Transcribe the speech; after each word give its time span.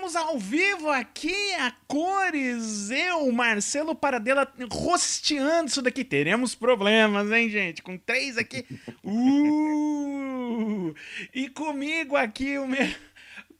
Estamos 0.00 0.16
ao 0.16 0.38
vivo 0.38 0.88
aqui 0.88 1.52
a 1.56 1.70
cores. 1.86 2.88
Eu, 2.90 3.30
Marcelo 3.32 3.94
Paradela, 3.94 4.50
rosteando 4.72 5.68
isso 5.68 5.82
daqui. 5.82 6.02
Teremos 6.02 6.54
problemas, 6.54 7.30
hein, 7.30 7.50
gente? 7.50 7.82
Com 7.82 7.98
três 7.98 8.38
aqui. 8.38 8.64
Uh! 9.04 10.94
E 11.34 11.50
comigo 11.50 12.16
aqui 12.16 12.58
o 12.58 12.66
meu... 12.66 12.88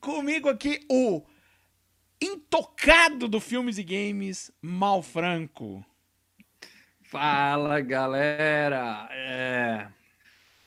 comigo 0.00 0.48
aqui 0.48 0.80
o 0.90 1.22
intocado 2.20 3.28
do 3.28 3.38
filmes 3.38 3.76
e 3.76 3.82
games, 3.82 4.50
Mal 4.62 5.02
Franco. 5.02 5.84
Fala, 7.02 7.80
galera. 7.82 9.08
É... 9.10 9.88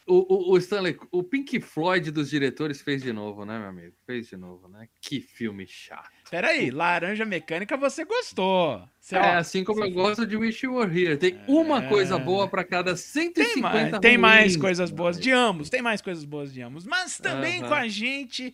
O, 0.05 0.51
o, 0.51 0.51
o, 0.51 0.57
Stanley, 0.57 0.97
o 1.11 1.23
Pink 1.23 1.61
Floyd 1.61 2.11
dos 2.11 2.29
diretores 2.29 2.81
fez 2.81 3.01
de 3.01 3.13
novo, 3.13 3.45
né, 3.45 3.57
meu 3.57 3.69
amigo? 3.69 3.95
Fez 4.05 4.27
de 4.27 4.35
novo, 4.35 4.67
né? 4.67 4.87
Que 4.99 5.21
filme 5.21 5.65
chato. 5.65 6.09
Peraí, 6.29 6.69
Laranja 6.71 7.23
Mecânica 7.23 7.77
você 7.77 8.03
gostou. 8.03 8.83
Você, 8.99 9.15
é, 9.15 9.19
ó, 9.19 9.23
assim 9.37 9.63
como 9.63 9.83
eu 9.83 9.91
gosto 9.91 10.25
de 10.27 10.35
Wish 10.35 10.65
You 10.65 10.75
Were 10.75 11.01
Here. 11.01 11.17
Tem 11.17 11.39
uma 11.47 11.85
é... 11.85 11.87
coisa 11.87 12.17
boa 12.17 12.49
para 12.49 12.65
cada 12.65 12.97
150 12.97 13.53
Tem 13.53 13.61
mais, 13.61 13.99
tem 13.99 14.17
mais 14.17 14.57
coisas 14.57 14.91
boas 14.91 15.17
de 15.17 15.31
ambos, 15.31 15.69
tem 15.69 15.81
mais 15.81 16.01
coisas 16.01 16.25
boas 16.25 16.53
de 16.53 16.61
ambos. 16.61 16.85
Mas 16.85 17.17
também 17.17 17.61
uh 17.61 17.65
-huh. 17.65 17.67
com 17.69 17.75
a 17.75 17.87
gente, 17.87 18.53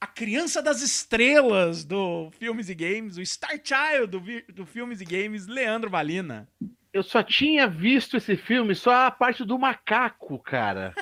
a 0.00 0.06
criança 0.06 0.62
das 0.62 0.80
estrelas 0.80 1.84
do 1.84 2.30
Filmes 2.38 2.70
e 2.70 2.74
Games, 2.74 3.18
o 3.18 3.26
Star 3.26 3.60
Child 3.62 4.06
do, 4.06 4.52
do 4.54 4.64
Filmes 4.64 5.02
e 5.02 5.04
Games, 5.04 5.46
Leandro 5.46 5.90
Valina 5.90 6.48
eu 6.94 7.02
só 7.02 7.24
tinha 7.24 7.66
visto 7.66 8.16
esse 8.16 8.36
filme, 8.36 8.72
só 8.72 9.06
a 9.06 9.10
parte 9.10 9.44
do 9.44 9.58
macaco, 9.58 10.38
cara. 10.38 10.94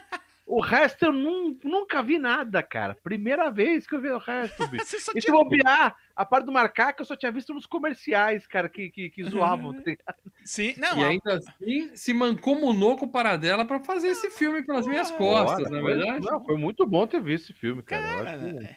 O 0.47 0.59
resto 0.59 1.05
eu 1.05 1.13
nunca 1.13 2.03
vi 2.03 2.19
nada, 2.19 2.63
cara. 2.63 2.95
Primeira 2.95 3.51
vez 3.51 3.87
que 3.87 3.95
eu 3.95 4.01
vi 4.01 4.09
o 4.09 4.17
resto, 4.17 4.67
bicho. 4.69 4.97
e 5.15 5.21
se 5.21 5.31
bobear, 5.31 5.95
a 6.17 6.25
parte 6.25 6.47
do 6.47 6.53
macaco 6.53 7.03
eu 7.03 7.07
só 7.07 7.15
tinha 7.15 7.31
visto 7.31 7.53
nos 7.53 7.67
comerciais, 7.67 8.47
cara, 8.47 8.71
que, 8.71 8.91
que, 8.91 9.11
que 9.11 9.25
zoavam. 9.25 9.75
Tá 9.83 10.15
Sim, 10.45 10.75
não. 10.79 10.99
E 10.99 11.05
ainda 11.05 11.35
assim 11.35 11.95
se 11.95 12.15
mancomunou 12.15 12.97
com 12.97 13.05
o 13.05 13.11
Paradela 13.11 13.67
para 13.67 13.81
fazer 13.81 14.09
esse 14.09 14.31
filme 14.31 14.63
pelas 14.63 14.87
minhas 14.87 15.11
costas, 15.11 15.71
na 15.71 15.79
é 15.79 15.83
verdade? 15.83 16.27
Não, 16.27 16.43
foi 16.43 16.57
muito 16.57 16.87
bom 16.87 17.07
ter 17.07 17.21
visto 17.21 17.51
esse 17.51 17.61
filme, 17.61 17.83
cara. 17.83 18.25
cara 18.25 18.39
que... 18.39 18.77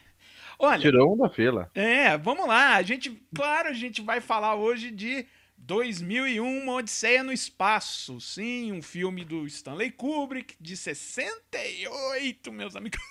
Olha, 0.58 0.80
tirou 0.80 1.14
um 1.14 1.16
da 1.16 1.30
fila. 1.30 1.70
É, 1.74 2.16
vamos 2.18 2.46
lá. 2.46 2.76
A 2.76 2.82
gente, 2.82 3.10
claro, 3.34 3.68
a 3.68 3.74
gente 3.74 4.02
vai 4.02 4.20
falar 4.20 4.54
hoje 4.54 4.90
de 4.90 5.26
2001, 5.58 6.62
uma 6.62 6.74
Odisseia 6.74 7.22
no 7.22 7.32
Espaço. 7.32 8.20
Sim, 8.20 8.72
um 8.72 8.82
filme 8.82 9.24
do 9.24 9.46
Stanley 9.46 9.90
Kubrick 9.90 10.54
de 10.60 10.76
68, 10.76 12.52
meus 12.52 12.76
amigos. 12.76 13.00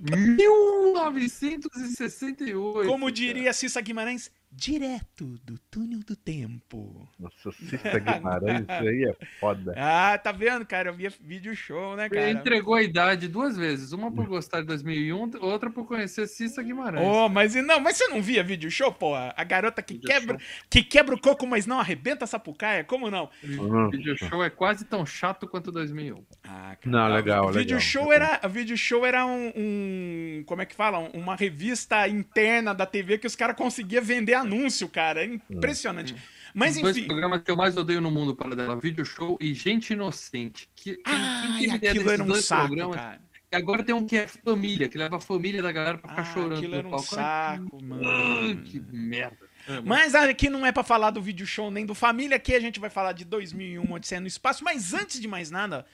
1968. 0.00 2.88
Como 2.88 3.10
diria 3.10 3.52
Cissa 3.52 3.80
Guimarães, 3.80 4.30
direto 4.56 5.38
do 5.44 5.58
túnel 5.70 6.00
do 6.00 6.16
tempo. 6.16 7.06
Nossa, 7.18 7.52
Cissa 7.52 7.98
Guimarães, 7.98 8.62
isso 8.62 8.70
aí 8.70 9.04
é 9.04 9.26
foda. 9.38 9.74
Ah, 9.88 10.16
tá 10.18 10.32
vendo, 10.32 10.64
cara? 10.64 10.88
Eu 10.88 10.94
via 10.94 11.12
vídeo 11.20 11.54
show, 11.54 11.94
né, 11.96 12.08
cara? 12.08 12.30
Ele 12.30 12.38
entregou 12.38 12.74
a 12.74 12.82
idade 12.82 13.28
duas 13.28 13.56
vezes, 13.56 13.92
uma 13.92 14.10
por 14.10 14.26
gostar 14.26 14.60
de 14.60 14.66
2001, 14.66 15.32
outra 15.40 15.70
por 15.70 15.86
conhecer 15.86 16.26
Cissa 16.26 16.62
Guimarães. 16.62 17.06
Oh, 17.06 17.28
mas 17.28 17.54
não, 17.54 17.78
mas 17.78 17.96
você 17.96 18.08
não 18.08 18.22
via 18.22 18.42
vídeo 18.42 18.70
show, 18.70 18.92
pô? 18.92 19.14
A 19.14 19.44
garota 19.44 19.82
que 19.82 19.98
quebra, 19.98 20.38
que 20.70 20.82
quebra 20.82 21.14
o 21.14 21.20
coco, 21.20 21.46
mas 21.46 21.66
não 21.66 21.78
arrebenta 21.78 22.24
a 22.24 22.26
sapucaia, 22.26 22.84
como 22.84 23.10
não? 23.10 23.28
Uhum. 23.44 23.90
Vídeo 23.90 24.16
show 24.16 24.42
é 24.42 24.50
quase 24.50 24.84
tão 24.84 25.04
chato 25.04 25.46
quanto 25.46 25.70
2001. 25.70 26.24
Ah, 26.44 26.76
cara. 26.76 26.78
Não, 26.86 27.08
legal, 27.08 27.48
o 27.48 27.52
vídeo 27.52 27.80
Show 27.80 28.12
era, 28.12 28.40
vídeo 28.48 28.76
show 28.76 29.04
era 29.04 29.26
um, 29.26 29.52
um 29.54 30.44
como 30.46 30.62
é 30.62 30.66
que 30.66 30.74
fala? 30.74 30.98
Uma 31.12 31.36
revista 31.36 32.08
interna 32.08 32.74
da 32.74 32.86
TV 32.86 33.18
que 33.18 33.26
os 33.26 33.36
caras 33.36 33.56
conseguiam 33.56 34.02
vender 34.02 34.34
a 34.34 34.45
anúncio, 34.46 34.88
cara. 34.88 35.24
É 35.24 35.38
impressionante. 35.50 36.14
Hum. 36.14 36.18
Mas 36.54 36.70
Os 36.70 36.76
enfim. 36.76 36.92
dois 36.92 37.06
programas 37.06 37.42
que 37.42 37.50
eu 37.50 37.56
mais 37.56 37.76
odeio 37.76 38.00
no 38.00 38.10
mundo 38.10 38.34
para 38.34 38.56
dela, 38.56 38.76
Vídeo 38.76 39.04
Show 39.04 39.36
e 39.40 39.52
Gente 39.52 39.92
Inocente. 39.92 40.68
Que, 40.74 40.98
ah, 41.04 41.56
que 41.58 41.86
aquilo 41.86 42.10
era 42.10 42.22
um 42.22 42.34
saco, 42.36 42.68
programas? 42.68 42.96
cara. 42.96 43.20
E 43.52 43.56
agora 43.56 43.84
tem 43.84 43.94
um 43.94 44.06
que 44.06 44.16
é 44.16 44.26
família, 44.26 44.88
que 44.88 44.98
leva 44.98 45.16
a 45.16 45.20
família 45.20 45.62
da 45.62 45.70
galera 45.70 45.98
pra 45.98 46.08
ficar 46.08 46.22
ah, 46.22 46.34
chorando. 46.34 46.56
Aquilo 46.56 46.74
era 46.74 46.88
um 46.88 46.98
saco, 46.98 47.82
mano. 47.82 48.62
Que 48.62 48.80
merda. 48.80 49.38
Mas 49.84 50.14
aqui 50.14 50.48
não 50.48 50.64
é 50.64 50.72
para 50.72 50.82
falar 50.82 51.10
do 51.10 51.20
vídeo 51.20 51.46
show 51.46 51.70
nem 51.70 51.84
do 51.84 51.94
família, 51.94 52.36
aqui 52.36 52.54
a 52.54 52.60
gente 52.60 52.80
vai 52.80 52.90
falar 52.90 53.12
de 53.12 53.24
2001 53.24 53.92
Odisseia 53.92 54.20
no 54.20 54.26
Espaço, 54.26 54.64
mas 54.64 54.94
antes 54.94 55.20
de 55.20 55.28
mais 55.28 55.50
nada, 55.50 55.84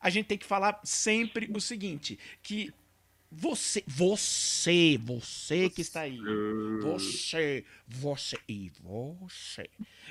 a 0.00 0.08
gente 0.08 0.26
tem 0.26 0.38
que 0.38 0.46
falar 0.46 0.80
sempre 0.84 1.50
o 1.54 1.60
seguinte, 1.60 2.18
que 2.42 2.72
você, 3.30 3.84
você, 3.86 4.98
você 4.98 5.68
que 5.68 5.82
está 5.82 6.02
aí. 6.02 6.18
Você, 6.80 7.64
você 7.86 8.38
e 8.48 8.70
você. 8.80 9.68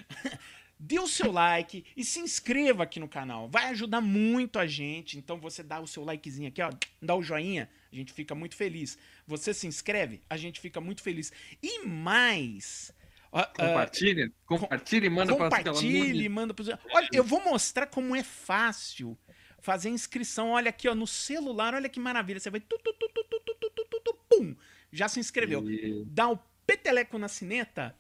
Dê 0.79 1.00
o 1.00 1.07
seu 1.07 1.31
like 1.31 1.83
e 1.95 2.06
se 2.06 2.19
inscreva 2.19 2.83
aqui 2.83 3.00
no 3.00 3.07
canal. 3.07 3.50
Vai 3.50 3.66
ajudar 3.69 4.00
muito 4.00 4.59
a 4.59 4.67
gente. 4.67 5.17
Então 5.17 5.39
você 5.39 5.63
dá 5.63 5.79
o 5.79 5.88
seu 5.88 6.03
likezinho 6.03 6.50
aqui, 6.50 6.61
ó, 6.61 6.72
dá 7.01 7.16
o 7.16 7.23
joinha, 7.23 7.67
a 7.91 7.95
gente 7.95 8.13
fica 8.13 8.35
muito 8.35 8.56
feliz. 8.56 8.95
Você 9.25 9.56
se 9.56 9.66
inscreve, 9.66 10.22
a 10.29 10.38
gente 10.38 10.59
fica 10.59 10.79
muito 10.79 11.01
feliz. 11.01 11.33
E 11.63 11.83
mais, 11.83 12.94
Compartilhe, 13.31 14.25
uh, 14.25 14.33
compartilhe 14.45 15.07
e 15.07 15.09
manda 15.09 15.35
para 15.35 15.50
Compartilhe, 15.50 16.29
manda 16.29 16.53
para 16.53 16.79
Olha, 16.91 17.09
eu 17.11 17.23
vou 17.23 17.44
mostrar 17.44 17.88
como 17.88 18.16
é 18.16 18.23
fácil 18.23 19.17
fazer 19.59 19.90
inscrição. 19.90 20.51
Olha 20.51 20.69
aqui, 20.69 20.88
ó, 20.88 20.95
no 20.95 21.07
celular, 21.07 21.73
olha 21.73 21.90
que 21.90 22.00
maravilha. 22.00 22.40
Você 22.40 22.50
vai. 22.50 22.59
Tu, 22.59 22.78
tu, 22.78 22.94
tu, 22.94 23.09
tu, 23.09 23.23
tu, 23.25 23.40
tu, 23.41 23.56
tu, 23.59 23.85
tu, 23.85 24.01
tu, 24.01 24.18
pum! 24.29 24.56
Já 24.91 25.07
se 25.07 25.19
inscreveu. 25.19 25.69
E... 25.69 26.03
Dá 26.06 26.29
o 26.29 26.38
peteleco 26.66 27.18
na 27.18 27.28
sineta. 27.28 27.95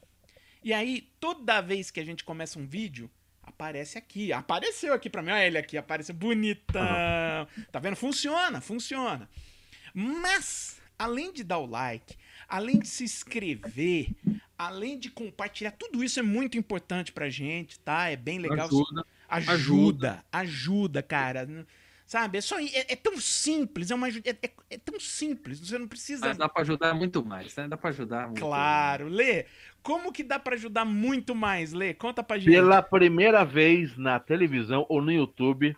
E 0.63 0.73
aí, 0.73 1.09
toda 1.19 1.61
vez 1.61 1.91
que 1.91 1.99
a 1.99 2.05
gente 2.05 2.23
começa 2.23 2.59
um 2.59 2.65
vídeo, 2.65 3.09
aparece 3.41 3.97
aqui. 3.97 4.33
Apareceu 4.33 4.93
aqui 4.93 5.09
pra 5.09 5.21
mim. 5.21 5.31
Olha 5.31 5.45
ele 5.45 5.57
aqui, 5.57 5.77
apareceu 5.77 6.15
bonitão. 6.15 7.47
Tá 7.71 7.79
vendo? 7.79 7.95
Funciona, 7.95 8.59
funciona. 8.59 9.29
Mas, 9.93 10.81
além 10.97 11.31
de 11.31 11.43
dar 11.43 11.59
o 11.59 11.65
like, 11.65 12.15
além 12.47 12.79
de 12.79 12.87
se 12.87 13.03
inscrever, 13.03 14.09
além 14.57 14.97
de 14.99 15.09
compartilhar, 15.09 15.71
tudo 15.71 16.03
isso 16.03 16.19
é 16.19 16.23
muito 16.23 16.57
importante 16.57 17.11
pra 17.11 17.29
gente, 17.29 17.79
tá? 17.79 18.09
É 18.09 18.15
bem 18.15 18.39
legal. 18.39 18.67
Ajuda. 18.67 19.05
Ajuda, 19.27 19.53
ajuda, 19.53 20.23
ajuda 20.31 21.03
cara. 21.03 21.47
Sabe? 22.07 22.37
É, 22.37 22.41
só, 22.41 22.57
é, 22.57 22.85
é 22.87 22.95
tão 22.95 23.17
simples, 23.19 23.91
é, 23.91 23.95
uma, 23.95 24.07
é, 24.07 24.13
é, 24.41 24.51
é, 24.69 24.77
tão 24.77 24.97
simples, 24.97 25.59
você 25.59 25.77
não 25.77 25.89
precisa. 25.89 26.33
dá 26.33 26.47
para 26.47 26.61
ajudar 26.61 26.93
muito 26.93 27.23
mais, 27.23 27.53
né? 27.57 27.67
Dá 27.67 27.75
para 27.75 27.89
ajudar 27.89 28.27
muito 28.27 28.39
Claro, 28.39 29.05
mais. 29.05 29.15
Lê, 29.17 29.45
como 29.83 30.13
que 30.13 30.23
dá 30.23 30.39
para 30.39 30.55
ajudar 30.55 30.85
muito 30.85 31.35
mais, 31.35 31.73
Lê? 31.73 31.93
Conta 31.93 32.23
pra 32.23 32.37
gente. 32.37 32.49
Pela 32.49 32.81
primeira 32.81 33.43
vez 33.43 33.97
na 33.97 34.21
televisão 34.21 34.85
ou 34.87 35.01
no 35.01 35.11
YouTube, 35.11 35.75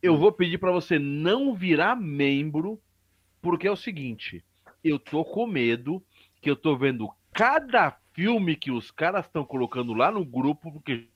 eu 0.00 0.16
vou 0.16 0.30
pedir 0.30 0.58
para 0.58 0.70
você 0.70 1.00
não 1.00 1.52
virar 1.52 1.96
membro, 1.96 2.80
porque 3.40 3.66
é 3.66 3.70
o 3.70 3.76
seguinte, 3.76 4.44
eu 4.84 5.00
tô 5.00 5.24
com 5.24 5.48
medo 5.48 6.00
que 6.40 6.48
eu 6.48 6.54
tô 6.54 6.76
vendo 6.76 7.10
cada 7.32 7.90
filme 8.12 8.54
que 8.54 8.70
os 8.70 8.92
caras 8.92 9.26
estão 9.26 9.44
colocando 9.44 9.92
lá 9.94 10.12
no 10.12 10.24
grupo, 10.24 10.70
porque 10.70 11.08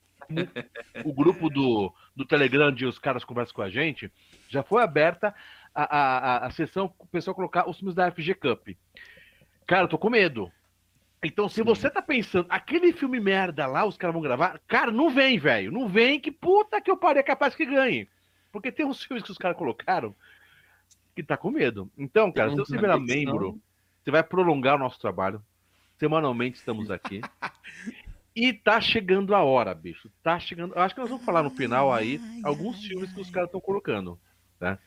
o 1.03 1.13
grupo 1.13 1.49
do, 1.49 1.93
do 2.15 2.25
Telegram, 2.25 2.67
onde 2.67 2.85
os 2.85 2.99
caras 2.99 3.23
conversam 3.23 3.55
com 3.55 3.61
a 3.61 3.69
gente, 3.69 4.11
já 4.49 4.63
foi 4.63 4.83
aberta 4.83 5.33
a, 5.73 5.83
a, 5.83 6.45
a 6.47 6.51
sessão 6.51 6.93
o 6.97 7.07
pessoal 7.07 7.35
colocar 7.35 7.69
os 7.69 7.77
filmes 7.77 7.95
da 7.95 8.11
FG 8.11 8.35
Cup. 8.35 8.69
Cara, 9.65 9.83
eu 9.83 9.87
tô 9.87 9.97
com 9.97 10.09
medo. 10.09 10.51
Então, 11.23 11.49
se 11.49 11.55
Sim. 11.55 11.63
você 11.63 11.89
tá 11.89 12.01
pensando, 12.01 12.45
aquele 12.49 12.93
filme 12.93 13.19
merda 13.19 13.65
lá, 13.65 13.85
os 13.85 13.97
caras 13.97 14.13
vão 14.13 14.21
gravar, 14.21 14.59
cara, 14.67 14.91
não 14.91 15.09
vem, 15.09 15.39
velho. 15.39 15.71
Não 15.71 15.87
vem, 15.87 16.19
que 16.19 16.31
puta 16.31 16.79
que 16.79 16.89
eu 16.89 16.97
parei, 16.97 17.21
é 17.21 17.23
capaz 17.23 17.55
que 17.55 17.65
ganhe. 17.65 18.07
Porque 18.51 18.71
tem 18.71 18.85
uns 18.85 19.03
filmes 19.03 19.23
que 19.23 19.31
os 19.31 19.37
caras 19.37 19.57
colocaram 19.57 20.15
que 21.15 21.23
tá 21.23 21.35
com 21.35 21.49
medo. 21.49 21.91
Então, 21.97 22.31
cara, 22.31 22.51
se 22.51 22.55
você 22.55 22.77
virar 22.77 22.99
membro, 22.99 23.59
você 24.03 24.11
vai 24.11 24.23
prolongar 24.23 24.75
o 24.75 24.79
nosso 24.79 24.99
trabalho. 24.99 25.41
Semanalmente 25.97 26.57
estamos 26.57 26.91
aqui. 26.91 27.21
E 28.39 28.53
tá 28.53 28.79
chegando 28.79 29.33
a 29.33 29.43
hora, 29.43 29.73
bicho. 29.73 30.11
Tá 30.21 30.37
chegando. 30.37 30.75
Eu 30.75 30.81
acho 30.83 30.93
que 30.93 31.01
nós 31.01 31.09
vamos 31.09 31.25
falar 31.25 31.41
no 31.41 31.49
final 31.49 31.91
aí 31.91 32.21
ai, 32.23 32.41
alguns 32.43 32.75
ai, 32.75 32.81
filmes 32.83 33.09
ai. 33.09 33.15
que 33.15 33.21
os 33.21 33.31
caras 33.31 33.47
estão 33.47 33.59
colocando, 33.59 34.19
né? 34.61 34.77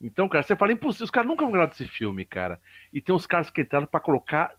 Então, 0.00 0.28
cara, 0.28 0.42
você 0.42 0.56
fala 0.56 0.72
impossível. 0.72 1.04
Os 1.04 1.10
caras 1.12 1.28
nunca 1.28 1.44
vão 1.44 1.52
gravar 1.52 1.68
desse 1.68 1.86
filme, 1.86 2.24
cara. 2.24 2.60
E 2.92 3.00
tem 3.00 3.14
uns 3.14 3.24
caras 3.24 3.48
que 3.48 3.60
entraram 3.60 3.86
para 3.86 4.00
colocar. 4.00 4.56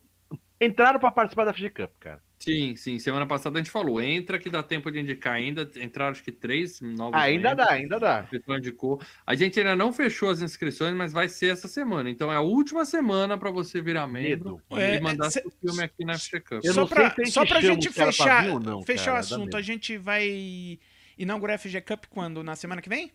Entraram 0.61 0.97
para 0.97 1.11
participar 1.11 1.44
da 1.44 1.53
FG 1.53 1.71
Cup, 1.71 1.91
cara. 1.99 2.23
Sim, 2.39 2.75
sim. 2.75 3.00
Semana 3.00 3.25
passada 3.25 3.57
a 3.57 3.62
gente 3.62 3.72
falou, 3.72 4.01
entra 4.01 4.38
que 4.38 4.50
dá 4.50 4.62
tempo 4.62 4.92
de 4.92 5.00
indicar 5.00 5.34
ainda. 5.34 5.69
Entraram 5.75 6.12
acho 6.12 6.24
que 6.24 6.31
três 6.31 6.80
novos. 6.81 7.19
ainda 7.19 7.50
membros, 7.50 7.68
dá, 7.68 7.74
ainda 7.74 8.00
dá. 8.00 8.28
Indicou. 8.57 9.01
A 9.25 9.36
gente 9.36 9.60
ainda 9.60 9.75
não 9.75 9.92
fechou 9.92 10.30
as 10.30 10.42
inscrições, 10.42 10.95
mas 10.95 11.12
vai 11.12 11.28
ser 11.28 11.48
essa 11.48 11.68
semana. 11.68 12.10
Então 12.10 12.31
é 12.31 12.36
a 12.36 12.42
última 12.42 12.86
semana 12.86 13.38
para 13.38 13.50
você 13.50 13.81
virar 13.81 14.07
membro 14.07 14.62
é, 14.72 14.95
e 14.95 15.01
mandar 15.01 15.28
é, 15.28 15.30
seu 15.31 15.51
filme 15.60 15.84
aqui 15.84 16.06
na 16.06 16.18
FGCamp. 16.18 16.63
Só 16.66 16.86
para 16.86 17.16
só 17.25 17.45
pra 17.45 17.60
gente 17.60 17.89
fechar, 17.89 18.45
não, 18.60 18.84
fechar 18.84 19.06
cara, 19.06 19.18
o 19.18 19.19
assunto, 19.19 19.57
a 19.57 19.62
gente 19.62 19.98
vai 19.98 20.80
inaugurar 21.18 21.56
a 21.56 21.57
FG 21.57 21.81
Cup 21.81 22.06
quando? 22.10 22.44
Na 22.44 22.56
semana 22.56 22.81
que 22.81 22.89
vem? 22.89 23.12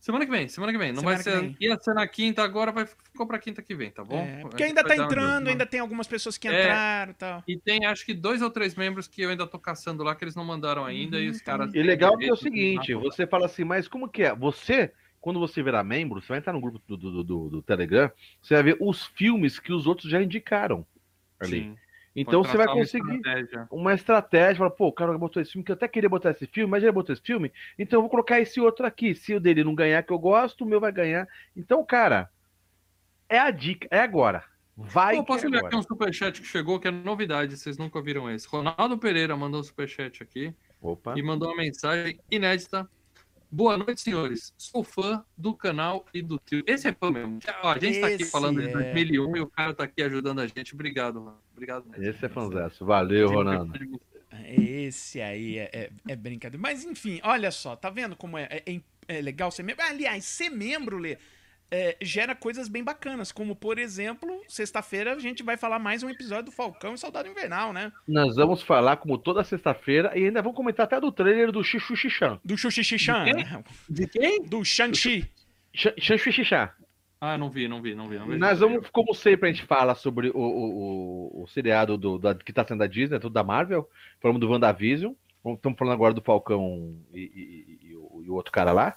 Semana 0.00 0.24
que 0.24 0.30
vem, 0.30 0.48
semana 0.48 0.72
que 0.72 0.78
vem. 0.78 0.92
Não 0.92 1.00
Semana 1.00 1.16
vai 1.16 1.24
que 1.24 1.30
ser. 1.30 1.42
vem. 1.42 1.56
Ia 1.60 1.78
ser 1.78 1.94
na 1.94 2.08
quinta, 2.08 2.42
agora 2.42 2.72
vai, 2.72 2.86
ficou 2.86 3.26
pra 3.26 3.38
quinta 3.38 3.62
que 3.62 3.74
vem, 3.74 3.90
tá 3.90 4.02
bom? 4.02 4.16
É, 4.16 4.38
A 4.38 4.42
porque 4.42 4.62
ainda 4.64 4.82
tá 4.82 4.94
um 4.94 5.04
entrando, 5.04 5.48
ainda 5.48 5.66
tem 5.66 5.78
algumas 5.80 6.06
pessoas 6.08 6.38
que 6.38 6.48
É. 6.48 6.52
entraram 6.62 7.12
e 7.12 7.14
tal. 7.14 7.44
E 7.46 7.58
tem, 7.58 7.84
acho 7.84 8.06
que, 8.06 8.14
dois 8.14 8.40
ou 8.40 8.50
três 8.50 8.74
membros 8.74 9.06
que 9.06 9.20
eu 9.22 9.30
ainda 9.30 9.46
tô 9.46 9.58
caçando 9.58 10.02
lá, 10.02 10.14
que 10.14 10.24
eles 10.24 10.34
não 10.34 10.44
mandaram 10.44 10.84
ainda, 10.84 11.20
e 11.20 11.26
Uhum, 11.26 11.30
os 11.32 11.42
caras. 11.42 11.74
E 11.74 11.82
legal 11.82 12.16
que 12.16 12.24
é 12.24 12.32
o 12.32 12.36
seguinte, 12.36 12.94
você 12.94 13.26
fala 13.26 13.44
assim, 13.46 13.64
mas 13.64 13.86
como 13.88 14.08
que 14.08 14.22
é? 14.22 14.34
Você, 14.34 14.92
quando 15.20 15.38
você 15.38 15.62
virar 15.62 15.84
membro, 15.84 16.20
você 16.20 16.28
vai 16.28 16.38
entrar 16.38 16.52
no 16.54 16.60
grupo 16.60 16.80
do, 16.86 16.96
do, 16.96 17.24
do, 17.24 17.48
do 17.50 17.62
Telegram, 17.62 18.10
você 18.40 18.54
vai 18.54 18.62
ver 18.62 18.76
os 18.80 19.04
filmes 19.04 19.58
que 19.58 19.72
os 19.72 19.86
outros 19.86 20.10
já 20.10 20.22
indicaram 20.22 20.86
ali. 21.38 21.60
Sim, 21.62 21.76
Então 22.14 22.42
você 22.42 22.56
vai 22.56 22.66
traçar 22.66 22.74
uma 22.74 22.82
conseguir 22.82 23.16
estratégia. 23.16 23.68
uma 23.70 23.94
estratégia, 23.94 24.56
fala, 24.56 24.70
pô, 24.70 24.88
o 24.88 24.92
cara 24.92 25.16
botou 25.16 25.40
esse 25.40 25.52
filme, 25.52 25.64
que 25.64 25.70
eu 25.70 25.76
até 25.76 25.86
queria 25.86 26.08
botar 26.08 26.32
esse 26.32 26.46
filme, 26.46 26.70
mas 26.70 26.82
já 26.82 26.90
botou 26.90 27.12
esse 27.12 27.22
filme, 27.22 27.52
então 27.78 27.98
eu 27.98 28.02
vou 28.02 28.10
colocar 28.10 28.40
esse 28.40 28.60
outro 28.60 28.84
aqui. 28.84 29.14
Se 29.14 29.34
o 29.34 29.40
dele 29.40 29.62
não 29.62 29.74
ganhar, 29.74 30.02
que 30.02 30.12
eu 30.12 30.18
gosto, 30.18 30.64
o 30.64 30.66
meu 30.66 30.80
vai 30.80 30.90
ganhar. 30.90 31.28
Então, 31.56 31.84
cara, 31.84 32.28
é 33.28 33.38
a 33.38 33.50
dica, 33.50 33.86
é 33.90 34.00
agora. 34.00 34.44
Vai 34.76 35.16
Pô, 35.16 35.24
posso 35.24 35.40
que 35.40 35.46
é 35.46 35.50
ler 35.50 35.58
agora. 35.58 35.68
aqui 35.68 35.76
um 35.76 35.82
superchat 35.82 36.40
que 36.40 36.46
chegou, 36.46 36.80
que 36.80 36.88
é 36.88 36.90
novidade, 36.90 37.56
vocês 37.56 37.78
nunca 37.78 37.98
ouviram 37.98 38.30
esse. 38.30 38.48
Ronaldo 38.48 38.98
Pereira 38.98 39.36
mandou 39.36 39.60
um 39.60 39.64
superchat 39.64 40.22
aqui 40.22 40.54
Opa. 40.80 41.14
e 41.16 41.22
mandou 41.22 41.48
uma 41.48 41.58
mensagem 41.58 42.18
inédita. 42.30 42.88
Boa 43.52 43.76
noite, 43.76 44.00
senhores. 44.00 44.54
Sou 44.56 44.84
fã 44.84 45.24
do 45.36 45.52
canal 45.52 46.06
e 46.14 46.22
do 46.22 46.38
tio. 46.38 46.62
Esse 46.66 46.86
é 46.86 46.92
fã 46.92 47.10
mesmo. 47.10 47.40
A 47.64 47.78
gente 47.78 48.00
tá 48.00 48.06
aqui 48.06 48.24
falando 48.24 48.60
de 48.60 48.68
é. 48.68 48.72
2001 48.72 49.36
e 49.36 49.40
o 49.40 49.46
cara 49.48 49.74
tá 49.74 49.84
aqui 49.84 50.02
ajudando 50.02 50.40
a 50.40 50.46
gente. 50.46 50.72
Obrigado, 50.72 51.20
mano. 51.20 51.38
Obrigado 51.52 51.84
mesmo. 51.88 52.04
Esse 52.04 52.26
é 52.26 52.28
fanzaço. 52.28 52.84
Valeu, 52.84 53.28
Ronaldo. 53.28 53.72
Esse 54.46 55.20
aí 55.20 55.58
é, 55.58 55.70
é, 55.72 55.90
é 56.08 56.16
brincadeira. 56.16 56.62
Mas 56.62 56.84
enfim, 56.84 57.20
olha 57.24 57.50
só, 57.50 57.74
tá 57.74 57.90
vendo 57.90 58.14
como 58.14 58.38
é, 58.38 58.62
é, 58.64 58.80
é 59.08 59.20
legal 59.20 59.50
ser 59.50 59.64
membro? 59.64 59.84
Aliás, 59.84 60.24
ser 60.24 60.50
membro, 60.50 60.96
Lê, 60.96 61.18
é, 61.70 61.96
gera 62.00 62.34
coisas 62.34 62.68
bem 62.68 62.82
bacanas, 62.82 63.30
como 63.32 63.54
por 63.54 63.78
exemplo, 63.78 64.42
sexta-feira 64.48 65.14
a 65.14 65.18
gente 65.18 65.42
vai 65.42 65.56
falar 65.56 65.78
mais 65.78 66.02
um 66.02 66.10
episódio 66.10 66.46
do 66.46 66.50
Falcão 66.52 66.94
e 66.94 66.98
Soldado 66.98 67.28
Invernal, 67.28 67.72
né? 67.72 67.92
Nós 68.08 68.34
vamos 68.36 68.62
falar, 68.62 68.96
como 68.96 69.16
toda 69.16 69.44
sexta-feira, 69.44 70.12
e 70.18 70.24
ainda 70.26 70.42
vamos 70.42 70.56
comentar 70.56 70.84
até 70.84 71.00
do 71.00 71.12
trailer 71.12 71.52
do 71.52 71.62
Xixu 71.62 71.94
Xixan. 71.94 72.40
Do 72.44 72.56
Xuxixixan, 72.58 73.24
De 73.24 73.32
quem? 73.34 73.64
De 73.88 74.06
quem? 74.08 74.42
do 74.42 74.64
Shang-Chi. 74.64 75.30
Xixan. 75.74 76.70
Ah, 77.20 77.36
não 77.36 77.50
vi, 77.50 77.68
não 77.68 77.82
vi, 77.82 77.94
não 77.94 78.08
vi. 78.08 78.18
Não 78.18 78.26
vi. 78.26 78.38
Nós 78.38 78.58
vamos, 78.60 78.88
como 78.90 79.14
sempre, 79.14 79.50
a 79.50 79.52
gente 79.52 79.66
fala 79.66 79.94
sobre 79.94 80.30
o, 80.30 80.38
o, 80.38 81.40
o, 81.40 81.42
o 81.44 81.48
seriado 81.48 81.98
do, 81.98 82.18
da- 82.18 82.34
que 82.34 82.52
tá 82.52 82.64
sendo 82.66 82.78
da 82.78 82.86
Disney, 82.86 83.18
tudo 83.20 83.32
da 83.34 83.44
Marvel. 83.44 83.88
Falamos 84.20 84.40
do 84.40 84.48
WandaVision. 84.50 85.12
Estamos 85.54 85.78
falando 85.78 85.94
agora 85.94 86.14
do 86.14 86.22
Falcão 86.22 86.96
e, 87.12 87.20
e- 87.20 87.88
e 87.90 87.94
o, 87.94 88.22
e 88.24 88.30
o 88.30 88.34
outro 88.34 88.50
cara 88.50 88.72
lá, 88.72 88.96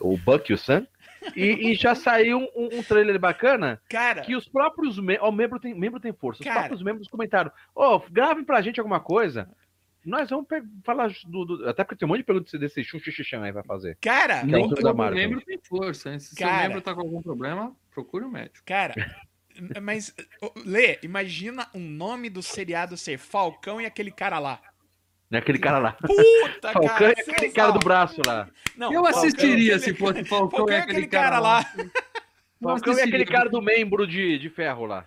o 0.00 0.16
Buck 0.16 0.50
e 0.50 0.54
o 0.54 0.58
Sam. 0.58 0.86
E, 1.34 1.70
e 1.70 1.74
já 1.74 1.94
saiu 1.94 2.38
um, 2.54 2.68
um 2.78 2.82
trailer 2.82 3.18
bacana 3.18 3.80
Cara, 3.88 4.22
que 4.22 4.36
os 4.36 4.48
próprios 4.48 4.98
membros. 4.98 5.26
Ó, 5.28 5.32
membro 5.32 5.58
tem, 5.58 5.74
membro 5.74 5.98
tem 6.00 6.12
força. 6.12 6.40
Os 6.42 6.44
Cara. 6.46 6.60
próprios 6.60 6.82
membros 6.82 7.08
comentaram: 7.08 7.50
Ô, 7.74 7.98
gravem 8.10 8.44
pra 8.44 8.60
gente 8.62 8.78
alguma 8.80 9.00
coisa. 9.00 9.48
Nós 10.04 10.30
vamos 10.30 10.46
falar 10.84 11.10
do, 11.26 11.44
do- 11.44 11.68
Até 11.68 11.82
porque 11.82 11.96
tem 11.96 12.06
um 12.06 12.10
monte 12.10 12.18
de 12.18 12.24
perguntas 12.24 12.60
desse 12.60 12.84
xixixixan 12.84 13.42
aí 13.42 13.50
vai 13.50 13.64
fazer. 13.64 13.98
cara, 14.00 14.42
é 14.48 14.56
o 14.56 14.68
todo 14.68 14.96
Marvel. 14.96 15.16
membro 15.18 15.40
tem 15.44 15.58
força, 15.58 16.12
hein? 16.12 16.20
Se 16.20 16.34
seu 16.36 16.46
Cara. 16.46 16.62
membro 16.68 16.80
tá 16.80 16.94
com 16.94 17.00
algum 17.00 17.20
problema, 17.20 17.74
procure 17.92 18.24
o 18.24 18.30
médico. 18.30 18.64
cara. 18.64 18.94
Mas, 19.82 20.14
Lê, 20.66 20.98
imagina 21.02 21.66
o 21.74 21.78
nome 21.78 22.28
do 22.28 22.42
seriado 22.42 22.94
ser 22.96 23.16
Falcão 23.18 23.80
e 23.80 23.86
aquele 23.86 24.10
cara 24.10 24.38
lá. 24.38 24.60
Né? 25.30 25.38
Aquele 25.38 25.58
cara 25.58 25.78
lá. 25.78 25.92
Puta, 25.92 26.72
Falcão 26.72 26.88
cara. 26.96 27.14
e 27.16 27.30
aquele 27.30 27.52
cara 27.52 27.72
do 27.72 27.78
braço 27.80 28.20
lá. 28.24 28.48
Não, 28.76 28.92
eu 28.92 29.02
Falcão- 29.02 29.20
assistiria 29.20 29.78
se 29.78 29.92
fosse 29.94 30.24
Falcão, 30.24 30.50
Falcão 30.58 30.74
é 30.76 30.80
aquele 30.80 31.06
cara 31.06 31.38
lá. 31.38 31.64
Eu 31.76 31.90
Falcão 32.62 32.98
é 32.98 33.02
aquele 33.02 33.24
cara 33.26 33.48
do 33.50 33.60
membro 33.60 34.06
de, 34.06 34.38
de 34.38 34.48
ferro 34.48 34.86
lá. 34.86 35.06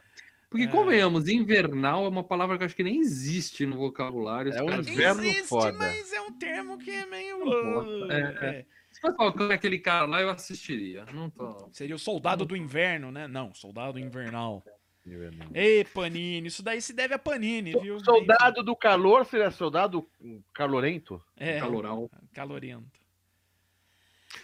Porque, 0.50 0.66
É. 0.66 0.68
convenhamos, 0.68 1.28
invernal 1.28 2.06
é 2.06 2.10
uma 2.10 2.24
palavra 2.24 2.58
que 2.58 2.64
eu 2.64 2.66
acho 2.66 2.76
que 2.76 2.84
nem 2.84 3.00
existe 3.00 3.66
no 3.68 3.78
vocabulário. 3.78 4.52
É 4.52 4.64
um 4.64 4.72
inverno 4.80 5.22
Existe, 5.24 5.44
foda. 5.48 5.72
mas 5.78 6.12
é 6.12 6.20
um 6.22 6.32
termo 6.32 6.78
que 6.80 6.90
é 6.90 7.06
meio. 7.06 7.46
Não 7.46 8.12
É, 8.12 8.20
é. 8.42 8.66
Se 8.92 9.00
fosse 9.00 9.16
Falcão 9.16 9.52
é 9.52 9.54
aquele 9.56 9.78
cara 9.78 10.06
lá, 10.06 10.20
eu 10.22 10.30
assistiria. 10.30 11.06
Não 11.14 11.30
tô. 11.30 11.70
Seria 11.72 11.96
o 11.96 12.00
soldado 12.00 12.46
do 12.46 12.58
inverno, 12.58 13.12
né? 13.12 13.28
Não, 13.28 13.54
soldado 13.54 14.00
invernal. 14.00 14.64
Ei, 15.54 15.84
Panini, 15.86 16.48
isso 16.48 16.62
daí 16.62 16.82
se 16.82 16.94
deve 16.94 17.14
a 17.14 17.20
Panini, 17.20 17.72
viu? 17.80 18.00
Soldado 18.04 18.62
do 18.64 18.76
calor 18.76 19.26
seria 19.26 19.50
soldado 19.50 20.08
calorento? 20.54 21.24
É, 21.36 21.60
Caloral. 21.60 22.10
calorento. 22.34 23.00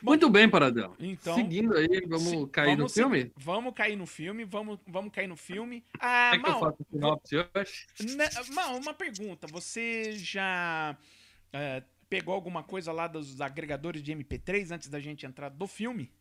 Muito 0.01 0.29
bem, 0.29 0.49
Paradão. 0.49 0.95
Então, 0.99 1.35
Seguindo 1.35 1.75
aí, 1.75 1.87
vamos 2.07 2.23
se- 2.29 2.47
cair 2.47 2.71
no 2.71 2.77
vamos 2.77 2.91
se- 2.93 2.99
filme? 3.01 3.31
Vamos 3.37 3.73
cair 3.73 3.95
no 3.95 4.05
filme, 4.07 4.43
vamos, 4.43 4.79
vamos 4.87 5.11
cair 5.13 5.27
no 5.27 5.35
filme. 5.35 5.83
Ah, 5.99 6.31
Quer 6.33 6.39
que 6.41 6.47
eu 6.47 6.51
Mal, 6.51 6.59
faça 6.59 6.77
o 6.81 6.85
sinopse 6.91 7.35
hoje? 7.37 7.85
né, 8.15 8.25
Mal, 8.53 8.75
uma 8.77 8.93
pergunta. 8.93 9.45
Você 9.47 10.13
já 10.13 10.97
é, 11.53 11.83
pegou 12.09 12.33
alguma 12.33 12.63
coisa 12.63 12.91
lá 12.91 13.07
dos 13.07 13.39
agregadores 13.39 14.01
de 14.01 14.11
MP3 14.11 14.71
antes 14.71 14.89
da 14.89 14.99
gente 14.99 15.25
entrar 15.25 15.49
do 15.49 15.67
filme? 15.67 16.11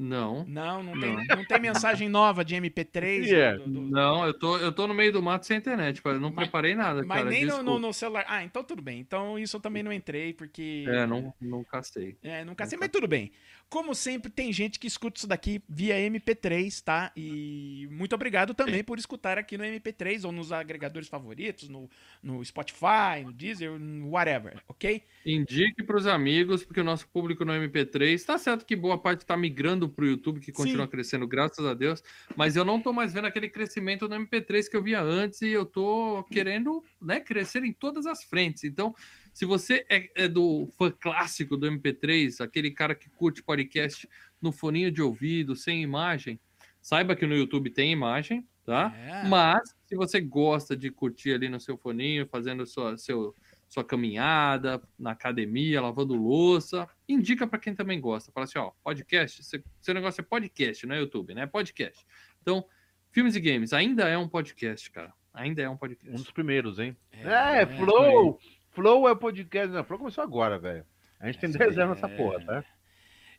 Não. 0.00 0.44
Não, 0.46 0.80
não 0.82 1.00
tem, 1.00 1.26
não 1.26 1.44
tem 1.44 1.60
mensagem 1.60 2.08
nova 2.08 2.44
de 2.44 2.54
MP3. 2.54 3.24
Yeah. 3.26 3.58
do- 3.58 3.68
do- 3.70 3.80
Não, 3.82 4.24
eu 4.24 4.32
tô, 4.32 4.56
eu 4.58 4.70
tô 4.70 4.86
no 4.86 4.94
meio 4.94 5.12
do 5.12 5.20
mato 5.20 5.44
sem 5.44 5.56
internet. 5.56 6.00
Eu 6.04 6.20
não 6.20 6.30
Mas- 6.30 6.44
preparei 6.46 6.76
nada, 6.76 7.02
Mas 7.04 7.18
cara. 7.18 7.30
nem 7.30 7.44
no, 7.44 7.78
no- 7.80 7.92
celular. 7.92 8.24
Ah, 8.28 8.44
então 8.44 8.62
tudo 8.62 8.80
bem. 8.80 9.00
Então 9.00 9.36
isso 9.38 9.56
eu 9.56 9.60
também 9.60 9.82
não 9.82 9.92
entrei, 9.92 10.32
porque. 10.32 10.84
É, 10.86 11.04
não, 11.04 11.34
não 11.40 11.64
castei. 11.64 12.16
É, 12.22 12.44
nunca 12.44 12.64
sei, 12.64 12.76
Nunca. 12.76 12.84
mas 12.86 12.92
tudo 12.92 13.08
bem. 13.08 13.32
Como 13.70 13.94
sempre, 13.94 14.30
tem 14.30 14.50
gente 14.50 14.78
que 14.78 14.86
escuta 14.86 15.18
isso 15.18 15.26
daqui 15.26 15.60
via 15.68 15.94
MP3, 16.00 16.80
tá? 16.82 17.12
E 17.14 17.86
muito 17.90 18.14
obrigado 18.14 18.54
também 18.54 18.82
por 18.82 18.98
escutar 18.98 19.36
aqui 19.36 19.58
no 19.58 19.64
MP3 19.64 20.24
ou 20.24 20.32
nos 20.32 20.52
agregadores 20.52 21.06
favoritos, 21.06 21.68
no, 21.68 21.90
no 22.22 22.42
Spotify, 22.42 23.22
no 23.24 23.32
Deezer, 23.32 23.70
whatever, 24.04 24.62
ok? 24.68 25.02
Indique 25.26 25.82
pros 25.82 26.06
amigos, 26.06 26.64
porque 26.64 26.80
o 26.80 26.84
nosso 26.84 27.06
público 27.08 27.44
no 27.44 27.52
MP3, 27.52 28.24
tá 28.24 28.38
certo 28.38 28.64
que 28.64 28.74
boa 28.74 28.96
parte 28.96 29.26
tá 29.26 29.36
migrando 29.36 29.86
pro 29.88 30.06
YouTube, 30.06 30.40
que 30.40 30.52
continua 30.52 30.84
Sim. 30.86 30.90
crescendo, 30.90 31.26
graças 31.26 31.64
a 31.64 31.74
Deus, 31.74 32.02
mas 32.36 32.56
eu 32.56 32.64
não 32.64 32.80
tô 32.80 32.92
mais 32.92 33.12
vendo 33.12 33.26
aquele 33.26 33.48
crescimento 33.48 34.08
no 34.08 34.16
MP3 34.16 34.68
que 34.68 34.76
eu 34.76 34.82
via 34.82 35.00
antes 35.00 35.42
e 35.42 35.48
eu 35.48 35.64
tô 35.64 36.24
querendo, 36.24 36.82
né, 37.00 37.20
crescer 37.20 37.64
em 37.64 37.72
todas 37.72 38.06
as 38.06 38.24
frentes. 38.24 38.64
Então, 38.64 38.94
se 39.32 39.44
você 39.44 39.84
é, 39.88 40.24
é 40.24 40.28
do 40.28 40.68
fã 40.76 40.90
clássico 40.90 41.56
do 41.56 41.66
MP3, 41.66 42.40
aquele 42.40 42.70
cara 42.70 42.94
que 42.94 43.08
curte 43.10 43.42
podcast 43.42 44.08
no 44.40 44.52
foninho 44.52 44.90
de 44.90 45.02
ouvido, 45.02 45.54
sem 45.54 45.82
imagem, 45.82 46.40
saiba 46.80 47.14
que 47.14 47.26
no 47.26 47.36
YouTube 47.36 47.70
tem 47.70 47.92
imagem, 47.92 48.46
tá? 48.64 48.92
É. 48.96 49.28
Mas, 49.28 49.74
se 49.86 49.96
você 49.96 50.20
gosta 50.20 50.76
de 50.76 50.90
curtir 50.90 51.32
ali 51.32 51.48
no 51.48 51.60
seu 51.60 51.76
foninho, 51.76 52.26
fazendo 52.26 52.66
sua, 52.66 52.98
seu, 52.98 53.34
sua 53.68 53.84
caminhada, 53.84 54.82
na 54.98 55.10
academia, 55.12 55.80
lavando 55.80 56.14
louça, 56.14 56.88
indica 57.08 57.46
para 57.46 57.58
quem 57.58 57.74
também 57.74 58.00
gosta. 58.00 58.32
Fala 58.32 58.44
assim, 58.44 58.58
ó, 58.58 58.72
podcast, 58.82 59.44
seu, 59.44 59.94
negócio 59.94 60.20
é 60.20 60.24
podcast, 60.24 60.86
não 60.86 60.94
é 60.94 61.00
YouTube, 61.00 61.34
né? 61.34 61.42
É 61.42 61.46
podcast. 61.46 62.04
Então, 62.40 62.64
filmes 63.10 63.36
e 63.36 63.40
games, 63.40 63.72
ainda 63.72 64.08
é 64.08 64.16
um 64.16 64.28
podcast, 64.28 64.90
cara. 64.90 65.12
Ainda 65.34 65.62
é 65.62 65.68
um 65.68 65.74
Um 65.74 65.76
podcast. 65.76 66.16
dos 66.16 66.30
primeiros, 66.30 66.78
hein? 66.78 66.96
É, 67.12 67.60
É, 67.62 67.66
Flow! 67.66 68.40
Flow 68.70 69.06
é 69.08 69.12
o 69.12 69.16
podcast. 69.16 69.68
Não, 69.68 69.84
Flow 69.84 69.98
começou 69.98 70.24
agora, 70.24 70.58
velho. 70.58 70.84
A 71.20 71.26
gente 71.26 71.38
tem 71.38 71.50
Essa 71.50 71.58
10 71.58 71.78
aí 71.78 71.84
anos 71.84 72.00
nessa 72.00 72.12
é- 72.12 72.16
porra, 72.16 72.44
tá? 72.44 72.64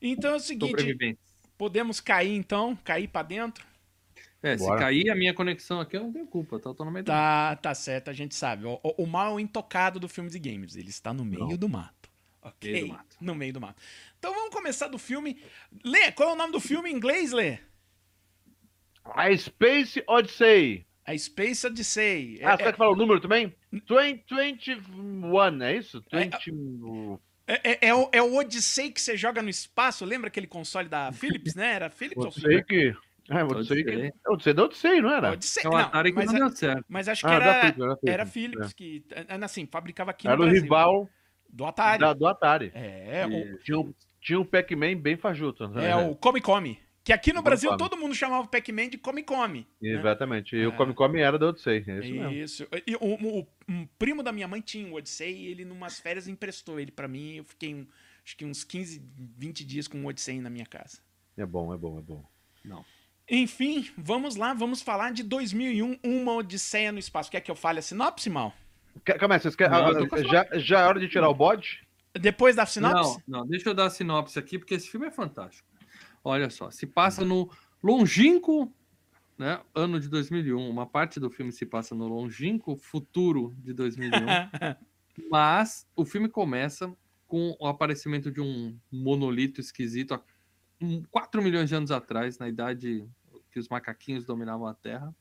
Então 0.02 0.32
é 0.32 0.36
o 0.36 0.40
seguinte, 0.40 1.18
podemos 1.58 2.00
cair 2.00 2.36
então, 2.36 2.76
cair 2.84 3.08
pra 3.08 3.22
dentro? 3.24 3.66
É, 4.42 4.58
se 4.58 4.66
Bora. 4.66 4.80
cair 4.80 5.10
a 5.10 5.16
minha 5.16 5.34
conexão 5.34 5.82
aqui, 5.82 5.98
eu 5.98 6.04
não 6.04 6.14
tenho 6.14 6.26
culpa, 6.26 6.60
tá? 6.60 6.70
Eu 6.70 6.74
tô 6.74 6.86
no 6.86 6.92
meio 6.92 7.04
do... 7.04 7.08
Tá, 7.08 7.56
tá 7.58 7.76
certo, 7.76 8.10
a 8.10 8.14
gente 8.14 8.34
sabe. 8.36 8.66
O, 8.66 8.80
o- 8.82 9.04
o 9.04 9.08
mal 9.08 9.32
é 9.32 9.36
o 9.36 9.40
intocado 9.40 10.00
do 10.00 10.08
filmes 10.08 10.34
e 10.34 10.40
games. 10.40 10.76
Ele 10.78 10.90
está 10.90 11.14
no 11.14 11.26
meio 11.26 11.48
Não. 11.48 11.58
do 11.58 11.68
mato. 11.68 12.10
Ok? 12.42 12.72
Meio 12.72 12.86
do 12.88 12.94
mato. 12.94 13.18
No 13.20 13.36
meio 13.36 13.54
do 13.54 13.60
mato. 13.62 13.82
Então 14.18 14.34
vamos 14.34 14.54
começar 14.56 14.88
do 14.88 14.98
filme. 14.98 15.42
Lê, 15.84 16.12
qual 16.14 16.30
é 16.30 16.34
o 16.34 16.36
nome 16.38 16.54
do 16.54 16.60
filme 16.62 16.90
em 16.90 16.96
inglês, 16.96 17.34
Lê? 17.34 17.60
A 19.04 19.36
Space 19.36 20.04
Odyssey. 20.08 20.86
A 21.06 21.18
Space 21.18 21.66
Odyssey. 21.68 22.40
Ah, 22.44 22.54
É- 22.54 22.58
você 22.58 22.64
quer 22.64 22.78
falar 22.78 22.92
o 22.92 22.96
número 22.96 23.20
também? 23.20 23.54
20, 23.72 24.24
21, 24.30 25.64
é 25.64 25.76
isso? 25.76 26.04
É, 26.12 26.24
20... 26.26 27.20
É, 27.48 27.72
é- 27.72 27.88
é 27.90 27.96
o, 27.96 28.10
é 28.14 28.22
o 28.22 28.36
Odyssey 28.36 28.92
que 28.92 29.02
você 29.02 29.18
joga 29.18 29.42
no 29.42 29.50
espaço, 29.50 30.06
lembra 30.06 30.28
aquele 30.28 30.46
console 30.48 30.88
da 30.88 31.12
Philips, 31.12 31.56
né? 31.56 31.74
Era 31.74 31.90
Philips 31.90 32.18
ou 32.24 32.28
Odyssey 32.32 32.64
que... 32.64 32.96
É, 33.30 33.44
Odyssey 33.44 33.84
que... 33.84 34.14
Odyssey. 34.28 34.54
Da 34.54 34.64
Odyssey, 34.64 35.02
não 35.02 35.12
era? 35.14 35.32
Odyssey. 35.32 35.64
É 35.66 35.68
o 35.68 35.72
Não, 35.72 35.78
Atari 35.80 36.12
que 36.12 36.16
mas, 36.18 36.26
não 36.32 36.36
a- 36.36 36.40
deu 36.48 36.56
certo. 36.58 36.86
mas 36.90 37.08
acho 37.08 37.22
que 37.22 37.28
Ah, 37.28 37.34
era, 37.34 37.62
Philips, 37.62 37.80
era 37.82 37.96
Philips. 37.96 38.14
era 38.14 38.26
Philips 38.26 38.74
que, 38.74 39.06
é, 39.12 39.46
assim, 39.46 39.66
fabricava 39.66 40.12
aqui 40.12 40.28
Era 40.28 40.36
no 40.38 40.44
o 40.44 40.46
Brasil. 40.46 40.64
rival 40.64 41.10
Do 41.50 41.66
Atari. 41.66 42.00
da- 42.00 42.14
do 42.14 42.28
Atari. 42.28 42.72
É, 42.74 43.26
o, 43.28 43.58
Tinha 43.60 43.80
um, 43.80 43.94
tinha 44.22 44.40
um 44.40 44.46
Pac-Man 44.46 44.98
bem 44.98 45.16
fajuto. 45.18 45.68
né? 45.68 45.90
é 45.90 45.96
o 45.96 46.16
Come 46.16 46.42
Come. 46.42 46.80
Que 47.04 47.14
aqui 47.14 47.34
no 47.34 47.42
Brasil 47.42 47.76
todo 47.78 47.98
mundo 47.98 48.14
chamava 48.14 48.44
o 48.44 48.48
Pac-Man 48.48 48.90
de 48.90 48.98
Come 48.98 49.24
Come. 49.24 49.66
né? 49.82 49.90
Exatamente. 49.94 50.56
E 50.56 50.68
o 50.68 50.70
É. 50.72 50.76
Come 50.76 50.94
Come 50.94 51.20
era 51.22 51.40
da 51.40 51.48
Odyssey. 51.48 51.78
É 51.88 52.00
isso 52.00 52.14
mesmo. 52.14 52.30
Isso. 52.32 52.68
E 52.86 52.96
o, 52.98 53.40
o- 53.40 53.48
um 53.68 53.88
primo 53.98 54.22
da 54.22 54.32
minha 54.32 54.48
mãe 54.48 54.62
tinha 54.62 54.86
um 54.88 54.94
Odyssey 54.94 55.34
e 55.34 55.48
ele, 55.48 55.66
numas 55.66 56.00
férias, 56.00 56.28
emprestou 56.28 56.80
ele 56.80 56.92
pra 56.92 57.08
mim. 57.08 57.38
Eu 57.38 57.46
fiquei 57.46 57.74
um- 57.74 57.88
acho 58.24 58.36
que 58.38 58.46
uns 58.46 58.64
15, 58.64 59.02
20 59.38 59.66
dias 59.66 59.88
com 59.88 60.04
o 60.04 60.08
Odyssey 60.08 60.40
na 60.40 60.50
minha 60.52 60.66
casa. 60.68 61.00
É 61.36 61.46
bom, 61.46 61.74
é 61.74 61.78
bom, 61.78 61.98
é 61.98 62.02
bom. 62.02 62.24
Não. 62.66 62.86
Enfim, 63.30 63.88
vamos 63.98 64.36
lá, 64.36 64.54
vamos 64.54 64.82
falar 64.82 65.12
de 65.12 65.24
2001, 65.24 66.00
Uma 66.04 66.34
Odisseia 66.34 66.92
no 66.92 67.00
Espaço. 67.00 67.30
Quer 67.30 67.42
que 67.42 67.52
eu 67.52 67.56
fale 67.56 67.80
a 67.80 67.82
sinopse, 67.82 68.30
Mal? 68.30 68.54
Calma 69.04 69.36
aí, 69.36 69.40
vocês 69.40 69.56
querem. 69.56 69.72
Não, 69.72 70.08
ah, 70.12 70.24
já, 70.24 70.48
já 70.60 70.80
é 70.82 70.86
hora 70.86 71.00
de 71.00 71.08
tirar 71.08 71.30
o 71.30 71.34
bode? 71.34 71.88
Depois 72.14 72.56
da 72.56 72.66
sinopse? 72.66 73.22
Não, 73.28 73.40
não, 73.40 73.48
deixa 73.48 73.70
eu 73.70 73.74
dar 73.74 73.86
a 73.86 73.90
sinopse 73.90 74.40
aqui, 74.40 74.58
porque 74.58 74.74
esse 74.74 74.90
filme 74.90 75.08
é 75.08 75.12
fantástico. 75.12 75.68
Olha 76.24 76.50
só, 76.50 76.72
se 76.72 76.88
passa 76.88 77.24
no 77.24 77.50
longínquo 77.82 78.74
né, 79.38 79.62
ano 79.74 80.00
de 80.00 80.10
2001. 80.10 80.70
Uma 80.70 80.86
parte 80.86 81.20
do 81.20 81.30
filme 81.30 81.52
se 81.52 81.66
passa 81.66 81.96
no 81.96 82.08
longínquo 82.08 82.76
futuro 82.76 83.56
de 83.60 83.74
2001. 83.74 84.12
Mas 85.32 85.88
o 85.96 86.04
filme 86.04 86.28
começa 86.28 86.94
com 87.26 87.56
o 87.60 87.68
aparecimento 87.68 88.32
de 88.32 88.42
um 88.42 88.78
monolito 88.92 89.62
esquisito 89.62 90.14
há 90.14 90.22
um- 90.82 91.04
4 91.10 91.42
milhões 91.42 91.70
de 91.70 91.76
anos 91.76 91.92
atrás, 91.92 92.38
na 92.38 92.50
idade 92.50 93.08
que 93.50 93.60
os 93.60 93.68
macaquinhos 93.70 94.26
dominavam 94.26 94.68
a 94.68 94.74
Terra. 94.74 95.16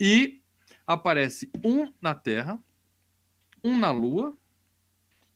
E 0.00 0.42
aparece 0.86 1.50
um 1.64 1.92
na 2.00 2.14
Terra, 2.14 2.58
um 3.62 3.78
na 3.78 3.90
Lua 3.90 4.36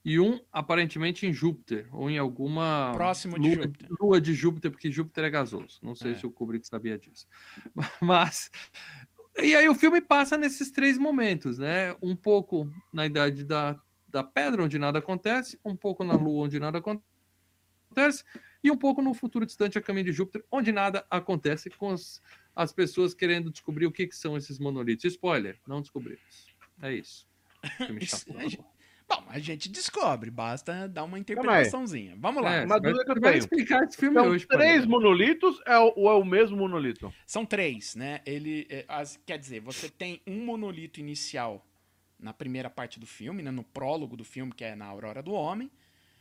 e 0.05 0.19
um 0.19 0.41
aparentemente 0.53 1.27
em 1.27 1.33
Júpiter, 1.33 1.89
ou 1.95 2.09
em 2.09 2.19
alguma 2.19 2.93
Próximo 2.95 3.39
de 3.39 3.55
lua, 3.55 3.65
Júpiter. 3.65 3.89
lua 4.01 4.21
de 4.21 4.35
Júpiter, 4.35 4.71
porque 4.71 4.91
Júpiter 4.91 5.25
é 5.25 5.31
gasoso. 5.31 5.79
Não 5.83 5.95
sei 5.95 6.13
É. 6.13 6.15
se 6.15 6.27
o 6.27 6.31
Kubrick 6.31 6.67
sabia 6.67 6.99
disso. 6.99 7.27
Mas 8.01 8.51
e 9.41 9.55
aí 9.55 9.69
o 9.69 9.75
filme 9.75 10.01
passa 10.01 10.37
nesses 10.37 10.71
três 10.71 10.99
momentos, 10.99 11.59
né? 11.59 11.95
Um 12.03 12.17
pouco 12.17 12.71
na 12.93 13.07
idade 13.07 13.45
da, 13.45 13.79
da 14.09 14.25
pedra, 14.25 14.65
onde 14.65 14.79
nada 14.79 14.99
acontece, 14.99 15.59
um 15.65 15.77
pouco 15.77 16.03
na 16.05 16.15
Lua, 16.15 16.45
onde 16.47 16.59
nada 16.59 16.79
acontece, 16.79 18.25
e 18.63 18.71
um 18.71 18.77
pouco 18.77 19.01
no 19.03 19.15
futuro 19.15 19.47
distante 19.47 19.79
a 19.79 19.81
caminho 19.83 20.07
de 20.07 20.13
Júpiter, 20.13 20.45
onde 20.51 20.73
nada 20.73 21.07
acontece, 21.11 21.71
com 21.71 21.91
as, 21.91 22.21
as 22.55 22.73
pessoas 22.73 23.15
querendo 23.15 23.51
descobrir 23.51 23.87
o 23.87 23.93
que, 23.93 24.07
que 24.07 24.17
são 24.17 24.37
esses 24.37 24.59
monolitos. 24.59 25.05
Spoiler, 25.05 25.59
não 25.67 25.81
descobrimos. 25.81 26.47
É 26.83 26.93
isso. 26.95 27.27
Bom, 29.09 29.25
a 29.29 29.39
gente 29.39 29.71
descobre, 29.71 30.31
basta 30.31 30.87
dar 30.87 31.05
uma 31.05 31.19
interpretaçãozinha. 31.19 32.15
Vamos 32.19 32.43
lá. 32.43 32.57
É, 32.57 32.65
Uma 32.67 32.79
dúvida 32.79 33.05
que 33.07 33.11
eu 33.11 33.21
tenho. 33.21 33.39
explicar 33.39 33.83
esse 33.85 33.97
filme 33.97 34.15
São 34.21 34.29
hoje. 34.29 34.47
três 34.47 34.85
monolitos 34.85 35.59
é 35.67 35.79
o- 35.79 35.95
ou 35.97 36.11
é 36.11 36.15
o 36.15 36.25
mesmo 36.25 36.59
monolito? 36.59 37.13
São 37.27 37.47
três, 37.47 37.95
né? 37.95 38.21
Ele, 38.27 38.67
é, 38.69 38.85
as- 38.87 39.19
quer 39.25 39.39
dizer, 39.39 39.61
você 39.61 39.89
tem 39.89 40.21
um 40.27 40.45
monolito 40.45 41.01
inicial 41.01 41.67
na 42.19 42.35
primeira 42.35 42.69
parte 42.69 43.01
do 43.01 43.07
filme, 43.07 43.43
né? 43.43 43.51
no 43.51 43.65
prólogo 43.65 44.15
do 44.15 44.25
filme, 44.25 44.53
que 44.53 44.63
é 44.65 44.77
na 44.77 44.85
Aurora 44.85 45.23
do 45.23 45.33
Homem. 45.33 45.71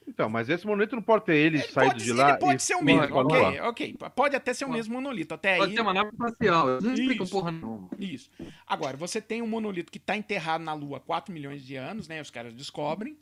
Então, 0.07 0.29
mas 0.29 0.47
esse 0.47 0.65
monolito 0.65 0.95
não 0.95 1.03
pode 1.03 1.25
ter 1.25 1.35
ele, 1.35 1.57
Ele 1.57 1.67
saído 1.67 1.91
pode, 1.91 2.03
de 2.05 2.09
ele 2.11 2.17
lá. 2.19 2.37
pode 2.37 2.61
e 2.61 2.65
ser 2.65 2.75
o 2.75 2.81
mesmo, 2.81 3.07
pra 3.07 3.17
ok, 3.17 3.59
ok. 3.61 3.97
Pode 4.15 4.35
até 4.35 4.53
ser 4.53 4.63
o 4.63 4.67
Pode. 4.67 4.77
mesmo 4.77 4.93
monolito. 4.93 5.33
Até 5.33 5.57
Pode 5.57 5.71
aí, 5.71 5.75
ter 5.75 5.81
uma 5.81 5.93
nave 5.93 6.09
espacial. 6.09 6.81
Não 6.81 6.93
explicam 6.93 7.23
Isso. 7.25 7.31
porra 7.31 7.51
não. 7.51 7.89
Isso. 7.99 8.31
Agora, 8.65 8.95
você 8.95 9.19
tem 9.19 9.41
um 9.41 9.47
monolito 9.47 9.91
que 9.91 9.97
está 9.97 10.15
enterrado 10.15 10.63
na 10.63 10.73
Lua 10.73 10.97
há 10.97 10.99
4 11.01 11.33
milhões 11.33 11.61
de 11.63 11.75
anos, 11.75 12.07
né? 12.07 12.21
Os 12.21 12.31
caras 12.31 12.53
descobrem. 12.53 13.17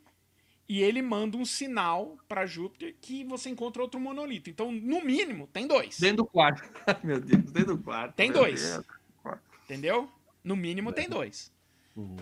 E 0.68 0.82
ele 0.82 1.00
manda 1.02 1.36
um 1.36 1.44
sinal 1.44 2.16
para 2.28 2.44
Júpiter 2.46 2.94
que 3.00 3.22
você 3.24 3.48
encontra 3.48 3.82
outro 3.82 4.00
monolito. 4.00 4.48
Então, 4.50 4.72
no 4.72 5.04
mínimo, 5.04 5.46
tem 5.48 5.66
dois. 5.66 5.98
Dentro 5.98 6.18
do 6.18 6.26
quarto. 6.26 6.62
Meu 7.04 7.20
Deus, 7.20 7.52
dentro 7.52 7.76
do 7.76 7.82
quarto. 7.82 8.14
Tem 8.14 8.32
dois. 8.32 8.62
Deus. 8.62 8.84
Entendeu? 9.64 10.08
No 10.42 10.56
mínimo, 10.56 10.92
tem 10.92 11.08
dois. 11.08 11.52
Uhum. 11.96 12.16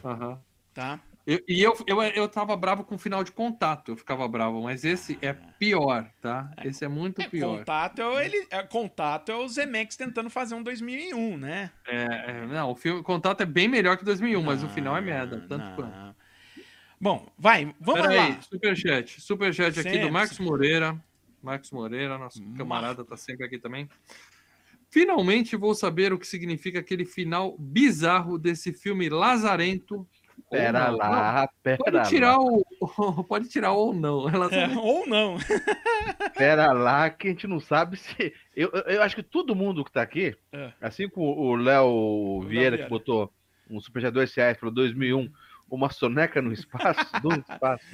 Tá? 0.72 1.00
Eu- 1.26 1.40
e 1.48 1.62
eu, 1.62 1.74
eu, 1.86 2.02
eu 2.02 2.28
tava 2.28 2.54
bravo 2.54 2.84
com 2.84 2.96
o 2.96 2.98
final 2.98 3.24
de 3.24 3.32
contato, 3.32 3.92
eu 3.92 3.96
ficava 3.96 4.28
bravo, 4.28 4.62
mas 4.62 4.84
esse 4.84 5.18
é 5.22 5.32
pior, 5.32 6.06
tá? 6.20 6.52
Esse 6.62 6.84
é 6.84 6.88
muito 6.88 7.22
É, 7.22 7.28
pior. 7.28 7.58
contato, 7.60 8.02
é 8.02 8.06
o, 8.06 8.20
ele, 8.20 8.46
é, 8.50 8.62
contato 8.62 9.32
é 9.32 9.34
o 9.34 9.48
Zemex 9.48 9.96
tentando 9.96 10.28
fazer 10.28 10.54
um 10.54 10.62
2001, 10.62 11.38
né? 11.38 11.70
É, 11.86 12.04
é, 12.30 12.46
não, 12.46 12.72
o 12.72 12.76
filme 12.76 13.02
Contato 13.02 13.40
é 13.40 13.46
bem 13.46 13.68
melhor 13.68 13.96
que 13.96 14.04
2001, 14.04 14.42
mas 14.42 14.62
o 14.62 14.68
final 14.68 14.94
é 14.96 15.00
merda, 15.00 15.40
tanto 15.48 15.64
não. 15.64 15.76
quanto. 15.76 16.16
Bom, 17.00 17.26
vai, 17.38 17.74
vamos 17.80 18.02
Pera 18.02 18.14
lá. 18.14 18.24
aí, 18.26 18.38
superchat. 18.42 19.20
Superchat 19.20 19.80
aqui 19.80 19.98
do 19.98 20.12
Marcos 20.12 20.38
Moreira. 20.38 21.02
Marcos 21.42 21.70
Moreira, 21.70 22.16
nosso 22.18 22.42
Mar- 22.42 22.56
camarada, 22.58 23.04
tá 23.04 23.16
sempre 23.16 23.44
aqui 23.46 23.58
também. 23.58 23.88
Finalmente 24.90 25.56
vou 25.56 25.74
saber 25.74 26.12
o 26.12 26.18
que 26.18 26.26
significa 26.26 26.78
aquele 26.78 27.04
final 27.04 27.56
bizarro 27.58 28.38
desse 28.38 28.72
filme 28.72 29.08
lazarento. 29.08 30.06
Pera 30.50 30.90
não. 30.90 30.96
lá, 30.96 31.48
pera 31.62 31.78
Pode 31.78 32.08
tirar 32.08 32.36
lá. 32.36 32.44
o. 32.44 32.64
Pode 33.24 33.48
tirar 33.48 33.72
ou 33.72 33.92
não. 33.94 34.28
É, 34.28 34.78
ou 34.78 35.06
não. 35.06 35.36
Pera 36.36 36.72
lá, 36.72 37.10
que 37.10 37.28
a 37.28 37.30
gente 37.30 37.46
não 37.46 37.60
sabe 37.60 37.96
se. 37.96 38.32
Eu, 38.54 38.70
eu- 38.72 38.82
eu 38.96 39.02
acho 39.02 39.16
que 39.16 39.22
todo 39.22 39.54
mundo 39.54 39.84
que 39.84 39.92
tá 39.92 40.02
aqui, 40.02 40.36
É. 40.52 40.72
assim 40.80 41.08
como 41.08 41.26
o 41.40 41.56
Léo 41.56 42.40
Vieira, 42.42 42.48
Vieira. 42.70 42.78
que 42.84 42.88
botou 42.90 43.32
um 43.70 43.80
Super 43.80 44.10
2 44.10 44.34
reais 44.34 44.56
para 44.56 44.70
2001, 44.70 45.30
uma 45.70 45.90
soneca 45.90 46.40
no 46.42 46.52
espaço, 46.52 47.04
do 47.22 47.30
espaço. 47.40 47.84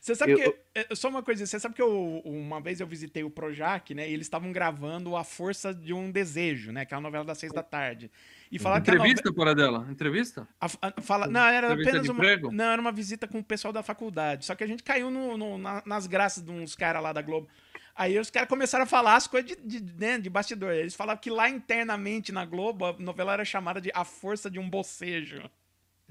Você 0.00 0.14
sabe 0.14 0.32
Eu- 0.32 0.38
que. 0.52 0.58
é, 0.74 0.94
Só 0.94 1.08
uma 1.10 1.22
coisa, 1.22 1.44
você 1.44 1.60
sabe 1.60 1.74
que 1.74 1.82
eu, 1.82 2.22
uma 2.24 2.58
vez 2.60 2.80
eu 2.80 2.86
visitei 2.86 3.22
o 3.22 3.28
Projac, 3.30 3.94
né? 3.94 4.08
E 4.08 4.14
eles 4.14 4.26
estavam 4.26 4.50
gravando 4.50 5.14
A 5.14 5.22
Força 5.22 5.74
de 5.74 5.92
um 5.92 6.10
Desejo, 6.10 6.72
né? 6.72 6.86
Que 6.86 6.94
é 6.94 6.96
uma 6.96 7.02
novela 7.02 7.24
das 7.24 7.36
seis 7.36 7.52
da 7.52 7.62
tarde. 7.62 8.10
E 8.50 8.58
falaram 8.58 8.82
que 8.82 8.90
a 8.90 8.94
novela. 8.94 9.08
Entrevista, 9.12 9.32
por 9.34 9.54
dela? 9.54 9.86
Entrevista? 9.90 10.48
A, 10.58 10.66
a- 10.80 11.00
fala, 11.02 11.26
não, 11.26 11.40
era 11.44 11.66
Entrevista 11.68 11.90
apenas 11.90 12.08
uma. 12.08 12.14
emprego? 12.24 12.50
Não, 12.50 12.64
era 12.64 12.80
uma 12.80 12.92
visita 12.92 13.28
com 13.28 13.38
o 13.40 13.44
pessoal 13.44 13.72
da 13.72 13.82
faculdade. 13.82 14.46
Só 14.46 14.54
que 14.54 14.64
a 14.64 14.66
gente 14.66 14.82
caiu 14.82 15.10
no- 15.10 15.36
no- 15.36 15.58
na- 15.58 15.82
nas 15.84 16.06
graças 16.06 16.42
de 16.42 16.50
uns 16.50 16.74
caras 16.74 17.02
lá 17.02 17.12
da 17.12 17.20
Globo. 17.20 17.46
Aí 17.94 18.18
os 18.18 18.30
caras 18.30 18.48
começaram 18.48 18.84
a 18.84 18.86
falar 18.86 19.16
as 19.16 19.26
coisas 19.26 19.50
de, 19.50 19.80
de, 19.80 19.94
né, 20.00 20.18
de 20.18 20.30
bastidor. 20.30 20.72
Eles 20.72 20.94
falavam 20.94 21.20
que 21.20 21.28
lá 21.28 21.50
internamente 21.50 22.32
na 22.32 22.46
Globo 22.46 22.86
a 22.86 22.92
novela 22.98 23.34
era 23.34 23.44
chamada 23.44 23.80
de 23.80 23.90
A 23.92 24.04
Força 24.04 24.50
de 24.50 24.58
um 24.58 24.70
Bocejo. 24.70 25.42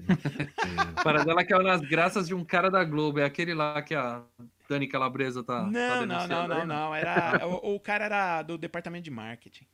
Para 1.02 1.24
dela 1.24 1.44
que 1.44 1.52
é 1.54 1.58
nas 1.62 1.80
graças 1.80 2.26
de 2.28 2.34
um 2.34 2.44
cara 2.44 2.70
da 2.70 2.84
Globo. 2.84 3.18
É 3.20 3.24
aquele 3.24 3.54
lá 3.54 3.80
que 3.82 3.94
a 3.94 4.22
Dani 4.68 4.86
Calabresa 4.86 5.42
tá. 5.42 5.60
tá 5.60 5.66
não, 5.66 5.70
não, 5.70 6.06
não, 6.06 6.06
denunciando 6.28 6.54
não, 6.54 6.66
não. 6.66 6.94
Era, 6.94 7.40
o, 7.46 7.74
o 7.76 7.80
cara 7.80 8.04
era 8.04 8.42
do 8.42 8.58
departamento 8.58 9.04
de 9.04 9.10
marketing. 9.10 9.66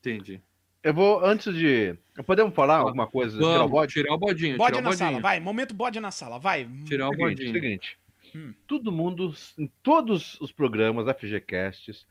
Entendi. 0.00 0.40
Eu 0.82 0.92
vou, 0.92 1.24
antes 1.24 1.54
de. 1.54 1.96
Podemos 2.26 2.52
falar 2.54 2.78
alguma 2.78 3.06
coisa? 3.06 3.36
Tirar 3.38 3.48
o 3.50 3.52
Vamos, 3.58 3.70
bode? 3.70 3.92
tirar 3.92 4.14
o 4.14 4.18
bodinho. 4.18 4.56
Bode 4.56 4.72
tirar 4.72 4.82
na 4.82 4.90
bodinho. 4.90 5.08
sala, 5.10 5.20
vai. 5.20 5.38
Momento 5.40 5.74
bode 5.74 6.00
na 6.00 6.10
sala, 6.10 6.38
vai. 6.40 6.68
Tirar 6.86 7.08
o 7.08 7.10
Seguinte, 7.12 7.28
bodinho. 7.28 7.52
seguinte. 7.52 7.98
Hum. 8.34 8.52
Todo 8.66 8.90
mundo, 8.90 9.32
em 9.58 9.70
todos 9.82 10.40
os 10.40 10.50
programas 10.50 11.06
FGCasts, 11.06 12.04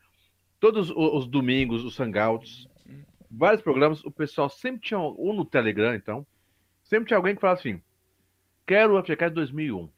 todos 0.59 0.89
o- 0.89 1.17
os 1.17 1.27
domingos, 1.27 1.83
os 1.83 1.99
hangouts, 1.99 2.65
Hum. 2.87 3.01
vários 3.29 3.61
programas, 3.61 4.05
o 4.05 4.11
pessoal 4.11 4.47
sempre 4.47 4.79
tinha, 4.81 4.99
ou 4.99 5.33
no 5.33 5.43
Telegram, 5.43 5.93
então, 5.93 6.25
sempre 6.91 7.07
tinha 7.07 7.17
alguém 7.17 7.33
que 7.33 7.41
falava 7.41 7.59
assim: 7.59 7.81
quero 8.67 8.97
o 8.97 9.01
FGCast 9.01 9.33
2001. 9.33 9.89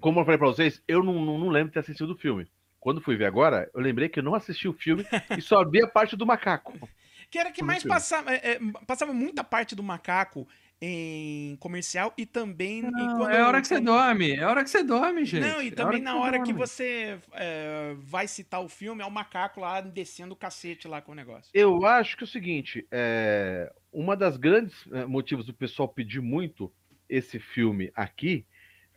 Como 0.00 0.20
eu 0.20 0.24
falei 0.24 0.38
pra 0.38 0.48
vocês, 0.48 0.82
eu 0.86 1.02
não, 1.02 1.24
não, 1.24 1.38
não 1.38 1.48
lembro 1.48 1.68
de 1.68 1.74
ter 1.74 1.80
assistido 1.80 2.10
o 2.10 2.18
filme. 2.18 2.50
Quando 2.80 3.00
fui 3.00 3.16
ver 3.16 3.26
agora, 3.26 3.70
eu 3.72 3.80
lembrei 3.80 4.08
que 4.08 4.18
eu 4.18 4.22
não 4.22 4.34
assisti 4.34 4.68
o 4.68 4.72
filme 4.72 5.06
e 5.36 5.40
só 5.40 5.64
vi 5.64 5.82
a 5.82 5.88
parte 5.88 6.16
do 6.16 6.26
macaco. 6.26 6.72
Que 7.28 7.40
era 7.40 7.50
que 7.50 7.60
mais 7.60 7.82
passava. 7.82 8.32
é, 8.32 8.52
é, 8.52 8.58
passava 8.86 9.12
muita 9.12 9.42
parte 9.42 9.74
do 9.74 9.82
macaco 9.82 10.46
em 10.80 11.56
comercial 11.56 12.12
e 12.18 12.26
também. 12.26 12.82
Não, 12.82 12.90
quando- 13.16 13.30
é 13.30 13.40
a 13.40 13.48
hora 13.48 13.60
que 13.60 13.66
você 13.68 13.80
dorme. 13.80 14.32
É 14.32 14.42
a 14.42 14.50
hora 14.50 14.62
que 14.62 14.70
você 14.70 14.82
dorme, 14.82 15.24
gente. 15.24 15.46
Não, 15.46 15.62
e 15.62 15.68
É 15.68 15.70
também 15.70 16.02
na 16.02 16.16
hora 16.16 16.42
que 16.42 16.52
você 16.52 17.18
é, 17.32 17.94
vai 17.98 18.28
citar 18.28 18.62
o 18.62 18.68
filme, 18.68 19.02
é 19.02 19.06
o 19.06 19.10
macaco 19.10 19.60
lá 19.60 19.80
descendo 19.80 20.34
o 20.34 20.36
cacete 20.36 20.86
lá 20.86 21.00
com 21.00 21.12
o 21.12 21.14
negócio. 21.14 21.50
Eu 21.54 21.84
acho 21.86 22.16
que 22.16 22.24
é 22.24 22.26
o 22.26 22.28
seguinte, 22.28 22.86
é, 22.90 23.72
uma 23.92 24.16
das 24.16 24.36
grandes 24.36 24.74
é, 24.92 25.06
motivos 25.06 25.46
do 25.46 25.54
pessoal 25.54 25.88
pedir 25.88 26.20
muito 26.20 26.72
esse 27.08 27.38
filme 27.38 27.90
aqui 27.94 28.44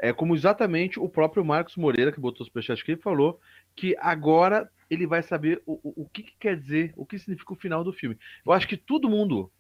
é 0.02 0.14
como 0.14 0.34
exatamente 0.34 0.98
o 1.00 1.10
próprio 1.10 1.44
Marcos 1.44 1.76
Moreira, 1.76 2.12
que 2.12 2.20
botou 2.22 2.42
os 2.42 2.48
superchat 2.48 2.82
aqui, 2.82 2.96
falou 2.96 3.40
que 3.76 3.96
agora 4.00 4.70
ele 4.90 5.06
vai 5.06 5.22
saber 5.22 5.62
o, 5.66 5.74
o, 5.84 6.04
o 6.04 6.10
que, 6.10 6.24
que 6.24 6.34
quer 6.40 6.58
dizer, 6.58 6.94
o 6.96 7.06
que 7.06 7.20
significa 7.20 7.54
o 7.54 7.56
final 7.56 7.84
do 7.84 7.94
filme. 7.94 8.18
Eu 8.46 8.52
acho 8.54 8.68
que 8.68 8.78
todo 8.78 9.10
mundo 9.10 9.52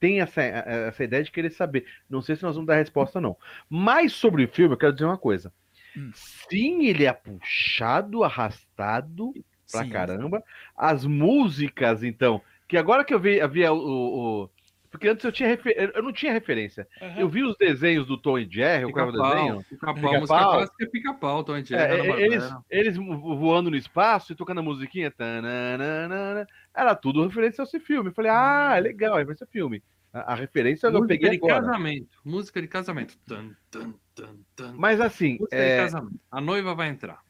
tem 0.00 0.20
essa, 0.20 0.42
essa 0.42 1.04
ideia 1.04 1.22
de 1.22 1.30
querer 1.30 1.50
saber. 1.50 1.84
Não 2.08 2.22
sei 2.22 2.34
se 2.34 2.42
nós 2.42 2.54
vamos 2.56 2.66
dar 2.66 2.76
resposta, 2.76 3.20
não. 3.20 3.36
Mas 3.68 4.12
sobre 4.14 4.44
o 4.44 4.48
filme, 4.48 4.74
eu 4.74 4.78
quero 4.78 4.92
dizer 4.94 5.04
uma 5.04 5.18
coisa. 5.18 5.52
Hum. 5.96 6.10
Sim, 6.14 6.86
ele 6.86 7.04
é 7.04 7.12
puxado, 7.12 8.24
arrastado 8.24 9.32
pra 9.70 9.84
Sim. 9.84 9.90
caramba. 9.90 10.42
As 10.76 11.04
músicas, 11.04 12.02
então, 12.02 12.40
que 12.66 12.76
agora 12.76 13.04
que 13.04 13.12
eu 13.12 13.20
vi, 13.20 13.40
havia 13.40 13.72
o, 13.72 13.76
o- 13.78 14.42
o- 14.44 14.50
Porque 14.90 15.06
antes 15.08 15.24
eu, 15.24 15.30
tinha 15.30 15.48
refer- 15.48 15.92
eu 15.94 16.02
não 16.02 16.12
tinha 16.12 16.32
referência. 16.32 16.86
Aham. 17.00 17.20
Eu 17.20 17.28
vi 17.28 17.44
os 17.44 17.56
desenhos 17.56 18.06
do 18.08 18.16
Tom 18.18 18.36
e 18.38 18.48
Jerry, 18.50 18.84
o 18.86 18.92
cara 18.92 19.12
Pica-pau, 19.12 19.34
desenho. 19.34 19.64
pica-pau, 19.70 19.94
Pica-pau. 19.94 20.20
música 20.20 20.38
clássica 20.38 20.84
é 20.84 20.86
pica-pau, 20.86 21.44
Tom 21.44 21.56
e 21.58 21.64
Jerry, 21.64 21.82
É, 21.82 21.86
Hanna-Barbera. 21.96 22.26
eles, 22.26 22.52
eles 22.68 22.96
vo- 22.96 23.36
voando 23.36 23.70
no 23.70 23.76
espaço 23.76 24.32
e 24.32 24.34
tocando 24.36 24.58
a 24.58 24.62
musiquinha. 24.64 25.10
tananana, 25.10 26.46
era 26.74 26.94
tudo 26.96 27.24
referência 27.24 27.62
a 27.62 27.64
esse 27.64 27.78
filme. 27.78 28.10
Eu 28.10 28.14
falei, 28.14 28.30
ah, 28.30 28.78
legal, 28.82 29.16
é 29.16 29.20
referência 29.20 29.44
ao 29.44 29.50
filme. 29.50 29.82
A, 30.12 30.32
a 30.32 30.34
referência 30.34 30.86
eu 30.88 30.92
Música 30.92 31.08
peguei 31.08 31.30
de 31.30 31.36
agora. 31.36 31.60
casamento. 31.66 32.08
Música 32.24 32.60
de 32.60 32.66
casamento. 32.68 33.16
Tan, 33.26 33.50
tan, 33.70 33.94
tan, 34.14 34.34
tan. 34.56 34.72
Mas 34.76 35.00
assim, 35.00 35.36
Música 35.38 35.56
é, 35.56 35.76
de 35.76 35.82
casamento. 35.92 36.20
A 36.30 36.40
noiva 36.40 36.74
vai 36.74 36.88
entrar. 36.88 37.20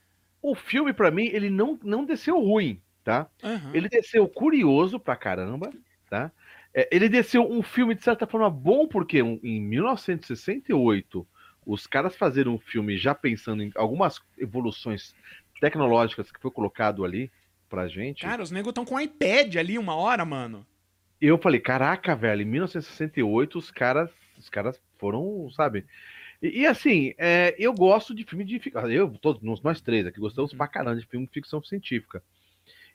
o 0.40 0.54
filme, 0.54 0.94
pra 0.94 1.10
mim, 1.10 1.26
ele 1.26 1.50
não, 1.50 1.78
não 1.84 2.06
desceu 2.06 2.40
ruim, 2.40 2.80
tá? 3.04 3.26
Aham. 3.44 3.70
Ele 3.74 3.86
desceu 3.90 4.26
curioso 4.26 4.98
pra 4.98 5.14
caramba, 5.14 5.70
tá? 6.08 6.32
É, 6.74 6.88
ele 6.92 7.08
desceu 7.08 7.42
um 7.50 7.62
filme, 7.62 7.94
de 7.94 8.02
certa 8.04 8.26
forma, 8.26 8.48
bom, 8.48 8.86
porque 8.86 9.22
um- 9.22 9.40
em 9.42 9.60
1968 9.60 11.26
os 11.66 11.86
caras 11.86 12.16
fazeram 12.16 12.54
um 12.54 12.58
filme 12.58 12.96
já 12.96 13.14
pensando 13.14 13.62
em 13.62 13.70
algumas 13.74 14.20
evoluções 14.38 15.14
tecnológicas 15.60 16.30
que 16.32 16.40
foi 16.40 16.50
colocado 16.50 17.04
ali 17.04 17.30
pra 17.68 17.86
gente. 17.88 18.22
Cara, 18.22 18.42
os 18.42 18.50
negros 18.50 18.70
estão 18.70 18.84
com 18.84 18.94
um 18.96 19.00
iPad 19.00 19.56
ali 19.56 19.78
uma 19.78 19.94
hora, 19.94 20.24
mano. 20.24 20.66
eu 21.20 21.36
falei, 21.36 21.60
caraca, 21.60 22.16
velho, 22.16 22.40
em 22.42 22.46
1968 22.46 23.58
os 23.58 23.70
caras, 23.70 24.10
os 24.38 24.48
caras 24.48 24.80
foram, 24.98 25.50
sabe? 25.50 25.84
E, 26.42 26.60
e, 26.62 26.66
assim, 26.66 27.12
é, 27.18 27.54
eu 27.58 27.74
gosto 27.74 28.14
de 28.14 28.24
filme 28.24 28.42
de 28.42 28.58
ficção. 28.58 28.90
Eu, 28.90 29.10
todos 29.20 29.42
nós- 29.42 29.60
nós 29.60 29.82
três 29.82 30.06
aqui, 30.06 30.18
gostamos 30.18 30.54
pra 30.54 30.66
caramba 30.66 30.98
de 30.98 31.06
filme 31.06 31.26
de 31.26 31.32
ficção 31.32 31.62
científica. 31.62 32.22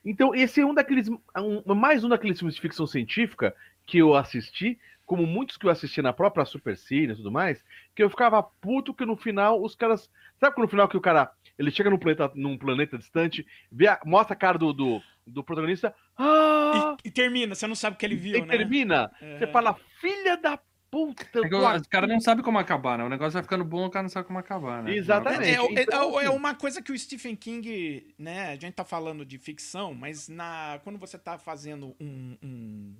Então, 0.06 0.34
esse 0.34 0.60
é 0.60 0.64
um 0.64 0.72
daqueles. 0.72 1.08
um- 1.08 1.74
mais 1.74 2.04
um 2.04 2.08
daqueles 2.08 2.38
filmes 2.38 2.54
de 2.54 2.60
ficção 2.60 2.86
científica 2.86 3.54
que 3.84 3.98
eu 3.98 4.14
assisti, 4.14 4.78
como 5.04 5.26
muitos 5.26 5.56
que 5.56 5.66
eu 5.66 5.70
assisti 5.70 6.00
na 6.00 6.12
própria 6.12 6.44
Super 6.44 6.76
Cine 6.76 7.12
e 7.12 7.16
tudo 7.16 7.30
mais, 7.30 7.62
que 7.94 8.02
eu 8.02 8.08
ficava 8.10 8.42
puto 8.42 8.94
que 8.94 9.04
no 9.04 9.16
final 9.16 9.60
os 9.62 9.74
caras. 9.74 10.08
Sabe 10.38 10.54
que 10.54 10.60
no 10.62 10.68
final 10.68 10.88
que 10.88 10.96
o 10.96 11.00
cara. 11.00 11.30
Ele 11.58 11.70
chega 11.70 11.88
num 11.88 11.96
planeta, 11.98 12.30
num 12.34 12.58
planeta 12.58 12.98
distante, 12.98 13.46
vê 13.72 13.88
a- 13.88 13.98
mostra 14.04 14.34
a 14.34 14.38
cara 14.38 14.58
do, 14.58 14.74
do, 14.74 15.02
do 15.26 15.42
protagonista. 15.42 15.94
Ah! 16.18 16.96
E, 17.02 17.08
e 17.08 17.10
termina, 17.10 17.54
você 17.54 17.66
não 17.66 17.74
sabe 17.74 17.96
o 17.96 17.98
que 17.98 18.04
ele 18.04 18.14
E 18.14 18.18
viu, 18.18 18.44
né? 18.44 18.56
termina. 18.58 19.10
É. 19.22 19.38
Você 19.38 19.46
fala, 19.46 19.74
filha 19.98 20.36
da 20.36 20.58
puta. 21.06 21.38
É 21.38 21.46
o 21.46 21.82
tô 21.82 21.88
cara 21.88 22.06
não 22.06 22.20
sabe 22.20 22.42
como 22.42 22.58
acabar, 22.58 22.96
né? 22.98 23.04
O 23.04 23.08
negócio 23.08 23.32
vai 23.32 23.42
ficando 23.42 23.64
bom, 23.64 23.86
o 23.86 23.90
cara 23.90 24.02
não 24.04 24.08
sabe 24.10 24.26
como 24.26 24.38
acabar, 24.38 24.82
né? 24.82 24.94
Exatamente. 24.96 25.44
É, 25.50 25.54
é- 25.54 25.74
é- 25.78 25.82
Então, 25.82 26.20
é 26.20 26.26
assim- 26.26 26.36
uma 26.36 26.54
coisa 26.54 26.80
que 26.80 26.92
o 26.92 26.98
Stephen 26.98 27.36
King, 27.36 28.14
né? 28.18 28.50
A 28.52 28.56
gente 28.56 28.74
tá 28.74 28.84
falando 28.84 29.24
de 29.24 29.38
ficção, 29.38 29.94
mas 29.94 30.28
na, 30.28 30.80
quando 30.84 30.98
você 30.98 31.18
tá 31.18 31.38
fazendo 31.38 31.94
um. 32.00 32.36
um- 32.42 32.94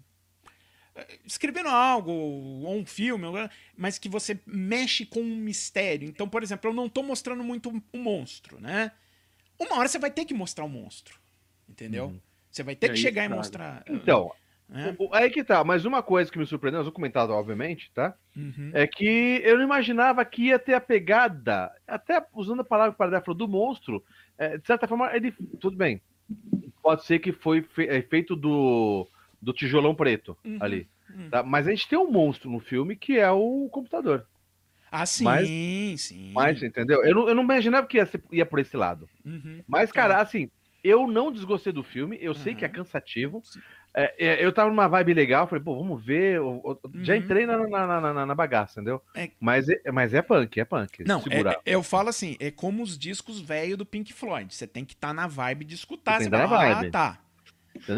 é, 0.95 1.19
escrevendo 1.27 1.69
algo, 1.69 2.11
ou 2.11 2.75
um 2.75 2.87
filme, 2.87 3.27
mas 3.77 3.99
que 3.99 4.09
você 4.09 4.41
mexe 4.47 5.05
com 5.05 5.21
um 5.21 5.37
mistério. 5.37 6.09
Então, 6.09 6.27
por 6.29 6.43
exemplo, 6.43 6.71
eu 6.71 6.75
não 6.75 6.89
tô 6.89 7.03
mostrando 7.03 7.45
muito 7.45 7.71
um 7.93 8.01
monstro, 8.03 8.59
né? 8.61 8.91
Uma 9.59 9.77
hora 9.79 9.89
você 9.89 9.99
vai 9.99 10.11
ter 10.11 10.25
que 10.25 10.33
mostrar 10.35 10.65
o 10.65 10.69
monstro. 10.69 11.19
Entendeu? 11.69 12.15
Você 12.51 12.63
vai 12.63 12.75
ter 12.75 12.87
E 12.87 12.91
que 12.91 12.97
chegar 12.97 13.23
e 13.23 13.27
estraga. 13.27 13.37
mostrar. 13.37 13.85
Então, 13.91 14.33
o- 14.69 15.05
o- 15.07 15.15
aí 15.15 15.31
que 15.31 15.45
tá. 15.45 15.63
Mas 15.63 15.85
uma 15.85 16.03
coisa 16.03 16.31
que 16.31 16.39
me 16.39 16.47
surpreendeu, 16.47 16.81
eu 16.81 16.85
vou 16.85 16.93
comentar, 16.93 17.29
obviamente, 17.31 17.91
tá? 17.95 18.15
Uhum. 18.37 18.71
É 18.75 18.87
que 18.87 19.41
eu 19.45 19.57
não 19.59 19.65
imaginava 19.65 20.25
que 20.25 20.47
ia 20.47 20.59
ter 20.59 20.75
a 20.75 20.81
pegada, 20.81 21.71
até 21.87 22.25
usando 22.35 22.61
a 22.61 22.65
palavra 22.65 22.95
falou, 23.23 23.35
do 23.35 23.49
monstro. 23.49 24.03
É, 24.39 24.59
de 24.59 24.67
certa 24.67 24.87
forma, 24.89 25.15
ele. 25.15 25.33
Tudo 25.61 25.77
bem. 25.77 26.01
Pode 26.83 27.05
ser 27.05 27.19
que 27.21 27.33
foi 27.33 27.63
fe- 27.63 27.87
é, 27.89 28.03
feito 28.03 28.35
do, 28.37 29.09
do 29.41 29.53
tijolão 29.53 29.95
preto 29.95 30.37
Uhum. 30.45 30.59
ali. 30.61 30.89
Uhum. 31.15 31.31
tá? 31.31 31.43
Mas 31.43 31.67
a 31.69 31.71
gente 31.71 31.89
tem 31.89 31.99
um 31.99 32.11
monstro 32.11 32.51
no 32.51 32.59
filme 32.59 32.97
que 32.97 33.17
é 33.19 33.31
o 33.31 33.69
computador. 33.71 34.27
Ah, 34.91 35.07
sim, 35.07 35.25
Mas- 35.25 35.49
sim. 36.03 36.33
Mas, 36.33 36.63
entendeu? 36.63 37.05
Eu 37.05 37.15
não, 37.15 37.29
eu 37.29 37.35
não 37.35 37.43
imaginava 37.43 37.87
que 37.87 37.97
ia, 37.97 38.07
ser- 38.07 38.23
ia 38.33 38.45
por 38.47 38.59
esse 38.59 38.77
lado. 38.77 39.09
Uhum. 39.25 39.63
Mas, 39.67 39.91
cara, 39.93 40.21
assim, 40.21 40.51
eu 40.83 41.07
não 41.07 41.31
desgostei 41.33 41.73
do 41.73 41.83
filme, 41.83 42.19
eu 42.21 42.35
sei 42.35 42.55
que 42.55 42.65
é 42.65 42.69
Aham. 42.69 42.77
cansativo. 42.77 43.41
Sim. 43.45 43.61
É, 43.99 44.15
é, 44.19 44.45
eu 44.45 44.53
tava 44.53 44.69
numa 44.69 44.87
vibe 44.89 45.15
legal, 45.15 45.47
falei, 45.47 45.65
pô, 45.65 45.75
vamos 45.79 46.05
ver. 46.05 46.35
eu- 46.37 46.61
eu- 46.65 46.91
Já 47.03 47.15
Uhum. 47.15 47.19
entrei 47.21 47.47
na, 47.47 47.57
na, 47.67 47.87
na, 47.87 48.13
na- 48.13 48.27
na 48.27 48.35
bagaça, 48.35 48.79
entendeu? 48.79 49.01
É- 49.15 49.31
Mas, 49.41 49.69
é, 49.71 49.91
mas 49.91 50.13
é 50.13 50.21
punk, 50.21 50.61
é 50.61 50.65
punk. 50.67 51.03
Não, 51.07 51.23
segurar. 51.23 51.53
é- 51.53 51.71
é- 51.71 51.75
eu 51.75 51.83
falo 51.83 52.11
assim, 52.11 52.37
é 52.39 52.51
como 52.51 52.83
os 52.83 52.99
discos 52.99 53.41
velhos 53.41 53.79
do 53.79 53.87
Pink 53.87 54.13
Floyd. 54.13 54.55
Você 54.55 54.67
tem 54.67 54.85
que 54.85 54.93
estar 54.93 55.15
na 55.15 55.27
vibe 55.27 55.65
de 55.65 55.75
escutar. 55.75 56.19
Você 56.19 56.25
que 56.27 56.31
tá 56.31 56.47
fala, 56.47 56.81
ah, 56.81 56.91
tá. 56.91 57.19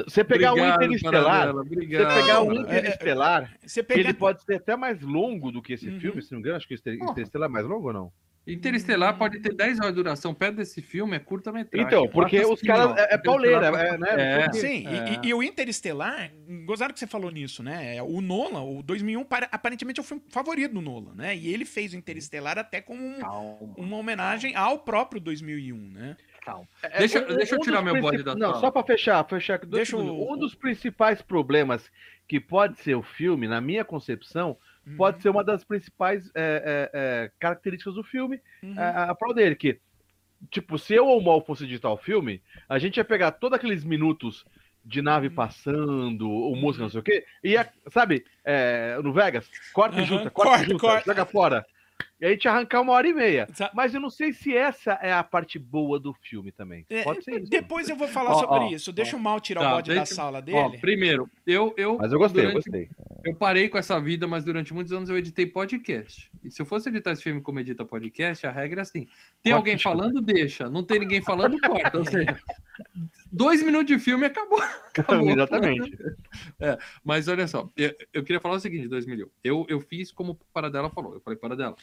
Você 0.07 0.23
pegar 0.25 0.53
Obrigado, 0.53 0.81
um 0.81 0.85
Interestelar, 0.85 1.53
você 1.55 1.67
pegar 2.07 2.43
um 2.43 2.53
Não, 2.53 2.69
é- 2.69 2.75
é- 2.77 2.79
Interestelar, 2.79 3.55
Você 3.65 3.83
pega... 3.83 4.01
ele 4.01 4.15
pode 4.15 4.43
ser 4.45 4.55
até 4.55 4.77
mais 4.77 5.01
longo 5.01 5.51
do 5.51 5.61
que 5.63 5.73
esse 5.73 5.89
Uhum. 5.89 6.01
filme, 6.01 6.23
se 6.23 6.31
não 6.33 6.39
me 6.39 6.43
engano, 6.43 6.57
acho 6.57 6.69
que 6.69 6.75
o. 6.75 7.11
Interestelar 7.11 7.49
é 7.49 7.53
mais 7.53 7.67
longo 7.67 7.89
ou 7.89 7.93
não? 7.93 8.13
Interestelar 8.53 9.17
pode 9.19 9.39
ter 9.41 9.53
10 9.55 9.79
horas 9.81 9.91
de 9.93 9.97
duração. 9.97 10.33
Perto 10.35 10.57
desse 10.57 10.81
filme 10.81 11.17
é 11.17 11.19
curta-metragem. 11.19 11.87
Então, 11.87 12.09
porque 12.09 12.41
os 12.45 12.61
caras. 12.63 12.97
É, 12.97 13.15
é 13.15 13.19
pauleira, 13.19 13.67
é, 13.67 13.99
né? 13.99 14.45
É. 14.47 14.53
Sim, 14.53 14.85
e- 14.89 14.97
É. 14.97 15.21
e, 15.25 15.29
e 15.29 15.35
o 15.35 15.43
Interestelar, 15.43 16.31
gozaram 16.65 16.93
que 16.95 16.99
você 17.01 17.07
falou 17.07 17.31
nisso, 17.31 17.63
né? 17.63 18.03
O 18.03 18.21
Nolan, 18.21 18.63
o 18.63 18.83
2001, 18.83 19.25
para- 19.25 19.49
aparentemente 19.53 20.01
é 20.01 20.03
o 20.03 20.05
filme 20.07 20.23
favorito 20.31 20.73
do 20.75 20.81
Nolan, 20.81 21.15
né? 21.15 21.37
E 21.37 21.53
ele 21.53 21.65
fez 21.65 21.93
o 21.93 21.97
Interestelar 21.97 22.59
até 22.59 22.81
como 22.81 23.03
um- 23.05 23.75
uma 23.77 23.97
homenagem 23.97 24.55
ao 24.57 24.79
próprio 24.79 25.21
2001, 25.21 25.77
né? 25.93 26.17
calma. 26.41 26.67
É, 26.83 27.01
Deixa- 27.01 27.19
um- 27.21 27.37
deixa 27.37 27.57
eu 27.57 27.59
um 27.59 27.63
tirar 27.63 27.83
dos 27.83 27.93
meu 27.93 28.01
bode 28.01 28.23
da 28.23 28.35
Não, 28.35 28.49
sala. 28.49 28.61
só 28.61 28.71
pra 28.71 28.83
fechar, 28.83 29.23
fechar 29.29 29.59
Deixa 29.67 29.99
o-. 29.99 30.33
Um 30.33 30.39
dos 30.39 30.55
principais 30.55 31.21
problemas 31.21 31.91
que 32.27 32.41
pode 32.41 32.79
ser 32.79 32.95
o 32.95 33.03
filme, 33.03 33.47
na 33.47 33.61
minha 33.61 33.85
concepção, 33.85 34.57
Uhum. 34.89 34.97
pode 34.97 35.23
ser 35.23 35.29
uma 35.29 35.45
das 35.45 35.65
principais 35.65 36.31
é, 36.35 36.41
é, 36.65 36.91
é, 36.93 37.31
características 37.39 37.95
do 37.95 38.03
filme, 38.03 38.41
Uhum. 38.63 38.75
a, 38.79 39.11
a 39.11 39.15
prova 39.15 39.35
dele, 39.35 39.55
que, 39.55 39.79
tipo, 40.51 40.79
se 40.79 40.95
eu 40.95 41.07
ou 41.07 41.19
o 41.21 41.25
Mal 41.25 41.45
fosse 41.45 41.65
editar 41.65 41.91
o 41.91 41.97
filme, 41.97 42.43
a 42.69 42.79
gente 42.79 42.97
ia 42.97 43.05
pegar 43.05 43.33
todos 43.33 43.57
aqueles 43.57 43.85
minutos 43.85 44.45
de 44.85 45.03
nave 45.03 45.29
Uhum. 45.29 45.35
passando, 45.35 46.31
ou 46.31 46.57
música, 46.57 46.85
não 46.85 46.91
sei 46.91 47.01
o 47.01 47.03
quê, 47.03 47.25
e 47.45 47.51
ia, 47.51 47.69
sabe, 47.91 48.25
é, 48.45 48.99
no 49.03 49.13
Vegas, 49.13 49.49
corta 49.73 50.01
e 50.01 50.05
junta, 50.05 50.31
corta, 50.31 50.51
corta, 50.51 50.65
e 50.65 50.67
junta, 50.67 50.79
corta. 50.81 51.05
joga 51.07 51.27
fora. 51.27 51.67
E 52.21 52.27
aí 52.27 52.37
te 52.37 52.49
arrancar 52.49 52.81
uma 52.81 52.93
hora 52.93 53.07
e 53.07 53.13
meia. 53.13 53.47
Mas 53.73 53.95
eu 53.95 54.01
não 54.01 54.11
sei 54.11 54.33
se 54.33 54.57
essa 54.57 54.93
é 55.01 55.13
a 55.13 55.23
parte 55.23 55.57
boa 55.59 56.01
do 56.01 56.13
filme 56.13 56.51
também. 56.51 56.85
É, 56.91 57.05
Pode 57.05 57.23
ser 57.23 57.43
isso. 57.43 57.51
Depois 57.51 57.89
eu 57.89 57.95
vou 57.97 58.09
falar 58.09 58.31
Ó, 58.33 58.41
sobre 58.41 58.59
ó, 58.59 58.69
isso. 58.71 58.93
Deixa 58.93 59.17
o 59.17 59.21
Mal 59.21 59.39
tirar 59.41 59.61
Tá, 59.61 59.69
o 59.73 59.75
bode 59.77 59.91
da 59.91 59.97
deixa- 59.99 60.15
sala 60.15 60.39
Ó, 60.39 60.41
dele. 60.41 60.79
primeiro, 60.79 61.31
eu, 61.47 61.73
eu, 61.77 61.97
Mas 61.99 62.11
eu 62.13 62.19
gostei, 62.19 62.45
eu 62.45 62.49
durante- 62.51 62.65
gostei. 62.71 62.89
eu 63.25 63.35
parei 63.37 63.69
com 63.69 63.79
essa 63.79 64.01
vida, 64.01 64.27
mas 64.27 64.43
durante 64.45 64.75
muitos 64.75 64.93
anos 64.93 65.09
eu 65.09 65.17
editei 65.17 65.47
podcast. 65.47 66.29
E 66.43 66.51
se 66.51 66.61
eu 66.61 66.67
fosse 66.67 66.89
editar 66.89 67.13
esse 67.13 67.23
filme 67.23 67.41
como 67.41 67.61
edita 67.61 67.85
podcast, 67.85 68.45
a 68.47 68.51
regra 68.51 68.81
é 68.81 68.83
assim: 68.83 69.07
tem 69.43 69.53
alguém 69.53 69.79
falando, 69.79 70.21
deixa. 70.21 70.69
Não 70.69 70.83
tem 70.83 70.99
ninguém 70.99 71.23
falando, 71.23 71.57
corta. 71.61 71.99
Ou 71.99 72.05
seja, 72.05 72.37
dois 73.31 73.63
minutos 73.63 73.87
de 73.87 73.99
filme 73.99 74.25
e 74.25 74.27
acabou. 74.27 74.61
acabou. 74.97 75.31
Exatamente. 75.31 75.97
Mas 77.05 77.29
olha 77.29 77.47
só, 77.47 77.71
eu, 77.77 77.95
eu 78.13 78.25
queria 78.25 78.41
falar 78.41 78.57
o 78.57 78.61
seguinte, 78.61 78.89
2000. 78.89 79.31
Eu, 79.43 79.67
eu 79.69 79.81
fiz 79.81 80.11
como 80.11 80.33
o 80.33 80.39
Paradela 80.53 80.91
falou. 80.91 81.15
Eu 81.15 81.21
falei, 81.21 81.39
Paradela, 81.39 81.77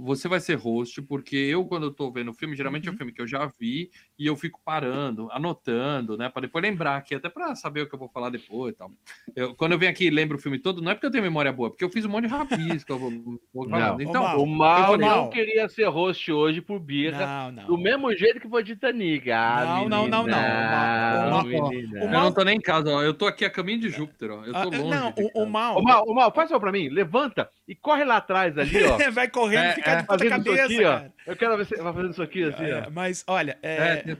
você 0.00 0.28
vai 0.28 0.38
ser 0.40 0.54
host, 0.54 1.02
porque 1.02 1.36
eu, 1.36 1.64
quando 1.66 1.84
eu 1.84 1.90
tô 1.92 2.10
vendo 2.10 2.30
o 2.30 2.34
filme, 2.34 2.54
geralmente 2.56 2.86
é 2.86 2.90
um 2.90 2.92
Uhum. 2.92 2.98
filme 2.98 3.12
que 3.12 3.20
eu 3.20 3.26
já 3.26 3.50
vi 3.58 3.90
e 4.18 4.26
eu 4.26 4.36
fico 4.36 4.60
parando, 4.64 5.28
anotando, 5.32 6.16
né? 6.16 6.28
Pra 6.28 6.42
depois 6.42 6.62
lembrar 6.62 6.96
aqui, 6.96 7.14
até 7.14 7.28
pra 7.28 7.54
saber 7.54 7.82
o 7.82 7.88
que 7.88 7.94
eu 7.94 7.98
vou 7.98 8.08
falar 8.08 8.30
depois 8.30 8.74
e 8.74 8.76
tal. 8.76 8.90
Eu, 9.34 9.54
quando 9.54 9.72
eu 9.72 9.78
venho 9.78 9.90
aqui 9.90 10.06
e 10.06 10.10
lembro 10.10 10.36
o 10.36 10.40
filme 10.40 10.58
todo, 10.58 10.80
não 10.80 10.92
é 10.92 10.94
porque 10.94 11.06
eu 11.06 11.10
tenho 11.10 11.22
memória 11.24 11.52
boa, 11.52 11.70
porque 11.70 11.84
eu 11.84 11.90
fiz 11.90 12.04
um 12.04 12.08
monte 12.08 12.26
de 12.26 12.30
rabisco. 12.30 12.92
eu 12.92 12.98
vou, 12.98 13.10
vou 13.52 13.68
falando. 13.68 13.98
Não. 13.98 14.00
Então, 14.00 14.42
O 14.42 14.46
Mal 14.46 14.92
Eu 14.92 14.98
não 14.98 15.08
não. 15.24 15.30
queria 15.30 15.68
ser 15.68 15.88
host 15.88 16.30
hoje 16.30 16.60
por 16.60 16.78
birra. 16.78 17.26
Não, 17.26 17.52
não. 17.52 17.66
Do 17.66 17.76
mesmo 17.78 18.14
jeito 18.16 18.40
que 18.40 18.48
foi 18.48 18.62
Titanic. 18.64 19.30
Ah, 19.30 19.64
Não, 19.64 19.88
não, 19.88 20.06
não, 20.08 20.26
não. 20.26 20.26
menina, 20.26 21.26
O 21.26 21.30
Mal- 21.30 21.44
o 21.44 22.02
eu 22.02 22.10
não 22.10 22.32
tô 22.32 22.44
nem 22.44 22.56
em 22.56 22.60
casa, 22.60 22.90
ó. 22.90 23.02
Eu 23.02 23.14
tô 23.14 23.26
aqui 23.26 23.44
a 23.44 23.50
caminho 23.50 23.80
de 23.80 23.90
Júpiter, 23.90 24.30
ó. 24.30 24.44
Eu 24.44 24.52
tô 24.52 24.58
Ah, 24.58 24.64
longe. 24.64 24.82
não, 24.90 25.14
o, 25.34 25.42
o. 25.42 25.46
Mal. 25.46 25.76
Ô, 25.78 25.82
Mal, 25.82 26.04
ô, 26.06 26.14
Mal, 26.14 26.32
faz 26.32 26.48
só 26.50 26.58
pra 26.58 26.70
mim. 26.72 26.88
Levanta 26.88 27.48
e 27.68 27.74
corre 27.74 28.02
lá 28.04 28.16
atrás 28.16 28.56
ali, 28.56 28.82
ó. 28.82 28.96
vai 29.12 29.28
correndo 29.28 29.66
e 29.66 29.68
É, 29.68 29.74
fica 29.74 29.90
é, 29.92 29.96
de 30.00 30.06
ponta 30.06 30.28
cabeça, 30.28 30.64
aqui, 30.64 30.84
ó. 30.84 30.98
cara. 30.98 31.14
Eu 31.26 31.36
quero 31.36 31.56
ver 31.58 31.66
você 31.66 31.76
vai 31.76 31.92
fazendo 31.92 32.10
isso 32.12 32.22
aqui, 32.22 32.42
assim, 32.44 32.64
É, 32.64 32.86
ó. 32.86 32.90
mas, 32.90 33.24
olha, 33.26 33.58
é, 33.62 34.04
É, 34.08 34.16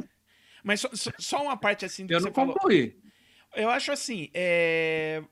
mas 0.63 0.81
só, 0.81 0.91
só- 1.19 1.43
uma 1.43 1.57
parte 1.57 1.85
assim 1.87 2.05
do 2.07 2.13
eu 2.13 2.19
que 2.19 2.25
não 2.25 2.31
você 2.31 2.35
falou. 2.35 2.55
concluí. 2.55 2.95
Eu 3.57 3.71
acho 3.71 3.91
assim, 3.91 4.29
é... 4.35 5.23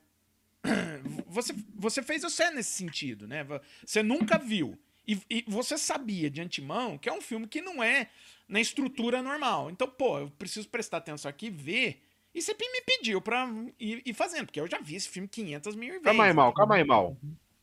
você, 1.27 1.53
você 1.75 2.01
fez 2.01 2.23
o 2.23 2.29
certo 2.29 2.55
nesse 2.55 2.71
sentido, 2.71 3.27
né? 3.27 3.45
Você 3.85 4.01
nunca 4.01 4.37
viu. 4.39 4.77
E, 5.07 5.21
e 5.29 5.45
você 5.47 5.77
sabia 5.77 6.29
de 6.29 6.41
antemão 6.41 6.97
que 6.97 7.07
é 7.07 7.13
um 7.13 7.21
filme 7.21 7.47
que 7.47 7.61
não 7.61 7.81
é 7.81 8.09
na 8.49 8.59
estrutura 8.59 9.21
normal. 9.21 9.69
Então, 9.69 9.87
pô, 9.87 10.19
eu 10.19 10.29
preciso 10.31 10.67
prestar 10.67 10.97
atenção 10.97 11.29
aqui, 11.29 11.49
ver. 11.49 12.01
E 12.35 12.41
você 12.41 12.53
me 12.53 12.81
pediu 12.81 13.21
pra 13.21 13.49
ir, 13.79 14.01
ir 14.05 14.13
fazendo, 14.13 14.45
porque 14.47 14.59
eu 14.59 14.67
já 14.67 14.79
vi 14.79 14.95
esse 14.95 15.07
filme 15.07 15.27
500 15.27 15.75
mil 15.75 15.89
vezes. 15.91 16.03
Calma 16.03 16.25
aí, 16.25 16.33
Mal, 16.33 16.53
calma 16.53 16.75
aí, 16.75 16.83
Mal. 16.83 17.15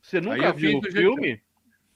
Você 0.05 0.21
nunca 0.21 0.53
viu 0.53 0.77
o 0.79 0.83
filme? 0.83 1.41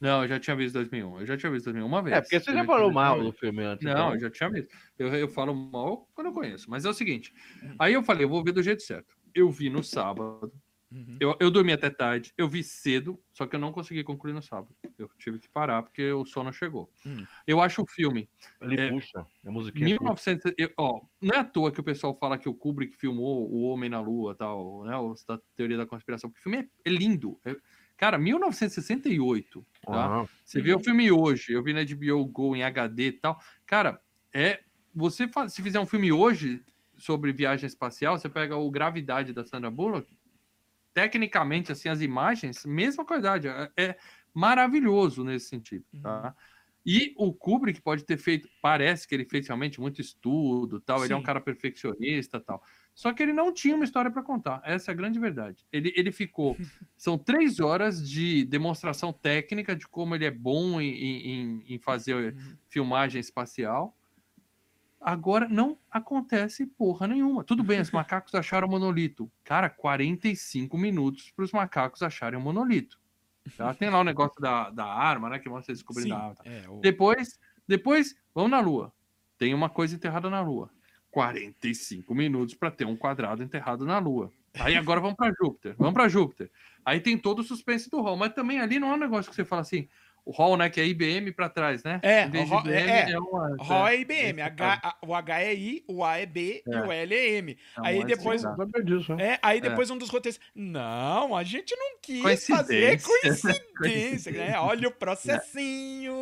Não, 0.01 0.23
eu 0.23 0.27
já 0.29 0.39
tinha 0.39 0.55
visto 0.55 0.73
2001. 0.75 1.19
Eu 1.19 1.25
já 1.25 1.37
tinha 1.37 1.51
visto 1.51 1.65
2001 1.65 1.85
uma 1.85 2.01
vez. 2.01 2.15
É, 2.17 2.21
porque 2.21 2.39
você 2.39 2.49
Eu 2.49 2.53
já 2.55 2.65
falou 2.65 2.91
mal 2.91 3.15
2001. 3.15 3.31
do 3.31 3.37
filme 3.37 3.63
antes. 3.63 3.85
Não, 3.85 3.91
então. 3.91 4.13
eu 4.13 4.19
já 4.21 4.29
tinha 4.29 4.49
visto. 4.49 4.75
Eu, 4.97 5.07
eu 5.09 5.27
falo 5.27 5.53
mal 5.53 6.09
quando 6.15 6.27
eu 6.27 6.33
conheço. 6.33 6.69
Mas 6.69 6.85
é 6.85 6.89
o 6.89 6.93
seguinte. 6.93 7.33
Aí 7.77 7.93
eu 7.93 8.01
falei, 8.01 8.23
eu 8.23 8.29
vou 8.29 8.43
ver 8.43 8.53
do 8.53 8.63
jeito 8.63 8.81
certo. 8.81 9.13
Eu 9.35 9.51
vi 9.51 9.69
no 9.69 9.83
sábado. 9.83 10.51
Uhum. 10.91 11.17
Eu, 11.19 11.35
eu 11.39 11.51
dormi 11.51 11.71
até 11.73 11.89
tarde. 11.89 12.33
Eu 12.37 12.47
vi 12.49 12.63
cedo, 12.63 13.19
só 13.31 13.45
que 13.45 13.55
eu 13.55 13.59
não 13.59 13.71
consegui 13.73 14.03
concluir 14.03 14.33
no 14.33 14.41
sábado. 14.41 14.73
Eu 14.97 15.07
tive 15.19 15.37
que 15.37 15.47
parar 15.49 15.83
porque 15.83 16.11
o 16.13 16.25
sono 16.25 16.51
chegou. 16.51 16.89
Hum. 17.05 17.25
Eu 17.45 17.61
acho 17.61 17.83
o 17.83 17.85
filme. 17.85 18.27
Ele 18.61 18.79
É, 18.81 18.89
puxa. 18.89 19.23
A 19.45 19.51
musiquinha 19.51 19.97
puxa. 19.97 20.31
1900, 20.31 20.53
eu- 20.57 20.71
ó, 20.79 21.01
não 21.21 21.35
é 21.35 21.39
à 21.39 21.43
toa 21.43 21.71
que 21.71 21.79
o 21.79 21.83
pessoal 21.83 22.17
fala 22.17 22.37
que 22.39 22.49
o 22.49 22.55
Kubrick 22.55 22.95
filmou 22.97 23.51
O 23.51 23.63
Homem 23.63 23.87
na 23.89 23.99
Lua, 23.99 24.33
tal, 24.33 24.83
né, 24.85 24.93
da 25.27 25.39
teoria 25.55 25.77
da 25.77 25.85
conspiração, 25.85 26.27
porque 26.29 26.39
o 26.39 26.43
filme 26.43 26.67
é, 26.85 26.89
é 26.89 26.91
lindo. 26.91 27.37
É- 27.45 27.55
cara, 27.99 28.17
1968, 28.17 29.65
tá? 29.85 30.05
Aham. 30.05 30.29
Você 30.45 30.61
vê 30.61 30.73
o 30.73 30.79
filme 30.79 31.11
hoje, 31.11 31.51
eu 31.51 31.61
vi 31.61 31.73
na 31.73 31.83
HBO 31.83 32.25
Go 32.25 32.55
em 32.55 32.63
HD 32.63 33.07
e 33.07 33.11
tal. 33.11 33.37
Cara, 33.65 34.01
é 34.33 34.61
você 34.95 35.27
faz, 35.27 35.53
se 35.53 35.61
fizer 35.61 35.81
um 35.81 35.85
filme 35.85 36.09
hoje 36.09 36.63
sobre 36.97 37.33
viagem 37.33 37.67
espacial, 37.67 38.17
você 38.17 38.29
pega 38.29 38.55
o 38.55 38.71
Gravidade 38.71 39.33
da 39.33 39.43
Sandra 39.43 39.69
Bullock, 39.69 40.17
tecnicamente, 40.93 41.73
assim, 41.73 41.89
as 41.89 41.99
imagens, 41.99 42.65
mesma 42.65 43.03
qualidade, 43.03 43.49
é, 43.49 43.71
é 43.77 43.97
maravilhoso 44.33 45.23
nesse 45.23 45.47
sentido, 45.47 45.85
tá? 46.01 46.27
Uhum. 46.27 46.33
E 46.85 47.13
o 47.17 47.33
Kubrick 47.33 47.81
pode 47.81 48.05
ter 48.05 48.17
feito, 48.17 48.49
parece 48.61 49.05
que 49.05 49.13
ele 49.13 49.25
fez 49.25 49.45
realmente 49.45 49.81
muito 49.81 49.99
estudo, 49.99 50.79
tal, 50.79 50.99
Sim. 50.99 51.05
ele 51.05 51.13
é 51.13 51.17
um 51.17 51.23
cara 51.23 51.41
perfeccionista, 51.41 52.39
tal. 52.39 52.63
Só 52.99 53.13
que 53.13 53.23
ele 53.23 53.31
não 53.31 53.53
tinha 53.53 53.73
uma 53.73 53.85
história 53.85 54.11
para 54.11 54.21
contar. 54.21 54.61
Essa 54.65 54.91
é 54.91 54.93
a 54.93 54.95
grande 54.95 55.17
verdade. 55.17 55.65
Ele, 55.71 55.93
ele 55.95 56.11
ficou. 56.11 56.57
São 56.97 57.17
três 57.17 57.61
horas 57.61 58.05
de 58.05 58.43
demonstração 58.43 59.13
técnica 59.13 59.73
de 59.73 59.87
como 59.87 60.15
ele 60.15 60.25
é 60.25 60.31
bom 60.31 60.81
em, 60.81 60.89
em, 60.91 61.63
em 61.75 61.79
fazer 61.79 62.33
uhum. 62.33 62.57
filmagem 62.67 63.21
espacial. 63.21 63.95
Agora 64.99 65.47
não 65.47 65.77
acontece 65.89 66.65
porra 66.65 67.07
nenhuma. 67.07 67.41
Tudo 67.41 67.63
bem, 67.63 67.79
os 67.79 67.89
macacos 67.95 68.35
acharam 68.35 68.67
o 68.67 68.71
monolito. 68.71 69.31
Cara, 69.45 69.69
45 69.69 70.77
minutos 70.77 71.31
para 71.31 71.45
os 71.45 71.53
macacos 71.53 72.03
acharem 72.03 72.37
o 72.37 72.43
monolito. 72.43 72.99
Tá? 73.55 73.73
Tem 73.73 73.89
lá 73.89 74.01
o 74.01 74.03
negócio 74.03 74.41
da, 74.41 74.71
da 74.71 74.85
arma, 74.85 75.29
né? 75.29 75.39
Que 75.39 75.47
mostra 75.47 75.71
eles 75.71 75.79
descobrindo 75.79 76.13
a 76.15 76.17
arma. 76.17 76.41
É, 76.43 76.67
o... 76.67 76.81
Depois, 76.81 77.39
depois, 77.65 78.13
vamos 78.35 78.51
na 78.51 78.59
Lua. 78.59 78.91
Tem 79.37 79.53
uma 79.53 79.69
coisa 79.69 79.95
enterrada 79.95 80.29
na 80.29 80.41
Lua. 80.41 80.69
45 81.11 82.13
minutos 82.13 82.55
para 82.55 82.71
ter 82.71 82.85
um 82.85 82.95
quadrado 82.95 83.43
enterrado 83.43 83.85
na 83.85 83.99
Lua. 83.99 84.31
Aí 84.59 84.75
agora 84.75 84.99
vamos 84.99 85.15
para 85.15 85.33
Júpiter. 85.33 85.75
Vamos 85.77 85.93
para 85.93 86.09
Júpiter. 86.09 86.49
Aí 86.83 86.99
tem 86.99 87.17
todo 87.17 87.39
o 87.39 87.43
suspense 87.43 87.89
do 87.89 88.01
Hall, 88.01 88.17
mas 88.17 88.33
também 88.33 88.59
ali 88.59 88.79
não 88.79 88.91
é 88.91 88.93
um 88.95 88.99
negócio 88.99 89.29
que 89.29 89.35
você 89.35 89.45
fala 89.45 89.61
assim, 89.61 89.87
o 90.25 90.31
Hall, 90.31 90.57
né, 90.57 90.69
que 90.69 90.79
é 90.79 90.85
IBM 90.85 91.31
para 91.31 91.49
trás, 91.49 91.83
né? 91.83 91.99
É, 92.03 92.25
o 92.25 92.45
Hall, 92.45 92.61
IBM, 92.61 92.91
é, 92.91 93.11
é, 93.11 93.19
uma, 93.19 93.55
Hall 93.59 93.87
é 93.87 93.99
IBM, 93.99 94.41
H, 94.41 94.97
o 95.01 95.15
H 95.15 95.41
é 95.41 95.55
I, 95.55 95.83
o 95.87 96.03
A 96.03 96.17
é 96.17 96.25
B 96.25 96.63
é. 96.67 96.71
e 96.71 96.75
o 96.75 96.91
L 96.91 97.15
é 97.15 97.29
M. 97.37 97.51
É 97.51 97.57
aí 97.87 98.03
depois, 98.05 98.43
disso, 98.83 99.15
né? 99.15 99.33
é, 99.33 99.39
aí 99.41 99.61
depois 99.61 99.89
um 99.89 99.97
dos 99.97 100.09
roteiros, 100.09 100.39
não, 100.53 101.35
a 101.35 101.43
gente 101.43 101.75
não 101.75 101.97
quis 102.01 102.45
fazer 102.45 103.01
coincidência, 103.01 104.31
né? 104.31 104.59
Olha 104.59 104.87
o 104.87 104.91
processinho. 104.93 106.15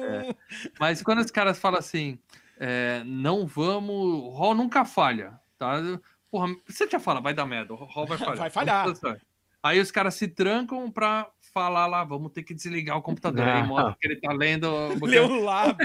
Mas 0.80 1.02
quando 1.02 1.20
os 1.20 1.32
caras 1.32 1.60
falam 1.60 1.80
assim, 1.80 2.18
é, 2.60 3.04
não 3.06 3.46
vamos. 3.46 3.96
O 3.96 4.30
Hall 4.30 4.56
nunca 4.56 4.86
falha, 4.86 5.40
tá? 5.58 5.82
Porra, 6.30 6.54
você 6.68 6.88
já 6.90 7.00
fala, 7.00 7.22
vai 7.22 7.34
dar 7.34 7.46
merda, 7.46 7.74
o 7.74 7.78
Hall 7.78 8.06
vai 8.06 8.18
falhar. 8.18 8.38
vai 8.38 8.50
falhar. 8.50 8.86
Aí 9.64 9.80
os 9.80 9.92
caras 9.92 10.16
se 10.16 10.28
trancam 10.28 10.90
pra 10.92 11.30
falar 11.54 11.88
lá, 11.88 12.04
vamos 12.04 12.32
ter 12.32 12.44
que 12.44 12.54
desligar 12.54 12.98
o 12.98 13.02
computador. 13.02 13.48
Aí 13.48 13.64
mostra 13.64 13.96
que 14.00 14.08
ele 14.08 14.22
tá 14.22 14.32
lendo. 14.32 14.68
Leu 15.04 15.42
lá. 15.42 15.76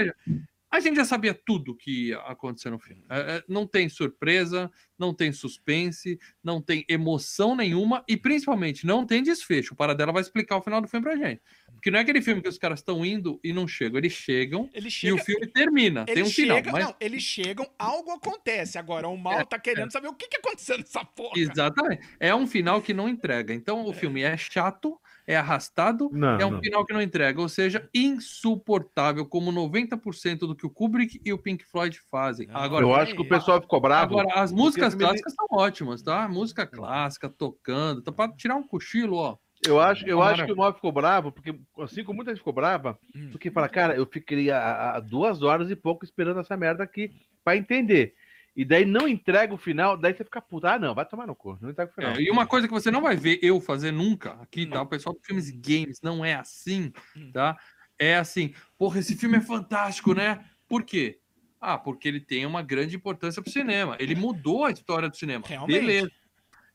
A 0.69 0.79
gente 0.79 0.95
já 0.95 1.05
sabia 1.05 1.35
tudo 1.35 1.75
que 1.75 2.07
ia 2.07 2.17
acontecer 2.21 2.71
no 2.71 2.79
filme. 2.79 3.03
É, 3.07 3.19
é, 3.19 3.43
não 3.47 3.67
tem 3.67 3.87
surpresa, 3.87 4.71
não 4.97 5.13
tem 5.13 5.31
suspense, 5.31 6.19
não 6.43 6.59
tem 6.59 6.83
emoção 6.89 7.55
nenhuma 7.55 8.03
e 8.07 8.17
principalmente 8.17 8.85
não 8.85 9.05
tem 9.05 9.21
desfecho. 9.21 9.73
O 9.73 9.77
Paradela 9.77 10.11
vai 10.11 10.23
explicar 10.23 10.57
o 10.57 10.63
final 10.63 10.81
do 10.81 10.87
filme 10.87 11.03
pra 11.03 11.15
gente. 11.15 11.41
Porque 11.83 11.91
não 11.91 11.99
é 11.99 12.01
aquele 12.01 12.21
filme 12.21 12.41
que 12.41 12.47
os 12.47 12.57
caras 12.57 12.79
estão 12.79 13.05
indo 13.05 13.41
e 13.43 13.51
não 13.51 13.67
chegam. 13.67 13.97
Eles 13.97 14.13
chegam 14.13 14.69
chega, 14.87 15.05
e 15.05 15.11
o 15.11 15.17
filme 15.17 15.47
termina. 15.47 16.05
Tem 16.05 16.23
um 16.23 16.27
chega, 16.27 16.63
final. 16.63 16.71
Mas... 16.71 16.85
Não, 16.85 16.95
eles 16.97 17.21
chegam, 17.21 17.69
algo 17.77 18.09
acontece. 18.11 18.77
Agora, 18.77 19.09
o 19.09 19.17
mal 19.17 19.41
é, 19.41 19.43
tá 19.43 19.59
querendo 19.59 19.89
é. 19.89 19.91
saber 19.91 20.07
o 20.07 20.13
que, 20.13 20.29
que 20.29 20.37
aconteceu 20.37 20.77
nessa 20.77 21.03
porra. 21.03 21.33
Exatamente. 21.35 22.07
É 22.21 22.33
um 22.33 22.47
final 22.47 22.81
que 22.81 22.93
não 22.93 23.09
entrega. 23.09 23.53
Então, 23.53 23.85
o 23.85 23.91
é. 23.91 23.93
filme 23.93 24.21
é 24.21 24.37
chato, 24.37 24.97
é 25.27 25.35
arrastado, 25.35 26.09
não, 26.13 26.39
é 26.39 26.45
um 26.45 26.51
não. 26.51 26.61
final 26.61 26.85
que 26.85 26.93
não 26.93 27.01
entrega, 27.01 27.41
ou 27.41 27.49
seja, 27.49 27.89
insuportável, 27.93 29.25
como 29.25 29.51
90% 29.51 30.39
do 30.39 30.55
que 30.55 30.65
o 30.65 30.69
Kubrick 30.69 31.19
e 31.25 31.33
o 31.33 31.37
Pink 31.37 31.65
Floyd 31.65 31.99
fazem. 32.09 32.47
Agora, 32.53 32.85
eu 32.85 32.95
acho 32.95 33.13
que 33.13 33.21
o 33.21 33.27
pessoal 33.27 33.61
ficou 33.61 33.81
bravo. 33.81 34.17
Agora, 34.17 34.41
as 34.41 34.53
músicas 34.53 34.95
clássicas 34.95 35.33
são 35.33 35.47
ótimas, 35.51 36.01
tá? 36.01 36.29
Música 36.29 36.65
clássica, 36.65 37.29
tocando, 37.29 38.01
tá 38.01 38.09
para 38.09 38.31
tirar 38.31 38.55
um 38.55 38.65
cochilo, 38.65 39.17
ó. 39.17 39.37
Eu 39.65 39.79
acho, 39.79 40.05
eu 40.05 40.21
acho 40.21 40.45
que 40.45 40.51
o 40.51 40.57
Mal 40.57 40.73
ficou 40.73 40.91
bravo, 40.91 41.31
porque 41.31 41.57
assim 41.79 42.03
como 42.03 42.17
muita 42.17 42.31
gente 42.31 42.39
ficou 42.39 42.53
brava, 42.53 42.99
hum. 43.15 43.29
porque 43.31 43.49
fala, 43.49 43.69
cara, 43.69 43.95
eu 43.95 44.05
ficaria 44.05 44.57
a, 44.57 44.97
a 44.97 44.99
duas 44.99 45.41
horas 45.41 45.69
e 45.71 45.75
pouco 45.75 46.03
esperando 46.03 46.39
essa 46.39 46.57
merda 46.57 46.83
aqui 46.83 47.11
para 47.43 47.55
entender 47.57 48.13
e 48.55 48.63
daí 48.63 48.85
não 48.85 49.07
entrega 49.07 49.53
o 49.53 49.57
final, 49.57 49.97
daí 49.97 50.13
você 50.13 50.23
fica 50.23 50.41
puta, 50.41 50.73
ah, 50.73 50.79
não, 50.79 50.93
vai 50.93 51.05
tomar 51.05 51.25
no 51.25 51.35
cu, 51.35 51.57
não 51.59 51.71
entrega 51.71 51.91
o 51.91 51.93
final. 51.93 52.11
É, 52.11 52.21
e 52.21 52.29
uma 52.29 52.45
coisa 52.45 52.67
que 52.67 52.73
você 52.73 52.91
não 52.91 53.01
vai 53.01 53.15
ver 53.15 53.39
eu 53.41 53.59
fazer 53.59 53.91
nunca 53.91 54.33
aqui, 54.33 54.65
tá? 54.67 54.81
O 54.81 54.85
pessoal 54.85 55.15
do 55.15 55.21
Filmes 55.23 55.49
e 55.49 55.53
Games 55.53 55.99
não 56.01 56.23
é 56.23 56.35
assim, 56.35 56.93
hum. 57.17 57.31
tá? 57.31 57.57
É 57.97 58.15
assim, 58.15 58.53
porra, 58.77 58.99
esse 58.99 59.15
filme 59.15 59.37
é 59.37 59.41
fantástico, 59.41 60.13
né? 60.13 60.45
Por 60.67 60.83
quê? 60.83 61.19
Ah, 61.59 61.77
porque 61.77 62.07
ele 62.07 62.19
tem 62.19 62.45
uma 62.45 62.61
grande 62.61 62.95
importância 62.95 63.41
pro 63.41 63.51
cinema. 63.51 63.95
Ele 63.99 64.15
mudou 64.15 64.65
a 64.65 64.71
história 64.71 65.09
do 65.09 65.15
cinema. 65.15 65.45
Realmente. 65.47 65.79
Beleza. 65.79 66.11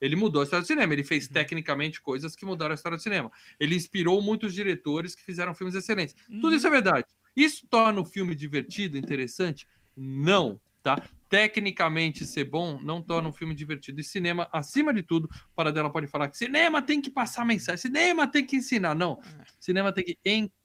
Ele 0.01 0.17
mudou 0.17 0.41
a 0.41 0.45
história 0.45 0.63
do 0.63 0.67
cinema. 0.67 0.93
Ele 0.93 1.05
fez 1.05 1.27
uhum. 1.27 1.33
tecnicamente 1.33 2.01
coisas 2.01 2.35
que 2.35 2.45
mudaram 2.45 2.73
a 2.73 2.75
história 2.75 2.97
do 2.97 3.03
cinema. 3.03 3.31
Ele 3.59 3.75
inspirou 3.75 4.21
muitos 4.23 4.55
diretores 4.55 5.15
que 5.15 5.25
fizeram 5.25 5.55
filmes 5.55 5.75
excelentes. 5.75 6.15
Tudo 6.41 6.55
isso 6.55 6.67
é 6.67 6.71
uhum. 6.71 6.75
verdade. 6.75 7.07
Isso 7.37 7.67
torna 7.69 8.01
o 8.01 8.05
filme 8.05 8.35
divertido, 8.35 8.99
interessante? 8.99 9.67
Não, 9.97 10.61
tá? 10.83 11.03
tecnicamente 11.29 12.25
ser 12.25 12.45
bom 12.45 12.81
não 12.83 13.03
torna 13.03 13.29
um 13.29 13.33
filme 13.33 13.55
divertido. 13.55 14.01
E 14.01 14.05
cinema, 14.05 14.49
acima 14.53 14.93
de 14.93 15.03
tudo, 15.03 15.29
para 15.55 15.71
dela 15.71 15.91
pode 15.91 16.07
falar 16.07 16.29
que 16.29 16.37
cinema 16.37 16.81
tem 16.81 17.01
que 17.01 17.11
passar 17.11 17.45
mensagem, 17.45 17.79
cinema 17.79 18.27
tem 18.27 18.45
que 18.45 18.57
ensinar. 18.57 18.95
Não, 18.95 19.21
é. 19.39 19.45
cinema 19.61 19.93
tem 19.93 20.05
que 20.05 20.19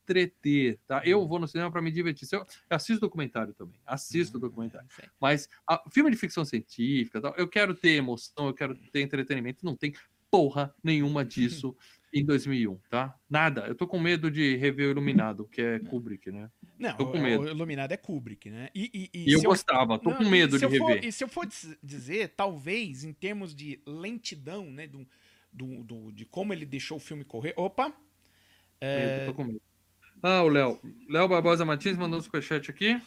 entreter, 0.04 0.80
tá? 0.86 1.02
Eu 1.06 1.22
uhum. 1.22 1.28
vou 1.28 1.40
no 1.40 1.48
cinema 1.48 1.72
para 1.72 1.82
me 1.82 1.92
divertir. 1.92 2.28
Eu 2.32 2.46
assisto 2.70 3.02
documentário 3.02 3.54
também, 3.54 3.80
assisto 3.86 4.38
uhum. 4.38 4.42
documentário. 4.42 4.88
Mas 5.20 5.50
a, 5.68 5.82
filme 5.90 6.12
de 6.12 6.18
ficção 6.18 6.44
científica, 6.44 7.22
tal, 7.22 7.34
eu 7.38 7.48
quero 7.48 7.74
ter 7.74 7.92
emoção, 7.92 8.48
eu 8.48 8.54
quero 8.54 8.76
ter 8.76 9.02
entretenimento. 9.02 9.66
Não 9.66 9.76
tem 9.76 9.94
porra 10.30 10.74
nenhuma 10.84 11.24
disso 11.24 11.76
em 12.14 12.24
2001, 12.24 12.78
tá? 12.90 13.18
Nada. 13.30 13.66
Eu 13.68 13.76
tô 13.76 13.88
com 13.88 14.00
medo 14.00 14.30
de 14.30 14.56
rever 14.56 14.88
o 14.88 14.92
Iluminado, 14.92 15.48
que 15.48 15.62
é 15.62 15.80
Kubrick, 15.80 16.32
né? 16.32 16.50
Não, 16.78 16.96
tô 16.96 17.12
com 17.12 17.18
medo. 17.18 17.44
o 17.44 17.48
Iluminado 17.48 17.92
é 17.92 17.98
Kubrick, 17.98 18.50
né? 18.50 18.70
E, 18.76 19.10
e, 19.14 19.20
e, 19.20 19.30
e 19.30 19.34
eu 19.34 19.42
gostava, 19.42 19.98
tô 19.98 20.12
não, 20.12 20.18
com 20.18 20.26
medo 20.26 20.60
de 20.60 20.66
rever. 20.66 20.80
For, 20.80 21.04
e 21.04 21.12
se 21.12 21.24
eu 21.24 21.28
for 21.28 21.48
dizer, 21.82 22.30
talvez, 22.36 23.04
em 23.04 23.14
termos 23.14 23.56
de 23.56 23.82
lentidão, 23.86 24.70
né? 24.70 24.88
Do, 24.88 25.08
do, 25.52 25.84
do 25.84 26.12
de 26.12 26.26
como 26.26 26.54
ele 26.54 26.66
deixou 26.66 26.98
o 26.98 27.00
filme 27.00 27.24
correr. 27.24 27.54
Opa! 27.56 27.94
É... 28.80 29.26
tô 29.26 29.34
com 29.34 29.44
medo. 29.46 29.62
Ah, 30.24 30.42
o 30.42 30.48
Léo. 30.48 30.80
Léo 31.10 31.28
Barbosa 31.28 31.66
Martins 31.66 31.98
mandou 31.98 32.18
um 32.18 32.22
superchat 32.22 32.72
aqui. 32.72 33.00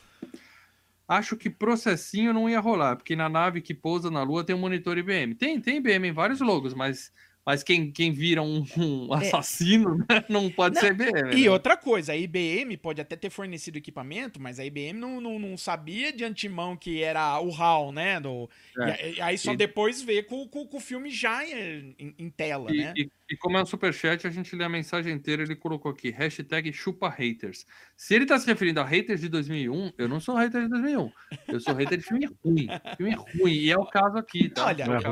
Acho 1.08 1.34
que 1.34 1.48
processinho 1.48 2.34
não 2.34 2.46
ia 2.46 2.60
rolar, 2.60 2.96
porque 2.96 3.16
na 3.16 3.26
nave 3.26 3.62
que 3.62 3.72
pousa 3.72 4.10
na 4.10 4.22
Lua 4.22 4.44
tem 4.44 4.54
um 4.54 4.58
monitor 4.58 4.98
IBM. 4.98 5.34
Tem, 5.34 5.58
tem 5.58 5.78
IBM 5.78 6.08
em 6.08 6.12
vários 6.12 6.40
logos, 6.40 6.74
mas 6.74 7.10
mas 7.46 7.62
quem, 7.62 7.92
quem 7.92 8.12
vira 8.12 8.42
um, 8.42 8.64
um 8.76 9.14
é. 9.14 9.18
assassino 9.18 10.04
é. 10.08 10.24
não 10.28 10.50
pode 10.50 10.74
não, 10.74 10.82
ser 10.82 10.92
IBM. 10.92 11.36
E 11.36 11.44
né? 11.44 11.50
outra 11.50 11.76
coisa, 11.76 12.12
a 12.12 12.16
IBM 12.16 12.76
pode 12.76 13.00
até 13.00 13.14
ter 13.14 13.30
fornecido 13.30 13.78
equipamento, 13.78 14.42
mas 14.42 14.58
a 14.58 14.64
IBM 14.64 14.98
não, 14.98 15.20
não, 15.20 15.38
não 15.38 15.56
sabia 15.56 16.12
de 16.12 16.24
antemão 16.24 16.76
que 16.76 17.00
era 17.02 17.40
o 17.40 17.54
HAL, 17.54 17.92
né? 17.92 18.18
Do, 18.18 18.50
é. 18.80 19.12
e, 19.12 19.20
aí 19.20 19.38
só 19.38 19.52
e, 19.52 19.56
depois 19.56 20.02
vê 20.02 20.24
com, 20.24 20.48
com, 20.48 20.66
com, 20.66 20.76
o 20.76 20.80
filme 20.80 21.08
já 21.08 21.46
em, 21.46 21.94
em 22.18 22.28
tela, 22.28 22.72
e, 22.74 22.78
né? 22.78 22.92
E, 22.96 23.08
e 23.28 23.36
como 23.36 23.58
é 23.58 23.62
um 23.62 23.66
superchat, 23.66 24.24
a 24.26 24.30
gente 24.30 24.54
lê 24.54 24.64
a 24.64 24.68
mensagem 24.68 25.12
inteira, 25.12 25.42
ele 25.42 25.56
colocou 25.56 25.90
aqui, 25.90 26.10
hashtag 26.10 26.72
chupa 26.72 27.08
haters. 27.08 27.66
Se 27.96 28.14
ele 28.14 28.24
tá 28.24 28.38
se 28.38 28.46
referindo 28.46 28.80
a 28.80 28.84
haters 28.84 29.20
de 29.20 29.28
2001, 29.28 29.92
eu 29.98 30.08
não 30.08 30.20
sou 30.20 30.36
hater 30.36 30.62
de 30.62 30.68
2001. 30.68 31.12
Eu 31.48 31.60
sou 31.60 31.74
hater 31.74 31.98
de 31.98 32.04
filme 32.04 32.28
ruim. 32.44 32.68
Filme 32.96 33.14
ruim. 33.14 33.52
E 33.52 33.70
é 33.70 33.76
o 33.76 33.86
caso 33.86 34.16
aqui, 34.16 34.48
tá? 34.48 34.66
Olha, 34.66 34.84
é 34.84 35.10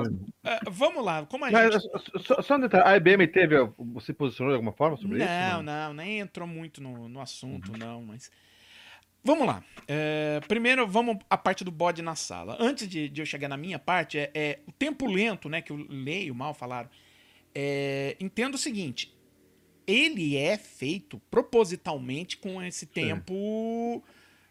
uh, 0.56 0.70
vamos 0.70 1.04
lá. 1.04 1.26
Como 1.26 1.44
a 1.44 1.50
Mas, 1.50 1.74
gente... 1.74 2.23
Só, 2.24 2.42
só 2.42 2.56
um 2.56 2.60
detalhe, 2.60 2.84
a 2.84 2.96
IBM 2.96 3.26
teve, 3.28 3.56
você 3.78 4.12
posicionou 4.12 4.52
de 4.52 4.56
alguma 4.56 4.72
forma 4.72 4.96
sobre 4.96 5.18
não, 5.18 5.24
isso? 5.24 5.34
Não, 5.34 5.62
não, 5.62 5.94
nem 5.94 6.20
entrou 6.20 6.46
muito 6.46 6.82
no, 6.82 7.08
no 7.08 7.20
assunto, 7.20 7.72
uhum. 7.72 7.78
não, 7.78 8.02
mas... 8.02 8.30
Vamos 9.26 9.46
lá. 9.46 9.64
É, 9.88 10.38
primeiro, 10.46 10.86
vamos 10.86 11.16
a 11.30 11.38
parte 11.38 11.64
do 11.64 11.70
bode 11.70 12.02
na 12.02 12.14
sala. 12.14 12.58
Antes 12.60 12.86
de, 12.86 13.08
de 13.08 13.22
eu 13.22 13.26
chegar 13.26 13.48
na 13.48 13.56
minha 13.56 13.78
parte, 13.78 14.18
é, 14.18 14.30
é, 14.34 14.58
o 14.66 14.72
tempo 14.72 15.06
lento, 15.06 15.48
né, 15.48 15.62
que 15.62 15.72
eu 15.72 15.76
leio, 15.88 16.34
mal 16.34 16.52
falaram, 16.52 16.90
é, 17.54 18.16
entenda 18.20 18.56
o 18.56 18.58
seguinte: 18.58 19.16
ele 19.86 20.36
é 20.36 20.58
feito 20.58 21.18
propositalmente 21.30 22.36
com 22.36 22.62
esse 22.62 22.84
tempo 22.84 24.02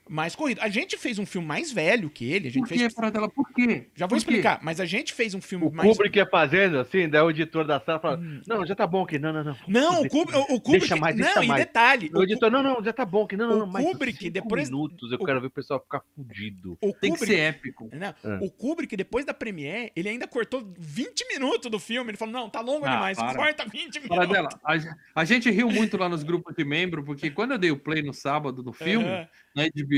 mais 0.09 0.35
corrido. 0.35 0.59
A 0.61 0.69
gente 0.69 0.97
fez 0.97 1.17
um 1.17 1.25
filme 1.25 1.47
mais 1.47 1.71
velho 1.71 2.09
que 2.09 2.31
ele. 2.31 2.47
A 2.47 2.51
gente 2.51 2.63
por 2.63 2.69
quê, 2.69 2.79
fez... 2.79 2.93
Paradela? 2.93 3.29
Por 3.29 3.51
quê? 3.53 3.87
Já 3.95 4.05
vou 4.07 4.17
explicar, 4.17 4.59
mas 4.61 4.79
a 4.79 4.85
gente 4.85 5.13
fez 5.13 5.33
um 5.33 5.41
filme 5.41 5.65
o 5.65 5.71
mais... 5.71 5.89
O 5.89 5.91
Kubrick 5.91 6.19
é 6.19 6.25
fazendo, 6.25 6.79
assim, 6.79 7.07
daí 7.07 7.21
o 7.21 7.29
editor 7.29 7.65
da 7.65 7.79
sala 7.79 7.99
fala, 7.99 8.17
hum. 8.17 8.41
não, 8.47 8.65
já 8.65 8.75
tá 8.75 8.85
bom 8.85 9.03
aqui, 9.03 9.17
não, 9.17 9.31
não, 9.31 9.43
não. 9.43 9.55
Não, 9.67 10.01
o, 10.01 10.09
Kubrick... 10.09 10.39
O 10.39 10.61
Kubrick... 10.61 10.79
Deixa 10.79 10.95
mais, 10.95 11.15
deixa 11.15 11.39
não, 11.39 11.47
mais. 11.47 11.61
e 11.61 11.65
detalhe... 11.65 12.11
O, 12.13 12.19
o 12.19 12.23
editor, 12.23 12.51
não, 12.51 12.61
não, 12.61 12.83
já 12.83 12.91
tá 12.91 13.05
bom 13.05 13.23
aqui, 13.23 13.37
não, 13.37 13.47
não, 13.49 13.65
não. 13.65 13.81
O 13.81 13.91
Kubrick, 13.91 14.29
depois... 14.29 14.69
minutos, 14.69 15.11
eu 15.11 15.17
o... 15.19 15.25
quero 15.25 15.39
ver 15.39 15.47
o 15.47 15.51
pessoal 15.51 15.79
ficar 15.79 16.01
fudido. 16.15 16.77
O 16.81 16.93
Tem 16.93 17.11
Kubrick... 17.11 17.19
que 17.19 17.25
ser 17.25 17.39
épico. 17.39 17.89
Não, 17.91 18.07
é. 18.07 18.39
O 18.41 18.51
Kubrick, 18.51 18.95
depois 18.95 19.25
da 19.25 19.33
Premiere, 19.33 19.91
ele 19.95 20.09
ainda 20.09 20.27
cortou 20.27 20.73
20 20.77 21.27
minutos 21.29 21.71
do 21.71 21.79
filme. 21.79 22.11
Ele 22.11 22.17
falou, 22.17 22.33
não, 22.33 22.49
tá 22.49 22.61
longo 22.61 22.85
ah, 22.85 22.91
demais, 22.91 23.17
para. 23.17 23.35
corta 23.35 23.65
20 23.65 23.95
minutos. 23.95 24.07
Paradela, 24.09 24.49
a, 24.63 25.21
a 25.21 25.25
gente 25.25 25.49
riu 25.49 25.69
muito 25.69 25.97
lá 25.97 26.09
nos 26.09 26.23
grupos 26.23 26.55
de 26.55 26.63
membro, 26.63 27.03
porque 27.03 27.29
quando 27.29 27.51
eu 27.51 27.57
dei 27.57 27.71
o 27.71 27.77
play 27.77 28.01
no 28.01 28.13
sábado 28.13 28.61
do 28.61 28.73
filme, 28.73 29.07
na 29.55 29.63
HBO 29.63 29.92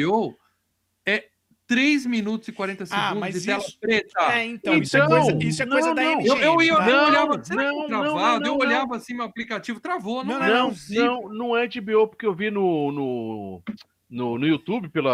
é 1.06 1.26
3 1.68 2.06
minutos 2.06 2.48
e 2.48 2.52
40 2.52 2.84
Ah, 2.84 2.86
segundos 2.88 3.20
mas 3.20 3.34
de 3.34 3.46
tela 3.46 3.60
isso- 3.64 3.80
preta. 3.80 4.22
É, 4.34 4.46
então, 4.46 4.76
isso 4.78 4.96
é 4.98 5.00
Então, 5.00 5.10
coisa, 5.22 5.44
isso 5.44 5.64
é 5.64 5.66
coisa 5.66 5.88
não, 5.88 5.96
da 5.96 6.02
não. 6.04 6.12
MGM. 6.20 6.30
Eu, 6.30 6.38
eu, 6.54 6.62
ia- 6.62 6.76
tá? 6.78 6.90
eu 6.90 6.96
Não, 6.96 7.08
olhava, 7.08 7.44
será 7.44 7.62
que 7.64 7.68
não, 7.70 7.80
não, 7.82 7.88
travado? 7.88 8.16
não, 8.16 8.32
eu 8.36 8.40
não. 8.42 8.58
olhava 8.58 8.96
assim, 8.96 9.14
meu 9.16 9.26
aplicativo 9.26 9.80
travou. 9.80 10.24
Não, 10.24 10.38
Não, 10.40 10.46
é 10.46 10.50
Não, 10.50 10.72
não, 10.90 11.34
não 11.34 11.58
é 11.58 11.68
HBO, 11.68 12.08
porque 12.08 12.26
eu 12.26 12.36
vi 12.36 12.52
no, 12.52 12.92
no, 12.92 13.62
no, 14.08 14.38
no 14.38 14.48
YouTube, 14.48 14.90
pela 14.90 15.12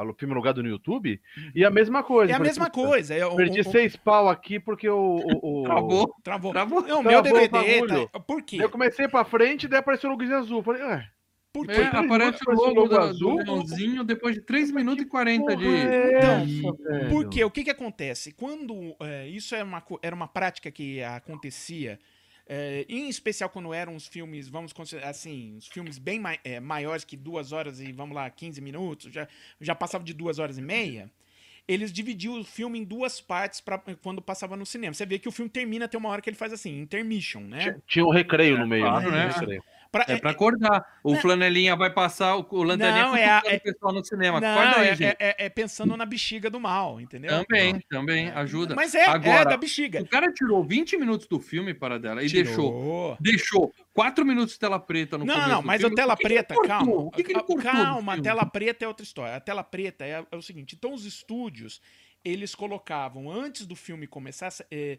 a, 0.00 0.04
o 0.04 0.12
filme 0.14 0.34
alugado 0.34 0.60
no 0.60 0.68
YouTube, 0.68 1.20
e 1.54 1.64
a 1.64 1.70
mesma 1.70 2.02
coisa. 2.02 2.32
É 2.32 2.34
a 2.34 2.40
mesma 2.40 2.68
"Puta, 2.68 2.88
coisa. 2.88 3.14
É, 3.14 3.24
o- 3.24 3.36
Perdi 3.36 3.60
o- 3.60 3.68
o- 3.68 3.70
seis 3.70 3.94
pau 3.94 4.28
aqui 4.28 4.58
porque 4.58 4.88
o. 4.88 5.20
o, 5.40 5.60
o- 5.60 5.64
Travou. 5.64 6.14
Travou. 6.24 6.52
Travou. 6.52 6.82
Não, 6.82 7.00
meu 7.00 7.22
Travou 7.22 7.44
o 7.44 7.48
DVD. 7.48 8.08
Tá... 8.08 8.18
Por 8.18 8.42
quê? 8.42 8.56
Eu 8.60 8.68
comecei 8.68 9.06
pra 9.06 9.24
frente 9.24 9.64
e 9.64 9.68
daí 9.68 9.78
apareceu 9.78 10.10
o 10.10 10.12
logozinho 10.12 10.36
azul. 10.38 10.64
Falei, 10.64 10.82
ué. 10.82 11.08
Por? 11.64 11.70
É, 11.70 11.86
aparece 11.86 12.38
o 12.46 12.52
logo, 12.52 12.80
logo 12.80 12.98
azul. 12.98 13.36
do 13.36 13.42
leãozinho 13.44 14.04
depois 14.04 14.34
de 14.34 14.42
3 14.42 14.70
minutos 14.70 15.04
e 15.04 15.08
40 15.08 15.56
de. 15.56 15.64
Então, 15.64 16.76
velho? 16.76 17.08
Por 17.10 17.28
quê? 17.28 17.44
O 17.44 17.50
que 17.50 17.64
que 17.64 17.70
acontece? 17.70 18.32
Quando 18.32 18.94
é, 19.00 19.26
isso 19.28 19.54
é 19.54 19.62
uma, 19.62 19.82
era 20.02 20.14
uma 20.14 20.28
prática 20.28 20.70
que 20.70 21.02
acontecia, 21.02 21.98
é, 22.46 22.84
em 22.88 23.08
especial 23.08 23.48
quando 23.50 23.72
eram 23.72 23.96
os 23.96 24.06
filmes, 24.06 24.48
vamos 24.48 24.72
considerar 24.72 25.10
assim, 25.10 25.56
os 25.56 25.66
filmes 25.66 25.98
bem 25.98 26.20
mai- 26.20 26.40
é, 26.44 26.60
maiores 26.60 27.04
que 27.04 27.16
duas 27.16 27.52
horas 27.52 27.80
e, 27.80 27.90
vamos 27.92 28.14
lá, 28.14 28.28
15 28.28 28.60
minutos, 28.60 29.12
já, 29.12 29.26
já 29.60 29.74
passava 29.74 30.04
de 30.04 30.12
duas 30.12 30.38
horas 30.38 30.58
e 30.58 30.62
meia, 30.62 31.10
eles 31.68 31.92
dividiam 31.92 32.40
o 32.40 32.44
filme 32.44 32.78
em 32.78 32.84
duas 32.84 33.20
partes 33.20 33.60
pra, 33.60 33.78
quando 34.02 34.22
passava 34.22 34.56
no 34.56 34.64
cinema. 34.64 34.94
Você 34.94 35.04
vê 35.04 35.18
que 35.18 35.28
o 35.28 35.32
filme 35.32 35.50
termina, 35.50 35.88
tem 35.88 35.98
uma 35.98 36.08
hora 36.08 36.22
que 36.22 36.30
ele 36.30 36.36
faz 36.36 36.52
assim, 36.52 36.80
intermission, 36.80 37.40
né? 37.40 37.58
Tinha, 37.58 37.82
tinha 37.88 38.06
um 38.06 38.10
recreio 38.10 38.58
no 38.58 38.66
meio, 38.66 38.84
claro, 38.84 39.10
né? 39.10 39.26
né? 39.26 39.58
Pra- 40.04 40.14
É 40.14 40.18
pra 40.18 40.30
acordar. 40.30 40.98
O 41.02 41.12
Não. 41.14 41.20
flanelinha 41.20 41.74
vai 41.76 41.90
passar, 41.92 42.36
o, 42.36 42.62
lanterninha 42.62 43.04
Não, 43.04 43.16
é 43.16 43.28
a- 43.28 43.42
o 43.44 43.60
pessoal 43.60 43.92
no 43.92 44.04
cinema. 44.04 44.40
Não, 44.40 44.48
Acorda 44.58 44.80
aí, 44.80 44.88
é, 44.88 44.96
gente. 44.96 45.16
é- 45.18 45.36
é 45.46 45.48
pensando 45.48 45.96
na 45.96 46.04
bexiga 46.04 46.48
do 46.50 46.58
mal, 46.60 47.00
entendeu? 47.00 47.44
Também, 47.44 47.80
também, 47.88 48.28
ajuda. 48.30 48.74
Mas 48.74 48.94
é, 48.94 49.00
é 49.00 49.08
Agora, 49.08 49.44
da 49.50 49.56
bexiga. 49.56 50.02
O 50.02 50.06
cara 50.08 50.32
tirou 50.32 50.62
20 50.64 50.96
minutos 50.96 51.26
do 51.26 51.38
filme 51.40 51.72
para 51.74 51.98
dela 51.98 52.22
e 52.22 52.28
deixou, 52.28 52.70
Tirou. 52.72 53.16
deixou 53.20 53.72
4 53.94 54.24
minutos 54.24 54.54
de 54.54 54.58
tela 54.60 54.78
preta 54.78 55.16
no 55.18 55.24
Não, 55.24 55.34
começo 55.34 55.50
não, 55.50 55.60
do 55.62 55.66
mas 55.66 55.80
filme. 55.80 55.94
a 55.94 55.96
tela 55.96 56.16
preta, 56.16 56.54
calma. 56.66 56.92
O 56.92 57.10
que, 57.10 57.22
que 57.22 57.32
ele 57.32 57.40
cortou 57.40 57.56
calma, 57.72 58.14
a 58.14 58.20
tela 58.20 58.44
preta 58.46 58.84
é 58.84 58.88
outra 58.88 59.04
história. 59.04 59.36
A 59.36 59.40
tela 59.40 59.62
preta 59.64 60.04
é, 60.04 60.24
é 60.30 60.36
o 60.36 60.42
seguinte: 60.42 60.74
então 60.76 60.92
os 60.92 61.04
estúdios 61.04 61.80
eles 62.24 62.56
colocavam 62.56 63.30
antes 63.30 63.66
do 63.66 63.76
filme 63.76 64.04
começar 64.04 64.52
é, 64.68 64.98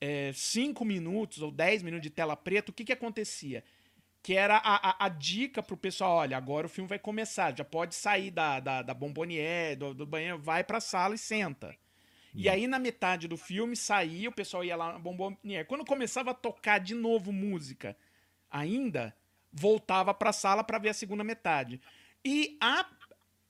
é, 0.00 0.30
cinco 0.32 0.84
minutos 0.84 1.42
ou 1.42 1.50
10 1.50 1.82
minutos 1.82 2.04
de 2.04 2.10
tela 2.10 2.36
preta. 2.36 2.70
O 2.70 2.74
que, 2.74 2.84
que 2.84 2.92
acontecia? 2.92 3.64
Que 4.22 4.34
era 4.34 4.56
a, 4.56 4.90
a, 4.90 5.06
a 5.06 5.08
dica 5.08 5.62
pro 5.62 5.76
pessoal: 5.76 6.16
olha, 6.16 6.36
agora 6.36 6.66
o 6.66 6.70
filme 6.70 6.88
vai 6.88 6.98
começar, 6.98 7.56
já 7.56 7.64
pode 7.64 7.94
sair 7.94 8.30
da, 8.30 8.60
da, 8.60 8.82
da 8.82 8.94
bombonier, 8.94 9.76
do, 9.76 9.94
do 9.94 10.06
banheiro, 10.06 10.38
vai 10.38 10.64
pra 10.64 10.80
sala 10.80 11.14
e 11.14 11.18
senta. 11.18 11.74
E 12.34 12.48
aí, 12.48 12.66
na 12.68 12.78
metade 12.78 13.26
do 13.26 13.36
filme, 13.36 13.74
saía, 13.74 14.28
o 14.28 14.32
pessoal 14.32 14.62
ia 14.64 14.76
lá 14.76 14.92
na 14.92 14.98
bombonier. 14.98 15.66
Quando 15.66 15.84
começava 15.84 16.30
a 16.30 16.34
tocar 16.34 16.78
de 16.78 16.94
novo 16.94 17.32
música, 17.32 17.96
ainda, 18.50 19.16
voltava 19.52 20.14
pra 20.14 20.32
sala 20.32 20.62
pra 20.62 20.78
ver 20.78 20.90
a 20.90 20.94
segunda 20.94 21.24
metade. 21.24 21.80
E 22.24 22.56
a, 22.60 22.86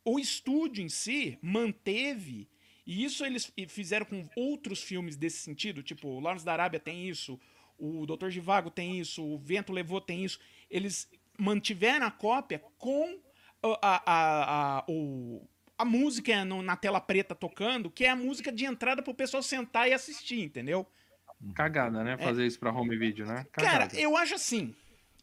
o 0.04 0.18
estúdio 0.18 0.82
em 0.82 0.88
si 0.88 1.38
manteve, 1.42 2.48
e 2.86 3.04
isso 3.04 3.26
eles 3.26 3.52
fizeram 3.68 4.06
com 4.06 4.26
outros 4.34 4.82
filmes 4.82 5.16
desse 5.16 5.38
sentido, 5.38 5.82
tipo, 5.82 6.08
o 6.08 6.20
Lawrence 6.20 6.44
da 6.44 6.52
Arábia 6.52 6.80
tem 6.80 7.06
isso, 7.06 7.38
o 7.78 8.04
Doutor 8.06 8.30
Givago 8.30 8.70
tem 8.70 8.98
isso, 8.98 9.24
o 9.24 9.38
Vento 9.38 9.72
Levou 9.72 10.00
tem 10.00 10.24
isso. 10.24 10.38
Eles 10.70 11.08
mantiveram 11.38 12.06
a 12.06 12.10
cópia 12.10 12.62
com 12.76 13.18
a, 13.62 13.78
a, 13.82 14.02
a, 14.06 14.78
a, 14.78 14.84
o, 14.88 15.48
a 15.76 15.84
música 15.84 16.44
no- 16.44 16.62
na 16.62 16.76
tela 16.76 17.00
preta 17.00 17.34
tocando, 17.34 17.90
que 17.90 18.04
é 18.04 18.10
a 18.10 18.16
música 18.16 18.50
de 18.52 18.64
entrada 18.64 19.02
pro 19.02 19.14
pessoal 19.14 19.42
sentar 19.42 19.88
e 19.88 19.92
assistir, 19.92 20.40
entendeu? 20.42 20.86
Cagada, 21.54 22.02
né? 22.02 22.18
Fazer 22.18 22.44
isso 22.46 22.58
pra 22.58 22.72
home 22.72 22.96
video, 22.96 23.24
né? 23.24 23.46
Cara, 23.52 23.70
Cagada. 23.86 24.00
eu 24.00 24.16
acho 24.16 24.34
assim, 24.34 24.74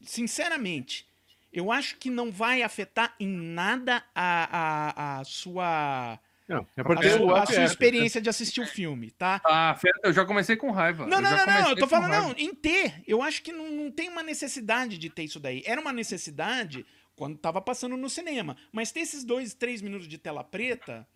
sinceramente, 0.02 1.06
eu 1.52 1.72
acho 1.72 1.98
que 1.98 2.10
não 2.10 2.32
vai 2.32 2.62
afetar 2.62 3.14
em 3.20 3.28
nada 3.28 4.04
a, 4.14 5.18
a, 5.18 5.20
a 5.20 5.24
sua, 5.26 6.18
Não, 6.48 6.68
é 6.78 6.82
a 6.82 6.84
porque 6.84 7.10
sua, 7.10 7.26
o 7.26 7.36
a 7.36 7.46
sua 7.46 7.64
experiência 7.64 8.22
de 8.22 8.30
assistir 8.30 8.62
o 8.62 8.68
filme, 8.68 9.10
tá? 9.10 9.42
Ah, 9.44 9.76
eu 10.04 10.14
já 10.14 10.24
comecei 10.26 10.56
com 10.56 10.70
raiva. 10.70 11.08
Não, 11.08 11.20
não, 11.20 11.32
não, 11.32 11.46
não, 11.46 11.70
eu 11.70 11.76
tô 11.76 11.88
falando, 11.88 12.12
não, 12.12 12.32
em 12.38 12.54
ter. 12.54 13.04
Eu 13.08 13.24
acho 13.24 13.42
que 13.42 13.52
não, 13.52 13.72
não 13.72 13.92
tem 13.92 14.10
uma 14.10 14.22
necessidade 14.22 14.98
de 14.98 15.10
ter 15.10 15.24
isso 15.24 15.40
daí. 15.40 15.64
Era 15.66 15.82
uma 15.82 15.92
necessidade 15.92 16.86
quando 17.16 17.38
tava 17.38 17.62
passando 17.62 17.98
no 17.98 18.10
cinema. 18.10 18.56
Mas 18.72 18.92
ter 18.92 19.00
esses 19.00 19.24
dois, 19.24 19.56
três 19.56 19.82
minutos 19.82 20.08
de 20.08 20.20
tela 20.20 20.44
preta, 20.44 21.08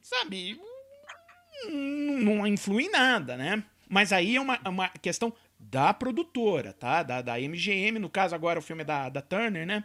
sabe, 0.00 0.58
não, 1.64 2.18
não 2.38 2.46
influi 2.46 2.84
em 2.84 2.90
nada, 2.90 3.36
né? 3.36 3.62
Mas 3.88 4.10
aí 4.12 4.36
é 4.36 4.40
uma, 4.40 4.58
é 4.64 4.68
uma 4.68 4.88
questão 4.88 5.32
da 5.58 5.92
produtora, 5.92 6.72
tá? 6.72 7.02
Da, 7.02 7.20
da 7.20 7.38
MGM, 7.38 7.98
no 7.98 8.08
caso 8.08 8.34
agora 8.34 8.58
o 8.58 8.62
filme 8.62 8.82
é 8.82 8.86
da, 8.86 9.08
da 9.08 9.20
Turner, 9.20 9.66
né? 9.66 9.84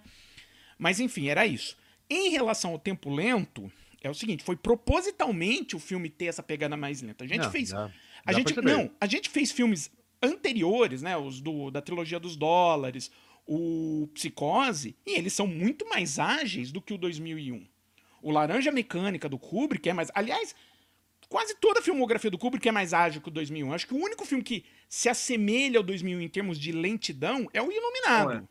Mas 0.78 1.00
enfim, 1.00 1.28
era 1.28 1.46
isso. 1.46 1.78
Em 2.10 2.30
relação 2.30 2.72
ao 2.72 2.80
tempo 2.80 3.14
lento, 3.14 3.72
é 4.02 4.10
o 4.10 4.14
seguinte, 4.14 4.44
foi 4.44 4.56
propositalmente 4.56 5.76
o 5.76 5.80
filme 5.80 6.10
ter 6.10 6.26
essa 6.26 6.42
pegada 6.44 6.76
mais 6.76 7.02
lenta. 7.02 7.24
A 7.24 7.28
gente 7.28 7.44
Não, 7.44 7.52
fez 7.52 7.70
dá- 7.70 7.86
a 8.26 8.32
dá 8.32 8.38
gente 8.38 8.54
pra 8.54 8.64
perceber. 8.64 8.84
não, 8.84 8.92
a 9.00 9.06
gente 9.06 9.30
fez 9.30 9.52
filmes 9.52 9.92
anteriores, 10.22 11.02
né, 11.02 11.18
os 11.18 11.42
do, 11.42 11.72
da 11.72 11.82
trilogia 11.82 12.20
dos 12.20 12.36
dólares, 12.36 13.12
o 13.46 14.08
Psicose, 14.14 14.96
e 15.06 15.18
eles 15.18 15.34
são 15.34 15.48
muito 15.48 15.88
mais 15.90 16.20
ágeis 16.20 16.72
do 16.72 16.82
que 16.82 16.94
o 16.94 16.98
2001. 16.98 17.66
O 18.22 18.32
Laranja 18.32 18.72
Mecânica 18.72 19.28
do 19.28 19.38
Kubrick 19.40 19.90
é 19.90 19.94
mais, 19.94 20.10
aliás, 20.14 20.56
quase 21.28 21.56
toda 21.56 21.80
a 21.80 21.84
filmografia 21.84 22.30
do 22.30 22.38
Kubrick 22.38 22.68
é 22.68 22.72
mais 22.72 22.94
ágil 22.94 23.20
que 23.22 23.30
o 23.30 23.32
2001. 23.32 23.74
Acho 23.74 23.88
que 23.88 23.94
o 23.96 23.98
único 23.98 24.26
filme 24.26 24.44
que 24.44 24.64
se 24.88 25.10
assemelha 25.10 25.80
ao 25.80 25.84
2001 25.84 26.22
em 26.22 26.30
termos 26.30 26.60
de 26.60 26.72
lentidão 26.72 27.50
é 27.54 27.62
o 27.62 27.72
Iluminado. 27.72 28.48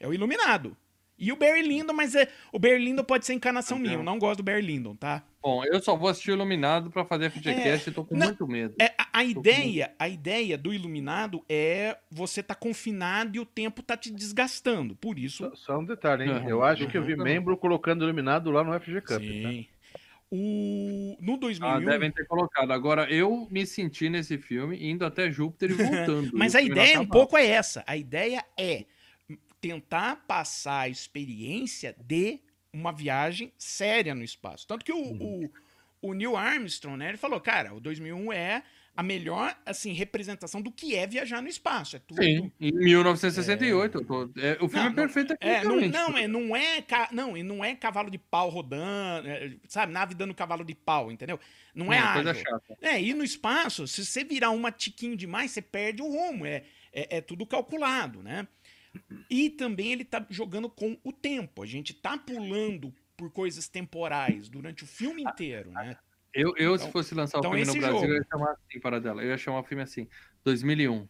É 0.00 0.08
o 0.08 0.12
Iluminado. 0.12 0.76
E 1.22 1.30
o 1.30 1.36
Barry 1.36 1.62
Lyndon, 1.62 1.92
mas 1.92 2.16
é, 2.16 2.28
o 2.50 2.58
Barry 2.58 2.84
Lyndon 2.84 3.04
pode 3.04 3.24
ser 3.24 3.32
encarnação 3.32 3.78
minha. 3.78 3.94
Eu 3.94 4.02
não 4.02 4.18
gosto 4.18 4.38
do 4.38 4.42
Barry 4.42 4.60
Lyndon, 4.60 4.96
tá? 4.96 5.22
Bom, 5.40 5.64
eu 5.64 5.80
só 5.80 5.96
vou 5.96 6.08
assistir 6.08 6.32
o 6.32 6.34
Iluminado 6.34 6.90
pra 6.90 7.04
fazer 7.04 7.30
FGCast 7.30 7.90
e 7.90 7.92
tô 7.92 8.04
com 8.04 8.16
não, 8.16 8.26
muito 8.26 8.44
medo. 8.48 8.74
É, 8.80 8.86
a, 8.98 9.20
a 9.20 9.24
ideia, 9.24 9.92
a 10.00 10.08
ideia 10.08 10.58
do 10.58 10.74
iluminado 10.74 11.44
é 11.48 11.96
você 12.10 12.42
tá 12.42 12.56
confinado 12.56 13.36
e 13.36 13.40
o 13.40 13.46
tempo 13.46 13.84
tá 13.84 13.96
te 13.96 14.10
desgastando. 14.10 14.96
Por 14.96 15.16
isso. 15.16 15.44
Só, 15.50 15.54
só 15.54 15.78
um 15.78 15.84
detalhe, 15.84 16.24
hein? 16.24 16.30
Uhum, 16.30 16.48
eu 16.48 16.64
acho 16.64 16.88
que 16.88 16.98
eu 16.98 17.04
vi 17.04 17.14
uhum. 17.14 17.22
membro 17.22 17.56
colocando 17.56 18.04
iluminado 18.04 18.50
lá 18.50 18.64
no 18.64 18.72
FG 18.80 19.00
Cup. 19.02 19.08
tá? 19.10 19.18
Sim. 19.20 19.68
O, 20.28 21.16
no 21.20 21.34
Ah, 21.34 21.36
2001. 21.36 21.84
devem 21.84 22.10
ter 22.10 22.26
colocado. 22.26 22.72
Agora, 22.72 23.08
eu 23.12 23.46
me 23.48 23.64
senti 23.64 24.08
nesse 24.08 24.38
filme 24.38 24.90
indo 24.90 25.04
até 25.04 25.30
Júpiter 25.30 25.70
e 25.70 25.74
voltando. 25.74 26.30
Mas 26.34 26.54
E 26.54 26.56
a 26.56 26.62
ideia 26.62 27.00
um 27.00 27.06
pouco 27.06 27.36
é 27.36 27.46
essa. 27.46 27.84
A 27.86 27.96
ideia 27.96 28.44
é 28.58 28.86
tentar 29.62 30.16
passar 30.26 30.80
a 30.80 30.88
experiência 30.88 31.94
de 31.98 32.40
uma 32.72 32.92
viagem 32.92 33.52
séria 33.56 34.14
no 34.14 34.24
espaço. 34.24 34.66
Tanto 34.66 34.84
que 34.84 34.92
o, 34.92 34.96
Uhum. 34.96 35.48
o, 36.02 36.10
o 36.10 36.14
Neil 36.14 36.36
Armstrong, 36.36 36.98
né, 36.98 37.10
ele 37.10 37.16
falou, 37.18 37.40
cara, 37.40 37.72
o 37.72 37.80
2001 37.80 38.32
é 38.32 38.62
a 38.94 39.02
melhor 39.02 39.56
assim 39.64 39.92
representação 39.92 40.60
do 40.60 40.70
que 40.70 40.94
é 40.94 41.06
viajar 41.06 41.40
no 41.40 41.48
espaço. 41.48 41.96
É 41.96 41.98
tudo. 42.00 42.22
Sim, 42.22 42.50
em 42.60 42.72
1968. 42.72 43.98
eu 43.98 44.04
tô- 44.04 44.30
é, 44.38 44.52
o 44.60 44.68
filme 44.68 44.84
Não, 44.86 44.92
é 44.92 44.94
perfeito 44.94 45.34
É, 45.40 45.64
não, 45.64 45.76
não, 45.80 46.18
é, 46.18 46.28
não 46.28 46.56
é, 46.56 46.84
não, 47.12 47.36
e 47.36 47.42
não 47.42 47.64
é 47.64 47.74
cavalo 47.74 48.10
de 48.10 48.18
pau 48.18 48.48
rodando, 48.50 49.28
é, 49.28 49.54
sabe, 49.68 49.92
nave 49.92 50.14
dando 50.14 50.34
cavalo 50.34 50.64
de 50.64 50.74
pau, 50.74 51.10
entendeu? 51.10 51.38
Não 51.74 51.90
é, 51.92 51.98
ágil. 51.98 52.34
chata. 52.34 52.76
É, 52.82 53.00
e 53.00 53.14
no 53.14 53.24
espaço, 53.24 53.86
se 53.86 54.04
você 54.04 54.24
virar 54.24 54.50
uma 54.50 54.70
tiquinho 54.72 55.16
demais, 55.16 55.52
você 55.52 55.62
perde 55.62 56.02
o 56.02 56.08
rumo, 56.08 56.44
é, 56.44 56.64
é, 56.92 57.16
é 57.18 57.20
tudo 57.22 57.46
calculado, 57.46 58.22
né? 58.22 58.46
E 59.30 59.50
também 59.50 59.92
ele 59.92 60.04
tá 60.04 60.24
jogando 60.30 60.68
com 60.68 60.98
o 61.02 61.12
tempo, 61.12 61.62
a 61.62 61.66
gente 61.66 61.94
tá 61.94 62.18
pulando 62.18 62.94
por 63.16 63.30
coisas 63.30 63.68
temporais 63.68 64.48
durante 64.48 64.84
o 64.84 64.86
filme 64.86 65.22
inteiro, 65.22 65.70
né? 65.70 65.96
Eu, 66.34 66.54
eu 66.56 66.76
se 66.78 66.84
Então- 66.84 66.92
fosse 66.92 67.14
lançar 67.14 67.38
o 67.38 67.40
então 67.40 67.52
filme 67.52 67.66
no 67.66 67.72
Brasil, 67.74 67.98
jogo. 68.00 68.12
eu 68.12 68.16
ia 68.16 68.24
chamar 68.30 68.52
assim 68.52 68.80
para 68.80 69.00
dela. 69.00 69.22
Eu 69.22 69.28
ia 69.28 69.38
chamar 69.38 69.60
o 69.60 69.64
filme 69.64 69.82
assim: 69.82 70.08
2001. 70.44 71.06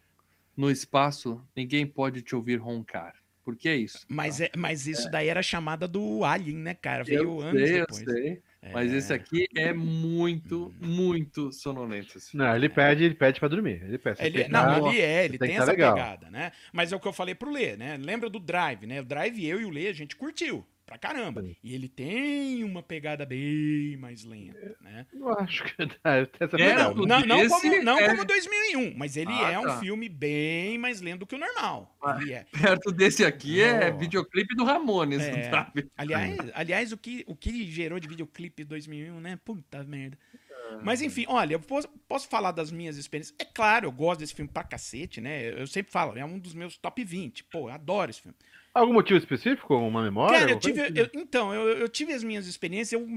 No 0.55 0.69
espaço, 0.69 1.41
ninguém 1.55 1.87
pode 1.87 2.21
te 2.21 2.35
ouvir 2.35 2.57
roncar. 2.57 3.15
Por 3.43 3.55
que 3.55 3.67
é 3.67 3.75
isso? 3.75 4.05
Mas, 4.07 4.39
é, 4.39 4.51
mas 4.55 4.85
isso 4.87 5.09
daí 5.09 5.27
era 5.27 5.39
a 5.39 5.43
chamada 5.43 5.87
do 5.87 6.23
Alien, 6.23 6.57
né, 6.57 6.73
cara? 6.75 7.03
Veio 7.03 7.23
eu 7.23 7.39
anos 7.41 7.61
sei, 7.69 7.79
depois. 7.79 8.01
eu 8.01 8.13
sei. 8.13 8.41
Mas 8.71 8.93
É. 8.93 8.97
esse 8.97 9.13
aqui 9.13 9.47
é 9.55 9.73
muito, 9.73 10.73
muito 10.79 11.51
sonolento. 11.51 12.17
Não, 12.33 12.55
ele 12.55 12.69
pede, 12.69 13.03
ele 13.03 13.15
pede 13.15 13.39
pra 13.39 13.49
dormir. 13.49 13.81
Ele 13.83 13.97
pede. 13.97 14.23
Ele, 14.23 14.43
que 14.45 14.49
não, 14.51 14.87
ele 14.87 15.01
é, 15.01 15.25
ele 15.25 15.37
tem 15.37 15.49
tem, 15.49 15.57
essa 15.57 15.65
legal. 15.71 15.93
pegada, 15.95 16.29
né? 16.31 16.51
Mas 16.71 16.91
é 16.91 16.95
o 16.95 16.99
que 16.99 17.07
eu 17.07 17.13
falei 17.13 17.35
pro 17.35 17.51
Lê, 17.51 17.75
né? 17.75 17.97
Lembra 17.97 18.29
do 18.29 18.39
Drive, 18.39 18.85
né? 18.85 19.01
O 19.01 19.05
Drive, 19.05 19.45
eu 19.45 19.59
e 19.59 19.65
o 19.65 19.69
Lê, 19.69 19.87
a 19.87 19.93
gente 19.93 20.15
curtiu. 20.15 20.65
Pra 20.99 21.09
caramba. 21.13 21.43
E 21.63 21.73
ele 21.73 21.87
tem 21.89 22.63
uma 22.63 22.83
pegada 22.83 23.25
bem 23.25 23.97
mais 23.97 24.23
lenta, 24.23 24.75
né? 24.81 25.05
Eu 25.13 25.29
acho 25.39 25.63
que 25.63 25.73
essa 26.39 26.57
É, 26.57 26.75
não, 26.75 26.93
não, 26.93 27.19
não 27.21 27.47
como, 27.47 27.83
não 27.83 27.97
é- 27.99 28.09
como 28.09 28.25
2001, 28.25 28.93
mas 28.95 29.17
ele 29.17 29.31
Ah, 29.31 29.51
é 29.51 29.59
um 29.59 29.63
tá. 29.63 29.79
filme 29.79 30.07
bem 30.07 30.77
mais 30.77 31.01
lento 31.01 31.21
do 31.21 31.27
que 31.27 31.35
o 31.35 31.39
normal. 31.39 31.95
Ah, 32.03 32.17
Ele 32.21 32.33
é. 32.33 32.45
Perto 32.51 32.91
desse 32.91 33.25
aqui 33.25 33.61
é 33.61 33.91
Oh. 33.91 33.97
videoclipe 33.97 34.55
do 34.55 34.63
Ramones, 34.63 35.21
É. 35.21 35.49
sabe? 35.49 35.89
Aliás, 35.97 36.37
aliás 36.53 36.91
o, 36.91 36.97
que, 36.97 37.23
o 37.27 37.35
que 37.35 37.69
gerou 37.71 37.99
de 37.99 38.07
videoclipe 38.07 38.63
2001, 38.63 39.19
né? 39.19 39.39
Puta 39.43 39.83
merda. 39.83 40.17
Ah. 40.51 40.79
Mas 40.83 41.01
enfim, 41.01 41.25
olha, 41.27 41.53
eu 41.55 41.59
posso, 41.59 41.87
posso 42.07 42.27
falar 42.27 42.51
das 42.51 42.71
minhas 42.71 42.97
experiências. 42.97 43.35
É 43.39 43.45
claro, 43.45 43.85
eu 43.87 43.91
gosto 43.91 44.19
desse 44.21 44.33
filme 44.33 44.49
pra 44.51 44.63
cacete, 44.63 45.19
né? 45.21 45.59
Eu 45.59 45.67
sempre 45.67 45.91
falo, 45.91 46.17
é 46.17 46.23
um 46.25 46.37
dos 46.39 46.53
meus 46.53 46.77
top 46.77 47.03
20. 47.03 47.43
Pô, 47.45 47.69
eu 47.69 47.73
adoro 47.73 48.11
esse 48.11 48.21
filme. 48.21 48.35
Algum 48.73 48.93
motivo 48.93 49.19
específico? 49.19 49.75
Uma 49.75 50.01
memória? 50.03 50.39
Cara, 50.39 50.51
eu 50.51 50.59
tive. 50.59 50.81
assim? 50.81 50.93
eu- 50.97 51.09
então, 51.13 51.53
eu, 51.53 51.77
eu 51.77 51.87
tive 51.89 52.11
as 52.13 52.23
minhas 52.23 52.47
experiências, 52.47 52.99
eu 52.99 53.07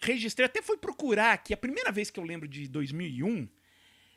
registrei, 0.00 0.46
até 0.46 0.62
fui 0.62 0.76
procurar 0.78 1.32
aqui. 1.34 1.52
A 1.52 1.56
primeira 1.56 1.92
vez 1.92 2.10
que 2.10 2.18
eu 2.18 2.24
lembro 2.24 2.48
de 2.48 2.66
2001, 2.66 3.46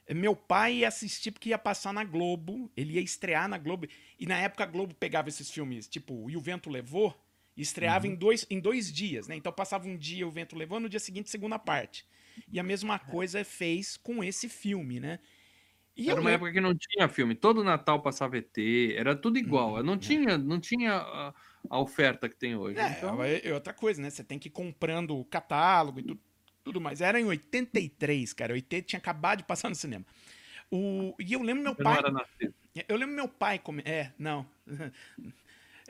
eh, 0.07 0.13
meu 0.13 0.35
pai 0.35 0.75
ia 0.77 0.87
assistir 0.87 1.31
porque 1.31 1.49
ia 1.49 1.57
passar 1.57 1.93
na 1.93 2.03
Globo, 2.05 2.71
ele 2.77 2.93
ia 2.93 3.01
estrear 3.01 3.47
na 3.49 3.57
Globo. 3.57 3.87
E 4.19 4.25
na 4.25 4.37
época 4.39 4.63
a 4.63 4.67
Globo 4.67 4.93
pegava 4.95 5.27
esses 5.27 5.51
filmes, 5.51 5.87
tipo, 5.87 6.29
E 6.29 6.37
o 6.37 6.41
Vento 6.41 6.69
Levou, 6.69 7.13
e 7.57 7.61
estreava 7.61 8.07
Uhum. 8.07 8.13
em, 8.13 8.15
dois, 8.15 8.47
em 8.49 8.59
dois 8.59 8.91
dias, 8.91 9.27
né? 9.27 9.35
Então 9.35 9.51
passava 9.51 9.87
um 9.87 9.97
dia 9.97 10.25
O 10.27 10.31
Vento 10.31 10.55
Levou, 10.55 10.79
no 10.79 10.87
dia 10.89 10.99
seguinte, 10.99 11.29
segunda 11.29 11.59
parte. 11.59 12.05
E 12.51 12.59
a 12.59 12.63
mesma 12.63 12.97
coisa 12.97 13.43
fez 13.43 13.95
com 13.97 14.23
esse 14.23 14.47
filme, 14.49 14.99
né? 14.99 15.19
E 15.95 16.09
Era 16.09 16.17
eu 16.17 16.21
uma 16.21 16.31
época 16.31 16.51
que 16.51 16.59
não 16.61 16.75
tinha 16.75 17.07
filme. 17.07 17.35
Todo 17.35 17.63
Natal 17.63 18.01
passava 18.01 18.37
ET, 18.37 18.93
era 18.95 19.15
tudo 19.15 19.37
igual. 19.37 19.83
Não 19.83 19.97
tinha, 19.97 20.37
não 20.37 20.59
tinha 20.59 20.95
a, 20.95 21.33
a 21.69 21.79
oferta 21.79 22.27
que 22.27 22.35
tem 22.35 22.55
hoje. 22.55 22.79
É, 22.79 22.87
Então, 22.97 23.23
é 23.23 23.41
é 23.43 23.53
outra 23.53 23.73
coisa, 23.73 24.01
né? 24.01 24.09
Você 24.09 24.23
tem 24.23 24.39
que 24.39 24.47
ir 24.47 24.51
comprando 24.51 25.15
o 25.17 25.23
catálogo 25.25 25.99
e 25.99 26.03
tudo, 26.03 26.19
tudo 26.63 26.81
mais. 26.81 26.99
Era 27.01 27.19
em 27.19 27.25
83, 27.25 28.33
cara. 28.33 28.53
80 28.53 28.87
tinha 28.87 28.97
acabado 28.99 29.39
de 29.39 29.43
passar 29.45 29.69
no 29.69 29.75
cinema. 29.75 30.05
O, 30.71 31.13
e 31.19 31.33
eu 31.33 31.41
lembro 31.43 31.63
meu 31.63 31.73
eu 31.73 31.75
pai. 31.75 32.01
Eu 32.87 32.95
lembro 32.97 33.15
meu 33.15 33.27
pai. 33.27 33.59
come- 33.59 33.83
É, 33.85 34.11
não. 34.17 34.45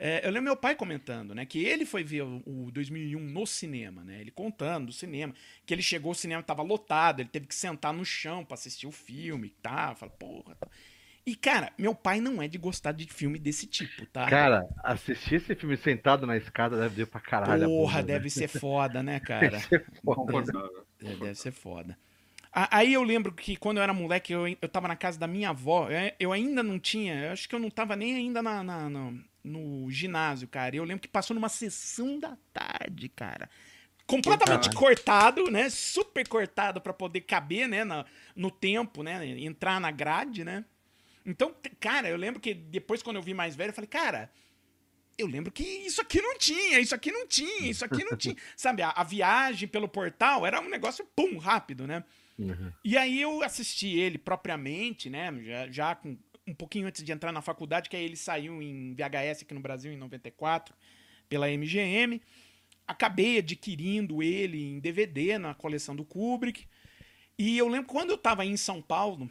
É, 0.06 0.20
eu 0.22 0.28
lembro 0.30 0.42
meu 0.42 0.56
pai 0.56 0.74
comentando, 0.76 1.34
né? 1.34 1.46
Que 1.46 1.64
ele 1.64 1.86
foi 1.86 2.04
ver 2.04 2.24
o, 2.24 2.42
o 2.44 2.70
2001 2.70 3.18
no 3.18 3.46
cinema, 3.46 4.04
né? 4.04 4.20
Ele 4.20 4.30
contando 4.30 4.88
do 4.88 4.92
cinema. 4.92 5.32
Que 5.64 5.72
ele 5.72 5.80
chegou, 5.80 6.12
o 6.12 6.14
cinema 6.14 6.42
tava 6.42 6.60
lotado, 6.62 7.20
ele 7.20 7.30
teve 7.30 7.46
que 7.46 7.54
sentar 7.54 7.90
no 7.94 8.04
chão 8.04 8.44
pra 8.44 8.52
assistir 8.52 8.86
o 8.86 8.92
filme 8.92 9.46
e 9.46 9.50
tá. 9.62 9.94
Fala, 9.94 10.12
porra. 10.12 10.56
Tá. 10.56 10.68
E, 11.24 11.34
cara, 11.34 11.72
meu 11.78 11.94
pai 11.94 12.20
não 12.20 12.42
é 12.42 12.46
de 12.46 12.58
gostar 12.58 12.92
de 12.92 13.06
filme 13.06 13.38
desse 13.38 13.66
tipo, 13.66 14.04
tá? 14.04 14.28
Cara, 14.28 14.68
assistir 14.82 15.36
esse 15.36 15.54
filme 15.54 15.74
sentado 15.78 16.26
na 16.26 16.36
escada 16.36 16.78
deve 16.78 16.96
doer 16.96 17.06
pra 17.06 17.20
caralho. 17.22 17.66
Porra, 17.66 18.00
bunda, 18.02 18.12
deve 18.12 18.24
né? 18.24 18.28
ser 18.28 18.48
foda, 18.48 19.02
né, 19.02 19.20
cara? 19.24 19.58
Concordável. 20.04 20.86
É, 21.02 21.14
deve 21.16 21.34
ser 21.34 21.50
foda. 21.52 21.96
Aí 22.52 22.92
eu 22.92 23.02
lembro 23.02 23.32
que 23.32 23.56
quando 23.56 23.78
eu 23.78 23.82
era 23.82 23.94
moleque, 23.94 24.34
eu, 24.34 24.46
eu 24.46 24.68
tava 24.68 24.86
na 24.86 24.96
casa 24.96 25.18
da 25.18 25.26
minha 25.26 25.48
avó. 25.48 25.88
eu- 25.88 26.12
Eu 26.20 26.30
ainda 26.30 26.62
não 26.62 26.78
tinha. 26.78 27.14
Eu 27.24 27.32
acho 27.32 27.48
que 27.48 27.54
eu 27.54 27.58
não 27.58 27.70
tava 27.70 27.96
nem 27.96 28.14
ainda 28.16 28.42
na, 28.42 28.62
na- 28.62 28.90
na- 28.90 29.14
no 29.44 29.90
ginásio, 29.90 30.48
cara. 30.48 30.74
Eu 30.74 30.84
lembro 30.84 31.02
que 31.02 31.08
passou 31.08 31.34
numa 31.34 31.48
sessão 31.50 32.18
da 32.18 32.36
tarde, 32.52 33.08
cara. 33.10 33.48
Completamente 34.06 34.68
cortado, 34.74 35.50
né? 35.50 35.70
Super 35.70 36.26
cortado 36.28 36.80
pra 36.80 36.92
poder 36.92 37.22
caber, 37.22 37.68
né? 37.68 37.84
na- 37.84 38.04
no 38.34 38.50
tempo, 38.50 39.02
né? 39.02 39.26
Entrar 39.40 39.80
na 39.80 39.90
grade, 39.90 40.44
né? 40.44 40.64
Então, 41.24 41.54
cara, 41.80 42.08
eu 42.08 42.16
lembro 42.16 42.40
que 42.40 42.52
depois, 42.52 43.02
quando 43.02 43.16
eu 43.16 43.22
vi 43.22 43.32
mais 43.32 43.56
velho, 43.56 43.70
eu 43.70 43.74
falei, 43.74 43.88
cara, 43.88 44.30
eu 45.16 45.26
lembro 45.26 45.50
que 45.52 45.62
isso 45.62 46.00
aqui 46.02 46.20
não 46.20 46.36
tinha, 46.36 46.78
isso 46.80 46.94
aqui 46.94 47.10
não 47.10 47.26
tinha, 47.26 47.70
isso 47.70 47.84
aqui 47.84 48.04
não 48.04 48.16
tinha. 48.16 48.36
Sabe, 48.56 48.82
a, 48.82 48.90
a 48.90 49.04
viagem 49.04 49.68
pelo 49.68 49.88
portal 49.88 50.44
era 50.44 50.60
um 50.60 50.68
negócio, 50.68 51.06
pum, 51.16 51.38
rápido, 51.38 51.86
né? 51.86 52.04
Uhum. 52.38 52.72
E 52.84 52.96
aí 52.98 53.22
eu 53.22 53.42
assisti 53.42 53.88
ele 53.88 54.18
propriamente, 54.18 55.08
né? 55.08 55.32
Já, 55.42 55.70
já 55.70 55.94
com 55.94 56.18
um 56.46 56.54
pouquinho 56.54 56.86
antes 56.86 57.02
de 57.02 57.10
entrar 57.12 57.32
na 57.32 57.40
faculdade, 57.42 57.88
que 57.88 57.96
aí 57.96 58.04
ele 58.04 58.16
saiu 58.16 58.60
em 58.62 58.94
VHS 58.94 59.42
aqui 59.42 59.54
no 59.54 59.60
Brasil 59.60 59.92
em 59.92 59.96
94, 59.96 60.74
pela 61.28 61.48
MGM. 61.48 62.20
Acabei 62.86 63.38
adquirindo 63.38 64.22
ele 64.22 64.62
em 64.62 64.78
DVD 64.78 65.38
na 65.38 65.54
coleção 65.54 65.96
do 65.96 66.04
Kubrick. 66.04 66.66
E 67.38 67.56
eu 67.56 67.66
lembro 67.68 67.86
quando 67.88 68.10
eu 68.10 68.18
tava 68.18 68.44
em 68.44 68.56
São 68.56 68.82
Paulo, 68.82 69.30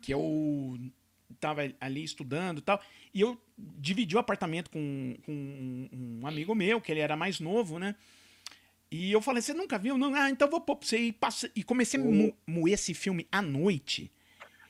que 0.00 0.12
eu 0.12 0.78
tava 1.38 1.62
ali 1.80 2.02
estudando 2.02 2.58
e 2.58 2.62
tal, 2.62 2.80
e 3.12 3.20
eu 3.20 3.38
dividi 3.58 4.16
o 4.16 4.18
apartamento 4.18 4.70
com, 4.70 5.14
com 5.24 5.32
um, 5.32 6.20
um 6.22 6.26
amigo 6.26 6.54
meu, 6.54 6.80
que 6.80 6.90
ele 6.90 7.00
era 7.00 7.16
mais 7.16 7.40
novo, 7.40 7.78
né? 7.78 7.94
E 8.90 9.10
eu 9.12 9.22
falei, 9.22 9.40
você 9.42 9.54
nunca 9.54 9.78
viu? 9.78 9.96
Não, 9.96 10.14
ah, 10.14 10.28
então 10.30 10.50
vou 10.50 10.60
pôr 10.60 10.76
pra 10.76 10.86
você. 10.86 10.98
E, 10.98 11.12
passe- 11.12 11.50
e 11.56 11.62
comecei 11.62 11.98
a 12.00 12.02
mo- 12.04 12.36
moer 12.46 12.74
esse 12.74 12.92
filme 12.94 13.26
à 13.32 13.40
noite. 13.40 14.10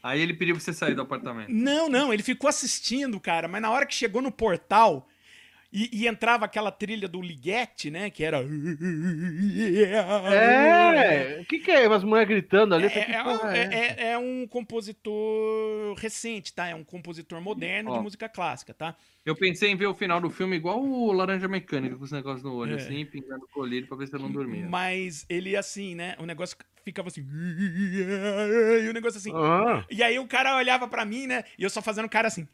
Aí 0.03 0.21
ele 0.21 0.35
pediu 0.35 0.55
pra 0.57 0.65
você 0.65 0.73
sair 0.73 0.95
do 0.95 1.03
apartamento. 1.03 1.49
Não, 1.51 1.89
não, 1.89 2.13
ele 2.13 2.23
ficou 2.23 2.49
assistindo, 2.49 3.21
cara, 3.21 3.47
mas 3.47 3.63
na 3.63 3.71
hora 3.71 3.87
que 3.87 3.95
chegou 3.95 4.21
no 4.21 4.33
portal 4.33 5.09
e, 5.73 5.89
e 6.03 6.07
entrava 6.09 6.45
aquela 6.45 6.71
trilha 6.73 7.09
do 7.09 7.23
Liguete, 7.23 7.91
né? 7.91 8.11
Que 8.11 8.25
era. 8.25 8.43
É, 10.35 11.41
o 11.41 11.45
que, 11.47 11.59
que 11.61 11.71
é? 11.71 11.87
Umas 11.87 12.05
mulheres 12.05 12.29
gritando 12.29 12.75
ali. 12.75 12.87
É, 12.87 13.13
é 13.13 13.23
um, 13.23 13.47
é 13.51 13.59
é- 13.59 13.75
é- 13.75 14.11
é 14.13 14.19
um 14.19 14.47
compositor 14.47 15.95
recente, 15.97 16.53
tá? 16.53 16.67
É 16.69 16.75
um 16.75 16.85
compositor 16.85 17.41
moderno 17.41 17.93
de 17.93 17.99
Ó. 17.99 18.03
música 18.03 18.29
clássica, 18.29 18.75
tá? 18.75 18.95
Eu 19.25 19.37
pensei 19.37 19.71
em 19.71 19.77
ver 19.77 19.87
o 19.87 19.95
final 19.95 20.21
do 20.21 20.29
filme 20.31 20.57
igual 20.57 20.83
o 20.83 21.13
Laranja 21.13 21.49
Mecânica, 21.49 21.97
com 21.97 22.05
os 22.05 22.13
negócios 22.13 22.43
no 22.43 22.55
olho, 22.55 22.73
É. 22.73 22.77
assim, 22.77 23.05
pingando 23.07 23.47
colírio 23.53 23.87
pra 23.89 23.97
ver 23.97 24.09
se 24.09 24.15
eu 24.15 24.21
não 24.21 24.31
dormia. 24.33 24.67
Mas 24.69 25.25
ele, 25.29 25.57
assim, 25.57 25.95
né? 25.95 26.17
O 26.19 26.27
negócio 26.27 26.57
ficava 26.85 27.09
assim. 27.09 27.27
E 28.85 28.89
o 28.89 28.93
negócio 28.93 29.19
assim. 29.19 29.33
Ah, 29.35 29.85
E 29.91 30.03
aí 30.03 30.19
o 30.19 30.27
cara 30.27 30.57
olhava 30.57 30.87
pra 30.89 31.05
mim, 31.05 31.27
né? 31.27 31.45
E 31.59 31.63
eu 31.63 31.71
só 31.71 31.81
fazendo 31.83 32.09
cara 32.09 32.29
assim. 32.29 32.47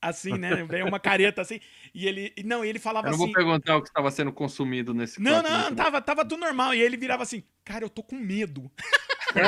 Assim, 0.00 0.36
né? 0.36 0.62
Veio 0.64 0.86
uma 0.86 1.00
careta 1.00 1.40
assim. 1.40 1.60
E 1.94 2.06
ele. 2.06 2.32
Não, 2.44 2.62
e 2.64 2.68
ele 2.68 2.78
falava 2.78 3.06
Eu 3.08 3.12
não 3.12 3.16
assim. 3.16 3.24
vou 3.26 3.32
perguntar 3.34 3.76
o 3.78 3.80
que 3.82 3.88
estava 3.88 4.10
sendo 4.10 4.32
consumido 4.32 4.92
nesse 4.92 5.18
Não, 5.20 5.42
não, 5.42 5.60
muito 5.62 5.76
tava, 5.76 6.00
tava 6.02 6.24
tudo 6.24 6.40
normal. 6.40 6.74
E 6.74 6.80
ele 6.82 6.96
virava 6.96 7.22
assim, 7.22 7.42
cara, 7.64 7.84
eu 7.84 7.88
tô 7.88 8.02
com 8.02 8.16
medo. 8.16 8.70
é, 9.34 9.40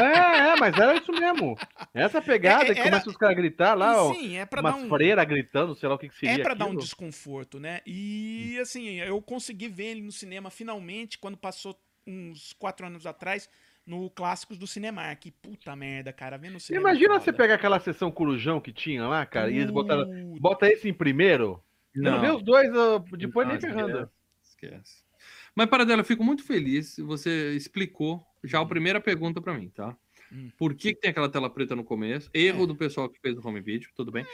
é, 0.53 0.57
mas 0.57 0.75
era 0.79 0.97
isso 0.97 1.13
mesmo. 1.13 1.59
Essa 1.93 2.23
pegada 2.23 2.65
É, 2.65 2.73
que 2.73 2.81
era- 2.81 2.89
começa 2.91 3.11
os 3.11 3.17
caras 3.19 3.37
a 3.37 3.39
gritar 3.39 3.75
lá, 3.75 4.03
ó. 4.03 4.15
Sim, 4.15 4.39
é 4.39 4.47
pra 4.47 4.63
Uma 4.63 4.71
dar 4.73 4.77
um. 4.79 4.89
freira 4.89 5.23
gritando, 5.25 5.75
sei 5.75 5.89
lá 5.91 5.95
o 5.97 5.99
que, 5.99 6.09
que 6.09 6.17
seria. 6.19 6.37
É 6.37 6.43
pra 6.43 6.55
dar 6.55 6.65
um 6.65 6.69
aquilo. 6.69 6.83
desconforto, 6.83 7.61
né? 7.61 7.83
E 7.87 8.59
assim, 8.59 8.95
eu 9.01 9.21
consegui 9.21 9.69
ver 9.69 9.89
ele 9.89 10.01
no 10.03 10.11
cinema 10.13 10.49
finalmente 10.49 11.19
quando 11.19 11.37
passou 11.37 11.79
uns 12.07 12.53
quatro 12.53 12.87
anos 12.87 13.07
atrás 13.07 13.49
no 13.87 14.11
Clássicos 14.11 14.59
do 14.59 14.67
Cinemark. 14.67 15.21
Que 15.21 15.31
puta 15.31 15.75
merda, 15.77 16.13
cara, 16.13 16.37
vendo 16.37 16.55
no 16.55 16.61
cinema. 16.61 16.91
Imagina 16.91 17.15
foda. 17.15 17.25
você 17.25 17.33
pegar 17.33 17.55
aquela 17.55 17.81
sessão 17.81 18.11
Corujão 18.11 18.61
que 18.61 18.73
tinha 18.73 19.07
lá, 19.07 19.25
cara, 19.27 19.51
e 19.51 19.59
eles 19.59 19.71
botaram. 19.71 20.07
Bota 20.41 20.69
esse 20.71 20.89
em 20.89 20.95
primeiro. 20.95 21.63
Não, 21.95 22.13
não 22.13 22.21
vê 22.21 22.31
os 22.31 22.43
dois 22.43 22.69
depois 23.13 23.47
Não, 23.47 23.55
nem 23.55 23.61
ferrando. 23.61 24.11
Esquece. 24.43 24.75
esquece. 24.75 25.07
Mas, 25.55 25.67
Paradela, 25.69 26.03
eu 26.03 26.05
fico 26.05 26.23
muito 26.23 26.45
feliz. 26.45 26.97
Você 26.99 27.55
explicou 27.55 28.23
já 28.45 28.61
a 28.61 28.67
primeira 28.67 29.01
pergunta 29.01 29.41
pra 29.41 29.55
mim, 29.55 29.71
tá? 29.71 29.97
Hum. 30.31 30.51
Por 30.59 30.75
que, 30.75 30.93
que 30.93 31.01
tem 31.01 31.11
aquela 31.11 31.31
tela 31.31 31.49
preta 31.49 31.75
no 31.75 31.83
começo? 31.85 32.29
Erro 32.35 32.65
É. 32.65 32.67
do 32.67 32.77
pessoal 32.77 33.09
que 33.09 33.19
fez 33.21 33.39
o 33.39 33.49
home 33.49 33.61
video, 33.61 33.89
tudo 33.95 34.13
bem. 34.13 34.27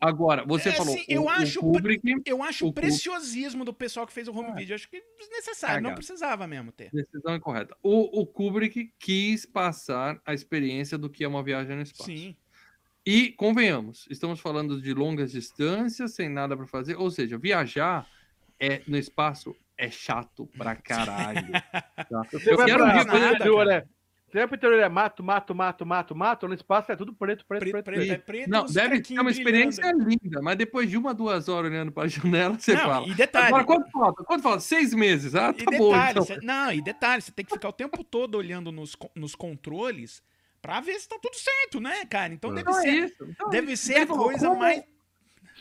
Agora, 0.00 0.44
você 0.44 0.68
É, 0.68 0.72
falou 0.72 0.96
eu 1.08 1.24
o, 1.24 1.28
acho 1.28 1.60
o 1.64 1.72
Eu 2.24 2.42
acho 2.42 2.66
O 2.66 2.72
preciosismo 2.72 3.64
do 3.64 3.72
pessoal 3.74 4.06
que 4.06 4.12
fez 4.12 4.28
o 4.28 4.32
home 4.32 4.50
É. 4.50 4.54
video. 4.54 4.74
Acho 4.74 4.88
que 4.88 5.02
desnecessário, 5.18 5.82
não 5.82 5.94
precisava 5.94 6.46
mesmo 6.46 6.70
ter. 6.72 6.90
decisão 6.92 7.34
incorreta. 7.34 7.76
O, 7.82 8.20
o 8.20 8.26
Kubrick 8.26 8.92
quis 8.98 9.44
passar 9.44 10.20
a 10.24 10.32
experiência 10.32 10.96
do 10.96 11.10
que 11.10 11.24
é 11.24 11.28
uma 11.28 11.42
viagem 11.42 11.74
no 11.76 11.82
espaço. 11.82 12.04
Sim. 12.10 12.36
E 13.04 13.30
convenhamos, 13.32 14.06
estamos 14.10 14.38
falando 14.38 14.80
de 14.82 14.92
longas 14.92 15.32
distâncias, 15.32 16.14
sem 16.14 16.28
nada 16.28 16.56
para 16.56 16.66
fazer, 16.66 16.96
ou 16.96 17.10
seja, 17.10 17.38
viajar 17.38 18.06
é 18.60 18.82
no 18.86 18.98
espaço 18.98 19.56
é 19.76 19.90
chato 19.90 20.46
pra 20.58 20.74
caralho. 20.76 21.50
tá? 21.52 22.22
Eu 22.44 22.64
quero 22.64 22.84
ver 22.86 23.06
pro 23.06 23.18
nada, 23.18 23.88
vai 24.32 24.46
pro 24.46 24.56
interior, 24.56 24.80
é 24.80 24.88
mato, 24.88 25.22
mato, 25.24 25.54
mato, 25.54 25.86
mato, 25.86 26.14
mato. 26.14 26.48
No 26.48 26.54
espaço 26.54 26.92
é 26.92 26.96
tudo 26.96 27.12
preto, 27.14 27.44
preto, 27.46 27.60
Preto, 27.60 27.72
preto, 27.72 27.84
preto, 27.84 27.98
preto. 27.98 28.12
é 28.12 28.18
preto, 28.18 28.50
Não, 28.50 28.66
deve 28.66 29.02
ser 29.04 29.18
uma 29.20 29.30
experiência 29.30 29.82
brilhando. 29.94 30.08
linda, 30.22 30.42
mas 30.42 30.56
depois 30.56 30.90
de 30.90 30.96
uma, 30.96 31.14
duas 31.14 31.48
horas 31.48 31.70
olhando 31.70 31.90
para 31.92 32.04
a 32.04 32.08
janela, 32.52 32.58
você 32.58 32.74
Não, 32.74 32.80
fala. 32.82 33.06
e 33.08 33.14
detalhe, 33.14 33.46
Agora, 33.48 33.64
quanto 33.64 33.90
falta? 33.90 34.24
Quanto 34.24 34.42
falta? 34.42 34.60
Seis 34.60 34.92
meses. 34.92 35.34
Ah, 35.34 35.54
E 35.56 35.64
tá 35.64 35.70
bom. 35.78 35.90
detalhe, 35.92 36.10
Então. 36.10 36.24
cê- 36.24 36.38
não, 36.42 36.72
e 36.72 36.82
detalhe, 36.82 37.22
você 37.22 37.32
tem 37.32 37.44
que 37.44 37.52
ficar 37.52 37.68
o 37.68 37.72
tempo 37.72 38.04
todo 38.04 38.34
olhando 38.36 38.70
nos, 38.70 38.96
nos 39.14 39.34
controles 39.34 40.22
pra 40.60 40.80
ver 40.80 40.98
se 41.00 41.08
tá 41.08 41.16
tudo 41.22 41.34
certo, 41.34 41.80
né, 41.80 42.04
cara? 42.04 42.32
Então 42.34 42.50
deve 42.52 42.68
Então 42.68 42.78
é 42.78 42.82
ser, 42.82 42.90
isso. 42.90 43.24
Então 43.28 43.48
é 43.48 43.50
deve 43.50 43.72
isso. 43.72 43.84
ser 43.86 43.94
Ele 43.94 44.02
a 44.02 44.06
coisa 44.08 44.48
como- 44.48 44.60
mais. 44.60 44.82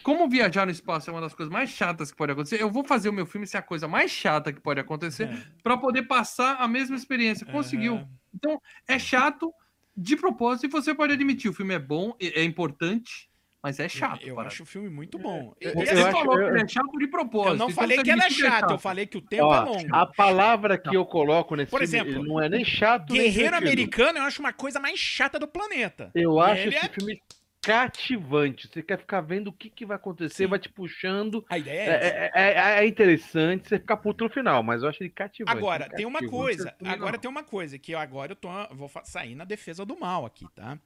Como 0.04 0.30
viajar 0.30 0.64
no 0.66 0.72
espaço 0.72 1.10
é 1.10 1.14
uma 1.14 1.20
das 1.22 1.34
coisas 1.34 1.52
mais 1.52 1.70
chatas 1.72 2.12
que 2.12 2.18
pode 2.18 2.32
acontecer, 2.32 2.62
eu 2.62 2.70
vou 2.70 2.84
fazer 2.84 3.10
o 3.10 3.14
meu 3.14 3.26
filme 3.26 3.48
ser 3.48 3.58
a 3.58 3.62
coisa 3.64 3.88
mais 3.88 4.12
chata 4.12 4.54
que 4.54 4.62
pode 4.62 4.80
acontecer 4.80 5.24
É. 5.28 5.44
para 5.64 5.76
poder 5.76 6.04
passar 6.04 6.58
a 6.58 6.68
mesma 6.68 6.96
experiência. 6.96 7.46
Conseguiu. 7.48 7.96
Aham. 7.96 8.08
Então, 8.38 8.62
é 8.88 8.98
chato 9.00 9.52
de 9.96 10.16
propósito 10.16 10.68
e 10.68 10.70
você 10.70 10.94
pode 10.94 11.14
admitir, 11.14 11.50
o 11.50 11.54
filme 11.54 11.74
é 11.74 11.80
bom, 11.80 12.16
é 12.22 12.42
é 12.42 12.44
importante, 12.44 13.28
Mas 13.64 13.80
é 13.80 13.90
chato. 13.90 14.22
Eu, 14.22 14.30
eu 14.30 14.36
para. 14.36 14.48
acho 14.48 14.62
o 14.64 14.66
filme 14.66 14.88
muito 14.90 15.18
bom. 15.18 15.54
E- 15.60 15.66
eu- 15.66 15.72
e 15.72 15.74
Você 15.74 15.92
assim, 15.92 16.04
acho- 16.04 16.12
falou 16.12 16.38
eu- 16.40 16.46
que 16.46 16.54
ele 16.54 16.62
é 16.64 16.68
chato 16.68 16.98
de 17.00 17.08
propósito. 17.08 17.54
eu 17.54 17.58
não 17.58 17.66
então 17.70 17.76
falei 17.76 17.98
que 18.04 18.12
ele 18.12 18.22
é 18.22 18.28
que 18.28 18.34
chato, 18.36 18.72
eu 18.72 18.78
falei 18.80 19.08
que 19.08 19.18
o 19.18 19.22
tempo 19.22 19.46
Ó, 19.46 19.56
é 19.56 19.60
longo. 19.62 19.96
a 19.96 20.06
palavra 20.06 20.78
que 20.78 20.96
eu 20.96 21.04
coloco 21.06 21.56
nesse 21.56 21.72
Por 21.72 21.80
filme 21.86 21.98
exemplo, 22.10 22.24
não 22.24 22.40
é 22.42 22.48
nem 22.48 22.64
chato 22.64 23.12
nem 23.12 23.24
Guerreiro 23.24 23.56
divertido. 23.58 23.58
Americano 23.68 24.20
eu 24.20 24.24
acho 24.24 24.40
uma 24.40 24.54
coisa 24.54 24.80
mais 24.80 25.00
chata 25.00 25.40
do 25.40 25.48
planeta. 25.48 26.12
Eu 26.14 26.40
acho 26.40 26.62
Ele 26.62 26.76
esse 26.76 26.86
é- 26.86 26.90
filme 26.90 27.20
cativante. 27.62 28.68
Você 28.68 28.82
quer 28.82 28.98
ficar 28.98 29.22
vendo 29.22 29.48
o 29.50 29.54
que, 29.54 29.70
que 29.70 29.86
vai 29.86 29.96
acontecer, 29.98 30.44
Sim. 30.44 30.48
vai 30.48 30.60
te 30.60 30.70
puxando. 30.70 31.46
A 31.50 31.58
ideia 31.58 31.80
é, 31.80 31.90
É, 31.90 32.32
é- 32.34 32.54
é- 32.54 32.84
é 32.84 32.88
interessante 32.88 33.68
você 33.68 33.80
ficar 33.80 33.98
puto 33.98 34.24
no 34.24 34.30
final, 34.30 34.64
mas 34.64 34.84
eu 34.84 34.90
acho 34.90 35.04
ele 35.04 35.10
cativante. 35.10 35.58
Agora, 35.58 35.86
ele 35.86 35.96
tem 35.96 36.06
uma 36.06 36.26
coisa. 36.28 36.76
Agora 36.86 37.18
tem 37.18 37.30
uma 37.30 37.44
coisa 37.44 37.78
que 37.78 37.92
eu 37.92 38.00
agora 38.00 38.32
eu 38.32 38.36
tô, 38.36 38.50
vou 38.74 38.90
sair 39.04 39.36
na 39.36 39.44
defesa 39.46 39.86
do 39.86 40.00
mal 40.00 40.26
aqui, 40.26 40.46
tá? 40.56 40.80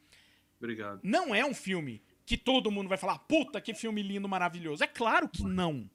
Obrigado. 0.57 0.99
Não 1.03 1.33
é 1.33 1.45
um 1.45 1.53
filme 1.53 2.01
que 2.25 2.37
todo 2.37 2.71
mundo 2.71 2.87
vai 2.87 2.97
falar, 2.97 3.17
puta, 3.19 3.59
que 3.59 3.73
filme 3.73 4.01
lindo, 4.01 4.29
maravilhoso. 4.29 4.83
É 4.83 4.87
claro 4.87 5.27
que 5.27 5.43
não. 5.43 5.89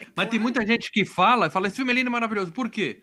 É 0.00 0.04
Mas 0.04 0.14
claro. 0.14 0.30
tem 0.30 0.40
muita 0.40 0.66
gente 0.66 0.90
que 0.90 1.04
fala, 1.04 1.50
fala, 1.50 1.66
esse 1.66 1.76
filme 1.76 1.92
é 1.92 1.94
lindo 1.94 2.08
e 2.08 2.12
maravilhoso. 2.12 2.52
Por 2.52 2.70
quê? 2.70 3.02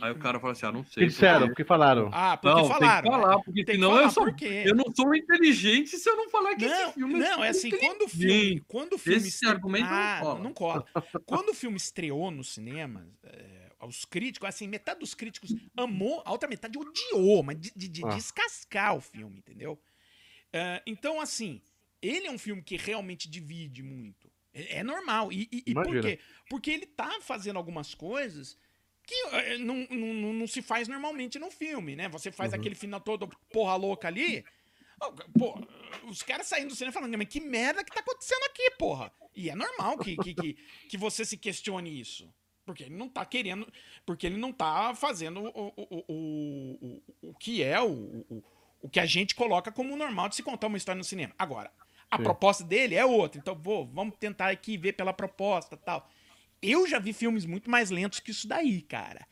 Aí 0.00 0.10
o 0.10 0.18
cara 0.18 0.40
fala 0.40 0.52
assim, 0.52 0.66
ah, 0.66 0.72
não 0.72 0.84
sei. 0.84 1.04
que 1.04 1.10
disseram? 1.10 1.40
por 1.40 1.44
O 1.52 1.54
quê. 1.54 1.62
que 1.62 1.68
falaram? 1.68 2.10
Ah, 2.12 2.36
porque 2.36 2.60
Não, 2.60 2.68
falaram. 2.68 3.02
tem 3.02 3.12
que 3.12 3.16
falar, 3.16 3.34
porque 3.42 3.52
Tem 3.52 3.64
que 3.64 3.72
senão 3.72 3.90
falar 3.90 4.02
eu 4.02 4.10
sou... 4.10 4.26
Eu 4.64 4.74
não 4.74 4.84
sou 4.94 5.14
inteligente 5.14 5.96
se 5.96 6.08
eu 6.08 6.16
não 6.16 6.28
falar 6.28 6.56
que 6.56 6.66
Não, 6.66 6.82
esse 6.84 6.92
filme 6.94 7.14
não, 7.14 7.44
é 7.44 7.48
assim, 7.48 7.70
quando 7.70 8.02
o 8.02 8.08
filme, 8.08 8.60
quando 8.66 8.92
o 8.94 8.98
filme 8.98 9.18
Esse 9.18 9.28
estre- 9.28 9.48
argumento 9.50 9.84
não 9.86 9.92
ah, 9.96 10.18
cola. 10.20 10.40
não 10.40 10.52
cola. 10.52 10.86
Quando 11.24 11.48
o 11.50 11.54
filme 11.54 11.76
estreou 11.76 12.30
no 12.32 12.42
cinema, 12.42 13.08
é, 13.22 13.70
os 13.86 14.04
críticos, 14.04 14.48
assim, 14.48 14.66
metade 14.66 14.98
dos 14.98 15.14
críticos 15.14 15.54
amou, 15.76 16.22
a 16.26 16.32
outra 16.32 16.48
metade 16.48 16.76
odiou, 16.76 17.42
mas 17.44 17.60
de, 17.60 17.72
de- 17.76 17.88
de 17.88 18.04
Ah. 18.04 18.08
descascar 18.08 18.96
o 18.96 19.00
filme, 19.00 19.38
entendeu? 19.38 19.80
É, 20.52 20.82
então, 20.86 21.20
assim, 21.20 21.62
ele 22.02 22.26
é 22.26 22.30
um 22.32 22.38
filme 22.38 22.62
que 22.62 22.76
realmente 22.76 23.30
divide 23.30 23.82
muito. 23.82 24.28
É, 24.52 24.78
é 24.78 24.82
normal. 24.82 25.32
E, 25.32 25.48
e- 25.52 25.62
e 25.68 25.74
por 25.74 26.00
quê? 26.00 26.18
Porque 26.50 26.70
ele 26.72 26.86
tá 26.86 27.18
fazendo 27.20 27.56
algumas 27.58 27.94
coisas 27.94 28.56
que 29.06 29.14
é, 29.36 29.58
não, 29.58 29.86
não, 29.90 30.14
não- 30.14 30.32
não 30.32 30.46
se 30.46 30.62
faz 30.62 30.88
normalmente 30.88 31.38
no 31.38 31.50
filme, 31.50 31.94
né? 31.96 32.08
Você 32.08 32.30
faz 32.32 32.52
Uhum. 32.52 32.58
aquele 32.58 32.74
final 32.74 33.00
todo 33.00 33.28
porra 33.52 33.76
louca 33.76 34.08
ali. 34.08 34.44
Ó, 35.00 35.12
Pô, 35.38 35.58
os 36.06 36.22
caras 36.22 36.46
saindo 36.46 36.68
do 36.68 36.74
cinema 36.76 36.92
falando, 36.92 37.16
mas 37.18 37.28
que 37.28 37.40
merda 37.40 37.84
que 37.84 37.92
tá 37.92 38.00
acontecendo 38.00 38.42
aqui, 38.44 38.70
porra? 38.78 39.12
E 39.34 39.50
é 39.50 39.54
normal 39.54 39.98
que, 39.98 40.16
que, 40.16 40.34
que, 40.34 40.54
que 40.88 40.96
você 40.96 41.24
se 41.24 41.36
questione 41.36 42.00
isso. 42.00 42.32
Porque 42.64 42.84
ele 42.84 42.94
não 42.94 43.08
tá 43.08 43.24
querendo. 43.26 43.70
Porque 44.06 44.26
ele 44.26 44.36
não 44.38 44.52
tá 44.52 44.94
fazendo 44.94 45.40
o, 45.40 45.48
o, 45.48 45.72
o, 45.76 46.04
o, 46.08 47.02
o, 47.22 47.30
o 47.30 47.34
que 47.34 47.62
é 47.62 47.78
o, 47.80 48.24
o, 48.30 48.42
o 48.82 48.88
que 48.88 49.00
a 49.00 49.04
gente 49.06 49.34
coloca 49.34 49.70
como 49.70 49.96
normal 49.96 50.28
de 50.30 50.36
se 50.36 50.42
contar 50.42 50.68
uma 50.68 50.78
história 50.78 50.96
no 50.98 51.04
cinema. 51.04 51.34
Agora, 51.38 51.70
a 52.10 52.16
Sim. 52.16 52.22
proposta 52.22 52.64
dele 52.64 52.94
é 52.94 53.04
outra. 53.04 53.38
Então, 53.38 53.54
vou, 53.54 53.86
vamos 53.86 54.16
tentar 54.18 54.48
aqui 54.50 54.78
ver 54.78 54.94
pela 54.94 55.12
proposta 55.12 55.76
tal. 55.76 56.08
Eu 56.66 56.86
já 56.88 56.98
vi 56.98 57.12
filmes 57.12 57.44
muito 57.46 57.70
mais 57.70 57.90
lentos 57.90 58.20
que 58.20 58.30
isso 58.30 58.48
daí, 58.48 58.80
cara. 58.82 59.26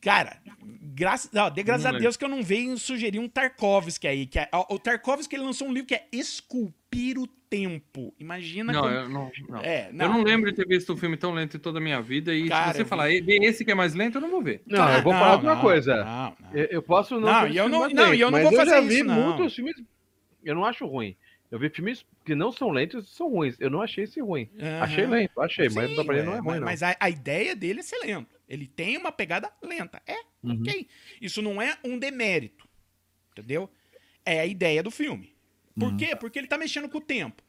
Cara, 0.00 0.38
graças, 0.82 1.30
ó, 1.34 1.48
dê 1.48 1.62
graças 1.62 1.84
Não 1.84 1.96
a. 1.96 1.98
Deus 1.98 2.16
que 2.16 2.24
eu 2.24 2.28
não 2.28 2.42
veio 2.42 2.76
sugerir 2.76 3.18
um 3.18 3.28
Tarkovsky 3.28 4.06
aí. 4.06 4.26
Que 4.26 4.40
é, 4.40 4.48
ó, 4.52 4.74
o 4.74 4.78
Tarkovsky 4.78 5.36
ele 5.36 5.44
lançou 5.44 5.68
um 5.68 5.72
livro 5.72 5.86
que 5.88 5.94
é 5.94 6.06
Esculpir 6.12 7.18
o 7.18 7.26
Tempo. 7.26 8.12
Imagina 8.18 8.72
Não, 8.72 8.80
como- 8.82 8.92
eu 8.94 9.08
não, 9.08 9.30
não. 9.48 9.60
É, 9.60 9.88
Eu 9.90 10.08
não 10.08 10.22
lembro 10.24 10.50
de 10.50 10.56
ter 10.56 10.66
visto 10.66 10.92
um 10.92 10.96
filme 10.96 11.16
tão 11.16 11.32
lento 11.32 11.56
em 11.56 11.60
toda 11.60 11.78
a 11.78 11.80
minha 11.80 12.02
vida. 12.02 12.34
E 12.34 12.48
Cara, 12.48 12.72
se 12.72 12.78
você 12.78 12.82
eu 12.82 12.86
falar, 12.86 13.10
"E- 13.12 13.22
esse 13.44 13.64
que 13.64 13.70
é 13.70 13.74
mais 13.76 13.94
lento, 13.94 14.16
eu 14.16 14.20
não 14.22 14.30
vou 14.30 14.42
ver. 14.42 14.60
Não, 14.66 14.92
eu 14.92 15.02
vou 15.02 15.12
Não, 15.12 15.20
falar 15.20 15.40
não, 15.42 15.60
coisa. 15.60 16.04
Não, 16.04 16.36
não. 16.40 16.52
Eu, 16.52 16.64
eu 16.66 16.82
posso 16.82 17.14
não. 17.20 17.20
Não, 17.32 17.46
e 17.48 17.56
eu 17.56 17.68
não- 17.68 17.88
não, 17.88 18.12
e 18.12 18.20
eu 18.20 18.30
não 18.30 18.38
mas 18.40 18.42
vou 18.48 18.56
fazer 18.56 18.70
já 18.72 18.80
isso, 18.80 18.88
vi 18.88 19.02
não. 19.04 19.14
muitos 19.36 19.54
filmes. 19.54 19.76
Eu 20.44 20.54
não 20.56 20.64
acho 20.64 20.84
ruim. 20.84 21.16
Eu 21.50 21.58
vi 21.58 21.68
filmes 21.70 22.04
que 22.24 22.34
não 22.34 22.50
são 22.50 22.70
lentos 22.70 23.04
e 23.08 23.14
são 23.14 23.28
ruins. 23.28 23.56
Eu 23.60 23.70
não 23.70 23.80
achei 23.82 24.04
esse 24.04 24.20
ruim. 24.20 24.50
Achei 24.80 25.04
Aham. 25.04 25.12
lento, 25.12 25.40
achei, 25.40 25.68
mas 25.68 25.88
Sim, 25.90 25.96
não 25.96 26.04
pra 26.04 26.16
ele 26.16 26.26
não 26.26 26.34
é 26.34 26.40
ruim, 26.40 26.48
mas, 26.48 26.60
não. 26.60 26.66
mas 26.66 26.82
a, 26.82 26.96
a 26.98 27.10
ideia 27.10 27.54
dele 27.54 27.80
é 27.80 27.82
ser 27.82 27.98
lento. 28.00 28.34
Ele 28.48 28.66
tem 28.66 28.96
uma 28.96 29.12
pegada 29.12 29.52
lenta. 29.62 30.02
É, 30.06 30.16
Uhum. 30.42 30.60
ok. 30.60 30.88
Isso 31.20 31.40
não 31.40 31.62
é 31.62 31.78
um 31.84 31.98
demérito. 31.98 32.68
Entendeu? 33.32 33.70
É 34.24 34.40
a 34.40 34.46
ideia 34.46 34.82
do 34.82 34.90
filme. 34.90 35.34
Por 35.78 35.90
Uhum. 35.90 35.96
quê? 35.96 36.16
Porque 36.16 36.38
ele 36.38 36.48
tá 36.48 36.58
mexendo 36.58 36.88
com 36.88 36.98
o 36.98 37.00
tempo. 37.00 37.42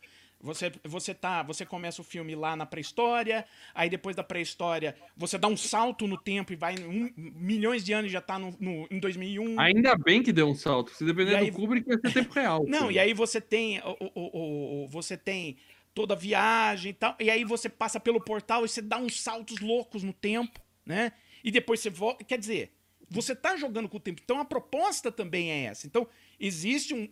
Você, 0.45 0.71
você, 0.83 1.13
tá, 1.13 1.41
você 1.41 1.65
começa 1.65 2.01
o 2.01 2.03
filme 2.05 2.35
lá 2.35 2.55
na 2.55 2.65
pré-história, 2.67 3.45
aí 3.73 3.89
depois 3.89 4.15
da 4.15 4.23
pré-história 4.23 4.95
você 5.17 5.37
dá 5.39 5.47
um 5.47 5.57
salto 5.57 6.07
no 6.07 6.17
tempo 6.17 6.53
e 6.53 6.55
vai 6.55 6.75
um, 6.77 7.11
milhões 7.17 7.83
de 7.83 7.91
anos 7.93 8.09
e 8.11 8.13
já 8.13 8.21
tá 8.21 8.37
no, 8.37 8.55
no- 8.59 8.87
em 8.91 8.99
2001. 8.99 9.59
Ainda 9.59 9.95
bem 9.97 10.21
que 10.21 10.31
deu 10.31 10.47
um 10.47 10.53
salto. 10.55 10.91
Se 10.91 11.03
depender 11.03 11.35
aí- 11.35 11.49
do 11.49 11.57
Kubrick, 11.57 11.87
vai 11.87 11.97
ser 11.99 12.13
tempo 12.13 12.33
real. 12.33 12.63
Não, 12.69 12.91
e 12.91 12.99
aí 12.99 13.11
você 13.13 13.41
tem 13.41 13.79
o, 13.79 14.11
o- 14.13 14.83
o- 14.83 14.87
você 14.87 15.17
tem 15.17 15.57
toda 15.95 16.13
a 16.13 16.17
viagem 16.17 16.91
e 16.91 16.93
tal, 16.93 17.15
e 17.19 17.29
aí 17.29 17.43
você 17.43 17.67
passa 17.67 17.99
pelo 17.99 18.21
portal 18.21 18.63
e 18.63 18.69
você 18.69 18.81
dá 18.81 18.97
uns 18.97 19.19
saltos 19.21 19.59
loucos 19.59 20.03
no 20.03 20.13
tempo, 20.13 20.59
né? 20.85 21.11
E 21.43 21.49
depois 21.49 21.79
você 21.79 21.89
volta, 21.89 22.23
quer 22.23 22.37
dizer, 22.37 22.71
você 23.09 23.35
tá 23.35 23.55
jogando 23.55 23.87
com 23.89 23.97
o 23.97 23.99
tempo. 23.99 24.21
Então 24.23 24.39
a 24.39 24.45
proposta 24.45 25.11
também 25.11 25.51
é 25.51 25.63
essa. 25.65 25.87
Então 25.87 26.07
existe 26.39 26.93
um- 26.93 27.07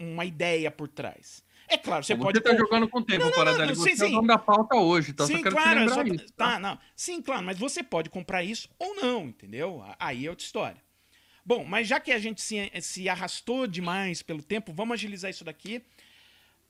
um- 0.00 0.12
uma 0.12 0.24
ideia 0.24 0.70
por 0.70 0.88
trás. 0.88 1.42
É 1.68 1.78
claro, 1.78 2.04
você, 2.04 2.14
Você, 2.14 2.22
pode 2.22 2.40
tá 2.40 2.50
pôr- 2.50 2.58
jogando 2.58 2.88
com 2.88 2.98
o 2.98 3.02
tempo, 3.04 3.20
Não, 3.20 3.30
não, 3.30 3.34
Paradelli. 3.36 3.68
não, 3.68 3.74
Você 3.74 3.96
sim, 3.96 4.02
é 4.04 4.06
o 4.08 4.10
dono 4.12 4.28
da 4.28 4.38
pauta 4.38 4.76
hoje, 4.76 5.12
tá? 5.12 5.26
Sim, 5.26 5.36
só 5.36 5.42
quero 5.44 5.54
claro, 5.56 5.88
só- 5.90 6.02
isso. 6.02 6.26
tá, 6.36 6.58
não. 6.58 6.78
Sim, 6.94 7.22
claro, 7.22 7.42
mas 7.44 7.58
você 7.58 7.82
pode 7.82 8.10
comprar 8.10 8.42
isso 8.44 8.68
ou 8.78 8.94
não, 8.96 9.24
entendeu? 9.26 9.82
Aí 9.98 10.26
é 10.26 10.30
outra 10.30 10.44
história. 10.44 10.82
Bom, 11.44 11.64
mas 11.64 11.86
já 11.88 12.00
que 12.00 12.10
a 12.12 12.18
gente 12.18 12.40
se, 12.40 12.70
se 12.80 13.08
arrastou 13.08 13.66
demais 13.66 14.22
pelo 14.22 14.42
tempo, 14.42 14.72
vamos 14.72 14.94
agilizar 14.94 15.30
isso 15.30 15.44
daqui. 15.44 15.82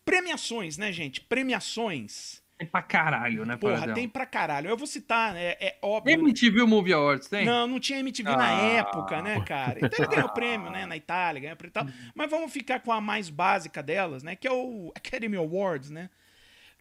Premiações, 0.04 0.76
né, 0.76 0.92
gente? 0.92 1.20
Premiações. 1.20 2.42
Tem 2.64 2.70
pra 2.70 2.82
caralho, 2.82 3.44
né, 3.44 3.56
Porra, 3.56 3.74
Paradela? 3.74 3.94
tem 3.94 4.08
pra 4.08 4.26
caralho. 4.26 4.68
Eu 4.70 4.76
vou 4.76 4.86
citar, 4.86 5.36
é, 5.36 5.56
é 5.60 5.78
óbvio. 5.82 6.12
MTV 6.14 6.64
Movie 6.64 6.92
Awards, 6.92 7.28
tem? 7.28 7.44
Não, 7.44 7.66
não 7.66 7.78
tinha 7.78 7.98
MTV 8.00 8.30
na 8.30 8.48
Ah. 8.56 8.62
época, 8.62 9.20
né, 9.22 9.40
cara? 9.44 9.78
Então 9.82 10.04
ele 10.04 10.14
ganhou 10.14 10.28
prêmio, 10.30 10.70
né, 10.70 10.86
na 10.86 10.96
Itália, 10.96 11.40
ganhou 11.42 11.56
prêmio 11.56 11.70
e 11.70 11.74
tal. 11.74 11.86
Mas 12.14 12.30
vamos 12.30 12.52
ficar 12.52 12.80
com 12.80 12.90
a 12.92 13.00
mais 13.00 13.28
básica 13.30 13.82
delas, 13.82 14.22
né, 14.22 14.34
que 14.36 14.46
é 14.48 14.52
o 14.52 14.90
Academy 14.96 15.36
Awards, 15.36 15.90
né? 15.90 16.08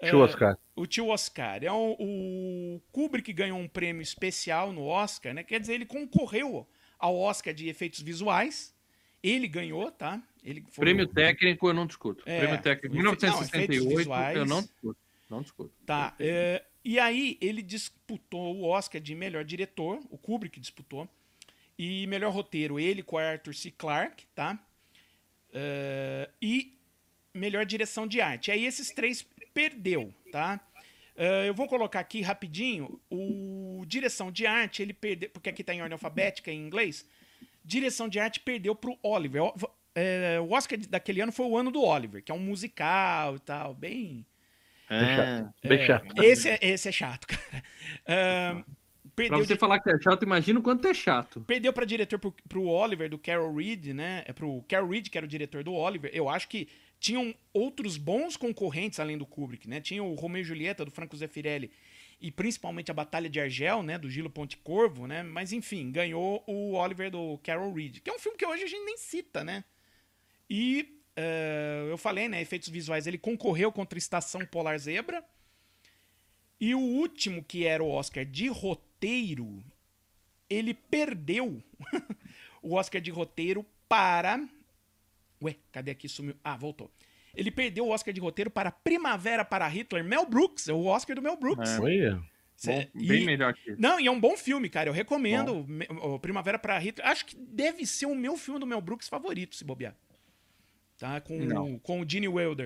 Tio 0.01 0.19
Oscar. 0.19 0.57
O 0.75 0.85
tio 0.85 1.07
Oscar. 1.07 1.63
É 1.63 1.71
o, 1.71 1.95
o 1.99 2.81
Kubrick 2.91 3.31
ganhou 3.31 3.57
um 3.57 3.67
prêmio 3.69 4.01
especial 4.01 4.73
no 4.73 4.85
Oscar, 4.85 5.33
né? 5.33 5.43
Quer 5.43 5.59
dizer, 5.61 5.73
ele 5.75 5.85
concorreu 5.85 6.67
ao 6.99 7.17
Oscar 7.17 7.53
de 7.53 7.69
efeitos 7.69 8.01
visuais. 8.01 8.73
Ele 9.21 9.47
ganhou, 9.47 9.89
tá? 9.91 10.21
Ele 10.43 10.65
foi 10.71 10.83
Prêmio 10.83 11.07
técnico 11.07 11.69
eu 11.69 11.73
não 11.73 11.85
discuto. 11.85 12.21
É, 12.25 12.39
Prêmio 12.39 12.61
técnico. 12.61 12.95
efe- 12.95 13.03
não, 13.03 13.13
efeitos 13.13 13.37
1968 13.37 13.97
visuais. 13.97 14.35
eu 14.37 14.45
não 14.45 14.61
discuto. 14.61 14.97
Não 15.33 15.41
discuto. 15.41 15.73
Tá. 15.83 16.15
é, 16.19 16.63
e 16.85 16.99
aí 16.99 17.39
ele 17.41 17.63
disputou 17.63 18.55
o 18.55 18.65
Oscar 18.65 19.01
de 19.01 19.15
melhor 19.15 19.43
diretor, 19.43 19.99
o 20.11 20.17
Kubrick 20.17 20.59
disputou. 20.59 21.09
E 21.77 22.05
melhor 22.05 22.31
roteiro, 22.31 22.79
ele 22.79 23.01
com 23.01 23.17
Arthur 23.17 23.55
C. 23.55 23.71
Clarke, 23.71 24.27
tá? 24.35 24.63
É, 25.51 26.29
e 26.39 26.77
melhor 27.33 27.65
direção 27.65 28.05
de 28.05 28.21
arte. 28.21 28.51
Aí 28.51 28.63
esses 28.63 28.91
três 28.91 29.25
perdeu, 29.55 30.13
tá? 30.31 30.59
É, 31.15 31.49
eu 31.49 31.53
vou 31.55 31.67
colocar 31.67 31.99
aqui 31.99 32.21
rapidinho 32.21 33.01
o 33.09 33.83
direção 33.87 34.31
de 34.31 34.45
arte, 34.45 34.83
ele 34.83 34.93
perdeu, 34.93 35.31
porque 35.31 35.49
aqui 35.49 35.63
tá 35.63 35.73
em 35.73 35.81
ordem 35.81 35.93
alfabética 35.93 36.51
em 36.51 36.59
inglês. 36.59 37.07
Direção 37.65 38.07
de 38.07 38.19
arte 38.19 38.39
perdeu 38.39 38.75
pro 38.75 38.99
Oliver. 39.01 39.41
O, 39.41 39.53
é, 39.95 40.39
o 40.39 40.51
Oscar 40.51 40.77
daquele 40.77 41.21
ano 41.21 41.31
foi 41.31 41.47
o 41.47 41.57
ano 41.57 41.71
do 41.71 41.81
Oliver, 41.81 42.23
que 42.23 42.31
é 42.31 42.35
um 42.35 42.39
musical 42.39 43.35
e 43.35 43.39
tal, 43.39 43.73
bem 43.73 44.25
É. 44.93 45.67
Bem 45.67 45.79
é, 45.79 45.85
chato. 45.85 46.23
Esse 46.23 46.49
é, 46.49 46.59
esse 46.61 46.89
é 46.89 46.91
chato, 46.91 47.27
cara. 47.27 47.63
Pra 49.15 49.25
perdeu, 49.27 49.45
você 49.45 49.53
de- 49.53 49.59
falar 49.59 49.79
que 49.79 49.89
é 49.91 49.99
chato, 49.99 50.23
imagina 50.23 50.59
o 50.59 50.63
quanto 50.63 50.87
é 50.87 50.93
chato. 50.93 51.41
perdeu 51.41 51.71
para 51.71 51.85
diretor 51.85 52.17
pro, 52.17 52.33
pro 52.49 52.65
Oliver, 52.65 53.09
do 53.09 53.17
Carol 53.17 53.53
Reed, 53.55 53.87
né? 53.87 54.23
É 54.25 54.33
pro 54.33 54.63
Carol 54.67 54.89
Reed, 54.89 55.09
que 55.09 55.17
era 55.17 55.25
o 55.25 55.29
diretor 55.29 55.63
do 55.63 55.73
Oliver. 55.73 56.09
Eu 56.13 56.27
acho 56.27 56.47
que 56.47 56.67
tinham 56.99 57.35
outros 57.53 57.97
bons 57.97 58.35
concorrentes 58.35 58.99
além 58.99 59.17
do 59.17 59.25
Kubrick, 59.25 59.69
né? 59.69 59.79
Tinha 59.79 60.03
o 60.03 60.15
Romeo 60.15 60.41
e 60.41 60.43
Julieta, 60.43 60.83
do 60.83 60.89
Franco 60.89 61.15
Zeffirelli, 61.15 61.69
e 62.19 62.31
principalmente 62.31 62.89
a 62.89 62.93
Batalha 62.93 63.29
de 63.29 63.39
Argel, 63.39 63.83
né? 63.83 63.97
Do 63.97 64.09
Gilo 64.09 64.29
Pontecorvo, 64.29 65.05
né? 65.05 65.21
Mas 65.21 65.53
enfim, 65.53 65.91
ganhou 65.91 66.43
o 66.47 66.73
Oliver 66.73 67.11
do 67.11 67.37
Carol 67.43 67.73
Reed, 67.73 67.99
que 67.99 68.09
é 68.09 68.13
um 68.13 68.19
filme 68.19 68.37
que 68.37 68.45
hoje 68.45 68.63
a 68.63 68.67
gente 68.67 68.85
nem 68.85 68.97
cita, 68.97 69.43
né? 69.43 69.63
E 70.49 71.02
eh, 71.15 71.87
eu 71.89 71.97
falei, 71.97 72.27
né? 72.27 72.41
Efeitos 72.41 72.69
visuais, 72.69 73.07
ele 73.07 73.17
concorreu 73.17 73.71
contra 73.71 73.97
Estação 73.97 74.45
Polar 74.45 74.77
Zebra. 74.79 75.23
E 76.59 76.73
o 76.73 76.79
último, 76.79 77.43
que 77.43 77.65
era 77.65 77.83
o 77.83 77.89
Oscar 77.89 78.25
de 78.25 78.47
roteiro, 78.47 79.63
ele 80.49 80.73
perdeu 80.73 81.61
o 82.61 82.75
Oscar 82.75 83.01
de 83.01 83.11
roteiro 83.11 83.65
para. 83.89 84.39
Ué, 85.41 85.55
cadê 85.71 85.91
aqui? 85.91 86.07
Sumiu. 86.07 86.35
Ah, 86.43 86.55
voltou. 86.55 86.89
Ele 87.35 87.49
perdeu 87.51 87.85
o 87.87 87.89
Oscar 87.89 88.13
de 88.13 88.21
roteiro 88.21 88.49
para 88.51 88.71
Primavera 88.71 89.43
para 89.43 89.67
Hitler, 89.67 90.03
Mel 90.03 90.25
Brooks, 90.25 90.67
é 90.69 90.73
o 90.73 90.85
Oscar 90.85 91.15
do 91.15 91.21
Mel 91.21 91.35
Brooks. 91.35 91.71
É. 91.71 91.77
Cê- 92.55 92.89
Bom, 92.93 93.07
bem 93.07 93.23
e- 93.23 93.25
melhor 93.25 93.53
que 93.55 93.75
Não, 93.77 93.99
e 93.99 94.05
é 94.07 94.11
um 94.11 94.19
bom 94.19 94.37
filme, 94.37 94.69
cara. 94.69 94.87
Eu 94.87 94.93
recomendo 94.93 95.65
Me- 95.67 95.87
o 95.89 96.19
Primavera 96.19 96.59
para 96.59 96.77
Hitler. 96.77 97.05
Acho 97.07 97.25
que 97.25 97.35
deve 97.35 97.85
ser 97.87 98.05
o 98.05 98.15
meu 98.15 98.37
filme 98.37 98.59
do 98.59 98.67
Mel 98.67 98.79
Brooks 98.79 99.09
favorito, 99.09 99.55
se 99.55 99.65
bobear. 99.65 99.95
Tá? 101.03 101.19
Com, 101.19 101.37
Não. 101.37 101.77
com 101.79 101.99
o 101.99 102.09
Gene 102.09 102.29
Wilder. 102.29 102.65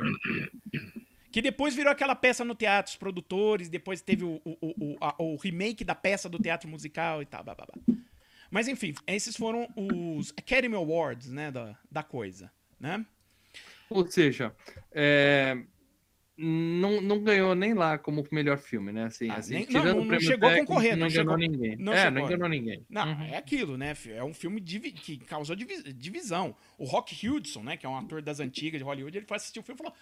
Que 1.31 1.41
depois 1.41 1.73
virou 1.75 1.91
aquela 1.91 2.15
peça 2.15 2.45
no 2.45 2.53
teatro, 2.53 2.91
os 2.91 2.95
produtores, 2.95 3.67
depois 3.67 3.99
teve 3.99 4.23
o, 4.23 4.39
o, 4.45 4.57
o, 4.61 4.97
a- 5.01 5.15
o 5.17 5.35
remake 5.37 5.83
da 5.83 5.95
peça 5.95 6.29
do 6.29 6.37
teatro 6.37 6.69
musical 6.69 7.19
e 7.21 7.25
tal, 7.25 7.43
blá. 7.43 7.55
Mas 8.51 8.67
enfim, 8.67 8.93
esses 9.07 9.35
foram 9.35 9.67
os 9.75 10.31
Academy 10.37 10.75
Awards, 10.75 11.29
né, 11.31 11.49
da, 11.51 11.75
da 11.91 12.03
coisa, 12.03 12.51
né? 12.79 13.03
Ou 13.89 14.05
seja, 14.09 14.55
é, 14.91 15.57
não, 16.37 17.01
não 17.01 17.19
ganhou 17.23 17.55
nem 17.55 17.73
lá 17.73 17.97
como 17.97 18.23
melhor 18.31 18.57
filme, 18.57 18.91
né? 18.91 19.05
Assim, 19.05 19.29
Ah, 19.29 19.35
assim, 19.37 19.53
nem- 19.55 19.61
não, 19.63 19.67
tirando 19.67 19.85
não- 19.87 19.95
não 20.01 20.07
prêmio 20.07 20.25
chegou 20.25 20.47
a 20.47 20.51
técnico, 20.51 20.67
concorrer, 20.73 20.91
não 20.91 20.99
não 20.99 21.07
enganou 21.07 21.37
chegou- 21.39 21.57
ninguém. 21.57 21.75
não 21.77 21.93
é, 21.93 21.97
chegou. 21.97 22.11
não 22.11 22.27
enganou 22.27 22.49
ninguém. 22.49 22.85
Não, 22.89 23.07
Uhum. 23.07 23.23
é 23.23 23.37
aquilo, 23.37 23.77
né? 23.77 23.93
É 24.09 24.23
um 24.23 24.33
filme 24.33 24.61
que 24.61 25.17
causou 25.17 25.55
divi- 25.55 25.91
divisão. 25.93 26.55
O 26.77 26.85
Rock 26.85 27.27
Hudson, 27.27 27.63
né, 27.63 27.75
que 27.77 27.85
é 27.85 27.89
um 27.89 27.97
ator 27.97 28.21
das 28.21 28.39
antigas 28.39 28.79
de 28.79 28.83
Hollywood, 28.85 29.17
ele 29.17 29.25
foi 29.25 29.37
assistir 29.37 29.59
o 29.59 29.63
filme 29.63 29.79
e 29.79 29.83
falou... 29.83 29.93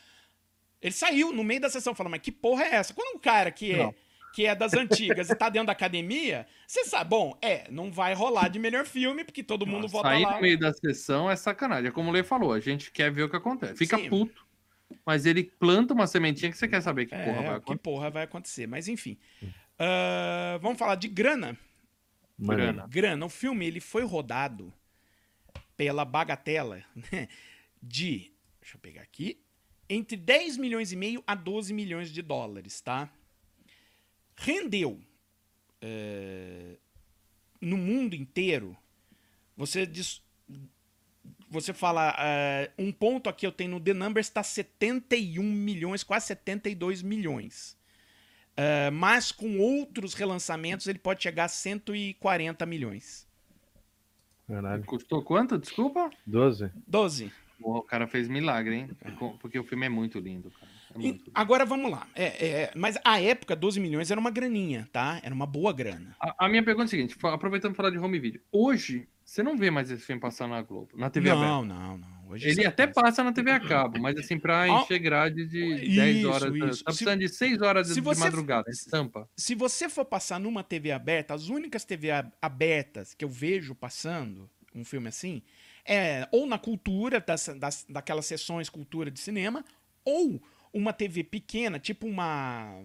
Ele 0.82 0.94
saiu 0.94 1.32
no 1.32 1.44
meio 1.44 1.62
da 1.62 1.70
sessão 1.70 1.94
e 1.94 1.96
falou, 1.96 2.12
mas 2.12 2.22
que 2.22 2.32
porra 2.32 2.64
é 2.66 2.76
essa? 2.76 2.94
Quando 2.94 3.16
um 3.16 3.20
cara 3.20 3.50
que 3.50 3.72
é, 3.72 3.78
Não. 3.78 3.96
que 4.34 4.46
é 4.46 4.54
das 4.54 4.74
antigas 4.74 5.30
e 5.30 5.36
tá 5.36 5.50
dentro 5.50 5.68
da 5.68 5.72
academia, 5.72 6.46
você 6.68 6.84
sabe, 6.84 7.10
bom, 7.10 7.36
é, 7.42 7.72
não 7.72 7.92
vai 7.92 8.14
rolar 8.14 8.50
de 8.50 8.60
melhor 8.60 8.86
filme, 8.86 9.24
porque 9.24 9.42
todo 9.42 9.66
mundo 9.66 9.88
vota 9.88 10.10
Sair 10.10 10.24
lá. 10.24 10.36
no 10.36 10.42
meio 10.42 10.60
da 10.60 10.72
sessão 10.74 11.32
é 11.32 11.36
sacanagem. 11.36 11.88
É 11.88 11.92
como 11.92 12.10
o 12.10 12.12
Lê 12.14 12.24
falou, 12.24 12.52
a 12.52 12.60
gente 12.60 12.92
quer 12.92 13.10
ver 13.10 13.24
o 13.24 13.30
que 13.30 13.36
acontece. 13.38 13.76
Fica 13.78 13.98
Sim. 13.98 14.10
puto, 14.10 14.45
mas 15.06 15.26
ele 15.26 15.44
planta 15.44 15.94
uma 15.94 16.08
sementinha 16.08 16.52
que 16.52 16.58
você 16.58 16.68
quer 16.68 16.82
saber 16.82 17.06
que 17.08 17.16
É, 17.16 17.24
porra 17.26 17.36
vai 17.38 17.44
que 17.46 17.56
acontecer. 17.56 17.80
porra 17.84 18.10
vai 18.10 18.24
acontecer. 18.24 18.68
Mas 18.68 18.88
enfim. 18.88 19.18
Ah, 19.80 20.58
vamos 20.62 20.78
falar 20.78 20.96
de 20.96 21.08
grana. 21.08 21.58
Maneiro. 22.38 22.74
Grana. 22.74 22.88
Grana. 22.88 23.26
O 23.26 23.30
filme 23.30 23.66
ele 23.66 23.80
foi 23.80 24.04
rodado 24.04 24.74
pela 25.76 26.06
bagatela 26.06 26.84
né, 27.12 27.28
de. 27.82 28.32
Deixa 28.62 28.76
eu 28.78 28.80
pegar 28.82 29.02
aqui. 29.02 29.40
Entre 29.88 30.18
10 30.18 30.58
milhões 30.58 30.92
e 30.92 30.96
meio 30.96 31.24
a 31.28 31.36
12 31.36 31.72
milhões 31.74 32.10
de 32.12 32.22
dólares, 32.22 32.82
tá? 32.82 33.10
Rendeu 34.36 35.00
eh, 35.82 36.78
no 37.62 37.78
mundo 37.78 38.16
inteiro. 38.16 38.76
Você 39.56 39.86
diz, 39.86 40.22
você 41.56 41.74
fala, 41.74 42.16
eh, 42.20 42.70
um 42.78 42.92
ponto 42.92 43.28
aqui 43.30 43.48
eu 43.48 43.52
tenho 43.52 43.72
no 43.72 43.80
The 43.80 43.94
Numbers 43.94 44.28
está 44.28 44.44
71 44.44 45.42
milhões, 45.44 46.04
quase 46.04 46.28
72 46.28 47.02
milhões. 47.02 47.76
Eh, 48.58 48.90
mas 48.92 49.32
com 49.32 49.58
outros 49.60 50.14
relançamentos 50.14 50.88
ele 50.88 51.00
pode 51.00 51.24
chegar 51.24 51.46
a 51.46 51.48
140 51.48 52.66
milhões. 52.66 53.28
Caralho. 54.48 54.84
Custou 54.86 55.24
quanto? 55.24 55.58
Desculpa? 55.58 56.10
12. 56.26 56.72
12. 56.88 57.32
Pô, 57.60 57.78
O 57.78 57.82
cara 57.82 58.06
fez 58.08 58.28
milagre, 58.28 58.76
hein? 58.76 58.90
Porque 59.40 59.58
o 59.58 59.64
filme 59.64 59.86
é 59.86 59.90
muito 59.90 60.20
lindo, 60.20 60.52
cara. 60.52 60.72
É 60.94 60.98
E- 60.98 61.02
muito 61.02 61.18
lindo. 61.20 61.32
agora 61.34 61.66
vamos 61.66 61.90
lá. 61.90 62.08
É, 62.14 62.46
é, 62.48 62.72
mas 62.76 62.98
a 63.04 63.20
época, 63.20 63.56
12 63.56 63.80
milhões 63.80 64.12
era 64.12 64.20
uma 64.20 64.30
graninha, 64.30 64.88
tá? 64.92 65.20
Era 65.24 65.34
uma 65.34 65.48
boa 65.48 65.74
grana. 65.74 66.16
A, 66.20 66.46
a 66.46 66.50
minha 66.50 66.64
pergunta 66.64 66.86
é 66.86 66.88
a 66.88 66.90
seguinte, 66.90 67.16
aproveitando 67.24 67.74
para 67.74 67.86
falar 67.86 67.90
de 67.90 67.98
home 67.98 68.20
video. 68.20 68.42
Hoje, 68.52 69.08
você 69.26 69.42
não 69.44 69.58
vê 69.58 69.72
mais 69.72 69.90
esse 69.92 70.04
filme 70.06 70.22
passar 70.22 70.48
na 70.48 70.62
Globo, 70.62 70.96
na 70.96 71.10
TV 71.10 71.30
aberta. 71.32 71.48
não, 71.50 71.66
não, 71.66 71.98
não. 71.98 72.16
Hoje 72.30 72.48
Ele 72.48 72.66
até 72.66 72.84
faz. 72.86 72.96
passa 73.08 73.24
na 73.24 73.32
TV 73.32 73.52
a 73.52 73.60
cabo, 73.60 74.00
mas 74.00 74.18
assim, 74.18 74.38
pra 74.40 74.62
Ah, 74.64 74.68
encher 74.70 75.00
grade 75.00 75.46
de 75.48 75.96
10 75.96 76.18
isso, 76.18 76.30
horas. 76.30 76.56
isso. 76.56 76.68
Tá 76.68 76.74
Se- 76.76 76.84
precisando 76.84 77.20
de 77.20 77.30
6 77.30 77.62
horas 77.62 77.88
de, 77.88 77.94
se 77.94 78.00
de 78.00 78.06
você- 78.06 78.20
madrugada, 78.20 78.70
estampa. 78.70 79.30
Se 79.38 79.54
você 79.56 79.88
for 79.90 80.06
passar 80.06 80.40
numa 80.40 80.64
TV 80.64 80.92
aberta, 80.92 81.34
as 81.34 81.50
únicas 81.50 81.84
TV 81.86 82.10
abertas 82.42 83.14
que 83.14 83.24
eu 83.26 83.30
vejo 83.30 83.76
passando 83.76 84.50
um 84.74 84.84
filme 84.84 85.08
assim 85.08 85.42
é 85.86 86.28
ou 86.32 86.48
na 86.48 86.58
cultura, 86.58 87.20
das, 87.20 87.48
das, 87.60 87.86
daquelas 87.88 88.26
sessões 88.26 88.70
cultura 88.70 89.12
de 89.12 89.20
cinema, 89.20 89.64
ou 90.04 90.42
uma 90.74 90.92
TV 90.94 91.24
pequena, 91.24 91.80
tipo 91.80 92.08
uma. 92.08 92.82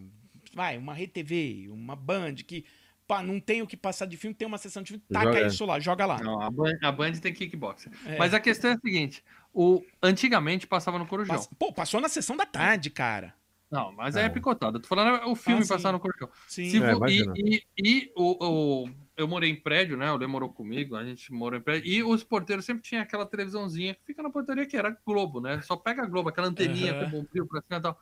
Vai, 0.54 0.76
uma 0.76 0.94
RTV, 0.94 1.68
uma 1.70 1.94
Band, 1.96 2.34
que 2.46 2.64
pá, 3.10 3.24
não 3.24 3.40
tem 3.40 3.60
o 3.60 3.66
que 3.66 3.76
passar 3.76 4.06
de 4.06 4.16
filme, 4.16 4.32
tem 4.32 4.46
uma 4.46 4.56
sessão 4.56 4.84
de 4.84 4.90
filme, 4.92 5.04
taca 5.12 5.32
Joga. 5.32 5.46
isso 5.48 5.66
lá, 5.66 5.80
joga 5.80 6.06
lá. 6.06 6.22
Não, 6.22 6.40
a 6.40 6.48
Band, 6.48 6.78
a 6.80 6.92
Band 6.92 7.12
tem 7.14 7.32
kickboxer. 7.32 7.90
É. 8.06 8.16
Mas 8.16 8.32
a 8.32 8.38
questão 8.38 8.70
é 8.70 8.74
a 8.74 8.78
seguinte: 8.78 9.24
o, 9.52 9.82
antigamente 10.00 10.64
passava 10.64 10.96
no 10.96 11.04
Corujão. 11.08 11.34
Pass- 11.34 11.50
Pô, 11.58 11.72
passou 11.72 12.00
na 12.00 12.08
sessão 12.08 12.36
da 12.36 12.46
tarde, 12.46 12.88
cara. 12.88 13.34
Não, 13.68 13.90
mas 13.92 14.16
aí 14.16 14.24
é 14.24 14.28
picotada. 14.28 14.78
Tô 14.78 14.86
falando 14.86 15.28
o 15.28 15.34
filme 15.34 15.62
Ah, 15.64 15.68
passar 15.68 15.90
no 15.92 15.98
Corujão. 15.98 16.28
Sim. 16.46 16.70
Se 16.70 16.76
É, 16.82 16.92
e 17.08 17.22
e, 17.36 17.62
e 17.78 18.12
o, 18.16 18.84
o- 18.84 18.90
eu 19.16 19.26
morei 19.26 19.50
em 19.50 19.56
prédio, 19.56 19.96
né? 19.96 20.10
O 20.12 20.16
Lê 20.16 20.26
morou 20.28 20.48
comigo, 20.52 20.94
a 20.94 21.04
gente 21.04 21.32
morou 21.32 21.58
em 21.58 21.62
prédio. 21.62 21.90
E 21.90 22.02
os 22.04 22.22
porteiros 22.22 22.64
sempre 22.64 22.82
tinham 22.84 23.02
aquela 23.02 23.26
televisãozinha 23.26 23.94
que 23.94 24.04
fica 24.04 24.22
na 24.22 24.30
portaria, 24.30 24.66
que 24.66 24.76
era 24.76 24.96
Globo, 25.04 25.40
né? 25.40 25.60
Só 25.62 25.74
pega 25.76 26.02
a 26.02 26.06
Globo, 26.06 26.28
aquela 26.28 26.46
anteninha 26.46 26.92
Aham. 26.92 27.04
com 27.04 27.10
bombril 27.10 27.46
pra 27.48 27.60
cima 27.62 27.78
e 27.78 27.82
tal. 27.82 28.00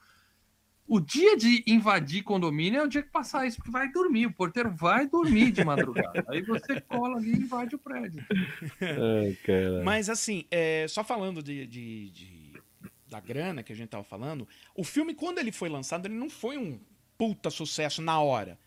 O 0.89 0.99
dia 1.01 1.37
de 1.37 1.63
invadir 1.67 2.23
condomínio 2.23 2.81
é 2.81 2.83
o 2.83 2.89
dia 2.89 3.03
que 3.03 3.11
passar 3.11 3.47
isso, 3.47 3.59
porque 3.59 3.71
vai 3.71 3.93
dormir. 3.93 4.27
O 4.27 4.33
porteiro 4.33 4.71
vai 4.71 5.07
dormir 5.07 5.51
de 5.53 5.63
madrugada. 5.63 6.25
Aí 6.29 6.41
você 6.43 6.81
cola 6.81 7.19
ali 7.19 7.33
e 7.33 7.37
invade 7.37 7.75
o 7.75 7.79
prédio. 7.79 8.25
Ai. 8.81 9.37
Mas 9.85 10.09
assim, 10.09 10.45
é, 10.51 10.87
só 10.89 11.05
falando 11.05 11.43
de, 11.43 11.67
de- 11.67 12.11
de- 12.11 12.53
da 13.07 13.21
grana 13.21 13.63
que 13.63 13.73
a 13.73 13.77
gente 13.77 13.89
tava 13.91 14.05
falando, 14.05 14.47
o 14.75 14.83
filme, 14.85 15.15
quando 15.15 15.39
ele 15.39 15.53
foi 15.53 15.69
lançado, 15.69 16.07
ele 16.07 16.15
não 16.15 16.29
foi 16.31 16.57
um 16.59 16.81
puta 17.17 17.51
sucesso 17.51 18.01
na 18.03 18.21
hora. 18.21 18.59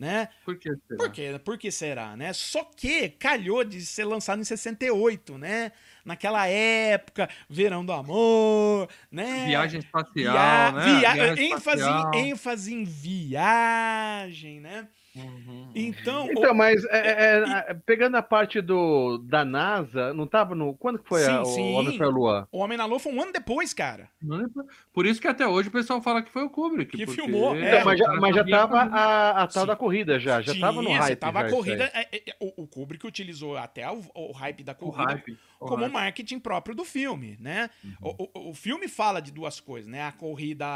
Né? 0.00 0.30
Por 0.46 0.56
que 0.58 0.70
será? 0.70 0.96
Por 0.96 1.12
quê? 1.12 1.40
Por 1.44 1.58
que 1.58 1.70
será, 1.70 2.16
né? 2.16 2.32
Só 2.32 2.64
que 2.64 3.10
calhou 3.10 3.62
de 3.62 3.84
ser 3.84 4.04
lançado 4.06 4.40
em 4.40 4.44
68, 4.44 5.36
né? 5.36 5.72
Naquela 6.06 6.46
época, 6.46 7.28
Verão 7.50 7.84
do 7.84 7.92
Amor, 7.92 8.88
né? 9.12 9.44
Viagem 9.46 9.80
espacial, 9.80 10.72
Via- 10.72 10.72
né? 10.72 10.84
via- 11.00 11.12
Viagem 11.12 11.52
ênfase, 11.52 11.80
espacial. 11.82 12.14
ênfase 12.14 12.74
em 12.74 12.84
viagem, 12.84 14.58
né? 14.60 14.88
Uhum. 15.16 15.72
Então, 15.74 16.26
o- 16.26 16.32
Então, 16.32 16.54
mas 16.54 16.84
é, 16.84 16.98
é, 16.98 17.64
é, 17.70 17.74
pegando 17.74 18.16
a 18.16 18.22
parte 18.22 18.60
do, 18.60 19.18
da 19.18 19.44
NASA, 19.44 20.14
não 20.14 20.26
tava 20.26 20.54
no. 20.54 20.74
Quando 20.74 20.98
que 21.00 21.08
foi 21.08 21.24
a, 21.26 21.44
Sim, 21.44 21.52
sim. 21.54 21.72
o 21.74 21.78
Homem 21.78 21.98
Lua? 21.98 22.48
o 22.52 22.58
Homem 22.58 22.78
na 22.78 22.84
Lua 22.86 22.98
foi 23.00 23.12
um 23.12 23.20
ano 23.20 23.32
depois, 23.32 23.74
cara. 23.74 24.08
É 24.22 24.62
por- 24.92 25.06
isso 25.06 25.20
que 25.20 25.26
até 25.26 25.46
hoje 25.46 25.68
o 25.68 25.72
pessoal 25.72 26.00
fala 26.00 26.22
que 26.22 26.30
foi 26.30 26.42
o 26.44 26.50
Kubrick. 26.50 26.96
Que 26.96 27.04
porque- 27.06 27.20
filmou, 27.20 27.56
é. 27.56 27.68
Então, 27.74 27.84
mas, 27.84 27.98
já, 27.98 28.12
o 28.12 28.20
mas 28.20 28.34
já 28.36 28.44
tava 28.44 28.80
a, 28.82 29.30
a 29.42 29.46
tal 29.48 29.62
Sim. 29.62 29.66
da 29.66 29.76
corrida, 29.76 30.18
já. 30.20 30.40
Já 30.40 30.54
tava 30.58 30.80
no 30.80 30.86
Tinha, 30.88 31.00
hype. 31.00 31.18
tava 31.18 31.40
já 31.40 31.46
a 31.46 31.50
corrida. 31.50 31.90
é, 31.92 32.08
é, 32.16 32.36
o, 32.40 32.62
o 32.62 32.66
Kubrick 32.68 33.06
utilizou 33.06 33.56
até 33.56 33.90
o, 33.90 34.00
o 34.14 34.32
hype 34.32 34.62
da 34.62 34.72
O 34.72 34.76
corrida 34.76 35.12
hype. 35.14 35.36
o 35.58 35.66
como 35.66 35.82
hype. 35.82 35.92
marketing 35.92 36.38
próprio 36.38 36.74
do 36.74 36.84
filme, 36.84 37.36
né? 37.40 37.68
Uhum. 37.84 37.92
O, 38.00 38.28
o- 38.46 38.50
o 38.50 38.54
filme 38.54 38.86
fala 38.86 39.20
de 39.20 39.32
duas 39.32 39.58
coisas, 39.58 39.90
né? 39.90 40.02
A 40.04 40.12
corrida 40.12 40.66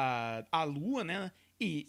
à 0.50 0.64
lua, 0.64 1.04
né? 1.04 1.30
E 1.60 1.86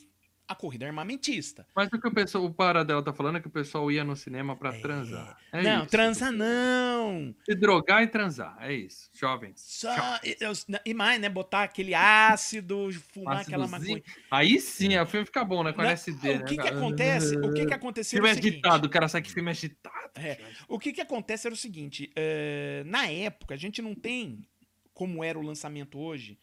a 0.48 0.54
corrida 0.54 0.86
armamentista. 0.86 1.66
Mas 1.76 1.88
o 1.92 2.00
que 2.00 2.08
o 2.08 2.14
pessoal, 2.14 2.46
o 2.46 2.54
Paradela 2.54 3.02
tá 3.04 3.12
falando 3.12 3.38
é 3.38 3.42
que 3.42 3.48
o 3.48 3.52
pessoal 3.52 3.92
ia 3.92 4.04
no 4.04 4.16
cinema 4.16 4.56
pra 4.56 4.74
transar. 4.74 5.38
É 5.52 5.64
não, 5.64 5.82
isso. 5.82 5.90
transa 5.90 6.32
não. 6.32 7.36
Se 7.44 7.56
drogar 7.56 8.04
e 8.04 8.08
transar. 8.08 8.56
É 8.60 8.74
isso. 8.74 9.10
Jovens. 9.14 9.54
Só, 9.58 9.90
e, 10.24 10.38
eu- 10.40 10.52
e 10.86 10.94
mais, 10.94 11.20
né? 11.20 11.30
Botar 11.30 11.64
aquele 11.64 11.94
ácido, 11.96 12.90
fumar 13.14 13.42
aquela 13.42 13.66
Ácidozinho. 13.66 13.98
maconha. 13.98 14.16
Aí 14.30 14.60
sim, 14.60 14.98
o 14.98 15.06
filme 15.06 15.26
fica 15.26 15.44
bom, 15.44 15.64
né? 15.64 15.72
Com 15.74 15.80
Não, 15.82 15.86
LSD, 15.90 16.30
o 16.30 16.40
né? 16.40 16.44
que 16.46 16.56
que 16.58 16.64
cara? 16.64 16.78
acontece? 16.78 17.38
O 17.38 17.54
que 17.54 17.66
que 17.66 17.74
aconteceu 17.74 18.18
Filme 18.18 18.30
é 18.30 18.32
o 18.32 18.36
seguinte. 18.36 18.54
agitado, 18.54 18.88
o 18.88 18.90
cara 18.90 19.08
sabe 19.08 19.26
que 19.28 19.34
filme 19.34 19.50
é 19.50 19.52
agitado. 19.52 19.96
É, 20.16 20.38
O 20.68 20.78
que 20.80 20.94
que 20.94 21.02
acontece 21.02 21.48
era 21.48 21.54
o 21.54 21.58
seguinte, 21.58 22.12
eh, 22.16 22.84
na 22.86 23.08
época 23.08 23.54
a 23.54 23.58
gente 23.58 23.82
não 23.82 23.96
tem 23.96 24.48
como 24.94 25.24
era 25.24 25.38
o 25.38 25.42
lançamento 25.42 25.98
hoje, 26.00 26.38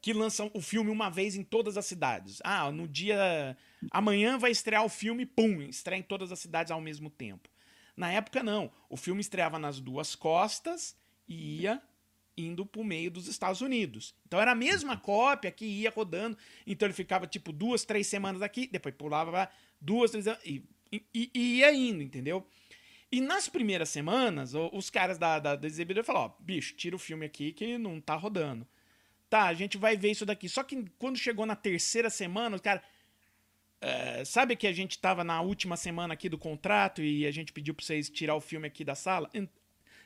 que 0.00 0.12
lançam 0.12 0.50
o 0.54 0.60
filme 0.60 0.90
uma 0.90 1.10
vez 1.10 1.34
em 1.34 1.42
todas 1.42 1.76
as 1.76 1.86
cidades. 1.86 2.40
Ah, 2.44 2.70
no 2.70 2.86
dia 2.86 3.56
amanhã 3.90 4.38
vai 4.38 4.50
estrear 4.50 4.84
o 4.84 4.88
filme, 4.88 5.26
pum, 5.26 5.60
estreia 5.62 5.98
em 5.98 6.02
todas 6.02 6.30
as 6.32 6.38
cidades 6.38 6.70
ao 6.70 6.80
mesmo 6.80 7.10
tempo. 7.10 7.48
Na 7.96 8.12
época 8.12 8.42
não, 8.42 8.70
o 8.88 8.96
filme 8.96 9.20
estreava 9.20 9.58
nas 9.58 9.80
duas 9.80 10.14
costas 10.14 10.96
e 11.28 11.62
ia 11.62 11.82
indo 12.36 12.64
pro 12.64 12.84
meio 12.84 13.10
dos 13.10 13.26
Estados 13.26 13.60
Unidos. 13.60 14.14
Então 14.26 14.40
era 14.40 14.52
a 14.52 14.54
mesma 14.54 14.96
cópia 14.96 15.50
que 15.50 15.64
ia 15.64 15.90
rodando, 15.90 16.38
então 16.64 16.86
ele 16.86 16.94
ficava 16.94 17.26
tipo 17.26 17.52
duas, 17.52 17.84
três 17.84 18.06
semanas 18.06 18.40
aqui, 18.40 18.68
depois 18.68 18.94
pulava 18.94 19.30
pra 19.32 19.50
duas, 19.80 20.12
três 20.12 20.26
e, 20.44 20.62
e, 20.92 21.30
e 21.34 21.58
ia 21.58 21.72
indo, 21.74 22.02
entendeu? 22.02 22.46
E 23.10 23.20
nas 23.20 23.48
primeiras 23.48 23.88
semanas, 23.88 24.52
os 24.54 24.90
caras 24.90 25.18
da, 25.18 25.38
da, 25.38 25.56
da 25.56 25.66
exibidora 25.66 26.04
falaram, 26.04 26.26
ó, 26.26 26.42
bicho, 26.42 26.74
tira 26.76 26.94
o 26.94 26.98
filme 26.98 27.24
aqui 27.24 27.52
que 27.52 27.78
não 27.78 28.00
tá 28.00 28.14
rodando. 28.14 28.66
Tá, 29.28 29.44
a 29.44 29.54
gente 29.54 29.76
vai 29.76 29.96
ver 29.96 30.10
isso 30.10 30.24
daqui. 30.24 30.48
Só 30.48 30.62
que 30.62 30.84
quando 30.98 31.18
chegou 31.18 31.44
na 31.44 31.56
terceira 31.56 32.08
semana, 32.10 32.56
os 32.56 32.62
caras... 32.62 32.82
é, 33.80 34.24
sabe 34.24 34.56
que 34.56 34.66
a 34.66 34.72
gente 34.72 34.98
tava 34.98 35.22
na 35.22 35.40
última 35.40 35.76
semana 35.76 36.14
aqui 36.14 36.28
do 36.28 36.38
contrato 36.38 37.02
e 37.02 37.26
a 37.26 37.30
gente 37.30 37.52
pediu 37.52 37.74
pra 37.74 37.84
vocês 37.84 38.08
tirar 38.08 38.34
o 38.34 38.40
filme 38.40 38.66
aqui 38.66 38.84
da 38.84 38.94
sala? 38.94 39.30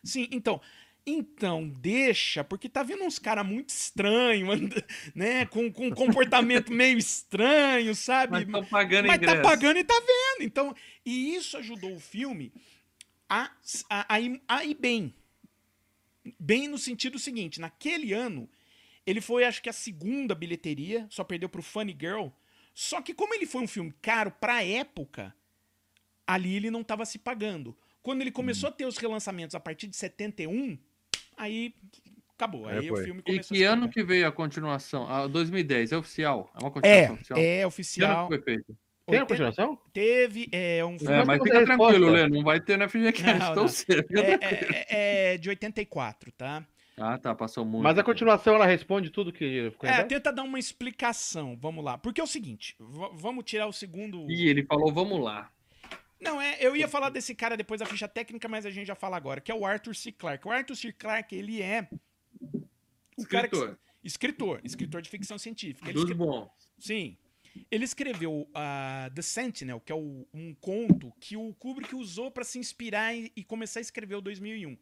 Sim, 0.03 0.29
então... 0.31 0.61
Então, 1.05 1.69
deixa, 1.69 2.45
porque 2.45 2.69
tá 2.69 2.85
vindo 2.85 3.03
uns 3.03 3.19
caras 3.19 3.45
muito 3.45 3.71
estranhos, 3.71 4.57
né? 5.17 5.45
Com, 5.47 5.69
com 5.73 5.89
um 5.89 5.91
comportamento 5.91 6.71
meio 6.73 6.97
estranho, 6.97 7.93
sabe? 7.93 8.33
Mas 8.33 8.43
estão 8.47 8.65
pagando 8.65 9.09
Mas 9.09 9.17
ingresso. 9.17 9.37
tá 9.37 9.43
pagando 9.43 9.79
e 9.81 9.85
tá 9.85 9.99
vendo. 9.99 10.47
Então, 10.47 10.73
e 11.05 11.35
isso 11.35 11.57
ajudou 11.57 11.97
o 11.97 11.99
filme 11.99 12.53
a, 13.29 13.51
a, 13.91 14.15
a, 14.15 14.21
ir, 14.21 14.41
a 14.47 14.65
ir 14.65 14.75
bem. 14.75 15.13
Bem 16.39 16.69
no 16.69 16.79
sentido 16.79 17.19
seguinte, 17.19 17.61
naquele 17.61 18.13
ano, 18.13 18.49
ele 19.07 19.21
foi, 19.21 19.45
acho 19.45 19.63
que, 19.63 19.69
a 19.69 19.73
segunda 19.73 20.35
bilheteria, 20.35 21.07
só 21.11 21.25
perdeu 21.25 21.49
pro 21.49 21.63
Funny 21.63 21.97
Girl. 21.99 22.29
Só 22.75 23.03
que 23.03 23.13
como 23.15 23.35
ele 23.35 23.47
foi 23.47 23.63
um 23.63 23.67
filme 23.69 23.93
caro 24.01 24.31
pra 24.31 24.65
época, 24.65 25.35
ali 26.27 26.55
ele 26.57 26.71
não 26.71 26.83
tava 26.83 27.05
se 27.05 27.19
pagando. 27.19 27.77
Quando 28.03 28.21
ele 28.23 28.31
começou 28.33 28.69
a 28.69 28.73
ter 28.73 28.87
os 28.87 28.97
relançamentos 28.99 29.55
a 29.55 29.61
partir 29.61 29.87
de 29.87 29.97
71, 29.97 30.79
aí 31.37 31.75
acabou. 32.37 32.69
É, 32.69 32.79
Aí 32.79 32.91
o 32.91 32.95
foi. 32.95 33.05
filme 33.05 33.21
E 33.21 33.23
começou 33.25 33.49
que 33.49 33.55
a 33.55 33.59
se 33.59 33.65
ano 33.65 33.83
pagar. 33.83 33.93
que 33.93 34.03
veio 34.03 34.27
a 34.27 34.33
continuação? 34.33 35.07
Ah, 35.09 35.27
2010, 35.27 35.93
é 35.93 35.97
oficial? 35.97 36.51
É 36.55 36.59
uma 36.59 36.69
É, 36.69 36.71
continuação 36.73 37.15
oficial? 37.15 37.39
é 37.39 37.43
Que 37.43 37.59
ano 37.61 37.69
oficial. 37.69 38.29
que 38.29 38.35
foi 38.37 38.45
feito? 38.45 38.77
Tem 39.05 39.19
a 39.19 39.23
80 39.23 39.27
continuação? 39.27 39.79
Teve, 39.93 40.49
é 40.53 40.85
um 40.85 40.95
É, 40.95 40.99
filme. 40.99 41.25
mas 41.25 41.39
não 41.39 41.45
fica 41.45 41.57
tem 41.59 41.65
tranquilo. 41.67 42.11
Lê, 42.11 42.29
não 42.29 42.43
vai 42.43 42.61
ter 42.61 42.79
no 42.79 42.85
FGCast, 42.89 43.23
Não, 43.23 43.35
então 43.37 43.55
não. 43.55 43.69
você. 43.69 43.85
É, 43.93 44.31
é- 44.31 44.87
é- 44.89 45.33
é 45.35 45.39
de 45.39 45.49
84, 45.49 46.33
tá? 46.33 46.67
Ah, 46.99 47.17
tá, 47.19 47.35
passou 47.35 47.65
muito. 47.65 47.83
Mas 47.83 47.99
a 47.99 48.03
continuação 48.05 48.55
ela 48.55 48.67
responde 48.67 49.11
tudo 49.11 49.33
que 49.33 49.73
É, 49.83 50.05
tenta 50.05 50.33
dar 50.33 50.43
uma 50.43 50.59
explicação, 50.59 51.57
vamos 51.61 51.83
lá. 51.85 51.97
Porque 51.97 52.21
é 52.21 52.25
o 52.25 52.27
seguinte, 52.27 52.77
vamos 52.79 53.45
tirar 53.45 53.67
o 53.67 53.73
segundo... 53.73 54.31
E 54.31 54.47
ele 54.49 54.63
falou, 54.65 54.93
vamos 54.93 55.21
lá. 55.21 55.51
Não, 56.21 56.41
é, 56.41 56.57
eu 56.61 56.77
ia 56.77 56.87
falar 56.87 57.09
desse 57.09 57.35
cara 57.35 57.57
depois 57.57 57.81
da 57.81 57.87
ficha 57.87 58.07
técnica, 58.07 58.47
mas 58.49 58.65
a 58.67 58.71
gente 58.71 58.87
já 58.87 58.95
fala 58.95 59.17
agora, 59.17 59.41
que 59.41 59.51
é 59.51 59.55
o 59.55 59.65
Arthur 59.67 59.95
C. 59.95 60.13
Clarke. 60.13 60.47
O 60.47 60.51
Arthur 60.51 60.77
C. 60.77 60.93
Clarke, 60.93 61.35
ele 61.35 61.61
é 61.63 61.89
o 63.17 63.27
cara 63.27 63.49
que... 63.49 63.57
Escritor, 63.57 63.79
Escritor, 64.05 64.61
escritor 64.65 65.03
de 65.03 65.09
ficção 65.11 65.39
científica. 65.39 65.87
Ele 65.87 65.95
dos 65.95 66.03
escre- 66.05 66.15
bons. 66.17 66.51
Sim. 66.79 67.17
Ele 67.71 67.85
escreveu 67.85 68.49
ah, 68.55 69.11
The 69.15 69.23
Sentinel, 69.23 69.81
que 69.81 69.93
é 69.93 69.95
o- 69.95 70.27
um 70.33 70.55
conto 70.55 71.13
que 71.21 71.37
o 71.37 71.55
Kubrick 71.55 71.95
usou 71.95 72.31
para 72.31 72.45
se 72.45 72.59
inspirar 72.59 73.15
e, 73.15 73.31
e 73.37 73.45
começar 73.45 73.79
a 73.79 73.83
escrever 73.83 74.17
o 74.17 74.21
2001. 74.21 74.77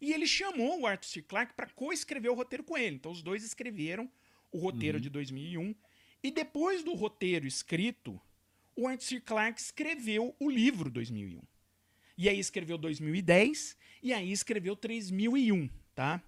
E 0.00 0.12
ele 0.12 0.26
chamou 0.26 0.80
o 0.80 0.86
Arthur 0.86 1.08
C. 1.08 1.22
Clarke 1.22 1.54
para 1.54 1.68
co-escrever 1.70 2.30
o 2.30 2.34
roteiro 2.34 2.64
com 2.64 2.76
ele. 2.76 2.96
Então 2.96 3.12
os 3.12 3.22
dois 3.22 3.44
escreveram 3.44 4.10
o 4.52 4.58
roteiro 4.58 5.00
de 5.00 5.10
2001. 5.10 5.74
E 6.22 6.30
depois 6.30 6.82
do 6.82 6.94
roteiro 6.94 7.46
escrito, 7.46 8.20
o 8.74 8.86
Arthur 8.86 9.04
C. 9.04 9.20
Clarke 9.20 9.60
escreveu 9.60 10.34
o 10.38 10.50
livro 10.50 10.90
2001. 10.90 11.40
E 12.18 12.28
aí 12.28 12.38
escreveu 12.38 12.78
2010 12.78 13.76
e 14.02 14.12
aí 14.12 14.32
escreveu 14.32 14.74
3001, 14.74 15.68
tá? 15.94 16.22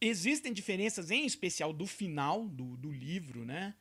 Existem 0.00 0.52
diferenças, 0.52 1.10
em 1.10 1.26
especial 1.26 1.72
do 1.72 1.86
final 1.86 2.48
do, 2.48 2.76
do 2.76 2.90
livro, 2.90 3.44
né? 3.44 3.74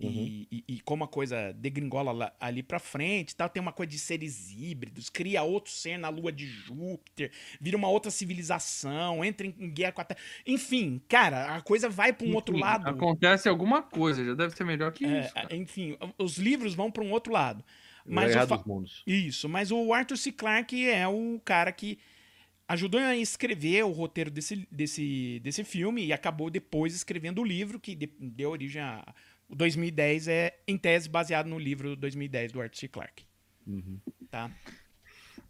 E, 0.00 0.48
e- 0.50 0.64
e 0.68 0.80
como 0.80 1.04
a 1.04 1.08
coisa 1.08 1.52
degringola 1.52 2.34
ali 2.40 2.62
pra 2.64 2.80
frente 2.80 3.34
tal, 3.36 3.48
tem 3.48 3.60
uma 3.62 3.72
coisa 3.72 3.90
de 3.92 3.98
seres 3.98 4.50
híbridos, 4.50 5.08
cria 5.08 5.42
outro 5.44 5.70
ser 5.70 5.96
na 5.96 6.08
lua 6.08 6.32
de 6.32 6.46
Júpiter, 6.46 7.30
vira 7.60 7.76
uma 7.76 7.88
outra 7.88 8.10
civilização, 8.10 9.24
entra 9.24 9.46
em, 9.46 9.54
em 9.58 9.70
guerra 9.70 9.92
com 9.92 10.00
a 10.00 10.04
Terra. 10.04 10.20
Enfim, 10.46 11.00
cara, 11.08 11.56
a 11.56 11.60
coisa 11.62 11.88
vai 11.88 12.12
pra 12.12 12.26
um 12.26 12.34
outro 12.34 12.54
Enfim, 12.54 12.62
lado. 12.64 12.88
Acontece 12.88 13.48
alguma 13.48 13.82
coisa, 13.82 14.24
já 14.24 14.34
deve 14.34 14.54
ser 14.56 14.64
melhor 14.64 14.92
que 14.92 15.04
É, 15.04 15.20
isso. 15.20 15.34
cara. 15.34 15.54
enfim, 15.56 15.96
os 16.18 16.38
livros 16.38 16.74
vão 16.74 16.90
pra 16.90 17.02
um 17.04 17.12
outro 17.12 17.32
lado. 17.32 17.64
Mas 18.06 18.34
eu 18.34 18.46
fa- 18.46 18.62
isso, 19.06 19.48
mas 19.48 19.70
o 19.70 19.92
Arthur 19.92 20.16
C. 20.18 20.30
Clarke 20.32 20.86
é 20.90 21.08
o 21.08 21.40
cara 21.42 21.72
que 21.72 21.98
ajudou 22.68 23.00
a 23.00 23.16
escrever 23.16 23.84
o 23.84 23.90
roteiro 23.92 24.30
desse, 24.30 24.66
desse, 24.70 25.40
desse 25.42 25.64
filme 25.64 26.04
e 26.04 26.12
acabou 26.12 26.50
depois 26.50 26.94
escrevendo 26.94 27.40
o 27.40 27.44
livro 27.44 27.78
que 27.80 27.94
de- 27.94 28.10
deu 28.18 28.50
origem 28.50 28.82
a. 28.82 29.14
O 29.48 29.54
2010 29.54 30.28
é, 30.28 30.58
em 30.66 30.76
tese, 30.78 31.08
baseado 31.08 31.46
no 31.46 31.58
livro 31.58 31.94
2010 31.96 32.52
do 32.52 32.60
Arthur 32.60 32.76
C. 32.78 32.88
Clarke. 32.88 33.24
Uhum. 33.66 33.98
Tá? 34.30 34.50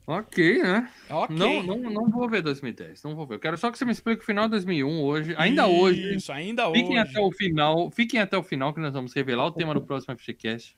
Ok, 0.06 0.62
né? 0.62 0.90
Ok. 1.08 1.34
Não, 1.34 1.62
não, 1.62 1.78
não 1.78 2.10
vou 2.10 2.28
ver 2.28 2.42
2010, 2.42 3.02
não 3.02 3.14
vou 3.14 3.26
ver. 3.26 3.36
Eu 3.36 3.38
quero 3.40 3.56
só 3.56 3.70
que 3.70 3.78
você 3.78 3.86
me 3.86 3.92
explique 3.92 4.22
o 4.22 4.26
final 4.26 4.44
de 4.44 4.50
2001 4.50 5.00
hoje. 5.02 5.34
Ainda 5.38 5.66
hoje. 5.66 6.14
Isso, 6.16 6.30
ainda 6.30 6.66
Fiquem 6.70 6.98
hoje. 6.98 6.98
até 6.98 7.20
o 7.20 7.32
final, 7.32 7.90
fiquem 7.90 8.20
até 8.20 8.36
o 8.36 8.42
final 8.42 8.74
que 8.74 8.80
nós 8.80 8.92
vamos 8.92 9.14
revelar 9.14 9.46
o 9.46 9.52
tema 9.52 9.72
do 9.72 9.80
próximo 9.80 10.14
FGCast 10.18 10.76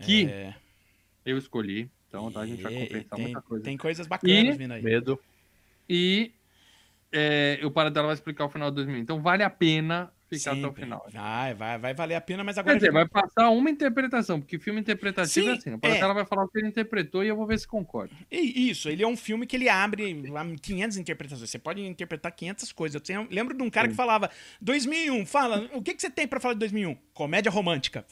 que 0.00 0.26
É, 0.26 0.54
eu 1.24 1.38
escolhi. 1.38 1.88
Então, 2.08 2.32
tá, 2.32 2.40
a 2.40 2.46
gente 2.46 2.62
vai 2.62 2.74
compensar 2.74 3.16
tem, 3.16 3.24
muita 3.26 3.42
coisa. 3.42 3.64
tem 3.64 3.76
coisas 3.76 4.06
bacanas 4.08 4.54
E- 4.54 4.58
vindo 4.58 4.72
aí. 4.72 4.82
Medo. 4.82 5.20
E 5.88 6.32
é, 7.12 7.60
o 7.62 7.70
Paradela 7.70 8.06
vai 8.06 8.14
explicar 8.14 8.44
o 8.44 8.48
final 8.48 8.70
de 8.70 8.76
2000. 8.76 8.98
Então, 8.98 9.20
vale 9.22 9.44
a 9.44 9.50
pena 9.50 10.12
ficar 10.38 10.52
até 10.52 10.60
o 10.60 10.64
Sempre. 10.64 10.82
final. 10.84 11.06
Vai, 11.12 11.54
vai, 11.54 11.78
vai 11.78 11.94
valer 11.94 12.14
a 12.14 12.20
pena, 12.20 12.44
mas 12.44 12.54
Quer 12.56 12.60
agora. 12.60 12.76
dizer, 12.76 12.92
vai 12.92 13.06
passar 13.08 13.50
uma 13.50 13.70
interpretação, 13.70 14.40
porque 14.40 14.58
filme 14.58 14.80
interpretativo 14.80 15.46
Sim, 15.46 15.52
é 15.52 15.54
assim. 15.56 15.70
O 15.74 15.78
é. 15.82 16.14
vai 16.14 16.24
falar 16.24 16.44
o 16.44 16.48
que 16.48 16.58
ele 16.58 16.68
interpretou 16.68 17.24
e 17.24 17.28
eu 17.28 17.36
vou 17.36 17.46
ver 17.46 17.58
se 17.58 17.66
concorda. 17.66 18.14
E 18.30 18.70
Isso, 18.70 18.88
ele 18.88 19.02
é 19.02 19.06
um 19.06 19.16
filme 19.16 19.46
que 19.46 19.56
ele 19.56 19.68
abre 19.68 20.28
lá 20.28 20.44
500 20.62 20.96
interpretações. 20.96 21.50
Você 21.50 21.58
pode 21.58 21.80
interpretar 21.84 22.32
500 22.32 22.72
coisas. 22.72 23.00
Eu 23.08 23.26
lembro 23.30 23.56
de 23.56 23.62
um 23.62 23.70
cara 23.70 23.88
que 23.88 23.94
falava 23.94 24.30
2001, 24.60 25.26
fala, 25.26 25.68
o 25.72 25.82
que, 25.82 25.94
que 25.94 26.00
você 26.02 26.10
tem 26.10 26.26
pra 26.26 26.40
falar 26.40 26.54
de 26.54 26.60
2001? 26.60 26.96
Comédia 27.12 27.50
romântica. 27.50 28.04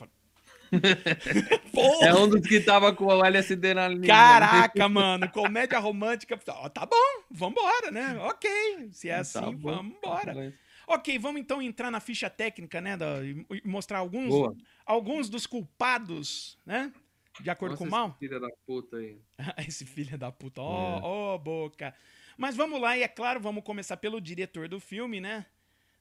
É 2.02 2.14
um 2.14 2.28
dos 2.28 2.46
que 2.46 2.60
tava 2.60 2.94
com 2.94 3.06
o 3.06 3.24
LSD 3.24 3.74
na 3.74 3.88
língua. 3.88 4.06
caraca, 4.06 4.88
mano, 4.88 5.28
comédia 5.30 5.78
romântica. 5.78 6.36
Tá 6.36 6.86
bom, 6.86 7.22
vambora, 7.30 7.90
né? 7.90 8.16
Ok, 8.22 8.88
se 8.92 9.08
é 9.08 9.16
assim, 9.16 9.40
Tá 9.40 9.50
bom. 9.50 9.92
vambora. 10.02 10.54
Ok, 10.94 11.18
vamos 11.18 11.40
então 11.40 11.62
entrar 11.62 11.90
na 11.90 12.00
ficha 12.00 12.28
técnica, 12.28 12.80
né? 12.80 12.96
da- 12.96 13.24
e 13.24 13.46
mostrar 13.64 13.98
alguns, 13.98 14.28
Boa. 14.28 14.54
alguns 14.84 15.28
dos 15.28 15.46
culpados, 15.46 16.58
né? 16.66 16.92
De 17.40 17.48
acordo 17.48 17.72
Nossa, 17.72 17.84
com 17.84 17.88
o 17.88 17.90
mal. 17.90 18.08
esse 18.10 18.18
Filha 18.18 18.38
da 18.38 18.48
puta 18.66 18.96
aí. 18.98 19.18
Esse 19.68 19.86
filho 19.86 20.18
da 20.18 20.30
puta, 20.30 20.60
ó, 20.60 21.00
ó, 21.02 21.38
boca. 21.38 21.94
Mas 22.36 22.54
vamos 22.56 22.78
lá, 22.80 22.96
e 22.96 23.02
é 23.02 23.08
claro, 23.08 23.40
vamos 23.40 23.64
começar 23.64 23.96
pelo 23.96 24.20
diretor 24.20 24.68
do 24.68 24.78
filme, 24.78 25.18
né? 25.20 25.46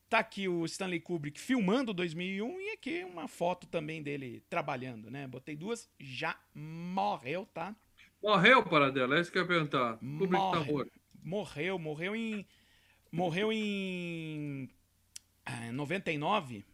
Tá 0.09 0.19
aqui 0.19 0.49
o 0.49 0.65
Stanley 0.65 0.99
Kubrick 0.99 1.39
filmando 1.39 1.93
2001 1.93 2.59
e 2.59 2.71
aqui 2.71 3.05
uma 3.05 3.29
foto 3.29 3.65
também 3.67 4.03
dele 4.03 4.43
trabalhando, 4.49 5.09
né? 5.09 5.25
Botei 5.25 5.55
duas, 5.55 5.89
já 5.97 6.37
morreu, 6.53 7.45
tá? 7.53 7.73
Morreu, 8.21 8.61
Paradela? 8.65 9.17
É 9.17 9.21
isso 9.21 9.31
que 9.31 9.37
eu 9.37 9.43
ia 9.43 9.47
perguntar. 9.47 9.97
Kubrick 9.99 10.31
tá 10.33 10.37
Morre. 10.37 10.71
morto. 10.71 10.91
Morreu, 11.23 11.79
morreu 11.79 12.13
em. 12.13 12.45
Morreu 13.09 13.53
em. 13.53 14.69
Ah, 15.45 15.71
99. 15.71 16.65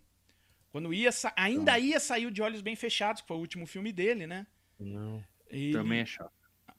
Quando 0.72 0.94
ia. 0.94 1.12
sa- 1.12 1.34
Ainda 1.36 1.78
ia 1.80 2.00
sair 2.00 2.26
o 2.26 2.32
De 2.32 2.42
Olhos 2.42 2.62
Bem 2.62 2.76
Fechados, 2.76 3.22
que 3.22 3.28
foi 3.28 3.38
o 3.38 3.40
último 3.42 3.66
filme 3.66 3.92
dele, 3.92 4.28
né? 4.28 4.46
Não. 4.80 5.24
E- 5.50 5.72
Também 5.72 6.00
é 6.00 6.06
chato. 6.06 6.32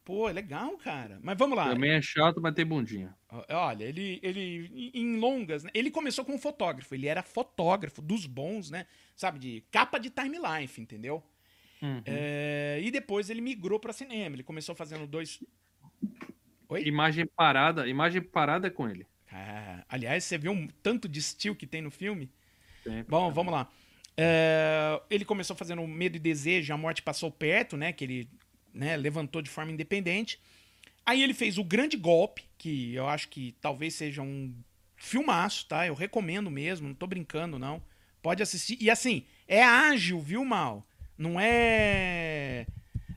Pô, 0.05 0.27
é 0.27 0.33
legal, 0.33 0.75
cara. 0.79 1.19
Mas 1.23 1.37
vamos 1.37 1.55
lá. 1.57 1.69
Também 1.69 1.91
é 1.91 2.01
chato, 2.01 2.41
mas 2.41 2.55
tem 2.55 2.65
bundinha. 2.65 3.15
Olha, 3.51 3.85
ele, 3.85 4.19
ele 4.23 4.91
em 4.95 5.19
longas, 5.19 5.65
né? 5.65 5.71
ele 5.75 5.91
começou 5.91 6.25
como 6.25 6.39
fotógrafo, 6.39 6.95
ele 6.95 7.07
era 7.07 7.23
fotógrafo 7.23 8.01
dos 8.01 8.25
bons, 8.25 8.71
né? 8.71 8.87
Sabe, 9.15 9.39
de 9.39 9.65
capa 9.71 9.99
de 9.99 10.09
time 10.09 10.39
life, 10.39 10.81
entendeu? 10.81 11.23
Uhum. 11.83 12.01
É, 12.07 12.81
e 12.83 12.91
depois 12.91 13.29
ele 13.29 13.43
migrou 13.43 13.79
pra 13.79 13.93
cinema, 13.93 14.35
ele 14.35 14.43
começou 14.43 14.75
fazendo 14.75 15.07
dois... 15.07 15.43
Oi? 16.71 16.85
Imagem 16.85 17.27
parada, 17.27 17.87
imagem 17.87 18.23
parada 18.23 18.67
é 18.67 18.71
com 18.71 18.89
ele. 18.89 19.07
Ah, 19.33 19.85
aliás, 19.89 20.25
você 20.25 20.39
viu 20.39 20.53
um 20.53 20.69
tanto 20.83 21.09
de 21.09 21.19
estilo 21.19 21.55
que 21.55 21.67
tem 21.67 21.83
no 21.83 21.91
filme? 21.91 22.31
Sempre. 22.83 23.11
Bom, 23.11 23.33
vamos 23.33 23.53
lá. 23.53 23.69
É, 24.17 25.01
ele 25.11 25.25
começou 25.25 25.55
fazendo 25.55 25.87
Medo 25.87 26.17
e 26.17 26.21
Desejo, 26.21 26.73
A 26.73 26.77
Morte 26.77 27.03
Passou 27.03 27.31
Perto, 27.31 27.77
né? 27.77 27.93
Que 27.93 28.05
ele 28.05 28.29
né, 28.75 28.97
levantou 28.97 29.41
de 29.41 29.51
forma 29.51 29.71
independente. 29.71 30.41
Aí 31.07 31.23
ele 31.23 31.35
fez 31.35 31.57
O 31.57 31.65
Grande 31.65 31.97
Golpe, 31.97 32.45
que 32.59 32.95
eu 32.95 33.07
acho 33.07 33.29
que 33.29 33.55
talvez 33.61 33.95
seja 33.95 34.23
um 34.23 34.53
filmaço, 34.97 35.67
tá? 35.67 35.87
Eu 35.87 35.95
recomendo 35.95 36.51
mesmo, 36.51 36.89
não 36.89 36.95
tô 36.95 37.07
brincando, 37.07 37.59
não. 37.59 37.83
Pode 38.21 38.43
assistir. 38.43 38.77
E 38.81 38.91
assim, 38.91 39.25
é 39.47 39.63
ágil, 39.63 40.21
viu, 40.21 40.45
Mal? 40.45 40.87
Não 41.17 41.41
é. 41.41 42.67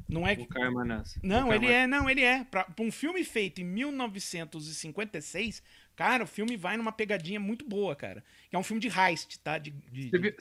Não 0.07 0.27
é. 0.27 0.33
O 0.33 0.45
Caio 0.45 0.73
Manassa. 0.73 1.19
Não, 1.23 1.49
O 1.49 1.53
ele 1.53 1.67
é, 1.67 1.87
não, 1.87 2.09
ele 2.09 2.21
é. 2.21 2.43
Pra, 2.43 2.65
pra 2.65 2.85
um 2.85 2.91
filme 2.91 3.23
feito 3.23 3.61
em 3.61 3.63
1956, 3.63 5.63
cara, 6.01 6.23
o 6.23 6.27
filme 6.27 6.57
vai 6.57 6.77
numa 6.77 6.91
pegadinha 6.91 7.39
muito 7.39 7.63
boa, 7.63 7.95
cara. 7.95 8.23
É 8.51 8.57
um 8.57 8.63
filme 8.63 8.81
de 8.81 8.87
heist, 8.87 9.37
tá? 9.43 9.57
De, 9.59 9.69
de- 9.91 10.09
Você 10.09 10.17
viu, 10.17 10.33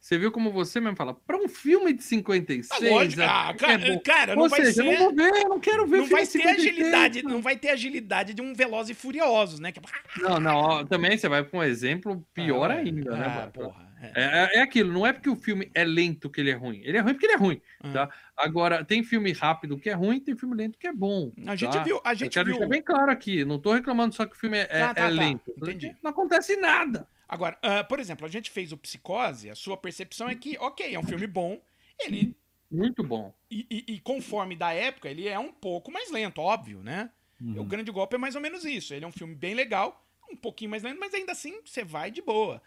você 0.00 0.18
viu 0.18 0.32
como 0.32 0.50
você 0.50 0.80
mesmo 0.80 0.96
fala? 0.96 1.12
Pra 1.14 1.36
um 1.36 1.46
filme 1.46 1.92
de 1.92 2.02
56. 2.02 2.68
Ah, 2.70 2.78
lógico, 2.90 3.20
é- 3.22 3.26
ah, 3.26 3.50
é 3.50 3.54
cara, 3.54 3.78
bom. 3.78 4.00
cara, 4.00 4.34
não 4.34 4.42
Ou 4.44 4.48
vai 4.48 4.64
seja, 4.64 4.72
ser. 4.72 4.86
eu 4.86 4.92
não 4.92 4.98
vou 4.98 5.14
ver, 5.14 5.42
eu 5.42 5.48
não 5.50 5.60
quero 5.60 5.86
ver 5.86 5.96
Não 5.98 6.06
filme 6.06 6.10
vai 6.22 6.26
ter 6.26 6.32
56, 6.32 6.58
agilidade, 6.68 7.22
não. 7.22 7.30
não 7.32 7.42
vai 7.42 7.56
ter 7.56 7.68
agilidade 7.70 8.32
de 8.34 8.40
um 8.42 8.54
Veloz 8.54 8.88
e 8.88 8.94
Furiosos, 8.94 9.60
né? 9.60 9.72
Que... 9.72 9.80
Não, 10.20 10.40
não, 10.40 10.56
ó, 10.56 10.84
também 10.84 11.16
você 11.18 11.28
vai 11.28 11.44
pra 11.44 11.58
um 11.58 11.62
exemplo 11.62 12.26
pior 12.32 12.70
Ah, 12.70 12.74
ainda, 12.76 13.16
né, 13.16 13.26
ah, 13.26 13.34
mano? 13.40 13.52
porra. 13.52 13.93
É. 14.04 14.12
É, 14.14 14.24
é- 14.24 14.58
é 14.58 14.60
aquilo, 14.62 14.92
não 14.92 15.06
é 15.06 15.12
porque 15.12 15.28
o 15.30 15.36
filme 15.36 15.70
é 15.74 15.84
lento 15.84 16.28
que 16.30 16.40
ele 16.40 16.50
é 16.50 16.54
ruim. 16.54 16.80
Ele 16.84 16.96
é 16.96 17.00
ruim 17.00 17.12
porque 17.14 17.26
ele 17.26 17.34
é 17.34 17.38
ruim, 17.38 17.60
Ah. 17.82 17.92
tá? 17.92 18.10
Agora, 18.36 18.84
tem 18.84 19.02
filme 19.04 19.32
rápido 19.32 19.78
que 19.78 19.88
é 19.88 19.92
ruim, 19.92 20.20
tem 20.20 20.36
filme 20.36 20.54
lento 20.56 20.78
que 20.78 20.86
é 20.86 20.92
bom. 20.92 21.32
A 21.46 21.54
gente 21.56 21.72
tá? 21.72 21.82
viu, 21.82 22.00
a 22.04 22.12
Eu 22.12 22.16
gente 22.16 22.32
quero 22.34 22.46
viu. 22.46 22.54
deixar 22.58 22.68
bem 22.70 22.82
claro 22.82 23.10
aqui, 23.10 23.44
não 23.44 23.58
tô 23.58 23.72
reclamando 23.72 24.14
só 24.14 24.26
que 24.26 24.34
o 24.34 24.38
filme 24.38 24.58
é, 24.58 24.66
Tá, 24.66 24.76
é 24.76 24.86
tá, 24.88 24.94
tá, 24.94 25.08
lento. 25.08 25.52
entendi. 25.56 25.96
Não 26.02 26.10
acontece 26.10 26.56
nada. 26.56 27.06
Agora, 27.28 27.58
ah, 27.62 27.82
por 27.84 27.98
exemplo, 28.00 28.26
a 28.26 28.28
gente 28.30 28.50
fez 28.50 28.70
o 28.72 28.76
Psicose, 28.76 29.48
a 29.50 29.54
sua 29.54 29.76
percepção 29.76 30.28
é 30.28 30.34
que, 30.34 30.56
ok, 30.58 30.94
é 30.94 30.98
um 30.98 31.02
filme 31.04 31.26
bom, 31.26 31.60
ele. 31.98 32.36
Muito 32.70 33.02
bom. 33.04 33.32
E, 33.50 33.66
e- 33.70 33.94
e 33.94 34.00
conforme 34.00 34.56
da 34.56 34.72
época, 34.72 35.08
ele 35.08 35.28
é 35.28 35.38
um 35.38 35.52
pouco 35.52 35.92
mais 35.92 36.10
lento, 36.10 36.40
óbvio, 36.40 36.82
né? 36.82 37.10
Uhum. 37.40 37.60
O 37.60 37.64
Grande 37.64 37.90
Golpe 37.92 38.16
é 38.16 38.18
mais 38.18 38.34
ou 38.34 38.40
menos 38.40 38.64
isso. 38.64 38.92
Ele 38.94 39.04
é 39.04 39.08
um 39.08 39.12
filme 39.12 39.34
bem 39.34 39.54
legal, 39.54 40.04
um 40.30 40.34
pouquinho 40.36 40.70
mais 40.70 40.82
lento, 40.82 40.98
mas 40.98 41.14
ainda 41.14 41.32
assim 41.32 41.60
você 41.64 41.84
vai 41.84 42.10
de 42.10 42.20
boa. 42.20 42.60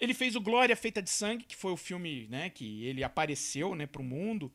Ele 0.00 0.14
fez 0.14 0.36
o 0.36 0.40
Glória 0.40 0.76
Feita 0.76 1.02
de 1.02 1.10
Sangue, 1.10 1.44
que 1.44 1.56
foi 1.56 1.72
o 1.72 1.76
filme 1.76 2.28
né, 2.28 2.50
que 2.50 2.84
ele 2.84 3.02
apareceu 3.02 3.74
né, 3.74 3.86
pro 3.86 4.02
mundo. 4.02 4.52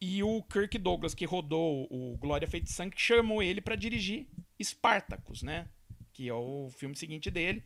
E 0.00 0.20
o 0.22 0.42
Kirk 0.42 0.76
Douglas, 0.78 1.14
que 1.14 1.24
rodou 1.24 1.86
o 1.88 2.16
Glória 2.16 2.48
Feita 2.48 2.66
de 2.66 2.72
Sangue, 2.72 2.96
chamou 2.96 3.40
ele 3.40 3.60
para 3.60 3.76
dirigir 3.76 4.26
Spartacus, 4.60 5.44
né? 5.44 5.68
Que 6.12 6.28
é 6.28 6.34
o 6.34 6.68
filme 6.72 6.96
seguinte 6.96 7.30
dele. 7.30 7.62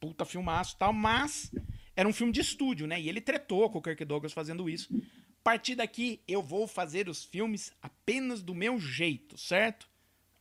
Puta 0.00 0.24
filmaço 0.24 0.74
e 0.74 0.78
tal, 0.78 0.94
mas 0.94 1.52
era 1.94 2.08
um 2.08 2.12
filme 2.12 2.32
de 2.32 2.40
estúdio, 2.40 2.86
né? 2.86 2.98
E 2.98 3.06
ele 3.06 3.20
tretou 3.20 3.68
com 3.68 3.78
o 3.78 3.82
Kirk 3.82 4.02
Douglas 4.06 4.32
fazendo 4.32 4.66
isso. 4.66 4.94
A 5.40 5.44
partir 5.44 5.74
daqui, 5.74 6.22
eu 6.26 6.42
vou 6.42 6.66
fazer 6.66 7.06
os 7.06 7.22
filmes 7.22 7.70
apenas 7.82 8.42
do 8.42 8.54
meu 8.54 8.80
jeito, 8.80 9.36
certo? 9.36 9.86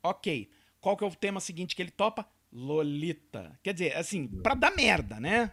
Ok. 0.01 0.49
Qual 0.79 0.95
que 0.95 1.03
é 1.03 1.07
o 1.07 1.13
tema 1.13 1.41
seguinte 1.41 1.75
que 1.75 1.81
ele 1.81 1.91
topa? 1.91 2.25
Lolita. 2.53 3.59
Quer 3.61 3.73
dizer, 3.73 3.97
assim, 3.97 4.27
pra 4.27 4.55
dar 4.55 4.73
merda, 4.73 5.19
né? 5.19 5.51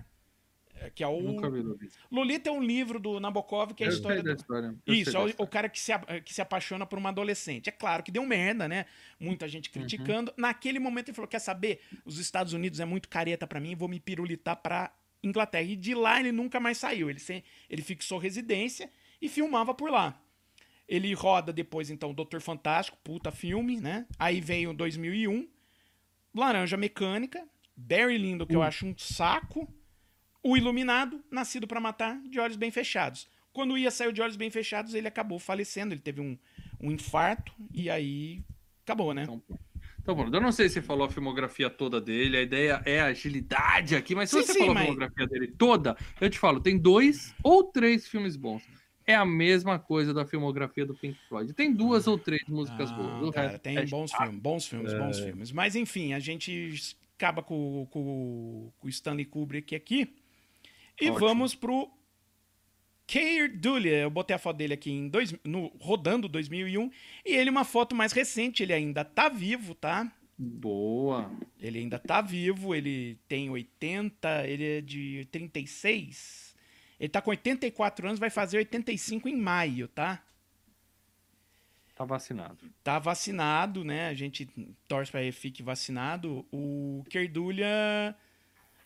É, 0.83 0.91
Que 0.91 1.05
é 1.05 1.07
o. 1.07 1.21
Nunca 1.21 1.51
vi 1.51 1.61
Lolita. 1.61 1.97
Lolita 2.11 2.49
é 2.49 2.53
um 2.53 2.63
livro 2.63 2.99
do 2.99 3.21
Nabokov 3.21 3.73
que 3.75 3.85
é 3.85 3.87
a 3.87 3.91
história. 3.91 4.23
do- 4.23 4.33
história. 4.33 4.75
Isso, 4.87 5.17
é 5.17 5.21
o, 5.21 5.35
o 5.39 5.47
cara 5.47 5.69
que 5.69 5.79
se, 5.79 5.93
que 6.25 6.33
se 6.33 6.41
apaixona 6.41 6.87
por 6.87 6.99
uma 6.99 7.11
adolescente. 7.11 7.69
É 7.69 7.73
claro 7.73 8.03
que 8.03 8.11
deu 8.11 8.25
merda, 8.25 8.67
né? 8.67 8.87
Muita 9.19 9.47
gente 9.49 9.69
Uhum. 9.69 9.73
criticando. 9.75 10.33
Naquele 10.37 10.79
momento 10.79 11.09
ele 11.09 11.15
falou: 11.15 11.29
quer 11.29 11.39
saber? 11.39 11.81
Os 12.05 12.19
Estados 12.19 12.53
Unidos 12.53 12.81
é 12.81 12.85
muito 12.85 13.09
careta 13.09 13.47
pra 13.47 13.61
mim, 13.61 13.75
vou 13.77 13.89
me 13.89 14.01
pirulitar 14.01 14.57
pra 14.57 14.91
Inglaterra. 15.23 15.65
E 15.65 15.77
de 15.77 15.95
lá 15.95 16.19
ele 16.19 16.33
nunca 16.33 16.59
mais 16.59 16.79
saiu. 16.79 17.11
Ele, 17.11 17.19
se- 17.19 17.45
ele 17.69 17.83
fixou 17.83 18.19
residência 18.19 18.91
e 19.21 19.29
filmava 19.29 19.75
por 19.75 19.91
lá. 19.91 20.19
Ele 20.89 21.13
roda 21.15 21.53
depois, 21.53 21.89
então, 21.91 22.13
Doutor 22.13 22.41
Fantástico, 22.41 22.99
puta 23.05 23.31
filme, 23.31 23.81
né? 23.81 24.07
Aí 24.19 24.41
veio 24.41 24.73
2001, 24.73 25.47
Laranja 26.35 26.77
Mecânica, 26.77 27.47
Barry 27.77 28.19
Lindo, 28.19 28.45
Uh. 28.45 28.47
que 28.47 28.57
eu 28.57 28.63
acho 28.63 28.87
um 28.87 28.95
saco, 28.99 29.73
O 30.43 30.57
Iluminado, 30.57 31.23
Nascido 31.31 31.67
pra 31.67 31.81
Matar, 31.81 32.21
de 32.29 32.41
Olhos 32.41 32.57
Bem 32.57 32.71
Fechados. 32.71 33.29
Quando 33.53 33.77
ia 33.77 33.91
sair 33.91 34.09
o 34.09 34.13
de 34.13 34.23
Olhos 34.23 34.37
Bem 34.37 34.51
Fechados, 34.51 34.95
ele 34.95 35.09
acabou 35.09 35.39
falecendo, 35.39 35.93
ele 35.93 36.01
teve 36.01 36.21
um, 36.21 36.39
um 36.81 36.91
infarto 36.91 37.53
e 37.75 37.91
aí 37.91 38.41
acabou, 38.85 39.13
né? 39.13 39.25
Então, 39.25 39.43
Então, 40.01 40.15
Bruno, 40.15 40.35
eu 40.35 40.41
não 40.41 40.53
sei 40.53 40.69
se 40.69 40.75
você 40.75 40.83
falou 40.83 41.07
a 41.07 41.11
filmografia 41.11 41.69
toda 41.69 42.01
dele, 42.01 42.37
a 42.39 42.43
ideia 42.43 42.81
é 42.87 43.01
agilidade 43.01 43.95
aqui, 43.97 44.15
mas 44.15 44.31
se 44.31 44.37
Sim, 44.41 44.47
você 44.47 44.53
sim, 44.55 44.59
falou 44.61 44.75
mas- 44.75 44.83
a 44.85 44.87
filmografia 44.87 45.27
dele 45.27 45.49
toda, 45.49 45.97
eu 46.21 46.31
te 46.31 46.39
falo, 46.39 46.61
tem 46.61 46.79
dois 46.79 47.35
ou 47.43 47.65
três 47.65 48.09
filmes 48.09 48.37
bons. 48.37 48.63
É 49.07 49.15
a 49.15 49.25
mesma 49.27 49.79
coisa 49.79 50.15
da 50.15 50.25
filmografia 50.25 50.87
do 50.87 50.95
Pink 50.95 51.19
Floyd. 51.29 51.53
Tem 51.53 51.73
duas 51.73 52.07
ou 52.07 52.17
três 52.17 52.45
músicas 52.49 52.91
Ah, 52.93 52.95
boas. 52.95 53.35
Cara, 53.35 53.59
tem 53.59 53.77
é 53.77 53.85
bons 53.87 54.11
chato. 54.11 54.23
filmes, 54.23 54.41
bons 54.41 54.67
filmes, 54.69 54.95
bons 54.95 55.19
filmes. 55.19 55.53
Mas 55.53 55.75
enfim, 55.75 56.13
a 56.13 56.21
gente 56.21 56.97
acaba 57.19 57.43
com, 57.43 57.87
com, 57.91 58.71
com 58.79 58.87
o 58.87 58.89
Stanley 58.89 59.25
Kubrick 59.25 59.75
aqui. 59.75 60.15
E 61.01 61.11
Ótimo. 61.11 61.19
vamos 61.19 61.55
pro 61.55 61.91
Keir 63.07 63.59
Dullea. 63.59 64.03
Eu 64.03 64.11
botei 64.11 64.37
a 64.37 64.39
foto 64.39 64.57
dele 64.57 64.75
aqui 64.75 64.91
em 64.91 65.09
dois, 65.09 65.35
no, 65.45 65.69
rodando 65.81 66.29
2001. 66.29 66.91
E 67.25 67.33
ele, 67.33 67.51
uma 67.51 67.65
foto 67.65 67.95
mais 67.95 68.13
recente, 68.13 68.63
ele 68.63 68.73
ainda 68.73 69.05
tá 69.05 69.29
vivo, 69.29 69.75
tá? 69.75 70.13
Boa. 70.39 71.31
Ele 71.59 71.81
ainda 71.81 71.99
tá 71.99 72.21
vivo, 72.21 72.75
ele 72.75 73.19
tem 73.29 73.51
80, 73.51 74.47
ele 74.47 74.79
é 74.79 74.81
de 74.81 75.29
36. 75.31 76.55
Ele 76.99 77.09
tá 77.09 77.21
com 77.21 77.31
84 77.31 78.07
anos, 78.07 78.21
vai 78.21 78.31
fazer 78.31 78.59
85 78.59 79.29
em 79.29 79.37
maio, 79.37 79.89
tá? 79.89 80.23
Tá 81.95 82.05
vacinado. 82.07 82.59
Tá 82.83 82.99
vacinado, 82.99 83.85
né? 83.85 84.09
A 84.09 84.15
gente 84.15 84.49
torce 84.89 85.11
para 85.11 85.23
ele 85.23 85.33
fique 85.33 85.63
vacinado. 85.63 86.47
O 86.51 87.05
Kerdulia 87.11 88.17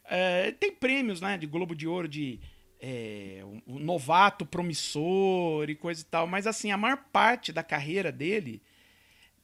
é, 0.08 0.52
tem 0.52 0.72
prêmios, 0.72 1.20
né? 1.20 1.36
De 1.38 1.46
Globo 1.46 1.74
de 1.74 1.86
Ouro, 1.88 2.08
de 2.08 2.40
é, 2.80 3.40
um- 3.44 3.62
um 3.76 3.78
novato 3.78 4.44
promissor 4.44 5.68
e 5.70 5.74
coisa 5.74 6.02
e 6.02 6.04
tal. 6.04 6.26
Mas 6.26 6.46
assim, 6.46 6.70
a 6.70 6.76
maior 6.76 6.98
parte 7.12 7.52
da 7.52 7.62
carreira 7.62 8.12
dele 8.12 8.60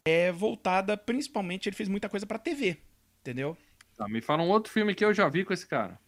é 0.05 0.31
voltada, 0.33 0.97
principalmente, 0.97 1.69
ele 1.69 1.77
fez 1.77 1.89
muita 1.89 2.09
coisa 2.09 2.27
pra 2.27 2.39
TV, 2.39 2.77
entendeu? 3.21 3.57
Tá, 3.97 4.09
me 4.09 4.21
fala 4.21 4.43
um 4.43 4.49
outro 4.49 4.73
filme 4.73 4.95
que 4.95 5.05
eu 5.05 5.13
já 5.15 5.29
vi 5.29 5.45
com 5.45 5.53
esse 5.53 5.67
cara. 5.67 5.99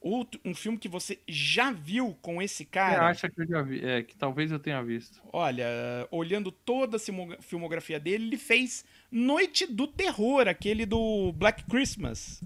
Outro, 0.00 0.40
um 0.44 0.52
filme 0.52 0.78
que 0.78 0.88
você 0.88 1.20
já 1.28 1.70
viu 1.70 2.16
com 2.20 2.42
esse 2.42 2.64
Você 2.64 2.64
cara. 2.64 3.06
acha 3.08 3.28
que 3.30 3.40
eu 3.40 3.46
já 3.46 3.62
vi? 3.62 3.84
É, 3.84 4.02
que 4.02 4.16
talvez 4.16 4.50
eu 4.50 4.58
tenha 4.58 4.82
visto. 4.82 5.20
Olha, 5.32 5.64
olhando 6.10 6.50
toda 6.50 6.96
a 6.96 7.00
filmo- 7.00 7.36
filmografia 7.40 8.00
dele, 8.00 8.24
ele 8.26 8.36
fez 8.36 8.84
Noite 9.10 9.64
do 9.64 9.86
Terror, 9.86 10.48
aquele 10.48 10.84
do 10.84 11.32
Black 11.32 11.62
Christmas. 11.66 12.42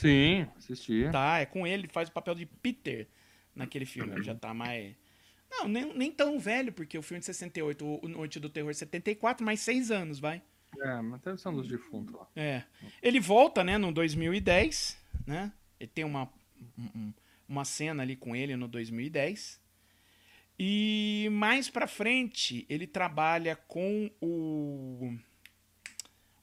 Sim, 0.00 0.46
assisti. 0.56 1.08
Tá, 1.10 1.38
é 1.40 1.46
com 1.46 1.66
ele, 1.66 1.82
ele 1.82 1.92
faz 1.92 2.08
o 2.08 2.12
papel 2.12 2.34
de 2.34 2.46
Peter 2.46 3.06
naquele 3.54 3.84
filme. 3.86 4.12
Ele 4.12 4.22
já 4.22 4.34
tá 4.34 4.52
mais. 4.54 4.94
Não, 5.50 5.66
nem, 5.66 5.94
nem 5.94 6.12
tão 6.12 6.38
velho, 6.38 6.72
porque 6.72 6.96
o 6.98 7.02
filme 7.02 7.20
de 7.20 7.26
68, 7.26 7.84
o 8.02 8.08
Noite 8.08 8.38
do 8.38 8.50
Terror 8.50 8.70
é 8.70 8.74
74, 8.74 9.44
mais 9.44 9.60
seis 9.60 9.90
anos, 9.90 10.18
vai. 10.18 10.42
É, 10.78 11.00
mas 11.00 11.20
deve 11.22 11.38
ser 11.38 11.48
um 11.48 11.54
dos 11.54 11.66
defuntos 11.68 12.14
lá. 12.14 12.28
É. 12.36 12.62
Ele 13.02 13.18
volta, 13.18 13.64
né, 13.64 13.78
no 13.78 13.90
2010, 13.90 14.98
né? 15.26 15.50
Ele 15.80 15.90
tem 15.94 16.04
uma, 16.04 16.30
um- 16.78 17.12
uma 17.48 17.64
cena 17.64 18.02
ali 18.02 18.14
com 18.14 18.36
ele 18.36 18.54
no 18.56 18.68
2010. 18.68 19.58
E 20.58 21.28
mais 21.32 21.70
pra 21.70 21.86
frente, 21.86 22.66
ele 22.68 22.86
trabalha 22.86 23.56
com 23.56 24.10
o, 24.20 25.16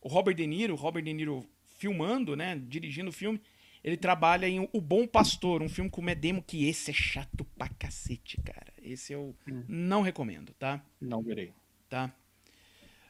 o 0.02 0.08
Robert 0.08 0.34
De 0.36 0.48
Niro, 0.48 0.74
o 0.74 0.78
Robert 0.78 1.04
De 1.04 1.14
Niro 1.14 1.48
filmando, 1.78 2.36
né, 2.36 2.60
dirigindo 2.68 3.10
o 3.10 3.14
filme. 3.14 3.42
Ele 3.84 3.98
trabalha 3.98 4.48
em 4.48 4.68
O 4.74 4.82
Bom 4.82 5.06
Pastor, 5.06 5.62
um 5.62 5.70
filme 5.70 5.90
com 5.90 6.02
o 6.02 6.04
Medemo, 6.04 6.42
que 6.42 6.68
esse 6.68 6.90
é 6.90 6.94
chato 6.94 7.46
pra 7.56 7.70
cacete, 7.70 8.42
cara. 8.42 8.74
Esse 8.82 9.14
eu 9.14 9.36
não 9.68 10.02
recomendo, 10.02 10.54
tá? 10.54 10.84
Não 11.00 11.22
verei. 11.22 11.54
tá? 11.88 12.12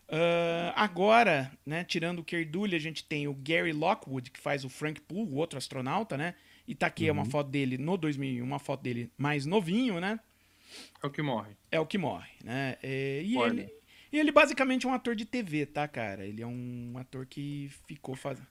Ah, 0.07 0.73
agora, 0.75 1.51
né, 1.65 1.83
tirando 1.83 2.19
o 2.19 2.23
Kerdulli, 2.23 2.75
a 2.75 2.79
gente 2.79 3.03
tem 3.03 3.27
o 3.27 3.33
Gary 3.33 3.71
Lockwood, 3.73 4.29
que 4.31 4.39
faz 4.39 4.63
o 4.63 4.69
Frank 4.69 5.01
Poole, 5.01 5.31
o 5.31 5.35
outro 5.35 5.57
astronauta, 5.57 6.17
né? 6.17 6.35
E 6.67 6.75
tá 6.75 6.87
aqui 6.87 7.07
é 7.07 7.11
uma 7.11 7.25
foto 7.25 7.49
dele 7.49 7.77
no 7.77 7.95
2001, 7.97 8.43
uma 8.43 8.59
foto 8.59 8.81
dele 8.81 9.11
mais 9.17 9.45
novinho, 9.45 9.99
né? 9.99 10.19
É 11.01 11.07
o 11.07 11.11
que 11.11 11.21
morre. 11.21 11.55
É 11.71 11.79
o 11.79 11.85
que 11.85 11.97
morre, 11.97 12.31
né? 12.43 12.75
É, 12.81 13.21
e, 13.23 13.37
ele, 13.37 13.73
e 14.11 14.19
ele 14.19 14.31
basicamente 14.31 14.85
é 14.85 14.89
um 14.89 14.93
ator 14.93 15.15
de 15.15 15.25
TV, 15.25 15.65
tá, 15.65 15.87
cara? 15.87 16.25
Ele 16.25 16.41
é 16.41 16.47
um 16.47 16.93
ator 16.97 17.25
que 17.25 17.69
ficou 17.87 18.15
fazendo... 18.15 18.47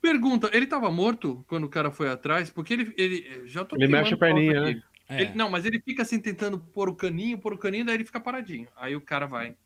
Pergunta, 0.00 0.50
ele 0.52 0.66
tava 0.66 0.90
morto 0.90 1.44
quando 1.48 1.64
o 1.64 1.68
cara 1.68 1.90
foi 1.90 2.08
atrás? 2.08 2.50
Porque 2.50 2.72
ele. 2.74 2.94
ele 2.96 3.46
já 3.46 3.64
tô 3.64 3.76
Ele 3.76 3.88
mexe 3.88 4.14
a 4.14 4.16
perninha, 4.16 4.60
né? 4.60 4.82
É, 5.08 5.22
Ele- 5.22 5.34
não, 5.34 5.48
mas 5.48 5.64
ele 5.64 5.80
fica 5.80 6.02
assim 6.02 6.20
tentando 6.20 6.58
pôr 6.58 6.88
o 6.88 6.94
caninho, 6.94 7.38
pôr 7.38 7.52
o 7.54 7.58
caninho, 7.58 7.84
daí 7.84 7.94
ele 7.96 8.04
fica 8.04 8.18
paradinho. 8.20 8.66
Aí 8.76 8.94
o 8.96 9.00
cara 9.00 9.26
vai 9.26 9.56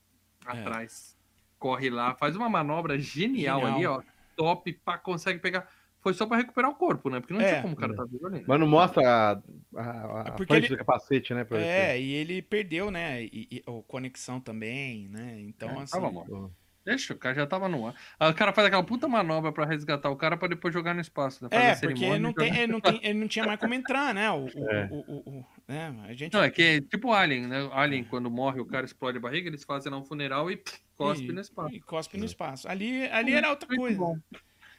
É. 0.46 0.50
atrás, 0.50 1.16
corre 1.58 1.88
lá, 1.90 2.14
faz 2.14 2.36
uma 2.36 2.48
manobra 2.48 2.98
genial, 2.98 3.60
Genial. 3.60 3.76
ali, 3.76 3.86
ó. 3.86 4.02
Top, 4.36 4.72
pá, 4.84 4.98
consegue 4.98 5.38
pegar. 5.38 5.66
Foi 6.02 6.14
só 6.14 6.24
pra 6.26 6.38
recuperar 6.38 6.70
o 6.70 6.74
corpo, 6.74 7.10
né? 7.10 7.20
Porque 7.20 7.34
não 7.34 7.40
É. 7.42 7.48
tinha 7.50 7.62
como 7.62 7.74
o 7.74 7.76
cara 7.76 7.94
tá 7.94 8.04
vivo 8.04 8.26
ali. 8.26 8.42
Mas 8.46 8.58
não 8.60 8.66
mostra 8.66 9.02
a, 9.06 9.30
a, 9.76 10.22
a 10.22 10.24
É 10.28 10.30
porque 10.30 10.46
frente 10.54 10.64
ele- 10.66 10.76
do 10.76 10.78
capacete, 10.78 11.34
né? 11.34 11.44
pra 11.44 11.58
ver 11.58 11.64
é, 11.66 12.00
e 12.00 12.12
ele 12.12 12.40
perdeu, 12.40 12.90
né? 12.90 13.22
E, 13.24 13.48
e- 13.50 13.62
o 13.66 13.82
Conexão 13.82 14.40
também, 14.40 15.08
né? 15.08 15.36
Então, 15.40 15.68
É, 15.70 15.82
assim... 15.82 15.92
tava 15.92 16.10
morto. 16.10 16.50
Deixa, 16.84 17.12
o 17.12 17.16
cara 17.18 17.34
já 17.34 17.46
tava 17.46 17.68
no 17.68 17.86
ar. 17.86 17.94
Aí 18.18 18.30
o 18.30 18.34
cara 18.34 18.52
faz 18.52 18.66
aquela 18.66 18.82
puta 18.82 19.06
manobra 19.06 19.52
pra 19.52 19.66
resgatar 19.66 20.08
o 20.10 20.16
cara 20.16 20.36
pra 20.36 20.48
depois 20.48 20.72
jogar 20.72 20.94
no 20.94 21.00
espaço. 21.00 21.44
Né? 21.44 21.50
Fazer 21.50 21.86
É, 21.86 21.88
porque 21.88 22.04
ele 22.04 22.18
não, 22.18 22.32
tem, 22.32 22.48
jogar- 22.48 22.60
ele, 22.62 22.72
não 22.72 22.80
tem, 22.80 23.00
ele 23.02 23.18
não 23.18 23.28
tinha 23.28 23.44
mais 23.46 23.60
como 23.60 23.74
entrar, 23.74 24.14
né? 24.14 24.30
O, 24.30 24.46
o, 24.46 24.70
É. 24.70 24.88
o, 24.90 24.96
o- 24.96 25.30
o- 25.40 25.46
né? 25.68 25.94
A 26.08 26.12
gente... 26.14 26.32
Não, 26.32 26.42
é 26.42 26.50
que 26.50 26.62
é 26.62 26.80
tipo 26.80 27.12
Alien, 27.12 27.46
né? 27.46 27.68
Alien, 27.72 28.02
quando 28.04 28.30
morre, 28.30 28.60
o 28.60 28.64
cara 28.66 28.86
explode 28.86 29.18
a 29.18 29.20
barriga, 29.20 29.48
eles 29.48 29.62
fazem 29.62 29.92
lá 29.92 29.98
um 29.98 30.04
funeral 30.04 30.50
e 30.50 30.56
pff, 30.56 30.78
cospe 30.96 31.26
E- 31.28 31.32
no 31.32 31.40
espaço. 31.40 31.74
E 31.74 31.80
cospe 31.80 32.16
no 32.18 32.24
espaço. 32.24 32.66
Ali, 32.68 33.04
ali 33.08 33.34
era 33.34 33.50
outra 33.50 33.68
Muito 33.68 33.80
coisa. 33.80 33.98
bom. 33.98 34.16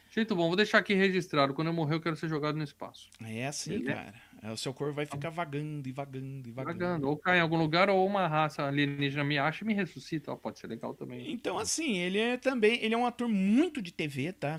Jeito 0.09 0.35
bom, 0.35 0.47
vou 0.47 0.57
deixar 0.57 0.79
aqui 0.79 0.93
registrado. 0.93 1.53
Quando 1.53 1.67
eu 1.67 1.73
morrer, 1.73 1.95
eu 1.95 2.01
quero 2.01 2.17
ser 2.17 2.27
jogado 2.27 2.57
no 2.57 2.63
espaço. 2.63 3.09
É 3.23 3.47
assim, 3.47 3.75
Ele 3.75 3.89
é- 3.89 3.93
cara. 3.93 4.13
É, 4.41 4.51
O 4.51 4.57
seu 4.57 4.73
corpo 4.73 4.93
vai 4.93 5.05
ficar 5.05 5.29
vagando 5.29 5.87
e 5.87 5.91
vagando 5.91 6.49
e 6.49 6.51
vagando. 6.51 6.79
Vagando. 6.79 7.07
Ou 7.07 7.17
cai 7.17 7.37
em 7.37 7.41
algum 7.41 7.57
lugar, 7.57 7.89
ou 7.89 8.05
uma 8.05 8.27
raça 8.27 8.65
alienígena 8.65 9.23
me 9.23 9.37
acha 9.37 9.63
e 9.63 9.67
me 9.67 9.73
ressuscita. 9.73 10.35
Pode 10.35 10.59
ser 10.59 10.67
legal 10.67 10.93
também. 10.95 11.31
Então, 11.31 11.59
assim, 11.59 11.97
ele 11.97 12.17
é 12.17 12.37
também. 12.37 12.83
Ele 12.83 12.93
é 12.95 12.97
um 12.97 13.05
ator 13.05 13.27
muito 13.27 13.81
de 13.81 13.91
TV, 13.91 14.33
tá? 14.33 14.57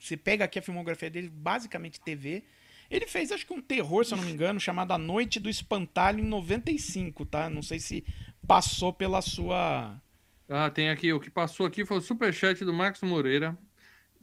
Você 0.00 0.16
pega 0.16 0.44
aqui 0.44 0.58
a 0.58 0.62
filmografia 0.62 1.08
dele, 1.08 1.28
basicamente 1.28 2.00
TV. 2.00 2.42
Ele 2.90 3.06
fez, 3.06 3.32
acho 3.32 3.46
que 3.46 3.54
um 3.54 3.62
terror, 3.62 4.04
se 4.04 4.12
eu 4.12 4.18
não 4.18 4.24
me 4.24 4.32
engano, 4.32 4.60
chamado 4.60 4.92
A 4.92 4.98
Noite 4.98 5.40
do 5.40 5.48
Espantalho 5.48 6.20
em 6.20 6.26
95, 6.26 7.24
tá? 7.24 7.48
Não 7.48 7.62
sei 7.62 7.78
se 7.78 8.04
passou 8.46 8.92
pela 8.92 9.22
sua. 9.22 9.98
Ah, 10.48 10.68
tem 10.68 10.90
aqui. 10.90 11.12
O 11.12 11.20
que 11.20 11.30
passou 11.30 11.64
aqui 11.64 11.86
foi 11.86 11.98
o 11.98 12.02
superchat 12.02 12.64
do 12.64 12.72
Marcos 12.72 13.02
Moreira. 13.02 13.56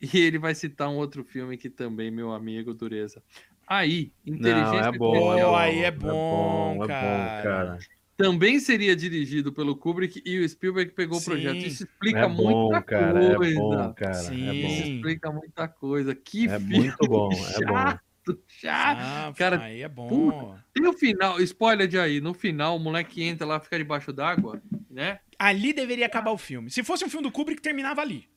E 0.01 0.17
ele 0.17 0.39
vai 0.39 0.55
citar 0.55 0.87
um 0.89 0.95
outro 0.95 1.23
filme 1.25 1.57
que 1.57 1.69
também, 1.69 2.09
meu 2.09 2.31
amigo, 2.31 2.73
dureza. 2.73 3.21
Aí, 3.69 4.11
inteligência 4.25 4.81
Não, 4.81 4.87
é 4.87 4.91
bom. 4.97 5.15
É 5.37 5.43
bom, 5.43 5.55
aí 5.55 5.79
é 5.79 5.83
é 5.85 5.91
bom, 5.91 6.07
bom, 6.09 6.73
é 6.73 6.77
bom, 6.79 6.87
cara. 6.87 7.41
cara. 7.43 7.79
também 8.17 8.59
seria 8.59 8.95
dirigido 8.95 9.53
pelo 9.53 9.75
Kubrick 9.75 10.21
e 10.25 10.39
o 10.39 10.49
Spielberg 10.49 10.91
pegou 10.91 11.19
Sim. 11.19 11.21
o 11.21 11.33
projeto. 11.35 11.57
Isso 11.57 11.83
explica 11.83 12.21
É 12.21 12.27
bom, 12.27 12.61
muita 12.63 12.81
cara. 12.81 13.13
coisa. 13.35 13.45
É 13.45 13.53
bom, 13.55 13.93
cara. 13.93 14.13
Sim. 14.15 14.49
É 14.49 14.53
Isso 14.55 14.67
bom. 14.83 14.95
explica 14.95 15.31
muita 15.31 15.67
coisa. 15.67 16.15
Que 16.15 16.47
É 16.49 16.59
filme 16.59 16.77
muito 16.77 17.07
bom, 17.07 17.29
é 17.31 17.65
bom. 17.65 17.73
chato, 17.75 18.39
chato. 18.47 18.97
Ah, 19.01 19.33
cara, 19.37 19.61
aí 19.61 19.83
é 19.83 19.87
bom. 19.87 20.07
puta. 20.09 20.65
Tem 20.73 20.87
o 20.87 20.93
final, 20.93 21.39
spoiler 21.41 21.87
de 21.87 21.99
aí, 21.99 22.19
no 22.19 22.33
final 22.33 22.75
o 22.75 22.79
moleque 22.79 23.21
entra 23.23 23.45
lá, 23.45 23.59
fica 23.59 23.77
debaixo 23.77 24.11
d'água, 24.11 24.59
né? 24.89 25.19
Ali 25.37 25.73
deveria 25.73 26.07
acabar 26.07 26.31
o 26.31 26.37
filme. 26.39 26.71
Se 26.71 26.83
fosse 26.83 27.05
um 27.05 27.09
filme 27.09 27.25
do 27.27 27.31
Kubrick, 27.31 27.61
terminava 27.61 28.01
ali. 28.01 28.27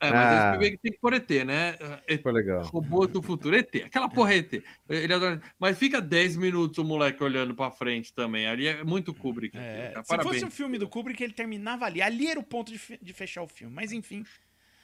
É, 0.00 0.10
mas 0.12 0.26
Ah. 0.32 0.34
o 0.34 0.46
Spielberg 0.54 0.78
tem 0.78 0.92
que 0.92 0.98
pôr 0.98 1.12
ET, 1.14 1.28
né? 1.44 1.76
Foi 2.22 2.32
legal. 2.32 2.62
robô 2.66 3.06
do 3.06 3.20
futuro, 3.20 3.56
ET. 3.56 3.74
Aquela 3.84 4.08
porra 4.08 4.34
é 4.34 4.36
ET. 4.38 4.62
Ele 4.88 5.12
adora... 5.12 5.42
Mas 5.58 5.76
fica 5.76 6.00
10 6.00 6.36
minutos 6.36 6.78
o 6.78 6.84
moleque 6.84 7.22
olhando 7.22 7.52
pra 7.54 7.70
frente 7.70 8.12
também. 8.12 8.46
Ali 8.46 8.68
é 8.68 8.84
muito 8.84 9.12
Kubrick. 9.12 9.56
É, 9.58 9.94
se 9.96 10.08
Parabéns. 10.08 10.34
fosse 10.34 10.44
um 10.44 10.50
filme 10.50 10.78
do 10.78 10.88
Kubrick, 10.88 11.20
ele 11.22 11.32
terminava 11.32 11.84
ali. 11.84 12.00
Ali 12.00 12.28
era 12.28 12.38
o 12.38 12.44
ponto 12.44 12.70
de, 12.70 12.78
fe- 12.78 12.98
de 13.02 13.12
fechar 13.12 13.42
o 13.42 13.48
filme. 13.48 13.74
Mas 13.74 13.90
enfim. 13.90 14.24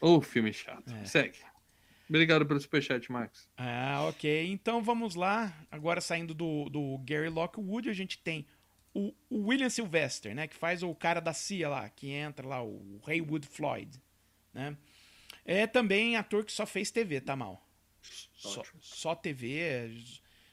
Ô, 0.00 0.20
filme 0.20 0.52
chato. 0.52 0.92
É. 0.92 1.04
Segue. 1.04 1.38
Obrigado 2.08 2.44
pelo 2.44 2.60
superchat, 2.60 3.10
Max. 3.10 3.48
Ah, 3.56 4.04
ok. 4.08 4.48
Então 4.50 4.82
vamos 4.82 5.14
lá. 5.14 5.52
Agora 5.70 6.00
saindo 6.00 6.34
do, 6.34 6.68
do 6.68 6.98
Gary 6.98 7.28
Lockwood, 7.28 7.88
a 7.88 7.92
gente 7.94 8.18
tem 8.18 8.46
o, 8.92 9.14
o 9.30 9.46
William 9.46 9.70
Sylvester, 9.70 10.34
né? 10.34 10.46
Que 10.48 10.54
faz 10.56 10.82
o 10.82 10.94
cara 10.94 11.20
da 11.20 11.32
CIA 11.32 11.68
lá, 11.68 11.88
que 11.88 12.10
entra 12.10 12.46
lá, 12.46 12.62
o 12.62 13.00
Haywood 13.06 13.46
Floyd, 13.46 14.00
né? 14.52 14.76
É 15.44 15.66
também 15.66 16.16
ator 16.16 16.44
que 16.44 16.52
só 16.52 16.64
fez 16.64 16.90
TV, 16.90 17.20
tá 17.20 17.36
mal? 17.36 17.66
Só, 18.00 18.62
só 18.80 19.14
TV, 19.14 19.90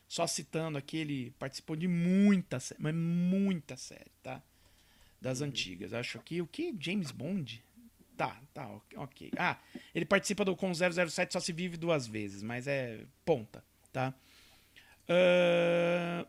só 0.07 0.27
citando 0.27 0.77
aqui, 0.77 0.97
ele 0.97 1.31
participou 1.39 1.75
de 1.75 1.87
muita 1.87 2.59
série, 2.59 2.81
mas 2.81 2.93
muita 2.93 3.77
série, 3.77 4.11
tá? 4.21 4.41
Das 5.21 5.41
antigas. 5.41 5.93
Acho 5.93 6.19
que 6.19 6.41
o 6.41 6.47
que? 6.47 6.75
James 6.79 7.11
Bond? 7.11 7.63
Tá, 8.17 8.39
tá, 8.53 8.69
ok. 8.95 9.31
Ah, 9.37 9.57
ele 9.95 10.05
participa 10.05 10.45
do 10.45 10.55
com 10.55 10.71
007 10.73 11.31
só 11.31 11.39
se 11.39 11.51
vive 11.53 11.77
duas 11.77 12.05
vezes, 12.07 12.43
mas 12.43 12.67
é 12.67 13.05
ponta, 13.25 13.63
tá? 13.91 14.13
Ah, 15.07 16.27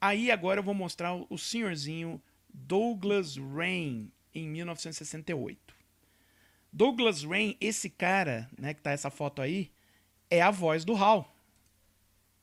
aí 0.00 0.30
agora 0.30 0.60
eu 0.60 0.64
vou 0.64 0.74
mostrar 0.74 1.14
o 1.14 1.38
senhorzinho 1.38 2.20
Douglas 2.48 3.36
Rain 3.36 4.10
em 4.34 4.48
1968. 4.48 5.75
Douglas 6.72 7.22
Rain, 7.24 7.56
esse 7.60 7.88
cara, 7.88 8.48
né, 8.58 8.74
que 8.74 8.82
tá 8.82 8.90
essa 8.90 9.10
foto 9.10 9.40
aí, 9.40 9.70
é 10.30 10.42
a 10.42 10.50
voz 10.50 10.84
do 10.84 10.94
Hal. 10.94 11.32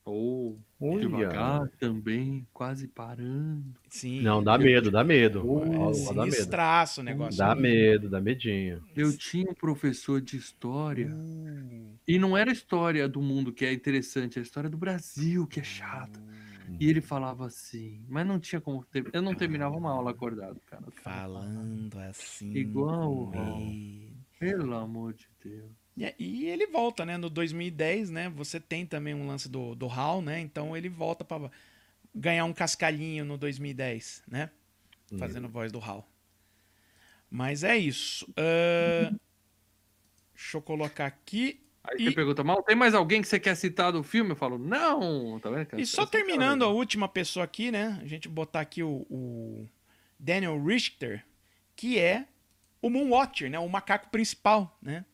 Ou 0.06 0.60
Olha. 0.82 1.00
devagar 1.08 1.70
também, 1.80 2.46
quase 2.52 2.88
parando. 2.90 3.74
Sim. 3.90 4.22
Não, 4.22 4.44
dá 4.44 4.58
medo, 4.58 4.92
dá 4.92 5.02
medo. 5.02 5.42
Oh, 5.50 5.64
é 5.64 5.70
dá 6.14 6.24
medo. 6.26 6.32
sinistraço 6.34 7.00
o 7.00 7.04
negócio. 7.06 7.38
Dá 7.38 7.56
medo, 7.56 8.10
dá 8.10 8.20
medinho. 8.20 8.84
Eu 8.96 9.18
tinha 9.18 9.50
um 9.50 9.54
professor 9.54 10.20
de 10.20 10.36
história. 10.36 11.08
Uh, 11.08 11.98
E 12.06 12.20
não 12.20 12.36
era 12.36 12.50
a 12.50 12.54
história 12.54 13.08
do 13.08 13.22
mundo 13.22 13.54
que 13.54 13.64
é 13.66 13.72
interessante, 13.72 14.38
é 14.38 14.42
a 14.42 14.44
história 14.44 14.70
do 14.70 14.78
Brasil 14.78 15.48
que 15.48 15.62
é 15.62 15.64
chata. 15.64 16.20
E 16.80 16.90
ele 16.90 17.00
falava 17.02 17.46
assim, 17.46 18.02
mas 18.10 18.26
não 18.28 18.40
tinha 18.40 18.60
como. 18.60 18.84
ter- 18.84 19.06
Eu 19.14 19.22
não 19.22 19.34
terminava 19.36 19.78
uma 19.78 19.92
aula 19.92 20.12
acordado, 20.12 20.60
cara. 20.66 20.84
falando 21.02 21.98
assim. 22.10 22.52
Igual 22.54 23.14
o 23.14 23.32
Hal. 23.34 23.62
Pelo 24.52 24.76
amor 24.76 25.14
de 25.14 25.28
Deus. 25.44 25.72
E, 25.96 26.14
e 26.20 26.46
ele 26.50 26.68
volta, 26.68 27.06
né? 27.06 27.18
No 27.18 27.30
2010, 27.30 28.10
né? 28.10 28.30
Você 28.36 28.60
tem 28.60 28.86
também 28.86 29.14
um 29.14 29.28
lance 29.28 29.48
do, 29.48 29.76
do 29.76 29.88
Hal, 29.88 30.22
né? 30.22 30.40
Então 30.40 30.76
ele 30.76 30.90
volta 30.90 31.24
pra 31.24 31.50
ganhar 32.14 32.46
um 32.46 32.54
cascalhinho 32.54 33.24
no 33.26 33.38
2010, 33.38 34.24
né? 34.28 34.50
Fazendo 35.20 35.48
voz 35.48 35.72
do 35.72 35.80
Hal. 35.80 36.08
Mas 37.30 37.64
é 37.64 37.78
isso. 37.78 38.26
Ahn, 38.38 39.16
deixa 40.34 40.58
eu 40.58 40.62
colocar 40.62 41.06
aqui. 41.06 41.60
Aí 41.84 41.98
E- 42.00 42.06
você 42.06 42.12
pergunta, 42.12 42.44
mal, 42.44 42.64
tem 42.64 42.76
mais 42.76 42.94
alguém 42.94 43.22
que 43.22 43.28
você 43.28 43.40
quer 43.40 43.56
citar 43.56 43.92
do 43.92 44.04
filme? 44.04 44.32
Eu 44.32 44.36
falo, 44.36 44.58
não, 44.58 45.40
tá 45.40 45.50
vendo? 45.50 45.66
cara? 45.66 45.82
E 45.82 45.86
só 45.86 46.04
Essa- 46.04 46.12
terminando 46.12 46.64
a 46.64 46.70
última 46.70 47.08
pessoa 47.08 47.44
aqui, 47.44 47.72
né? 47.72 48.00
A 48.02 48.06
gente 48.08 48.28
botar 48.30 48.62
aqui 48.62 48.82
o, 48.82 49.06
o 49.10 49.70
Daniel 50.18 50.64
Richter, 50.64 51.26
que 51.76 52.00
é 52.00 52.28
o 52.84 52.90
Moonwatcher, 52.90 53.50
né? 53.50 53.58
O 53.58 53.70
macaco 53.70 54.10
principal, 54.10 54.78
né? 54.82 55.06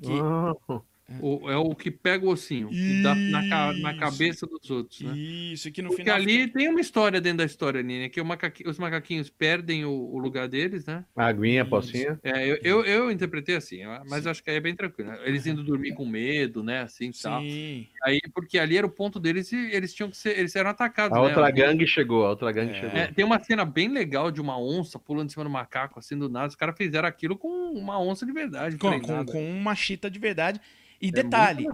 Que, 0.00 0.10
Ah, 0.20 0.80
O- 1.20 1.50
é 1.50 1.56
o 1.56 1.74
que 1.74 1.90
pega 1.90 2.24
o 2.24 2.28
ossinho, 2.28 2.68
que 2.68 3.02
dá 3.02 3.14
na, 3.14 3.72
na 3.74 3.94
cabeça 3.94 4.46
dos 4.46 4.70
outros, 4.70 5.00
né? 5.00 5.16
Isso, 5.16 5.70
que 5.70 5.82
no 5.82 5.88
Porque 5.88 6.02
final. 6.04 6.16
ali 6.16 6.48
tem 6.48 6.68
uma 6.68 6.80
história 6.80 7.20
dentro 7.20 7.38
da 7.38 7.44
história, 7.44 7.82
Nina, 7.82 8.08
que 8.08 8.22
macaquinho- 8.22 8.68
os 8.70 8.78
macaquinhos 8.78 9.28
perdem 9.30 9.84
o, 9.84 9.90
o 9.90 10.18
lugar 10.18 10.48
deles, 10.48 10.86
né? 10.86 11.04
aguinha, 11.16 11.62
Isso. 11.62 11.70
pocinha. 11.70 12.20
É, 12.22 12.46
eu, 12.48 12.56
eu, 12.62 12.84
eu 12.84 13.10
interpretei 13.10 13.56
assim, 13.56 13.80
mas 14.08 14.26
acho 14.26 14.42
que 14.42 14.50
aí 14.50 14.56
é 14.56 14.60
bem 14.60 14.74
tranquilo. 14.74 15.10
né? 15.10 15.18
Eles 15.24 15.46
indo 15.46 15.62
dormir 15.62 15.94
com 15.94 16.06
medo, 16.06 16.62
né? 16.62 16.82
Assim, 16.82 17.10
tal. 17.22 17.40
Sim. 17.42 17.86
Aí, 18.04 18.20
porque 18.34 18.58
ali 18.58 18.76
era 18.76 18.86
o 18.86 18.90
ponto 18.90 19.18
deles 19.20 19.50
e 19.52 19.56
eles 19.56 19.92
tinham 19.94 20.10
que 20.10 20.16
ser, 20.16 20.38
eles 20.38 20.54
eram 20.56 20.70
atacados. 20.70 21.16
A 21.16 21.20
né? 21.20 21.26
outra 21.28 21.50
gangue 21.50 21.86
chegou, 21.86 22.26
a 22.26 22.30
outra 22.30 22.50
gangue 22.52 22.72
É. 22.72 22.80
chegou. 22.80 22.98
É, 22.98 23.06
tem 23.08 23.24
uma 23.24 23.38
cena 23.42 23.64
bem 23.64 23.88
legal 23.88 24.30
de 24.30 24.40
uma 24.40 24.58
onça 24.58 24.98
pulando 24.98 25.26
em 25.26 25.30
cima 25.30 25.44
do 25.44 25.50
macaco, 25.50 25.98
assim, 25.98 26.18
do 26.18 26.28
nada. 26.28 26.48
Os 26.48 26.56
caras 26.56 26.76
fizeram 26.76 27.08
aquilo 27.08 27.36
com 27.36 27.48
uma 27.72 28.00
onça 28.00 28.26
de 28.26 28.32
verdade. 28.32 28.76
Com, 28.76 29.00
com, 29.00 29.24
com 29.24 29.50
uma 29.50 29.74
chita 29.74 30.10
de 30.10 30.18
verdade. 30.18 30.60
E 31.02 31.08
É 31.08 31.10
detalhe, 31.10 31.66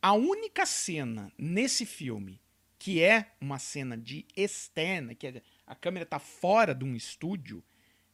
a 0.00 0.12
única 0.14 0.64
cena 0.66 1.32
nesse 1.38 1.84
filme 1.84 2.40
que 2.78 3.02
é 3.02 3.32
uma 3.40 3.58
cena 3.58 3.96
de 3.96 4.26
externa, 4.36 5.14
que 5.14 5.42
a 5.66 5.74
câmera 5.74 6.04
tá 6.06 6.18
fora 6.18 6.74
de 6.74 6.84
um 6.84 6.94
estúdio, 6.94 7.64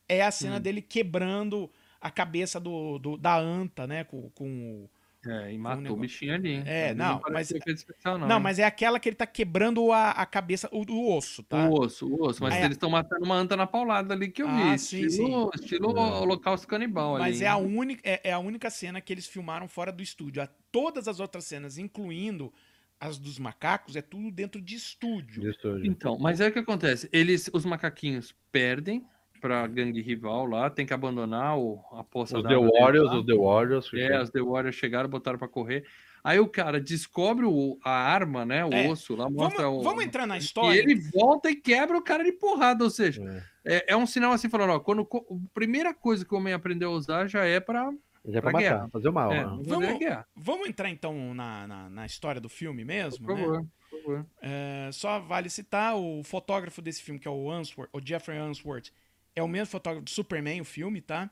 é 0.08 0.22
a 0.22 0.30
cena 0.30 0.58
Hum. 0.58 0.60
dele 0.60 0.80
quebrando 0.82 1.70
a 2.00 2.10
cabeça 2.10 2.60
do, 2.60 2.98
do- 2.98 3.16
da 3.16 3.36
anta, 3.38 3.86
né? 3.86 4.04
Com, 4.04 4.30
com 4.30 4.84
o- 4.84 4.90
É, 5.26 5.52
e 5.52 5.58
um 5.58 5.60
matou 5.60 5.78
o 5.78 5.82
negócio- 5.82 6.00
bichinho 6.02 6.34
ali. 6.34 6.50
hein? 6.52 6.62
É, 6.64 6.94
não, 6.94 7.18
parece 7.18 7.52
mas- 7.52 7.60
efeito 7.62 7.76
especial, 7.76 8.16
não. 8.18 8.26
Não, 8.26 8.40
mas 8.40 8.58
é 8.58 8.64
aquela 8.64 8.98
que 8.98 9.08
ele 9.08 9.16
tá 9.16 9.26
quebrando 9.26 9.92
a, 9.92 10.12
a 10.12 10.24
cabeça, 10.24 10.68
o, 10.72 10.82
o 10.90 11.14
osso, 11.16 11.42
tá? 11.42 11.68
O 11.68 11.80
osso, 11.80 12.06
o 12.08 12.22
osso. 12.26 12.42
Mas 12.42 12.54
Ah, 12.54 12.58
é. 12.58 12.64
eles 12.64 12.76
estão 12.76 12.88
matando 12.88 13.24
uma 13.24 13.34
anta 13.34 13.54
na 13.56 13.66
paulada 13.66 14.14
ali 14.14 14.30
que 14.30 14.42
eu 14.42 14.48
Ah, 14.48 14.72
vi. 14.72 14.78
sim, 14.78 15.04
estilo 15.04 15.50
estilo 15.54 15.96
É. 15.96 16.00
holocausto 16.20 16.66
canibal 16.66 17.16
ali. 17.16 17.24
Mas 17.24 17.42
é 17.42 17.48
a, 17.48 17.56
única, 17.58 18.00
é, 18.02 18.30
é 18.30 18.32
a 18.32 18.38
única 18.38 18.70
cena 18.70 19.00
que 19.00 19.12
eles 19.12 19.26
filmaram 19.26 19.68
fora 19.68 19.92
do 19.92 20.02
estúdio. 20.02 20.42
A- 20.42 20.48
todas 20.72 21.06
as 21.06 21.20
outras 21.20 21.44
cenas, 21.44 21.76
incluindo 21.76 22.50
as 22.98 23.18
dos 23.18 23.38
macacos, 23.38 23.96
é 23.96 24.02
tudo 24.02 24.30
dentro 24.30 24.60
de 24.60 24.74
estúdio. 24.74 25.42
De 25.42 25.50
estúdio. 25.50 25.86
Então, 25.86 26.18
mas 26.18 26.40
é 26.40 26.48
o 26.48 26.52
que 26.52 26.58
acontece. 26.58 27.08
Eles, 27.12 27.50
os 27.52 27.64
macaquinhos 27.64 28.34
perdem 28.52 29.04
pra 29.40 29.66
gangue 29.66 30.00
rival 30.02 30.46
lá, 30.46 30.68
tem 30.70 30.84
que 30.86 30.92
abandonar 30.94 31.58
o, 31.58 31.80
a 31.92 32.04
poça 32.04 32.36
Os 32.36 32.42
The 32.42 32.48
d'água 32.50 32.66
deles 32.68 32.80
Warriors, 32.80 33.12
os 33.12 33.26
The 33.26 33.34
Warriors. 33.34 33.90
É, 33.94 34.22
os 34.22 34.30
The 34.30 34.40
Warriors 34.42 34.76
chegaram, 34.76 35.08
botaram 35.08 35.38
pra 35.38 35.48
correr. 35.48 35.84
Aí 36.22 36.38
o 36.38 36.46
cara 36.46 36.78
descobre 36.78 37.46
o- 37.46 37.78
a 37.82 37.90
arma, 37.90 38.44
né? 38.44 38.62
O 38.64 38.72
É. 38.74 38.88
osso 38.88 39.16
lá, 39.16 39.24
Vamos, 39.24 39.38
mostra 39.42 39.68
o. 39.70 39.82
vamos 39.82 40.04
entrar 40.04 40.26
na 40.26 40.36
E 40.36 40.40
história? 40.40 40.78
ele 40.78 40.94
volta 41.10 41.50
e 41.50 41.56
quebra 41.56 41.96
o 41.96 42.02
cara 42.02 42.22
de 42.22 42.32
porrada. 42.32 42.84
Ou 42.84 42.90
seja, 42.90 43.22
É. 43.64 43.76
é, 43.76 43.84
é 43.92 43.96
um 43.96 44.06
sinal 44.06 44.30
assim 44.32 44.48
falando, 44.48 44.70
ó, 44.74 44.80
quando 44.80 45.00
a 45.02 45.34
primeira 45.54 45.94
coisa 45.94 46.24
que 46.24 46.34
o 46.34 46.36
homem 46.36 46.52
aprendeu 46.52 46.90
a 46.92 46.94
usar 46.94 47.26
já 47.26 47.44
é 47.46 47.58
pra, 47.58 47.90
Já 48.22 48.36
é 48.38 48.40
pra 48.42 48.50
Pra 48.50 48.52
matar, 48.60 48.74
guerra. 48.74 48.88
fazer 48.92 49.08
o 49.08 49.12
mal. 49.14 49.32
é, 49.32 49.36
né? 49.38 49.58
Vamos-. 49.64 49.98
Vamos 50.36 50.68
entrar 50.68 50.90
então 50.90 51.32
na, 51.34 51.66
na, 51.66 51.88
na 51.88 52.04
história 52.04 52.38
do 52.38 52.50
filme 52.50 52.84
mesmo? 52.84 53.24
Por 53.24 53.34
né? 53.34 53.40
favor, 53.42 53.66
por 53.88 54.02
favor. 54.02 54.26
É, 54.42 54.90
só 54.92 55.18
vale 55.20 55.48
citar 55.48 55.96
o 55.96 56.22
fotógrafo 56.22 56.82
desse 56.82 57.02
filme, 57.02 57.18
que 57.18 57.26
é 57.26 57.30
o 57.30 57.50
Answorth, 57.50 57.88
o 57.94 57.98
Jeffrey 58.04 58.36
Answorth, 58.36 58.90
é 59.36 59.42
o 59.42 59.48
mesmo 59.48 59.66
fotógrafo 59.66 60.04
do 60.04 60.10
Superman, 60.10 60.60
o 60.60 60.64
filme, 60.64 61.00
tá? 61.00 61.30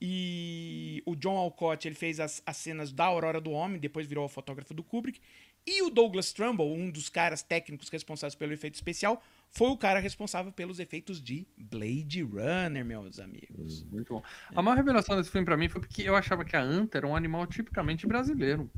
E 0.00 1.02
o 1.04 1.16
John 1.16 1.36
Alcott, 1.36 1.86
ele 1.88 1.94
fez 1.94 2.20
as, 2.20 2.40
as 2.46 2.56
cenas 2.56 2.92
da 2.92 3.04
Aurora 3.06 3.40
do 3.40 3.50
Homem, 3.50 3.80
depois 3.80 4.06
virou 4.06 4.24
o 4.24 4.28
fotógrafo 4.28 4.72
do 4.72 4.82
Kubrick. 4.84 5.20
E 5.66 5.82
o 5.82 5.90
Douglas 5.90 6.32
Trumbull, 6.32 6.72
um 6.72 6.88
dos 6.90 7.08
caras 7.08 7.42
técnicos 7.42 7.88
responsáveis 7.90 8.34
pelo 8.34 8.52
efeito 8.52 8.74
especial, 8.76 9.22
foi 9.50 9.68
o 9.68 9.76
cara 9.76 9.98
responsável 9.98 10.50
pelos 10.52 10.78
efeitos 10.78 11.20
de 11.20 11.46
Blade 11.58 12.22
Runner, 12.22 12.84
meus 12.84 13.18
amigos. 13.18 13.84
Muito 13.90 14.14
bom. 14.14 14.22
A 14.54 14.62
maior 14.62 14.76
revelação 14.76 15.16
desse 15.16 15.30
filme 15.30 15.44
pra 15.44 15.56
mim 15.56 15.68
foi 15.68 15.80
porque 15.80 16.02
eu 16.02 16.14
achava 16.16 16.44
que 16.44 16.56
a 16.56 16.62
anta 16.62 16.96
era 16.98 17.06
um 17.06 17.14
animal 17.16 17.44
tipicamente 17.46 18.06
brasileiro. 18.06 18.70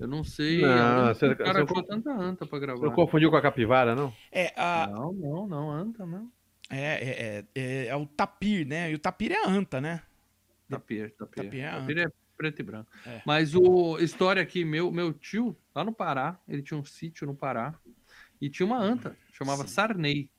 Eu 0.00 0.08
não 0.08 0.24
sei. 0.24 0.62
Não, 0.62 1.06
você- 1.14 1.26
o 1.28 1.36
cara 1.36 1.52
você- 1.52 1.72
achou 1.72 1.82
tanta 1.82 2.10
anta 2.12 2.46
pra 2.46 2.58
Você 2.58 2.66
gravar. 2.66 2.86
não 2.86 2.92
confundiu 2.94 3.30
com 3.30 3.36
a 3.36 3.42
capivara, 3.42 3.94
não? 3.94 4.12
É, 4.32 4.52
a, 4.56 4.86
Não, 4.88 5.12
não, 5.12 5.46
não, 5.46 5.70
anta, 5.70 6.06
não. 6.06 6.30
É, 6.70 6.78
é, 6.78 7.10
é, 7.10 7.44
é, 7.54 7.86
é 7.86 7.96
o 7.96 8.06
tapir, 8.06 8.66
né? 8.66 8.90
E 8.90 8.94
o 8.94 8.98
tapir 8.98 9.32
é 9.32 9.44
a 9.44 9.48
anta, 9.48 9.80
né? 9.80 10.02
Tapir, 10.68 11.10
tapir. 11.12 11.44
Tapir 11.44 11.60
é 11.60 11.70
Tapir 11.70 11.98
é 11.98 12.06
preto 12.36 12.60
e 12.60 12.62
branco. 12.62 12.90
É. 13.06 13.22
Mas 13.26 13.54
o 13.54 13.98
história 13.98 14.42
aqui, 14.42 14.64
meu, 14.64 14.92
meu 14.92 15.12
tio, 15.12 15.56
lá 15.74 15.82
no 15.82 15.92
Pará, 15.92 16.38
ele 16.48 16.62
tinha 16.62 16.78
um 16.78 16.84
sítio 16.84 17.26
no 17.26 17.34
Pará 17.34 17.74
e 18.40 18.48
tinha 18.48 18.66
uma 18.66 18.78
anta, 18.78 19.16
chamava 19.32 19.62
Sim. 19.62 19.68
Sarney. 19.68 20.30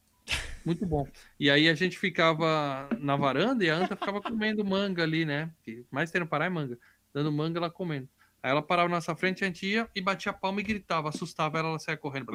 Muito 0.66 0.86
bom. 0.86 1.08
E 1.40 1.50
aí 1.50 1.68
a 1.68 1.74
gente 1.74 1.98
ficava 1.98 2.88
na 3.00 3.16
varanda 3.16 3.66
e 3.66 3.70
a 3.70 3.76
anta 3.76 3.96
ficava 3.96 4.22
comendo 4.22 4.64
manga 4.64 5.02
ali, 5.04 5.26
né? 5.26 5.52
Que 5.64 5.84
mais 5.90 6.12
tem 6.12 6.22
no 6.22 6.28
Pará 6.28 6.46
é 6.46 6.50
manga. 6.50 6.78
Dando 7.14 7.32
manga, 7.32 7.58
ela 7.58 7.72
comendo. 7.72 8.08
Aí 8.42 8.52
ela 8.52 8.62
parava 8.62 8.88
na 8.88 8.96
nossa 8.96 9.16
frente, 9.16 9.44
a 9.44 9.48
gente 9.48 9.66
ia 9.66 9.90
e 9.96 10.00
batia 10.00 10.32
a 10.32 10.34
palma 10.34 10.62
e 10.62 10.64
gritava, 10.64 11.10
assustava 11.10 11.58
ela, 11.60 11.70
ela 11.70 11.80
saia 11.80 11.98
correndo. 11.98 12.28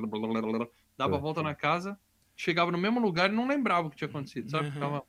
Dava 0.98 1.14
a 1.14 1.18
É. 1.18 1.20
volta 1.20 1.42
na 1.42 1.54
casa, 1.54 1.98
chegava 2.36 2.70
no 2.72 2.78
mesmo 2.78 3.00
lugar 3.00 3.30
e 3.30 3.34
não 3.34 3.46
lembrava 3.46 3.86
o 3.86 3.90
que 3.90 3.96
tinha 3.96 4.08
acontecido, 4.08 4.50
sabe? 4.50 4.66
Uhum. 4.66 4.72
Ficava... 4.72 5.02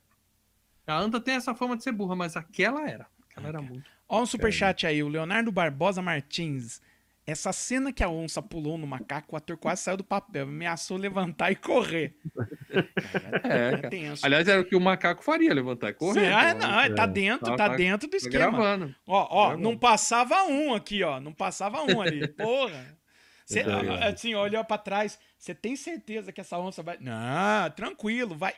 A 0.86 0.98
Anta 0.98 1.20
tem 1.20 1.34
essa 1.34 1.54
fama 1.54 1.76
de 1.76 1.82
ser 1.82 1.92
burra, 1.92 2.14
mas 2.14 2.36
aquela 2.36 2.88
era. 2.88 3.06
Aquela 3.28 3.48
era 3.48 3.60
muito. 3.60 3.84
Ó, 4.08 4.22
um 4.22 4.26
superchat 4.26 4.86
aí, 4.86 5.02
o 5.02 5.08
Leonardo 5.08 5.50
Barbosa 5.50 6.00
Martins. 6.00 6.80
Essa 7.26 7.52
cena 7.52 7.92
que 7.92 8.04
a 8.04 8.08
onça 8.08 8.40
pulou 8.40 8.78
no 8.78 8.86
macaco, 8.86 9.34
o 9.34 9.36
ator 9.36 9.56
quase 9.56 9.82
saiu 9.82 9.96
do 9.96 10.04
papel, 10.04 10.44
ameaçou 10.44 10.96
levantar 10.96 11.50
e 11.50 11.56
correr. 11.56 12.16
É, 13.42 13.72
É 13.84 13.88
tenso. 13.88 14.24
Aliás, 14.24 14.46
era 14.46 14.60
o 14.60 14.64
que 14.64 14.76
o 14.76 14.80
macaco 14.80 15.24
faria, 15.24 15.52
levantar 15.52 15.90
e 15.90 15.94
correr. 15.94 16.32
ah, 16.32 16.54
pô. 16.54 16.60
não, 16.66 16.94
tá 16.94 17.06
dentro, 17.06 17.46
Tá- 17.46 17.56
tá, 17.56 17.68
tá- 17.70 17.76
dentro 17.76 18.06
do 18.06 18.10
Tá 18.12 18.16
esquema. 18.16 18.44
gravando. 18.50 18.94
Ó, 19.06 19.26
ó, 19.30 19.46
Gravando. 19.48 19.62
não 19.68 19.76
passava 19.78 20.44
um 20.44 20.74
aqui, 20.74 21.02
ó. 21.02 21.18
Não 21.20 21.32
passava 21.32 21.82
um 21.82 22.00
ali. 22.00 22.26
Porra. 22.36 22.96
Cê, 23.44 23.62
Tá 23.64 24.06
assim, 24.08 24.34
olhou 24.34 24.64
pra 24.64 24.78
trás. 24.78 25.18
Você 25.46 25.54
tem 25.54 25.76
certeza 25.76 26.32
que 26.32 26.40
essa 26.40 26.58
onça 26.58 26.82
vai. 26.82 26.98
Não, 26.98 27.70
tranquilo, 27.76 28.34
vai. 28.34 28.52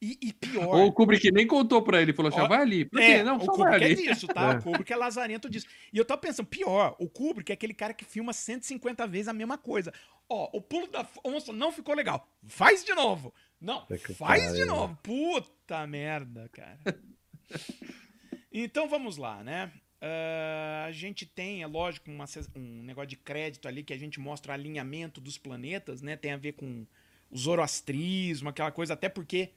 E, 0.00 0.18
e 0.20 0.32
pior. 0.32 0.74
Ou 0.74 0.86
o 0.88 0.92
Kubrick 0.92 1.30
nem 1.30 1.46
contou 1.46 1.80
pra 1.80 2.02
ele, 2.02 2.12
falou 2.12 2.30
assim: 2.30 2.40
Ó, 2.40 2.46
ó, 2.46 2.48
vai 2.48 2.62
ali. 2.62 2.84
Por 2.84 3.00
É, 3.00 3.18
quê? 3.18 3.22
Não, 3.22 3.36
o 3.36 3.44
só 3.44 3.52
vai 3.52 3.74
Kubrick 3.78 3.84
é 3.84 3.86
ali. 3.86 3.94
disso, 4.08 4.26
tá? 4.26 4.50
É. 4.54 4.58
O 4.58 4.62
Kubrick 4.64 4.92
é 4.92 4.96
lazarento 4.96 5.48
disso. 5.48 5.68
E 5.92 5.96
eu 5.98 6.04
tô 6.04 6.18
pensando, 6.18 6.46
pior, 6.46 6.96
o 6.98 7.08
Kubrick 7.08 7.52
é 7.52 7.54
aquele 7.54 7.72
cara 7.72 7.94
que 7.94 8.04
filma 8.04 8.32
150 8.32 9.06
vezes 9.06 9.28
a 9.28 9.32
mesma 9.32 9.56
coisa. 9.56 9.92
Ó, 10.28 10.50
o 10.52 10.60
pulo 10.60 10.88
da 10.88 11.06
onça 11.24 11.52
não 11.52 11.70
ficou 11.70 11.94
legal. 11.94 12.28
Faz 12.48 12.84
de 12.84 12.92
novo. 12.92 13.32
Não, 13.60 13.86
que 13.86 14.12
faz 14.12 14.52
de 14.52 14.64
novo. 14.64 14.98
Puta 15.00 15.86
merda, 15.86 16.50
cara. 16.52 16.80
então 18.52 18.88
vamos 18.88 19.16
lá, 19.16 19.44
né? 19.44 19.70
Ah, 20.04 20.84
a 20.88 20.90
gente 20.90 21.24
tem, 21.24 21.62
é 21.62 21.66
lógico, 21.66 22.10
uma 22.10 22.24
um 22.56 22.82
negócio 22.82 23.08
de 23.08 23.16
crédito 23.16 23.68
ali 23.68 23.84
que 23.84 23.92
a 23.92 23.96
gente 23.96 24.18
mostra 24.18 24.50
o 24.50 24.54
alinhamento 24.54 25.20
dos 25.20 25.38
planetas, 25.38 26.02
né? 26.02 26.16
Tem 26.16 26.32
a 26.32 26.36
ver 26.36 26.52
com 26.54 26.84
o 27.30 27.38
zoroastrismo, 27.38 28.48
aquela 28.48 28.72
coisa, 28.72 28.94
até 28.94 29.08
porque, 29.08 29.50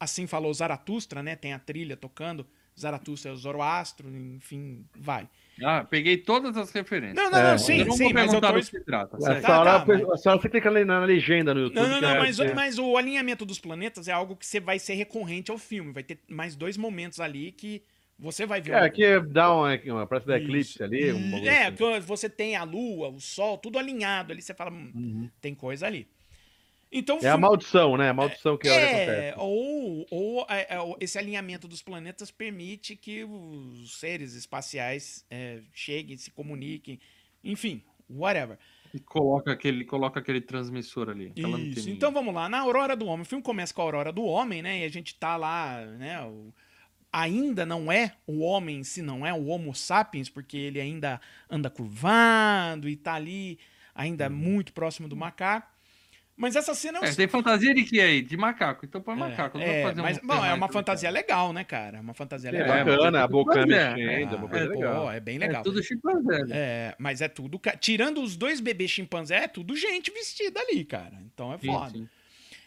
assim 0.00 0.26
falou 0.26 0.52
Zaratustra, 0.52 1.22
né? 1.22 1.36
Tem 1.36 1.52
a 1.52 1.58
trilha 1.60 1.96
tocando. 1.96 2.44
Zaratustra 2.78 3.30
é 3.30 3.34
o 3.34 3.36
Zoroastro, 3.36 4.08
enfim, 4.08 4.84
vai. 4.96 5.28
Ah, 5.62 5.84
peguei 5.84 6.16
todas 6.16 6.56
as 6.56 6.72
referências. 6.72 7.14
Não, 7.14 7.30
não, 7.30 7.38
É, 7.38 7.42
não, 7.42 7.50
mas 7.52 7.60
sim, 7.60 7.78
eu 7.78 7.86
não 7.86 7.96
sim, 7.96 8.12
mas 8.12 8.32
eu 8.32 8.40
perguntar 8.40 8.52
tô... 8.54 8.62
se 8.62 8.80
trata. 8.80 9.16
A 9.18 9.20
certo? 9.20 9.42
Tá, 9.42 9.46
senhora, 9.46 9.84
tá, 9.84 10.14
a 10.14 10.16
senhora 10.16 10.40
você 10.40 10.48
clica 10.48 10.68
ali 10.68 10.84
na 10.84 11.04
legenda 11.04 11.54
no 11.54 11.60
YouTube. 11.60 11.76
Não, 11.80 11.88
não, 11.88 12.00
não, 12.00 12.10
é- 12.10 12.18
mas, 12.18 12.40
é- 12.40 12.54
mas 12.54 12.78
o 12.78 12.96
alinhamento 12.96 13.44
dos 13.44 13.60
planetas 13.60 14.08
é 14.08 14.12
algo 14.12 14.34
que 14.34 14.46
você 14.46 14.58
vai 14.58 14.78
ser 14.78 14.94
recorrente 14.94 15.50
ao 15.50 15.58
filme. 15.58 15.92
Vai 15.92 16.02
ter 16.02 16.18
mais 16.28 16.56
dois 16.56 16.76
momentos 16.78 17.20
ali 17.20 17.52
que 17.52 17.82
você 18.22 18.46
vai 18.46 18.60
ver. 18.62 18.74
É, 18.74 18.88
que 18.88 19.20
dá 19.20 19.52
uma, 19.54 19.74
uma 19.86 20.06
parece 20.06 20.26
da 20.26 20.38
Isso. 20.38 20.46
eclipse 20.46 20.82
ali. 20.82 21.12
um 21.12 21.36
É, 21.46 21.66
assim. 21.66 21.76
que 21.76 22.00
você 22.00 22.30
tem 22.30 22.56
a 22.56 22.62
lua, 22.64 23.08
o 23.08 23.20
sol, 23.20 23.58
tudo 23.58 23.78
alinhado 23.78 24.32
ali. 24.32 24.40
Você 24.40 24.54
fala, 24.54 24.70
hum, 24.70 24.92
Uhum. 24.94 25.30
tem 25.40 25.54
coisa 25.54 25.86
ali. 25.86 26.06
Então, 26.94 27.18
É 27.22 27.28
a 27.30 27.38
maldição, 27.38 27.96
né? 27.96 28.10
A 28.10 28.14
maldição 28.14 28.56
que 28.58 28.68
é, 28.68 29.30
acontece. 29.30 29.38
ou, 29.38 30.06
ou 30.10 30.46
é, 30.48 30.60
é, 30.68 30.78
esse 31.00 31.18
alinhamento 31.18 31.66
dos 31.66 31.82
planetas 31.82 32.30
permite 32.30 32.94
que 32.96 33.24
os 33.24 33.98
seres 33.98 34.34
espaciais 34.34 35.24
é, 35.30 35.60
cheguem, 35.72 36.18
se 36.18 36.30
comuniquem, 36.30 37.00
enfim, 37.42 37.82
whatever. 38.10 38.58
E 38.92 39.00
coloca 39.00 39.50
aquele, 39.50 39.86
coloca 39.86 40.20
aquele 40.20 40.42
transmissor 40.42 41.08
ali. 41.08 41.32
Isso. 41.34 41.88
Então 41.88 42.12
vamos 42.12 42.34
lá, 42.34 42.46
na 42.46 42.60
Aurora 42.60 42.94
do 42.94 43.06
Homem. 43.06 43.22
O 43.22 43.24
filme 43.26 43.42
começa 43.42 43.72
com 43.72 43.80
a 43.80 43.84
Aurora 43.84 44.12
do 44.12 44.22
Homem, 44.24 44.60
né? 44.60 44.80
E 44.80 44.84
a 44.84 44.88
gente 44.90 45.14
tá 45.14 45.34
lá, 45.38 45.80
né? 45.98 46.20
o- 46.22 46.52
Ainda 47.12 47.66
não 47.66 47.92
é 47.92 48.14
o 48.26 48.40
homem 48.40 48.78
em 48.78 48.84
si, 48.84 49.02
não 49.02 49.26
é 49.26 49.32
o 49.34 49.46
Homo 49.46 49.74
sapiens, 49.74 50.28
porque 50.30 50.56
ele 50.56 50.80
ainda 50.80 51.20
anda 51.50 51.68
curvado 51.68 52.88
e 52.88 52.96
tá 52.96 53.14
ali, 53.14 53.58
ainda 53.94 54.30
muito 54.30 54.72
próximo 54.72 55.08
do 55.08 55.16
macaco. 55.16 55.70
Mas 56.36 56.56
essa 56.56 56.74
cena 56.74 56.98
é 56.98 57.00
um 57.02 57.04
É, 57.04 57.14
tem 57.14 57.28
fantasia 57.28 57.74
de 57.74 57.84
que 57.84 58.00
aí? 58.00 58.22
De 58.22 58.36
macaco. 58.36 58.84
Então 58.86 59.02
põe 59.02 59.14
macaco. 59.14 59.58
não 59.58 59.64
é, 59.64 59.72
vou 59.82 59.90
fazer 59.90 60.00
um 60.00 60.04
mas, 60.04 60.18
bom, 60.18 60.44
é 60.44 60.54
uma 60.54 60.68
fantasia 60.68 61.08
cara. 61.08 61.20
legal, 61.20 61.52
né, 61.52 61.62
cara? 61.64 61.98
É 61.98 62.00
uma 62.00 62.14
fantasia 62.14 62.50
É, 62.50 62.52
legal. 62.52 62.76
É, 62.76 62.84
bacana, 62.84 63.10
mas 63.10 63.14
é 63.20 63.22
a 63.22 63.28
boca 63.28 63.60
tudo 63.60 63.66
mexendo, 63.66 63.98
é, 63.98 64.58
é 64.58 64.62
é, 64.64 64.66
pô, 64.68 64.70
legal. 64.70 65.10
é 65.10 65.20
bem 65.20 65.38
É 65.38 65.38
legal. 65.38 65.62
tudo 65.62 65.82
chimpanzé. 65.82 66.44
né? 66.46 66.56
É, 66.56 66.94
mas 66.98 67.20
é 67.20 67.28
tudo. 67.28 67.60
Tirando 67.80 68.22
os 68.22 68.36
dois 68.36 68.60
bebês 68.60 68.90
chimpanzé, 68.90 69.44
é 69.44 69.48
tudo 69.48 69.76
gente 69.76 70.10
vestida 70.10 70.58
ali, 70.60 70.84
cara. 70.84 71.18
Então 71.32 71.52
é 71.52 71.58
Sim, 71.58 71.66
foda. 71.66 71.90
sim. 71.90 72.08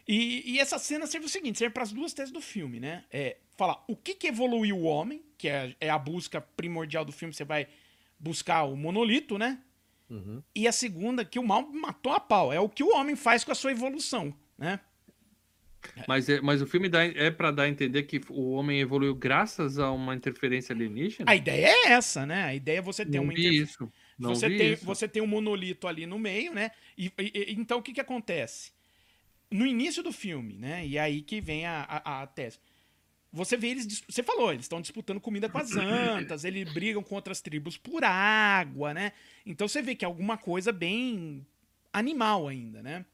E, 0.08 0.54
e 0.54 0.60
essa 0.60 0.78
cena 0.78 1.08
serve 1.08 1.26
o 1.26 1.30
seguinte: 1.30 1.58
serve 1.58 1.74
para 1.74 1.84
as 1.84 1.92
duas 1.92 2.14
teses 2.14 2.32
do 2.32 2.42
filme, 2.42 2.80
né? 2.80 3.04
É 3.12 3.38
falar 3.58 3.84
o 3.88 3.96
que, 3.96 4.14
que 4.16 4.28
evoluiu 4.28 4.78
o 4.78 4.84
homem, 4.84 5.24
que 5.38 5.48
é, 5.48 5.76
é 5.80 5.90
a 5.90 5.98
busca 5.98 6.40
primordial 6.42 7.04
do 7.06 7.12
filme, 7.12 7.34
você 7.34 7.44
vai 7.46 7.68
buscar 8.20 8.64
o 8.64 8.76
monolito, 8.76 9.38
né? 9.38 9.60
Uhum. 10.10 10.44
E 10.54 10.68
a 10.68 10.72
segunda, 10.72 11.26
que 11.26 11.40
o 11.40 11.44
mal 11.44 11.68
matou 11.72 12.12
a 12.14 12.20
pau. 12.20 12.54
É 12.54 12.60
o 12.60 12.70
que 12.70 12.84
o 12.84 12.96
homem 12.96 13.16
faz 13.16 13.44
com 13.44 13.52
a 13.52 13.56
sua 13.56 13.72
evolução, 13.72 14.34
né? 14.58 14.80
Mas, 16.08 16.28
é, 16.30 16.42
mas 16.42 16.62
o 16.62 16.66
filme 16.68 16.90
dá, 16.90 17.04
é 17.06 17.30
pra 17.30 17.52
dar 17.52 17.64
a 17.64 17.70
entender 17.70 18.04
que 18.04 18.20
o 18.30 18.52
homem 18.54 18.80
evoluiu 18.80 19.14
graças 19.14 19.78
a 19.78 19.92
uma 19.92 20.16
interferência 20.16 20.74
alienígena? 20.74 21.30
A 21.30 21.36
ideia 21.36 21.68
é 21.68 21.92
essa, 21.92 22.26
né? 22.26 22.44
A 22.44 22.56
ideia 22.56 22.80
é 22.80 22.82
você 22.82 23.06
ter 23.06 23.18
não 23.18 23.24
uma 23.26 23.34
vi 23.34 23.42
interfe- 23.42 23.64
isso. 23.72 23.94
Não 24.18 24.34
você, 24.34 24.50
tem, 24.50 24.74
isso. 24.74 24.86
você 24.86 25.08
tem 25.08 25.22
um 25.22 25.28
monolito 25.28 25.88
ali 25.88 26.06
no 26.06 26.18
meio, 26.18 26.54
né? 26.54 26.72
E, 26.98 27.12
e- 27.20 27.32
e- 27.36 27.54
então 27.54 27.78
o 27.80 27.84
que, 27.84 27.94
que 27.94 28.02
acontece? 28.02 28.72
No 29.56 29.66
início 29.66 30.04
do 30.04 30.12
filme, 30.12 30.58
né? 30.58 30.86
E 30.86 30.98
aí 31.00 31.22
que 31.22 31.40
vem 31.42 31.66
a, 31.66 31.84
a, 31.88 32.22
a 32.24 32.28
tese. 32.28 32.60
Você 33.32 33.58
vê 33.58 33.68
eles. 33.70 34.04
Você 34.08 34.24
falou, 34.24 34.52
eles 34.54 34.66
estão 34.66 34.80
disputando 34.80 35.20
comida 35.20 35.50
com 35.50 35.58
as 35.58 35.76
antas, 35.76 36.44
eles 36.46 36.72
brigam 36.74 37.04
com 37.04 37.16
outras 37.16 37.42
tribos 37.42 37.78
por 37.78 38.04
água, 38.04 38.94
né? 38.94 39.12
Então 39.46 39.68
você 39.68 39.82
vê 39.82 39.94
que 39.96 40.06
é 40.06 40.08
alguma 40.08 40.38
coisa 40.38 40.72
bem 40.72 41.46
animal 41.92 42.48
ainda, 42.48 42.82
né? 42.82 43.06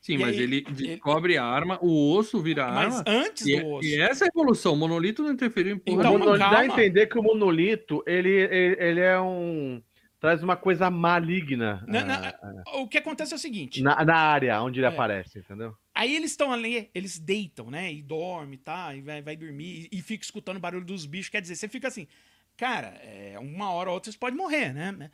Sim, 0.00 0.14
E 0.14 0.18
mas 0.18 0.36
aí, 0.36 0.42
ele 0.42 0.56
ele- 0.56 0.72
descobre 0.72 1.38
a 1.38 1.44
arma, 1.44 1.78
o 1.80 2.12
osso 2.16 2.40
vira 2.42 2.66
Mas 2.72 2.96
arma. 2.96 3.04
antes 3.06 3.46
E, 3.46 3.60
do 3.60 3.68
osso. 3.68 3.86
e 3.86 4.00
essa 4.00 4.24
é 4.24 4.26
a 4.26 4.30
evolução. 4.34 4.72
O 4.72 4.76
monolito 4.76 5.22
não 5.22 5.30
interferiu 5.30 5.76
em 5.76 5.78
porra 5.78 6.00
Então, 6.00 6.14
o 6.16 6.36
dá 6.36 6.58
a 6.58 6.66
entender 6.66 7.06
que 7.06 7.16
o 7.16 7.22
monolito, 7.22 8.02
ele, 8.04 8.28
ele, 8.30 8.76
ele 8.80 9.00
é 9.00 9.20
um... 9.20 9.80
Traz 10.22 10.40
uma 10.40 10.56
coisa 10.56 10.88
maligna 10.88 11.84
Não, 11.88 11.98
ah, 11.98 12.32
não, 12.64 12.82
O 12.82 12.86
que 12.86 12.96
acontece 12.96 13.32
é 13.32 13.36
o 13.36 13.38
seguinte: 13.40 13.82
na, 13.82 14.04
na 14.04 14.14
área 14.14 14.62
onde 14.62 14.78
ele 14.78 14.86
É. 14.86 14.88
aparece, 14.88 15.40
entendeu? 15.40 15.76
Aí 15.92 16.14
eles 16.14 16.30
estão 16.30 16.52
ali, 16.52 16.88
eles 16.94 17.18
deitam, 17.18 17.68
né? 17.72 17.92
E 17.92 18.00
dorme, 18.00 18.56
tá? 18.56 18.94
E 18.94 19.00
vai, 19.02 19.20
vai 19.20 19.36
dormir 19.36 19.88
e, 19.90 19.98
e 19.98 20.00
fica 20.00 20.24
escutando 20.24 20.58
o 20.58 20.60
barulho 20.60 20.84
dos 20.86 21.06
bichos. 21.06 21.28
Quer 21.28 21.42
dizer, 21.42 21.56
você 21.56 21.66
fica 21.66 21.88
assim, 21.88 22.06
cara, 22.56 22.90
é, 23.02 23.36
uma 23.40 23.72
hora 23.72 23.90
ou 23.90 23.94
outra 23.94 24.12
você 24.12 24.16
pode 24.16 24.36
morrer, 24.36 24.72
né? 24.72 25.10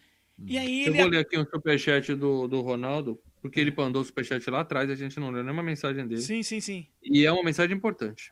E 0.47 0.59
aí 0.59 0.83
Eu 0.85 0.93
ele. 0.93 0.99
vou 1.03 1.11
ler 1.11 1.21
aqui 1.21 1.39
um 1.39 1.45
superchat 1.47 2.15
do, 2.15 2.47
do 2.47 2.61
Ronaldo, 2.61 3.19
porque 3.41 3.59
ele 3.59 3.73
mandou 3.75 4.03
o 4.03 4.05
superchat 4.05 4.49
lá 4.51 4.61
atrás, 4.61 4.91
a 4.91 4.95
gente 4.95 5.19
não 5.19 5.31
leu 5.31 5.43
nenhuma 5.43 5.63
mensagem 5.63 6.07
dele. 6.07 6.21
Sim, 6.21 6.43
sim, 6.43 6.61
sim. 6.61 6.87
E 7.03 7.25
é 7.25 7.33
uma 7.33 7.43
mensagem 7.43 7.75
importante. 7.75 8.31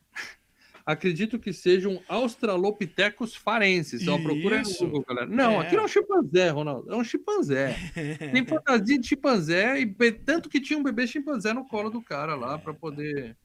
Acredito 0.87 1.37
que 1.39 1.53
sejam 1.53 2.01
Australopithecus 2.09 3.35
farenses. 3.35 4.03
Então 4.03 4.23
procura 4.23 4.63
no 4.63 4.73
Google, 4.79 5.05
galera. 5.07 5.27
Não, 5.27 5.61
É. 5.61 5.67
aqui 5.67 5.75
não 5.75 5.83
é 5.83 5.87
um 5.87 5.89
chimpanzé, 5.89 6.49
Ronaldo. 6.51 6.93
É 6.93 6.97
um 6.97 7.03
chimpanzé. 7.03 7.75
Tem 8.33 8.47
fantasia 8.47 8.97
de 8.99 9.09
chimpanzé, 9.09 9.81
e 9.81 9.87
tanto 10.13 10.49
que 10.49 10.61
tinha 10.61 10.79
um 10.79 10.85
bebê 10.85 11.05
chimpanzé 11.07 11.53
no 11.53 11.67
colo 11.67 11.91
do 11.91 12.01
cara 12.01 12.37
lá 12.37 12.57
para 12.57 12.73
poder 12.73 13.37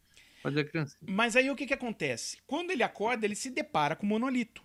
fazer 0.43 0.59
a 0.61 0.63
criança. 0.63 0.95
Mas 1.01 1.35
aí 1.35 1.49
o 1.49 1.55
que 1.55 1.65
que 1.65 1.73
acontece? 1.73 2.37
Quando 2.45 2.69
ele 2.69 2.83
acorda, 2.83 3.25
ele 3.25 3.35
se 3.35 3.49
depara 3.49 3.95
com 3.95 4.05
o 4.05 4.09
monolito. 4.09 4.61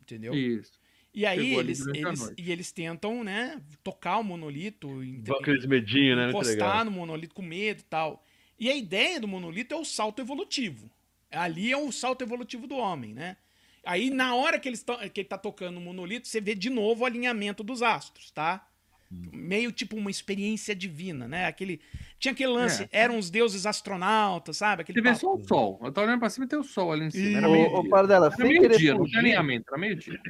Entendeu? 0.00 0.34
Isso. 0.34 0.72
E 1.14 1.24
aí 1.26 1.44
Chegou 1.48 1.60
eles, 1.60 1.86
eles, 1.86 2.32
e 2.38 2.50
eles 2.52 2.72
tentam, 2.72 3.22
né, 3.22 3.60
tocar 3.84 4.16
o 4.18 4.24
monolito, 4.24 5.02
entre- 5.02 5.34
aqueles 5.34 5.66
medinhos, 5.66 6.16
né? 6.16 6.28
Encostar 6.30 6.84
no 6.86 6.90
monolito 6.90 7.34
com 7.34 7.42
medo 7.42 7.80
e 7.80 7.84
tal. 7.84 8.22
E 8.58 8.70
a 8.70 8.76
ideia 8.76 9.20
do 9.20 9.28
monolito 9.28 9.74
é 9.74 9.76
o 9.78 9.84
salto 9.84 10.20
evolutivo. 10.20 10.90
Ali 11.32 11.72
é 11.72 11.76
o 11.76 11.90
salto 11.90 12.22
evolutivo 12.22 12.66
do 12.66 12.76
homem, 12.76 13.14
né? 13.14 13.36
Aí, 13.84 14.10
na 14.10 14.34
hora 14.34 14.58
que, 14.60 14.68
eles 14.68 14.82
tão, 14.82 14.96
que 15.08 15.20
ele 15.22 15.28
tá 15.28 15.36
tocando 15.38 15.78
o 15.78 15.80
monolito, 15.80 16.28
você 16.28 16.40
vê 16.40 16.54
de 16.54 16.70
novo 16.70 17.02
o 17.02 17.06
alinhamento 17.06 17.64
dos 17.64 17.82
astros, 17.82 18.30
tá? 18.30 18.66
Meio 19.10 19.70
tipo 19.72 19.96
uma 19.96 20.10
experiência 20.10 20.74
divina, 20.74 21.26
né? 21.28 21.46
Aquele, 21.46 21.80
tinha 22.18 22.32
aquele 22.32 22.50
lance, 22.52 22.84
É. 22.84 22.88
eram 22.92 23.18
os 23.18 23.28
deuses 23.28 23.66
astronautas, 23.66 24.56
sabe? 24.56 24.82
Aquele 24.82 25.02
Você 25.02 25.08
vê 25.08 25.14
só 25.14 25.34
o 25.34 25.44
sol. 25.46 25.80
Eu 25.82 25.92
tô 25.92 26.00
olhando 26.00 26.18
pra 26.20 26.30
cima 26.30 26.46
e 26.46 26.48
tem 26.48 26.58
o 26.58 26.64
sol 26.64 26.92
ali 26.92 27.06
em 27.06 27.10
cima. 27.10 27.38
Era 27.38 27.48
Ô, 27.48 27.52
meio 27.52 27.80
dia. 27.82 27.90
Paradela, 27.90 28.26
Era 28.26 28.36
sem 28.36 28.46
meio 28.48 28.60
querer 28.62 28.78
dia, 28.78 28.94
não 28.94 29.04
tinha 29.04 29.06
fugir, 29.08 29.18
alinhamento, 29.18 29.64
era 29.68 29.78
meio 29.78 29.96
dia. 29.96 30.20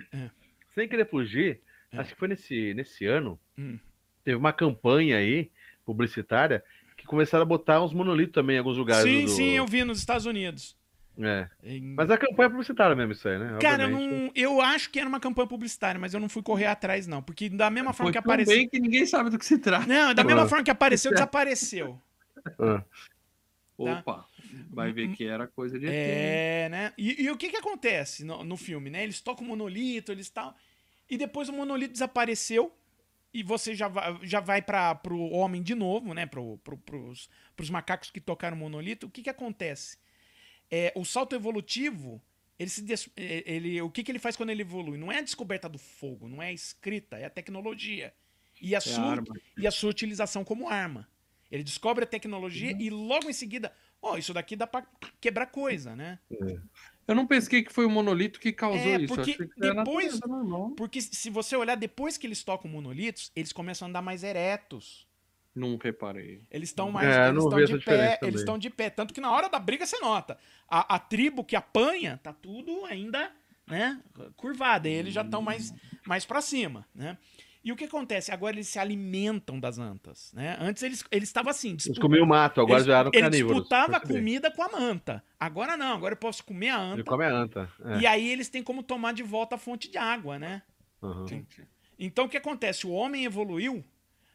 sem 0.75 0.89
querer 0.89 1.09
fugir, 1.09 1.61
É. 1.93 1.99
acho 1.99 2.13
que 2.15 2.19
foi 2.19 2.29
nesse, 2.29 2.75
nesse 2.75 3.05
ano, 3.07 3.39
Hum. 3.57 3.79
teve 4.25 4.37
uma 4.37 4.53
campanha 4.53 5.19
aí, 5.19 5.51
publicitária, 5.85 6.65
que 6.97 7.05
começaram 7.05 7.43
a 7.43 7.47
botar 7.47 7.83
uns 7.85 7.93
monolitos 7.93 8.33
também 8.33 8.57
em 8.57 8.59
alguns 8.61 8.79
lugares. 8.79 9.05
Sim, 9.05 9.25
do- 9.27 9.31
sim, 9.31 9.51
eu 9.51 9.67
vi 9.67 9.85
nos 9.85 9.99
Estados 9.99 10.27
Unidos. 10.27 10.77
É. 11.19 11.49
Em- 11.63 11.95
Mas 11.95 12.11
a 12.11 12.17
campanha 12.17 12.47
é 12.47 12.51
publicitária 12.51 12.97
mesmo, 12.97 13.13
isso 13.13 13.29
aí, 13.29 13.39
né? 13.39 13.59
Cara, 13.61 13.85
Obviamente. 13.85 14.11
não, 14.25 14.31
eu 14.35 14.61
acho 14.63 14.91
que 14.91 14.99
era 14.99 15.09
uma 15.09 15.21
campanha 15.21 15.47
publicitária, 15.47 16.01
mas 16.01 16.15
eu 16.15 16.21
não 16.21 16.29
fui 16.29 16.43
correr 16.43 16.67
atrás, 16.67 17.07
não. 17.07 17.23
Porque 17.23 17.49
da 17.51 17.69
mesma 17.71 17.93
forma 17.93 18.07
Foi 18.07 18.13
que 18.13 18.19
apareceu. 18.19 18.55
bem 18.57 18.69
que 18.69 18.81
ninguém 18.81 19.05
sabe 19.05 19.29
do 19.29 19.39
que 19.39 19.45
se 19.45 19.59
trata. 19.59 19.87
Não, 19.87 20.15
da 20.15 20.25
mesma 20.25 20.43
Ah. 20.45 20.49
forma 20.49 20.65
que 20.65 20.71
apareceu, 20.71 21.13
desapareceu. 21.31 22.01
Ah. 22.59 22.83
Opa, 23.77 24.27
vai 24.71 24.93
ver 24.93 25.13
que 25.15 25.27
era 25.27 25.47
coisa 25.47 25.79
de. 25.79 25.87
É, 25.89 26.69
né? 26.71 26.93
E, 26.97 27.25
e 27.25 27.31
o 27.31 27.37
que 27.37 27.51
que 27.51 27.57
acontece 27.57 28.25
no, 28.25 28.45
no 28.45 28.57
filme, 28.57 28.91
né? 28.91 29.03
Eles 29.03 29.21
tocam 29.21 29.45
o 29.45 29.49
monolito, 29.49 30.13
eles 30.13 30.29
tal. 30.31 30.55
E 31.11 31.17
depois 31.19 31.49
o 31.49 31.53
monolito 31.53 31.93
desapareceu. 31.93 32.73
e 33.35 33.43
você 33.43 33.75
já 33.75 33.89
vai, 33.89 34.19
já 34.23 34.41
vai 34.41 34.61
para 34.63 34.99
o 35.11 35.31
homem 35.33 35.63
de 35.63 35.75
novo, 35.75 36.13
né? 36.15 36.27
Para 36.27 36.41
pro, 36.63 36.77
pros, 36.79 37.29
pros 37.57 37.71
macacos 37.71 38.11
que 38.11 38.21
tocaram 38.21 38.57
o 38.57 38.61
monolito. 38.61 39.07
O 39.07 39.11
que, 39.11 39.23
que 39.23 39.31
acontece? 39.31 39.97
É, 40.75 40.91
o 40.97 41.05
salto 41.05 41.37
evolutivo, 41.37 42.23
ele 42.59 42.71
se 42.71 42.81
des... 42.81 43.11
É, 43.15 43.45
ele, 43.45 43.83
o 43.83 43.91
que, 43.91 44.03
que 44.03 44.11
ele 44.11 44.19
faz 44.19 44.37
quando 44.37 44.49
ele 44.49 44.63
evolui? 44.63 44.97
Não 44.97 45.13
é 45.13 45.19
a 45.19 45.23
descoberta 45.23 45.69
do 45.69 45.79
fogo, 45.79 46.29
não 46.29 46.43
é 46.43 46.49
a 46.49 46.53
escrita, 46.53 47.19
é 47.19 47.27
a 47.27 47.31
tecnologia. 47.31 48.15
E 48.59 48.75
a, 48.75 48.79
é 48.79 48.81
sua, 48.81 49.15
a 49.17 49.23
e 49.59 49.67
a 49.67 49.71
sua 49.71 49.91
utilização 49.91 50.43
como 50.43 50.69
arma. 50.69 51.07
Ele 51.51 51.63
descobre 51.63 52.05
a 52.05 52.07
tecnologia 52.07 52.73
uhum. 52.73 52.81
e 52.81 52.89
logo 52.89 53.29
em 53.29 53.33
seguida, 53.35 53.71
ó, 54.01 54.13
oh, 54.13 54.17
isso 54.17 54.33
daqui 54.33 54.57
dá 54.57 54.67
para 54.67 54.87
quebrar 55.21 55.47
coisa, 55.47 55.95
né? 55.95 56.19
É. 56.31 56.57
Eu 57.07 57.15
não 57.15 57.27
pensei 57.27 57.63
que 57.63 57.73
foi 57.73 57.85
o 57.85 57.91
monolito 57.91 58.41
que 58.41 58.53
causou 58.53 58.81
é, 58.81 59.03
isso. 59.03 59.15
Porque 59.15 59.37
depois, 59.59 60.19
porque 60.77 61.03
se 61.03 61.29
você 61.29 61.55
olhar 61.55 61.75
depois 61.75 62.17
que 62.17 62.27
eles 62.27 62.43
tocam 62.43 62.71
monolitos, 62.71 63.31
eles 63.37 63.53
começam 63.53 63.87
a 63.87 63.89
andar 63.91 64.01
mais 64.01 64.23
eretos. 64.25 65.07
Não 65.55 65.77
reparei. 65.77 66.43
Eles 66.51 66.71
estão 66.71 66.91
mais, 66.91 67.07
é, 67.07 67.29
eles 67.29 67.45
estão 67.45 67.65
de 67.65 67.79
pé, 67.85 68.19
eles 68.23 68.41
estão 68.41 68.59
de 68.59 68.71
pé, 68.71 68.91
tanto 68.91 69.13
que 69.13 69.21
na 69.21 69.31
hora 69.31 69.49
da 69.49 69.59
briga 69.59 69.85
você 69.85 69.99
nota, 69.99 70.39
a, 70.69 70.95
a 70.95 70.99
tribo 70.99 71.45
que 71.45 71.55
apanha 71.55 72.19
tá 72.23 72.33
tudo 72.33 72.85
ainda, 72.87 73.31
né, 73.67 74.01
curvada, 74.35 74.89
e 74.89 74.93
eles 74.93 75.13
já 75.13 75.21
estão 75.21 75.43
mais 75.43 75.73
mais 76.07 76.25
para 76.25 76.41
cima, 76.41 76.87
né? 76.95 77.19
E 77.65 77.71
o 77.71 77.77
que 77.77 77.85
acontece? 77.85 78.33
Agora 78.33 78.57
eles 78.57 78.67
se 78.67 78.79
alimentam 78.79 79.61
das 79.61 79.79
antas, 79.79 80.33
né? 80.33 80.57
Antes 80.59 80.83
eles 80.83 81.05
eles 81.13 81.29
estavam 81.29 81.51
assim, 81.51 81.77
eles 81.85 81.99
comiam 81.99 82.27
mato, 82.27 82.61
agora 82.61 82.79
eles, 82.79 82.87
já 82.87 82.99
eram 82.99 83.11
canívoros. 83.11 83.39
Ele 83.39 83.49
disputava 83.49 83.97
a 83.99 84.01
comida 84.01 84.51
com 84.51 84.63
a 84.63 84.69
manta. 84.69 85.23
Agora 85.39 85.77
não, 85.77 85.95
agora 85.95 86.15
eu 86.15 86.19
posso 86.19 86.43
comer 86.43 86.71
a 86.71 86.81
anta. 86.81 86.97
Ele 86.97 87.05
come 87.05 87.25
a 87.25 87.31
anta. 87.31 87.71
É. 87.85 87.99
E 88.01 88.07
aí 88.07 88.29
eles 88.29 88.49
têm 88.49 88.63
como 88.63 88.83
tomar 88.83 89.13
de 89.13 89.23
volta 89.23 89.55
a 89.55 89.59
fonte 89.59 89.91
de 89.91 89.99
água, 89.99 90.39
né? 90.39 90.63
Uhum. 91.01 91.45
Então 91.99 92.25
o 92.25 92.29
que 92.29 92.37
acontece? 92.37 92.85
O 92.85 92.91
homem 92.91 93.25
evoluiu, 93.25 93.85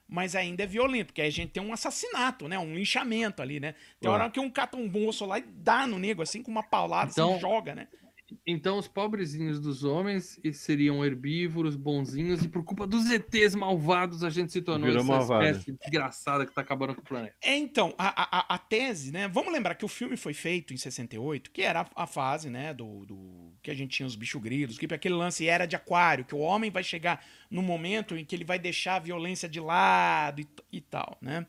mas 0.08 0.36
ainda 0.36 0.64
é 0.64 0.68
violento, 0.68 1.08
porque 1.08 1.22
aí 1.22 1.28
a 1.28 1.32
gente 1.32 1.52
tem 1.52 1.62
um 1.62 1.74
assassinato, 1.74 2.48
né? 2.48 2.58
Um 2.58 2.74
linchamento 2.76 3.42
ali, 3.42 3.60
né? 3.60 3.76
Tem 4.00 4.10
hora 4.10 4.30
que 4.30 4.40
um 4.40 4.50
cata 4.50 4.78
um 4.78 5.08
osso 5.08 5.26
lá 5.26 5.40
e 5.40 5.42
dá 5.42 5.86
no 5.86 6.00
nego, 6.00 6.22
assim, 6.22 6.42
com 6.42 6.52
uma 6.52 6.64
paulada, 6.64 7.10
assim, 7.10 7.22
então, 7.22 7.32
assim, 7.32 7.42
joga, 7.42 7.76
né? 7.76 7.88
Então 8.46 8.78
os 8.78 8.88
pobrezinhos 8.88 9.60
dos 9.60 9.84
homens 9.84 10.40
seriam 10.54 11.04
herbívoros, 11.04 11.76
bonzinhos, 11.76 12.44
e 12.44 12.48
por 12.48 12.64
culpa 12.64 12.86
dos 12.86 13.10
ETs 13.10 13.56
malvados 13.56 14.24
a 14.24 14.30
gente 14.30 14.52
se 14.52 14.62
tornou 14.62 14.88
Virou 14.88 15.04
essa 15.04 15.12
malvado. 15.12 15.46
espécie 15.46 15.72
desgraçada 15.72 16.46
que 16.46 16.54
tá 16.54 16.62
acabando 16.62 16.96
com 16.96 17.02
o 17.02 17.06
planeta. 17.06 17.36
É, 17.42 17.56
então, 17.56 17.94
a, 17.98 18.38
a, 18.38 18.56
a, 18.56 18.58
tese, 18.58 19.12
né? 19.12 19.28
Vamos 19.28 19.54
lembrar 19.54 19.76
que 19.76 19.86
o 19.86 19.88
filme 19.88 20.18
foi 20.18 20.34
feito 20.34 20.74
em 20.74 20.78
68, 20.78 21.52
que 21.52 21.62
era 21.62 21.82
a, 21.82 22.04
a 22.04 22.08
fase, 22.08 22.50
né, 22.50 22.74
do, 22.74 23.06
do, 23.06 23.47
que 23.68 23.72
a 23.72 23.76
gente 23.76 23.98
tinha 23.98 24.08
os 24.08 24.16
bichos 24.16 24.42
grilos, 24.42 24.78
que 24.78 24.86
aquele 24.94 25.14
lance 25.14 25.46
era 25.46 25.66
de 25.66 25.76
aquário, 25.76 26.24
que 26.24 26.34
o 26.34 26.38
homem 26.38 26.72
vai 26.72 26.84
chegar 26.84 27.22
no 27.52 27.62
momento 27.62 28.16
em 28.16 28.24
que 28.24 28.34
ele 28.34 28.46
vai 28.46 28.58
deixar 28.58 28.96
a 28.96 29.00
violência 29.00 29.50
de 29.50 29.60
lado 29.60 30.40
e, 30.40 30.48
e 30.72 30.80
tal, 30.80 31.18
né? 31.22 31.46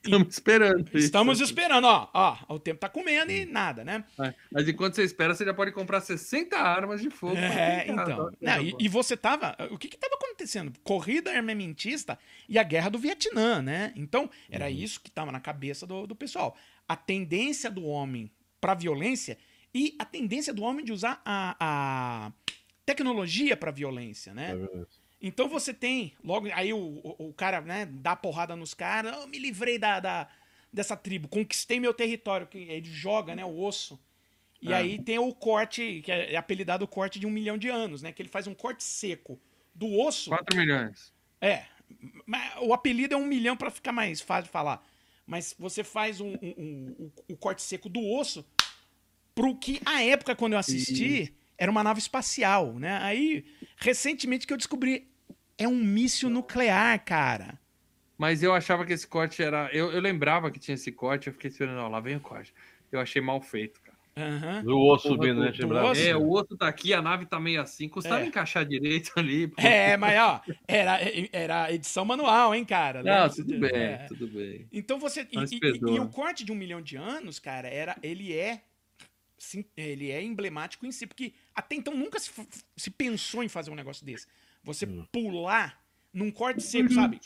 Estamos 0.00 0.28
esperando. 0.28 0.88
Estamos 0.94 1.40
isso. 1.40 1.50
esperando, 1.50 1.86
ó, 1.86 2.08
ó. 2.14 2.36
O 2.54 2.60
tempo 2.60 2.78
tá 2.78 2.88
comendo 2.88 3.32
e 3.32 3.44
nada, 3.44 3.84
né? 3.84 4.04
É, 4.20 4.32
mas 4.52 4.68
enquanto 4.68 4.94
você 4.94 5.02
espera, 5.02 5.34
você 5.34 5.44
já 5.44 5.52
pode 5.52 5.72
comprar 5.72 6.00
60 6.00 6.56
armas 6.56 7.02
de 7.02 7.10
fogo. 7.10 7.36
É, 7.36 7.84
então. 7.88 8.30
Não, 8.40 8.62
e, 8.62 8.76
e, 8.78 8.88
você 8.88 9.16
tava. 9.16 9.56
O 9.72 9.76
que 9.76 9.88
que 9.88 9.98
tava 9.98 10.14
acontecendo? 10.14 10.72
Corrida 10.84 11.32
armamentista 11.32 12.16
e 12.48 12.60
a 12.60 12.62
guerra 12.62 12.90
do 12.90 12.98
Vietnã, 13.00 13.60
né? 13.60 13.92
Então, 13.96 14.30
era 14.48 14.66
uhum. 14.66 14.70
isso 14.70 15.00
que 15.00 15.10
tava 15.10 15.32
na 15.32 15.40
cabeça 15.40 15.84
do, 15.84 16.06
do 16.06 16.14
pessoal. 16.14 16.56
A 16.88 16.94
tendência 16.94 17.68
do 17.68 17.84
homem 17.84 18.30
pra 18.60 18.72
violência 18.74 19.36
e 19.76 19.94
a 19.98 20.06
tendência 20.06 20.54
do 20.54 20.62
homem 20.62 20.82
de 20.82 20.90
usar 20.90 21.20
a, 21.22 21.54
a 21.60 22.32
tecnologia 22.86 23.54
pra 23.54 23.70
violência, 23.70 24.32
né? 24.32 24.52
É. 24.52 24.86
Então 25.20 25.48
você 25.48 25.74
tem, 25.74 26.14
logo 26.24 26.48
aí 26.54 26.72
o, 26.72 26.78
o, 26.78 27.28
o 27.28 27.34
cara, 27.34 27.60
né, 27.60 27.84
dá 27.84 28.16
porrada 28.16 28.56
nos 28.56 28.72
caras, 28.72 29.14
eu 29.14 29.26
me 29.26 29.38
livrei 29.38 29.78
da, 29.78 30.00
da, 30.00 30.28
dessa 30.72 30.96
tribo, 30.96 31.28
conquistei 31.28 31.78
meu 31.78 31.92
território, 31.92 32.46
que 32.46 32.56
ele 32.56 32.90
joga, 32.90 33.34
né, 33.34 33.44
o 33.44 33.58
osso. 33.58 34.00
E 34.62 34.72
é. 34.72 34.76
aí 34.76 34.98
tem 34.98 35.18
o 35.18 35.30
corte, 35.34 36.00
que 36.02 36.10
é 36.10 36.36
apelidado 36.36 36.86
o 36.86 36.88
corte 36.88 37.18
de 37.18 37.26
um 37.26 37.30
milhão 37.30 37.58
de 37.58 37.68
anos, 37.68 38.00
né, 38.00 38.12
que 38.12 38.22
ele 38.22 38.30
faz 38.30 38.46
um 38.46 38.54
corte 38.54 38.82
seco 38.82 39.38
do 39.74 39.92
osso. 39.98 40.30
4 40.30 40.56
milhões. 40.56 41.12
É, 41.38 41.66
o 42.62 42.72
apelido 42.72 43.12
é 43.12 43.16
um 43.16 43.26
milhão 43.26 43.58
para 43.58 43.70
ficar 43.70 43.92
mais 43.92 44.22
fácil 44.22 44.44
de 44.44 44.50
falar. 44.50 44.82
Mas 45.26 45.54
você 45.58 45.84
faz 45.84 46.20
um, 46.20 46.34
um, 46.40 46.54
um, 46.56 47.12
um, 47.30 47.36
corte 47.36 47.60
seco 47.60 47.88
do 47.88 48.00
osso 48.00 48.46
pro 49.36 49.54
que 49.54 49.80
a 49.84 50.02
época 50.02 50.34
quando 50.34 50.54
eu 50.54 50.58
assisti 50.58 51.24
e... 51.24 51.34
era 51.58 51.70
uma 51.70 51.84
nave 51.84 52.00
espacial, 52.00 52.72
né? 52.78 52.98
Aí 53.02 53.44
recentemente 53.76 54.46
que 54.46 54.52
eu 54.52 54.56
descobri 54.56 55.06
é 55.58 55.68
um 55.68 55.76
míssil 55.76 56.30
nuclear, 56.30 57.04
cara. 57.04 57.60
Mas 58.18 58.42
eu 58.42 58.54
achava 58.54 58.84
que 58.86 58.94
esse 58.94 59.06
corte 59.06 59.42
era. 59.42 59.68
Eu, 59.72 59.92
eu 59.92 60.00
lembrava 60.00 60.50
que 60.50 60.58
tinha 60.58 60.74
esse 60.74 60.90
corte, 60.90 61.26
eu 61.26 61.34
fiquei 61.34 61.50
esperando, 61.50 61.76
não, 61.76 61.88
lá 61.88 62.00
vem 62.00 62.16
o 62.16 62.20
corte. 62.20 62.52
Eu 62.90 62.98
achei 62.98 63.20
mal 63.20 63.40
feito, 63.42 63.78
cara. 63.82 63.96
Uhum. 64.16 64.62
Do 64.64 64.78
osso 64.78 65.08
subindo, 65.08 65.40
né? 65.40 65.52
Do 65.52 65.74
osso? 65.74 66.00
É, 66.00 66.16
o 66.16 66.30
osso 66.30 66.56
tá 66.56 66.66
aqui, 66.66 66.94
a 66.94 67.02
nave 67.02 67.26
tá 67.26 67.38
meio 67.38 67.60
assim. 67.60 67.86
Custava 67.86 68.22
é. 68.22 68.26
encaixar 68.26 68.64
direito 68.64 69.12
ali. 69.16 69.48
Pô. 69.52 69.60
É, 69.60 69.98
mas 69.98 70.18
ó, 70.18 70.40
era, 70.66 70.98
era 71.30 71.70
edição 71.70 72.06
manual, 72.06 72.54
hein, 72.54 72.64
cara? 72.64 73.02
Não, 73.02 73.28
tudo 73.28 73.58
bem, 73.58 73.70
é. 73.74 74.06
tudo 74.08 74.26
bem. 74.28 74.66
Então 74.72 74.98
você. 74.98 75.28
E, 75.30 75.56
e, 75.56 75.94
e, 75.94 76.00
o 76.00 76.08
corte 76.08 76.42
de 76.42 76.50
um 76.50 76.54
milhão 76.54 76.80
de 76.80 76.96
anos, 76.96 77.38
cara, 77.38 77.68
era, 77.68 77.94
ele 78.02 78.32
é. 78.32 78.62
Ele 79.76 80.10
é 80.10 80.22
emblemático 80.22 80.86
em 80.86 80.92
si, 80.92 81.06
porque 81.06 81.32
até 81.54 81.74
então 81.74 81.94
nunca 81.94 82.18
se, 82.18 82.30
se 82.76 82.90
pensou 82.90 83.42
em 83.42 83.48
fazer 83.48 83.70
um 83.70 83.74
negócio 83.74 84.04
desse. 84.04 84.26
Você 84.62 84.86
hum. 84.86 85.06
pular 85.12 85.82
num 86.12 86.30
corte 86.30 86.62
seco, 86.62 86.92
sabe? 86.92 87.20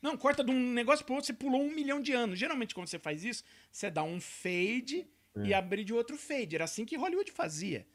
Não, 0.00 0.16
corta 0.16 0.44
de 0.44 0.50
um 0.50 0.72
negócio 0.72 1.04
pro 1.04 1.14
outro, 1.14 1.26
você 1.26 1.32
pulou 1.32 1.62
um 1.62 1.70
milhão 1.70 2.00
de 2.00 2.12
anos. 2.12 2.38
Geralmente, 2.38 2.74
quando 2.74 2.88
você 2.88 2.98
faz 2.98 3.24
isso, 3.24 3.44
você 3.70 3.90
dá 3.90 4.02
um 4.02 4.20
fade 4.20 5.06
é. 5.36 5.46
e 5.46 5.54
abre 5.54 5.84
de 5.84 5.92
outro 5.92 6.16
fade. 6.16 6.54
Era 6.54 6.64
assim 6.64 6.84
que 6.84 6.96
Hollywood 6.96 7.30
fazia. 7.32 7.86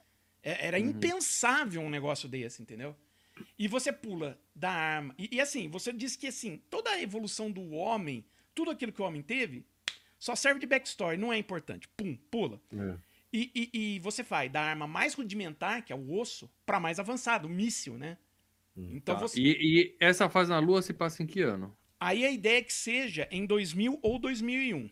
É, 0.43 0.67
era 0.67 0.79
uhum. 0.79 0.89
impensável 0.89 1.81
um 1.81 1.89
negócio 1.89 2.27
desse, 2.27 2.61
entendeu? 2.61 2.95
E 3.57 3.67
você 3.67 3.91
pula 3.91 4.39
da 4.55 4.71
arma. 4.71 5.15
E, 5.17 5.35
e, 5.35 5.41
assim, 5.41 5.69
você 5.69 5.93
diz 5.93 6.15
que 6.15 6.27
assim, 6.27 6.61
toda 6.69 6.89
a 6.89 7.01
evolução 7.01 7.49
do 7.51 7.71
homem, 7.71 8.25
tudo 8.53 8.71
aquilo 8.71 8.91
que 8.91 9.01
o 9.01 9.05
homem 9.05 9.21
teve, 9.21 9.65
só 10.19 10.35
serve 10.35 10.59
de 10.59 10.67
backstory, 10.67 11.17
não 11.17 11.31
é 11.31 11.37
importante. 11.37 11.87
Pum, 11.89 12.15
pula. 12.29 12.61
É. 12.73 12.97
E, 13.33 13.51
e, 13.55 13.95
e, 13.95 13.99
você 13.99 14.23
vai 14.23 14.49
da 14.49 14.61
arma 14.61 14.87
mais 14.87 15.13
rudimentar, 15.13 15.83
que 15.83 15.93
é 15.93 15.95
o 15.95 16.19
osso, 16.19 16.51
para 16.65 16.79
mais 16.79 16.99
avançado, 16.99 17.47
o 17.47 17.49
míssil, 17.49 17.97
né? 17.97 18.17
Hum, 18.75 18.91
então 18.93 19.15
tá. 19.15 19.21
você... 19.21 19.39
e, 19.39 19.51
e, 19.51 19.97
essa 19.99 20.29
fase 20.29 20.49
na 20.49 20.59
Lua 20.59 20.81
se 20.81 20.93
passa 20.93 21.23
em 21.23 21.25
que 21.25 21.41
ano? 21.41 21.75
Aí 21.99 22.25
a 22.25 22.31
ideia 22.31 22.57
é 22.57 22.61
que 22.61 22.73
seja 22.73 23.27
em 23.31 23.45
2000 23.45 23.99
ou 24.01 24.19
2001. 24.19 24.89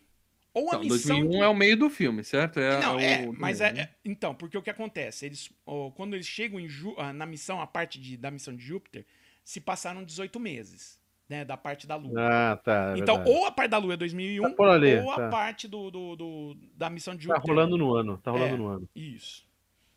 Ou 0.53 0.65
a 0.65 0.67
então, 0.75 0.79
missão 0.81 1.19
2001 1.19 1.29
de... 1.29 1.37
é 1.37 1.47
o 1.47 1.55
meio 1.55 1.77
do 1.77 1.89
filme, 1.89 2.23
certo? 2.23 2.59
É, 2.59 2.79
Não, 2.79 2.99
é, 2.99 3.27
o... 3.27 3.33
mas 3.33 3.61
é, 3.61 3.67
é, 3.67 3.89
então, 4.03 4.33
porque 4.33 4.57
o 4.57 4.61
que 4.61 4.69
acontece? 4.69 5.25
Eles, 5.25 5.49
quando 5.95 6.15
eles 6.15 6.27
chegam 6.27 6.65
Ju... 6.67 6.95
Ah, 6.97 7.13
na 7.13 7.25
missão, 7.25 7.61
a 7.61 7.67
parte 7.67 7.99
de, 7.99 8.17
da 8.17 8.31
missão 8.31 8.55
de 8.55 8.63
Júpiter, 8.63 9.05
se 9.43 9.59
passaram 9.59 10.03
18 10.03 10.39
meses, 10.39 10.98
né, 11.29 11.45
da 11.45 11.55
parte 11.55 11.85
da 11.85 11.95
Lua. 11.95 12.13
Ah, 12.17 12.57
tá. 12.57 12.93
É 12.95 12.99
então, 12.99 13.17
verdade. 13.17 13.37
ou 13.37 13.45
a 13.45 13.51
parte 13.51 13.69
da 13.69 13.77
Lua 13.77 13.93
é 13.93 13.97
2001, 13.97 14.55
tá 14.55 14.63
ali, 14.71 14.97
ou 14.97 15.15
tá. 15.15 15.27
a 15.27 15.29
parte 15.29 15.67
do, 15.67 15.91
do, 15.91 16.15
do, 16.15 16.57
da 16.75 16.89
missão 16.89 17.15
de 17.15 17.27
tá 17.27 17.35
Júpiter. 17.35 17.55
Tá 17.55 17.61
rolando 17.61 17.77
no 17.77 17.93
ano, 17.93 18.17
tá 18.17 18.31
rolando 18.31 18.55
é, 18.55 18.57
no 18.57 18.67
ano. 18.67 18.89
Isso. 18.95 19.45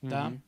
Tá? 0.08 0.28
Uhum. 0.28 0.38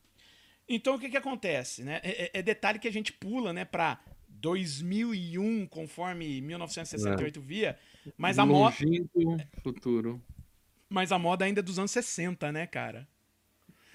Então, 0.69 0.95
o 0.97 0.99
que 0.99 1.09
que 1.09 1.17
acontece, 1.17 1.83
né? 1.83 2.01
É, 2.03 2.25
é, 2.25 2.31
é 2.35 2.43
detalhe 2.43 2.79
que 2.79 2.89
a 2.89 2.93
gente 2.93 3.13
pula, 3.13 3.53
né, 3.53 3.65
para 3.65 3.99
2001, 4.29 5.67
conforme 5.67 6.41
1968 6.43 7.39
é. 7.39 7.43
via, 7.43 7.79
mas 8.17 8.39
a 8.39 8.45
moda 8.45 8.77
futuro. 9.63 10.23
Mas 10.89 11.13
a 11.13 11.19
moda 11.19 11.47
ainda 11.47 11.61
é 11.61 11.63
dos 11.63 11.79
anos 11.79 11.91
60, 11.91 12.53
né, 12.53 12.67
cara? 12.67 13.09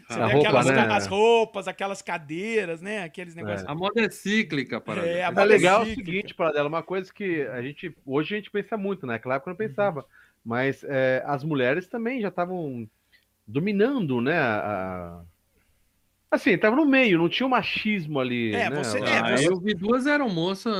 Ah, 0.10 0.26
roupa, 0.26 0.48
aquelas, 0.48 0.66
né? 0.66 0.88
as 0.90 1.08
roupas, 1.08 1.68
aquelas 1.68 2.02
cadeiras, 2.02 2.82
né? 2.82 3.04
Aqueles 3.04 3.36
negócios. 3.36 3.68
É. 3.68 3.72
A 3.72 3.76
moda 3.76 4.02
é 4.02 4.10
cíclica, 4.10 4.82
para 4.82 5.06
é, 5.06 5.24
a 5.24 5.30
moda 5.30 5.42
é 5.44 5.46
legal 5.46 5.82
é 5.82 5.84
o 5.84 5.94
seguinte, 5.94 6.34
para 6.34 6.52
dela, 6.52 6.68
uma 6.68 6.82
coisa 6.82 7.14
que 7.14 7.44
a 7.44 7.62
gente 7.62 7.96
hoje 8.04 8.34
a 8.34 8.38
gente 8.38 8.50
pensa 8.50 8.76
muito, 8.76 9.06
né? 9.06 9.20
Claro 9.20 9.42
que 9.42 9.50
eu 9.50 9.52
não 9.52 9.58
pensava, 9.58 10.00
uhum. 10.00 10.06
mas 10.44 10.84
é, 10.84 11.22
as 11.28 11.44
mulheres 11.44 11.88
também 11.88 12.22
já 12.22 12.30
estavam 12.30 12.90
dominando, 13.48 14.20
né? 14.20 14.40
A, 14.40 15.22
Assim, 16.32 16.56
tava 16.60 16.76
no 16.76 16.86
meio, 16.86 17.18
não 17.18 17.28
tinha 17.28 17.48
o 17.48 17.50
um 17.50 17.52
machismo 17.52 18.20
ali. 18.20 18.54
É, 18.54 18.70
né? 18.70 18.76
você, 18.76 19.00
é, 19.00 19.18
ah, 19.18 19.36
você... 19.36 19.48
Eu 19.48 19.60
vi 19.60 19.74
duas 19.74 20.06
aeromoças. 20.06 20.72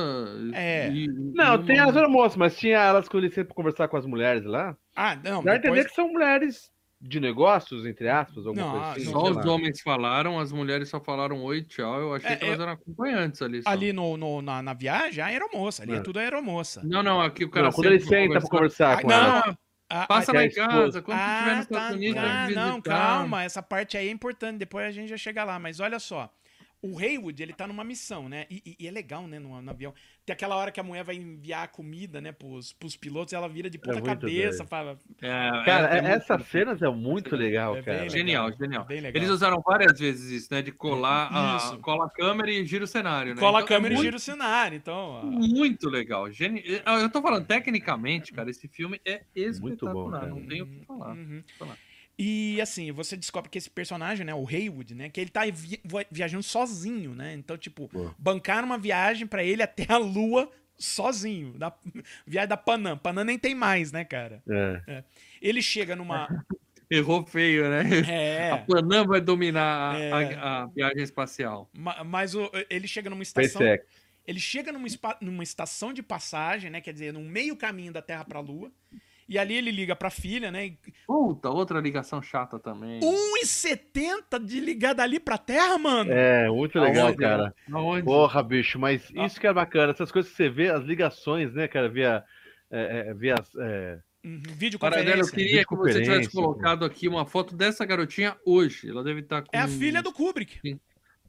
É. 0.54 0.88
E, 0.92 1.08
não, 1.08 1.56
e 1.56 1.64
tem 1.64 1.80
uma... 1.80 1.90
as 1.90 1.96
aeromoças, 1.96 2.36
mas 2.36 2.56
tinha 2.56 2.78
elas 2.78 3.08
com 3.08 3.18
licença 3.18 3.46
pra 3.46 3.54
conversar 3.56 3.88
com 3.88 3.96
as 3.96 4.06
mulheres 4.06 4.44
lá. 4.44 4.76
Ah, 4.94 5.16
não. 5.16 5.42
Dá 5.42 5.54
depois... 5.54 5.58
entender 5.58 5.84
que 5.88 5.94
são 5.94 6.12
mulheres 6.12 6.70
de 7.00 7.18
negócios, 7.18 7.86
entre 7.86 8.08
aspas, 8.08 8.46
alguma 8.46 8.66
não, 8.66 8.72
coisa 8.72 8.90
assim. 8.90 9.04
Só 9.06 9.22
os 9.30 9.46
homens 9.46 9.80
falaram, 9.80 10.38
as 10.38 10.52
mulheres 10.52 10.88
só 10.88 11.00
falaram 11.00 11.42
oi, 11.42 11.62
tchau. 11.62 11.98
Eu 11.98 12.14
achei 12.14 12.32
é, 12.32 12.36
que 12.36 12.44
elas 12.44 12.58
eu... 12.58 12.62
eram 12.62 12.72
acompanhantes 12.74 13.40
ali. 13.40 13.62
Só. 13.62 13.70
Ali 13.70 13.92
no, 13.92 14.16
no 14.18 14.42
na, 14.42 14.62
na, 14.62 14.74
viagem, 14.74 15.24
a 15.24 15.28
aeromoça, 15.28 15.82
ali 15.82 15.92
é, 15.92 15.96
é 15.96 16.00
tudo 16.00 16.18
aeromoça. 16.18 16.82
Não, 16.84 17.02
não, 17.02 17.22
aqui 17.22 17.44
o 17.44 17.50
cara. 17.50 17.66
Não, 17.66 17.72
quando 17.72 17.86
ele 17.86 18.00
senta 18.00 18.38
pra 18.38 18.48
conversar, 18.48 19.00
com 19.00 19.10
ela. 19.10 19.56
Ah, 19.92 20.06
Passa 20.06 20.32
lá 20.32 20.44
em 20.44 20.50
casa, 20.50 21.02
quando 21.02 21.18
ah, 21.18 21.32
estiver 21.32 21.56
nos 21.56 21.62
Estados 21.64 21.88
tá, 21.88 21.94
Unidos. 21.94 22.22
Ah, 22.22 22.48
não, 22.50 22.80
calma, 22.80 23.42
essa 23.42 23.60
parte 23.60 23.96
aí 23.96 24.06
é 24.06 24.10
importante, 24.10 24.58
depois 24.58 24.86
a 24.86 24.92
gente 24.92 25.08
já 25.08 25.16
chega 25.16 25.42
lá. 25.42 25.58
Mas 25.58 25.80
olha 25.80 25.98
só, 25.98 26.30
o 26.82 26.98
Haywood, 26.98 27.42
ele 27.42 27.52
tá 27.52 27.66
numa 27.66 27.84
missão, 27.84 28.28
né? 28.28 28.46
E, 28.50 28.62
e- 28.64 28.76
e 28.84 28.88
é 28.88 28.90
legal, 28.90 29.26
né, 29.26 29.38
no, 29.38 29.60
no 29.60 29.70
avião. 29.70 29.92
Tem 30.24 30.32
aquela 30.32 30.56
hora 30.56 30.70
que 30.72 30.80
a 30.80 30.82
mulher 30.82 31.04
vai 31.04 31.14
enviar 31.16 31.64
a 31.64 31.68
comida, 31.68 32.20
né, 32.20 32.32
pros, 32.32 32.72
pros 32.72 32.96
pilotos, 32.96 33.32
e 33.32 33.36
ela 33.36 33.48
vira 33.48 33.68
de 33.68 33.76
ponta 33.78 34.00
muito 34.00 34.06
cabeça, 34.06 34.64
fala. 34.64 34.98
É, 35.20 35.28
Cara, 35.64 35.88
é- 35.88 35.94
é 35.94 35.98
é- 35.98 36.02
muito- 36.02 36.14
essas 36.14 36.46
cenas 36.46 36.80
é 36.80 36.88
muito 36.88 37.36
legal, 37.36 37.76
É 37.76 37.82
cara. 37.82 37.98
legal. 37.98 38.10
Genial, 38.16 38.52
genial. 38.56 38.86
Legal. 38.88 39.12
Eles 39.14 39.28
usaram 39.28 39.60
várias 39.60 39.98
vezes 39.98 40.30
isso, 40.30 40.48
né? 40.54 40.62
De 40.62 40.72
colar 40.72 41.28
a, 41.30 41.76
cola 41.82 42.06
a 42.06 42.10
câmera 42.10 42.50
e 42.50 42.64
gira 42.64 42.84
o 42.84 42.86
cenário, 42.86 43.34
né? 43.34 43.40
Cola 43.40 43.58
a 43.58 43.62
Então, 43.62 43.76
é 43.76 43.78
câmera 43.78 43.92
e 43.92 43.96
muito- 43.96 44.04
gira 44.06 44.16
o 44.16 44.20
cenário, 44.20 44.76
então. 44.76 44.94
ó. 44.96 45.22
Muito 45.24 45.88
legal. 45.88 46.30
Geni... 46.30 46.62
Eu 46.86 47.10
tô 47.10 47.20
falando, 47.20 47.46
tecnicamente, 47.46 48.32
cara, 48.32 48.48
esse 48.48 48.66
filme 48.68 48.98
é 49.04 49.22
Muito 49.36 49.60
bom, 49.60 49.68
espetacular. 49.68 50.20
cara. 50.20 50.30
não 50.32 50.46
tenho 50.46 50.64
o 50.64 50.68
que 50.68 50.84
falar. 50.86 51.14
Uhum. 51.14 51.42
falar. 51.58 51.76
E 52.22 52.60
assim, 52.60 52.92
você 52.92 53.16
descobre 53.16 53.48
que 53.48 53.56
esse 53.56 53.70
personagem, 53.70 54.26
né, 54.26 54.34
o 54.34 54.46
Haywood, 54.46 54.94
né, 54.94 55.08
que 55.08 55.18
ele 55.18 55.30
tá 55.30 55.40
viajando 56.10 56.42
sozinho, 56.42 57.14
né? 57.14 57.32
Então, 57.32 57.56
tipo, 57.56 57.88
Pô. 57.88 58.10
bancaram 58.18 58.66
uma 58.66 58.76
viagem 58.76 59.26
pra 59.26 59.42
ele 59.42 59.62
até 59.62 59.86
a 59.90 59.96
Lua 59.96 60.52
sozinho. 60.76 61.54
Da, 61.58 61.72
viagem 62.26 62.48
da 62.50 62.58
Panam. 62.58 62.98
Panam 62.98 63.24
nem 63.24 63.38
tem 63.38 63.54
mais, 63.54 63.90
né, 63.90 64.04
cara? 64.04 64.42
É. 64.86 65.02
Ele 65.40 65.62
chega 65.62 65.96
numa. 65.96 66.28
Errou 66.90 67.24
feio, 67.24 67.70
né? 67.70 67.82
A 68.06 68.12
É. 68.12 68.56
Panam 68.66 69.06
vai 69.06 69.20
dominar 69.22 69.94
a- 69.94 69.98
É. 69.98 70.34
a, 70.34 70.62
a 70.62 70.66
viagem 70.66 71.02
espacial. 71.02 71.70
ma- 71.72 72.04
Mas 72.04 72.34
o- 72.34 72.50
ele 72.68 72.86
chega 72.86 73.08
numa 73.08 73.22
estação. 73.22 73.62
SpaceX. 73.62 73.86
Ele 74.26 74.38
chega 74.40 74.70
numa, 74.72 74.86
numa 75.22 75.42
estação 75.42 75.90
de 75.92 76.02
passagem, 76.02 76.68
né? 76.70 76.82
Quer 76.82 76.92
dizer, 76.92 77.12
no 77.14 77.20
meio 77.20 77.56
caminho 77.56 77.92
da 77.94 78.02
Terra 78.02 78.24
pra 78.26 78.40
Lua. 78.40 78.70
E 79.30 79.38
ali 79.38 79.54
ele 79.54 79.70
liga 79.70 79.94
pra 79.94 80.10
filha, 80.10 80.50
né? 80.50 80.66
e 80.66 80.78
Puta, 81.06 81.48
outra 81.48 81.78
ligação 81.78 82.20
chata 82.20 82.58
também. 82.58 82.98
1,70 83.00 84.44
de 84.44 84.58
ligar 84.58 84.92
dali 84.92 85.20
pra 85.20 85.38
Terra, 85.38 85.78
mano. 85.78 86.10
É, 86.10 86.48
muito 86.50 86.76
legal, 86.80 87.06
Aonde, 87.06 87.16
cara. 87.18 87.54
Aonde? 87.72 88.02
Porra, 88.04 88.42
bicho, 88.42 88.76
mas 88.76 89.08
Ah. 89.16 89.26
isso 89.26 89.40
que 89.40 89.46
é 89.46 89.52
bacana, 89.52 89.92
essas 89.92 90.10
coisas 90.10 90.30
que 90.32 90.36
você 90.36 90.48
vê, 90.48 90.68
as 90.70 90.82
ligações, 90.84 91.54
né, 91.54 91.68
cara, 91.68 91.88
via. 91.88 92.24
É, 92.72 93.10
é, 93.10 93.14
via 93.14 93.36
é, 93.58 93.98
Uhum, 94.22 94.38
Paradelo, 94.78 95.20
eu 95.20 95.24
Videoconferência. 95.24 95.32
queria 95.32 95.64
que 95.64 95.74
você 95.76 95.92
tivesse 95.92 95.98
Videoconferência, 96.00 96.30
colocado 96.42 96.84
aqui 96.84 97.08
uma 97.08 97.24
foto 97.24 97.56
dessa 97.56 97.86
garotinha 97.86 98.36
hoje. 98.44 98.90
Ela 98.90 99.02
deve 99.02 99.20
estar 99.20 99.42
com. 99.42 99.48
É 99.52 99.60
a 99.60 99.68
filha 99.68 100.02
do 100.02 100.12
Kubrick. 100.12 100.60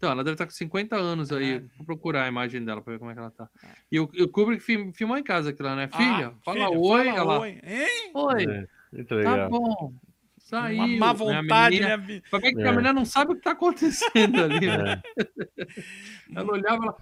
Então, 0.01 0.09
ela 0.13 0.23
deve 0.23 0.33
estar 0.33 0.45
com 0.47 0.51
50 0.51 0.95
anos 0.95 1.31
aí. 1.31 1.57
Ah. 1.63 1.69
Vou 1.77 1.85
procurar 1.85 2.23
a 2.23 2.27
imagem 2.27 2.65
dela 2.65 2.81
pra 2.81 2.93
ver 2.93 2.97
como 2.97 3.11
é 3.11 3.13
que 3.13 3.19
ela 3.19 3.29
tá. 3.29 3.47
E 3.91 3.99
o, 3.99 4.09
e 4.13 4.23
o 4.23 4.27
Kubrick 4.27 4.63
film- 4.63 4.91
filmou 4.91 5.15
em 5.15 5.21
casa 5.21 5.51
aquilo 5.51 5.69
lá, 5.69 5.75
né? 5.75 5.87
Filha, 5.95 6.29
Ah, 6.29 6.33
fala 6.43 6.57
filha, 6.65 6.69
oi. 6.79 7.05
fala 7.05 7.17
ela, 7.19 7.39
oi. 7.39 7.49
Hein? 7.63 8.11
oi, 8.15 8.43
é, 8.45 8.67
muito 8.91 9.21
tá 9.21 9.47
bom. 9.47 9.93
Saiu. 10.39 10.77
Uma 10.83 10.87
má 10.87 11.05
né? 11.05 11.09
A 11.11 11.13
vontade, 11.13 11.75
menina- 11.79 11.97
né? 11.97 12.21
Pra 12.31 12.39
ver 12.39 12.51
que 12.55 12.61
a 12.63 12.67
É. 12.67 12.71
mulher 12.71 12.93
não 12.95 13.05
sabe 13.05 13.31
o 13.33 13.35
que 13.35 13.41
tá 13.43 13.51
acontecendo 13.51 14.43
ali, 14.43 14.59
né? 14.65 14.99
É. 15.15 15.25
Ela 16.35 16.51
olhava 16.51 16.83
e 16.83 16.87
ela. 16.87 16.97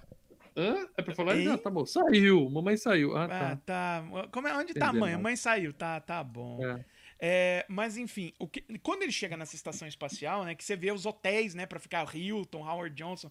Hã? 0.58 0.86
É 0.98 1.02
pra 1.02 1.14
falar? 1.14 1.34
Ah, 1.54 1.56
tá 1.56 1.70
bom. 1.70 1.86
Saiu. 1.86 2.50
Mamãe 2.50 2.76
saiu. 2.76 3.16
Ah, 3.16 3.24
Ah, 3.24 3.28
tá. 3.28 3.56
tá. 3.64 4.28
Como 4.30 4.46
é, 4.46 4.54
onde 4.58 4.74
tá 4.74 4.86
a 4.86 4.88
Entendeu, 4.88 5.00
mãe? 5.00 5.14
A 5.14 5.16
né? 5.16 5.22
mãe 5.22 5.36
saiu. 5.36 5.72
Tá, 5.72 6.00
tá 6.00 6.22
bom. 6.22 6.58
É. 6.66 6.84
É, 7.22 7.66
mas 7.68 7.98
enfim, 7.98 8.32
o 8.38 8.48
que- 8.48 8.64
quando 8.82 9.02
ele 9.02 9.12
chega 9.12 9.36
nessa 9.36 9.54
estação 9.54 9.86
espacial, 9.86 10.44
né, 10.44 10.54
que 10.54 10.64
você 10.64 10.74
vê 10.74 10.90
os 10.90 11.04
hotéis, 11.04 11.54
né, 11.54 11.66
para 11.66 11.78
ficar 11.78 12.08
Hilton, 12.16 12.66
Howard 12.66 12.94
Johnson, 12.96 13.30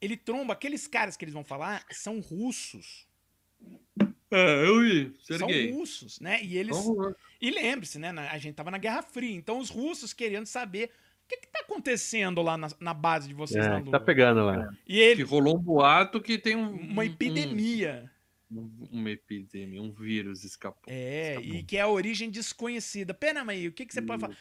ele 0.00 0.16
tromba 0.16 0.52
aqueles 0.52 0.86
caras 0.86 1.16
que 1.16 1.24
eles 1.24 1.32
vão 1.34 1.42
falar 1.42 1.84
são 1.90 2.20
russos. 2.20 3.06
É, 4.30 4.66
eu 4.66 4.80
vi. 4.82 5.14
São 5.22 5.38
Serguei. 5.38 5.72
russos, 5.72 6.20
né? 6.20 6.42
E 6.42 6.58
eles 6.58 6.76
E 7.40 7.50
lembre-se, 7.50 7.98
né? 7.98 8.12
na- 8.12 8.30
A 8.30 8.36
gente 8.38 8.54
tava 8.54 8.70
na 8.70 8.76
Guerra 8.78 9.00
Fria, 9.02 9.34
então 9.34 9.58
os 9.58 9.70
russos 9.70 10.12
querendo 10.12 10.44
saber 10.44 10.90
o 11.24 11.28
que, 11.28 11.38
que 11.38 11.46
tá 11.48 11.60
acontecendo 11.60 12.42
lá 12.42 12.56
na, 12.58 12.68
na 12.78 12.92
base 12.92 13.26
de 13.28 13.34
vocês 13.34 13.66
na 13.66 13.76
É, 13.76 13.80
Lua. 13.80 13.90
tá 13.92 13.98
pegando 14.00 14.44
lá. 14.44 14.70
E 14.86 14.92
Que 14.94 15.00
ele, 15.00 15.22
rolou 15.22 15.56
um 15.56 15.60
boato 15.62 16.20
que 16.20 16.36
tem 16.38 16.54
um. 16.56 16.70
uma 16.72 17.02
um- 17.02 17.06
epidemia. 17.06 18.10
Um, 18.50 18.88
uma 18.90 19.10
epidemia, 19.10 19.80
um 19.82 19.90
vírus 19.92 20.42
escapou. 20.44 20.82
É, 20.86 21.34
Escapou. 21.34 21.54
e 21.54 21.62
que 21.62 21.76
é 21.76 21.80
a 21.82 21.88
origem 21.88 22.30
desconhecida. 22.30 23.12
Pena, 23.12 23.44
mas 23.44 23.64
o 23.66 23.72
que, 23.72 23.84
que 23.84 23.92
você 23.92 24.00
pode 24.00 24.20
falar? 24.22 24.36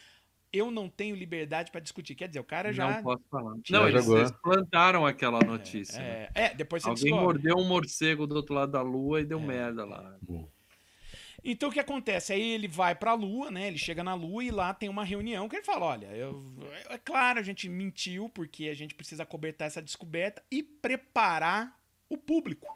Eu 0.53 0.71
não 0.71 0.87
tenho 0.87 1.13
liberdade 1.13 1.71
pra 1.71 1.81
discutir. 1.81 2.15
Quer 2.15 2.29
dizer, 2.29 2.39
o 2.39 2.43
cara 2.43 2.71
já. 2.71 2.89
Não 2.95 3.03
posso 3.03 3.23
falar. 3.29 3.55
Já 3.65 3.77
Não, 3.79 3.87
eles, 3.89 4.05
jogou. 4.05 4.19
eles 4.19 4.31
plantaram 4.41 5.05
aquela 5.05 5.39
notícia. 5.41 5.99
né? 5.99 6.29
É, 6.33 6.45
é, 6.45 6.53
depois 6.55 6.81
você 6.83 6.89
Alguém 6.89 7.03
descobre. 7.03 7.25
mordeu 7.25 7.57
um 7.57 7.67
morcego 7.67 8.25
do 8.25 8.35
outro 8.35 8.55
lado 8.55 8.71
da 8.71 8.81
lua 8.81 9.19
e 9.19 9.23
É. 9.23 9.25
deu 9.25 9.41
merda 9.41 9.83
lá. 9.83 10.17
Então 11.43 11.69
o 11.69 11.71
que 11.71 11.79
acontece? 11.79 12.33
Aí 12.33 12.41
ele 12.41 12.67
vai 12.67 12.95
pra 12.95 13.13
Lua, 13.13 13.51
né? 13.51 13.67
Ele 13.67 13.77
chega 13.77 14.03
na 14.03 14.13
Lua 14.13 14.43
e 14.43 14.51
lá 14.51 14.73
tem 14.73 14.89
uma 14.89 15.03
reunião 15.03 15.47
que 15.47 15.55
ele 15.57 15.63
fala: 15.65 15.85
olha, 15.85 16.07
eu, 16.07 16.43
é 16.89 16.97
claro, 16.97 17.39
a 17.39 17.43
gente 17.43 17.69
mentiu 17.69 18.27
porque 18.29 18.67
a 18.69 18.73
gente 18.73 18.95
precisa 18.95 19.25
cobertar 19.25 19.67
essa 19.67 19.81
descoberta 19.81 20.41
e 20.51 20.63
preparar 20.63 21.77
o 22.09 22.17
público. 22.17 22.67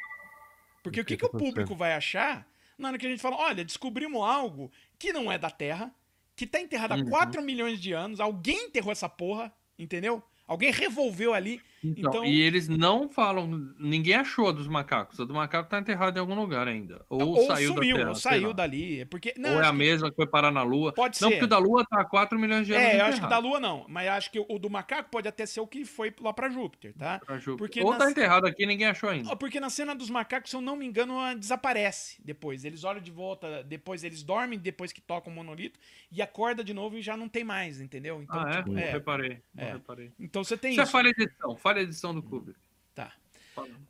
Porque 0.84 1.02
o 1.02 1.06
que, 1.06 1.18
que 1.18 1.26
o 1.26 1.30
público 1.30 1.76
vai 1.76 1.94
achar 1.94 2.48
na 2.78 2.90
hora 2.90 2.98
que 2.98 3.06
a 3.06 3.10
gente 3.10 3.22
fala: 3.22 3.38
olha, 3.38 3.64
descobrimos 3.64 4.22
algo 4.22 4.72
que 4.98 5.14
não 5.14 5.32
é 5.32 5.38
da 5.38 5.49
Terra, 5.49 5.94
que 6.36 6.48
tá 6.48 6.60
enterrado 6.60 6.94
há 6.94 6.98
Uhum. 6.98 7.10
4 7.10 7.41
milhões 7.41 7.80
de 7.80 7.94
anos, 7.94 8.20
alguém 8.20 8.66
enterrou 8.66 8.91
essa 8.91 9.08
porra, 9.08 9.53
entendeu? 9.78 10.24
Alguém 10.48 10.72
revolveu 10.72 11.34
ali. 11.34 11.62
Então, 11.84 12.12
Então- 12.12 12.26
E 12.26 12.40
eles 12.41 12.68
não 12.68 13.10
falam. 13.10 13.48
Ninguém 13.80 14.16
achou 14.16 14.53
dos 14.53 14.68
macacos. 14.68 15.18
O 15.20 15.26
do 15.26 15.34
macaco 15.34 15.70
tá 15.70 15.80
enterrado 15.80 16.16
em 16.18 16.20
algum 16.20 16.36
lugar 16.36 16.68
ainda. 16.68 17.03
Ou, 17.10 17.22
Ou, 17.30 17.48
saiu 17.48 17.74
sumiu, 17.74 17.91
da 17.94 17.98
Terra. 17.98 18.10
ou 18.10 18.16
saiu 18.16 18.53
dali. 18.53 19.02
É 19.02 19.06
porque, 19.06 19.34
não, 19.38 19.56
ou 19.56 19.62
é 19.62 19.66
a 19.66 19.74
mesma 19.74 20.10
que 20.10 20.16
foi 20.16 20.28
parar 20.28 20.52
na 20.52 20.62
lua. 20.64 20.94
Pode 20.94 21.20
Não, 21.22 21.30
ser. 21.30 21.36
porque 21.36 21.45
o 21.45 21.48
da 21.48 21.58
lua 21.58 21.84
tá 21.90 22.02
há 22.02 22.06
4 22.06 22.38
milhões 22.40 22.68
de 22.68 22.74
anos. 22.74 22.86
É, 22.88 22.99
eu 23.02 23.06
acho 23.06 23.22
que 23.22 23.28
da. 23.28 23.38
Lua 23.40 23.60
não, 23.60 23.86
mas 23.90 24.08
acho 24.10 24.32
que 24.32 24.40
o 24.48 24.60
do 24.60 24.70
macaco 24.70 25.10
pode 25.10 25.28
até 25.28 25.45
ser 25.45 25.60
o 25.60 25.66
que 25.68 25.84
foi 25.84 26.14
lá 26.22 26.32
pra 26.32 26.49
Júpiter, 26.49 26.94
tá? 26.94 27.20
Pra 27.26 27.38
Júpiter. 27.40 27.58
Porque 27.58 27.82
Ou 27.82 27.90
nas- 27.91 27.98
tá 27.99 28.12
enterrado 28.12 28.45
aqui 28.45 28.66
ninguém 28.66 28.88
achou 28.88 29.10
ainda. 29.10 29.36
Porque 29.36 29.60
na 29.60 29.70
cena 29.72 29.95
dos 29.95 30.10
macacos, 30.10 30.52
se 30.52 30.56
eu 30.56 30.62
não 30.62 30.76
me 30.76 30.86
engano, 30.86 31.16
desaparece 31.40 32.22
depois. 32.24 32.64
Eles 32.64 32.84
olham 32.84 33.02
de 33.02 33.12
volta, 33.12 33.64
depois 33.64 34.03
eles 34.03 34.24
dormem, 34.24 34.60
depois 34.60 34.91
que 34.91 35.02
tocam 35.02 35.32
o 35.34 35.36
monolito, 35.36 35.80
e 36.12 36.22
acorda 36.22 36.64
de 36.64 36.74
novo 36.74 36.98
e 36.98 37.02
já 37.02 37.18
não 37.18 37.28
tem 37.28 37.44
mais, 37.44 37.82
entendeu? 37.82 38.22
Então, 38.22 38.40
ah, 38.40 38.49
é? 38.52 38.58
tipo, 38.64 38.78
é. 38.78 38.91
reparei. 38.91 39.40
É. 39.58 39.72
reparei. 39.74 40.12
Então 40.20 40.44
você 40.44 40.56
tem 40.56 40.72
Isso 40.72 40.82
é 40.82 40.84
isso. 40.84 40.91
falha 40.91 41.12
de 41.14 41.24
edição. 41.24 41.56
Falha 41.73 41.84
de 41.85 41.89
edição 41.91 42.14
do 42.14 42.22
Kubrick. 42.22 42.60
Tá. 42.93 43.14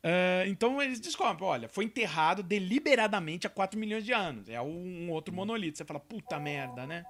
Ah, 0.03 0.43
então 0.47 0.81
eles 0.81 0.99
descobrem, 0.99 1.47
olha, 1.47 1.69
foi 1.69 1.85
enterrado 1.85 2.43
deliberadamente 2.43 3.47
há 3.47 3.49
4 3.49 3.79
milhões 3.79 4.03
de 4.05 4.11
anos. 4.13 4.49
É 4.49 4.61
um 4.61 5.09
outro 5.11 5.33
monolito. 5.33 5.77
Você 5.77 5.85
fala, 5.85 5.99
puta 5.99 6.39
merda, 6.39 6.85
né? 6.85 7.03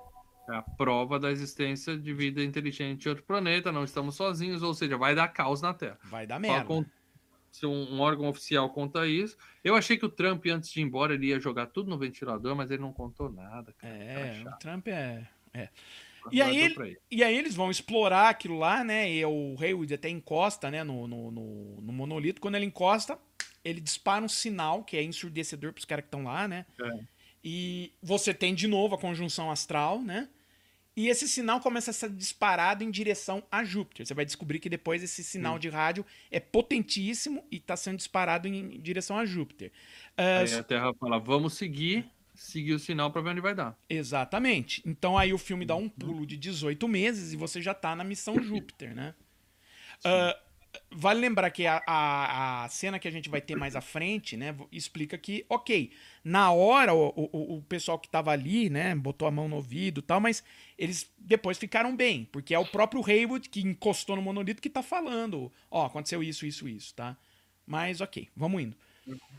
É 0.50 0.56
a 0.56 0.62
prova 0.62 1.20
da 1.20 1.32
existência 1.32 1.98
de 1.98 2.14
vida 2.14 2.44
inteligente 2.44 3.06
em 3.06 3.10
outro 3.10 3.24
planeta. 3.24 3.72
Não 3.72 3.84
estamos 3.84 4.16
sozinhos, 4.16 4.64
ou 4.64 4.74
seja, 4.74 4.98
vai 4.98 5.14
dar 5.16 5.28
caos 5.30 5.62
na 5.62 5.74
Terra. 5.74 6.00
Vai 6.06 6.26
dar 6.26 6.40
merda. 6.40 6.66
con- 6.66 6.86
Se 7.52 7.66
um, 7.66 8.00
órgão 8.00 8.28
oficial 8.30 8.70
conta 8.70 9.06
isso. 9.06 9.38
Eu 9.64 9.76
achei 9.76 9.98
que 9.98 10.06
o 10.06 10.10
Trump, 10.10 10.46
antes 10.48 10.70
de 10.72 10.80
ir 10.80 10.84
embora, 10.84 11.14
ele 11.14 11.28
ia 11.28 11.40
jogar 11.40 11.68
tudo 11.68 11.90
no 11.90 11.98
ventilador, 11.98 12.56
mas 12.56 12.72
ele 12.72 12.82
não 12.82 12.94
contou 12.94 13.30
nada. 13.32 13.74
Cara. 13.78 13.94
É, 13.94 14.34
chato. 14.44 14.56
o 14.56 14.58
Trump 14.60 14.88
é. 14.88 15.28
é. 15.54 15.70
E 16.32 16.42
aí 16.42 16.58
ele-. 16.60 16.98
E 17.10 17.24
aí 17.24 17.38
eles 17.38 17.56
vão 17.56 17.72
explorar 17.72 18.30
aquilo 18.30 18.58
lá, 18.58 18.84
né? 18.84 19.12
E 19.12 19.24
o 19.26 19.56
Haywood 19.60 19.94
até 19.94 20.10
encosta, 20.10 20.70
né, 20.70 20.84
no, 20.84 21.08
no, 21.08 21.32
no- 21.32 21.82
no 21.82 21.94
monolito. 21.94 22.42
Quando 22.42 22.56
ele 22.56 22.66
encosta, 22.66 23.18
ele 23.64 23.80
dispara 23.80 24.24
um 24.24 24.30
sinal 24.30 24.84
que 24.84 24.98
é 24.98 25.04
ensurdecedor 25.04 25.72
pros 25.74 25.86
caras 25.86 26.04
que 26.04 26.08
estão 26.08 26.24
lá, 26.24 26.48
né? 26.48 26.66
É. 26.82 27.00
E 27.44 27.94
você 28.04 28.34
tem 28.34 28.54
de 28.54 28.68
novo 28.68 28.96
a 28.96 29.00
conjunção 29.00 29.50
astral, 29.50 30.02
né? 30.02 30.30
E 30.96 31.08
esse 31.08 31.28
sinal 31.28 31.62
começa 31.62 31.90
a 31.92 31.94
ser 31.94 32.10
disparado 32.10 32.84
em 32.84 32.92
direção 32.92 33.42
a 33.50 33.64
Júpiter. 33.64 34.06
Você 34.06 34.14
vai 34.14 34.26
descobrir 34.26 34.60
que 34.60 34.68
depois 34.70 35.02
esse 35.02 35.24
sinal 35.24 35.58
de 35.58 35.70
rádio 35.70 36.06
é 36.30 36.40
potentíssimo 36.40 37.46
e 37.50 37.56
está 37.56 37.78
sendo 37.78 37.96
disparado 37.98 38.48
em 38.48 38.80
direção 38.82 39.18
a 39.18 39.26
Júpiter. 39.26 39.72
Ah, 40.18 40.40
Aí 40.40 40.54
a 40.54 40.64
Terra 40.64 40.94
fala, 40.94 41.18
vamos 41.18 41.54
seguir, 41.54 42.06
seguir 42.42 42.74
o 42.74 42.80
sinal 42.80 43.12
para 43.12 43.22
ver 43.22 43.30
onde 43.30 43.42
vai 43.42 43.54
dar. 43.54 43.78
Exatamente. 43.90 44.82
Então 44.86 45.18
aí 45.18 45.34
o 45.34 45.38
filme 45.38 45.66
dá 45.66 45.76
um 45.76 45.88
pulo 45.88 46.26
de 46.26 46.36
18 46.38 46.88
meses 46.88 47.34
e 47.34 47.38
você 47.38 47.62
já 47.62 47.74
tá 47.74 47.96
na 47.96 48.04
missão 48.04 48.42
Júpiter, 48.42 48.96
né? 48.96 49.14
Ah, 50.04 50.36
vale 50.90 51.20
lembrar 51.20 51.52
que 51.52 51.68
a, 51.68 51.84
a, 51.86 52.64
a 52.64 52.70
cena 52.70 52.98
que 52.98 53.08
a 53.08 53.12
gente 53.12 53.30
vai 53.30 53.42
ter 53.42 53.56
mais 53.56 53.76
à 53.76 53.82
frente, 53.82 54.36
né, 54.36 54.56
explica 54.72 55.18
que, 55.18 55.46
ok, 55.50 55.92
na 56.24 56.52
hora 56.52 56.94
o, 56.94 57.10
o, 57.10 57.58
o 57.58 57.62
pessoal 57.64 58.00
que 58.00 58.10
tava 58.10 58.32
ali, 58.32 58.70
né, 58.70 58.96
botou 58.96 59.28
a 59.28 59.32
mão 59.32 59.48
no 59.48 59.58
ouvido 59.58 60.00
e 60.00 60.04
tal, 60.04 60.20
mas 60.20 60.44
eles 60.78 61.12
depois 61.20 61.58
ficaram 61.58 61.96
bem, 61.96 62.26
porque 62.32 62.54
é 62.56 62.60
o 62.60 62.66
próprio 62.66 63.04
Haywood 63.06 63.50
que 63.50 63.62
encostou 63.62 64.16
no 64.16 64.22
monolito 64.22 64.62
que 64.62 64.70
tá 64.70 64.82
falando, 64.82 65.52
ó, 65.70 65.86
aconteceu 65.86 66.24
isso, 66.24 66.46
isso, 66.46 66.68
isso, 66.68 66.96
tá? 66.96 67.16
Mas 67.68 68.02
ok, 68.02 68.30
vamos 68.36 68.64
indo. 68.64 68.78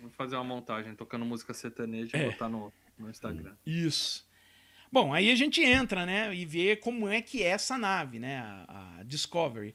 Vou 0.01 0.11
fazer 0.11 0.37
uma 0.37 0.45
montagem 0.45 0.95
tocando 0.95 1.25
música 1.25 1.55
sertaneja 1.55 2.17
É. 2.17 2.27
e 2.27 2.31
botar 2.31 2.49
no, 2.49 2.73
no 2.99 3.11
Instagram. 3.11 3.55
Isso. 3.67 4.27
Bom, 4.91 5.13
aí 5.15 5.31
a 5.31 5.35
gente 5.35 5.63
entra, 5.63 6.05
né, 6.05 6.35
e 6.35 6.45
vê 6.45 6.77
como 6.77 7.09
é 7.09 7.23
que 7.23 7.43
é 7.43 7.47
essa 7.49 7.79
nave, 7.79 8.19
né, 8.19 8.39
a, 8.69 8.99
a 8.99 9.03
Discovery, 9.05 9.75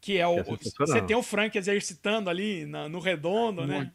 que 0.00 0.16
é 0.18 0.26
o, 0.26 0.38
é 0.38 0.42
você 0.42 1.02
tem 1.02 1.14
o 1.16 1.22
Frank 1.22 1.56
exercitando 1.56 2.30
ali 2.30 2.64
na- 2.66 2.88
no 2.88 2.98
redondo, 2.98 3.66
né? 3.66 3.92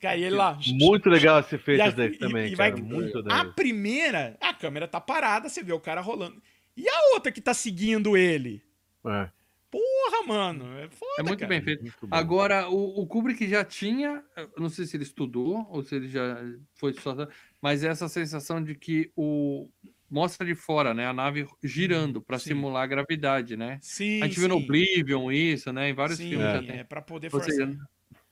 Cara, 0.00 0.16
e 0.16 0.22
ele 0.24 0.36
lá. 0.36 0.56
Muito 0.68 1.08
legal 1.10 1.40
esse 1.40 1.56
efeito 1.56 1.82
a- 1.82 1.90
daí 1.90 2.16
também, 2.16 2.52
e 2.52 2.56
cara. 2.56 2.72
vai- 2.72 2.80
Muito 2.82 3.18
A 3.18 3.22
legal. 3.22 3.52
primeira, 3.54 4.36
a 4.40 4.54
câmera 4.54 4.86
tá 4.86 5.00
parada, 5.00 5.48
você 5.48 5.62
vê 5.62 5.72
o 5.72 5.80
cara 5.80 6.00
rolando. 6.00 6.40
E 6.76 6.88
a 6.88 7.14
outra 7.14 7.32
que 7.32 7.40
tá 7.40 7.52
seguindo 7.52 8.16
ele? 8.16 8.62
É. 9.06 9.28
Porra, 9.70 10.26
mano. 10.26 10.78
É 10.78 10.88
foda, 10.88 11.12
É 11.18 11.22
muito 11.22 11.40
cara. 11.40 11.48
bem 11.48 11.62
feito. 11.62 11.82
Muito. 11.82 12.08
Agora, 12.10 12.68
o, 12.70 13.02
o 13.02 13.06
Kubrick 13.06 13.46
já 13.48 13.64
tinha, 13.64 14.24
não 14.56 14.68
sei 14.70 14.86
se 14.86 14.96
ele 14.96 15.04
estudou 15.04 15.66
ou 15.68 15.82
se 15.82 15.94
ele 15.96 16.08
já 16.08 16.42
foi 16.74 16.94
só, 16.94 17.14
mas 17.60 17.84
essa 17.84 18.08
sensação 18.08 18.62
de 18.62 18.74
que 18.74 19.12
o 19.16 19.70
mostra 20.10 20.46
de 20.46 20.54
fora, 20.54 20.94
né, 20.94 21.06
a 21.06 21.12
nave 21.12 21.46
girando 21.62 22.22
para 22.22 22.38
Sim. 22.38 22.48
simular 22.48 22.84
a 22.84 22.86
gravidade, 22.86 23.56
né? 23.58 23.82
Sim, 23.82 24.22
A 24.22 24.26
gente 24.26 24.38
viu 24.40 24.48
no 24.48 24.56
sim. 24.56 24.62
Oblivion 24.64 25.30
isso, 25.30 25.70
né? 25.72 25.90
Em 25.90 25.94
vários 25.94 26.18
Sim, 26.18 26.28
filmes 26.28 26.50
já 26.50 26.62
é, 26.62 26.62
tem. 26.62 26.84
pra 26.84 27.02
poder 27.02 27.30
Ou 27.32 27.40
forçar. 27.40 27.52
seja, 27.54 27.76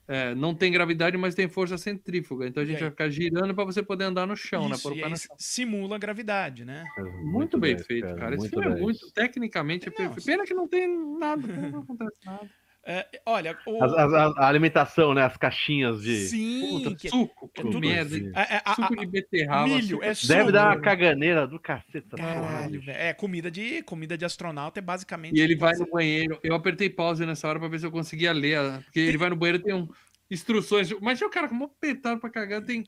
é, 0.09 0.35
não 0.35 0.55
tem 0.55 0.71
gravidade, 0.71 1.17
mas 1.17 1.35
tem 1.35 1.49
força 1.49 1.77
centrífuga. 1.77 2.47
Então 2.47 2.63
a 2.63 2.67
gente 2.67 2.81
vai 2.81 2.91
ficar 2.91 3.09
girando 3.09 3.55
para 3.55 3.65
você 3.65 3.83
poder 3.83 4.05
andar 4.05 4.27
no 4.27 4.37
chão, 4.37 4.69
né? 4.69 4.77
Isso, 4.77 4.93
e 4.93 5.09
no 5.09 5.17
chão. 5.17 5.37
simula 5.39 5.97
a 5.97 5.99
gravidade, 5.99 6.65
né? 6.65 6.85
Muito, 7.25 7.59
bem 7.59 7.77
feito, 7.79 8.15
cara. 8.15 8.37
Esse 8.37 8.49
filme 8.49 8.67
é 8.67 8.71
10. 8.71 8.81
muito, 8.81 9.13
tecnicamente 9.13 9.89
é 9.89 9.91
Não, 9.91 9.97
perfeito. 9.97 10.25
Pena 10.25 10.45
que 10.45 10.55
não 10.55 10.69
tem 10.69 10.89
nada, 11.19 11.47
não 11.47 11.81
acontece 11.83 12.17
nada. 12.25 12.51
É, 12.89 13.05
olha, 13.27 13.59
o... 13.67 13.83
As- 13.83 13.93
as- 13.93 14.13
a, 14.15 14.25
a 14.39 14.47
alimentação, 14.47 15.13
né? 15.13 15.23
As 15.23 15.37
caixinhas 15.37 16.01
de. 16.03 16.29
sim, 16.29 16.61
Puta, 16.85 16.95
que- 16.97 17.09
suco, 17.09 17.51
é 17.57 17.61
tudo- 17.61 17.81
merda. 17.81 18.15
assim. 18.15 18.31
é- 18.33 18.55
é- 18.57 18.63
a- 18.65 18.75
Suco 18.77 18.93
a- 18.95 18.97
de 18.97 19.07
beterraba. 19.07 19.67
milho, 19.67 20.03
é 20.05 20.15
suco. 20.15 20.33
Deve 20.33 20.53
dar 20.53 20.67
uma 20.69 20.81
caganeira 20.81 21.47
do 21.49 21.59
cacete. 21.59 22.07
Caralho, 22.17 22.81
velho. 22.81 22.91
É, 22.97 23.13
comida 23.13 23.51
de, 23.51 23.83
comida 23.83 24.17
de 24.17 24.25
astronauta 24.25 24.79
é 24.79 24.83
basicamente. 24.83 25.37
E 25.37 25.41
ele 25.41 25.57
vai 25.57 25.75
no 25.75 25.91
banheiro. 25.91 26.39
Eu 26.45 26.55
apertei 26.55 26.89
pause 26.89 27.27
nessa 27.27 27.49
hora 27.49 27.59
pra 27.59 27.67
ver 27.69 27.81
se 27.81 27.87
eu 27.87 27.91
conseguia 27.91 28.33
ler. 28.33 28.57
a- 28.59 28.81
Porque 28.85 29.01
ele 29.01 29.19
vai 29.19 29.31
no 29.31 29.37
banheiro 29.37 29.59
tem 29.63 29.75
um. 29.75 29.89
Instruções. 30.29 30.91
Mas 31.01 31.21
o 31.23 31.31
cara, 31.31 31.49
como 31.49 31.65
apertado 31.67 32.21
pra 32.21 32.29
cagar, 32.29 32.61
tem 32.65 32.85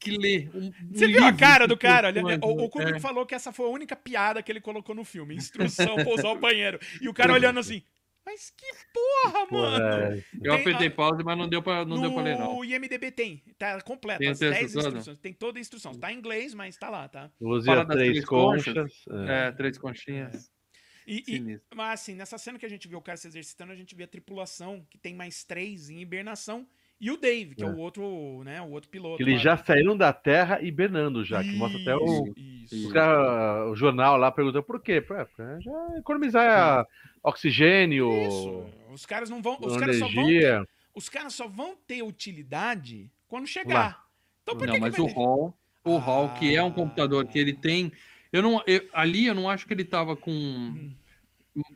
que 0.00 0.10
ler. 0.18 0.50
um- 0.52 0.72
Você 0.92 1.06
viu 1.06 1.24
a 1.24 1.32
cara 1.32 1.66
do 1.68 1.76
cara? 1.76 2.12
O, 2.42 2.64
o 2.64 2.68
Kubrick 2.68 2.96
é. 2.96 3.00
falou 3.00 3.24
que 3.24 3.34
essa 3.36 3.52
foi 3.52 3.66
a 3.66 3.70
única 3.70 3.94
piada 3.94 4.42
que 4.42 4.50
ele 4.50 4.60
colocou 4.60 4.92
no 4.94 5.04
filme. 5.04 5.36
Instrução 5.36 5.94
pra 5.94 6.08
usar 6.12 6.30
o 6.30 6.38
banheiro. 6.38 6.80
E 7.00 7.08
o 7.08 7.14
cara 7.14 7.32
olhando 7.32 7.60
assim. 7.60 7.82
Mas 8.24 8.50
que 8.50 8.66
porra, 8.94 9.46
mano! 9.50 9.84
é, 9.84 10.24
Eu 10.42 10.54
apertei 10.54 10.86
a- 10.86 10.90
pause, 10.90 11.22
mas 11.24 11.36
não 11.36 11.48
deu 11.48 11.60
pra, 11.62 11.84
não 11.84 11.96
no 11.96 12.02
deu 12.02 12.12
pra 12.14 12.22
ler, 12.22 12.38
não. 12.38 12.64
IMDB 12.64 13.10
tem. 13.10 13.42
Tá 13.58 13.80
completo. 13.80 14.20
Tem 14.20 14.28
as 14.28 14.36
o 14.38 14.40
texto 14.40 14.52
10 14.60 14.72
todo? 14.72 14.86
instruções. 14.86 15.18
Tem 15.18 15.32
toda 15.32 15.58
a 15.58 15.60
instrução. 15.60 15.92
Tá 15.92 16.12
em 16.12 16.18
inglês, 16.18 16.54
mas 16.54 16.76
tá 16.76 16.88
lá, 16.88 17.08
tá? 17.08 17.30
Use 17.40 17.66
Fora 17.66 17.82
as 17.82 17.86
das 17.88 17.96
três 17.96 18.12
três 18.12 18.24
conchas. 18.24 18.74
conchas. 18.74 19.28
é. 19.28 19.48
É, 19.48 19.52
três 19.52 19.76
conchinhas. 19.78 20.50
E, 21.04 21.20
e- 21.26 21.32
Sinistro. 21.34 21.66
mas 21.76 22.00
assim, 22.00 22.14
nessa 22.14 22.38
cena 22.38 22.58
que 22.60 22.64
a 22.66 22.68
gente 22.70 22.86
vê 22.86 22.94
o 22.94 23.02
cara 23.02 23.16
se 23.18 23.26
exercitando, 23.26 23.72
a 23.72 23.76
gente 23.76 23.92
vê 23.94 24.04
a 24.04 24.08
tripulação, 24.08 24.86
que 24.88 24.96
tem 24.96 25.14
mais 25.16 25.42
três 25.42 25.90
em 25.90 25.98
hibernação, 26.00 26.64
e 27.00 27.10
o 27.10 27.16
Dave, 27.16 27.56
que 27.56 27.64
é, 27.64 27.66
É. 27.66 27.70
o 27.70 27.76
outro, 27.78 28.42
né? 28.44 28.62
O 28.62 28.70
outro 28.70 28.88
piloto. 28.88 29.16
Que 29.16 29.24
eles 29.24 29.38
lá. 29.38 29.56
já 29.56 29.56
saíram 29.56 29.96
da 29.96 30.12
Terra 30.12 30.62
hibernando 30.62 31.24
já, 31.24 31.42
que 31.42 31.50
mostra 31.56 31.80
até 31.82 31.96
o, 31.96 32.32
Isso, 32.36 32.88
cara- 32.92 33.68
o 33.68 33.74
jornal 33.74 34.16
lá 34.16 34.30
perguntando 34.30 34.62
por 34.62 34.80
quê? 34.80 35.00
Pra, 35.00 35.26
pra 35.26 35.58
já 35.58 35.98
economizar 35.98 36.86
oxigênio, 37.22 38.10
Isso. 38.26 38.64
Os 38.92 39.06
caras 39.06 39.30
não 39.30 39.40
vão. 39.40 39.56
Os 39.60 39.76
caras, 39.76 39.98
só 39.98 40.06
vão 40.08 40.26
ter, 40.26 40.68
os 40.94 41.08
caras 41.08 41.34
só 41.34 41.48
vão 41.48 41.74
ter 41.86 42.02
utilidade 42.02 43.10
quando 43.28 43.46
chegar. 43.46 43.74
Lá. 43.74 44.04
Então 44.42 44.56
por 44.56 44.66
Não, 44.66 44.74
que 44.74 44.80
mas 44.80 44.94
que 44.94 45.00
o? 45.00 45.06
Hall, 45.06 45.56
o 45.84 45.96
Hall, 45.96 46.28
que 46.34 46.54
é 46.54 46.62
um 46.62 46.68
Ah. 46.68 46.72
computador 46.72 47.26
que 47.26 47.38
ele 47.38 47.52
tem. 47.54 47.90
Eu 48.32 48.42
não, 48.42 48.62
eu- 48.66 48.86
ali 48.92 49.26
eu 49.26 49.34
não 49.34 49.48
acho 49.48 49.66
que 49.66 49.72
ele 49.72 49.84
tava 49.84 50.14
com 50.16 50.30
Hum. 50.30 50.94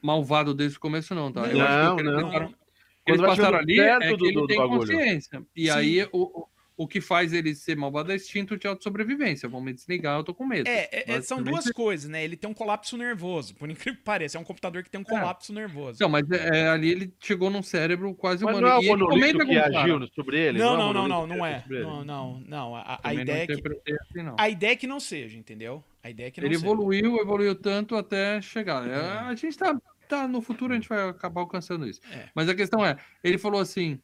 malvado 0.02 0.52
desde 0.54 0.76
o 0.76 0.80
começo, 0.80 1.14
não, 1.14 1.30
tá? 1.32 1.42
Eu 1.46 1.58
Não, 1.58 1.66
acho 1.66 1.94
que 1.96 2.02
eles 2.02 2.12
não. 2.12 2.24
tentaram- 2.24 2.54
Quando 3.06 3.24
eles 3.24 3.36
passaram 3.36 3.58
ali 3.58 3.78
é 3.80 3.98
perto 3.98 4.10
que 4.10 4.16
do- 4.16 4.26
ele 4.26 4.34
do 4.34 4.46
tem 4.46 4.56
bagulho. 4.58 4.78
consciência. 4.80 5.46
E 5.54 5.64
Sim. 5.66 5.70
aí 5.70 6.08
o, 6.12 6.46
o- 6.76 6.86
que 6.86 7.00
faz 7.00 7.32
ele 7.32 7.54
ser 7.54 7.76
malvado 7.76 8.12
é 8.12 8.16
instinto 8.16 8.56
de 8.58 8.66
autossobrevivência. 8.66 9.48
Vão 9.48 9.60
me 9.60 9.72
desligar, 9.72 10.18
eu 10.18 10.24
tô 10.24 10.34
com 10.34 10.44
medo. 10.46 10.68
É, 10.68 10.88
é, 10.92 11.12
é, 11.12 11.20
são 11.22 11.42
duas 11.42 11.70
coisas, 11.72 12.08
né? 12.10 12.22
Ele 12.24 12.36
tem 12.36 12.48
um 12.50 12.54
colapso 12.54 12.96
nervoso, 12.96 13.54
por 13.54 13.70
incrível 13.70 13.96
que 13.96 14.02
pareça. 14.04 14.36
É 14.36 14.40
um 14.40 14.44
computador 14.44 14.82
que 14.82 14.90
tem 14.90 15.00
um 15.00 15.04
colapso 15.04 15.52
nervoso. 15.52 15.98
Não, 16.00 16.08
mas 16.08 16.30
é, 16.30 16.60
é, 16.64 16.68
ali 16.68 16.90
ele 16.90 17.14
chegou 17.20 17.48
num 17.50 17.62
cérebro 17.62 18.14
quase 18.14 18.44
Mas 18.44 18.56
humano. 18.58 18.66
não 18.68 18.74
é 18.74 18.78
o 18.78 18.82
E 18.82 18.84
ele 18.84 18.88
monolito 18.96 19.14
comenta 19.20 19.38
que 19.38 19.46
com 19.46 19.52
o 19.52 19.62
cara. 19.72 19.82
agiu 19.82 20.08
sobre 20.14 20.38
ele? 20.40 20.58
não, 20.58 20.74
é 20.74 20.76
não, 20.78 20.92
não, 20.92 21.08
não, 21.08 21.26
não 21.26 21.44
agiu 21.44 21.76
é. 21.78 21.82
Não, 21.82 22.04
não, 22.04 22.40
não. 22.46 22.76
A, 22.76 23.00
a 23.02 23.14
ideia 23.14 23.42
é 23.44 23.46
que, 23.46 23.52
assim, 23.54 24.22
não. 24.22 24.36
a 24.38 24.48
ideia 24.48 24.72
é 24.72 24.76
que 24.76 24.86
não 24.86 25.00
seja, 25.00 25.38
entendeu? 25.38 25.82
A 26.02 26.10
ideia 26.10 26.28
é 26.28 26.30
que 26.30 26.40
não 26.40 26.46
Ele 26.46 26.54
seja. 26.56 26.66
evoluiu, 26.66 27.16
evoluiu 27.18 27.54
tanto 27.54 27.96
até 27.96 28.40
chegar. 28.40 28.86
É, 28.88 28.92
É. 28.92 29.00
A 29.30 29.34
gente 29.34 29.56
tá, 29.58 29.80
tá 30.08 30.28
no 30.28 30.40
futuro, 30.42 30.72
a 30.72 30.76
gente 30.76 30.88
vai 30.88 31.08
acabar 31.08 31.40
alcançando 31.40 31.88
isso. 31.88 32.00
É. 32.12 32.28
Mas 32.34 32.48
a 32.48 32.54
questão 32.54 32.84
é, 32.84 32.96
ele 33.24 33.38
falou 33.38 33.60
assim: 33.60 33.98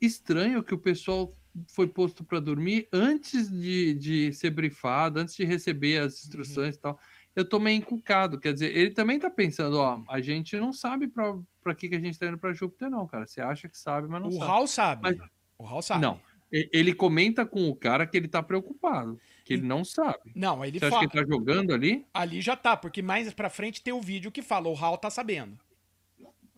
estranho 0.00 0.62
que 0.62 0.74
o 0.74 0.78
pessoal 0.78 1.34
foi 1.68 1.86
posto 1.88 2.22
para 2.24 2.40
dormir 2.40 2.88
antes 2.92 3.50
de, 3.50 3.94
de 3.94 4.32
ser 4.32 4.50
brifado, 4.50 5.20
antes 5.20 5.34
de 5.34 5.44
receber 5.44 5.98
as 5.98 6.22
instruções 6.24 6.76
e 6.76 6.80
tal. 6.80 6.98
Eu 7.34 7.44
tô 7.48 7.58
meio 7.60 7.78
encucado, 7.78 8.38
quer 8.40 8.52
dizer, 8.52 8.76
ele 8.76 8.90
também 8.90 9.18
tá 9.18 9.30
pensando, 9.30 9.78
ó, 9.78 10.02
a 10.08 10.20
gente 10.20 10.56
não 10.58 10.72
sabe 10.72 11.06
pra, 11.06 11.36
pra 11.62 11.74
que, 11.74 11.88
que 11.88 11.94
a 11.94 12.00
gente 12.00 12.18
tá 12.18 12.26
indo 12.26 12.38
pra 12.38 12.52
Júpiter, 12.52 12.90
não, 12.90 13.06
cara. 13.06 13.26
Você 13.26 13.40
acha 13.40 13.68
que 13.68 13.78
sabe, 13.78 14.08
mas 14.08 14.20
não 14.22 14.28
O 14.28 14.32
sabe. 14.32 14.44
Hal 14.50 14.66
sabe. 14.66 15.02
Mas- 15.02 15.18
O 15.58 15.66
Hal 15.66 15.82
sabe. 15.82 16.02
Não. 16.02 16.20
Ele 16.50 16.94
comenta 16.94 17.44
com 17.44 17.68
o 17.68 17.76
cara 17.76 18.06
que 18.06 18.16
ele 18.16 18.26
tá 18.26 18.42
preocupado, 18.42 19.20
que 19.44 19.52
ele 19.52 19.62
não 19.66 19.84
sabe. 19.84 20.32
Não, 20.34 20.64
ele 20.64 20.78
Você 20.78 20.86
acha 20.86 20.94
fala. 20.96 21.06
que 21.08 21.16
ele 21.18 21.24
tá 21.26 21.30
jogando 21.30 21.74
ali? 21.74 22.06
Ali 22.14 22.40
já 22.40 22.56
tá, 22.56 22.74
porque 22.74 23.02
mais 23.02 23.30
pra 23.34 23.50
frente 23.50 23.82
tem 23.82 23.92
o 23.92 24.00
vídeo 24.00 24.32
que 24.32 24.40
fala, 24.40 24.66
o 24.68 24.74
Hal 24.74 24.96
tá 24.96 25.10
sabendo. 25.10 25.58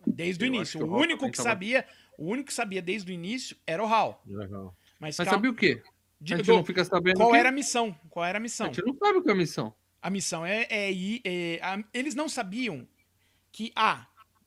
Desde 0.07 0.43
o 0.43 0.47
Eu 0.47 0.53
início. 0.55 0.61
acho 0.61 0.77
que 0.79 0.83
O 0.83 0.95
o 0.95 0.99
único 0.99 1.25
que 1.29 1.37
tava- 1.37 1.49
sabia, 1.49 1.85
o 2.17 2.25
único 2.25 2.47
que 2.47 2.53
sabia 2.53 2.81
desde 2.81 3.11
o 3.11 3.13
início 3.13 3.55
era 3.67 3.83
o 3.83 3.87
Hal. 3.87 4.21
Legal. 4.25 4.75
Mas, 5.01 5.17
Mas 5.17 5.27
sabia 5.27 5.49
o 5.49 5.55
quê? 5.55 5.81
de- 6.21 6.33
a 6.35 6.37
gente 6.37 6.45
do- 6.45 6.53
não 6.53 6.63
fica 6.63 6.85
sabendo 6.85 7.17
qual 7.17 7.33
era 7.35 7.49
a 7.49 7.51
missão? 7.51 7.93
Qual 8.09 8.23
era 8.23 8.37
a 8.37 8.39
A 8.39 8.41
missão? 8.41 8.67
gente 8.67 8.85
não 8.85 8.95
sabe 8.95 9.17
o 9.17 9.23
que 9.23 9.29
é 9.29 9.33
a 9.33 9.35
missão. 9.35 9.73
A 9.99 10.09
missão 10.11 10.45
é, 10.45 10.67
é 10.69 10.91
ir. 10.91 11.21
é, 11.25 11.59
a- 11.63 11.83
eles 11.93 12.13
não 12.13 12.29
sabiam 12.29 12.87
que, 13.51 13.71
ah, 13.75 14.05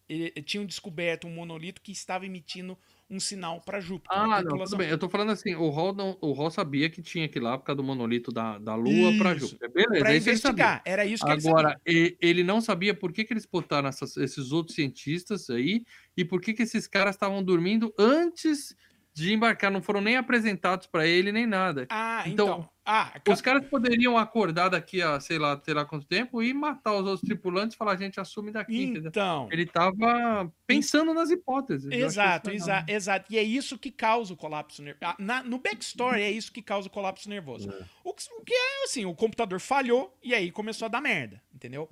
e- 0.09 0.31
tinham 0.43 0.65
descoberto 0.65 1.27
um 1.27 1.35
monolito 1.35 1.81
que 1.83 1.91
estava 1.91 2.25
emitindo 2.25 2.79
um 3.11 3.19
sinal 3.21 3.61
para 3.61 3.81
Júpiter. 3.81 4.17
A 4.17 4.23
Ah, 4.37 4.43
não, 4.43 4.57
tudo 4.59 4.77
bem. 4.77 4.89
Eu 4.89 4.99
tô 4.99 5.09
falando 5.09 5.31
assim, 5.33 5.55
o 5.57 5.69
Hall, 5.71 5.93
não, 5.95 6.17
o 6.21 6.33
Hall 6.33 6.51
sabia 6.51 6.89
que 6.89 7.03
tinha 7.03 7.29
que 7.29 7.39
ir 7.39 7.43
lá 7.43 7.59
por 7.59 7.65
causa 7.65 7.77
do 7.77 7.83
monolito 7.85 8.31
da, 8.33 8.59
da 8.59 8.75
Lua 8.75 8.91
Isso. 9.11 9.49
Júpiter. 9.49 9.71
Beleza, 9.73 10.05
Pra 10.05 10.11
é 10.13 10.17
ele 10.17 10.21
sabia. 10.21 10.33
investigar. 10.33 10.83
Era 10.85 11.05
isso 11.07 11.25
que 11.25 11.31
ele 11.33 11.49
Agora, 11.49 11.69
sabia. 11.71 11.83
e- 11.87 12.17
ele 12.21 12.43
não 12.45 12.61
sabia 12.61 12.95
por 12.95 13.13
que, 13.13 13.25
que 13.25 13.33
eles 13.33 13.45
botaram 13.47 13.89
essas- 13.89 14.17
esses 14.17 14.53
outros 14.53 14.75
cientistas 14.77 15.51
aí 15.51 15.85
e 16.17 16.25
por 16.25 16.41
que, 16.41 16.55
que 16.55 16.63
esses 16.63 16.87
caras 16.87 17.15
estavam 17.17 17.43
dormindo 17.43 17.93
antes 17.99 18.75
de 19.15 19.33
embarcar. 19.33 19.71
Não 19.71 19.81
foram 19.81 20.01
nem 20.01 20.17
apresentados 20.17 20.87
pra 20.87 21.07
ele, 21.07 21.31
nem 21.33 21.47
nada. 21.47 21.87
Ah, 21.89 22.25
Então, 22.27 22.47
então. 22.47 22.71
ah, 22.85 23.13
Os 23.29 23.41
caras 23.41 23.67
poderiam 23.69 24.19
acordar 24.19 24.69
daqui 24.69 25.01
a, 25.01 25.21
sei 25.21 25.39
lá, 25.39 25.61
sei 25.65 25.73
lá 25.73 25.85
quanto 25.85 26.05
tempo 26.07 26.43
e 26.43 26.53
matar 26.53 26.93
os 26.95 27.07
outros 27.07 27.21
tripulantes 27.23 27.75
e 27.75 27.79
falar, 27.79 27.93
a 27.93 27.97
gente 27.97 28.19
assume 28.21 28.51
daqui, 28.51 28.83
entendeu? 28.83 29.09
então. 29.09 29.49
Ele 29.53 29.65
tava 29.67 30.53
pensando 30.67 31.15
nas 31.15 31.31
hipóteses. 31.31 31.91
Exato, 31.93 32.51
exa 32.51 32.85
exato. 32.89 33.33
E 33.33 33.39
é 33.39 33.43
isso 33.43 33.79
que 33.79 33.91
causa 33.93 34.35
o 34.35 34.37
colapso 34.37 34.83
nervoso. 34.83 35.15
No 35.45 35.59
backstory 35.59 36.21
é 36.23 36.31
isso 36.31 36.53
que 36.53 36.61
causa 36.61 36.89
o 36.89 36.91
colapso 36.91 37.29
nervoso. 37.29 37.73
O, 38.03 38.13
que, 38.13 38.25
o 38.39 38.45
que 38.45 38.53
é 38.55 38.85
assim, 38.85 39.05
o 39.05 39.15
computador 39.15 39.61
falhou 39.61 40.19
e 40.23 40.35
aí 40.35 40.51
começou 40.51 40.87
a 40.87 40.89
dar 40.89 41.01
merda, 41.01 41.41
entendeu? 41.55 41.89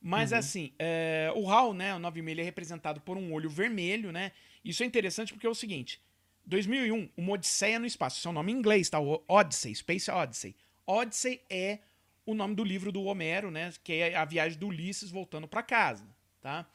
Mas 0.00 0.30
Uhum. 0.32 0.38
assim, 0.38 0.72
é, 0.78 1.32
o 1.34 1.50
HAL, 1.50 1.74
né, 1.74 1.92
o 1.94 1.98
96, 1.98 2.30
ele 2.32 2.40
é 2.42 2.44
representado 2.44 3.00
por 3.00 3.16
um 3.16 3.32
olho 3.32 3.50
vermelho, 3.50 4.12
né? 4.12 4.30
Isso 4.64 4.82
é 4.84 4.86
interessante 4.86 5.32
porque 5.32 5.46
é 5.46 5.50
o 5.50 5.54
seguinte: 5.54 6.00
2001, 6.48 7.10
uma 7.16 7.32
Odisseia 7.32 7.78
no 7.78 7.84
espaço. 7.86 8.20
Seu 8.20 8.32
nome 8.32 8.52
em 8.52 8.56
inglês, 8.56 8.88
tá? 8.88 8.98
O 8.98 9.22
Odyssey, 9.28 9.74
Space 9.74 10.10
Odyssey. 10.10 10.56
Odyssey 10.86 11.42
é 11.50 11.80
o 12.24 12.34
nome 12.34 12.54
do 12.54 12.64
livro 12.64 12.90
do 12.90 13.04
Homero, 13.04 13.50
né? 13.50 13.70
Que 13.84 13.94
é 13.94 14.16
a 14.16 14.24
viagem 14.24 14.58
do 14.58 14.68
Ulisses 14.68 15.10
voltando 15.10 15.46
pra 15.46 15.62
casa, 15.62 16.06
tá? 16.40 16.66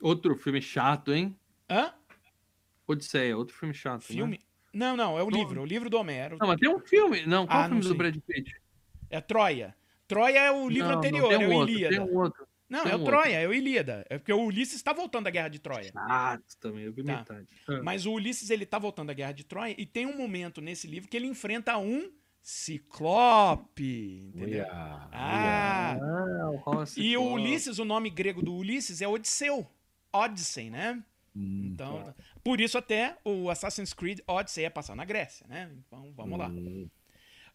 Outro 0.00 0.36
filme 0.36 0.60
chato, 0.60 1.12
hein? 1.12 1.34
Hã? 1.70 1.92
Odisseia, 2.86 3.36
outro 3.36 3.54
filme 3.56 3.74
chato. 3.74 4.00
né? 4.00 4.06
Filme? 4.06 4.40
Não, 4.72 4.96
não, 4.96 5.18
é 5.18 5.22
o 5.22 5.30
Não. 5.30 5.38
livro, 5.38 5.60
é 5.60 5.62
o 5.62 5.66
livro 5.66 5.88
do 5.90 5.98
Homero. 5.98 6.36
Não, 6.38 6.46
mas 6.46 6.58
tem 6.60 6.68
um 6.68 6.78
filme. 6.78 7.24
Não, 7.26 7.46
qual 7.46 7.58
Ah, 7.58 7.62
é 7.62 7.66
o 7.66 7.68
filme 7.70 7.82
não 7.84 7.90
do. 7.90 7.96
Brad 7.96 8.16
Pitt? 8.26 8.54
É 9.10 9.20
Troia. 9.20 9.74
Troia 10.06 10.38
é 10.38 10.50
o 10.52 10.68
livro 10.68 10.84
Não, 10.88 10.92
não, 10.92 10.98
anterior, 10.98 11.28
tem 11.28 11.42
é 11.42 11.48
um 11.48 11.50
o 11.50 11.54
outro, 11.54 11.74
Ilíada. 11.74 11.96
Tem 11.96 12.04
um 12.04 12.16
outro. 12.18 12.47
Não, 12.68 12.82
tem 12.82 12.92
é 12.92 12.96
o 12.96 12.98
outro. 13.00 13.14
Troia, 13.16 13.36
é 13.36 13.48
o 13.48 13.52
Ilíada. 13.54 14.04
É 14.10 14.18
porque 14.18 14.32
o 14.32 14.42
Ulisses 14.44 14.74
está 14.76 14.92
voltando 14.92 15.24
da 15.24 15.30
Guerra 15.30 15.48
de 15.48 15.58
Troia. 15.58 15.90
Ah, 15.96 16.38
também, 16.60 16.84
eu 16.84 16.92
vi 16.92 17.02
Tá. 17.02 17.16
metade. 17.18 17.46
Ah. 17.68 17.80
Mas 17.82 18.04
o 18.04 18.12
Ulisses, 18.12 18.50
ele 18.50 18.66
tá 18.66 18.78
voltando 18.78 19.08
da 19.08 19.14
Guerra 19.14 19.32
de 19.32 19.44
Troia 19.44 19.74
e 19.78 19.86
tem 19.86 20.04
um 20.06 20.16
momento 20.16 20.60
nesse 20.60 20.86
livro 20.86 21.08
que 21.08 21.16
ele 21.16 21.26
enfrenta 21.26 21.78
um 21.78 22.12
ciclope, 22.42 24.30
entendeu? 24.34 24.64
Olha, 24.64 24.68
Ah, 25.12 25.96
Ah, 26.00 26.50
o 26.50 26.56
Rossi, 26.56 27.00
e 27.00 27.16
o. 27.16 27.22
Ulisses, 27.32 27.78
o 27.78 27.84
nome 27.84 28.10
grego 28.10 28.42
do 28.42 28.54
Ulisses 28.54 29.00
é 29.02 29.08
Odisseu. 29.08 29.66
Odyssey, 30.12 30.70
né? 30.70 31.02
Hum, 31.36 31.70
Então, 31.72 32.14
por 32.42 32.60
isso 32.60 32.78
até 32.78 33.16
o 33.24 33.50
Assassin's 33.50 33.92
Creed 33.92 34.20
Odyssey 34.26 34.64
é 34.64 34.70
passar 34.70 34.96
na 34.96 35.04
Grécia, 35.04 35.46
né? 35.48 35.70
Então, 35.86 36.12
vamos 36.16 36.38
lá. 36.38 36.48
hum. 36.48 36.88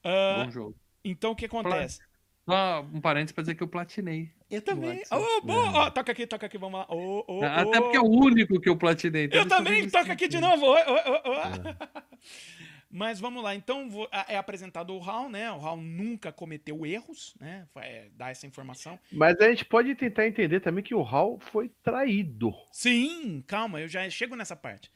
Ah, 0.03 0.43
Bom 0.45 0.51
jogo. 0.51 0.75
então, 1.03 1.31
o 1.31 1.35
que 1.35 1.45
acontece? 1.45 1.99
Só 2.45 2.81
um 2.93 2.99
parênteses 2.99 3.31
pra 3.31 3.41
dizer 3.41 3.55
que 3.55 3.63
eu 3.63 3.67
platinei. 3.67 4.29
Eu 4.51 4.61
também. 4.61 4.91
Odyssey. 4.91 5.17
Ô, 5.17 5.41
boa! 5.41 5.71
Ó, 5.71 5.89
toca 5.89 6.11
aqui, 6.11 6.27
toca 6.27 6.45
aqui, 6.45 6.57
vamos 6.57 6.79
lá. 6.79 6.85
Ô, 6.89 7.23
ô, 7.27 7.43
Até 7.43 7.79
porque 7.79 7.97
é 7.97 8.01
o 8.01 8.09
único 8.09 8.59
que 8.59 8.69
eu 8.69 8.77
platinei. 8.77 9.25
então 9.25 9.39
Eu 9.39 9.47
também, 9.47 9.89
toca 9.89 10.11
aqui 10.11 10.27
de 10.27 10.39
novo. 10.39 10.65
Ô. 10.65 10.75
Mas 12.95 13.19
vamos 13.19 13.43
lá, 13.43 13.55
então 13.55 13.89
é 14.27 14.37
apresentado 14.37 14.93
o 14.93 15.01
Hal, 15.01 15.27
né? 15.27 15.51
O 15.51 15.55
Hal 15.55 15.77
nunca 15.77 16.31
cometeu 16.31 16.85
erros, 16.85 17.33
né? 17.39 17.67
Vai 17.73 17.87
é, 17.87 18.09
dar 18.15 18.29
essa 18.29 18.45
informação. 18.45 18.99
Mas 19.11 19.35
a 19.39 19.49
gente 19.49 19.65
pode 19.65 19.95
tentar 19.95 20.27
entender 20.27 20.59
também 20.59 20.83
que 20.83 20.93
o 20.93 21.01
Hal 21.01 21.39
foi 21.39 21.71
traído. 21.81 22.53
Sim, 22.71 23.43
calma, 23.47 23.81
eu 23.81 23.87
já 23.87 24.07
chego 24.11 24.35
nessa 24.35 24.55
parte. 24.55 24.91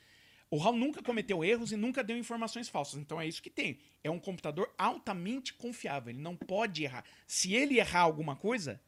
O 0.50 0.62
Hal 0.62 0.74
nunca 0.74 1.02
cometeu 1.04 1.44
erros 1.44 1.72
e 1.72 1.78
nunca 1.78 2.04
deu 2.04 2.18
informações 2.18 2.70
falsas. 2.70 3.00
Então 3.00 3.20
é 3.20 3.28
isso 3.28 3.42
que 3.42 3.50
tem. 3.50 3.80
É 4.04 4.10
um 4.10 4.20
computador 4.20 4.74
altamente 4.78 5.54
confiável. 5.54 6.12
Ele 6.12 6.22
não 6.22 6.36
pode 6.36 6.84
errar. 6.84 7.04
Se 7.26 7.54
ele 7.54 7.80
errar 7.80 8.02
alguma 8.02 8.36
coisa, 8.36 8.82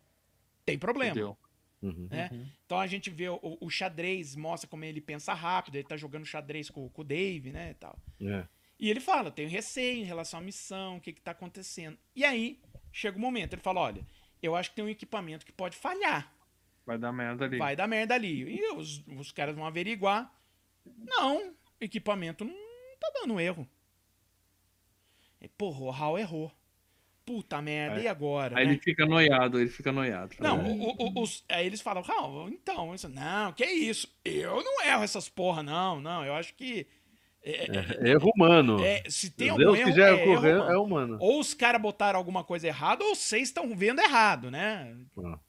tem 0.66 0.78
problema. 0.78 1.38
Uhum. 1.82 2.08
né? 2.12 2.30
Então 2.66 2.80
a 2.80 2.88
gente 2.88 3.10
vê 3.10 3.30
o, 3.30 3.40
o 3.62 3.70
xadrez, 3.70 4.36
mostra 4.36 4.70
como 4.70 4.84
ele 4.84 5.00
pensa 5.00 5.34
rápido, 5.34 5.76
ele 5.76 5.88
tá 5.88 5.96
jogando 5.96 6.26
xadrez 6.26 6.70
com, 6.70 6.90
com 6.90 7.02
o 7.02 7.06
Dave, 7.06 7.52
né, 7.52 7.72
e 7.72 7.74
tal. 7.74 7.98
É. 8.22 8.46
E 8.78 8.90
ele 8.90 9.00
fala, 9.00 9.32
tenho 9.32 9.50
receio 9.50 10.00
em 10.00 10.04
relação 10.04 10.40
à 10.40 10.44
missão, 10.44 10.98
o 10.98 11.02
que 11.02 11.14
que 11.14 11.22
tá 11.22 11.32
acontecendo. 11.32 11.98
E 12.16 12.24
aí, 12.24 12.60
chega 12.92 13.18
o 13.18 13.22
momento, 13.22 13.54
ele 13.54 13.62
fala, 13.62 13.82
olha, 13.82 14.06
eu 14.42 14.56
acho 14.56 14.70
que 14.70 14.76
tem 14.78 14.86
um 14.86 14.90
equipamento 14.90 15.46
que 15.46 15.52
pode 15.52 15.78
falhar, 15.78 16.34
Vai 16.86 16.98
dar 16.98 17.12
merda 17.12 17.46
ali. 17.46 17.58
vai 17.60 17.76
dar 17.76 17.88
merda 17.88 18.16
ali. 18.16 18.56
E 18.58 18.72
os, 18.74 19.04
os 19.16 19.32
caras 19.32 19.56
vão 19.56 19.64
averiguar. 19.64 20.34
Não, 20.98 21.54
equipamento 21.80 22.44
não 22.46 22.54
tá 23.00 23.12
dando 23.22 23.40
erro. 23.40 23.68
E, 25.42 25.48
porra, 25.48 25.80
o 25.82 25.92
Hal 25.92 26.18
errou. 26.20 26.52
Puta 27.26 27.62
merda, 27.62 28.02
e 28.02 28.08
agora? 28.08 28.58
Aí 28.58 28.66
né? 28.66 28.72
ele 28.74 28.82
fica 28.82 29.06
noiado, 29.06 29.60
ele 29.60 29.70
fica 29.70 29.92
noiado. 29.92 30.36
Não, 30.40 30.62
É. 30.66 30.70
o- 30.70 30.96
o- 30.98 31.22
os, 31.22 31.46
aí 31.48 31.64
eles 31.68 31.80
falam, 31.80 32.02
Raul, 32.02 32.50
então, 32.50 32.96
isso, 32.96 33.08
não, 33.08 33.54
que 33.54 33.64
isso? 33.66 34.08
Eu 34.26 34.64
não 34.64 34.82
erro 34.84 35.04
essas 35.04 35.30
porra, 35.30 35.62
não, 35.62 36.02
não. 36.02 36.26
Eu 36.26 36.34
acho 36.34 36.56
que. 36.56 36.88
é, 37.44 37.68
É 38.04 38.10
erro 38.10 38.32
humano. 38.36 38.84
é, 38.84 39.04
se 39.08 39.30
tem 39.30 39.50
algum 39.50 39.62
Deus 39.62 39.78
erro, 39.78 39.88
quiser 39.90 40.12
é 40.18 40.28
erro, 40.28 40.46
é 40.72 40.78
humano. 40.80 41.18
Ou 41.22 41.40
os 41.40 41.54
caras 41.54 41.80
botaram 41.80 42.18
alguma 42.18 42.44
coisa 42.44 42.66
errada, 42.68 43.04
ou 43.06 43.14
vocês 43.14 43.44
estão 43.50 43.76
vendo 43.78 44.02
errado, 44.02 44.50
né? 44.50 44.98
Ah. 45.24 45.40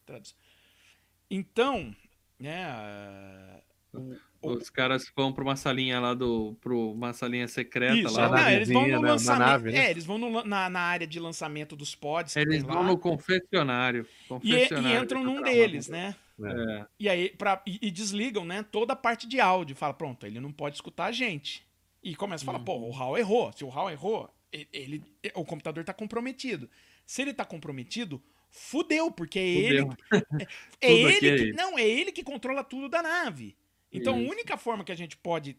Então, 1.30 1.96
né? 2.38 3.62
o- 3.94 4.16
Os 4.42 4.70
caras 4.70 5.10
vão 5.14 5.32
pra 5.32 5.44
uma 5.44 5.56
salinha 5.56 6.00
lá 6.00 6.14
do. 6.14 6.56
Pro, 6.60 6.92
uma 6.92 7.12
salinha 7.12 7.46
secreta 7.46 7.94
isso, 7.94 8.14
lá. 8.14 8.28
na 8.28 8.40
não, 8.40 8.50
eles 8.50 8.68
vão 8.68 8.82
no 8.82 8.88
né, 8.88 8.94
na 8.94 9.00
lançamento. 9.00 9.48
nave, 9.48 9.72
né? 9.72 9.78
É, 9.86 9.90
eles 9.90 10.06
vão 10.06 10.18
no 10.18 10.44
na, 10.44 10.70
na 10.70 10.80
área 10.80 11.06
de 11.06 11.20
lançamento 11.20 11.76
dos 11.76 11.94
pods. 11.94 12.36
Eles 12.36 12.62
vão 12.62 12.76
lá, 12.76 12.82
no 12.84 12.98
confessionário. 12.98 14.06
e, 14.24 14.28
confessionário 14.28 14.98
e 14.98 15.02
entram 15.02 15.22
num 15.22 15.34
trabalho. 15.34 15.54
deles, 15.54 15.88
né? 15.88 16.14
É. 16.42 16.86
E 16.98 17.08
aí, 17.08 17.28
pra, 17.30 17.62
e, 17.66 17.78
e 17.82 17.90
desligam, 17.90 18.44
né, 18.44 18.62
toda 18.62 18.94
a 18.94 18.96
parte 18.96 19.28
de 19.28 19.38
áudio. 19.40 19.76
Fala, 19.76 19.92
pronto, 19.92 20.26
ele 20.26 20.40
não 20.40 20.52
pode 20.52 20.76
escutar 20.76 21.06
a 21.06 21.12
gente. 21.12 21.66
E 22.02 22.16
começa 22.16 22.44
a 22.44 22.46
falar, 22.46 22.60
pô, 22.60 22.78
o 22.78 22.96
Hal 22.96 23.18
errou. 23.18 23.52
Se 23.52 23.62
o 23.62 23.70
Hal 23.70 23.90
errou, 23.90 24.30
ele, 24.72 25.02
o 25.34 25.44
computador 25.44 25.84
tá 25.84 25.92
comprometido. 25.92 26.68
Se 27.04 27.22
ele 27.22 27.34
tá 27.34 27.44
comprometido, 27.44 28.22
fudeu, 28.50 29.10
porque 29.10 29.38
é 29.38 29.46
ele. 29.46 29.80
Fudeu. 29.80 29.96
É 30.80 30.92
ele 30.92 31.08
aqui 31.08 31.16
é 31.16 31.36
que, 31.36 31.42
ele. 31.42 31.52
Não, 31.52 31.78
é 31.78 31.86
ele 31.86 32.10
que 32.10 32.24
controla 32.24 32.64
tudo 32.64 32.88
da 32.88 33.02
nave. 33.02 33.54
Então, 33.92 34.18
Isso. 34.18 34.28
a 34.28 34.32
única 34.32 34.56
forma 34.56 34.84
que 34.84 34.92
a 34.92 34.96
gente 34.96 35.16
pode 35.16 35.56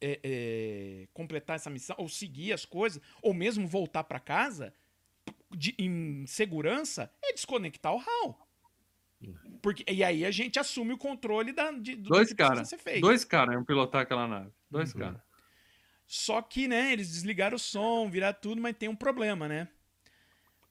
é, 0.00 0.20
é, 0.22 1.08
completar 1.12 1.56
essa 1.56 1.68
missão, 1.70 1.94
ou 1.98 2.08
seguir 2.08 2.52
as 2.52 2.64
coisas, 2.64 3.02
ou 3.22 3.34
mesmo 3.34 3.66
voltar 3.68 4.02
pra 4.04 4.18
casa 4.18 4.74
de- 5.50 5.74
em 5.78 6.24
segurança, 6.26 7.12
é 7.22 7.32
desconectar 7.34 7.94
o 7.94 7.98
HAL. 7.98 8.48
Porque, 9.60 9.84
e 9.86 10.02
aí 10.02 10.24
a 10.24 10.30
gente 10.30 10.58
assume 10.58 10.94
o 10.94 10.98
controle 10.98 11.52
da, 11.52 11.70
de, 11.72 11.94
do 11.96 12.08
Dois 12.08 12.28
que 12.30 12.34
caras. 12.34 12.68
ser 12.68 12.78
feito. 12.78 13.02
Dois 13.02 13.24
caras 13.24 13.54
iam 13.54 13.64
pilotar 13.64 14.00
aquela 14.02 14.26
nave. 14.26 14.50
Dois 14.70 14.94
Uhum. 14.94 15.00
caras. 15.00 15.20
Só 16.06 16.40
que, 16.42 16.66
né, 16.66 16.92
eles 16.92 17.10
desligaram 17.10 17.56
o 17.56 17.58
som, 17.58 18.10
viraram 18.10 18.38
tudo, 18.40 18.60
mas 18.60 18.76
tem 18.76 18.88
um 18.88 18.96
problema, 18.96 19.46
né? 19.46 19.68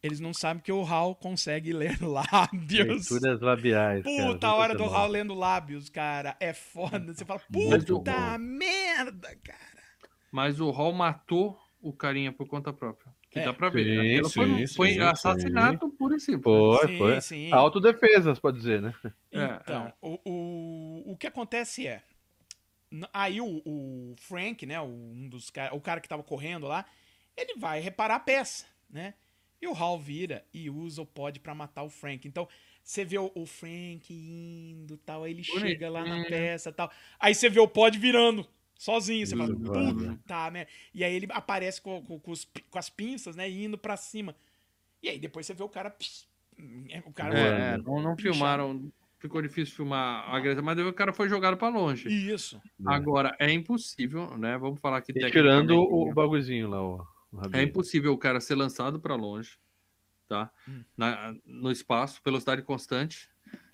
Eles 0.02 0.20
não 0.22 0.34
sabem 0.34 0.64
que 0.64 0.72
o 0.72 0.82
HAL 0.86 1.14
consegue 1.16 1.74
ler 1.74 2.00
lábios. 2.02 3.10
Leituras 3.12 3.42
labiais. 3.42 4.04
cara, 4.04 4.28
Puta, 4.34 4.48
a 4.48 4.56
hora 4.56 4.74
do 4.74 4.78
sensacional. 4.80 5.02
HAL 5.06 5.12
lendo 5.12 5.34
lábios, 5.34 5.90
cara. 5.90 6.38
É 6.40 6.54
foda. 6.54 7.14
Você 7.14 7.26
fala, 7.26 7.42
puta 7.52 8.14
bom. 8.14 8.38
merda, 8.38 9.36
cara. 9.44 9.84
Mas 10.32 10.60
o 10.62 10.70
Hall 10.72 10.94
matou 10.94 11.60
o 11.82 11.92
carinha 11.92 12.32
por 12.32 12.48
conta 12.48 12.72
própria. 12.72 13.12
Que 13.30 13.40
É. 13.40 13.46
dá 13.46 13.54
pra 13.54 13.70
ver. 13.70 13.84
Sim, 13.84 14.00
Aquilo 14.00 14.30
foi, 14.30 14.68
sim, 14.68 14.76
foi 14.76 14.94
sim, 14.94 15.00
assassinato 15.02 15.90
puro 15.90 16.16
e 16.16 16.20
simples. 16.20 16.44
Foi, 16.44 16.88
sim, 16.88 16.98
foi. 16.98 17.22
sim. 17.22 17.52
Autodefesa, 17.54 18.34
você 18.34 18.42
pode 18.42 18.58
dizer, 18.58 18.82
né? 18.82 18.94
É, 19.32 19.60
Então, 19.62 19.86
é. 19.88 19.94
O, 20.02 20.20
o, 20.26 21.12
o 21.12 21.18
que 21.18 21.28
acontece 21.28 21.86
é. 21.86 22.02
Aí 23.14 23.40
o, 23.40 23.62
o 23.66 24.16
Frank, 24.18 24.66
né? 24.66 24.80
o- 24.82 24.86
Um 24.86 25.28
dos 25.30 25.50
caras. 25.52 25.78
O 25.78 25.82
cara 25.82 26.00
que 26.02 26.10
tava 26.10 26.24
correndo 26.24 26.66
lá, 26.68 26.86
ele 27.38 27.56
vai 27.60 27.80
reparar 27.80 28.16
a 28.16 28.20
peça, 28.20 28.66
né? 28.90 29.14
E 29.62 29.68
o 29.68 29.74
Hal 29.74 30.00
vira 30.00 30.46
e 30.54 30.70
usa 30.70 31.02
o 31.02 31.06
pod 31.06 31.40
pra 31.40 31.54
matar 31.54 31.84
o 31.84 31.90
Frank. 31.90 32.28
Então, 32.28 32.48
você 32.84 33.04
vê 33.04 33.18
o, 33.18 33.32
o 33.36 33.46
Frank 33.46 34.12
indo 34.14 34.98
tal, 34.98 35.24
aí 35.24 35.32
ele 35.32 35.44
chega 35.44 35.90
lá 35.90 36.02
na 36.02 36.10
Bonitinho. 36.16 36.30
peça 36.30 36.72
tal. 36.72 36.90
Aí 37.20 37.36
você 37.36 37.50
vê 37.50 37.60
o 37.60 37.68
pod 37.68 37.98
virando. 37.98 38.48
Sozinho, 38.78 39.28
você 39.28 39.36
fala, 39.36 39.54
puta 39.54 40.50
merda. 40.52 40.72
E 40.94 41.04
aí 41.04 41.14
ele 41.14 41.28
aparece 41.32 41.82
com, 41.82 42.02
com- 42.02 42.18
com 42.18 42.32
os 42.32 42.50
com 42.70 42.80
as 42.80 42.90
pinças, 42.90 43.36
né? 43.36 43.50
Indo 43.50 43.78
pra 43.78 43.98
cima. 43.98 44.34
E 45.04 45.10
aí 45.10 45.20
depois 45.20 45.46
você 45.46 45.54
vê 45.54 45.64
o 45.64 45.68
cara. 45.70 45.90
pss, 45.90 46.26
O 47.06 47.12
cara. 47.12 47.38
É, 47.38 47.78
não, 47.78 48.02
não 48.02 48.16
filmaram. 48.18 48.90
Ficou 49.18 49.42
difícil 49.42 49.76
filmar 49.76 50.24
a 50.30 50.38
agressão, 50.38 50.64
mas 50.64 50.80
o 50.80 50.94
cara 50.94 51.12
foi 51.12 51.28
jogado 51.28 51.58
pra 51.58 51.68
longe. 51.68 52.08
Isso. 52.08 52.62
Agora, 52.86 53.36
é 53.38 53.52
impossível, 53.52 54.38
né? 54.38 54.58
Vamos 54.58 54.80
falar 54.80 55.00
aqui 55.00 55.12
tirando 55.12 55.72
o, 55.76 56.10
o 56.10 56.14
bagulhozinho 56.14 56.70
lá, 56.70 56.82
o 56.82 57.06
É 57.54 57.62
impossível 57.62 58.12
o 58.14 58.18
cara 58.18 58.40
ser 58.42 58.56
lançado 58.56 59.00
para 59.00 59.16
longe, 59.16 59.58
tá? 60.28 60.52
Hum. 60.68 60.84
Na- 60.98 61.34
no 61.46 61.72
espaço, 61.72 62.22
velocidade 62.24 62.62
constante, 62.64 63.30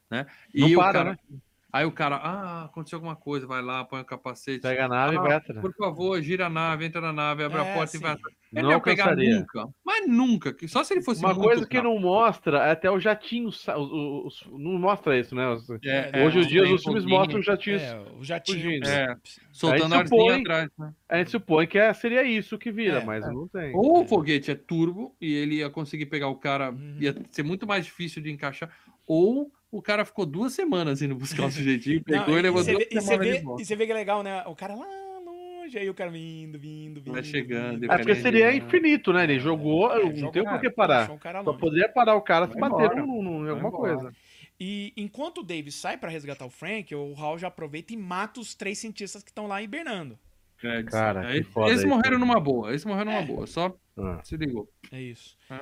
né? 0.10 0.26
Não 0.54 0.68
o 0.72 0.76
para, 0.76 0.94
cara, 0.94 1.12
né? 1.12 1.40
Aí 1.76 1.84
o 1.86 1.92
cara, 1.92 2.16
ah, 2.16 2.64
aconteceu 2.66 2.96
alguma 2.96 3.18
coisa, 3.18 3.46
vai 3.46 3.62
lá, 3.62 3.84
põe 3.84 4.00
o 4.00 4.06
capacete. 4.06 4.62
Pega 4.62 4.86
a 4.86 4.88
nave 4.88 5.18
Ah, 5.18 5.20
e 5.20 5.24
vai 5.24 5.34
atrás. 5.34 5.60
Por 5.60 5.74
favor, 5.76 6.22
gira 6.22 6.46
a 6.46 6.50
nave, 6.50 6.86
entra 6.86 7.02
na 7.02 7.12
nave, 7.12 7.44
abre 7.44 7.58
É, 7.58 7.62
a 7.70 7.74
porta 7.74 7.88
sim. 7.88 7.98
e 7.98 8.02
vai 8.02 8.12
atrás. 8.14 8.34
Ele 8.54 8.62
Não 8.62 8.70
não 8.70 8.78
ia 8.78 8.82
pegar 8.82 9.04
alcançaria. 9.04 9.40
nunca, 9.40 9.68
mas 9.86 10.08
nunca. 10.08 10.54
que 10.54 10.70
Só 10.70 10.86
se 10.86 10.94
ele 10.94 11.02
fosse 11.02 11.20
Uma 11.20 11.34
muito 11.34 11.44
coisa 11.44 11.68
que 11.68 11.76
rápido. 11.76 11.94
não 11.94 12.00
mostra 12.00 12.60
é 12.60 12.72
até 12.72 12.90
o 12.90 12.98
jatinho. 12.98 13.50
os- 13.50 13.68
os- 13.68 14.42
os- 14.42 14.48
não 14.54 14.80
mostra 14.80 15.20
isso, 15.20 15.36
né? 15.36 15.50
Os- 15.50 15.70
É, 15.84 16.26
Hoje 16.26 16.38
é, 16.38 16.42
os 16.42 16.48
dias 16.48 16.70
os 16.72 16.82
filmes 16.82 17.04
mostram 17.04 17.40
os 17.42 17.46
jatinhos. 17.46 17.82
É, 17.82 18.00
o 18.18 18.24
jatinho. 18.24 18.58
fugindo. 18.58 18.88
É. 18.88 19.16
Soltando 19.52 19.96
arzinho 19.96 20.08
supõe- 20.22 20.40
atrás, 20.40 20.70
né? 20.80 20.94
A 21.10 21.18
gente 21.18 21.32
supõe 21.32 21.68
que 21.68 21.78
é, 21.78 21.92
seria 21.94 22.24
isso 22.24 22.58
que 22.58 22.72
vira, 22.72 23.00
É, 23.00 23.04
mas 23.04 23.26
não 23.28 23.50
tem. 23.50 23.76
Ou 23.76 24.04
o 24.04 24.08
foguete 24.08 24.50
é 24.52 24.56
turbo 24.56 25.14
e 25.20 25.34
ele 25.34 25.56
ia 25.56 25.70
conseguir 25.70 26.06
pegar 26.06 26.30
o 26.30 26.36
cara, 26.36 26.72
Uhum. 26.72 26.96
ia 27.02 27.14
ser 27.32 27.44
muito 27.44 27.68
mais 27.68 27.84
difícil 27.84 28.22
de 28.24 28.32
encaixar. 28.32 28.70
Ou 29.06 29.52
o 29.78 29.82
cara 29.82 30.06
ficou 30.06 30.26
duas 30.26 30.54
semanas 30.54 31.02
indo 31.02 31.16
buscar 31.16 31.46
o 31.48 31.52
sujeitinho, 31.52 31.98
Não, 32.08 32.20
pegou 32.20 32.36
e, 32.36 32.40
e, 32.40 32.42
levou 32.42 32.64
duas 32.64 32.78
vê, 32.78 32.88
e, 32.92 32.96
você 32.96 33.02
semanas 33.02 33.28
vê, 33.32 33.38
de 33.40 33.44
volta. 33.44 33.62
e 33.62 33.66
você 33.66 33.76
vê 33.76 33.86
que 33.86 33.92
é 33.92 33.96
legal, 33.96 34.24
né? 34.24 34.44
O 34.48 34.56
cara 34.56 34.76
lá 34.76 34.86
longe, 35.26 35.78
aí 35.78 35.90
o 35.90 35.94
cara 35.94 36.10
vindo, 36.12 36.58
vindo, 36.60 37.02
vindo. 37.02 37.14
Vai 37.14 37.24
chegando, 37.24 37.80
vindo. 37.82 37.92
É 37.92 37.98
porque 37.98 38.16
seria 38.16 38.56
infinito, 38.56 39.12
né? 39.12 39.24
Ele 39.24 39.40
jogou, 39.40 39.92
É, 39.92 40.04
não 40.14 40.32
tem 40.32 40.44
por 40.44 40.60
que 40.60 40.68
é, 40.68 40.72
parar. 40.72 41.10
o 41.12 41.44
Só 41.44 41.54
poderia 41.54 41.90
parar 41.90 42.16
o 42.16 42.22
cara 42.22 42.48
se 42.48 42.58
bater 42.60 42.92
em 42.98 43.00
alguma 43.00 43.52
embora. 43.58 43.72
coisa. 43.72 44.14
E 44.60 44.94
enquanto 44.96 45.40
o 45.40 45.44
Dave 45.44 45.70
sai 45.72 45.98
pra 45.98 46.10
resgatar 46.10 46.46
o 46.46 46.50
Frank, 46.50 46.94
o 46.96 47.14
Hal 47.18 47.38
já 47.38 47.48
aproveita 47.50 47.92
e 47.94 47.98
mata 47.98 48.40
os 48.40 48.56
três 48.56 48.78
cientistas 48.78 49.22
que 49.22 49.30
estão 49.30 49.48
lá 49.48 49.62
hibernando. 49.62 50.18
É, 50.64 50.82
Cara, 50.84 51.28
aí- 51.28 51.46
eles 51.68 51.80
isso, 51.80 51.88
morreram 51.88 52.18
numa 52.18 52.40
boa, 52.40 52.70
eles 52.70 52.86
morreram 52.86 53.12
numa 53.12 53.24
É. 53.24 53.26
boa, 53.26 53.46
só 53.46 53.76
Ah. 53.98 54.22
se 54.24 54.38
ligou. 54.38 54.70
É 54.92 55.02
isso. 55.02 55.38
É. 55.52 55.60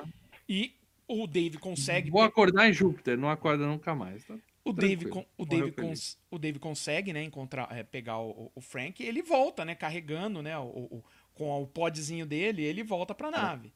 E 0.48 0.72
o 1.08 1.26
Dave 1.26 1.58
consegue. 1.58 2.10
Vou 2.10 2.22
acordar 2.22 2.68
em 2.68 2.72
Júpiter, 2.72 3.16
não 3.18 3.28
acorda 3.30 3.66
nunca 3.66 3.94
mais. 3.94 4.24
Tá? 4.24 4.34
O 4.64 4.72
Dave, 4.72 5.04
Tranquilo. 5.04 5.14
con- 5.26 5.26
o, 5.36 5.44
Dave 5.44 5.72
cons- 5.72 6.18
o 6.30 6.38
Dave 6.38 6.58
consegue, 6.58 7.12
né, 7.12 7.22
encontrar, 7.22 7.68
é, 7.70 7.82
pegar 7.82 8.18
o, 8.20 8.50
o 8.54 8.60
Frank 8.62 9.02
e 9.02 9.06
ele 9.06 9.22
volta, 9.22 9.62
né, 9.64 9.74
carregando, 9.74 10.40
né, 10.42 10.56
o, 10.58 10.62
o- 10.64 11.04
com 11.34 11.62
o 11.62 11.66
podzinho 11.66 12.24
dele, 12.24 12.62
ele 12.62 12.82
volta 12.82 13.14
pra 13.14 13.30
nave. 13.30 13.72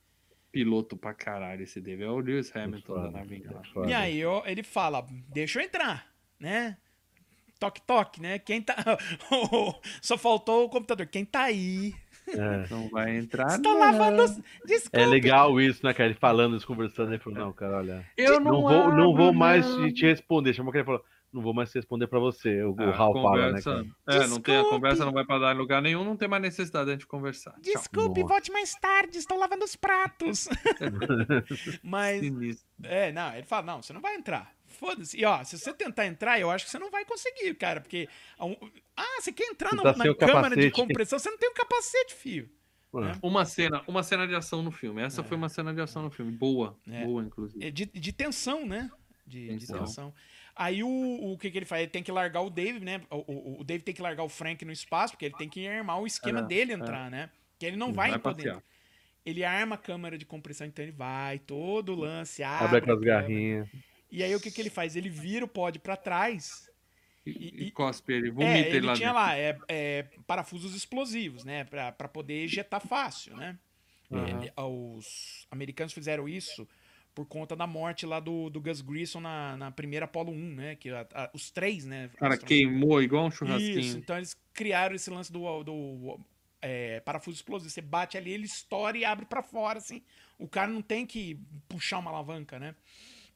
Piloto 0.50 0.96
pra 0.96 1.12
caralho 1.12 1.62
esse 1.62 1.78
Dave. 1.80 2.04
É 2.04 2.08
o 2.08 2.18
Lewis 2.18 2.54
Hamilton 2.56 2.94
da 3.12 3.22
Foda, 3.22 3.62
foda. 3.74 3.90
E 3.90 3.92
aí 3.92 4.24
ó, 4.24 4.42
ele 4.46 4.62
fala, 4.62 5.06
deixa 5.28 5.60
eu 5.60 5.64
entrar, 5.64 6.10
né? 6.40 6.78
Toque, 7.58 7.82
toque, 7.82 8.22
né? 8.22 8.38
Quem 8.38 8.62
tá. 8.62 8.76
Só 10.00 10.16
faltou 10.16 10.64
o 10.64 10.68
computador. 10.68 11.06
Quem 11.08 11.24
tá 11.24 11.42
aí? 11.42 11.92
É. 12.34 12.66
Não 12.70 12.88
vai 12.90 13.16
entrar. 13.16 13.46
Estou 13.56 13.72
não. 13.72 13.78
lavando. 13.80 14.22
os- 14.24 14.40
Desculpe. 14.64 14.98
É 15.00 15.06
legal 15.06 15.60
isso, 15.60 15.84
né, 15.84 15.92
cara? 15.94 16.10
Ele 16.10 16.18
falando, 16.18 16.52
eles 16.54 16.64
conversando, 16.64 17.10
ele 17.12 17.18
falou, 17.22 17.38
não, 17.38 17.52
cara, 17.52 17.78
olha. 17.78 18.06
Eu 18.16 18.40
Não 18.40 18.52
não, 18.52 18.62
vou, 18.62 18.92
não 18.94 19.16
vou 19.16 19.32
mais 19.32 19.66
não. 19.66 19.92
te 19.92 20.04
responder. 20.06 20.52
Chamou 20.54 20.72
que 20.72 20.78
ele 20.78 20.84
falou, 20.84 21.02
não 21.32 21.42
vou 21.42 21.52
mais 21.52 21.70
te 21.70 21.74
responder 21.76 22.06
pra 22.06 22.18
você. 22.18 22.62
O, 22.64 22.74
Ah, 22.78 22.96
Hal 22.96 23.12
fala, 23.12 23.52
né? 23.52 23.60
cara? 23.62 23.84
É, 24.08 24.26
não 24.26 24.40
tem 24.40 24.54
a 24.54 24.58
Desculpe. 24.60 24.70
conversa, 24.70 25.04
não 25.04 25.12
vai 25.12 25.24
pra 25.26 25.38
dar 25.38 25.54
em 25.54 25.58
lugar 25.58 25.82
nenhum, 25.82 26.02
não 26.04 26.16
tem 26.16 26.26
mais 26.28 26.42
necessidade 26.42 26.86
de 26.86 26.90
a 26.90 26.94
gente 26.94 27.06
conversar. 27.06 27.54
Desculpe, 27.60 28.20
Nossa. 28.22 28.32
volte 28.34 28.50
mais 28.52 28.74
tarde. 28.74 29.18
Estou 29.18 29.38
lavando 29.38 29.64
os 29.64 29.76
pratos. 29.76 30.48
Mas, 31.82 32.20
Sinistro. 32.20 32.66
é, 32.82 33.12
não, 33.12 33.34
ele 33.34 33.44
fala, 33.46 33.62
não, 33.66 33.82
você 33.82 33.92
não 33.92 34.00
vai 34.00 34.14
entrar. 34.16 34.52
Foda-se. 34.78 35.18
E 35.18 35.24
ó, 35.24 35.42
se 35.42 35.58
você 35.58 35.72
tentar 35.74 36.06
entrar, 36.06 36.38
eu 36.38 36.50
acho 36.50 36.64
que 36.64 36.70
você 36.70 36.78
não 36.78 36.90
vai 36.90 37.04
conseguir, 37.04 37.52
cara, 37.54 37.80
porque. 37.80 38.08
um- 38.40 38.56
Ah, 38.96 39.20
você 39.20 39.32
quer 39.32 39.44
entrar 39.50 39.74
na, 39.74 39.82
tá 39.82 39.92
na 39.96 40.14
câmara 40.14 40.54
de 40.56 40.70
compressão, 40.70 41.18
você 41.18 41.30
não 41.30 41.38
tem 41.38 41.50
o 41.50 41.54
capacete, 41.54 42.14
filho. 42.14 42.48
né? 42.94 43.18
Uma 43.22 43.44
cena, 43.44 43.82
uma 43.86 44.02
cena 44.02 44.26
de 44.26 44.34
ação 44.34 44.62
no 44.62 44.70
filme. 44.70 45.02
Essa 45.02 45.20
É. 45.20 45.24
foi 45.24 45.36
uma 45.36 45.48
cena 45.48 45.74
de 45.74 45.80
ação 45.80 46.02
no 46.02 46.10
filme. 46.10 46.30
Boa. 46.32 46.76
É. 46.90 47.04
Boa, 47.04 47.22
inclusive. 47.22 47.64
É 47.66 47.70
de, 47.70 47.86
de 47.86 48.12
tensão, 48.12 48.64
né? 48.66 48.90
De 49.26 49.48
de 49.48 49.58
tensão. 49.66 49.78
Tensão. 49.80 50.14
Aí 50.56 50.82
o, 50.82 50.88
o 51.32 51.38
que, 51.38 51.50
que 51.50 51.58
ele 51.58 51.66
faz? 51.66 51.82
Ele 51.82 51.90
tem 51.90 52.02
que 52.02 52.10
largar 52.10 52.40
o 52.40 52.50
Dave, 52.50 52.80
né? 52.80 53.00
O, 53.10 53.16
o, 53.32 53.60
o 53.60 53.64
Dave 53.64 53.82
tem 53.84 53.94
que 53.94 54.02
largar 54.02 54.24
o 54.24 54.28
Frank 54.28 54.64
no 54.64 54.72
espaço, 54.72 55.12
porque 55.12 55.26
ele 55.26 55.36
tem 55.36 55.48
que 55.48 55.68
armar 55.68 56.00
o 56.00 56.06
esquema 56.06 56.40
É, 56.40 56.42
dele 56.42 56.72
entrar, 56.72 57.10
né? 57.10 57.30
Que 57.58 57.66
ele 57.66 57.76
não 57.76 57.92
vai, 57.92 58.10
Vai 58.10 58.18
pra 58.18 58.32
passear. 58.32 58.54
dentro. 58.54 58.68
Ele 59.26 59.44
arma 59.44 59.74
a 59.74 59.78
câmera 59.78 60.16
de 60.16 60.24
compressão, 60.24 60.66
então 60.66 60.82
ele 60.82 60.90
vai, 60.92 61.38
todo 61.38 61.92
o 61.92 61.94
lance, 61.94 62.42
abre, 62.42 62.64
Abre 62.64 62.78
aquelas 62.78 63.00
garrinhas. 63.02 63.68
E 64.10 64.22
aí 64.22 64.34
o 64.34 64.40
que, 64.40 64.50
que 64.50 64.60
ele 64.60 64.70
faz? 64.70 64.96
Ele 64.96 65.08
vira 65.08 65.44
o 65.44 65.48
pod 65.48 65.78
pra 65.78 65.96
trás. 65.96 66.68
E, 67.26 67.66
E- 67.66 67.70
cospe 67.70 68.12
ele, 68.12 68.30
vomita 68.30 68.52
É, 68.56 68.60
ele, 68.68 68.78
ele 68.78 68.86
lá 68.86 68.94
tinha 68.94 69.08
dentro. 69.12 69.22
lá 69.22 69.36
é, 69.36 69.58
é, 69.68 70.02
parafusos 70.26 70.74
explosivos, 70.74 71.44
né? 71.44 71.64
Pra, 71.64 71.92
pra 71.92 72.08
poder 72.08 72.42
ejetar 72.44 72.80
fácil, 72.80 73.36
né? 73.36 73.58
Aham. 74.10 74.44
É, 74.56 74.62
os 74.62 75.46
americanos 75.50 75.92
fizeram 75.92 76.26
isso 76.28 76.66
por 77.14 77.26
conta 77.26 77.54
da 77.54 77.66
morte 77.66 78.06
lá 78.06 78.20
do, 78.20 78.48
do 78.48 78.60
Gus 78.60 78.80
Grissom 78.80 79.20
na, 79.20 79.56
na 79.58 79.70
primeira 79.70 80.04
Apollo 80.06 80.32
1, 80.32 80.54
né? 80.54 80.76
Que 80.76 80.88
a- 80.90 81.06
a- 81.12 81.30
os 81.34 81.50
três, 81.50 81.84
né? 81.84 82.08
O 82.14 82.16
cara 82.16 82.38
queimou 82.38 83.02
igual 83.02 83.26
um 83.26 83.30
churrasquinho. 83.30 83.80
Isso, 83.80 83.98
então 83.98 84.16
eles 84.16 84.34
criaram 84.54 84.94
esse 84.94 85.10
lance 85.10 85.30
do, 85.30 85.62
do 85.62 86.20
é, 86.62 87.00
parafuso 87.00 87.36
explosivo. 87.36 87.68
Você 87.70 87.82
bate 87.82 88.16
ali, 88.16 88.30
ele 88.32 88.46
estoura 88.46 88.96
e 88.96 89.04
abre 89.04 89.26
pra 89.26 89.42
fora, 89.42 89.78
assim. 89.78 90.02
O 90.38 90.48
cara 90.48 90.70
não 90.70 90.80
tem 90.80 91.04
que 91.04 91.38
puxar 91.68 91.98
uma 91.98 92.10
alavanca, 92.10 92.58
né? 92.58 92.74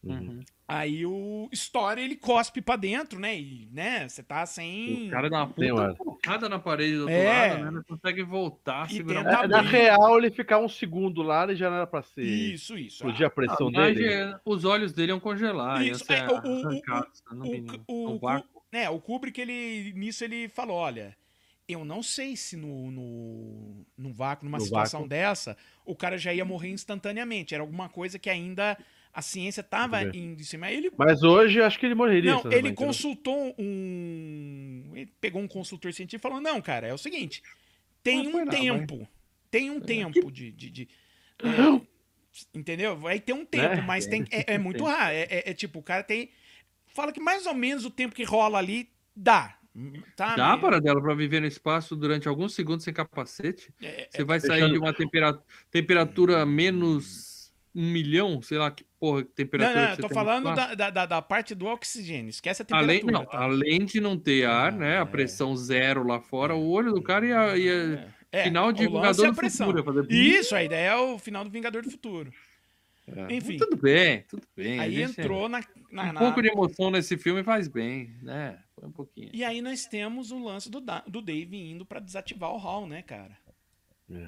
Uhum. 0.04 0.40
Aí 0.66 1.04
o 1.04 1.48
estoura 1.52 2.00
e 2.00 2.04
ele 2.04 2.16
cospe 2.16 2.60
pra 2.62 2.76
dentro, 2.76 3.20
né? 3.20 3.38
E, 3.38 3.68
né, 3.70 4.08
você 4.08 4.22
tá 4.22 4.44
sem... 4.46 5.06
O 5.06 5.10
cara 5.10 5.28
dá 5.28 5.38
uma 5.44 5.48
puta 5.48 5.94
focada 5.96 6.48
na 6.48 6.58
parede 6.58 6.94
do 6.96 7.00
outro 7.02 7.14
É. 7.14 7.48
lado, 7.50 7.64
né? 7.64 7.70
Não 7.70 7.82
consegue 7.84 8.22
voltar, 8.22 8.90
E 8.90 8.94
segurar 8.96 9.22
tenta 9.24 9.44
É, 9.44 9.48
na 9.48 9.60
real, 9.60 10.18
ele 10.18 10.30
ficar 10.30 10.58
um 10.58 10.68
segundo 10.68 11.22
lá, 11.22 11.44
ele 11.44 11.54
já 11.56 11.68
não 11.68 11.76
era 11.76 11.86
pra 11.86 12.02
ser. 12.02 12.24
Isso, 12.24 12.76
isso. 12.78 12.96
Explodir 12.96 13.26
a 13.26 13.30
pressão 13.30 13.70
Mas, 13.70 13.94
dele. 13.94 14.12
é, 14.12 14.40
os 14.44 14.64
olhos 14.64 14.92
dele 14.92 15.12
iam 15.12 15.20
congelar, 15.20 15.84
Isso, 15.86 16.10
é, 16.10 16.26
o- 16.26 16.32
o- 16.36 16.68
o- 16.68 17.34
no 17.34 18.14
o-. 18.16 18.44
É, 18.72 18.88
o 18.88 18.98
Kubrick, 18.98 19.38
ele, 19.40 19.92
nisso 19.94 20.24
ele 20.24 20.48
falou, 20.48 20.76
olha, 20.78 21.14
eu 21.68 21.84
não 21.84 22.02
sei 22.02 22.34
se 22.34 22.56
no, 22.56 22.90
no, 22.90 23.86
no 23.96 24.12
vácuo, 24.12 24.46
numa 24.46 24.58
No 24.58 24.64
situação 24.64 25.00
vácuo. 25.00 25.10
dessa, 25.10 25.56
o 25.84 25.94
cara 25.94 26.16
já 26.16 26.32
ia 26.32 26.44
morrer 26.44 26.70
instantaneamente. 26.70 27.54
Era 27.54 27.62
alguma 27.62 27.88
coisa 27.90 28.18
que 28.18 28.30
ainda 28.30 28.76
a 29.12 29.20
ciência 29.20 29.62
tava 29.62 30.00
Tudo 30.00 30.12
bem. 30.12 30.24
indo 30.24 30.40
em 30.40 30.44
cima. 30.44 30.66
Aí 30.66 30.76
ele, 30.76 30.90
Mas 30.96 31.22
hoje 31.22 31.58
eu 31.58 31.64
acho 31.64 31.78
que 31.78 31.84
ele 31.86 31.94
morreria. 31.94 32.32
não, 32.32 32.50
ele 32.52 32.70
né? 32.70 32.74
consultou 32.74 33.54
um... 33.58 34.90
Ele 34.94 35.12
pegou 35.20 35.42
um 35.42 35.48
consultor 35.48 35.92
científico 35.92 36.20
e 36.20 36.28
falou, 36.28 36.40
não, 36.40 36.60
cara, 36.62 36.86
é 36.86 36.94
o 36.94 36.98
seguinte, 36.98 37.42
tem 38.02 38.24
Não 38.24 38.42
um 38.42 38.46
tempo, 38.46 39.06
tem 39.50 39.68
É. 39.68 39.72
um 39.72 39.80
tempo 39.80 40.30
de... 40.32 40.50
de, 40.52 40.70
de- 40.70 40.88
é, 41.42 41.80
entendeu? 42.54 42.96
Vai 42.96 43.20
ter 43.20 43.32
um 43.34 43.44
tempo, 43.44 43.76
Né? 43.76 43.80
mas 43.82 44.06
tem, 44.06 44.24
é, 44.30 44.54
é 44.54 44.58
muito 44.58 44.84
raro. 44.84 45.12
É, 45.14 45.22
é- 45.22 45.50
é 45.50 45.54
tipo, 45.54 45.78
o 45.80 45.82
cara 45.82 46.02
tem... 46.02 46.30
Fala 46.86 47.12
que 47.12 47.20
mais 47.20 47.46
ou 47.46 47.54
menos 47.54 47.84
o 47.84 47.90
tempo 47.90 48.14
que 48.14 48.22
rola 48.24 48.58
ali 48.58 48.88
dá. 49.14 49.58
Tá? 50.16 50.36
Dá 50.36 50.56
para 50.58 50.78
dela 50.80 51.00
para 51.00 51.14
viver 51.14 51.40
no 51.40 51.46
espaço 51.46 51.96
durante 51.96 52.28
alguns 52.28 52.54
segundos 52.54 52.84
sem 52.84 52.92
capacete? 52.92 53.72
É, 53.80 54.06
Você 54.10 54.22
vai 54.24 54.38
sair 54.38 54.70
de 54.70 54.78
uma 54.78 54.92
tempera- 54.92 55.42
temperatura 55.70 56.44
menos 56.44 57.31
um 57.74 57.90
milhão, 57.90 58.40
sei 58.42 58.58
lá 58.58 58.70
que 58.70 58.84
porra 59.00 59.22
que 59.22 59.28
Não, 59.28 59.34
temperatura. 59.34 59.88
não, 59.88 59.96
que 59.96 60.02
tô 60.02 60.08
falando 60.10 60.54
da, 60.54 60.90
da, 60.90 61.06
da 61.06 61.22
parte 61.22 61.54
do 61.54 61.66
oxigênio. 61.66 62.28
Esquece 62.30 62.62
a 62.62 62.66
Além, 62.76 63.00
temperatura. 63.00 63.24
não, 63.24 63.40
tá? 63.40 63.44
além 63.44 63.84
de 63.84 64.00
não 64.00 64.18
ter 64.18 64.44
ar, 64.46 64.72
né? 64.72 64.94
é. 64.94 64.98
A 64.98 65.06
pressão 65.06 65.56
zero 65.56 66.06
lá 66.06 66.20
fora, 66.20 66.54
o 66.54 66.68
olho 66.70 66.92
do 66.92 67.02
cara 67.02 67.26
ia. 67.26 67.56
ia 67.56 68.14
É, 68.30 68.44
final 68.44 68.72
de 68.72 68.86
Vingador 68.86 69.24
é 69.24 69.28
a 69.28 69.30
do 69.30 69.36
pressão. 69.36 69.66
Futuro. 69.68 69.82
ia 69.96 70.02
fazer- 70.02 70.12
Isso, 70.12 70.54
a 70.54 70.62
ideia 70.62 70.90
é 70.90 70.96
o 70.96 71.18
final 71.18 71.44
do 71.44 71.50
Vingador 71.50 71.82
do 71.82 71.90
Futuro. 71.90 72.32
É. 73.06 73.34
Enfim. 73.34 73.56
Tudo 73.56 73.76
bem, 73.76 74.24
tudo 74.28 74.46
bem. 74.56 74.78
Aí 74.78 75.02
entrou 75.02 75.48
na. 75.48 75.60
na- 75.90 76.04
Um 76.10 76.12
na- 76.12 76.20
pouco 76.20 76.40
de 76.40 76.48
emoção 76.48 76.88
nesse 76.90 77.18
filme 77.18 77.42
faz 77.42 77.66
bem, 77.66 78.14
né? 78.22 78.58
Foi 78.76 78.88
um 78.88 78.92
pouquinho. 78.92 79.28
E 79.32 79.42
aí 79.44 79.60
nós 79.60 79.86
temos 79.86 80.30
o 80.30 80.38
lance 80.42 80.70
do, 80.70 80.80
Da- 80.80 81.02
do 81.06 81.20
Dave 81.20 81.56
indo 81.56 81.84
pra 81.84 81.98
desativar 81.98 82.52
o 82.52 82.58
Hall, 82.58 82.86
né, 82.86 83.02
cara? 83.02 83.36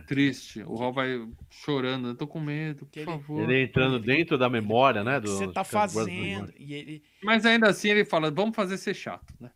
Triste. 0.06 0.62
O 0.62 0.74
Hall 0.77 0.93
vai 0.93 1.27
chorando. 1.51 2.09
Eu 2.09 2.15
tô 2.15 2.27
com 2.27 2.40
medo, 2.40 2.86
Que 2.86 3.05
por 3.05 3.11
ele- 3.12 3.20
favor. 3.23 3.43
Ele 3.51 3.62
entrando 3.65 3.98
dentro 3.98 4.36
da 4.39 4.48
memória, 4.48 5.02
né? 5.05 5.20
Do, 5.20 5.31
você 5.31 5.47
tá 5.47 5.52
da 5.61 5.65
fazendo. 5.65 6.52
E 6.59 6.74
ele. 6.74 7.02
Mas 7.23 7.44
ainda 7.47 7.69
assim 7.69 7.89
ele 7.90 8.05
fala, 8.05 8.31
vamos 8.31 8.55
fazer 8.55 8.77
ser 8.78 8.94
chato, 8.94 9.32
né? 9.40 9.51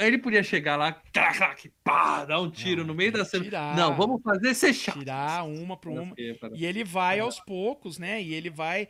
Ele 0.00 0.18
podia 0.18 0.42
chegar 0.44 0.76
lá, 0.76 0.92
clac, 0.92 1.36
clac, 1.38 1.72
pá, 1.82 2.24
dar 2.24 2.40
um 2.40 2.48
tiro 2.50 2.82
Não, 2.82 2.88
no 2.88 2.94
meio 2.94 3.10
da 3.10 3.24
cena. 3.24 3.42
tirar. 3.42 3.76
Não, 3.76 3.96
vamos 3.96 4.22
fazer 4.22 4.54
ser 4.54 4.72
chato. 4.72 4.98
Tirar 5.00 5.44
uma 5.44 5.76
por 5.76 5.90
uma. 5.90 6.14
Para- 6.38 6.54
E 6.54 6.64
ele 6.64 6.84
vai 6.84 7.18
aos 7.18 7.40
poucos, 7.40 7.98
né? 7.98 8.22
E 8.22 8.32
ele 8.32 8.48
vai 8.50 8.88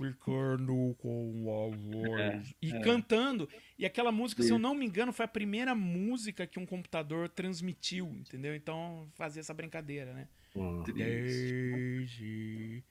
ficando 0.00 0.96
com 0.98 1.44
a 1.48 1.76
voz 1.76 2.54
e 2.62 2.72
é. 2.72 2.80
cantando. 2.80 3.48
E 3.78 3.84
aquela 3.84 4.10
música, 4.10 4.42
se 4.42 4.50
eu 4.50 4.58
não 4.58 4.74
me 4.74 4.86
engano, 4.86 5.12
foi 5.12 5.24
a 5.24 5.28
primeira 5.28 5.74
música 5.74 6.46
que 6.46 6.58
um 6.58 6.64
computador 6.64 7.28
transmitiu, 7.28 8.06
entendeu? 8.06 8.54
Então 8.54 9.10
fazia 9.14 9.40
essa 9.40 9.52
brincadeira, 9.52 10.14
né? 10.14 10.28
Hum. 10.56 10.82
Desde. 10.82 12.82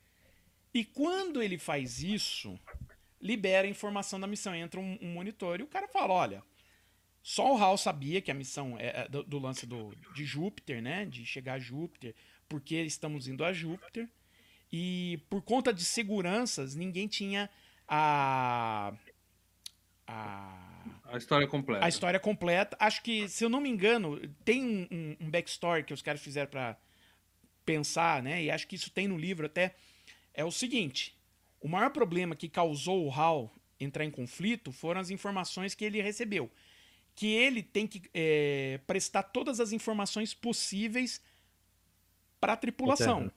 E 0.74 0.86
quando 0.86 1.42
ele 1.42 1.58
faz 1.58 2.04
isso, 2.04 2.60
libera 3.20 3.68
a 3.68 3.72
informação 3.72 4.20
da 4.20 4.28
missão. 4.28 4.54
Entra 4.54 4.80
um, 4.80 4.98
um 5.02 5.14
monitor 5.14 5.60
e 5.60 5.64
o 5.64 5.68
cara 5.68 5.88
fala: 5.88 6.14
olha, 6.14 6.44
só 7.24 7.56
o 7.56 7.58
Hal 7.58 7.78
sabia 7.78 8.22
que 8.22 8.32
a 8.32 8.36
missão 8.36 8.78
é 8.78 9.02
é 9.02 9.10
do, 9.10 9.24
do 9.24 9.40
lance 9.40 9.66
do, 9.66 9.94
de 10.14 10.24
Júpiter, 10.24 10.82
né? 10.82 11.06
De 11.06 11.26
chegar 11.26 11.54
a 11.54 11.60
Júpiter, 11.60 12.14
porque 12.48 12.76
estamos 12.82 13.28
indo 13.28 13.44
a 13.44 13.52
Júpiter. 13.52 14.08
E 14.72 15.20
por 15.30 15.42
conta 15.42 15.74
de 15.74 15.84
seguranças, 15.84 16.76
ninguém 16.76 17.08
tinha 17.08 17.50
a. 17.88 18.94
a 20.08 20.84
A 21.06 21.18
história 21.18 21.48
completa. 21.48 21.86
a 21.86 21.90
história 21.90 22.20
completa. 22.20 22.78
Acho 22.80 23.02
que, 23.02 23.28
se 23.28 23.44
eu 23.44 23.50
não 23.50 23.60
me 23.62 23.70
engano, 23.70 24.20
tem 24.46 24.64
um, 24.64 24.88
um- 24.92 25.18
um 25.22 25.30
backstory 25.32 25.84
que 25.84 25.94
os 25.94 26.02
caras 26.02 26.22
fizeram 26.22 26.50
pra 26.50 26.78
pensar, 27.66 28.22
né? 28.24 28.44
E 28.44 28.52
acho 28.52 28.68
que 28.68 28.76
isso 28.76 28.92
tem 28.92 29.08
no 29.08 29.18
livro 29.18 29.46
até. 29.46 29.76
É 30.34 30.46
o 30.46 30.52
seguinte: 30.52 31.16
o 31.60 31.68
maior 31.68 31.90
problema 31.92 32.36
que 32.36 32.48
causou 32.48 33.06
o 33.06 33.12
Hal 33.12 33.52
entrar 33.80 34.06
em 34.06 34.12
conflito 34.12 34.72
foram 34.72 35.02
as 35.02 35.10
informações 35.10 35.74
que 35.74 35.84
ele 35.86 36.02
recebeu. 36.02 36.52
Que 37.16 37.28
ele 37.34 37.64
tem 37.64 37.86
que 37.88 38.04
é, 38.14 38.80
prestar 38.88 39.24
todas 39.24 39.60
as 39.60 39.72
informações 39.74 40.34
possíveis 40.34 41.22
para 42.40 42.54
a 42.54 42.58
tripulação. 42.58 43.32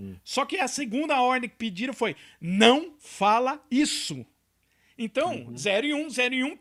Hum. 0.00 0.16
Só 0.24 0.46
que 0.46 0.56
a 0.58 0.66
segunda 0.66 1.20
ordem 1.20 1.48
que 1.50 1.56
pediram 1.56 1.92
foi: 1.92 2.16
não 2.40 2.94
fala 2.98 3.62
isso. 3.70 4.24
Então, 4.96 5.34
Uhum. 5.34 5.56
0 5.56 5.86
e 5.86 5.94
1, 5.94 6.04
um, 6.04 6.10
0 6.10 6.34
e 6.34 6.44
1, 6.44 6.46
um, 6.46 6.56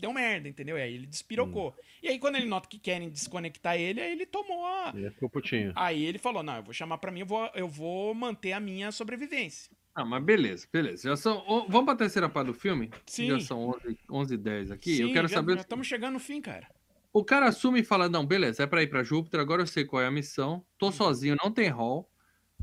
deu 0.00 0.12
merda, 0.12 0.48
entendeu? 0.48 0.76
Aí 0.76 0.94
ele 0.94 1.06
despirocou. 1.06 1.74
E 2.02 2.08
aí, 2.08 2.18
quando 2.18 2.36
ele 2.36 2.46
nota 2.46 2.66
que 2.68 2.78
querem 2.78 3.10
desconectar 3.10 3.76
ele, 3.76 4.00
aí 4.00 4.12
ele 4.12 4.24
tomou 4.24 4.64
a. 4.64 4.92
Ele 4.94 5.10
ficou 5.10 5.28
putinho. 5.28 5.72
Aí 5.76 6.02
ele 6.04 6.18
falou: 6.18 6.42
não, 6.42 6.56
eu 6.56 6.62
vou 6.62 6.72
chamar 6.72 6.96
pra 6.98 7.10
mim, 7.10 7.20
eu 7.20 7.26
vou, 7.26 7.50
eu 7.54 7.68
vou 7.68 8.14
manter 8.14 8.52
a 8.52 8.60
minha 8.60 8.90
sobrevivência. 8.90 9.70
Ah, 9.94 10.04
mas 10.04 10.22
beleza, 10.22 10.66
beleza. 10.72 11.08
Já 11.08 11.16
são... 11.16 11.44
Vamos 11.68 11.84
pra 11.84 11.96
terceira 11.96 12.28
parte 12.28 12.46
do 12.46 12.54
filme? 12.54 12.88
Sim. 13.04 13.30
Já 13.30 13.40
são 13.40 13.70
11, 13.70 13.98
11 14.08 14.34
e 14.34 14.36
10 14.38 14.70
aqui. 14.70 15.00
eu 15.00 15.08
Sim, 15.08 15.12
quero 15.12 15.26
já, 15.26 15.34
saber. 15.34 15.54
Já 15.56 15.60
estamos 15.62 15.86
chegando 15.88 16.12
no 16.14 16.20
fim, 16.20 16.40
cara. 16.40 16.68
O 17.12 17.24
cara 17.24 17.48
assume 17.48 17.80
e 17.80 17.84
fala: 17.84 18.08
não, 18.08 18.24
beleza, 18.24 18.62
é 18.62 18.66
pra 18.66 18.82
ir 18.82 18.86
pra 18.86 19.02
Júpiter, 19.02 19.40
agora 19.40 19.60
eu 19.62 19.66
sei 19.66 19.84
qual 19.84 20.00
é 20.00 20.06
a 20.06 20.10
missão. 20.10 20.54
Uhum. 20.54 20.62
Tô 20.78 20.92
sozinho, 20.92 21.36
não 21.42 21.50
tem 21.50 21.68
hall. 21.68 22.08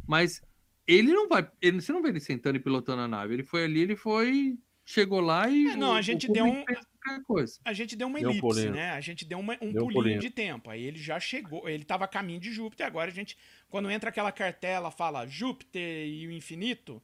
Mas 0.07 0.41
ele 0.87 1.11
não 1.13 1.27
vai. 1.27 1.49
Ele, 1.61 1.81
você 1.81 1.91
não 1.91 2.01
vê 2.01 2.09
ele 2.09 2.19
sentando 2.19 2.57
e 2.57 2.59
pilotando 2.59 3.01
a 3.01 3.07
nave. 3.07 3.33
Ele 3.33 3.43
foi 3.43 3.63
ali, 3.63 3.81
ele 3.81 3.95
foi. 3.95 4.57
Chegou 4.87 5.19
lá 5.19 5.49
e. 5.49 5.67
É, 5.69 5.75
não, 5.75 5.93
a 5.95 6.01
gente 6.01 6.29
o 6.29 6.33
deu 6.33 6.45
um-. 6.45 6.63
A 7.63 7.73
gente 7.73 7.95
deu 7.95 8.07
uma 8.07 8.19
Deu 8.19 8.29
um 8.29 8.31
elipse, 8.31 8.47
pulinho. 8.47 8.71
né? 8.71 8.91
A 8.91 9.01
gente 9.01 9.25
deu 9.25 9.39
uma- 9.39 9.53
um 9.61 9.71
Deu 9.71 9.83
um 9.83 9.85
pulinho, 9.87 9.93
pulinho. 9.93 10.19
de 10.19 10.29
tempo. 10.29 10.69
Aí 10.69 10.83
ele 10.83 10.97
já 10.97 11.19
chegou, 11.19 11.67
ele 11.69 11.83
tava 11.83 12.05
a 12.05 12.07
caminho 12.07 12.39
de 12.39 12.51
Júpiter, 12.51 12.85
agora 12.85 13.09
a 13.11 13.13
gente, 13.13 13.37
quando 13.69 13.89
entra 13.91 14.09
aquela 14.09 14.31
cartela, 14.31 14.89
fala 14.91 15.25
Júpiter 15.27 16.07
e 16.07 16.27
o 16.27 16.31
infinito, 16.31 17.01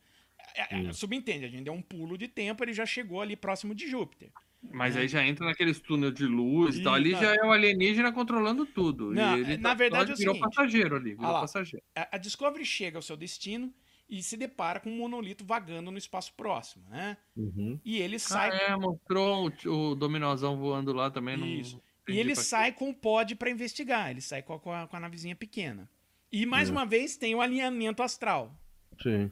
é- 0.56 0.88
é, 0.88 0.94
subentende, 0.94 1.46
a 1.46 1.50
gente 1.50 1.64
deu 1.64 1.74
um 1.74 1.82
pulo 1.82 2.18
de 2.18 2.28
tempo, 2.28 2.64
ele 2.64 2.74
já 2.74 2.86
chegou 2.86 3.22
ali 3.22 3.36
próximo 3.36 3.76
de 3.76 3.88
Júpiter. 3.88 4.32
Mas 4.70 4.96
aí 4.96 5.08
já 5.08 5.26
entra 5.26 5.46
naqueles 5.46 5.80
túnel 5.80 6.12
de 6.12 6.26
luz 6.26 6.78
e 6.78 6.84
tal. 6.84 6.94
Ali 6.94 7.14
não. 7.14 7.20
já 7.20 7.34
é 7.36 7.42
o 7.44 7.52
alienígena 7.52 8.12
controlando 8.12 8.66
tudo. 8.66 9.12
Não, 9.12 9.38
e 9.38 9.42
ele 9.42 9.58
na 9.58 9.70
tá- 9.70 9.76
verdade 9.76 10.12
é 10.12 10.14
o 10.14 10.18
virou 10.18 10.36
seguinte. 10.36 10.50
passageiro 10.56 10.96
ali, 10.96 11.12
virou 11.16 11.26
Ah 11.26 11.32
lá. 11.32 11.42
passageiro. 11.42 11.84
A, 11.96 12.18
Discovery 12.18 12.64
chega 12.66 12.98
ao 12.98 13.02
seu 13.02 13.18
destino 13.18 13.74
e 14.08 14.22
se 14.22 14.38
depara 14.38 14.80
com 14.80 14.92
um 14.92 14.98
monolito 14.98 15.44
vagando 15.44 15.90
no 15.90 15.98
espaço 15.98 16.34
próximo, 16.36 16.84
né? 16.90 17.18
Uhum. 17.36 17.80
E 17.84 17.98
ele 18.00 18.18
Ah, 18.18 18.20
sai 18.20 18.50
é, 18.68 18.76
mostrou 18.76 19.50
o, 19.66 19.92
o 19.92 19.96
dominozão 19.96 20.58
voando 20.58 20.94
lá 20.94 21.10
também. 21.10 21.60
Isso. 21.60 21.82
E 22.08 22.20
ele 22.20 22.36
sai 22.36 22.72
com 22.72 22.90
o 22.90 22.94
pod 22.94 23.36
pra 23.36 23.50
investigar. 23.50 24.12
Ele 24.12 24.22
sai 24.22 24.42
com 24.44 24.54
a, 24.54 24.60
com 24.60 24.72
a- 24.72 24.88
com 24.88 24.96
a 24.96 25.00
navezinha 25.00 25.36
pequena. 25.36 25.90
E 26.32 26.46
mais 26.46 26.70
Hum. 26.70 26.74
uma 26.74 26.86
vez 26.86 27.18
tem 27.18 27.34
o 27.34 27.42
alinhamento 27.42 28.04
astral. 28.04 28.56
Sim. 29.02 29.32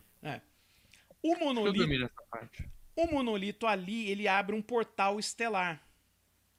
O 1.22 1.28
Deixa 1.30 1.40
eu 1.42 1.46
monolito, 1.46 1.78
dormir 1.78 2.00
nessa 2.00 2.22
parte. 2.32 2.68
O 3.04 3.12
monolito 3.12 3.66
ali, 3.66 4.10
ele 4.10 4.28
abre 4.28 4.56
um 4.56 4.62
portal 4.62 5.20
estelar. 5.20 5.82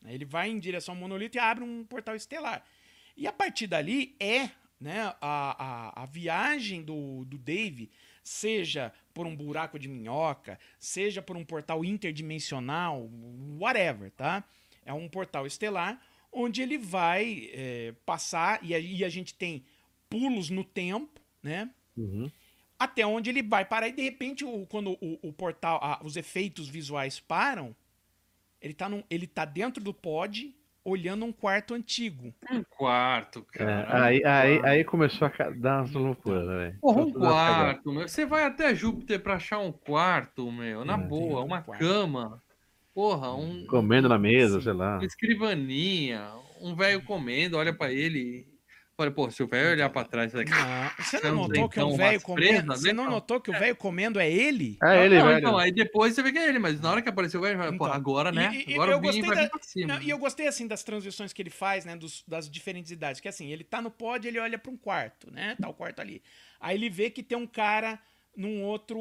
Ele 0.07 0.25
vai 0.25 0.49
em 0.49 0.59
direção 0.59 0.95
ao 0.95 1.01
monolito 1.01 1.37
e 1.37 1.41
abre 1.41 1.63
um 1.63 1.85
portal 1.85 2.17
estelar. 2.17 2.65
E 3.17 3.27
a 3.27 3.33
partir 3.33 3.67
dali 3.67 4.17
é 4.19 4.51
né, 4.81 5.15
a, 5.21 5.95
a, 6.01 6.03
a 6.03 6.07
viagem 6.07 6.83
do, 6.83 7.25
do 7.27 7.37
Dave, 7.37 7.91
seja 8.25 8.93
por 9.13 9.27
um 9.27 9.37
buraco 9.37 9.79
de 9.79 9.89
minhoca, 9.89 10.59
seja 10.79 11.21
por 11.21 11.37
um 11.37 11.45
portal 11.45 11.85
interdimensional, 11.85 13.11
whatever, 13.59 14.11
tá? 14.13 14.43
É 14.85 14.93
um 14.95 15.09
portal 15.09 15.47
estelar 15.47 16.01
onde 16.33 16.63
ele 16.63 16.79
vai 16.79 17.51
é, 17.53 17.95
passar 18.07 18.61
e 18.63 18.75
a, 18.75 18.79
e 18.79 19.05
a, 19.05 19.09
gente 19.09 19.35
tem 19.35 19.65
pulos 20.09 20.49
no 20.49 20.65
tempo, 20.65 21.21
né? 21.43 21.71
Uhum. 21.97 22.31
Até 22.81 23.07
onde 23.07 23.29
ele 23.29 23.43
vai 23.43 23.65
parar 23.65 23.89
e 23.89 23.93
de 23.93 24.03
repente 24.03 24.43
o, 24.45 24.67
quando 24.67 24.93
o, 25.03 25.19
o 25.23 25.33
portal, 25.35 25.79
a, 25.83 26.01
os 26.03 26.17
efeitos 26.17 26.67
visuais 26.67 27.21
param, 27.21 27.77
ele 28.61 28.73
tá, 28.73 28.89
num, 28.89 29.05
ele 29.11 29.27
tá 29.27 29.45
dentro 29.45 29.85
do 29.85 29.93
pod 29.93 30.55
olhando 30.83 31.27
um 31.27 31.31
quarto 31.33 31.75
antigo. 31.75 32.35
Um 32.51 32.63
quarto, 32.65 33.47
É, 33.55 33.59
cara. 33.59 34.05
aí, 34.07 34.25
aí, 34.25 34.61
aí 34.65 34.85
começou 34.85 35.29
a 35.29 35.51
dar 35.51 35.81
umas 35.81 35.93
loucuras, 35.93 36.47
velho. 36.47 36.79
Porra, 36.81 37.03
um 37.03 37.13
quarto, 37.13 37.93
meu. 37.93 38.09
Você 38.09 38.25
vai 38.25 38.45
até 38.45 38.75
Júpiter 38.75 39.21
pra 39.21 39.35
achar 39.35 39.59
um 39.59 39.71
quarto, 39.73 40.51
meu. 40.51 40.83
Na 40.83 40.95
É. 40.95 40.97
boa, 40.97 41.43
um 41.43 41.47
uma 41.47 41.61
quarto. 41.61 41.81
cama. 41.81 42.43
Porra, 42.95 43.35
um, 43.35 43.67
Comendo 43.67 44.09
na 44.09 44.19
mesa, 44.19 44.57
Sim. 44.59 44.65
sei 44.65 44.73
lá. 44.73 44.97
uma 44.97 45.05
escrivaninha. 45.05 46.33
Um 46.63 46.75
velho 46.75 47.03
comendo, 47.05 47.59
olha 47.59 47.75
pra 47.75 47.93
ele. 47.93 48.47
Olha, 49.01 49.11
pô, 49.11 49.31
se 49.31 49.43
o 49.43 49.47
velho 49.47 49.71
olhar 49.71 49.89
pra 49.89 50.05
trás, 50.05 50.31
vai. 50.33 50.45
Não, 50.45 50.91
você 51.05 51.19
Você 51.19 51.27
não 51.31 51.35
notou 51.37 51.69
que 51.71 51.81
o 51.81 51.83
então, 51.85 51.97
velho 51.97 52.11
umas 52.13 52.23
comendo? 52.23 52.49
presas, 52.67 52.81
Você 52.83 52.89
né, 52.89 52.93
não 52.93 53.05
cara? 53.05 53.15
notou 53.17 53.41
que 53.41 53.51
o 53.51 53.55
velho 53.59 53.77
comendo 53.77 54.21
é 54.21 54.31
ele? 54.31 54.77
É 54.83 55.07
ele, 55.07 55.19
não, 55.19 55.27
velho. 55.27 55.39
então, 55.39 55.57
aí 55.59 55.73
depois 55.73 56.15
você 56.15 56.23
vê 56.23 56.33
que 56.33 56.39
é 56.39 56.49
ele, 56.49 56.59
mas 56.59 56.79
na 56.81 56.91
hora 56.91 57.01
que 57.01 57.09
apareceu 57.09 57.41
o 57.41 57.43
velho, 57.43 57.57
vai, 57.57 57.69
pô, 57.69 57.75
Então, 57.87 57.93
agora, 57.93 58.31
né? 58.31 58.51
e- 58.53 58.71
e- 58.73 58.75
agora 58.75 58.93
eu 58.93 58.99
o 58.99 59.01
gostei 59.01 59.23
vai 59.23 59.37
da- 59.37 59.43
vir 59.43 59.51
pra 59.51 59.63
cima. 59.63 59.95
Não, 59.95 60.03
e 60.03 60.11
eu 60.11 60.19
gostei 60.19 60.47
assim 60.47 60.67
das 60.67 60.85
transições 60.85 61.33
que 61.33 61.41
ele 61.41 61.49
faz, 61.49 61.87
né, 61.87 61.97
dos- 61.97 62.23
das 62.29 62.51
diferentes 62.51 62.91
idades, 62.91 63.21
que 63.23 63.29
assim, 63.29 63.51
ele 63.51 63.65
tá 63.65 63.81
no 63.81 63.91
pod, 63.91 64.29
ele 64.29 64.39
olha 64.39 64.59
pra 64.59 64.71
um 64.71 64.77
quarto, 64.77 65.31
né? 65.33 65.57
Tá 65.59 65.67
o 65.69 65.73
quarto 65.75 66.01
ali. 66.01 66.23
Aí 66.61 66.77
ele 66.77 66.91
vê 66.91 67.09
que 67.09 67.23
tem 67.23 67.39
um 67.39 67.47
cara 67.47 67.99
num 68.37 68.63
outro 68.63 68.99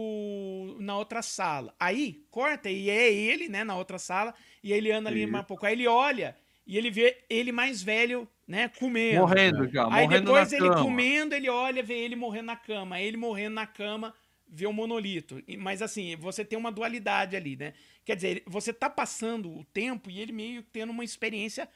na 0.79 0.97
outra 0.97 1.21
sala. 1.21 1.73
Aí 1.79 2.23
corta 2.31 2.69
e 2.69 2.89
é 2.89 3.11
ele, 3.13 3.47
né, 3.49 3.63
na 3.63 3.75
outra 3.75 3.99
sala, 3.99 4.33
e 4.63 4.71
ele 4.71 4.91
anda 4.91 5.09
ali 5.09 5.27
mais 5.27 5.43
um 5.43 5.47
pouco. 5.47 5.65
Aí 5.65 5.73
ele 5.73 5.87
olha 5.87 6.35
e 6.65 6.77
ele 6.77 6.89
vê 6.89 7.17
ele 7.29 7.51
mais 7.51 7.81
velho, 7.81 8.27
né, 8.49 8.67
comendo. 8.67 9.19
Morrendo 9.19 9.69
já, 9.69 9.83
Aí 9.85 10.05
morrendo 10.05 10.25
depois 10.25 10.51
ele 10.51 10.67
cama. 10.69 10.81
comendo, 10.83 11.35
ele 11.35 11.47
olha, 11.47 11.83
vê 11.83 11.99
ele 11.99 12.15
morrendo 12.15 12.47
na 12.47 12.55
cama. 12.55 12.95
Aí 12.95 13.05
ele 13.05 13.15
morrendo 13.15 13.53
na 13.53 13.67
cama, 13.67 14.11
vê 14.47 14.65
o 14.65 14.73
monolito. 14.73 15.39
Mas 15.59 15.83
assim, 15.83 16.15
você 16.15 16.43
tem 16.43 16.57
uma 16.57 16.71
dualidade 16.71 17.35
ali, 17.35 17.55
né? 17.55 17.73
Quer 18.03 18.15
dizer, 18.15 18.43
você 18.47 18.73
tá 18.73 18.89
passando 18.89 19.55
o 19.55 19.63
tempo 19.65 20.09
e 20.09 20.19
ele 20.19 20.31
meio 20.31 20.63
tendo 20.63 20.89
uma 20.89 21.03
experiência 21.03 21.69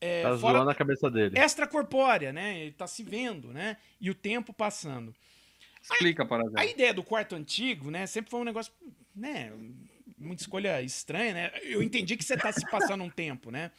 é, 0.00 0.22
Tá 0.22 0.36
fora 0.36 0.54
zoando 0.58 0.70
a 0.70 0.74
cabeça 0.74 1.08
dele. 1.08 1.38
extracorpórea, 1.38 2.32
né? 2.32 2.58
Ele 2.58 2.72
tá 2.72 2.88
se 2.88 3.04
vendo, 3.04 3.52
né? 3.52 3.76
E 4.00 4.10
o 4.10 4.14
tempo 4.14 4.52
passando. 4.52 5.14
Explica 5.80 6.26
para 6.26 6.42
A 6.56 6.66
ideia 6.66 6.92
do 6.92 7.04
quarto 7.04 7.36
antigo, 7.36 7.92
né? 7.92 8.08
Sempre 8.08 8.28
foi 8.32 8.40
um 8.40 8.44
negócio, 8.44 8.72
né? 9.14 9.52
Muita 10.22 10.42
escolha 10.42 10.80
estranha, 10.82 11.34
né? 11.34 11.50
Eu 11.64 11.82
entendi 11.82 12.16
que 12.16 12.24
você 12.24 12.36
tá 12.36 12.50
se 12.52 12.68
passando 12.70 13.02
um 13.04 13.10
tempo, 13.10 13.50
né? 13.50 13.70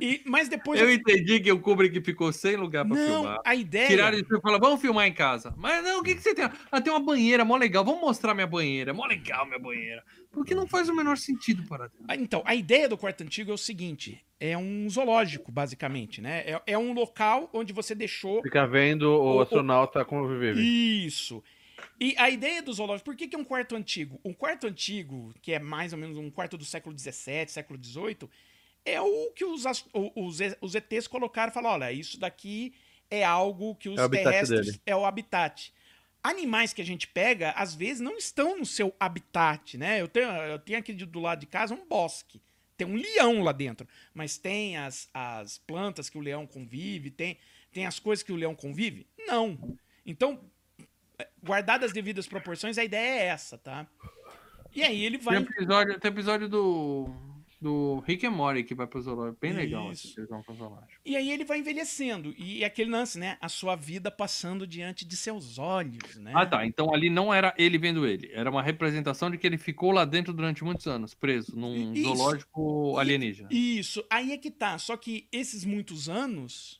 E, 0.00 0.20
mas 0.26 0.48
depois 0.48 0.80
Eu 0.80 0.92
entendi 0.92 1.40
que 1.40 1.50
o 1.52 1.60
Kubrick 1.60 2.00
ficou 2.02 2.32
sem 2.32 2.56
lugar 2.56 2.84
pra 2.84 2.96
não, 2.96 3.06
filmar. 3.22 3.38
a 3.44 3.54
ideia 3.54 3.86
Tiraram 3.88 4.18
isso 4.18 4.36
e 4.36 4.40
falaram, 4.40 4.60
vamos 4.60 4.80
filmar 4.80 5.06
em 5.06 5.12
casa. 5.12 5.54
Mas 5.56 5.82
não, 5.84 6.00
o 6.00 6.02
que, 6.02 6.14
que 6.14 6.22
você 6.22 6.34
tem? 6.34 6.48
Ah, 6.70 6.80
tem 6.80 6.92
uma 6.92 7.00
banheira, 7.00 7.44
mó 7.44 7.56
legal. 7.56 7.84
Vamos 7.84 8.00
mostrar 8.00 8.34
minha 8.34 8.46
banheira. 8.46 8.92
Mó 8.92 9.06
legal 9.06 9.46
minha 9.46 9.58
banheira. 9.58 10.02
Porque 10.32 10.54
não 10.54 10.66
faz 10.66 10.88
o 10.88 10.94
menor 10.94 11.16
sentido 11.16 11.62
para 11.64 11.90
Ah, 12.08 12.14
Então, 12.16 12.42
a 12.44 12.54
ideia 12.54 12.88
do 12.88 12.96
quarto 12.98 13.22
antigo 13.22 13.50
é 13.50 13.54
o 13.54 13.58
seguinte: 13.58 14.20
é 14.38 14.56
um 14.56 14.88
zoológico, 14.88 15.50
basicamente, 15.50 16.20
né? 16.20 16.40
É, 16.46 16.62
é 16.68 16.78
um 16.78 16.92
local 16.92 17.48
onde 17.52 17.72
você 17.72 17.94
deixou. 17.94 18.42
Fica 18.42 18.66
vendo 18.66 19.04
o, 19.10 19.20
O- 19.20 19.36
o- 19.36 19.40
astronauta 19.40 20.04
como 20.04 20.28
vive. 20.38 20.60
Isso. 21.06 21.42
E 22.00 22.14
a 22.16 22.30
ideia 22.30 22.62
do 22.62 22.72
zoológico, 22.72 23.04
por 23.04 23.16
que, 23.16 23.28
que 23.28 23.36
é 23.36 23.38
um 23.38 23.44
quarto 23.44 23.76
antigo? 23.76 24.18
Um 24.24 24.32
quarto 24.32 24.66
antigo, 24.66 25.34
que 25.42 25.52
é 25.52 25.58
mais 25.58 25.92
ou 25.92 25.98
menos 25.98 26.16
um 26.16 26.30
quarto 26.30 26.56
do 26.56 26.64
século 26.64 26.98
XVII, 26.98 27.46
século 27.48 27.78
XVIII, 27.82 28.28
é 28.86 28.98
o 29.00 29.30
que 29.32 29.44
os, 29.44 29.64
os, 29.92 30.38
os 30.62 30.74
ETs 30.74 31.06
colocaram 31.06 31.50
e 31.50 31.54
falaram: 31.54 31.74
olha, 31.74 31.92
isso 31.92 32.18
daqui 32.18 32.72
é 33.10 33.22
algo 33.22 33.74
que 33.74 33.88
os 33.90 33.98
É 33.98 34.08
terrestres. 34.08 34.66
dele. 34.66 34.80
É 34.86 34.96
o 34.96 35.04
habitat. 35.04 35.72
Animais 36.22 36.72
que 36.72 36.80
a 36.82 36.84
gente 36.84 37.06
pega, 37.06 37.50
às 37.50 37.74
vezes, 37.74 38.00
não 38.00 38.16
estão 38.16 38.58
no 38.58 38.66
seu 38.66 38.94
habitat, 38.98 39.76
né? 39.76 40.00
Eu 40.00 40.08
tenho, 40.08 40.26
eu 40.28 40.58
tenho 40.58 40.78
aqui 40.78 40.92
do 40.92 41.20
lado 41.20 41.40
de 41.40 41.46
casa 41.46 41.74
um 41.74 41.86
bosque. 41.86 42.40
Tem 42.76 42.86
um 42.86 42.96
leão 42.96 43.42
lá 43.42 43.52
dentro. 43.52 43.86
Mas 44.14 44.38
tem 44.38 44.76
as, 44.76 45.08
as 45.12 45.58
plantas 45.58 46.08
que 46.08 46.16
o 46.16 46.20
leão 46.20 46.46
convive, 46.46 47.10
tem, 47.10 47.36
tem 47.72 47.86
as 47.86 47.98
coisas 47.98 48.22
que 48.22 48.32
o 48.32 48.36
leão 48.36 48.54
convive? 48.54 49.06
Não. 49.26 49.76
Então, 50.04 50.40
guardadas 51.42 51.88
as 51.88 51.92
devidas 51.92 52.26
proporções, 52.26 52.78
a 52.78 52.84
ideia 52.84 53.22
é 53.22 53.26
essa, 53.26 53.58
tá? 53.58 53.86
E 54.74 54.82
aí 54.82 55.04
ele 55.04 55.18
Tem 55.18 55.24
vai. 55.24 55.36
episódio, 55.38 55.98
tem 55.98 56.10
episódio 56.10 56.48
do, 56.48 57.08
do 57.60 57.98
Rick 58.06 58.24
and 58.26 58.30
Morty 58.30 58.62
que 58.62 58.74
vai 58.74 58.86
pro 58.86 59.00
zoológico. 59.02 59.38
Bem 59.40 59.52
legal 59.52 59.90
Isso. 59.90 60.06
esse 60.06 60.14
que 60.14 60.20
eles 60.20 60.30
vão 60.30 60.42
pro 60.42 60.54
zoológico. 60.54 61.00
E 61.04 61.16
aí 61.16 61.30
ele 61.30 61.44
vai 61.44 61.58
envelhecendo. 61.58 62.34
E 62.38 62.62
é 62.62 62.66
aquele 62.66 62.90
lance, 62.90 63.18
né? 63.18 63.36
A 63.40 63.48
sua 63.48 63.76
vida 63.76 64.10
passando 64.10 64.66
diante 64.66 65.04
de 65.04 65.16
seus 65.16 65.58
olhos, 65.58 66.16
né? 66.16 66.32
Ah, 66.34 66.46
tá. 66.46 66.64
Então 66.64 66.94
ali 66.94 67.10
não 67.10 67.34
era 67.34 67.52
ele 67.58 67.76
vendo 67.78 68.06
ele. 68.06 68.30
Era 68.32 68.50
uma 68.50 68.62
representação 68.62 69.30
de 69.30 69.36
que 69.36 69.46
ele 69.46 69.58
ficou 69.58 69.90
lá 69.90 70.04
dentro 70.04 70.32
durante 70.32 70.64
muitos 70.64 70.86
anos, 70.86 71.14
preso, 71.14 71.54
num 71.56 71.92
Isso. 71.92 72.04
zoológico 72.04 72.96
alienígena. 72.96 73.48
Isso, 73.50 74.04
aí 74.08 74.32
é 74.32 74.38
que 74.38 74.50
tá. 74.50 74.78
Só 74.78 74.96
que 74.96 75.28
esses 75.32 75.64
muitos 75.64 76.08
anos, 76.08 76.79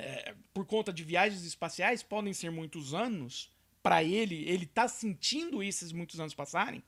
é, 0.00 0.34
por 0.52 0.64
conta 0.66 0.92
de 0.92 1.04
viagens 1.04 1.44
espaciais, 1.44 2.02
podem 2.02 2.32
ser 2.32 2.50
muitos 2.50 2.94
anos. 2.94 3.50
Pra 3.82 4.04
ele, 4.04 4.44
ele 4.46 4.66
tá 4.66 4.86
sentindo 4.88 5.62
esses 5.62 5.90
muitos 5.90 6.20
anos 6.20 6.34
passarem, 6.34 6.82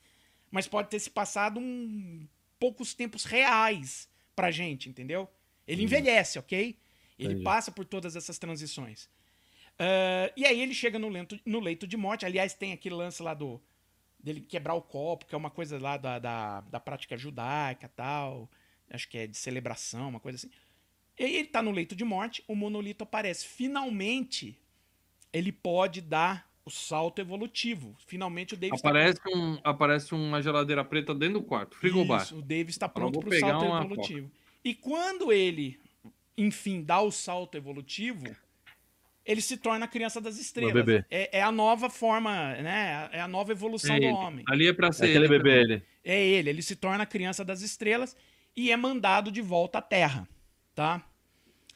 mas 0.51 0.67
pode 0.67 0.89
ter 0.89 0.99
se 0.99 1.09
passado 1.09 1.59
um 1.59 2.27
poucos 2.59 2.93
tempos 2.93 3.23
reais 3.25 4.07
pra 4.35 4.51
gente, 4.51 4.89
entendeu? 4.89 5.27
Ele 5.67 5.81
envelhece, 5.83 6.37
ok? 6.37 6.77
Ele 7.17 7.29
Entendi. 7.29 7.43
passa 7.43 7.71
por 7.71 7.83
todas 7.85 8.15
essas 8.15 8.37
transições. 8.37 9.09
Ah, 9.79 10.31
e 10.35 10.45
aí 10.45 10.61
ele 10.61 10.73
chega 10.73 10.99
no, 10.99 11.09
lento- 11.09 11.39
no 11.45 11.59
leito 11.59 11.87
de 11.87 11.97
morte. 11.97 12.25
Aliás, 12.25 12.53
tem 12.53 12.73
aquele 12.73 12.95
lance 12.95 13.21
lá 13.23 13.33
do 13.33 13.61
dele 14.19 14.41
quebrar 14.41 14.73
o 14.73 14.81
copo, 14.81 15.25
que 15.25 15.35
é 15.35 15.37
uma 15.37 15.49
coisa 15.49 15.77
lá 15.79 15.97
da, 15.97 16.17
da, 16.17 16.61
da 16.61 16.79
prática 16.79 17.17
judaica 17.17 17.89
tal. 17.89 18.49
Acho 18.89 19.09
que 19.09 19.17
é 19.17 19.27
de 19.27 19.35
celebração, 19.35 20.09
uma 20.09 20.19
coisa 20.19 20.37
assim. 20.37 20.51
E 21.17 21.23
aí 21.23 21.35
ele 21.35 21.47
tá 21.47 21.61
no 21.61 21.71
leito 21.71 21.95
de 21.95 22.03
morte, 22.03 22.43
o 22.47 22.55
monolito 22.55 23.03
aparece. 23.03 23.45
Finalmente, 23.45 24.57
ele 25.31 25.51
pode 25.51 26.01
dar 26.01 26.47
o 26.65 26.69
salto 26.71 27.19
evolutivo. 27.19 27.95
Finalmente 28.07 28.53
o 28.53 28.57
Davis 28.57 28.81
tá 28.81 28.89
Aparece, 28.89 29.19
um, 29.35 29.59
aparece 29.63 30.13
uma 30.15 30.41
geladeira 30.41 30.83
preta 30.85 31.13
dentro 31.13 31.39
do 31.39 31.43
quarto, 31.45 31.75
frigobar. 31.75 32.21
isso, 32.23 32.37
o 32.37 32.41
Davis 32.41 32.69
está 32.69 32.87
pronto 32.87 33.19
para 33.19 33.29
o 33.29 33.39
salto 33.39 33.65
uma 33.65 33.83
evolutivo. 33.83 34.31
E 34.63 34.73
quando 34.73 35.31
ele, 35.31 35.79
enfim, 36.37 36.81
dá 36.81 37.01
o 37.01 37.11
salto 37.11 37.57
evolutivo, 37.57 38.23
ele 39.25 39.41
se 39.41 39.57
torna 39.57 39.85
a 39.85 39.87
criança 39.89 40.21
das 40.21 40.37
estrelas. 40.39 40.73
bebê. 40.73 41.05
É, 41.11 41.39
é 41.39 41.41
a 41.43 41.51
nova 41.51 41.89
forma, 41.89 42.53
né? 42.55 43.09
É 43.11 43.19
a 43.19 43.27
nova 43.27 43.51
evolução 43.51 43.95
É 43.95 43.99
do 43.99 44.05
homem. 44.07 44.45
Ali 44.47 44.67
é 44.67 44.73
pra 44.73 44.87
É 44.87 44.91
ser 44.93 45.05
aquele 45.05 45.25
ele. 45.25 45.27
bebê, 45.27 45.61
ele. 45.61 45.83
É 46.03 46.25
ele, 46.25 46.49
ele 46.49 46.61
se 46.61 46.75
torna 46.77 47.03
a 47.03 47.07
criança 47.07 47.43
das 47.43 47.61
estrelas 47.61 48.15
e 48.55 48.71
é 48.71 48.77
mandado 48.77 49.31
de 49.31 49.41
volta 49.41 49.79
à 49.79 49.81
Terra, 49.81 50.27
tá? 50.75 51.03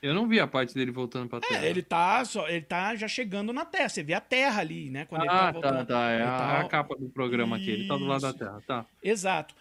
Eu 0.02 0.14
não 0.14 0.28
vi 0.28 0.40
a 0.40 0.45
parte 0.48 0.74
dele 0.76 0.91
voltando 0.91 1.28
pra 1.28 1.40
terra. 1.40 1.65
É, 1.65 1.69
ele 1.69 1.82
tá, 1.82 2.24
só, 2.24 2.48
ele 2.48 2.61
tá 2.61 2.95
já 2.95 3.07
chegando 3.07 3.52
na 3.52 3.65
Terra. 3.65 3.90
Você 3.90 4.03
vê 4.03 4.14
a 4.14 4.22
Terra 4.22 4.61
ali, 4.61 4.91
né? 4.91 5.06
Quando 5.06 5.22
ele 5.24 5.32
Ah, 5.32 5.38
tá 5.45 5.52
voltando. 5.52 5.78
tá, 5.80 5.86
tá. 5.86 6.11
É 6.11 6.15
ele 6.15 6.24
a, 6.24 6.28
tá- 6.38 6.60
a 6.61 6.68
capa 6.68 6.95
do 6.95 7.10
programa 7.10 7.56
aqui. 7.57 7.72
Ele 7.72 7.88
tá 7.88 7.98
do 7.98 8.06
lado 8.06 8.22
da 8.22 8.30
Isso. 8.30 8.38
Terra, 8.38 8.61
tá. 8.68 8.86
Exato. 9.02 9.56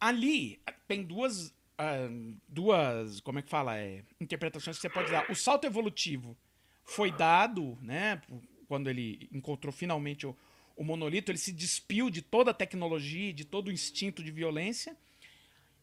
Ali 0.00 0.60
tem 0.88 1.04
duas, 1.04 1.54
ah, 1.78 2.08
duas, 2.48 3.20
como 3.20 3.38
é 3.38 3.42
que 3.42 3.48
fala, 3.48 3.78
é, 3.78 4.02
interpretações 4.20 4.76
que 4.76 4.82
você 4.82 4.90
pode 4.90 5.10
dar. 5.12 5.30
O 5.30 5.36
salto 5.36 5.66
evolutivo 5.66 6.36
foi 6.84 7.12
dado, 7.12 7.78
né, 7.80 8.20
quando 8.66 8.90
ele 8.90 9.28
encontrou 9.32 9.72
finalmente 9.72 10.26
o, 10.26 10.36
o 10.76 10.82
monolito, 10.82 11.30
ele 11.30 11.38
se 11.38 11.52
despiu 11.52 12.10
de 12.10 12.22
toda 12.22 12.50
a 12.50 12.54
tecnologia, 12.54 13.32
de 13.32 13.44
todo 13.44 13.68
o 13.68 13.72
instinto 13.72 14.20
de 14.20 14.32
violência. 14.32 14.96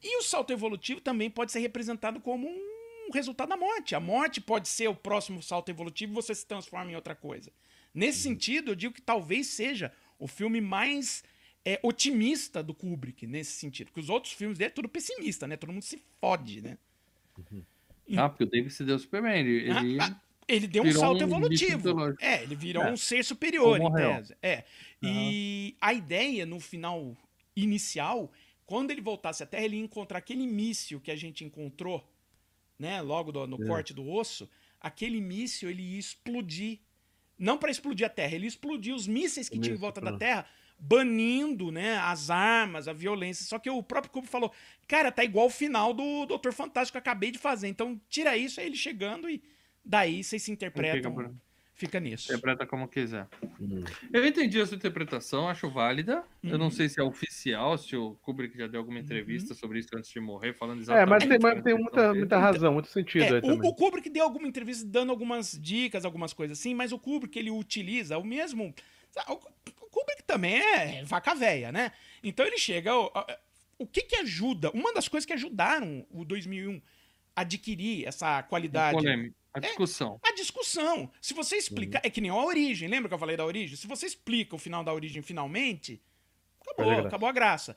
E 0.03 0.18
o 0.18 0.22
salto 0.23 0.51
evolutivo 0.51 0.99
também 0.99 1.30
pode 1.30 1.53
ser 1.53 1.59
representado 1.59 2.19
como 2.19 2.47
um 2.49 2.76
resultado 3.11 3.49
da 3.49 3.57
morte. 3.57 3.95
A 3.95 3.99
morte 3.99 4.39
pode 4.41 4.67
ser 4.67 4.88
o 4.88 4.95
próximo 4.95 5.41
salto 5.41 5.69
evolutivo 5.69 6.11
e 6.13 6.15
você 6.15 6.34
se 6.35 6.45
transforma 6.45 6.91
em 6.91 6.95
outra 6.95 7.15
coisa. 7.15 7.51
Nesse 7.93 8.19
sentido, 8.19 8.71
eu 8.71 8.75
digo 8.75 8.93
que 8.93 9.01
talvez 9.01 9.47
seja 9.47 9.91
o 10.19 10.27
filme 10.27 10.61
mais 10.61 11.23
é, 11.65 11.79
otimista 11.84 12.61
do 12.63 12.73
Kubrick, 12.73 13.25
nesse 13.27 13.51
sentido. 13.53 13.88
Porque 13.88 13.99
os 14.01 14.09
outros 14.09 14.34
filmes 14.34 14.57
dele 14.57 14.69
é 14.69 14.73
tudo 14.73 14.88
pessimista, 14.88 15.47
né? 15.47 15.57
Todo 15.57 15.73
mundo 15.73 15.84
se 15.84 16.01
fode, 16.19 16.61
né? 16.61 16.77
Ah, 18.15 18.29
porque 18.29 18.43
o 18.43 18.47
David 18.47 18.71
se 18.73 18.84
deu 18.84 18.97
super 18.99 19.21
bem. 19.21 19.39
Ele, 19.41 19.69
ele- 19.69 19.97
Ah, 20.01 20.21
Ele 20.47 20.65
deu 20.65 20.84
um 20.84 20.91
salto 20.93 21.19
um 21.19 21.27
evolutivo. 21.27 22.15
É, 22.21 22.41
ele 22.41 22.55
virou 22.55 22.81
É. 22.84 22.91
um 22.91 22.95
ser 22.95 23.21
superior, 23.25 23.81
em 23.81 23.93
tese. 23.93 24.34
É. 24.41 24.63
E 25.03 25.75
a 25.81 25.93
ideia, 25.93 26.45
no 26.45 26.57
final 26.59 27.17
inicial, 27.53 28.31
quando 28.65 28.91
ele 28.91 29.01
voltasse 29.01 29.43
à 29.43 29.45
Terra, 29.45 29.65
ele 29.65 29.75
ia 29.75 29.84
encontrar 29.84 30.19
aquele 30.19 30.47
míssil 30.47 31.01
que 31.01 31.11
a 31.11 31.17
gente 31.17 31.43
encontrou, 31.43 32.07
né? 32.79 33.01
Logo 33.01 33.31
do- 33.31 33.47
no 33.47 33.61
É. 33.63 33.67
corte 33.67 33.93
do 33.93 34.07
osso. 34.09 34.49
aquele 34.79 35.19
míssil 35.19 35.69
ele 35.71 35.81
ia 35.81 35.99
explodir. 35.99 36.79
Não 37.37 37.57
para 37.57 37.71
explodir 37.71 38.05
a 38.05 38.09
Terra, 38.09 38.35
ele 38.35 38.43
ia 38.45 38.47
explodir 38.49 38.93
os 38.93 39.07
mísseis 39.07 39.49
que 39.49 39.57
tinham 39.59 39.75
em 39.75 39.79
volta 39.79 39.99
da 39.99 40.15
Terra, 40.17 40.45
banindo 40.79 41.71
né, 41.71 41.97
as 41.97 42.29
armas, 42.29 42.87
a 42.87 42.93
violência. 42.93 43.43
Só 43.45 43.57
que 43.59 43.69
o 43.69 43.81
próprio 43.81 44.11
Kubrick 44.11 44.31
falou: 44.31 44.51
cara, 44.87 45.11
tá 45.11 45.23
igual 45.23 45.47
o 45.47 45.49
final 45.49 45.93
do 45.93 46.25
Doutor 46.27 46.53
Fantástico 46.53 46.93
que 46.93 46.97
eu 46.97 47.01
acabei 47.11 47.31
de 47.31 47.39
fazer. 47.39 47.67
Então 47.67 47.99
tira 48.07 48.37
isso, 48.37 48.59
aí 48.59 48.67
ele 48.67 48.75
chegando 48.75 49.27
e 49.29 49.41
daí 49.83 50.23
vocês 50.23 50.43
se 50.43 50.51
interpretam. 50.51 51.11
Fica, 51.77 51.99
nisso. 51.99 52.31
Interpreta 52.31 52.65
como 52.65 52.87
quiser. 52.87 53.27
Hum. 53.61 53.83
Eu 54.11 54.25
entendi 54.25 54.59
a 54.59 54.65
sua 54.65 54.75
interpretação, 54.75 55.47
acho 55.47 55.69
válida. 55.69 56.23
Uhum. 56.43 56.49
Eu 56.49 56.57
não 56.57 56.65
uhum. 56.65 56.71
sei 56.71 56.89
se 56.89 56.99
é 56.99 57.03
oficial, 57.03 57.77
se 57.77 57.95
o 57.95 58.15
Kubrick 58.23 58.57
já 58.57 58.65
deu 58.65 58.79
alguma 58.79 58.97
entrevista 58.97 59.53
uhum. 59.53 59.59
sobre 59.59 59.79
isso 59.79 59.89
antes 59.95 60.09
de 60.09 60.19
morrer, 60.19 60.53
falando 60.53 60.81
exatamente. 60.81 61.03
É, 61.03 61.09
mas 61.09 61.25
tem, 61.27 61.37
mas 61.39 61.63
tem 61.63 61.75
muita, 61.75 62.13
muita 62.15 62.37
razão, 62.39 62.73
muito 62.73 62.89
sentido 62.89 63.35
é, 63.35 63.41
aí 63.43 63.51
o, 63.51 63.67
o, 63.67 63.75
Kubrick 63.75 64.09
deu 64.09 64.23
alguma 64.23 64.47
entrevista 64.47 64.87
dando 64.87 65.11
algumas 65.11 65.51
dicas, 65.51 66.03
algumas 66.03 66.33
coisas 66.33 66.57
assim, 66.57 66.73
mas 66.73 66.91
o 66.91 66.97
Kubrick 66.97 67.37
ele 67.37 67.51
utiliza 67.51 68.17
o 68.17 68.23
mesmo. 68.23 68.73
O, 69.29 69.35
Kubrick 69.89 70.23
também 70.25 70.59
é 70.59 71.03
vaca 71.03 71.35
véia, 71.35 71.71
né? 71.71 71.91
Então 72.23 72.43
ele 72.43 72.57
chega. 72.57 72.95
O, 72.95 73.11
o 73.77 73.85
que 73.85 74.01
que 74.01 74.15
ajuda? 74.15 74.71
Uma 74.71 74.91
das 74.93 75.07
coisas 75.07 75.25
que 75.25 75.33
ajudaram 75.33 76.05
o 76.09 76.25
2001 76.25 76.81
a 77.35 77.41
adquirir 77.41 78.07
essa 78.07 78.41
qualidade. 78.41 78.97
A 79.57 79.61
discussão. 79.61 80.19
É, 80.25 80.29
a 80.29 80.35
discussão. 80.35 81.11
Se 81.21 81.34
você 81.34 81.55
explicar. 81.55 82.01
É 82.03 82.09
que 82.09 82.21
nem 82.21 82.31
a 82.31 82.35
origem. 82.35 82.88
Lembra 82.88 83.09
que 83.09 83.13
eu 83.15 83.19
falei 83.19 83.38
da 83.38 83.45
origem? 83.45 83.75
Se 83.77 83.88
você 83.88 84.05
explica 84.05 84.55
o 84.55 84.59
final 84.59 84.84
da 84.84 84.93
origem 84.93 85.21
finalmente, 85.21 86.01
acabou, 86.61 86.91
a 86.91 87.07
acabou 87.07 87.29
a 87.29 87.31
graça. 87.31 87.75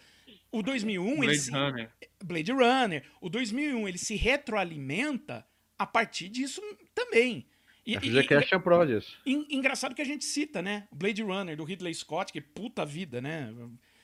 O 0.52 0.62
2001. 0.62 1.16
Blade 1.20 1.38
se, 1.38 1.50
Runner. 1.50 1.90
Blade 2.22 2.52
Runner. 2.52 3.04
O 3.20 3.28
2001 3.28 3.88
ele 3.88 3.98
se 3.98 4.16
retroalimenta 4.16 5.46
a 5.78 5.86
partir 5.86 6.28
disso 6.28 6.60
também. 6.94 7.46
E, 7.86 7.96
a 7.96 8.00
FGCast 8.00 8.52
é 8.52 8.56
a 8.56 8.60
prova 8.60 8.86
disso. 8.86 9.18
Engraçado 9.24 9.94
que 9.94 10.02
a 10.02 10.04
gente 10.04 10.24
cita, 10.24 10.60
né? 10.60 10.86
Blade 10.92 11.22
Runner, 11.22 11.56
do 11.56 11.64
Ridley 11.64 11.94
Scott, 11.94 12.32
que 12.32 12.40
puta 12.40 12.84
vida, 12.84 13.20
né? 13.20 13.52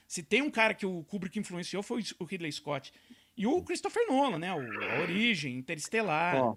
Se 0.09 0.23
tem 0.23 0.40
um 0.43 0.51
cara 0.51 0.73
que 0.73 0.86
o 0.86 1.05
Kubrick 1.05 1.39
influenciou, 1.39 1.82
foi 1.82 2.03
o 2.19 2.24
Ridley 2.24 2.51
Scott. 2.53 2.93
E 3.36 3.47
o 3.47 3.62
Christopher 3.62 4.07
Nolan, 4.09 4.39
né? 4.39 4.55
O, 4.55 4.59
a 4.59 5.01
Origem, 5.01 5.59
Interestelar. 5.59 6.36
Ó, 6.36 6.57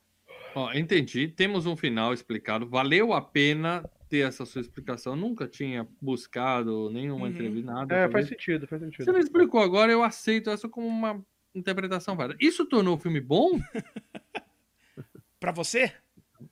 Ó, 0.55 0.71
entendi. 0.73 1.27
Temos 1.27 1.65
um 1.65 1.75
final 1.75 2.13
explicado. 2.13 2.67
Valeu 2.67 3.13
a 3.13 3.21
pena 3.21 3.83
ter 4.09 4.27
essa 4.27 4.45
sua 4.45 4.61
explicação. 4.61 5.15
Nunca 5.15 5.47
tinha 5.47 5.87
buscado 6.01 6.89
nenhuma 6.89 7.25
uhum. 7.25 7.31
entrevista, 7.31 7.71
nada. 7.71 7.95
É, 7.95 8.09
faz 8.09 8.27
sentido, 8.27 8.67
faz 8.67 8.81
sentido. 8.81 9.05
Você 9.05 9.11
me 9.11 9.19
explicou 9.19 9.61
agora, 9.61 9.91
eu 9.91 10.03
aceito 10.03 10.49
essa 10.49 10.67
como 10.67 10.87
uma 10.87 11.23
interpretação 11.53 12.15
válida. 12.15 12.37
Isso 12.41 12.65
tornou 12.65 12.95
o 12.95 12.99
filme 12.99 13.21
bom? 13.21 13.59
para 15.39 15.51
você? 15.51 15.93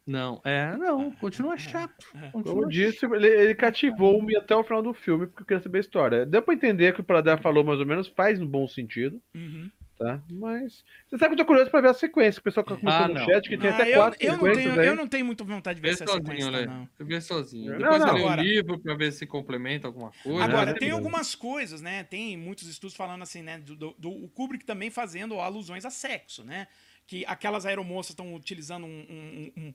Não, 0.05 0.41
é, 0.43 0.75
não, 0.75 1.11
continua 1.11 1.55
chato. 1.57 2.05
Continua 2.31 2.43
Como 2.43 2.63
eu 2.63 2.67
disse, 2.67 3.05
ele, 3.05 3.27
ele 3.27 3.55
cativou-me 3.55 4.35
até 4.35 4.55
o 4.55 4.63
final 4.63 4.83
do 4.83 4.93
filme, 4.93 5.27
porque 5.27 5.43
eu 5.43 5.45
queria 5.45 5.63
saber 5.63 5.77
a 5.77 5.81
história. 5.81 6.25
Deu 6.25 6.41
pra 6.41 6.53
entender 6.53 6.93
que 6.93 7.01
o 7.01 7.03
Pradar 7.03 7.41
falou 7.41 7.63
mais 7.63 7.79
ou 7.79 7.85
menos, 7.85 8.07
faz 8.07 8.39
um 8.39 8.47
bom 8.47 8.67
sentido. 8.67 9.21
Uhum 9.33 9.69
tá? 9.97 10.21
Mas 10.29 10.83
você 11.09 11.17
sabe 11.17 11.35
que 11.35 11.41
eu 11.41 11.45
tô 11.45 11.45
curioso 11.45 11.71
pra 11.71 11.81
ver 11.81 11.89
a 11.89 11.93
sequência. 11.93 12.39
O 12.39 12.43
pessoal 12.43 12.63
que 12.65 12.75
comentou 12.75 12.91
ah, 12.93 13.07
no 13.07 13.19
chat 13.19 13.49
que 13.49 13.57
tem 13.57 13.69
ah, 13.69 13.73
até 13.73 13.89
eu, 13.89 13.95
quatro 13.95 14.19
eu 14.21 14.33
sequências. 14.33 14.65
Não 14.65 14.75
tenho, 14.75 14.85
eu 14.85 14.95
não 14.95 15.07
tenho 15.07 15.25
muito 15.25 15.45
vontade 15.45 15.77
de 15.77 15.81
ver 15.81 15.93
essa 15.93 16.05
sozinho, 16.05 16.25
sequência, 16.25 16.51
né? 16.51 16.65
não. 16.65 16.89
Eu 16.99 17.05
ver 17.05 17.21
sozinho. 17.21 17.71
Não, 17.71 17.77
Depois 17.77 17.99
não, 17.99 18.07
eu 18.07 18.13
leio 18.13 18.25
agora, 18.25 18.41
um 18.41 18.43
livro 18.43 18.79
pra 18.79 18.95
ver 18.95 19.11
se 19.11 19.25
complementa 19.25 19.87
alguma 19.87 20.11
coisa. 20.23 20.43
Agora, 20.43 20.73
tem 20.73 20.91
algumas 20.91 21.35
coisas, 21.35 21.81
né? 21.81 22.03
Tem 22.03 22.37
muitos 22.37 22.67
estudos 22.67 22.95
falando 22.95 23.23
assim, 23.23 23.41
né? 23.41 23.57
Do, 23.57 23.75
do, 23.75 23.95
do 23.97 24.09
o 24.09 24.29
Kubrick 24.29 24.65
também 24.65 24.89
fazendo 24.89 25.39
alusões 25.39 25.85
a 25.85 25.89
sexo, 25.89 26.43
né? 26.43 26.67
Que 27.05 27.25
aquelas 27.25 27.65
aeromoças 27.65 28.11
estão 28.11 28.35
utilizando 28.35 28.85
um, 28.85 28.89
um, 29.09 29.51
um 29.57 29.63
né, 29.65 29.73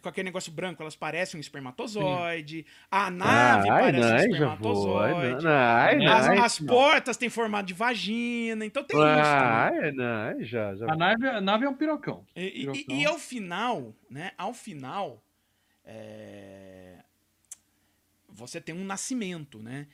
com 0.00 0.08
aquele 0.08 0.26
negócio 0.26 0.52
branco, 0.52 0.82
elas 0.82 0.94
parecem 0.94 1.38
um 1.38 1.40
espermatozoide. 1.40 2.58
Sim. 2.58 2.64
A 2.90 3.10
nave 3.10 3.68
ai, 3.68 3.82
parece 3.82 4.12
ai, 4.12 4.12
um 4.12 4.32
espermatozoide. 4.32 5.46
Ai, 5.46 6.06
as, 6.06 6.28
as 6.28 6.58
portas 6.60 7.16
têm 7.16 7.28
formato 7.28 7.66
de 7.66 7.74
vagina. 7.74 8.64
Então 8.64 8.84
tem 8.84 9.00
ai, 9.00 9.88
isso. 9.90 10.00
Ai, 10.00 10.44
já, 10.44 10.74
já. 10.76 10.92
A, 10.92 10.96
nave, 10.96 11.26
a 11.26 11.40
nave 11.40 11.64
é 11.64 11.68
um 11.68 11.74
pirocão. 11.74 12.24
E, 12.36 12.50
pirocão. 12.50 12.82
E, 12.88 13.02
e, 13.02 13.04
ao 13.04 13.18
final, 13.18 13.94
né? 14.08 14.30
Ao 14.38 14.54
final, 14.54 15.22
é... 15.84 16.98
você 18.28 18.60
tem 18.60 18.74
um 18.74 18.84
nascimento, 18.84 19.58
né? 19.58 19.88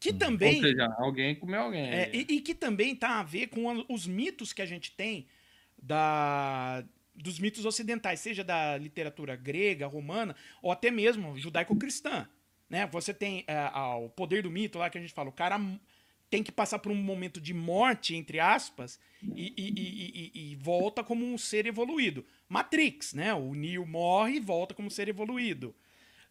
Que 0.00 0.10
hum. 0.10 0.18
também. 0.18 0.56
Ou 0.56 0.62
seja, 0.62 0.94
alguém 0.98 1.34
comeu 1.34 1.60
alguém. 1.60 1.90
É, 1.90 2.10
e, 2.14 2.20
e 2.36 2.40
que 2.40 2.54
também 2.54 2.96
tá 2.96 3.20
a 3.20 3.22
ver 3.22 3.48
com 3.48 3.84
os 3.88 4.06
mitos 4.06 4.52
que 4.52 4.62
a 4.62 4.66
gente 4.66 4.92
tem 4.92 5.26
da 5.82 6.82
dos 7.16 7.38
mitos 7.38 7.64
ocidentais, 7.64 8.20
seja 8.20 8.44
da 8.44 8.76
literatura 8.76 9.34
grega, 9.34 9.86
romana, 9.86 10.36
ou 10.62 10.70
até 10.70 10.90
mesmo 10.90 11.36
judaico-cristã. 11.38 12.28
Né? 12.68 12.86
Você 12.88 13.14
tem 13.14 13.44
uh, 13.48 14.04
o 14.04 14.10
poder 14.10 14.42
do 14.42 14.50
mito 14.50 14.78
lá 14.78 14.90
que 14.90 14.98
a 14.98 15.00
gente 15.00 15.12
fala, 15.12 15.28
o 15.28 15.32
cara 15.32 15.58
tem 16.28 16.42
que 16.42 16.52
passar 16.52 16.78
por 16.78 16.90
um 16.90 16.96
momento 16.96 17.40
de 17.40 17.54
morte, 17.54 18.14
entre 18.14 18.40
aspas, 18.40 18.98
e, 19.22 19.54
e, 19.56 20.32
e, 20.34 20.52
e, 20.52 20.56
volta 20.56 21.02
como 21.02 21.24
um 21.24 21.38
ser 21.38 21.66
evoluído. 21.66 22.24
Matrix, 22.48 23.14
né? 23.14 23.32
O 23.32 23.54
Neo 23.54 23.86
morre 23.86 24.36
e 24.36 24.40
volta 24.40 24.74
como 24.74 24.88
um 24.88 24.90
ser 24.90 25.08
evoluído. 25.08 25.74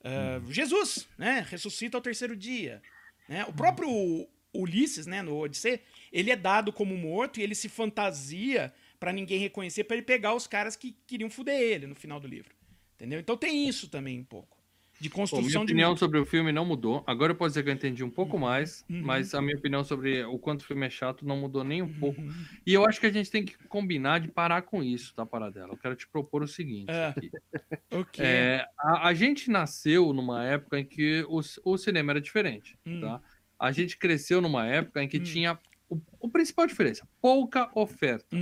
Uh, 0.01 0.51
Jesus, 0.51 1.07
né? 1.17 1.45
Ressuscita 1.49 1.97
ao 1.97 2.01
terceiro 2.01 2.35
dia. 2.35 2.81
Né? 3.27 3.45
O 3.45 3.53
próprio 3.53 4.27
Ulisses, 4.53 5.07
né? 5.07 5.21
No 5.21 5.37
Odisseia, 5.37 5.81
ele 6.11 6.29
é 6.29 6.35
dado 6.35 6.71
como 6.71 6.95
morto 6.97 7.39
e 7.39 7.43
ele 7.43 7.55
se 7.55 7.69
fantasia 7.69 8.73
para 8.99 9.13
ninguém 9.13 9.39
reconhecer, 9.39 9.83
para 9.83 9.97
ele 9.97 10.05
pegar 10.05 10.33
os 10.33 10.47
caras 10.47 10.75
que 10.75 10.97
queriam 11.07 11.29
fuder 11.29 11.59
ele 11.59 11.87
no 11.87 11.95
final 11.95 12.19
do 12.19 12.27
livro. 12.27 12.55
Entendeu? 12.95 13.19
Então 13.19 13.37
tem 13.37 13.67
isso 13.67 13.89
também 13.89 14.19
um 14.19 14.23
pouco. 14.23 14.55
De 14.99 15.09
construção 15.09 15.41
Pô, 15.41 15.49
minha 15.49 15.61
opinião 15.61 15.97
sobre 15.97 16.17
o 16.19 16.25
filme 16.25 16.53
não 16.53 16.63
mudou. 16.63 17.03
Agora 17.05 17.33
eu 17.33 17.35
posso 17.35 17.49
dizer 17.49 17.63
que 17.63 17.69
eu 17.69 17.73
entendi 17.73 18.01
um 18.01 18.09
pouco 18.09 18.35
uhum. 18.35 18.43
mais, 18.43 18.85
uhum. 18.89 19.01
mas 19.03 19.33
a 19.33 19.41
minha 19.41 19.57
opinião 19.57 19.83
sobre 19.83 20.23
o 20.23 20.39
quanto 20.39 20.61
o 20.61 20.63
filme 20.63 20.85
é 20.85 20.89
chato 20.89 21.25
não 21.25 21.35
mudou 21.35 21.65
nem 21.65 21.81
um 21.81 21.85
uhum. 21.85 21.99
pouco. 21.99 22.21
E 22.65 22.73
eu 22.73 22.85
acho 22.85 22.99
que 23.01 23.05
a 23.05 23.11
gente 23.11 23.29
tem 23.29 23.43
que 23.43 23.57
combinar 23.67 24.19
de 24.19 24.29
parar 24.29 24.61
com 24.61 24.81
isso, 24.81 25.13
tá, 25.13 25.25
Paradela? 25.25 25.73
Eu 25.73 25.77
quero 25.77 25.95
te 25.95 26.07
propor 26.07 26.43
o 26.43 26.47
seguinte. 26.47 26.89
É. 26.89 27.07
Aqui. 27.07 27.29
okay. 27.91 28.25
é, 28.25 28.67
a, 28.79 29.09
a, 29.09 29.13
gente 29.13 29.49
nasceu 29.49 30.13
numa 30.13 30.45
época 30.45 30.79
em 30.79 30.85
que 30.85 31.25
o, 31.27 31.41
o 31.65 31.77
cinema 31.77 32.13
era 32.13 32.21
diferente, 32.21 32.79
hum. 32.85 33.01
tá? 33.01 33.21
A 33.59 33.73
gente 33.73 33.97
cresceu 33.97 34.39
numa 34.39 34.65
época 34.65 35.03
em 35.03 35.09
que 35.09 35.17
hum. 35.17 35.23
tinha 35.23 35.59
o, 35.89 35.99
o, 36.21 36.29
principal 36.29 36.65
diferença, 36.65 37.05
pouca 37.21 37.69
oferta. 37.75 38.35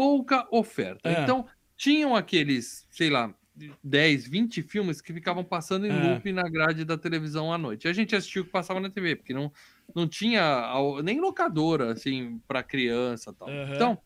Pouca 0.00 0.48
oferta. 0.50 1.10
É. 1.10 1.22
Então, 1.22 1.46
tinham 1.76 2.16
aqueles, 2.16 2.86
sei 2.90 3.10
lá, 3.10 3.34
10, 3.84 4.26
20 4.28 4.62
filmes 4.62 5.02
que 5.02 5.12
ficavam 5.12 5.44
passando 5.44 5.86
em 5.86 5.90
é. 5.90 5.92
loop 5.92 6.32
na 6.32 6.48
grade 6.48 6.86
da 6.86 6.96
televisão 6.96 7.52
à 7.52 7.58
noite. 7.58 7.86
A 7.86 7.92
gente 7.92 8.16
assistiu 8.16 8.40
o 8.40 8.46
que 8.46 8.50
passava 8.50 8.80
na 8.80 8.88
TV, 8.88 9.16
porque 9.16 9.34
não, 9.34 9.52
não 9.94 10.08
tinha 10.08 10.72
nem 11.04 11.20
locadora, 11.20 11.92
assim, 11.92 12.40
para 12.48 12.62
criança 12.62 13.30
tal. 13.34 13.46
Uhum. 13.46 13.74
Então, 13.74 13.98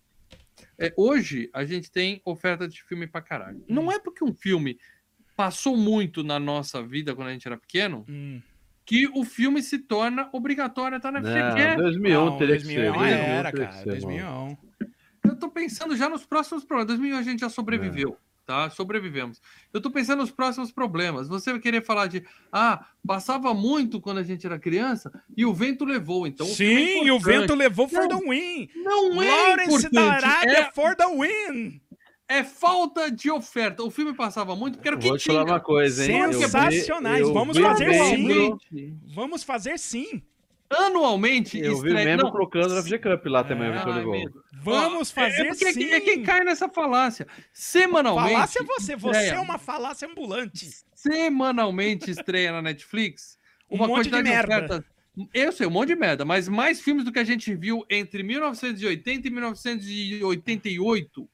é, 0.76 0.92
hoje 0.96 1.48
a 1.54 1.64
gente 1.64 1.92
tem 1.92 2.20
oferta 2.24 2.66
de 2.66 2.82
filme 2.82 3.06
pra 3.06 3.22
caralho. 3.22 3.58
Hum. 3.58 3.66
Não 3.68 3.92
é 3.92 4.00
porque 4.00 4.24
um 4.24 4.34
filme 4.34 4.76
passou 5.36 5.76
muito 5.76 6.24
na 6.24 6.40
nossa 6.40 6.82
vida 6.82 7.14
quando 7.14 7.28
a 7.28 7.32
gente 7.32 7.46
era 7.46 7.56
pequeno. 7.56 8.04
Hum. 8.08 8.42
Que 8.84 9.06
o 9.06 9.24
filme 9.24 9.62
se 9.62 9.78
torna 9.78 10.28
obrigatório 10.32 10.96
a 10.96 10.98
estar 10.98 11.12
na. 11.12 11.20
2001 11.20 12.24
não, 12.24 12.36
teria 12.36 12.56
2001 12.56 12.92
que 12.92 12.98
ser. 12.98 13.04
era, 13.12 13.52
cara. 13.52 13.84
2001 13.84 14.48
eu 14.50 14.58
tô 15.44 15.50
pensando 15.50 15.96
já 15.96 16.08
nos 16.08 16.24
próximos 16.24 16.64
problemas. 16.64 16.98
2001 16.98 17.18
a 17.18 17.22
gente 17.22 17.40
já 17.40 17.48
sobreviveu. 17.48 18.16
É. 18.30 18.34
Tá, 18.46 18.68
sobrevivemos. 18.68 19.40
Eu 19.72 19.80
tô 19.80 19.90
pensando 19.90 20.18
nos 20.18 20.30
próximos 20.30 20.70
problemas. 20.70 21.28
Você 21.28 21.50
vai 21.50 21.60
querer 21.60 21.82
falar 21.82 22.08
de, 22.08 22.22
ah, 22.52 22.84
passava 23.06 23.54
muito 23.54 24.00
quando 24.02 24.18
a 24.18 24.22
gente 24.22 24.44
era 24.44 24.58
criança 24.58 25.10
e 25.34 25.46
o 25.46 25.54
vento 25.54 25.82
levou. 25.84 26.26
Então, 26.26 26.46
Sim, 26.46 27.00
o 27.00 27.06
e 27.06 27.10
o 27.10 27.18
vento 27.18 27.54
levou 27.54 27.88
for 27.88 28.06
the 28.06 28.16
win. 28.16 28.68
Não 28.76 29.22
é 29.22 29.30
Lawrence 29.30 29.88
da 29.90 30.12
Arábia 30.12 30.58
é... 30.58 30.72
for 30.72 30.94
the 30.94 31.06
win. 31.06 31.80
É 32.28 32.44
falta 32.44 33.10
de 33.10 33.30
oferta. 33.30 33.82
O 33.82 33.90
filme 33.90 34.12
passava 34.12 34.54
muito 34.54 34.76
porque 34.76 34.88
era 34.88 34.96
o 34.96 35.00
que 35.00 35.08
Vou 35.08 35.16
te 35.16 35.26
falar 35.26 35.44
uma 35.44 35.60
coisa, 35.60 36.10
hein? 36.10 36.32
Sensacionais. 36.32 37.20
Eu 37.20 37.32
Vamos 37.32 37.56
fazer 37.56 37.94
sim. 37.94 38.58
Vamos 39.14 39.42
fazer 39.42 39.78
sim. 39.78 40.22
Anualmente 40.70 41.58
eu 41.58 41.74
estreia... 41.74 41.98
vi 41.98 42.04
mesmo 42.04 42.32
colocando 42.32 42.74
na 42.74 42.82
FG 42.82 42.98
Cup 42.98 43.26
lá 43.26 43.44
também. 43.44 43.68
Ah, 43.68 43.84
Vamos 44.62 45.10
fazer 45.10 45.46
é, 45.46 45.48
é 45.48 45.54
sim. 45.54 45.92
É 45.92 46.00
quem 46.00 46.22
cai 46.22 46.42
nessa 46.42 46.68
falácia. 46.68 47.26
Semanalmente. 47.52 48.32
Falácia 48.32 48.60
é 48.60 48.64
você. 48.64 48.96
Você 48.96 49.18
estreia. 49.18 49.38
é 49.38 49.40
uma 49.40 49.58
falácia 49.58 50.08
ambulante. 50.08 50.68
Semanalmente 50.94 52.10
estreia 52.10 52.50
na 52.50 52.62
Netflix 52.62 53.38
uma 53.68 53.84
um 53.84 53.88
monte 53.88 54.10
de 54.10 54.22
merda. 54.22 54.56
Ofertas, 54.56 54.84
eu 55.32 55.52
sei, 55.52 55.66
um 55.66 55.70
monte 55.70 55.88
de 55.88 55.96
merda, 55.96 56.24
mas 56.24 56.48
mais 56.48 56.80
filmes 56.80 57.04
do 57.04 57.12
que 57.12 57.18
a 57.18 57.24
gente 57.24 57.54
viu 57.54 57.84
entre 57.90 58.22
1980 58.22 59.28
e 59.28 59.30
1988 59.30 61.28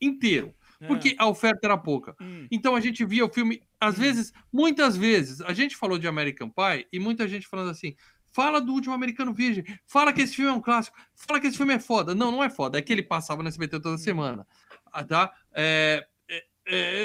inteiro. 0.00 0.54
É. 0.80 0.86
Porque 0.86 1.14
a 1.18 1.26
oferta 1.28 1.66
era 1.66 1.76
pouca. 1.76 2.16
Hum. 2.20 2.46
Então 2.50 2.74
a 2.74 2.80
gente 2.80 3.04
via 3.04 3.24
o 3.24 3.28
filme, 3.28 3.62
às 3.78 3.98
hum. 3.98 4.00
vezes, 4.00 4.32
muitas 4.52 4.96
vezes, 4.96 5.40
a 5.42 5.52
gente 5.52 5.76
falou 5.76 5.98
de 5.98 6.08
American 6.08 6.48
Pie 6.48 6.86
e 6.92 6.98
muita 6.98 7.28
gente 7.28 7.46
falando 7.46 7.70
assim: 7.70 7.94
Fala 8.32 8.60
do 8.60 8.72
último 8.72 8.94
Americano 8.94 9.32
Virgem. 9.32 9.64
Fala 9.86 10.12
que 10.12 10.22
esse 10.22 10.36
filme 10.36 10.50
é 10.50 10.54
um 10.54 10.60
clássico. 10.60 10.96
Fala 11.14 11.40
que 11.40 11.46
esse 11.46 11.56
filme 11.56 11.74
é 11.74 11.78
foda. 11.78 12.14
Não, 12.14 12.30
não 12.30 12.44
é 12.44 12.50
foda. 12.50 12.78
É 12.78 12.82
que 12.82 12.92
ele 12.92 13.02
passava 13.02 13.42
no 13.42 13.48
SBT 13.48 13.80
toda 13.80 13.98
semana. 13.98 14.46
Ah, 14.92 15.04
tá? 15.04 15.32
É, 15.52 16.06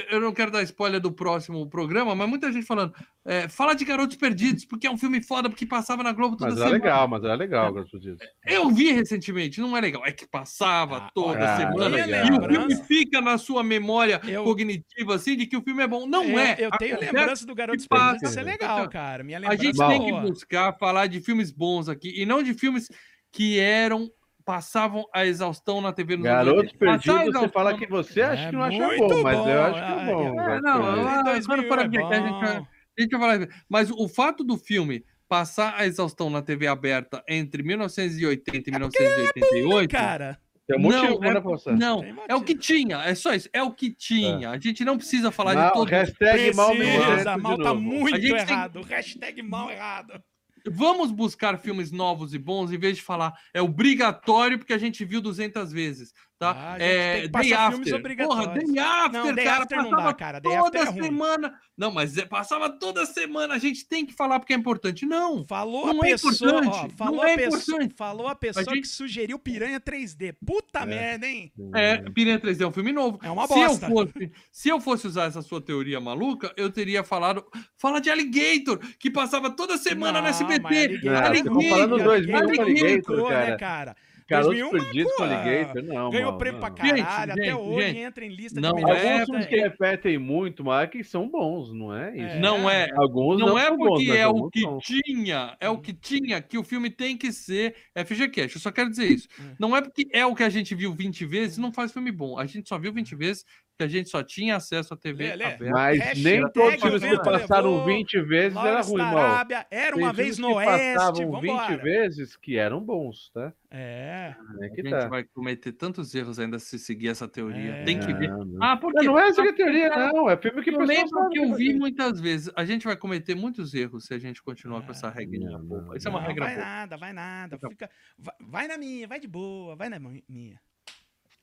eu 0.10 0.22
não 0.22 0.32
quero 0.34 0.52
dar 0.52 0.62
spoiler 0.64 1.00
do 1.00 1.12
próximo 1.12 1.68
programa, 1.70 2.14
mas 2.16 2.30
muita 2.30 2.52
gente 2.52 2.66
falando. 2.66 2.94
É, 3.26 3.48
fala 3.50 3.74
de 3.74 3.84
Garotos 3.84 4.16
Perdidos, 4.18 4.66
porque 4.66 4.86
é 4.86 4.92
um 4.92 4.98
filme 4.98 5.22
foda, 5.24 5.50
porque 5.50 5.66
passava 5.66 6.04
na 6.04 6.12
Globo 6.12 6.38
toda 6.38 6.52
mas 6.52 6.60
era 6.60 6.70
semana. 6.70 6.84
legal, 6.84 7.08
mas 7.08 7.24
era 7.24 7.36
legal, 7.36 7.74
Garotos 7.74 7.92
Perdidos. 7.92 8.20
Eu 8.46 8.70
vi 8.70 8.92
recentemente, 8.92 9.60
não 9.60 9.76
é 9.76 9.82
legal. 9.82 10.06
É 10.06 10.12
que 10.12 10.28
passava 10.28 10.98
Ah, 10.98 11.10
toda 11.14 11.30
olha, 11.40 11.58
semana. 11.58 11.96
olha, 11.96 12.26
E 12.28 12.32
o 12.32 12.48
filme 12.50 12.76
fica 12.86 13.20
na 13.22 13.38
sua 13.38 13.64
memória 13.64 14.22
Eu- 14.28 14.44
cognitiva, 14.44 15.16
assim, 15.16 15.36
de 15.36 15.46
que 15.48 15.58
o 15.58 15.62
filme 15.64 15.82
é 15.84 15.88
bom. 15.88 16.06
Não 16.06 16.38
é. 16.40 16.56
Eu 16.60 16.70
tenho 16.72 16.96
Acontece 16.96 17.14
lembrança 17.16 17.46
do 17.46 17.56
Garotos. 17.56 17.88
Perdidos, 17.88 18.30
isso 18.30 18.40
é 18.40 18.44
legal, 18.44 18.80
Então, 18.80 18.90
cara. 18.92 19.24
Minha 19.24 19.38
A 19.38 19.42
lembrança 19.42 19.64
gente 19.64 19.82
é 19.82 19.88
tem 19.88 20.06
que 20.06 20.12
buscar 20.22 20.78
falar 20.78 21.08
de 21.08 21.20
filmes 21.22 21.52
bons 21.52 21.90
aqui, 21.90 22.14
e 22.16 22.26
não 22.26 22.44
de 22.44 22.54
filmes 22.54 22.88
que 23.32 23.60
eram. 23.60 24.10
Passavam 24.46 25.06
a 25.14 25.26
exaustão 25.26 25.82
na 25.82 25.92
TV 25.92 26.16
nos 26.18 26.26
anos 26.28 26.46
Garotos 26.46 26.72
80. 26.74 26.86
Passar 26.86 27.12
a 27.12 27.16
Perdidos, 27.18 27.42
você 27.42 27.50
fala 27.50 27.78
que 27.78 27.88
você 27.88 28.22
acha 28.22 28.44
É 28.44 28.46
que 28.50 28.56
não 28.56 28.64
acha 28.64 28.78
muito 28.88 29.08
bom, 29.08 29.22
mas 29.24 29.38
bom, 29.38 29.50
eu 29.50 29.62
acho 29.64 29.74
que 29.74 29.80
é 29.80 29.84
ah, 29.86 30.06
bom. 30.06 30.28
é, 30.30 30.36
Garotos 30.36 30.62
não, 30.64 30.82
Perdidos. 30.84 31.06
lá- 31.06 31.20
Em 31.20 31.24
2000 31.24 31.48
quando 31.58 31.68
for 31.68 31.80
é 31.80 31.84
aqui, 31.84 31.98
a 31.98 32.02
gente 32.16 32.40
vai- 32.40 32.60
bom. 32.60 32.68
A 32.98 33.02
gente 33.02 33.18
vai. 33.18 33.48
Mas 33.68 33.92
o 33.92 34.08
fato 34.08 34.44
do 34.44 34.56
filme 34.58 35.04
passar 35.28 35.74
a 35.76 35.86
exaustão 35.86 36.30
na 36.30 36.42
TV 36.42 36.68
aberta 36.68 37.24
entre 37.28 37.64
1980 37.64 38.70
e 38.70 38.72
1988. 38.72 39.90
Cara, 39.92 40.40
Tem 40.68 40.78
um 40.78 40.82
motivo 40.82 41.20
não, 41.20 41.24
é, 41.32 41.42
passar. 41.42 41.76
não, 41.76 42.04
é 42.28 42.36
o 42.36 42.42
que 42.42 42.56
tinha, 42.56 42.98
é 43.04 43.14
só 43.16 43.34
isso, 43.34 43.50
é 43.52 43.62
o 43.62 43.72
que 43.72 43.92
tinha. 43.92 44.52
A 44.52 44.60
gente 44.60 44.86
não 44.86 44.98
precisa 44.98 45.32
falar 45.32 45.56
de 45.56 45.62
Mal, 45.62 45.74
todo. 45.74 45.90
hashtag 45.90 46.56
mal 46.56 46.70
precisa, 46.76 47.38
mal 47.38 47.58
tá 47.58 47.74
muito 47.74 48.16
gente 48.22 48.28
tem- 48.34 48.38
errado. 48.54 48.82
Hashtag 48.84 49.42
mal 49.42 49.70
errado. 49.72 50.22
Vamos 50.68 51.12
buscar 51.12 51.60
filmes 51.60 51.92
novos 51.92 52.34
e 52.34 52.40
bons 52.40 52.72
em 52.72 52.78
vez 52.78 52.98
de 52.98 53.04
falar 53.04 53.40
é 53.54 53.62
obrigatório 53.62 54.58
porque 54.58 54.74
a 54.74 54.78
gente 54.78 55.06
viu 55.06 55.22
200 55.22 55.72
vezes, 55.72 56.14
tá? 56.38 56.52
Ah, 56.52 56.74
a 56.74 56.78
é 56.80 57.28
Day 57.28 57.44
filmes 57.44 57.53
After. 57.53 57.95
obrigatórios. 57.95 58.45
Porra, 58.45 58.53
Day 58.60 58.80
After, 58.80 59.12
Não, 59.26 59.34
Day 59.36 59.45
cara, 59.45 59.62
After 59.64 59.78
não 59.78 59.90
passava 59.90 60.07
dá, 60.07 60.14
cara. 60.14 60.40
Day 60.40 60.56
After 60.56 60.72
toda 60.72 60.78
é 60.80 60.91
ruim. 60.91 61.03
semana. 61.03 61.60
Não, 61.78 61.91
mas 61.91 62.18
é- 62.18 62.26
passava 62.26 62.70
toda 62.70 63.06
semana. 63.06 63.53
A 63.53 63.57
gente 63.57 63.88
tem 63.88 64.06
que 64.06 64.14
falar 64.14 64.40
porque 64.40 64.53
é 64.53 64.56
importante. 64.56 65.06
Não. 65.06 65.45
Falou 65.48 65.88
Não 65.94 66.02
a 66.03 66.07
é 66.07 66.12
pessoa, 66.12 66.34
importante, 66.34 66.68
ó, 66.70 66.90
falou, 66.98 67.16
não 67.18 67.24
a 67.24 67.30
é 67.30 67.36
pessoa 67.36 67.57
importante. 67.60 67.95
falou 67.98 68.28
a 68.28 68.36
pessoa 68.36 68.64
gente- 68.66 68.82
que 68.82 68.88
sugeriu 68.88 69.38
Piranha 69.40 69.80
3D. 69.80 70.34
Puta 70.45 70.80
É. 70.80 70.86
merda, 70.86 71.28
hein? 71.28 71.52
É, 71.74 71.98
Piranha 72.12 72.40
3D 72.40 72.64
é 72.64 72.68
um 72.68 72.72
filme 72.72 72.91
novo. 72.91 73.20
É 73.24 73.30
uma 73.30 73.48
se 73.48 73.53
eu, 73.60 73.68
bosta. 73.68 73.88
fosse, 73.88 74.32
se 74.52 74.70
eu 74.70 74.80
fosse 74.80 75.07
usar 75.07 75.26
essa 75.26 75.41
sua 75.41 75.62
teoria 75.62 75.99
maluca, 75.99 76.53
eu 76.56 76.70
teria 76.72 77.03
falado. 77.03 77.44
Fala 77.78 77.99
de 77.99 78.10
Alligator, 78.10 78.80
que 78.99 79.10
passava 79.12 79.49
toda 79.49 79.78
semana 79.78 80.14
Não, 80.14 80.22
no 80.22 80.28
mas 80.28 80.36
SBT. 80.41 80.76
Alligator- 80.76 81.24
Alligator 81.24 82.03
2000 82.03 82.32
com 82.32 82.62
Alligator, 82.62 83.16
marcou, 83.18 83.30
cara. 83.30 83.45
né, 83.52 83.57
cara? 83.57 83.95
Garotos 84.28 84.58
2001 84.58 84.84
Perdidos 84.84 85.14
com 85.14 85.24
Alligator, 85.24 85.84
não. 85.84 86.10
Ganhou 86.10 86.32
mal, 86.32 86.38
prêmio 86.38 86.60
não. 86.60 86.68
pra 86.68 86.76
caralho, 86.76 86.98
Gente, 86.98 87.08
até 87.08 87.44
gente, 87.44 87.54
hoje 87.54 87.88
gente, 87.88 88.00
entra 88.00 88.26
em 88.26 88.30
lista 88.30 88.60
não 88.60 88.74
de 88.74 88.82
é 88.82 88.86
melhores. 88.86 89.06
Alguns 89.06 89.26
filmes 89.26 89.46
que 89.46 89.56
repetem 89.56 90.18
muito, 90.18 90.64
mas 90.64 90.90
que 90.90 91.04
são 91.04 91.30
bons, 91.30 91.72
não 91.74 91.96
é 91.96 92.18
isso? 92.18 92.36
É. 92.36 92.40
Não 92.40 92.70
é. 92.70 92.88
Alguns 92.96 93.40
Não, 93.40 93.48
não, 93.48 93.60
é 93.60 93.68
são 93.68 93.78
bons, 93.78 93.88
porque 93.90 94.08
mas 94.08 94.18
é 94.18 94.28
o 94.28 94.50
que 94.50 94.62
são. 94.62 94.80
tinha, 94.80 95.56
é 95.60 95.70
o 95.70 95.78
que 95.80 95.94
tinha 95.94 96.42
que 96.42 96.58
o 96.58 96.64
filme 96.64 96.90
tem 96.90 97.16
que 97.18 97.32
ser 97.32 97.76
FGCast. 97.96 98.56
Eu 98.56 98.62
só 98.62 98.72
quero 98.72 98.90
dizer 98.90 99.06
isso. 99.06 99.28
Hum. 99.40 99.56
Não 99.60 99.76
é 99.76 99.82
porque 99.82 100.08
é 100.12 100.26
o 100.26 100.34
que 100.34 100.44
a 100.44 100.50
gente 100.50 100.74
viu 100.74 100.94
20 100.94 101.26
vezes, 101.26 101.58
não 101.58 101.72
faz 101.72 101.92
filme 101.92 102.12
bom. 102.12 102.40
A 102.40 102.46
gente 102.46 102.68
só 102.68 102.80
viu 102.80 102.92
20 102.92 103.16
vezes 103.16 103.46
porque 103.78 103.84
a 103.84 103.88
gente 103.90 104.10
só 104.10 104.24
tinha 104.24 104.56
acesso 104.56 104.94
à 104.94 104.98
TV 104.98 105.36
lê. 105.36 105.44
aberta. 105.44 105.66
Mas 105.70 106.00
Hashtag 106.00 106.24
nem 106.24 106.52
todos 106.54 106.82
os 106.94 107.02
que 107.04 107.18
passaram 107.18 107.72
levou, 107.72 107.86
20 107.86 108.22
vezes 108.22 108.58
era 108.58 108.82
ruim, 108.82 108.98
da 108.98 109.04
mal. 109.04 109.18
Arábia, 109.18 109.68
era 109.70 109.96
uma 109.98 110.14
Tem 110.14 110.24
vez 110.24 110.38
no 110.38 110.48
que 110.48 110.54
Oeste, 110.54 110.96
passavam 110.96 111.32
vamos 111.32 111.42
20 111.68 111.82
vezes 111.82 112.38
que 112.38 112.58
eram 112.58 112.80
bons, 112.82 113.30
tá? 113.34 113.54
É. 113.70 114.34
É 114.62 114.66
A 114.66 114.70
que 114.70 114.82
gente 114.82 114.90
tá. 114.92 115.10
vai 115.10 115.26
cometer 115.26 115.74
tantos 115.74 116.16
erros 116.16 116.40
ainda 116.40 116.58
se 116.58 116.80
seguir 116.80 117.10
essa 117.10 117.28
teoria. 117.28 117.72
É. 117.76 117.84
Tem 117.84 118.00
que 118.00 118.14
ver. 118.14 118.30
Não, 118.30 118.46
não. 118.46 118.64
Ah, 118.64 118.78
por 118.78 118.94
Mas 118.94 119.02
quê? 119.04 119.08
não 119.10 119.20
é 119.20 119.28
essa 119.28 119.42
que 119.42 119.48
é 119.48 119.50
a 119.50 119.52
Ah, 119.52 119.56
teoria, 119.56 119.90
não. 120.14 120.30
É 120.30 120.38
filme 120.38 120.64
que 120.64 120.70
Eu 120.70 120.80
lembro 120.80 121.30
que 121.30 121.40
eu 121.40 121.54
vi 121.54 121.74
muitas 121.74 122.22
vezes. 122.22 122.50
A 122.56 122.64
gente 122.64 122.86
vai 122.86 122.96
cometer 122.96 123.36
muitos 123.36 123.74
erros 123.74 124.06
se 124.06 124.14
a 124.14 124.18
gente 124.20 124.42
continuar 124.42 124.84
com 124.84 124.92
essa 124.92 125.10
regrinha. 125.10 125.50
não, 125.50 125.60
boba. 125.66 125.82
não, 125.88 125.96
Isso 125.98 126.08
é 126.08 126.12
uma 126.12 126.22
Não, 126.22 126.28
regra 126.28 126.46
vai 126.46 126.56
boba. 126.56 126.66
nada, 126.66 126.98
vai 126.98 127.12
nada. 127.12 127.58
Fica, 127.60 127.90
vai, 128.18 128.36
vai 128.40 128.68
na 128.70 128.78
minha, 128.78 129.06
vai 129.06 129.20
de 129.20 129.28
boa, 129.28 129.76
vai 129.76 129.90
na 129.90 130.00
minha. 130.00 130.58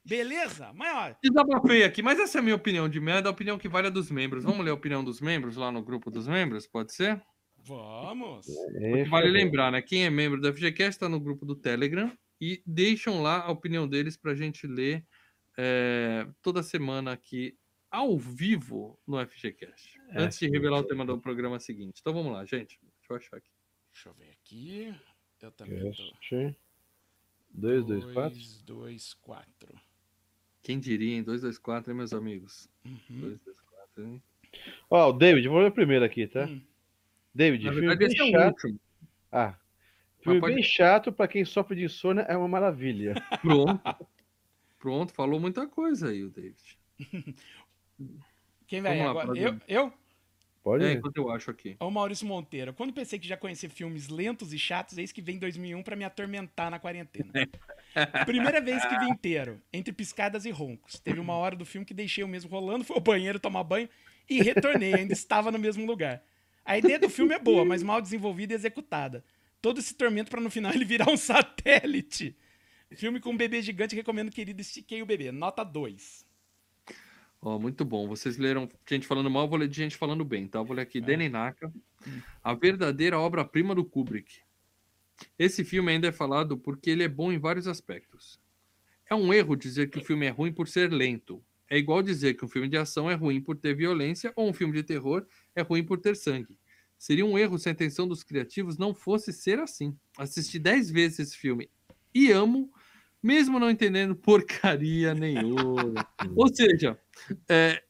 Beleza? 0.04 0.72
Mas 0.74 0.94
olha, 0.96 1.16
Desabafei 1.22 1.84
aqui, 1.84 2.02
mas 2.02 2.18
essa 2.18 2.38
é 2.38 2.40
a 2.40 2.42
minha 2.42 2.56
opinião 2.56 2.88
de 2.88 3.00
merda, 3.00 3.28
a 3.28 3.32
opinião 3.32 3.58
que 3.58 3.68
vale 3.68 3.86
a 3.86 3.90
dos 3.90 4.10
membros. 4.10 4.44
Vamos 4.44 4.64
ler 4.64 4.70
a 4.70 4.74
opinião 4.74 5.04
dos 5.04 5.20
membros 5.20 5.56
lá 5.56 5.70
no 5.70 5.82
grupo 5.82 6.10
dos 6.10 6.26
membros? 6.26 6.66
Pode 6.66 6.92
ser? 6.92 7.22
vamos. 7.64 8.48
É, 8.48 9.04
Vale 9.04 9.26
ferrou. 9.26 9.30
lembrar, 9.30 9.72
né? 9.72 9.80
Quem 9.80 10.04
é 10.04 10.10
membro 10.10 10.40
da 10.40 10.52
FGCast 10.52 10.90
está 10.90 11.08
no 11.08 11.20
grupo 11.20 11.46
do 11.46 11.54
Telegram 11.54 12.10
e 12.40 12.62
deixam 12.66 13.22
lá 13.22 13.42
a 13.42 13.50
opinião 13.50 13.86
deles 13.86 14.16
para 14.16 14.32
a 14.32 14.34
gente 14.34 14.66
ler 14.66 15.06
é, 15.56 16.26
toda 16.42 16.62
semana 16.62 17.12
aqui 17.12 17.56
ao 17.90 18.18
vivo 18.18 18.98
no 19.06 19.24
FGCast. 19.24 20.00
É, 20.10 20.22
antes 20.22 20.38
de 20.38 20.46
sim. 20.46 20.52
revelar 20.52 20.80
o 20.80 20.84
tema 20.84 21.04
do 21.04 21.20
programa 21.20 21.60
seguinte. 21.60 21.98
Então 22.00 22.12
vamos 22.12 22.32
lá, 22.32 22.44
gente. 22.44 22.78
Deixa 22.82 23.12
eu 23.12 23.16
achar 23.16 23.36
aqui. 23.36 23.50
Deixa 23.92 24.08
eu 24.08 24.14
ver 24.14 24.30
aqui. 24.30 24.94
Eu 25.40 25.52
também 25.52 25.78
tô. 25.78 25.88
Teste. 25.90 26.56
2, 27.50 27.84
2, 27.84 28.04
4. 28.12 28.30
2, 28.30 28.62
2, 28.62 29.14
4. 29.14 29.91
Quem 30.62 30.78
diria, 30.78 31.16
hein? 31.16 31.22
224, 31.22 31.90
hein, 31.90 31.96
meus 31.96 32.12
amigos? 32.12 32.68
Uhum. 32.84 32.98
224, 33.10 34.04
hein? 34.04 34.22
Ó, 34.90 35.08
o 35.08 35.12
David, 35.12 35.48
vou 35.48 35.60
ler 35.60 35.70
primeiro 35.72 36.04
aqui, 36.04 36.26
tá? 36.26 36.44
Hum. 36.44 36.60
David, 37.34 37.64
Na 37.66 37.72
filme 37.72 37.88
verdade, 37.88 38.14
bem 38.14 38.20
é 38.20 38.28
o 38.28 38.30
chato. 38.32 38.48
último. 38.52 38.80
Ah, 39.32 39.54
filme 40.20 40.40
pode- 40.40 40.54
bem 40.54 40.62
chato 40.62 41.12
pra 41.12 41.26
quem 41.26 41.44
sofre 41.44 41.76
de 41.76 41.84
insônia 41.84 42.22
é 42.22 42.36
uma 42.36 42.46
maravilha. 42.48 43.14
Pronto. 43.42 44.06
Pronto, 44.78 45.12
falou 45.14 45.40
muita 45.40 45.66
coisa 45.66 46.10
aí 46.10 46.22
o 46.24 46.30
David. 46.30 46.78
Quem 48.66 48.80
vai 48.82 49.00
agora? 49.00 49.36
Eu? 49.38 49.58
Eu? 49.68 49.92
Pode 50.62 50.84
É, 50.84 50.92
ir. 50.92 50.98
enquanto 50.98 51.16
eu 51.16 51.28
acho 51.30 51.50
aqui. 51.50 51.76
Ou 51.80 51.90
Maurício 51.90 52.26
Monteiro. 52.26 52.72
Quando 52.72 52.92
pensei 52.92 53.18
que 53.18 53.26
já 53.26 53.36
conhecia 53.36 53.68
filmes 53.68 54.08
lentos 54.08 54.52
e 54.52 54.58
chatos, 54.58 54.96
eis 54.96 55.10
que 55.10 55.20
vem 55.20 55.38
2001 55.38 55.82
pra 55.82 55.96
me 55.96 56.04
atormentar 56.04 56.70
na 56.70 56.78
quarentena. 56.78 57.30
Primeira 58.26 58.60
vez 58.60 58.84
que 58.86 58.98
vi 58.98 59.06
inteiro, 59.06 59.60
entre 59.72 59.92
piscadas 59.92 60.44
e 60.44 60.50
roncos. 60.50 60.98
Teve 61.00 61.18
uma 61.20 61.34
hora 61.34 61.56
do 61.56 61.64
filme 61.64 61.84
que 61.84 61.92
deixei 61.92 62.22
o 62.22 62.28
mesmo 62.28 62.50
rolando, 62.50 62.84
fui 62.84 62.94
ao 62.96 63.02
banheiro 63.02 63.40
tomar 63.40 63.64
banho 63.64 63.88
e 64.30 64.40
retornei, 64.40 64.94
ainda 64.94 65.12
estava 65.12 65.50
no 65.50 65.58
mesmo 65.58 65.84
lugar. 65.84 66.22
A 66.64 66.78
ideia 66.78 66.98
do 66.98 67.10
filme 67.10 67.34
é 67.34 67.38
boa, 67.40 67.64
mas 67.64 67.82
mal 67.82 68.00
desenvolvida 68.00 68.52
e 68.52 68.56
executada. 68.56 69.24
Todo 69.60 69.78
esse 69.80 69.94
tormento 69.94 70.30
pra 70.30 70.40
no 70.40 70.48
final 70.50 70.72
ele 70.72 70.84
virar 70.84 71.10
um 71.10 71.16
satélite. 71.16 72.36
Filme 72.92 73.18
com 73.20 73.30
um 73.30 73.36
bebê 73.36 73.60
gigante, 73.62 73.96
recomendo 73.96 74.30
querido 74.30 74.60
Estiquei 74.60 75.02
o 75.02 75.06
Bebê. 75.06 75.32
Nota 75.32 75.64
2. 75.64 76.24
Ó, 77.44 77.58
muito 77.58 77.84
bom. 77.84 78.06
Vocês 78.06 78.38
leram 78.38 78.68
gente 78.88 79.04
falando 79.04 79.28
mal, 79.28 79.42
eu 79.42 79.48
vou 79.48 79.58
ler 79.58 79.68
de 79.68 79.76
gente 79.76 79.96
falando 79.96 80.24
bem, 80.24 80.46
tá? 80.46 80.60
Eu 80.60 80.64
vou 80.64 80.76
ler 80.76 80.82
aqui 80.82 81.00
Danny 81.00 81.28
Naka, 81.28 81.72
a 82.42 82.54
verdadeira 82.54 83.18
obra-prima 83.18 83.74
do 83.74 83.84
Kubrick. 83.84 84.40
Esse 85.36 85.64
filme 85.64 85.90
ainda 85.90 86.06
é 86.06 86.12
falado 86.12 86.56
porque 86.56 86.88
ele 86.88 87.02
é 87.02 87.08
bom 87.08 87.32
em 87.32 87.38
vários 87.38 87.66
aspectos. 87.66 88.40
É 89.10 89.14
um 89.14 89.34
erro 89.34 89.56
dizer 89.56 89.90
que 89.90 89.98
o 89.98 90.04
filme 90.04 90.24
é 90.26 90.30
ruim 90.30 90.52
por 90.52 90.68
ser 90.68 90.92
lento. 90.92 91.44
É 91.68 91.76
igual 91.76 92.00
dizer 92.00 92.34
que 92.34 92.44
um 92.44 92.48
filme 92.48 92.68
de 92.68 92.76
ação 92.76 93.10
é 93.10 93.14
ruim 93.14 93.40
por 93.40 93.56
ter 93.56 93.74
violência 93.74 94.32
ou 94.36 94.48
um 94.48 94.52
filme 94.52 94.72
de 94.74 94.84
terror 94.84 95.26
é 95.54 95.62
ruim 95.62 95.82
por 95.82 95.98
ter 95.98 96.14
sangue. 96.14 96.60
Seria 96.96 97.26
um 97.26 97.36
erro 97.36 97.58
se 97.58 97.68
a 97.68 97.72
intenção 97.72 98.06
dos 98.06 98.22
criativos 98.22 98.78
não 98.78 98.94
fosse 98.94 99.32
ser 99.32 99.58
assim. 99.58 99.96
Assisti 100.16 100.60
dez 100.60 100.88
vezes 100.88 101.18
esse 101.18 101.36
filme 101.36 101.68
e 102.14 102.30
amo, 102.30 102.70
mesmo 103.20 103.58
não 103.58 103.68
entendendo 103.68 104.14
porcaria 104.16 105.12
nenhuma. 105.12 106.06
Ou 106.36 106.54
seja, 106.54 106.96
é, 107.48 107.82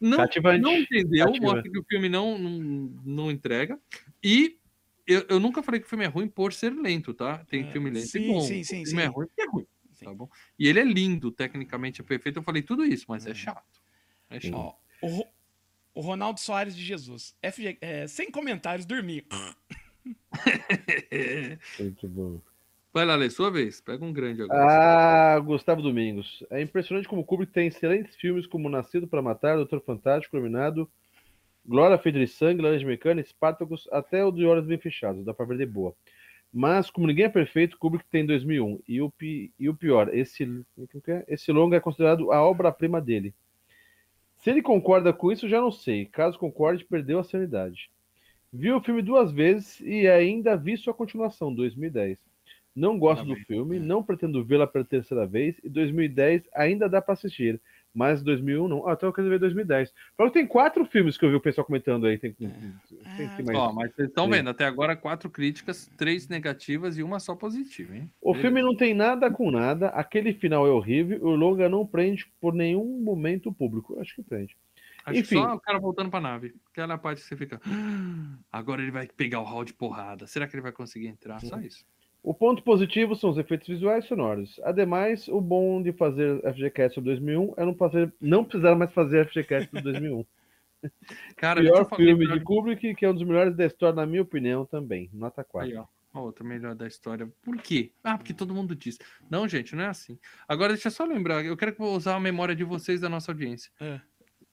não, 0.00 0.18
Cativante. 0.18 0.60
não 0.60 0.76
entendeu, 0.78 1.26
Cativa. 1.26 1.44
mostra 1.46 1.70
que 1.70 1.78
o 1.78 1.84
filme 1.84 2.08
não, 2.08 2.38
não, 2.38 2.58
não 3.04 3.30
entrega. 3.30 3.78
E 4.22 4.58
eu, 5.06 5.26
eu 5.28 5.40
nunca 5.40 5.62
falei 5.62 5.80
que 5.80 5.86
o 5.86 5.88
filme 5.88 6.04
é 6.04 6.08
ruim 6.08 6.28
por 6.28 6.52
ser 6.52 6.70
lento, 6.72 7.12
tá? 7.14 7.44
Tem 7.46 7.62
É, 7.62 7.72
filme 7.72 7.90
lento 7.90 8.06
sim, 8.06 8.18
e 8.18 8.26
bom. 8.28 8.40
sim, 8.40 8.62
sim, 8.64 8.82
o 8.82 8.86
filme 8.86 9.02
é 9.02 9.06
sim. 9.06 9.12
ruim 9.12 9.26
porque 9.26 9.42
é 9.42 9.46
ruim, 9.46 9.66
Sim. 9.92 10.04
tá 10.04 10.14
bom? 10.14 10.28
E 10.58 10.68
ele 10.68 10.78
é 10.80 10.84
lindo, 10.84 11.30
tecnicamente 11.32 12.00
é 12.00 12.04
perfeito. 12.04 12.38
Eu 12.38 12.42
falei 12.42 12.62
tudo 12.62 12.84
isso, 12.84 13.06
mas 13.08 13.26
é 13.26 13.34
chato. 13.34 13.80
É 14.30 14.38
chato. 14.38 14.54
Ó, 14.54 14.74
o, 15.02 15.06
Ro- 15.08 15.28
o 15.94 16.00
Ronaldo 16.00 16.38
Soares 16.40 16.76
de 16.76 16.84
Jesus. 16.84 17.34
FG, 17.42 17.78
é, 17.80 18.06
sem 18.06 18.30
comentários, 18.30 18.86
dormir. 18.86 19.26
Muito 21.78 22.08
bom. 22.08 22.40
Vai 22.98 23.06
lá, 23.06 23.14
Lê, 23.14 23.30
sua 23.30 23.48
vez. 23.48 23.80
Pega 23.80 24.04
um 24.04 24.12
grande 24.12 24.42
agora. 24.42 24.60
Ah, 24.60 25.38
Gustavo 25.38 25.80
Domingos. 25.80 26.42
É 26.50 26.60
impressionante 26.60 27.06
como 27.06 27.22
o 27.22 27.24
Kubrick 27.24 27.52
tem 27.52 27.68
excelentes 27.68 28.16
filmes 28.16 28.44
como 28.44 28.68
Nascido 28.68 29.06
para 29.06 29.22
Matar, 29.22 29.54
Doutor 29.54 29.80
Fantástico, 29.80 30.36
Iluminado, 30.36 30.90
Glória 31.64 31.96
Feita 31.96 32.18
de 32.18 32.26
Sangue, 32.26 32.60
Laranja 32.60 32.84
Mecânica, 32.84 33.28
Spartacus, 33.28 33.88
até 33.92 34.24
o 34.24 34.32
de 34.32 34.44
Olhos 34.44 34.66
Bem 34.66 34.78
Fechados, 34.78 35.24
dá 35.24 35.32
pra 35.32 35.46
ver 35.46 35.58
de 35.58 35.64
boa. 35.66 35.94
Mas, 36.52 36.90
como 36.90 37.06
ninguém 37.06 37.26
é 37.26 37.28
perfeito, 37.28 37.78
Kubrick 37.78 38.04
tem 38.10 38.26
2001. 38.26 38.80
E 38.88 39.00
o, 39.00 39.08
pi- 39.12 39.52
e 39.56 39.68
o 39.68 39.74
pior, 39.76 40.12
esse, 40.12 40.42
é? 41.06 41.24
esse 41.28 41.52
longa 41.52 41.76
é 41.76 41.80
considerado 41.80 42.32
a 42.32 42.42
obra-prima 42.42 43.00
dele. 43.00 43.32
Se 44.38 44.50
ele 44.50 44.60
concorda 44.60 45.12
com 45.12 45.30
isso, 45.30 45.48
já 45.48 45.60
não 45.60 45.70
sei. 45.70 46.04
Caso 46.06 46.36
concorde, 46.36 46.84
perdeu 46.84 47.20
a 47.20 47.24
sanidade. 47.24 47.90
Vi 48.52 48.72
o 48.72 48.80
filme 48.80 49.02
duas 49.02 49.30
vezes 49.30 49.78
e 49.82 50.08
ainda 50.08 50.56
vi 50.56 50.76
sua 50.76 50.92
continuação, 50.92 51.54
2010. 51.54 52.18
Não 52.78 52.96
gosto 52.96 53.26
Tá 53.26 53.34
do 53.34 53.36
filme, 53.40 53.80
não 53.80 54.04
pretendo 54.04 54.44
vê-la 54.44 54.64
pela 54.64 54.84
terceira 54.84 55.26
vez 55.26 55.56
e 55.64 55.68
2010 55.68 56.44
ainda 56.54 56.88
dá 56.88 57.02
para 57.02 57.14
assistir. 57.14 57.60
Mas 57.92 58.22
2001 58.22 58.68
não. 58.68 58.86
Ah, 58.86 58.92
então 58.92 59.08
eu 59.08 59.12
quero 59.12 59.28
ver 59.28 59.40
2010. 59.40 59.92
Falou 60.16 60.30
que 60.30 60.38
tem 60.38 60.46
quatro 60.46 60.84
filmes 60.84 61.18
que 61.18 61.24
eu 61.24 61.30
vi 61.30 61.34
o 61.34 61.40
pessoal 61.40 61.64
comentando 61.64 62.06
aí. 62.06 62.16
Tem, 62.16 62.32
tem, 62.32 62.48
tem, 63.16 63.28
tem 63.28 63.44
mais... 63.44 63.58
Ó, 63.58 63.72
mas 63.72 63.92
vocês 63.92 64.08
estão 64.08 64.30
vendo, 64.30 64.48
até 64.48 64.64
agora 64.64 64.94
quatro 64.94 65.28
críticas, 65.28 65.90
três 65.96 66.28
negativas 66.28 66.96
e 66.96 67.02
uma 67.02 67.18
só 67.18 67.34
positiva, 67.34 67.96
hein? 67.96 68.08
O 68.20 68.32
Beleza. 68.32 68.48
filme 68.48 68.62
não 68.62 68.76
tem 68.76 68.94
nada 68.94 69.28
com 69.28 69.50
nada, 69.50 69.88
aquele 69.88 70.32
final 70.32 70.64
é 70.64 70.70
horrível, 70.70 71.18
o 71.24 71.34
longa 71.34 71.68
não 71.68 71.84
prende 71.84 72.30
por 72.40 72.54
nenhum 72.54 73.00
momento 73.00 73.52
público. 73.52 73.94
Eu 73.94 74.02
acho 74.02 74.14
que 74.14 74.22
prende. 74.22 74.56
Acho 75.04 75.20
Enfim. 75.20 75.36
só 75.36 75.54
o 75.54 75.60
cara 75.60 75.80
voltando 75.80 76.10
pra 76.10 76.20
nave. 76.20 76.54
Aquela 76.70 76.96
parte 76.98 77.22
que 77.22 77.26
você 77.26 77.36
fica. 77.36 77.60
Ah, 77.66 78.38
agora 78.52 78.82
ele 78.82 78.90
vai 78.92 79.08
pegar 79.08 79.40
o 79.40 79.44
hall 79.44 79.64
de 79.64 79.72
porrada. 79.72 80.26
Será 80.26 80.46
que 80.46 80.54
ele 80.54 80.62
vai 80.62 80.72
conseguir 80.72 81.08
entrar? 81.08 81.40
Só 81.40 81.58
isso. 81.58 81.84
O 82.28 82.34
ponto 82.34 82.62
positivo 82.62 83.16
são 83.16 83.30
os 83.30 83.38
efeitos 83.38 83.66
visuais 83.66 84.04
e 84.04 84.08
sonoros. 84.08 84.60
Ademais, 84.62 85.28
o 85.28 85.40
bom 85.40 85.82
de 85.82 85.94
fazer 85.94 86.38
FGCast 86.42 86.96
sobre 86.96 87.12
2001 87.12 87.54
é 87.56 87.64
não, 87.64 87.74
fazer, 87.74 88.12
não 88.20 88.44
precisar 88.44 88.74
mais 88.74 88.92
fazer 88.92 89.26
FGCast 89.26 89.70
sobre 89.70 89.80
2001. 89.80 90.26
Cara, 91.38 91.62
Pior 91.62 91.88
filme 91.96 92.26
de 92.26 92.40
Kubrick, 92.40 92.94
que 92.96 93.06
é 93.06 93.08
um 93.08 93.14
dos 93.14 93.22
melhores 93.22 93.56
da 93.56 93.64
história, 93.64 93.96
na 93.96 94.04
minha 94.04 94.20
opinião, 94.20 94.66
também. 94.66 95.08
Nota 95.10 95.42
4. 95.42 95.70
Aí, 95.70 95.78
ó. 95.78 95.86
Outro 96.20 96.44
melhor 96.44 96.74
da 96.74 96.86
história. 96.86 97.26
Por 97.42 97.56
quê? 97.62 97.92
Ah, 98.04 98.18
porque 98.18 98.34
todo 98.34 98.54
mundo 98.54 98.76
diz. 98.76 98.98
Não, 99.30 99.48
gente, 99.48 99.74
não 99.74 99.84
é 99.84 99.88
assim. 99.88 100.18
Agora, 100.46 100.74
deixa 100.74 100.88
eu 100.88 100.92
só 100.92 101.06
lembrar. 101.06 101.42
Eu 101.42 101.56
quero 101.56 101.72
que 101.72 101.80
eu 101.80 101.86
vou 101.86 101.96
usar 101.96 102.14
a 102.14 102.20
memória 102.20 102.54
de 102.54 102.62
vocês, 102.62 103.00
da 103.00 103.08
nossa 103.08 103.32
audiência. 103.32 103.72
É. 103.80 104.02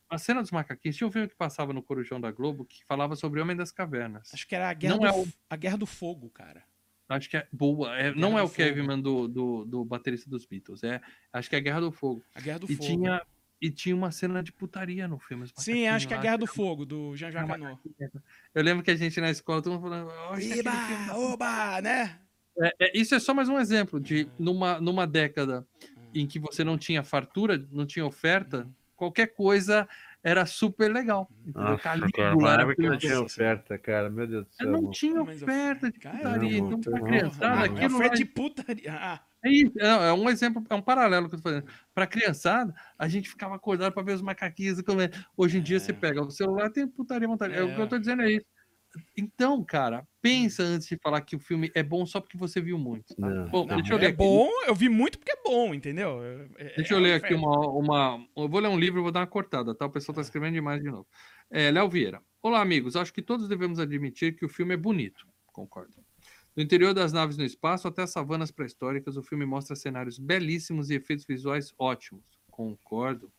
A 0.09 0.17
cena 0.17 0.41
dos 0.41 0.51
macaquinhos, 0.51 0.95
tinha 0.95 1.09
um 1.09 1.11
filme 1.11 1.27
que 1.27 1.35
passava 1.35 1.73
no 1.73 1.83
Corujão 1.83 2.21
da 2.21 2.31
Globo 2.31 2.63
que 2.63 2.85
falava 2.85 3.17
sobre 3.17 3.41
o 3.41 3.43
Homem 3.43 3.57
das 3.57 3.73
Cavernas. 3.73 4.33
Acho 4.33 4.47
que 4.47 4.55
era 4.55 4.69
a 4.69 4.73
Guerra, 4.73 4.97
do, 4.97 5.05
é 5.05 5.11
o... 5.11 5.27
a 5.49 5.55
Guerra 5.57 5.77
do 5.77 5.85
Fogo, 5.85 6.29
cara. 6.29 6.63
Acho 7.07 7.29
que 7.29 7.37
é 7.37 7.47
boa. 7.51 7.95
É, 7.95 8.13
não 8.15 8.37
é 8.37 8.41
o 8.41 8.49
Kevin 8.49 8.99
do, 9.01 9.27
do, 9.27 9.65
do, 9.65 9.85
baterista 9.85 10.29
dos 10.29 10.45
Beatles. 10.45 10.83
É, 10.83 10.99
acho 11.31 11.49
que 11.49 11.55
é 11.55 11.59
a 11.59 11.61
Guerra 11.61 11.81
do 11.81 11.91
Fogo. 11.91 12.23
A 12.33 12.41
Guerra 12.41 12.59
do 12.59 12.71
e 12.71 12.75
Fogo. 12.75 12.87
Tinha, 12.87 13.21
e 13.61 13.69
tinha 13.69 13.95
uma 13.95 14.11
cena 14.11 14.41
de 14.41 14.51
putaria 14.51 15.07
no 15.07 15.19
filme. 15.19 15.45
Sim, 15.55 15.87
acho 15.87 16.07
que 16.07 16.13
é 16.13 16.17
a 16.17 16.21
Guerra 16.21 16.37
do 16.37 16.47
Fogo, 16.47 16.85
do 16.85 17.15
Jean 17.15 17.31
Jacques 17.31 17.51
Anot. 17.51 17.79
Eu 18.53 18.63
lembro 18.63 18.83
que 18.83 18.91
a 18.91 18.95
gente 18.95 19.21
na 19.21 19.29
escola, 19.29 19.61
todo 19.61 19.73
mundo 19.73 19.83
falando. 19.83 20.41
Iba, 20.41 20.71
oba, 21.15 21.81
né? 21.81 22.19
É, 22.57 22.75
é, 22.79 22.97
isso 22.97 23.13
é 23.13 23.19
só 23.19 23.33
mais 23.33 23.49
um 23.49 23.59
exemplo 23.59 23.99
de 23.99 24.27
numa, 24.39 24.79
numa 24.79 25.05
década 25.05 25.67
em 26.13 26.25
que 26.25 26.39
você 26.39 26.63
não 26.63 26.77
tinha 26.77 27.03
fartura, 27.03 27.63
não 27.71 27.85
tinha 27.85 28.05
oferta, 28.05 28.59
uhum. 28.59 28.73
qualquer 28.95 29.27
coisa 29.27 29.87
era 30.25 30.43
super 30.47 30.91
legal. 30.91 31.29
Nossa, 31.53 31.83
Calígula 31.83 32.53
era 32.53 32.75
que 32.75 32.81
não 32.81 32.97
tinha 32.97 33.21
oferta, 33.21 33.77
cara. 33.77 34.09
Meu 34.09 34.25
Deus 34.25 34.47
do 34.47 34.53
céu. 34.55 34.71
Não 34.71 34.89
tinha 34.89 35.21
oferta 35.21 35.91
de 35.91 35.99
putaria. 35.99 36.57
Então, 36.57 36.81
pra 36.81 36.99
criançada, 36.99 37.65
aquilo. 37.65 37.95
Oferta 37.95 38.15
de 38.17 38.25
putaria. 38.25 38.91
Ah. 38.91 39.21
É, 39.43 39.49
isso, 39.51 39.79
é 39.79 40.11
um 40.11 40.27
exemplo, 40.27 40.63
é 40.67 40.73
um 40.73 40.81
paralelo 40.81 41.29
que 41.29 41.35
eu 41.35 41.39
tô 41.39 41.47
fazendo. 41.47 41.67
Para 41.93 42.07
criançada, 42.07 42.73
a 42.97 43.07
gente 43.07 43.29
ficava 43.29 43.55
acordado 43.55 43.93
para 43.93 44.01
ver 44.01 44.13
os 44.13 44.21
macaquinhos. 44.23 44.81
Hoje 45.37 45.59
em 45.59 45.61
dia, 45.61 45.77
é. 45.77 45.79
você 45.79 45.93
pega 45.93 46.23
o 46.23 46.31
celular, 46.31 46.71
tem 46.71 46.87
putaria, 46.87 47.27
montaria. 47.27 47.57
É. 47.57 47.63
O 47.63 47.75
que 47.75 47.81
eu 47.81 47.87
tô 47.87 47.99
dizendo 47.99 48.23
é 48.23 48.31
isso. 48.31 48.45
Então, 49.17 49.63
cara, 49.63 50.07
pensa 50.21 50.63
antes 50.63 50.87
de 50.87 50.97
falar 50.97 51.21
que 51.21 51.35
o 51.35 51.39
filme 51.39 51.71
é 51.73 51.83
bom 51.83 52.05
só 52.05 52.19
porque 52.19 52.37
você 52.37 52.61
viu 52.61 52.77
muito. 52.77 53.15
Tá? 53.15 53.45
Bom, 53.45 53.65
não, 53.65 53.77
deixa 53.77 53.93
eu 53.93 53.97
ler. 53.97 54.05
É 54.05 54.09
aqui. 54.09 54.17
bom, 54.17 54.49
eu 54.67 54.75
vi 54.75 54.89
muito 54.89 55.17
porque 55.17 55.31
é 55.31 55.41
bom, 55.43 55.73
entendeu? 55.73 56.19
É, 56.57 56.75
deixa 56.75 56.93
eu 56.93 56.99
ler 56.99 57.13
aqui 57.13 57.33
uma, 57.33 57.59
uma. 57.69 58.27
Eu 58.35 58.47
vou 58.47 58.59
ler 58.59 58.69
um 58.69 58.79
livro 58.79 58.99
e 58.99 59.03
vou 59.03 59.11
dar 59.11 59.21
uma 59.21 59.27
cortada, 59.27 59.73
tá? 59.75 59.85
O 59.85 59.91
pessoal 59.91 60.15
tá 60.15 60.21
escrevendo 60.21 60.53
demais 60.53 60.81
de 60.81 60.89
novo. 60.89 61.07
É, 61.49 61.71
Léo 61.71 61.89
Vieira. 61.89 62.21
Olá, 62.41 62.61
amigos. 62.61 62.95
Acho 62.95 63.13
que 63.13 63.21
todos 63.21 63.47
devemos 63.47 63.79
admitir 63.79 64.35
que 64.35 64.45
o 64.45 64.49
filme 64.49 64.73
é 64.73 64.77
bonito. 64.77 65.27
Concordo. 65.51 65.93
Do 66.55 66.61
interior 66.61 66.93
das 66.93 67.11
naves 67.11 67.37
no 67.37 67.43
espaço 67.43 67.87
até 67.87 68.03
as 68.03 68.11
savanas 68.11 68.49
pré-históricas, 68.49 69.17
o 69.17 69.23
filme 69.23 69.45
mostra 69.45 69.75
cenários 69.75 70.17
belíssimos 70.17 70.89
e 70.89 70.95
efeitos 70.95 71.25
visuais 71.25 71.73
ótimos. 71.77 72.23
Concordo. 72.49 73.31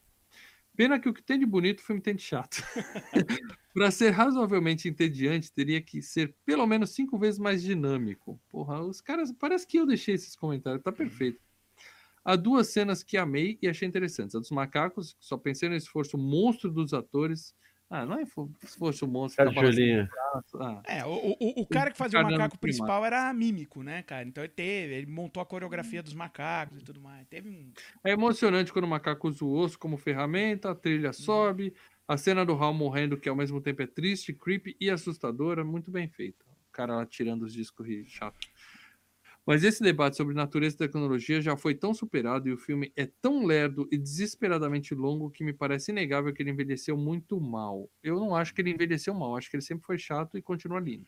Pena 0.76 1.00
que 1.00 1.08
o 1.08 1.14
que 1.14 1.22
tem 1.22 1.38
de 1.38 1.46
bonito, 1.46 1.80
o 1.80 1.82
filme 1.82 2.02
tem 2.02 2.14
de 2.14 2.22
chato. 2.22 2.62
Para 3.72 3.90
ser 3.90 4.10
razoavelmente 4.10 4.88
entediante, 4.88 5.52
teria 5.52 5.80
que 5.80 6.02
ser 6.02 6.34
pelo 6.44 6.66
menos 6.66 6.90
cinco 6.90 7.18
vezes 7.18 7.38
mais 7.38 7.62
dinâmico. 7.62 8.40
Porra, 8.50 8.82
os 8.82 9.00
caras. 9.00 9.32
Parece 9.32 9.66
que 9.66 9.78
eu 9.78 9.86
deixei 9.86 10.14
esses 10.14 10.36
comentários, 10.36 10.82
tá 10.82 10.92
perfeito. 10.92 11.40
Há 12.24 12.36
duas 12.36 12.68
cenas 12.68 13.02
que 13.02 13.16
amei 13.16 13.58
e 13.62 13.68
achei 13.68 13.86
interessantes. 13.86 14.34
A 14.34 14.38
dos 14.38 14.50
macacos, 14.50 15.16
só 15.18 15.36
pensei 15.36 15.68
no 15.68 15.76
esforço 15.76 16.18
monstro 16.18 16.70
dos 16.70 16.92
atores 16.92 17.54
ah, 17.88 18.04
não 18.04 18.18
é 18.18 18.24
se 18.24 18.78
fosse 18.78 19.04
o 19.04 19.06
monstro. 19.06 19.44
Cara 19.44 19.70
Julinha. 19.70 20.08
Ah. 20.60 20.82
É, 20.86 21.04
o, 21.04 21.36
o, 21.38 21.62
o, 21.62 21.66
cara 21.66 21.90
que 21.92 21.96
fazia 21.96 22.20
o 22.20 22.24
macaco 22.24 22.58
principal 22.58 23.04
era 23.04 23.32
mímico, 23.32 23.82
né, 23.82 24.02
cara? 24.02 24.26
Então 24.26 24.42
ele 24.42 24.52
teve, 24.52 24.94
ele 24.94 25.06
montou 25.06 25.40
a 25.40 25.46
coreografia 25.46 26.02
dos 26.02 26.12
macacos 26.12 26.80
e 26.80 26.84
tudo 26.84 27.00
mais. 27.00 27.26
Teve 27.28 27.48
um... 27.48 27.72
É 28.04 28.10
emocionante 28.10 28.72
quando 28.72 28.86
o 28.86 28.88
macaco 28.88 29.28
usa 29.28 29.44
o 29.44 29.52
osso 29.52 29.78
como 29.78 29.96
ferramenta, 29.96 30.70
a 30.72 30.74
trilha 30.74 31.08
uhum. 31.08 31.12
sobe, 31.12 31.74
a 32.08 32.16
cena 32.16 32.44
do 32.44 32.54
Hal 32.54 32.74
morrendo, 32.74 33.16
que 33.16 33.28
ao 33.28 33.36
mesmo 33.36 33.60
tempo 33.60 33.82
é 33.82 33.86
triste, 33.86 34.32
creepy 34.32 34.76
e 34.80 34.90
assustadora, 34.90 35.64
muito 35.64 35.90
bem 35.90 36.08
feita. 36.08 36.44
O 36.68 36.72
cara 36.72 36.96
lá 36.96 37.06
tirando 37.06 37.42
os 37.42 37.52
discos 37.52 37.86
chato. 38.08 38.36
Mas 39.47 39.62
esse 39.62 39.81
debate 39.81 40.16
sobre 40.16 40.35
natureza 40.35 40.74
e 40.74 40.78
tecnologia 40.78 41.40
já 41.40 41.56
foi 41.56 41.73
tão 41.73 41.94
superado 41.94 42.48
e 42.48 42.52
o 42.52 42.59
filme 42.59 42.93
é 42.97 43.06
tão 43.06 43.47
lerdo 43.47 43.89
e 43.93 43.97
desesperadamente 43.97 44.93
longo 44.93 45.31
que 45.31 45.44
me 45.44 45.52
parece 45.52 45.93
inegável 45.93 46.32
que 46.32 46.43
ele 46.43 46.51
envelheceu 46.51 46.97
muito 46.97 47.40
mal. 47.40 47.89
Eu 48.02 48.16
não 48.16 48.35
acho 48.35 48.52
que 48.52 48.60
ele 48.60 48.73
envelheceu 48.73 49.14
mal, 49.14 49.36
acho 49.36 49.48
que 49.48 49.55
ele 49.55 49.62
sempre 49.62 49.86
foi 49.86 49.98
chato 49.98 50.36
e 50.36 50.43
continua 50.43 50.81
lindo. 50.81 51.06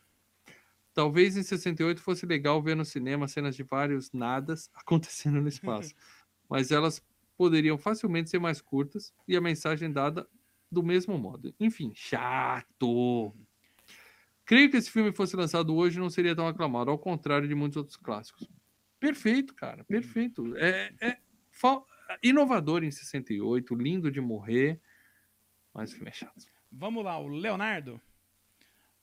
Talvez 0.94 1.36
em 1.36 1.42
68 1.42 2.00
fosse 2.00 2.26
legal 2.26 2.62
ver 2.62 2.76
no 2.76 2.84
cinema 2.84 3.26
cenas 3.26 3.56
de 3.56 3.64
vários 3.64 4.12
nadas 4.12 4.70
acontecendo 4.74 5.40
no 5.40 5.48
espaço, 5.48 5.92
mas 6.48 6.70
elas 6.70 7.02
poderiam 7.36 7.76
facilmente 7.76 8.30
ser 8.30 8.38
mais 8.38 8.60
curtas 8.60 9.12
e 9.26 9.36
a 9.36 9.40
mensagem 9.40 9.90
dada 9.90 10.28
do 10.70 10.82
mesmo 10.82 11.18
modo. 11.18 11.52
Enfim, 11.58 11.92
chato. 11.92 13.34
Creio 14.48 14.70
que 14.70 14.78
esse 14.78 14.90
filme 14.90 15.12
fosse 15.12 15.36
lançado 15.36 15.76
hoje 15.76 16.00
não 16.00 16.08
seria 16.08 16.34
tão 16.34 16.48
aclamado, 16.48 16.90
ao 16.90 16.98
contrário 16.98 17.46
de 17.46 17.54
muitos 17.54 17.76
outros 17.76 17.98
clássicos. 17.98 18.48
Perfeito, 18.98 19.54
cara, 19.54 19.84
perfeito. 19.84 20.56
É, 20.56 20.90
é 21.02 21.18
inovador 22.22 22.82
em 22.82 22.90
68, 22.90 23.74
lindo 23.74 24.10
de 24.10 24.22
morrer, 24.22 24.80
mas 25.74 25.92
o 25.92 25.96
filme 25.96 26.08
é 26.08 26.14
chato. 26.14 26.46
Vamos 26.72 27.04
lá, 27.04 27.18
o 27.18 27.28
Leonardo. 27.28 28.00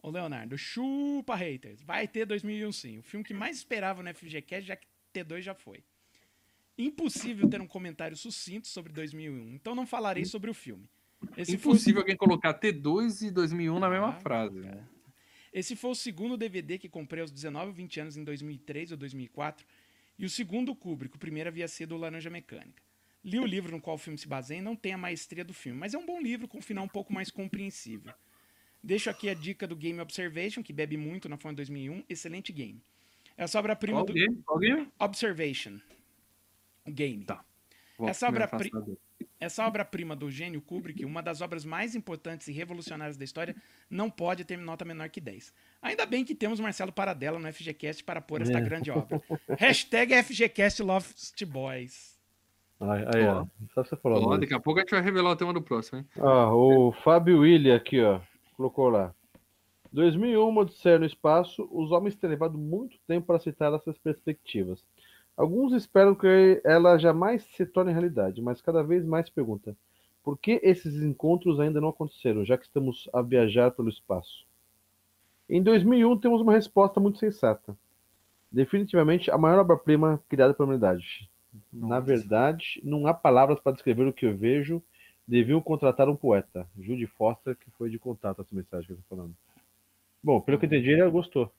O 0.02 0.10
Leonardo, 0.10 0.58
chupa 0.58 1.36
haters. 1.36 1.80
Vai 1.84 2.08
ter 2.08 2.26
2001 2.26 2.72
sim. 2.72 2.98
O 2.98 3.04
filme 3.04 3.24
que 3.24 3.34
mais 3.34 3.58
esperava 3.58 4.02
no 4.02 4.12
FGCast, 4.16 4.68
já 4.68 4.76
que 4.76 4.88
T2 5.14 5.42
já 5.42 5.54
foi. 5.54 5.84
Impossível 6.76 7.48
ter 7.48 7.62
um 7.62 7.68
comentário 7.68 8.18
sucinto 8.18 8.68
sobre 8.68 8.92
2001, 8.92 9.54
então 9.54 9.76
não 9.76 9.86
falarei 9.86 10.26
sobre 10.26 10.50
o 10.50 10.56
filme. 10.56 10.90
Esse 11.38 11.54
Impossível 11.54 12.02
foi... 12.02 12.02
alguém 12.02 12.18
colocar 12.18 12.60
T2 12.60 13.28
e 13.28 13.32
2001 13.32 13.78
na 13.78 13.90
mesma 13.92 14.10
ah, 14.10 14.14
frase. 14.14 14.60
Né? 14.60 14.88
Esse 15.56 15.74
foi 15.74 15.92
o 15.92 15.96
segundo 15.96 16.36
DVD 16.36 16.78
que 16.78 16.90
comprei 16.90 17.22
aos 17.22 17.32
19 17.32 17.68
ou 17.68 17.74
20 17.74 18.02
anos 18.02 18.18
em 18.18 18.26
2003 18.26 18.92
ou 18.92 18.98
2004, 18.98 19.66
e 20.20 20.26
o 20.26 20.30
segundo 20.30 20.76
Kubrick, 20.76 21.16
o 21.16 21.20
primeiro 21.20 21.48
havia 21.48 21.66
sido 21.66 21.96
o 21.96 21.98
Laranja 21.98 22.30
Mecânica. 22.30 22.84
Li 23.24 23.40
o 23.40 23.46
livro 23.46 23.72
no 23.72 23.80
qual 23.80 23.96
o 23.96 23.98
filme 23.98 24.20
se 24.20 24.28
baseia 24.28 24.60
e 24.60 24.62
não 24.62 24.76
tem 24.76 24.92
a 24.92 24.98
maestria 24.98 25.46
do 25.46 25.54
filme, 25.54 25.80
mas 25.80 25.94
é 25.94 25.98
um 25.98 26.06
bom 26.06 26.20
livro 26.20 26.46
com 26.46 26.58
um 26.58 26.62
final 26.62 26.84
um 26.84 26.90
pouco 26.90 27.14
mais 27.14 27.32
compreensível. 27.32 28.14
Deixo 28.84 29.10
aqui 29.10 29.30
a 29.30 29.34
dica 29.34 29.66
do 29.66 29.78
Game 29.78 29.98
Observation, 30.02 30.62
que 30.62 30.74
bebe 30.74 30.98
muito 30.98 31.30
na 31.30 31.38
fonte 31.38 31.56
2001, 31.56 32.04
excelente 32.10 32.52
game. 32.52 32.84
Essa 33.38 33.58
obra-prima 33.58 34.04
do... 34.04 34.12
Game? 34.12 34.44
Qual 34.46 34.60
game? 34.60 34.92
Observation. 35.00 35.80
O 36.86 36.92
game. 36.92 37.24
Tá. 37.24 37.46
Essa 38.02 38.28
obra-prima 38.28 38.86
essa 39.46 39.66
obra-prima 39.66 40.16
do 40.16 40.30
gênio 40.30 40.62
Kubrick, 40.62 41.06
uma 41.06 41.22
das 41.22 41.42
obras 41.42 41.64
mais 41.64 41.96
importantes 41.96 42.48
e 42.48 42.52
revolucionárias 42.52 43.18
da 43.18 43.24
história, 43.24 43.56
não 43.90 44.10
pode 44.10 44.44
ter 44.44 44.58
nota 44.58 44.84
menor 44.84 45.10
que 45.10 45.22
10. 45.22 45.54
Ainda 45.82 46.06
bem 46.06 46.26
que 46.26 46.36
temos 46.36 46.60
Marcelo 46.60 46.92
Paradela 46.92 47.40
no 47.40 47.52
FGCast 47.52 48.04
para 48.04 48.22
pôr 48.22 48.42
esta 48.42 48.58
é. 48.58 48.62
grande 48.62 48.90
obra. 48.92 49.22
Hashtag 49.58 50.14
FGCast 50.24 50.82
Lost 50.82 51.46
Boys. 51.46 52.16
Aí, 52.80 53.06
aí 53.16 53.28
ó. 53.28 53.46
Só 53.74 53.84
você 53.84 53.96
falou. 53.96 54.28
Ó, 54.28 54.38
daqui 54.38 54.54
a 54.54 54.60
pouco 54.60 54.80
a 54.80 54.84
gente 54.84 54.92
vai 54.92 55.02
revelar 55.02 55.32
o 55.32 55.36
tema 55.36 55.54
do 55.54 55.62
próximo, 55.62 56.00
hein? 56.00 56.06
Ah, 56.20 56.54
o 56.54 56.92
Fábio 57.04 57.40
William 57.40 57.76
aqui, 57.76 58.02
ó. 58.02 58.20
Colocou 58.58 58.90
lá. 58.90 59.14
2001, 59.92 60.58
Odisseia 60.58 61.00
no 61.00 61.06
Espaço, 61.06 61.70
os 61.72 61.92
homens 61.92 62.16
têm 62.16 62.30
levado 62.30 62.58
muito 62.58 62.98
tempo 63.08 63.28
para 63.28 63.38
aceitar 63.38 63.74
essas 63.74 63.98
perspectivas. 63.98 64.84
Alguns 65.38 65.74
esperam 65.74 66.16
que 66.16 66.62
ela 66.64 66.98
jamais 66.98 67.44
se 67.44 67.66
torne 67.66 67.92
realidade, 67.92 68.42
mas 68.42 68.62
cada 68.62 68.82
vez 68.82 69.06
mais 69.06 69.26
se 69.26 69.32
pergunta: 69.32 69.76
por 70.24 70.38
que 70.38 70.60
esses 70.64 70.96
encontros 71.04 71.60
ainda 71.60 71.82
não 71.82 71.90
aconteceram, 71.90 72.46
já 72.46 72.58
que 72.58 72.66
estamos 72.66 73.10
a 73.14 73.22
viajar 73.22 73.72
pelo 73.72 73.90
espaço? 73.90 74.46
Em 75.50 75.62
2001 75.62 76.18
temos 76.20 76.42
uma 76.42 76.54
resposta 76.54 77.00
muito 77.00 77.20
sensata. 77.20 77.78
Definitivamente 78.50 79.30
a 79.30 79.38
maior 79.38 79.60
obra-prima 79.60 80.24
criada 80.30 80.54
pela 80.54 80.68
humanidade. 80.68 81.30
Nossa. 81.72 81.94
Na 81.94 82.00
verdade, 82.00 82.82
não 82.84 83.06
há 83.06 83.14
palavras 83.14 83.60
para 83.60 83.74
descrever 83.74 84.08
o 84.08 84.14
que 84.14 84.26
eu 84.26 84.36
vejo. 84.36 84.82
Deviam 85.28 85.60
contratar 85.62 86.08
um 86.08 86.16
poeta. 86.16 86.68
Judy 86.78 87.08
Foster, 87.08 87.58
que 87.58 87.70
foi 87.72 87.90
de 87.90 88.00
contato 88.00 88.42
essa 88.42 88.56
mensagem 88.56 88.88
que 88.88 88.94
eu 88.94 88.98
estou 88.98 89.18
falando. 89.18 89.36
Bom, 90.24 90.40
pelo 90.40 90.58
que 90.58 90.66
entendi, 90.66 90.92
ele 90.92 91.10
gostou. 91.10 91.52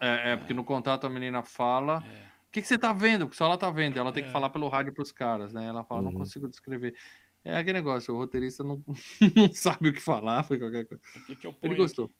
É, 0.00 0.32
é 0.32 0.36
porque 0.36 0.54
no 0.54 0.64
contato 0.64 1.06
a 1.06 1.10
menina 1.10 1.42
fala. 1.42 2.02
É 2.06 2.31
que, 2.52 2.60
que 2.60 2.68
você 2.68 2.78
tá 2.78 2.92
vendo? 2.92 3.26
Porque 3.26 3.36
só 3.36 3.46
ela 3.46 3.56
tá 3.56 3.70
vendo, 3.70 3.98
ela 3.98 4.12
tem 4.12 4.22
é. 4.22 4.26
que 4.26 4.32
falar 4.32 4.50
pelo 4.50 4.68
rádio 4.68 4.92
pros 4.92 5.10
caras, 5.10 5.52
né? 5.52 5.66
Ela 5.66 5.82
fala, 5.82 6.02
uhum. 6.02 6.10
não 6.10 6.12
consigo 6.12 6.46
descrever. 6.46 6.94
É 7.42 7.56
aquele 7.56 7.78
negócio, 7.78 8.14
o 8.14 8.18
roteirista 8.18 8.62
não, 8.62 8.84
não 9.34 9.52
sabe 9.52 9.88
o 9.88 9.92
que 9.92 10.00
falar, 10.00 10.44
foi 10.44 10.58
qualquer 10.58 10.84
coisa. 10.84 11.02
Que 11.26 11.34
que 11.34 11.46
eu 11.46 11.56
Ele 11.62 11.74
gostou. 11.74 12.10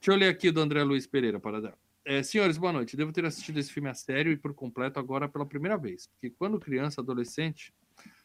Deixa 0.00 0.10
eu 0.10 0.16
ler 0.16 0.28
aqui 0.28 0.50
do 0.50 0.60
André 0.60 0.82
Luiz 0.82 1.06
Pereira 1.06 1.38
para 1.38 1.60
dar. 1.60 1.78
É, 2.04 2.22
senhores, 2.22 2.56
boa 2.56 2.72
noite. 2.72 2.96
Devo 2.96 3.12
ter 3.12 3.24
assistido 3.24 3.58
esse 3.60 3.70
filme 3.70 3.88
a 3.88 3.94
sério 3.94 4.32
e 4.32 4.36
por 4.36 4.52
completo 4.54 4.98
agora 4.98 5.28
pela 5.28 5.46
primeira 5.46 5.76
vez. 5.76 6.08
Porque 6.08 6.30
quando 6.30 6.58
criança, 6.58 7.00
adolescente, 7.00 7.72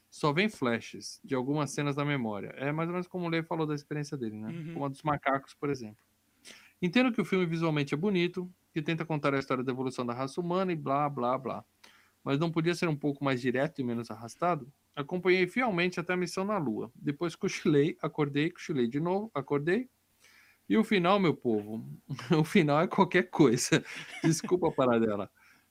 só 0.10 0.32
vem 0.32 0.50
flashes 0.50 1.20
de 1.24 1.36
algumas 1.36 1.70
cenas 1.72 1.96
da 1.96 2.04
memória. 2.04 2.56
É 2.58 2.72
mais 2.72 2.88
ou 2.88 2.94
menos 2.94 3.08
como 3.08 3.26
o 3.26 3.30
Lê 3.30 3.44
falou 3.44 3.68
da 3.68 3.76
experiência 3.76 4.18
dele, 4.18 4.38
né? 4.38 4.48
Uhum. 4.48 4.74
Como 4.74 4.86
a 4.86 4.90
dos 4.90 5.04
macacos, 5.04 5.54
por 5.54 5.70
exemplo. 5.70 5.98
Entendo 6.82 7.12
que 7.12 7.22
o 7.22 7.26
filme 7.26 7.46
visualmente 7.46 7.94
é 7.94 7.98
bonito, 7.98 8.50
que 8.78 8.82
tenta 8.84 9.04
contar 9.04 9.34
a 9.34 9.40
história 9.40 9.64
da 9.64 9.72
evolução 9.72 10.06
da 10.06 10.14
raça 10.14 10.40
humana 10.40 10.72
e 10.72 10.76
blá, 10.76 11.10
blá, 11.10 11.36
blá. 11.36 11.66
Mas 12.24 12.38
não 12.38 12.52
podia 12.52 12.76
ser 12.76 12.88
um 12.88 12.96
pouco 12.96 13.24
mais 13.24 13.42
direto 13.42 13.82
e 13.82 13.84
menos 13.84 14.12
arrastado? 14.12 14.72
Acompanhei 14.96 15.48
fielmente 15.48 16.00
até 16.00 16.14
a 16.14 16.18
missão 16.18 16.46
na 16.46 16.60
Lua. 16.60 16.92
Depois 16.94 17.36
cochilei, 17.36 17.98
acordei, 18.00 18.52
cochilei 18.52 18.88
de 18.88 19.00
novo, 19.00 19.32
acordei. 19.34 19.90
E 20.70 20.78
o 20.78 20.84
final, 20.84 21.20
meu 21.20 21.34
povo, 21.34 21.90
o 22.40 22.44
final 22.44 22.82
é 22.82 22.88
qualquer 22.88 23.32
coisa. 23.32 23.84
Desculpa 24.24 24.72
parar 24.72 25.00
dela. 25.00 25.28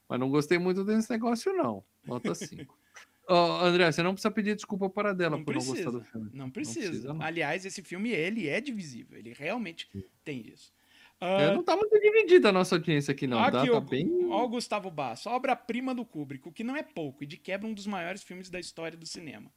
Mas 0.09 0.19
não 0.19 0.29
gostei 0.29 0.59
muito 0.59 0.83
desse 0.83 1.09
negócio, 1.09 1.53
não. 1.53 1.85
Nota 2.05 2.35
5. 2.35 2.77
Ó, 3.29 3.65
André, 3.65 3.93
você 3.93 4.03
não 4.03 4.15
precisa 4.15 4.33
pedir 4.33 4.57
desculpa 4.57 4.91
para 4.91 5.13
dela 5.13 5.37
Não 5.37 5.45
por 5.45 5.55
não 5.55 5.61
precisa. 5.61 5.91
gostar 5.91 5.99
do 5.99 6.05
filme. 6.05 6.31
Não 6.33 6.51
precisa. 6.51 6.89
precisa, 6.89 7.15
não. 7.15 7.23
Aliás, 7.23 7.65
esse 7.65 7.83
filme, 7.83 8.11
ele 8.11 8.49
é 8.49 8.61
divisível. 8.61 9.17
Ele 9.17 9.33
realmente 9.33 9.89
tem 10.25 10.49
isso. 10.49 10.73
É, 11.21 11.55
não 11.55 11.63
tá 11.63 11.75
muito 11.77 11.99
dividida 11.99 12.51
a 12.51 12.53
nossa 12.53 12.75
audiência 12.75 13.13
aqui, 13.13 13.27
não. 13.27 13.39
tá, 13.51 13.63
Aqui, 13.63 13.71
tá 13.71 13.77
ó, 13.77 13.81
bem. 13.81 14.09
ó 14.31 14.45
o 14.45 14.49
Gustavo 14.49 14.91
Basso, 14.91 15.29
obra-prima 15.31 15.95
do 15.95 16.05
Kubrick, 16.05 16.47
o 16.47 16.53
que 16.53 16.63
não 16.63 16.77
é 16.77 16.83
pouco, 16.83 17.25
e 17.25 17.27
de 17.27 17.37
quebra 17.37 17.67
um 17.67 17.73
dos 17.75 17.87
maiores 17.87 18.23
filmes 18.23 18.51
da 18.51 18.61
história 18.61 18.97
do 18.99 19.07
cinema. 19.07 19.51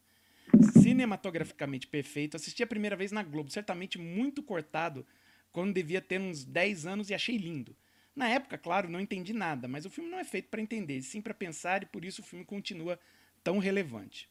Cinematograficamente 0.81 1.85
perfeito, 1.85 2.35
assisti 2.35 2.63
a 2.63 2.67
primeira 2.67 2.95
vez 2.95 3.11
na 3.11 3.23
Globo, 3.23 3.49
certamente 3.49 3.97
muito 3.97 4.41
cortado, 4.41 5.05
quando 5.51 5.73
devia 5.73 6.01
ter 6.01 6.19
uns 6.19 6.45
10 6.45 6.85
anos 6.85 7.09
e 7.09 7.13
achei 7.13 7.37
lindo. 7.37 7.75
Na 8.15 8.27
época, 8.29 8.57
claro, 8.57 8.89
não 8.89 8.99
entendi 8.99 9.33
nada, 9.33 9.67
mas 9.67 9.85
o 9.85 9.89
filme 9.89 10.09
não 10.09 10.19
é 10.19 10.23
feito 10.23 10.49
para 10.49 10.61
entender, 10.61 11.01
sim 11.01 11.21
para 11.21 11.33
pensar, 11.33 11.83
e 11.83 11.85
por 11.85 12.03
isso 12.03 12.21
o 12.21 12.25
filme 12.25 12.45
continua 12.45 12.99
tão 13.43 13.59
relevante. 13.59 14.29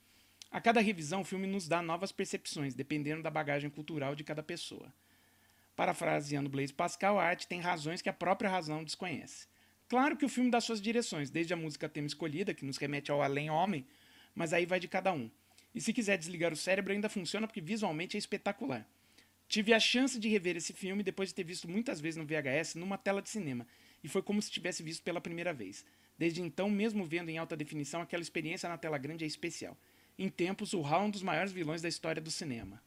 A 0.51 0.61
cada 0.61 0.81
revisão, 0.81 1.21
o 1.21 1.25
filme 1.25 1.47
nos 1.47 1.69
dá 1.69 1.83
novas 1.83 2.11
percepções, 2.11 2.75
dependendo 2.75 3.23
da 3.23 3.31
bagagem 3.31 3.69
cultural 3.69 4.15
de 4.15 4.25
cada 4.25 4.43
pessoa. 4.43 4.93
Parafraseando 5.79 6.49
Blaise 6.49 6.73
Pascal, 6.73 7.21
a 7.21 7.25
arte 7.25 7.47
tem 7.47 7.61
razões 7.61 8.03
que 8.03 8.09
a 8.09 8.13
própria 8.13 8.51
razão 8.51 8.83
desconhece. 8.83 9.47
Claro 9.89 10.17
que 10.17 10.25
o 10.25 10.29
filme 10.29 10.51
dá 10.51 10.61
suas 10.61 10.81
direções, 10.81 11.31
desde 11.31 11.55
a 11.55 11.57
música 11.57 11.89
tema 11.89 12.09
escolhida, 12.09 12.53
que 12.53 12.65
nos 12.65 12.79
remete 12.79 13.13
ao 13.13 13.23
além-homem, 13.23 13.87
mas 14.35 14.53
aí 14.53 14.67
vai 14.67 14.81
de 14.81 14.89
cada 14.89 15.13
um. 15.13 15.31
E 15.73 15.81
se 15.81 15.93
quiser 15.93 16.19
desligar 16.19 16.53
o 16.53 16.57
cérebro, 16.57 16.93
ainda 16.93 17.09
funciona 17.09 17.47
porque 17.47 17.61
visualmente 17.61 18.17
é 18.17 18.19
espetacular. 18.19 18.85
Tive 19.47 19.73
a 19.73 19.79
chance 19.79 20.19
de 20.19 20.29
rever 20.29 20.57
esse 20.57 20.73
filme 20.73 21.05
depois 21.05 21.29
de 21.29 21.37
ter 21.37 21.45
visto 21.45 21.69
muitas 21.69 22.01
vezes 22.01 22.17
no 22.17 22.27
VHS 22.27 22.75
numa 22.75 22.99
tela 22.99 23.23
de 23.23 23.31
cinema, 23.31 23.65
e 24.03 24.09
foi 24.09 24.21
como 24.21 24.43
se 24.43 24.51
tivesse 24.51 24.83
visto 24.83 25.05
pela 25.05 25.21
primeira 25.21 25.53
vez. 25.53 25.85
Desde 26.19 26.43
então, 26.43 26.69
mesmo 26.69 27.05
vendo 27.05 27.29
em 27.29 27.39
alta 27.39 27.57
definição, 27.57 28.03
aquela 28.03 28.21
experiência 28.21 28.69
na 28.69 28.77
tela 28.77 28.99
grande 28.99 29.23
é 29.23 29.29
especial. 29.29 29.79
Em 30.19 30.29
tempos, 30.29 30.75
o 30.75 30.85
Hal 30.85 31.03
é 31.03 31.05
um 31.05 31.11
dos 31.11 31.23
maiores 31.23 31.53
vilões 31.53 31.81
da 31.81 31.89
história 31.89 32.21
do 32.21 32.33
cinema. 32.33 32.83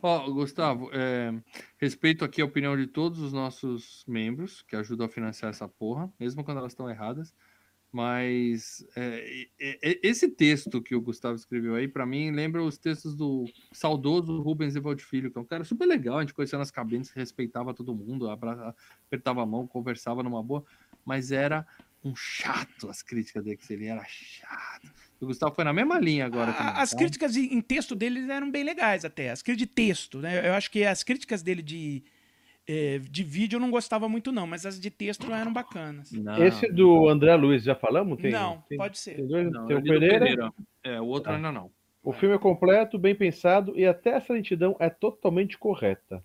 Ó, 0.00 0.30
Gustavo, 0.30 0.90
é, 0.92 1.32
respeito 1.78 2.24
aqui 2.24 2.40
a 2.40 2.44
opinião 2.44 2.76
de 2.76 2.86
todos 2.86 3.18
os 3.20 3.32
nossos 3.32 4.04
membros 4.06 4.62
que 4.62 4.76
ajudam 4.76 5.06
a 5.06 5.08
financiar 5.08 5.50
essa 5.50 5.68
porra, 5.68 6.12
mesmo 6.18 6.44
quando 6.44 6.58
elas 6.58 6.72
estão 6.72 6.88
erradas. 6.88 7.34
Mas 7.92 8.84
é, 8.96 9.46
é, 9.60 9.90
é, 9.90 10.00
esse 10.02 10.28
texto 10.28 10.82
que 10.82 10.96
o 10.96 11.00
Gustavo 11.00 11.36
escreveu 11.36 11.76
aí, 11.76 11.86
para 11.86 12.04
mim, 12.04 12.32
lembra 12.32 12.60
os 12.60 12.76
textos 12.76 13.14
do 13.14 13.44
saudoso 13.70 14.42
Rubens 14.42 14.74
Evald 14.74 15.00
Filho, 15.00 15.30
que 15.30 15.38
é 15.38 15.40
um 15.40 15.44
cara 15.44 15.62
super 15.62 15.86
legal, 15.86 16.18
a 16.18 16.20
gente 16.22 16.34
conhecia 16.34 16.58
nas 16.58 16.72
cabines, 16.72 17.10
respeitava 17.10 17.72
todo 17.72 17.94
mundo, 17.94 18.28
apertava 18.28 19.42
a 19.42 19.46
mão, 19.46 19.64
conversava 19.64 20.24
numa 20.24 20.42
boa, 20.42 20.64
mas 21.04 21.30
era 21.30 21.64
um 22.02 22.16
chato 22.16 22.90
as 22.90 23.00
críticas 23.00 23.44
dele, 23.44 23.56
que 23.56 23.72
ele 23.72 23.86
era 23.86 24.04
chato. 24.08 25.03
O 25.20 25.26
Gustavo 25.26 25.54
foi 25.54 25.64
na 25.64 25.72
mesma 25.72 25.98
linha 25.98 26.26
agora. 26.26 26.50
A- 26.50 26.54
também, 26.54 26.72
as 26.76 26.90
tá? 26.90 26.96
críticas 26.98 27.36
em 27.36 27.60
texto 27.60 27.94
dele 27.94 28.30
eram 28.30 28.50
bem 28.50 28.62
legais 28.64 29.04
até. 29.04 29.30
As 29.30 29.42
críticas 29.42 29.68
de 29.68 29.74
texto, 29.74 30.18
né? 30.18 30.46
Eu 30.48 30.52
acho 30.54 30.70
que 30.70 30.84
as 30.84 31.02
críticas 31.02 31.42
dele 31.42 31.62
de, 31.62 32.02
eh, 32.66 33.00
de 33.10 33.22
vídeo 33.24 33.56
eu 33.56 33.60
não 33.60 33.70
gostava 33.70 34.08
muito, 34.08 34.30
não, 34.32 34.46
mas 34.46 34.66
as 34.66 34.78
de 34.78 34.90
texto 34.90 35.32
eram 35.32 35.52
bacanas. 35.52 36.12
Não. 36.12 36.42
Esse 36.44 36.70
do 36.70 37.08
André 37.08 37.34
Luiz, 37.36 37.62
já 37.62 37.74
falamos? 37.74 38.20
Tem, 38.20 38.32
não, 38.32 38.62
tem, 38.68 38.76
pode 38.76 38.98
ser. 38.98 39.16
tem 39.16 39.26
dois? 39.26 39.50
Não, 39.50 39.66
tem 39.66 39.76
o 39.76 39.78
ele 39.80 39.92
do 39.94 40.00
Pereira. 40.00 40.52
É, 40.82 41.00
o 41.00 41.06
outro 41.06 41.30
Tá. 41.30 41.36
ainda 41.36 41.50
não. 41.52 41.70
O 42.02 42.12
filme 42.12 42.34
é 42.34 42.38
completo, 42.38 42.98
bem 42.98 43.14
pensado 43.14 43.72
e 43.78 43.86
até 43.86 44.10
essa 44.10 44.34
lentidão 44.34 44.76
é 44.78 44.90
totalmente 44.90 45.56
correta. 45.56 46.22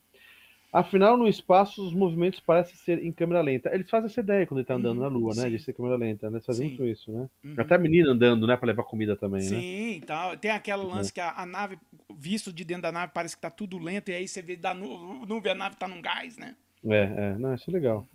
Afinal, 0.71 1.17
no 1.17 1.27
espaço, 1.27 1.85
os 1.85 1.93
movimentos 1.93 2.39
parecem 2.39 2.75
ser 2.75 3.03
em 3.03 3.11
câmera 3.11 3.41
lenta. 3.41 3.73
Eles 3.73 3.89
fazem 3.89 4.07
essa 4.07 4.19
ideia 4.21 4.45
quando 4.47 4.59
ele 4.59 4.67
tá 4.67 4.75
andando 4.75 4.99
Uhum, 4.99 5.01
na 5.01 5.07
Lua, 5.07 5.33
né? 5.35 5.49
sim. 5.49 5.49
De 5.49 5.59
ser 5.59 5.73
câmera 5.73 5.95
lenta, 5.97 6.29
né? 6.29 6.37
Eles 6.37 6.45
fazem 6.45 6.61
Sim. 6.61 6.65
muito 6.65 6.85
isso, 6.85 7.11
né? 7.11 7.29
Uhum. 7.43 7.55
Até 7.57 7.75
a 7.75 7.79
menina 7.79 8.11
andando, 8.11 8.45
né? 8.47 8.55
Pra 8.57 8.67
levar 8.67 8.83
comida 8.83 9.15
também, 9.15 9.49
né? 9.49 9.65
Sim, 9.67 10.01
tal. 10.05 10.37
tem 10.37 10.51
aquele 10.51 10.77
lance 10.83 11.13
que 11.13 11.21
a, 11.21 11.31
a 11.31 11.45
nave, 11.45 11.79
visto 12.17 12.51
de 12.51 12.63
dentro 12.65 12.83
da 12.83 12.91
nave, 12.91 13.13
parece 13.13 13.35
que 13.35 13.41
tá 13.41 13.49
tudo 13.49 13.77
lento, 13.77 14.09
e 14.09 14.13
aí 14.15 14.27
você 14.27 14.41
vê 14.41 14.55
da 14.57 14.73
nu- 14.73 15.25
nuvem, 15.25 15.51
a 15.51 15.55
nave 15.55 15.77
tá 15.77 15.87
num 15.87 16.01
gás, 16.01 16.37
né? 16.37 16.55
É, 16.85 16.95
é, 17.33 17.37
não, 17.37 17.53
isso 17.53 17.69
é 17.69 17.73
legal. 17.73 18.07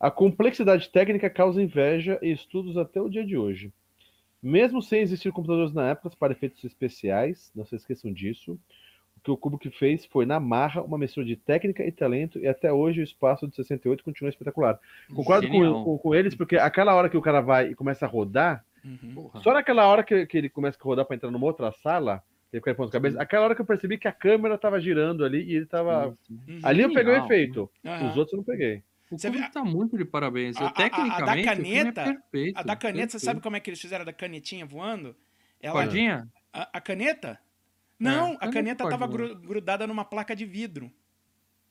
A 0.00 0.10
complexidade 0.10 0.90
técnica 0.90 1.30
causa 1.30 1.62
inveja 1.62 2.18
e 2.22 2.32
estudos 2.32 2.76
até 2.76 3.00
o 3.00 3.08
dia 3.10 3.24
de 3.24 3.36
hoje. 3.36 3.72
Mesmo 4.42 4.82
sem 4.82 5.00
existir 5.02 5.32
computadores 5.32 5.74
na 5.74 5.90
época 5.90 6.16
para 6.18 6.32
efeitos 6.32 6.64
especiais, 6.64 7.52
não 7.54 7.64
se 7.66 7.76
esqueçam 7.76 8.12
disso, 8.12 8.58
que 9.22 9.30
o 9.30 9.36
Kubrick 9.36 9.70
fez 9.78 10.04
foi, 10.06 10.26
na 10.26 10.40
marra, 10.40 10.82
uma 10.82 10.98
mistura 10.98 11.24
de 11.24 11.36
técnica 11.36 11.84
e 11.84 11.92
talento, 11.92 12.38
e 12.38 12.48
até 12.48 12.72
hoje 12.72 13.00
o 13.00 13.04
espaço 13.04 13.46
de 13.46 13.54
68 13.54 14.02
continua 14.02 14.28
espetacular. 14.30 14.78
Concordo 15.14 15.48
com, 15.48 15.84
com, 15.84 15.98
com 15.98 16.14
eles, 16.14 16.34
porque 16.34 16.56
aquela 16.56 16.94
hora 16.94 17.08
que 17.08 17.16
o 17.16 17.22
cara 17.22 17.40
vai 17.40 17.68
e 17.70 17.74
começa 17.74 18.04
a 18.06 18.08
rodar, 18.08 18.64
Uhum. 18.84 19.30
Só 19.44 19.52
naquela 19.54 19.86
hora 19.86 20.02
que, 20.02 20.26
que 20.26 20.36
ele 20.36 20.48
começa 20.48 20.76
a 20.76 20.82
rodar 20.82 21.04
para 21.04 21.14
entrar 21.14 21.30
numa 21.30 21.46
outra 21.46 21.70
sala, 21.84 22.20
ele 22.52 22.60
fica 22.60 22.72
de 22.72 22.76
ponta 22.76 22.90
cabeça, 22.90 23.22
aquela 23.22 23.44
hora 23.44 23.54
que 23.54 23.60
eu 23.60 23.64
percebi 23.64 23.96
que 23.96 24.08
a 24.08 24.12
câmera 24.12 24.58
tava 24.58 24.80
girando 24.80 25.24
ali 25.24 25.40
e 25.44 25.54
ele 25.54 25.66
tava. 25.66 26.16
Uhum. 26.28 26.58
Ali 26.64 26.82
eu 26.82 26.92
peguei 26.92 27.12
o 27.14 27.24
efeito. 27.24 27.70
Aham. 27.86 28.10
Os 28.10 28.16
outros 28.16 28.32
eu 28.32 28.38
não 28.38 28.44
peguei. 28.44 28.82
O 29.08 29.16
Você 29.16 29.30
vê- 29.30 29.36
Kubrick 29.36 29.54
tá 29.54 29.64
muito 29.64 29.96
de 29.96 30.04
parabéns. 30.04 30.56
A- 30.56 30.62
a- 30.62 30.64
a- 30.66 30.68
a 30.68 30.72
da 30.72 30.86
Tecnicamente, 30.86 31.48
o 31.48 31.54
filme 31.54 31.70
é 31.78 31.84
caneta- 31.92 32.04
perfeito, 32.04 32.58
A 32.58 32.62
da 32.64 32.74
caneta, 32.74 33.12
você 33.12 33.18
sabe 33.20 33.24
perfeito. 33.26 33.42
como 33.44 33.56
é 33.56 33.60
que 33.60 33.70
eles 33.70 33.80
fizeram 33.80 34.02
a 34.02 34.06
da 34.06 34.12
canetinha 34.12 34.66
voando? 34.66 35.14
Ela, 35.60 35.80
Cordinha? 35.80 36.28
a, 36.52 36.68
a 36.78 36.80
caneta? 36.80 37.38
Não, 38.02 38.32
a 38.34 38.38
caneta 38.48 38.52
caneta 38.52 38.88
tava 38.88 39.08
cordinha. 39.08 39.34
gru- 39.34 39.48
grudada 39.48 39.86
numa 39.86 40.04
placa 40.04 40.34
de 40.36 40.44
vidro. 40.44 40.90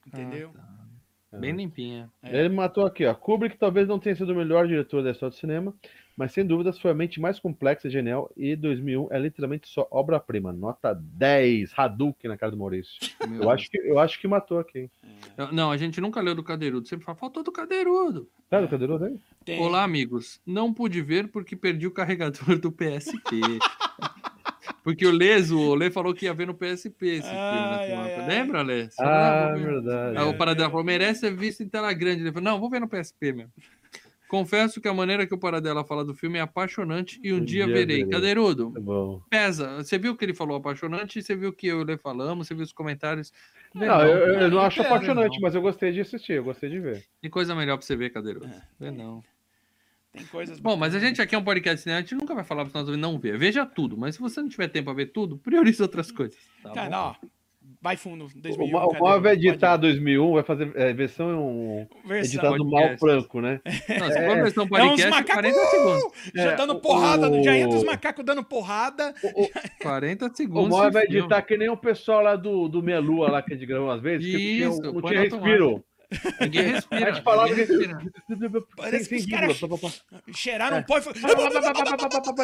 Entendeu? 0.06 0.52
Ah, 0.58 0.86
tá. 1.32 1.38
Bem 1.38 1.52
limpinha. 1.56 2.10
É. 2.24 2.40
Ele 2.40 2.50
matou 2.50 2.86
aqui, 2.86 3.06
ó. 3.06 3.14
Kubrick 3.14 3.58
talvez 3.58 3.88
não 3.88 4.00
tenha 4.00 4.16
sido 4.16 4.32
o 4.34 4.36
melhor 4.36 4.68
diretor 4.68 5.04
da 5.04 5.12
história 5.12 5.30
do 5.32 5.40
cinema, 5.40 5.74
mas 6.18 6.34
sem 6.34 6.46
dúvidas 6.46 6.78
foi 6.80 6.92
a 6.92 6.94
mente 6.94 7.22
mais 7.22 7.40
complexa 7.40 7.88
e 7.88 7.92
genial. 7.92 8.30
E 8.36 8.56
2001 8.56 9.08
é 9.12 9.20
literalmente 9.20 9.70
só 9.70 9.88
obra-prima. 9.92 10.52
Nota 10.52 10.94
10. 10.94 11.72
Hadouken 11.78 12.30
na 12.30 12.38
cara 12.38 12.52
do 12.52 12.58
Maurício. 12.58 12.94
Meu 13.28 13.44
Eu 13.44 13.50
acho 13.52 13.70
que, 13.70 13.78
eu 13.78 14.00
acho 14.00 14.20
que 14.20 14.28
matou 14.28 14.60
aqui. 14.60 14.80
hein? 14.80 14.92
Deus. 15.38 15.52
Não, 15.54 15.72
a 15.72 15.78
gente 15.78 16.02
nunca 16.02 16.20
leu 16.20 16.36
do 16.36 16.44
Cadeirudo. 16.44 16.88
Sempre 16.88 17.06
fala, 17.06 17.18
faltou 17.18 17.44
do 17.44 17.52
Cadeirudo. 17.52 18.28
Tá 18.50 18.60
no 18.60 18.68
cadeirudo 18.68 19.06
aí? 19.06 19.18
Tem- 19.46 19.62
Olá, 19.62 19.84
amigos. 19.84 20.42
Não 20.46 20.74
pude 20.74 21.02
ver 21.02 21.30
porque 21.30 21.56
perdi 21.56 21.88
o 21.88 21.92
carregador 21.92 22.60
do 22.60 22.72
PSP. 22.72 23.40
porque 24.84 25.06
o 25.06 25.12
Leso, 25.12 25.58
o 25.60 25.76
Lê 25.76 25.90
falou 25.92 26.14
que 26.14 26.26
ia 26.26 26.34
ver 26.34 26.48
no 26.48 26.54
PSP 26.54 27.06
esse 27.08 27.22
filme. 27.22 27.36
na 27.36 27.78
Ai, 27.78 27.92
ai. 27.94 28.28
Lembra, 28.28 28.62
Lê? 28.62 28.88
Ah, 29.00 29.50
"Não, 29.52 29.58
ver." 29.60 29.66
verdade. 29.74 30.18
Aí 30.18 30.26
o 30.26 30.38
Paradela 30.38 30.70
falou, 30.70 30.86
merece 30.86 31.22
ser 31.22 31.36
visto 31.36 31.62
em 31.64 31.70
tela 31.70 31.92
grande. 31.94 32.22
Ele 32.22 32.32
falou, 32.32 32.44
não, 32.52 32.60
vou 32.60 32.70
ver 32.70 32.80
no 32.82 32.88
PSP 32.88 33.32
mesmo. 33.34 33.52
Confesso 34.28 34.80
que 34.80 34.88
a 34.88 34.94
maneira 34.94 35.28
que 35.28 35.34
o 35.34 35.38
Paradela 35.38 35.84
fala 35.84 36.06
do 36.06 36.14
filme 36.16 36.38
é 36.38 36.42
apaixonante 36.42 37.20
e 37.22 37.34
um, 37.34 37.38
Um 37.38 37.40
dia, 37.44 37.66
dia 37.66 37.74
verei. 37.76 37.98
verei. 37.98 38.10
Cadeirudo, 38.10 38.72
Tá 38.72 39.26
pesa. 39.30 39.76
Você 39.84 39.98
viu 39.98 40.16
que 40.16 40.24
ele 40.24 40.34
falou 40.34 40.56
apaixonante 40.56 41.20
e 41.20 41.22
você 41.22 41.36
viu 41.36 41.52
que 41.52 41.68
eu 41.68 41.80
e 41.80 41.82
o 41.82 41.86
Lê 41.86 41.98
falamos, 41.98 42.48
você 42.48 42.54
viu 42.56 42.64
os 42.64 42.72
comentários. 42.72 43.30
Vê 43.76 43.86
Não, 43.86 44.02
eu, 44.02 44.18
eu- 44.40 44.50
não 44.50 44.62
acho 44.62 44.80
não. 44.80 44.86
apaixonante, 44.86 45.34
Não. 45.36 45.42
mas 45.42 45.54
eu 45.54 45.62
gostei 45.62 45.92
de 45.92 46.00
assistir, 46.00 46.34
eu 46.34 46.46
gostei 46.46 46.70
de 46.70 46.80
ver. 46.80 47.04
Tem 47.22 47.30
coisa 47.30 47.54
melhor 47.54 47.76
pra 47.78 47.86
você 47.86 47.94
ver, 47.96 48.10
Cadeirudo. 48.12 48.46
É. 48.48 48.62
Vê 48.80 48.90
não. 48.90 49.22
Tem 50.14 50.26
coisas 50.26 50.60
Bom, 50.60 50.76
mas 50.76 50.94
a 50.94 51.00
gente 51.00 51.22
aqui 51.22 51.34
é 51.36 51.38
um 51.38 51.44
podcast 51.44 51.78
de 51.78 51.84
cinema, 51.84 52.00
a 52.00 52.02
gente 52.02 52.16
nunca 52.16 52.36
vai 52.36 52.44
falar 52.44 52.66
para 52.66 52.82
nós 52.84 52.98
não 52.98 53.18
ver. 53.18 53.38
Veja 53.38 53.66
tudo, 53.66 53.98
mas 53.98 54.16
se 54.16 54.22
você 54.22 54.42
não 54.42 54.50
tiver 54.50 54.68
tempo 54.68 54.90
a 54.90 54.94
ver 54.94 55.08
tudo, 55.08 55.38
priorize 55.38 55.82
outras 55.82 56.12
coisas. 56.12 56.38
Tá 56.62 56.72
Cara, 56.72 56.90
bom? 56.90 56.96
ó, 56.98 57.16
vai 57.82 57.96
fundo. 57.96 58.26
O 58.26 58.30
2001, 58.42 58.72
Ma- 58.74 58.86
o 58.86 58.90
cadê? 58.90 59.00
Mal 59.00 59.22
vai 59.22 59.36
Pode 59.36 59.48
editar 59.48 59.76
ir. 59.76 59.78
2001, 59.80 60.34
vai 60.34 60.44
fazer 60.44 60.72
é, 60.76 60.92
versão 60.94 61.28
um, 61.48 61.88
Versão. 62.06 62.30
editado 62.30 62.58
mal 62.66 62.82
podcast. 62.82 63.00
franco, 63.00 63.40
né? 63.42 63.62
Não, 64.00 64.12
se 64.12 64.26
for 64.26 64.36
versão 64.36 64.64
É 64.64 64.66
uns 64.66 64.70
podcast, 64.70 65.10
macacos 65.10 65.34
40 65.34 65.60
segundos. 65.70 66.04
já 66.36 66.52
É, 66.52 66.56
dando 66.58 66.74
o- 66.74 66.80
porrada, 66.82 67.44
já 67.44 67.58
entra 67.58 67.78
os 67.78 67.84
o- 67.84 67.86
macacos 67.86 68.26
dando 68.26 68.44
porrada. 68.44 69.14
40 69.82 70.26
O 70.32 70.36
segundos. 70.36 70.70
Mal 70.78 70.88
de 70.90 70.94
vai 70.94 71.04
filme. 71.06 71.20
editar 71.20 71.42
que 71.44 71.56
nem 71.58 71.70
o 71.70 71.78
pessoal 71.78 72.22
lá 72.22 72.36
do, 72.36 72.68
do 72.68 72.84
Meia 72.84 73.00
Lua 73.00 73.32
lá 73.32 73.42
que 73.42 73.54
a 73.54 73.56
gente 73.56 73.66
gravou 73.66 73.90
às 73.90 74.02
vezes, 74.02 74.26
que 74.30 74.38
Isso, 74.38 74.82
tinha- 74.82 74.92
não 74.92 75.02
tinha 75.02 75.22
respiro. 75.22 75.84
Ninguém 76.42 76.72
respira. 76.74 77.14
que- 77.14 77.54
respira. 77.54 78.00
Parece 78.76 79.10
que 79.10 79.16
os 79.16 79.26
caras 79.26 79.60
cheiraram 80.34 80.78
É. 80.78 80.80
um 80.80 80.84
pó 80.84 80.98
e 80.98 81.02
foi... 81.02 81.14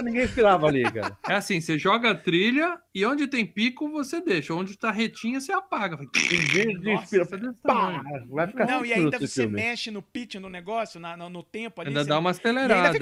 Ninguém 0.04 0.22
respirava 0.22 0.68
ali, 0.68 0.84
cara. 0.84 1.18
É 1.28 1.34
assim, 1.34 1.60
você 1.60 1.78
joga 1.78 2.12
a 2.12 2.16
trilha 2.16 2.80
e 2.96 3.06
onde 3.06 3.28
tem 3.28 3.46
pico 3.46 3.90
você 3.90 4.22
deixa, 4.22 4.54
onde 4.54 4.78
tá 4.78 4.92
retinha 4.92 5.40
você 5.42 5.52
apaga. 5.52 5.98
Ninguém 5.98 6.98
respira. 6.98 7.24
É 7.24 7.54
tamanho. 7.68 8.04
vai 8.30 8.48
ficar 8.48 8.66
Não, 8.68 8.86
e 8.86 8.94
ainda 8.94 9.20
você 9.20 9.42
filme. 9.44 9.56
mexe 9.56 9.92
no 9.92 10.02
pitch 10.02 10.36
no 10.36 10.50
negócio, 10.50 11.00
na- 11.00 11.18
no, 11.18 11.30
no 11.30 11.44
tempo 11.44 11.82
ali. 11.82 11.90
Ainda 11.90 12.04
você- 12.04 12.10
dá 12.10 12.20
uma 12.20 12.30
ainda 12.30 12.40
acelerada. 12.40 13.00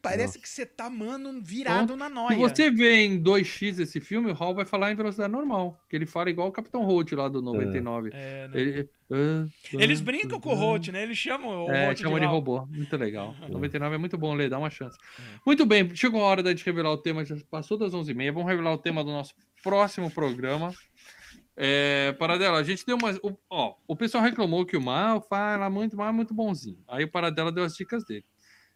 Parece 0.00 0.38
que 0.38 0.48
você 0.48 0.66
tá, 0.66 0.90
mano, 0.90 1.40
virado 1.42 1.96
na 1.96 2.08
noia. 2.08 2.30
Se 2.34 2.36
você 2.36 2.70
vê 2.70 3.04
em 3.04 3.22
2x 3.22 3.78
esse 3.78 4.00
filme, 4.00 4.30
o 4.30 4.34
Hall 4.34 4.54
vai 4.54 4.64
falar 4.64 4.90
em 4.90 4.94
velocidade 4.96 5.30
normal. 5.32 5.80
Que 5.88 5.94
ele 5.96 6.06
fala 6.06 6.28
igual 6.28 6.48
o 6.48 6.52
Capitão 6.52 6.82
Holt 6.84 7.12
lá 7.12 7.28
do 7.28 7.40
99. 7.40 8.10
É, 8.12 8.48
né? 8.48 8.60
Ele- 8.60 8.80
ah, 8.80 9.01
Eles 9.74 10.00
brincam 10.00 10.40
com 10.40 10.50
o. 10.50 10.54
Holt, 10.54 10.88
né? 10.88 11.02
Eles 11.02 11.18
chamam 11.18 11.66
o 11.66 11.70
É, 11.70 11.86
Holt 11.86 12.00
chama 12.00 12.18
de 12.20 12.26
Hall. 12.26 12.34
robô. 12.34 12.66
Muito 12.66 12.96
legal. 12.96 13.34
99 13.48 13.94
é 13.94 13.98
muito 13.98 14.16
bom 14.18 14.34
ler, 14.34 14.48
dá 14.50 14.58
uma 14.58 14.70
chance. 14.70 14.96
É. 15.18 15.22
Muito 15.44 15.64
bem, 15.66 15.94
chegou 15.94 16.20
a 16.22 16.24
hora 16.24 16.42
da 16.42 16.50
gente 16.50 16.64
revelar 16.64 16.90
o 16.92 16.98
tema, 16.98 17.24
já 17.24 17.36
passou 17.50 17.76
das 17.78 17.92
11h30. 17.92 18.32
Vamos 18.32 18.48
revelar 18.48 18.72
o 18.72 18.78
tema 18.78 19.02
do 19.04 19.10
nosso 19.10 19.34
próximo 19.62 20.10
programa. 20.10 20.72
É, 21.56 22.12
Paradela, 22.18 22.58
a 22.58 22.62
gente 22.62 22.84
deu 22.86 22.96
umas. 22.96 23.18
O, 23.22 23.36
ó, 23.50 23.74
o 23.86 23.94
pessoal 23.94 24.24
reclamou 24.24 24.64
que 24.64 24.76
o 24.76 24.80
Mal 24.80 25.20
fala 25.20 25.68
muito 25.68 25.96
mal, 25.96 26.12
muito 26.12 26.32
bonzinho. 26.32 26.78
Aí 26.88 27.04
o 27.04 27.10
Paradela 27.10 27.52
deu 27.52 27.64
as 27.64 27.76
dicas 27.76 28.04
dele. 28.04 28.24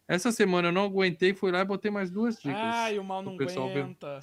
Essa 0.07 0.31
semana 0.31 0.69
eu 0.69 0.71
não 0.71 0.85
aguentei, 0.85 1.33
fui 1.33 1.51
lá 1.51 1.59
e 1.61 1.65
botei 1.65 1.91
mais 1.91 2.09
duas 2.09 2.35
dicas. 2.37 2.55
Ai, 2.55 2.97
o 2.97 3.03
mal 3.03 3.21
não 3.21 3.33
O 3.33 3.37
pessoal 3.37 3.69
aguenta. 3.69 4.19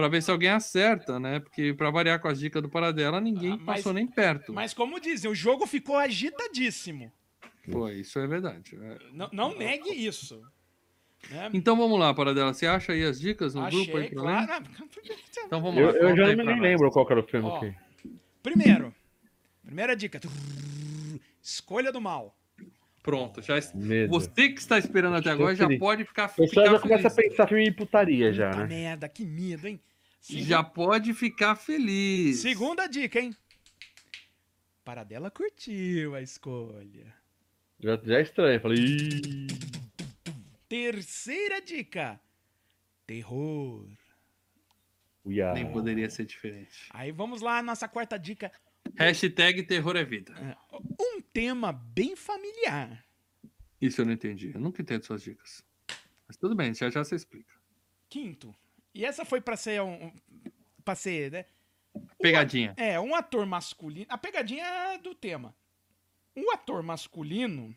Pra 0.00 0.08
ver 0.08 0.22
se 0.22 0.30
alguém 0.30 0.48
acerta, 0.48 1.20
né? 1.20 1.40
Porque 1.40 1.74
pra 1.74 1.90
variar 1.90 2.18
com 2.20 2.28
as 2.28 2.40
dicas 2.40 2.62
do 2.62 2.70
Paradela, 2.70 3.20
ninguém 3.20 3.52
Ah, 3.52 3.56
mas- 3.58 3.76
passou 3.76 3.92
nem 3.92 4.06
perto. 4.06 4.50
Mas 4.52 4.72
como 4.72 4.98
dizem, 4.98 5.30
o 5.30 5.34
jogo 5.34 5.66
ficou 5.66 5.96
agitadíssimo. 5.96 7.12
Foi, 7.70 7.96
isso 8.00 8.18
é 8.18 8.26
verdade. 8.26 8.78
É. 8.80 8.98
Não, 9.12 9.28
não 9.30 9.54
negue 9.58 9.90
isso. 9.90 10.40
Né? 11.30 11.50
Então 11.52 11.76
vamos 11.76 11.98
lá, 12.00 12.14
Paradela. 12.14 12.54
Você 12.54 12.66
acha 12.66 12.92
aí 12.92 13.04
as 13.04 13.20
dicas 13.20 13.54
no 13.54 13.60
grupo 13.68 13.96
aí 13.98 14.04
Achei, 14.06 14.14
pra 14.14 14.22
ler? 14.40 14.46
claro. 14.46 14.64
Então 15.46 15.60
vamos 15.60 15.78
Eu, 15.78 15.86
lá. 15.88 15.92
eu 15.92 16.16
já 16.16 16.26
aí 16.28 16.34
não 16.36 16.44
pra 16.44 16.54
me 16.54 16.60
nós. 16.60 16.70
lembro 16.70 16.90
qual 16.90 17.06
era 17.10 17.20
o 17.20 17.22
filme 17.26 17.46
Ó, 17.46 17.56
aqui. 17.58 17.74
Primeiro, 18.42 18.94
primeira 19.62 19.94
dica. 19.94 20.18
Escolha 21.42 21.92
do 21.92 22.00
mal. 22.00 22.34
Pronto, 23.02 23.40
já 23.42 23.54
Medo. 23.74 24.10
Você 24.10 24.48
que 24.50 24.60
está 24.60 24.78
esperando 24.78 25.16
até 25.16 25.30
agora 25.30 25.54
já 25.54 25.64
feliz. 25.66 25.78
pode 25.80 26.04
ficar, 26.04 26.26
O 26.26 26.28
pessoal 26.36 26.66
ficar 26.66 26.76
já 26.76 26.78
começa 26.80 27.08
a 27.08 27.10
feliz. 27.10 27.30
pensar 27.30 27.48
filme 27.48 27.64
de 27.64 27.72
putaria 27.72 28.32
já, 28.32 28.50
Puta 28.50 28.62
né? 28.62 28.66
merda, 28.66 29.08
que 29.08 29.24
medo, 29.24 29.66
hein? 29.68 29.80
Segu- 30.20 30.42
Já 30.44 30.62
pode 30.62 31.14
ficar 31.14 31.56
feliz. 31.56 32.40
Segunda 32.40 32.86
dica, 32.86 33.18
hein? 33.20 33.34
Paradela 34.84 35.30
curtiu 35.30 36.14
a 36.14 36.20
escolha. 36.22 37.14
Já, 37.78 37.96
já 38.02 38.18
é 38.18 38.22
estranho. 38.22 38.60
Falei, 38.60 38.78
"Ih". 38.78 39.46
Terceira 40.68 41.60
dica. 41.60 42.20
Terror. 43.06 43.88
Uia. 45.24 45.52
Nem 45.52 45.70
poderia 45.72 46.08
ser 46.08 46.24
diferente. 46.24 46.86
Aí 46.90 47.10
vamos 47.12 47.40
lá, 47.40 47.62
nossa 47.62 47.88
quarta 47.88 48.18
dica. 48.18 48.50
Hashtag 48.96 49.62
terror 49.64 49.96
é 49.96 50.04
vida. 50.04 50.34
Um 50.98 51.20
tema 51.20 51.72
bem 51.72 52.14
familiar. 52.16 53.04
Isso 53.80 54.00
eu 54.00 54.04
não 54.06 54.12
entendi. 54.12 54.52
Eu 54.54 54.60
nunca 54.60 54.80
entendo 54.82 55.04
suas 55.04 55.22
dicas. 55.22 55.62
Mas 56.26 56.36
tudo 56.36 56.54
bem, 56.54 56.72
já 56.74 56.88
já 56.90 57.02
você 57.02 57.16
explica. 57.16 57.52
Quinto. 58.08 58.54
E 58.94 59.04
essa 59.04 59.24
foi 59.24 59.40
pra 59.40 59.56
ser 59.56 59.80
um. 59.82 60.06
um 60.06 60.12
pra 60.84 60.94
ser, 60.94 61.30
né? 61.30 61.44
Pegadinha. 62.18 62.74
É, 62.76 62.98
um 63.00 63.14
ator 63.14 63.46
masculino. 63.46 64.06
A 64.08 64.16
pegadinha 64.18 64.64
é 64.64 64.98
do 64.98 65.14
tema. 65.14 65.54
Um 66.36 66.50
ator 66.52 66.82
masculino 66.82 67.76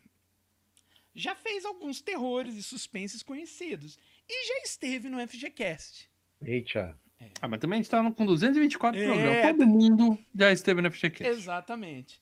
já 1.14 1.34
fez 1.34 1.64
alguns 1.64 2.00
terrores 2.00 2.54
e 2.56 2.62
suspenses 2.62 3.22
conhecidos. 3.22 3.98
E 4.28 4.46
já 4.48 4.62
esteve 4.64 5.08
no 5.08 5.18
FGCast. 5.26 6.10
Eita. 6.42 6.98
Ah, 7.40 7.48
mas 7.48 7.60
também 7.60 7.78
a 7.78 7.82
gente 7.82 7.90
tá 7.90 8.10
com 8.12 8.26
224 8.26 9.00
É, 9.00 9.04
programas. 9.06 9.46
Todo 9.56 9.66
mundo 9.66 10.18
já 10.34 10.52
esteve 10.52 10.82
no 10.82 10.90
FGQ. 10.90 11.24
Exatamente. 11.26 12.20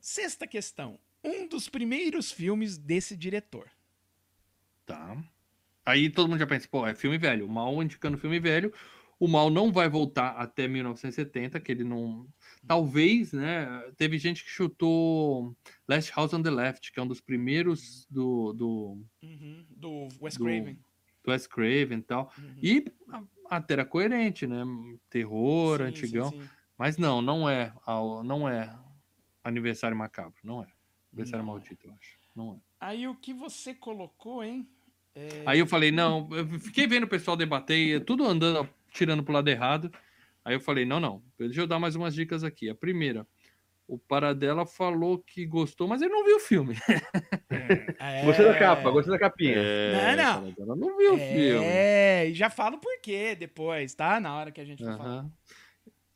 Sexta 0.00 0.46
questão. 0.46 0.98
Um 1.24 1.48
dos 1.48 1.68
primeiros 1.68 2.30
filmes 2.30 2.78
desse 2.78 3.16
diretor. 3.16 3.68
Tá. 4.86 5.16
Aí 5.88 6.10
todo 6.10 6.28
mundo 6.28 6.38
já 6.38 6.46
pensa, 6.46 6.68
pô, 6.70 6.86
é 6.86 6.94
filme 6.94 7.16
velho. 7.16 7.46
O 7.46 7.48
Mal 7.48 7.82
indicando 7.82 8.18
filme 8.18 8.38
velho. 8.38 8.72
O 9.18 9.26
Mal 9.26 9.48
não 9.50 9.72
vai 9.72 9.88
voltar 9.88 10.30
até 10.32 10.68
1970, 10.68 11.58
que 11.60 11.72
ele 11.72 11.82
não. 11.82 12.26
Talvez, 12.66 13.32
né? 13.32 13.66
Teve 13.96 14.18
gente 14.18 14.44
que 14.44 14.50
chutou 14.50 15.56
Last 15.88 16.12
House 16.14 16.34
on 16.34 16.42
the 16.42 16.50
Left, 16.50 16.92
que 16.92 17.00
é 17.00 17.02
um 17.02 17.06
dos 17.06 17.20
primeiros 17.20 18.06
do, 18.10 18.52
do, 18.52 19.02
Uhum, 19.22 19.66
do 19.70 20.08
Wes 20.20 20.36
Do- 20.36 20.44
Craven. 20.44 20.78
do 21.24 21.30
Wes 21.32 21.46
Craven 21.46 21.98
e 21.98 22.02
tal. 22.02 22.32
Uhum. 22.38 22.54
E 22.62 22.84
a- 23.10 23.24
até 23.56 23.72
era 23.74 23.84
coerente, 23.86 24.46
né? 24.46 24.62
Terror, 25.08 25.78
Sim, 25.78 25.84
antigão. 25.84 26.30
sim, 26.30 26.42
sim. 26.42 26.48
Mas 26.76 26.96
não, 26.98 27.20
não 27.22 27.48
é, 27.48 27.72
não 28.24 28.48
é 28.48 28.78
aniversário 29.42 29.96
macabro, 29.96 30.38
não 30.44 30.62
é. 30.62 30.66
Aniversário 31.12 31.44
Não 31.44 31.52
é. 31.54 31.56
maldito, 31.56 31.86
eu 31.88 31.92
acho. 31.94 32.18
Não 32.36 32.54
é. 32.54 32.58
Aí 32.78 33.08
o 33.08 33.16
que 33.16 33.32
você 33.34 33.74
colocou, 33.74 34.44
hein? 34.44 34.68
É, 35.18 35.42
Aí 35.44 35.58
eu 35.58 35.66
falei, 35.66 35.90
não, 35.90 36.28
eu 36.30 36.46
fiquei 36.60 36.86
vendo 36.86 37.04
o 37.04 37.08
pessoal 37.08 37.36
debater, 37.36 38.04
tudo 38.04 38.24
andando, 38.24 38.68
tirando 38.92 39.24
pro 39.24 39.32
lado 39.34 39.48
errado. 39.48 39.92
Aí 40.44 40.54
eu 40.54 40.60
falei, 40.60 40.84
não, 40.84 41.00
não, 41.00 41.22
deixa 41.36 41.60
eu 41.60 41.66
dar 41.66 41.80
mais 41.80 41.96
umas 41.96 42.14
dicas 42.14 42.44
aqui. 42.44 42.70
A 42.70 42.74
primeira, 42.74 43.26
o 43.88 43.98
Paradela 43.98 44.64
falou 44.64 45.18
que 45.18 45.44
gostou, 45.44 45.88
mas 45.88 46.00
ele 46.00 46.12
não 46.12 46.24
viu 46.24 46.36
o 46.36 46.40
filme. 46.40 46.76
é, 47.98 48.22
Gostei 48.24 48.46
da 48.46 48.58
capa, 48.58 48.90
gostei 48.90 49.12
da 49.12 49.18
capinha. 49.18 49.56
Não, 49.56 50.16
não. 50.16 50.52
Paradela 50.52 50.76
não 50.76 50.96
viu 50.96 51.14
o 51.14 51.18
filme. 51.18 51.64
É, 51.64 52.28
e 52.28 52.34
já 52.34 52.48
falo 52.48 52.78
por 52.78 53.00
quê 53.02 53.34
depois, 53.34 53.94
tá? 53.94 54.20
Na 54.20 54.36
hora 54.36 54.52
que 54.52 54.60
a 54.60 54.64
gente 54.64 54.84
for 54.84 54.96
falar. 54.96 55.26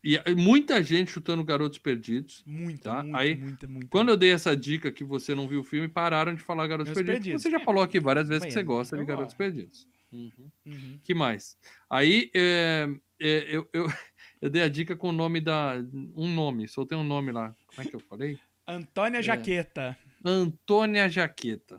E 0.04 0.18
muita 0.34 0.82
gente 0.82 1.12
chutando 1.12 1.44
Garotos 1.44 1.78
Perdidos. 1.78 2.42
Muito, 2.44 2.82
Tá, 2.82 3.02
muito, 3.02 3.16
aí, 3.16 3.36
muito, 3.36 3.68
muito. 3.68 3.86
Quando 3.88 4.08
eu 4.08 4.16
dei 4.16 4.32
essa 4.32 4.56
dica 4.56 4.90
que 4.90 5.04
você 5.04 5.32
não 5.34 5.46
viu 5.46 5.60
o 5.60 5.64
filme, 5.64 5.86
pararam 5.86 6.34
de 6.34 6.42
falar 6.42 6.66
Garotos 6.66 6.92
Perdidos. 6.92 7.14
Perdidos. 7.20 7.42
Você 7.42 7.50
já 7.50 7.60
falou 7.60 7.82
aqui 7.82 8.00
várias 8.00 8.28
vezes 8.28 8.46
que 8.46 8.52
você 8.52 8.62
gosta 8.64 8.96
de 8.96 9.04
Garotos 9.04 9.34
gosto. 9.34 9.36
Perdidos. 9.38 9.86
Uhum. 10.12 10.30
Uhum. 10.66 10.98
que 11.04 11.14
mais? 11.14 11.56
Aí 11.88 12.30
é, 12.34 12.88
é, 13.20 13.46
eu, 13.48 13.68
eu, 13.72 13.86
eu 14.42 14.50
dei 14.50 14.62
a 14.62 14.68
dica 14.68 14.94
com 14.96 15.08
o 15.08 15.12
nome 15.12 15.40
da. 15.40 15.74
Um 16.16 16.28
nome, 16.34 16.66
soltei 16.68 16.98
um 16.98 17.04
nome 17.04 17.30
lá. 17.32 17.54
Como 17.66 17.86
é 17.86 17.90
que 17.90 17.94
eu 17.96 18.00
falei? 18.00 18.38
Antônia 18.66 19.18
É. 19.18 19.22
Jaqueta. 19.22 19.96
Antônia 20.24 21.08
Jaqueta. 21.08 21.78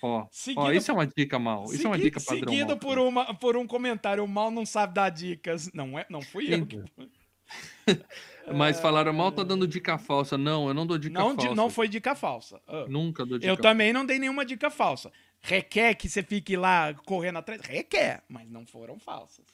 Ó, 0.00 0.26
ó, 0.56 0.72
isso 0.72 0.90
é 0.90 0.94
uma 0.94 1.06
dica 1.06 1.38
mal. 1.38 1.64
Isso 1.66 1.84
é 1.86 1.90
uma 1.90 1.98
dica 1.98 2.20
padrão. 2.20 2.48
Seguido 2.52 2.68
mal. 2.68 2.78
por, 2.78 2.98
uma, 2.98 3.34
por 3.34 3.56
um 3.56 3.66
comentário, 3.66 4.22
o 4.24 4.28
mal 4.28 4.50
não 4.50 4.64
sabe 4.64 4.94
dar 4.94 5.10
dicas. 5.10 5.70
Não, 5.72 5.98
é, 5.98 6.06
não 6.08 6.22
fui 6.22 6.54
eu. 6.54 6.64
que- 6.66 6.82
Mas 8.54 8.80
falaram, 8.80 9.12
mal 9.12 9.30
tá 9.30 9.42
dando 9.42 9.66
dica 9.66 9.98
falsa. 9.98 10.38
Não, 10.38 10.68
eu 10.68 10.74
não 10.74 10.86
dou 10.86 10.96
dica 10.98 11.18
Não, 11.18 11.34
falsa. 11.34 11.54
não 11.54 11.70
foi 11.70 11.88
dica 11.88 12.14
falsa. 12.14 12.60
Ah. 12.66 12.86
Nunca 12.88 13.26
dou 13.26 13.38
dica 13.38 13.50
Eu 13.50 13.56
também 13.56 13.92
não 13.92 14.06
dei 14.06 14.18
nenhuma 14.18 14.44
dica 14.44 14.70
falsa. 14.70 15.12
Requer 15.40 15.94
que 15.94 16.08
você 16.08 16.22
fique 16.22 16.56
lá 16.56 16.94
correndo 17.04 17.38
atrás? 17.38 17.60
Requer, 17.60 18.22
mas 18.28 18.50
não 18.50 18.66
foram 18.66 18.98
falsas. 18.98 19.44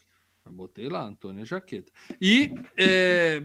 Eu 0.45 0.53
botei 0.53 0.89
lá, 0.89 1.03
Antônia 1.03 1.45
Jaqueta. 1.45 1.91
E 2.21 2.53
é, 2.77 3.43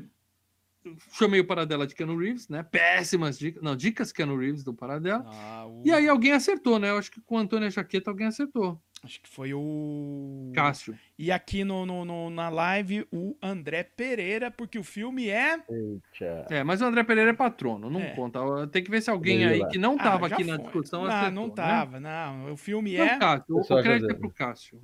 chamei 1.14 1.39
o 1.39 1.45
Paradela 1.45 1.85
de 1.85 1.93
Keanu 1.95 2.18
Reeves, 2.18 2.47
né? 2.49 2.64
Péssimas 2.64 3.38
dicas. 3.38 3.61
Não, 3.61 3.76
dicas 3.76 4.11
Keanu 4.11 4.38
Reeves 4.38 4.64
do 4.64 4.73
Paradela. 4.73 5.23
Ah, 5.27 5.65
o- 5.68 5.84
E 5.85 5.91
aí 5.91 6.07
alguém 6.07 6.31
acertou, 6.31 6.80
né? 6.80 6.89
Eu 6.89 6.97
acho 6.97 7.11
que 7.11 7.22
com 7.22 7.38
a 7.38 7.41
Antônia 7.41 7.69
Jaqueta 7.69 8.10
alguém 8.10 8.27
acertou. 8.27 8.81
Acho 9.01 9.22
que 9.22 9.30
foi 9.30 9.53
o. 9.53 10.51
Cássio. 10.53 10.97
E 11.18 11.31
aqui 11.31 11.64
no, 11.64 11.85
no- 11.85 12.03
no- 12.03 12.30
na 12.30 12.49
live, 12.49 13.07
o 13.11 13.34
André 13.41 13.81
Pereira, 13.84 14.51
porque 14.51 14.77
o 14.77 14.84
filme 14.84 15.30
é. 15.30 15.53
Eita. 15.69 16.47
É, 16.49 16.64
mas 16.65 16.81
o 16.81 16.85
André 16.85 17.03
Pereira 17.03 17.30
é 17.31 17.34
patrono, 17.34 17.89
não 17.89 18.01
É. 18.01 18.14
conta. 18.14 18.39
Tem 18.68 18.84
que 18.84 18.91
ver 18.91 19.01
se 19.01 19.10
alguém 19.10 19.45
aí 19.45 19.65
que 19.69 19.77
não 19.77 19.97
tava 19.97 20.26
Ah, 20.27 20.30
aqui 20.34 20.43
na 20.43 20.56
foi. 20.56 20.64
discussão 20.64 21.03
Não, 21.03 21.11
acertou, 21.11 21.31
não 21.34 21.47
né? 21.47 21.53
tava, 21.56 21.99
não. 22.01 22.51
O 22.51 22.57
filme 22.57 22.93
Então, 22.95 23.06
é. 23.06 23.18
Cássio, 23.19 23.56
o, 23.56 23.60
o 23.61 23.81
crédito 23.81 24.11
é 24.11 24.14
pro 24.15 24.31
Cássio. 24.31 24.81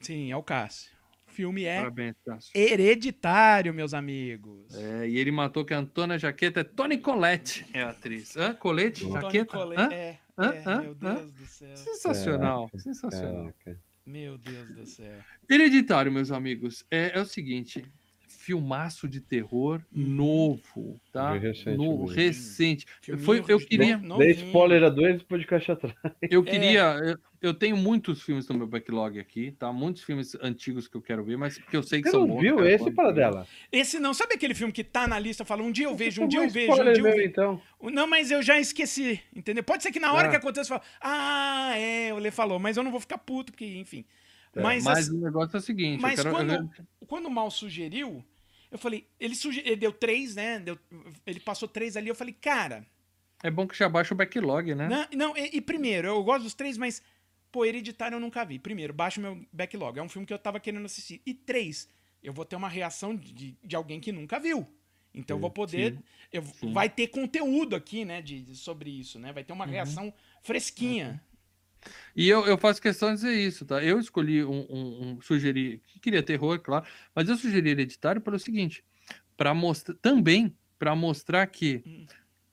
Sim, 0.00 0.30
é 0.32 0.36
o 0.36 0.42
Cássio. 0.42 0.96
Filme 1.38 1.62
é 1.66 1.76
Parabéns, 1.76 2.16
hereditário, 2.52 3.72
meus 3.72 3.94
amigos. 3.94 4.74
É, 4.74 5.08
e 5.08 5.18
ele 5.18 5.30
matou 5.30 5.64
que 5.64 5.72
a 5.72 5.78
Antônia 5.78 6.18
Jaqueta 6.18 6.62
é 6.62 6.64
Tony 6.64 6.98
Colette, 6.98 7.64
é 7.72 7.80
a 7.80 7.90
atriz. 7.90 8.36
Hã? 8.36 8.54
Colete? 8.54 9.02
Tony 9.02 9.12
Jaqueta? 9.22 9.56
Collette- 9.56 9.80
Hã? 9.80 9.96
É, 9.96 10.18
Hã? 10.36 10.52
é, 10.52 10.62
Hã? 10.66 10.80
meu 10.82 10.96
Hã? 11.00 11.14
Deus 11.14 11.32
do 11.32 11.46
céu. 11.46 11.76
Sensacional, 11.76 12.68
sensacional. 12.76 13.52
Caraca. 13.64 13.80
Meu 14.04 14.36
Deus 14.36 14.68
do 14.70 14.84
céu. 14.84 15.14
Hereditário, 15.48 16.10
meus 16.10 16.32
amigos, 16.32 16.84
é, 16.90 17.16
é 17.16 17.20
o 17.20 17.24
seguinte: 17.24 17.84
filmaço 18.26 19.06
de 19.08 19.20
terror 19.20 19.80
novo, 19.92 21.00
tá? 21.12 21.34
Bem 21.34 21.40
recente 21.40 21.76
No, 21.76 21.98
mesmo. 22.00 22.06
recente. 22.06 22.86
Foi, 23.20 23.44
eu 23.46 23.60
queria, 23.60 23.96
Dei 24.18 24.30
spoiler 24.32 24.82
a 24.82 24.88
dois 24.88 25.22
podcast 25.22 25.70
atrás. 25.70 25.94
eu 26.28 26.42
queria, 26.42 27.16
eu- 27.40 27.54
tenho 27.54 27.76
muitos 27.76 28.22
filmes 28.22 28.46
no 28.48 28.56
meu 28.56 28.66
backlog 28.66 29.18
aqui, 29.18 29.52
tá? 29.52 29.72
Muitos 29.72 30.02
filmes 30.02 30.34
antigos 30.42 30.88
que 30.88 30.96
eu 30.96 31.02
quero 31.02 31.22
ver, 31.24 31.36
mas 31.36 31.58
que 31.58 31.76
eu 31.76 31.82
sei 31.82 32.00
que 32.02 32.08
Você 32.08 32.12
são 32.12 32.20
não 32.26 32.34
bons. 32.34 32.40
viu 32.40 32.56
cara, 32.56 32.70
esse 32.72 32.90
para 32.90 33.10
dela? 33.12 33.46
Esse 33.70 33.98
não, 33.98 34.12
sabe 34.14 34.34
aquele 34.34 34.54
filme 34.54 34.72
que 34.72 34.82
tá 34.84 35.06
na 35.06 35.18
lista, 35.18 35.44
fala 35.44 35.62
um 35.62 35.70
dia 35.72 35.86
eu 35.86 35.94
vejo, 35.96 36.22
um 36.22 36.28
dia 36.28 36.40
eu 36.44 36.50
vejo, 36.50 36.72
um 36.72 36.76
dia 36.92 36.98
eu 36.98 37.02
vejo. 37.04 37.20
então. 37.22 37.62
Não, 37.82 38.06
mas 38.06 38.30
eu 38.30 38.42
já 38.42 38.58
esqueci, 38.58 39.20
entendeu? 39.34 39.62
Pode 39.62 39.82
ser 39.82 39.90
que 39.92 40.00
na 40.00 40.12
hora 40.12 40.28
Ah. 40.28 40.30
que 40.30 40.36
aconteça, 40.36 40.72
eu 40.74 40.78
falo, 40.78 40.90
ah, 41.00 41.72
é, 41.76 42.12
o 42.12 42.18
Lê 42.18 42.30
falou, 42.30 42.58
mas 42.58 42.76
eu 42.76 42.82
não 42.82 42.90
vou 42.90 43.00
ficar 43.00 43.18
puto, 43.18 43.52
porque, 43.52 43.64
enfim. 43.76 44.04
É, 44.56 44.62
Mas, 44.62 44.82
Mas 44.84 44.98
assim, 45.08 45.16
o 45.18 45.20
negócio 45.20 45.56
é 45.56 45.58
o 45.58 45.62
seguinte, 45.62 46.00
mas 46.00 46.18
eu 46.18 46.24
quero... 46.24 46.36
quando, 46.36 46.52
eu- 46.52 47.06
quando 47.06 47.26
o 47.26 47.30
Mal 47.30 47.50
sugeriu, 47.50 48.24
eu 48.72 48.78
falei, 48.78 49.06
ele, 49.20 49.34
suge- 49.34 49.62
ele 49.64 49.76
deu 49.76 49.92
três, 49.92 50.34
né? 50.34 50.58
Deu- 50.58 50.78
ele 51.26 51.38
passou 51.38 51.68
três 51.68 51.96
ali, 51.96 52.08
eu 52.08 52.14
falei, 52.14 52.34
cara, 52.40 52.84
É 53.42 53.50
bom 53.50 53.68
que 53.68 53.76
já 53.76 53.88
baixa 53.88 54.12
o 54.14 54.16
backlog, 54.16 54.74
né? 54.74 54.88
não, 55.12 55.28
não 55.30 55.36
e, 55.36 55.50
e 55.58 55.60
primeiro, 55.60 56.08
eu 56.08 56.24
gosto 56.24 56.42
dos 56.44 56.54
três, 56.54 56.76
mas, 56.76 57.00
pô, 57.52 57.64
Hereditário 57.64 58.16
eu 58.16 58.20
nunca 58.20 58.44
vi. 58.44 58.58
Primeiro, 58.58 58.92
baixa 58.92 59.20
o 59.20 59.22
meu 59.22 59.46
backlog, 59.52 59.98
é 59.98 60.02
um 60.02 60.08
filme 60.08 60.26
que 60.26 60.32
eu 60.32 60.38
tava 60.38 60.60
querendo 60.60 60.86
assistir. 60.86 61.20
E 61.26 61.34
três, 61.34 61.88
eu 62.22 62.32
vou 62.32 62.44
ter 62.44 62.56
uma 62.56 62.68
reação 62.68 63.14
de, 63.16 63.56
de 63.62 63.76
alguém 63.76 64.00
que 64.00 64.12
nunca 64.12 64.38
viu. 64.38 64.66
Então 65.14 65.36
eu 65.36 65.40
vou 65.40 65.50
poder. 65.50 65.94
sim, 65.94 66.02
eu, 66.32 66.42
sim. 66.42 66.72
vai 66.72 66.88
ter 66.88 67.08
conteúdo 67.08 67.74
aqui, 67.74 68.04
né, 68.04 68.20
de, 68.22 68.42
de- 68.42 68.56
sobre 68.56 68.90
isso, 68.90 69.18
né? 69.18 69.32
Vai 69.32 69.42
ter 69.44 69.52
uma 69.52 69.64
Uhum. 69.64 69.70
reação 69.72 70.14
fresquinha. 70.42 71.20
E 72.14 72.28
eu, 72.28 72.46
eu 72.46 72.58
faço 72.58 72.80
questão 72.82 73.10
de 73.10 73.16
dizer 73.16 73.34
isso, 73.34 73.64
tá? 73.64 73.82
Eu 73.82 73.98
escolhi 73.98 74.44
um, 74.44 74.66
um, 74.68 75.10
um 75.16 75.20
sugeri, 75.20 75.78
que 75.86 76.00
queria 76.00 76.22
terror, 76.22 76.58
claro, 76.60 76.86
mas 77.14 77.28
eu 77.28 77.36
sugeri 77.36 77.70
hereditário 77.70 78.20
pelo 78.20 78.38
seguinte, 78.38 78.84
para 79.36 79.54
mostrar 79.54 79.94
também 79.96 80.56
para 80.78 80.94
mostrar 80.96 81.46
que 81.48 81.84
Hum. 81.86 82.06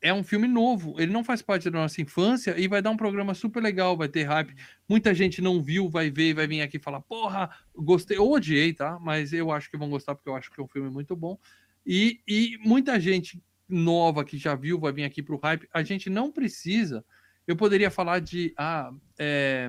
É 0.06 0.14
um 0.14 0.23
filme 0.23 0.48
novo, 0.48 0.94
ele 0.99 1.11
não 1.11 1.23
faz 1.23 1.41
parte 1.41 1.68
da 1.68 1.80
nossa 1.80 1.99
infância 1.99 2.53
e 2.60 2.68
vai 2.68 2.80
dar 2.80 2.91
um 2.91 2.98
programa 2.98 3.34
super 3.34 3.60
legal, 3.60 3.98
vai 3.98 4.07
ter 4.07 4.22
hype. 4.22 4.53
Muita 4.88 5.15
gente 5.15 5.41
não 5.41 5.64
viu, 5.64 5.90
vai 5.90 6.11
ver, 6.11 6.36
vai 6.36 6.45
vir 6.45 6.61
aqui 6.61 6.77
falar, 6.77 7.02
porra, 7.02 7.49
gostei, 7.76 8.15
ou 8.15 8.32
odiei, 8.32 8.72
tá? 8.72 8.99
Mas 8.99 9.34
eu 9.34 9.52
acho 9.52 9.68
que 9.68 9.76
vão 9.76 9.90
gostar 9.90 10.14
porque 10.14 10.30
eu 10.30 10.36
acho 10.36 10.52
que 10.52 10.61
é 10.61 10.64
um 10.64 10.68
filme 10.68 10.91
muito 10.91 11.15
bom. 11.15 11.40
E, 11.84 12.22
e 12.27 12.56
muita 12.64 12.99
gente 12.99 13.44
nova 13.68 14.23
que 14.23 14.38
já 14.38 14.53
viu 14.53 14.80
vai 14.80 14.94
vir 14.94 15.06
aqui 15.06 15.23
pro 15.23 15.40
hype. 15.40 15.68
A 15.73 15.82
gente 15.82 16.07
não 16.07 16.32
precisa. 16.32 17.03
Eu 17.48 17.56
poderia 17.56 17.90
falar 17.90 18.19
de, 18.19 18.53
ah, 18.60 18.91
é, 19.18 19.68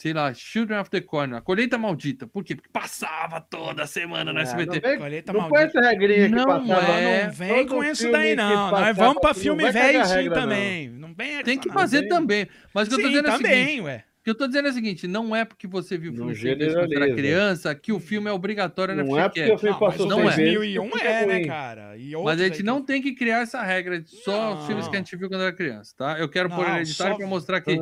sei 0.00 0.14
lá, 0.14 0.32
Children 0.32 0.80
of 0.80 0.88
the 0.88 1.02
Corn, 1.02 1.34
a 1.36 1.42
colheita 1.42 1.76
maldita. 1.76 2.26
Por 2.26 2.42
quê? 2.42 2.54
Porque 2.56 2.70
passava 2.72 3.38
toda 3.38 3.86
semana 3.86 4.32
na 4.32 4.40
Ah, 4.40 4.44
SBT. 4.44 4.80
Não, 4.80 4.88
vem- 4.88 4.98
Colheita 4.98 5.32
não 5.34 5.40
foi 5.48 5.58
maldita. 5.58 5.78
essa 5.78 5.90
regrinha 5.90 6.28
que 6.30 6.34
Não 6.34 6.44
passava. 6.46 6.92
é. 6.92 7.26
Não 7.26 7.32
vem 7.34 7.48
Todo 7.66 7.68
com 7.68 7.84
isso 7.84 8.10
daí, 8.10 8.34
não. 8.34 8.70
Nós 8.70 8.96
vamos 8.96 9.20
pra 9.20 9.34
filme 9.34 9.70
velho 9.70 10.00
a 10.00 10.04
sim 10.06 10.14
regra, 10.14 10.34
não. 10.36 10.42
também. 10.42 10.88
Não 10.88 11.14
vem 11.14 11.42
Tem 11.42 11.58
que 11.58 11.68
não. 11.68 11.74
fazer 11.74 12.08
também. 12.08 12.48
Mas 12.74 12.86
o 12.88 12.90
que 12.90 12.94
eu 12.96 12.98
tô 12.98 13.04
Sim, 13.04 13.10
dizendo 13.10 13.28
é 13.28 13.30
o 13.30 13.36
seguinte, 13.36 13.50
também, 13.52 13.80
ué. 13.82 14.04
o 14.20 14.24
que 14.24 14.30
eu 14.30 14.34
tô 14.34 14.46
dizendo 14.46 14.68
é 14.68 14.70
o 14.70 14.74
seguinte, 14.74 15.06
não 15.06 15.36
é 15.36 15.44
porque 15.44 15.66
você 15.66 15.98
viu 15.98 16.12
o 16.12 16.14
filme 16.34 16.56
quando 16.56 16.92
era 16.94 17.14
criança 17.14 17.74
que 17.74 17.92
o 17.92 18.00
filme 18.00 18.28
é 18.30 18.32
obrigatório 18.32 18.94
na 18.94 19.04
Não 19.04 19.18
é 19.20 19.28
porque 19.28 19.42
o 19.52 19.58
filme 19.58 19.70
Não, 19.74 19.80
mas 19.80 19.90
passou 19.92 20.06
não 20.08 20.16
seis 20.22 20.32
é. 20.32 20.36
vezes, 20.36 20.54
2001 20.54 20.90
que 20.90 21.06
é, 21.06 21.26
né, 21.26 21.44
cara? 21.44 21.96
E 21.98 22.12
Mas 22.12 22.26
a 22.26 22.30
aí 22.30 22.38
gente 22.48 22.56
que- 22.58 22.62
não 22.62 22.82
tem 22.82 23.02
que 23.02 23.14
criar 23.14 23.40
essa 23.42 23.62
regra 23.62 24.00
de 24.00 24.08
só 24.10 24.54
os 24.54 24.66
filmes 24.66 24.88
que 24.88 24.96
a 24.96 24.98
gente 24.98 25.14
viu 25.14 25.28
quando 25.28 25.42
era 25.42 25.52
criança, 25.52 25.92
tá? 25.94 26.18
Eu 26.18 26.28
quero 26.28 26.48
pôr 26.48 26.66
hereditário 26.66 27.12
só- 27.12 27.18
pra 27.18 27.26
mostrar 27.26 27.60
que 27.60 27.78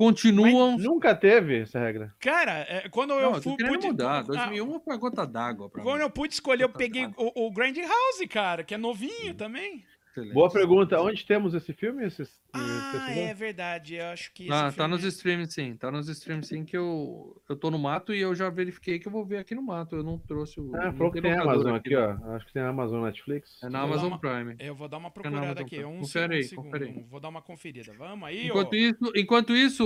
Ah, 0.00 0.04
continuam. 0.04 0.78
Nunca 0.78 1.14
teve 1.14 1.60
essa 1.60 1.78
regra. 1.78 2.14
Cara, 2.20 2.64
é, 2.68 2.88
quando 2.88 3.12
eu 3.12 3.20
Não, 3.22 3.34
eu 3.36 3.42
fui. 3.42 3.56
querendo 3.56 3.74
pude- 3.74 3.86
mudar. 3.88 4.18
ah, 4.18 4.22
2001 4.22 4.80
foi 4.80 4.94
a 4.94 4.96
gota 4.96 5.26
d'água 5.26 5.68
Quando 5.82 5.98
mim. 5.98 6.04
eu 6.04 6.10
pude 6.10 6.32
escolher, 6.34 6.64
eu 6.64 6.68
peguei 6.70 7.06
o, 7.16 7.46
o 7.46 7.50
Grand 7.50 7.74
House, 7.76 8.26
cara, 8.30 8.64
que 8.64 8.74
é 8.74 8.78
novinho 8.78 9.34
também. 9.34 9.84
Excelente. 10.10 10.34
Boa 10.34 10.50
pergunta. 10.50 11.00
Onde 11.00 11.24
temos 11.24 11.54
esse 11.54 11.72
filme? 11.72 12.04
Esse, 12.04 12.22
esse 12.22 12.32
Ah, 12.52 13.12
é 13.14 13.32
verdade. 13.32 13.94
Eu 13.94 14.06
acho 14.06 14.32
que. 14.32 14.50
Ah, 14.50 14.72
tá 14.72 14.88
nos 14.88 15.04
é- 15.04 15.08
streams 15.08 15.52
sim, 15.54 15.76
tá 15.76 15.90
nos 15.90 16.08
streams 16.08 16.48
sim 16.48 16.64
que 16.64 16.76
eu, 16.76 17.40
eu 17.48 17.54
tô 17.56 17.70
no 17.70 17.78
mato 17.78 18.12
e 18.12 18.20
eu 18.20 18.34
já 18.34 18.50
verifiquei 18.50 18.98
que 18.98 19.06
eu 19.06 19.12
vou 19.12 19.24
ver 19.24 19.38
aqui 19.38 19.54
no 19.54 19.62
mato. 19.62 19.94
Eu 19.96 20.02
não 20.02 20.18
trouxe 20.18 20.60
o. 20.60 20.74
Ah, 20.74 20.92
falou 20.92 21.12
que 21.12 21.20
tem 21.22 21.32
Amazon 21.32 21.74
aqui, 21.74 21.94
ó. 21.94 22.10
Acho 22.34 22.46
que 22.46 22.52
tem 22.52 22.62
Amazon 22.62 23.04
Netflix. 23.04 23.62
É 23.62 23.68
na 23.68 23.82
Amazon 23.82 24.08
uma- 24.08 24.18
Prime. 24.18 24.56
Eu 24.58 24.74
vou 24.74 24.88
dar 24.88 24.98
uma 24.98 25.10
procurada 25.10 25.44
Amazon 25.46 25.62
aqui. 25.64 25.84
Um, 25.84 25.98
Confere 26.00 26.34
aí, 26.36 26.44
segundo. 26.44 26.64
confere 26.66 26.84
aí. 26.86 27.04
Vou 27.08 27.20
dar 27.20 27.28
uma 27.28 27.42
conferida. 27.42 27.92
Vamos 27.96 28.28
aí, 28.28 28.48
Enquanto 28.48 28.72
ó. 28.72 28.76
isso, 28.76 29.12
enquanto 29.14 29.56
isso 29.56 29.84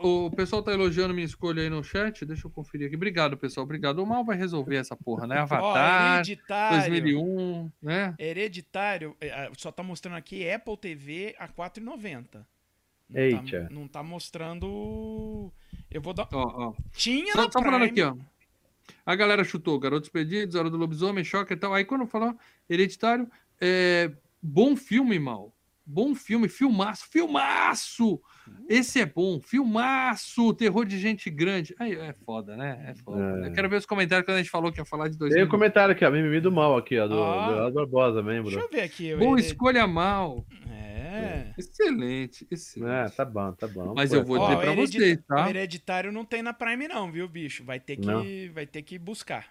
o, 0.00 0.26
o 0.26 0.30
pessoal 0.32 0.62
tá 0.62 0.72
elogiando 0.72 1.14
minha 1.14 1.24
escolha 1.26 1.62
aí 1.62 1.70
no 1.70 1.82
chat. 1.84 2.24
Deixa 2.26 2.46
eu 2.46 2.50
conferir 2.50 2.88
aqui. 2.88 2.96
Obrigado, 2.96 3.36
pessoal. 3.36 3.64
Obrigado. 3.64 4.00
O 4.02 4.06
mal 4.06 4.24
vai 4.24 4.36
resolver 4.36 4.76
essa 4.76 4.96
porra, 4.96 5.26
né? 5.28 5.36
Ó, 5.38 5.42
Avatar, 5.42 6.14
hereditário. 6.16 6.78
2001, 6.78 7.70
né? 7.82 8.14
Hereditário, 8.18 9.16
é, 9.20 9.48
só 9.60 9.70
tá 9.70 9.82
mostrando 9.82 10.16
aqui 10.16 10.50
Apple 10.50 10.76
TV 10.76 11.34
a 11.38 11.46
4,90. 11.46 12.44
Não 13.08 13.20
Eita. 13.20 13.64
Tá, 13.64 13.70
não 13.70 13.88
tá 13.88 14.02
mostrando. 14.02 15.52
Eu 15.90 16.00
vou 16.00 16.14
dar. 16.14 16.28
Ó, 16.32 16.68
ó. 16.68 16.74
Tinha 16.92 17.32
Só, 17.32 17.46
no 17.46 17.52
só 17.52 17.60
Prime. 17.60 17.84
aqui, 17.84 18.02
ó. 18.02 18.16
A 19.04 19.14
galera 19.14 19.44
chutou 19.44 19.78
Garotos 19.78 20.08
Perdidos, 20.08 20.54
Hora 20.54 20.70
do 20.70 20.76
Lobisomem, 20.76 21.24
Choque 21.24 21.52
e 21.52 21.56
tal. 21.56 21.74
Aí 21.74 21.84
quando 21.84 22.06
falou 22.06 22.36
Hereditário, 22.68 23.30
é, 23.60 24.10
bom 24.40 24.76
filme, 24.76 25.18
mal. 25.18 25.52
Bom 25.86 26.14
filme, 26.14 26.48
filmaço, 26.48 27.08
filmaço! 27.10 28.20
Esse 28.68 29.00
é 29.00 29.06
bom, 29.06 29.40
filmaço! 29.40 30.54
Terror 30.54 30.84
de 30.84 30.98
gente 30.98 31.28
grande. 31.30 31.74
Aí 31.78 31.94
é 31.94 32.14
foda, 32.24 32.56
né? 32.56 32.84
É 32.88 32.94
foda. 33.02 33.20
É. 33.44 33.48
Eu 33.48 33.52
quero 33.52 33.68
ver 33.68 33.76
os 33.76 33.86
comentários 33.86 34.24
quando 34.24 34.36
a 34.36 34.40
gente 34.42 34.50
falou 34.50 34.70
que 34.70 34.80
ia 34.80 34.84
falar 34.84 35.08
de 35.08 35.18
Tem 35.18 35.28
2000. 35.28 35.46
um 35.46 35.48
comentário 35.48 35.92
aqui, 35.92 36.04
ó. 36.04 36.10
Mimimi 36.10 36.40
do 36.40 36.52
mal 36.52 36.76
aqui, 36.76 36.98
ó. 36.98 37.08
Do, 37.08 37.20
Ah. 37.22 37.46
do 37.46 37.52
Eduardo 37.52 37.74
Barbosa, 37.74 38.22
Deixa 38.22 38.28
membro. 38.42 38.58
eu 38.60 38.68
ver 38.68 38.82
aqui. 38.82 39.16
Boa 39.16 39.32
Hered- 39.32 39.46
escolha 39.46 39.86
mal. 39.86 40.46
É. 40.70 41.52
Excelente, 41.58 42.46
excelente. 42.50 42.92
É, 42.92 43.08
tá 43.10 43.24
bom, 43.24 43.52
tá 43.52 43.66
bom. 43.66 43.94
Mas 43.96 44.10
Pô, 44.10 44.16
eu 44.16 44.24
vou 44.24 44.38
dizer 44.38 44.54
Ó, 44.54 44.60
pra 44.60 44.72
Heredita- 44.72 44.98
vocês, 45.04 45.18
O 45.18 45.22
tá? 45.22 45.50
hereditário 45.50 46.12
não 46.12 46.24
tem 46.24 46.40
na 46.42 46.52
Prime, 46.52 46.86
não, 46.86 47.10
viu, 47.10 47.26
bicho? 47.28 47.64
Vai 47.64 47.80
ter 47.80 47.96
que, 47.96 48.06
Não. 48.06 48.22
vai 48.54 48.64
ter 48.66 48.82
que 48.82 48.96
buscar. 48.98 49.46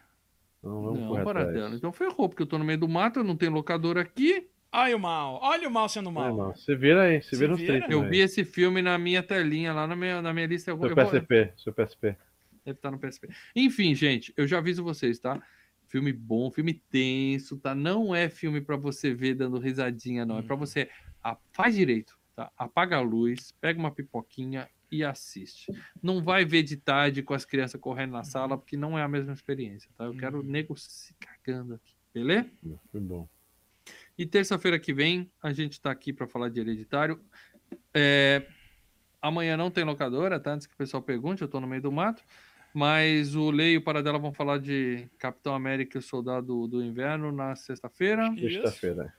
Então 0.60 0.82
vamos 0.82 1.00
Não, 1.00 1.24
dela. 1.54 1.76
Então 1.76 1.92
ferrou, 1.92 2.30
porque 2.30 2.44
eu 2.44 2.48
tô 2.48 2.58
no 2.58 2.64
meio 2.66 2.80
do 2.80 2.88
mato, 2.88 3.20
eu 3.20 3.24
não 3.26 3.36
tenho 3.36 3.52
locador 3.52 3.98
aqui. 3.98 4.48
Olha 4.72 4.96
o 4.96 5.00
mal, 5.00 5.40
olha 5.42 5.68
o 5.68 5.72
mal 5.72 5.90
sendo 5.90 6.12
mal. 6.12 6.36
não. 6.36 6.56
Se 6.56 6.76
vira 6.76 7.04
aí, 7.04 7.22
se 7.24 7.30
Se 7.32 7.36
vira 7.38 7.56
vira. 7.56 7.80
30. 7.80 7.92
Eu 7.92 8.08
vi 8.08 8.20
esse 8.20 8.46
filme 8.46 8.82
na 8.82 8.98
minha 9.00 9.24
telinha, 9.24 9.74
lá 9.74 9.88
na 9.88 9.96
minha, 9.96 10.22
na 10.22 10.32
minha 10.32 10.46
lista. 10.46 10.70
Eu 10.70 10.78
vou, 10.78 10.88
Seu 10.88 10.96
eu 10.96 11.04
vou- 11.04 11.12
PSP, 11.12 11.54
seu 11.58 11.74
PSP. 11.74 12.16
Deve 12.64 12.78
estar 12.78 12.92
no 12.92 13.00
PSP. 13.00 13.30
Enfim, 13.56 13.96
gente, 13.96 14.32
eu 14.38 14.46
já 14.46 14.60
aviso 14.60 14.84
vocês, 14.84 15.18
tá? 15.20 15.42
Filme 15.88 16.14
bom, 16.14 16.52
filme 16.52 16.76
tenso, 16.76 17.58
tá? 17.58 17.74
Não 17.74 18.14
é 18.14 18.30
filme 18.30 18.62
pra 18.62 18.76
você 18.78 19.12
ver 19.12 19.34
dando 19.34 19.58
risadinha, 19.58 20.24
não. 20.24 20.38
É 20.38 20.42
pra 20.44 20.54
Uhum. 20.54 20.60
você. 20.60 20.88
ah, 21.24 21.36
faz 21.52 21.76
direito, 21.76 22.16
tá? 22.36 22.52
Apaga 22.56 22.98
a 22.98 23.02
luz, 23.02 23.52
pega 23.60 23.80
uma 23.80 23.90
pipoquinha 23.92 24.70
e 24.92 25.04
assiste. 25.04 25.72
Não 26.02 26.24
vai 26.24 26.46
ver 26.46 26.62
de 26.64 26.78
tarde 26.78 27.24
com 27.24 27.34
as 27.34 27.44
crianças 27.44 27.82
correndo 27.82 28.12
na 28.12 28.24
sala, 28.24 28.56
porque 28.58 28.78
não 28.78 28.98
é 28.98 29.02
a 29.02 29.08
mesma 29.08 29.34
experiência, 29.34 29.90
tá? 29.98 30.06
Eu 30.06 30.16
quero 30.16 30.38
Uhum. 30.38 30.44
nego 30.46 30.78
se 30.78 31.14
cagando 31.20 31.74
aqui, 31.74 31.94
beleza? 32.14 32.48
Foi 32.92 33.02
bom. 33.02 33.28
E 34.20 34.26
terça-feira 34.26 34.78
que 34.78 34.94
vem 34.94 35.32
a 35.42 35.54
gente 35.54 35.80
tá 35.80 35.90
aqui 35.90 36.12
para 36.12 36.28
falar 36.28 36.50
de 36.50 36.60
hereditário. 36.60 37.18
É, 37.94 38.46
Amanhã 39.22 39.56
não 39.58 39.70
tem 39.72 39.84
locadora, 39.84 40.40
tá? 40.40 40.54
Antes 40.54 40.68
que 40.68 40.74
o 40.74 40.78
pessoal 40.78 41.02
pergunte, 41.04 41.42
eu 41.42 41.48
tô 41.48 41.60
no 41.60 41.68
meio 41.68 41.82
do 41.82 41.92
mato. 41.92 42.22
Mas 42.74 43.34
o 43.36 43.50
Lei 43.50 43.74
e 43.74 43.78
o 43.78 43.82
Paradela 43.82 44.20
vão 44.20 44.32
falar 44.34 44.58
de 44.60 45.08
Capitão 45.18 45.54
América 45.56 45.98
e 45.98 46.00
o 46.00 46.02
Soldado 46.02 46.68
do 46.68 46.84
Inverno 46.84 47.32
na 47.32 47.56
sexta-feira. 47.56 48.28
Isso. 48.36 48.62
Sexta-feira. 48.62 49.14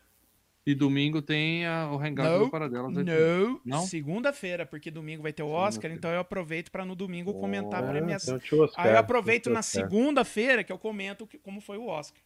E 0.67 0.75
domingo 0.75 1.21
tem 1.23 1.67
a- 1.67 1.91
o 1.91 1.99
Hangout 1.99 2.29
Não, 2.31 2.39
do 2.45 2.51
Paradela. 2.51 2.91
Não, 2.91 3.61
Não? 3.65 3.81
segunda-feira, 3.87 4.65
porque 4.67 4.91
domingo 4.91 5.23
vai 5.23 5.33
ter 5.33 5.43
o 5.43 5.49
Oscar, 5.49 5.91
então 5.91 6.11
eu 6.11 6.21
aproveito 6.21 6.71
para 6.71 6.85
no 6.85 6.95
domingo 6.95 7.33
comentar 7.35 7.83
a 7.83 7.87
Ah, 7.87 7.91
premiação. 7.91 8.37
então, 8.43 8.69
Aí 8.77 8.93
eu 8.93 8.99
aproveito 8.99 9.45
tio 9.45 9.53
na 9.55 9.61
Oscar. 9.61 9.83
segunda-feira 9.83 10.63
que 10.63 10.71
eu 10.71 10.79
comento 10.79 11.27
que- 11.27 11.39
como 11.39 11.61
foi 11.63 11.79
o 11.79 11.87
Oscar. 11.87 12.23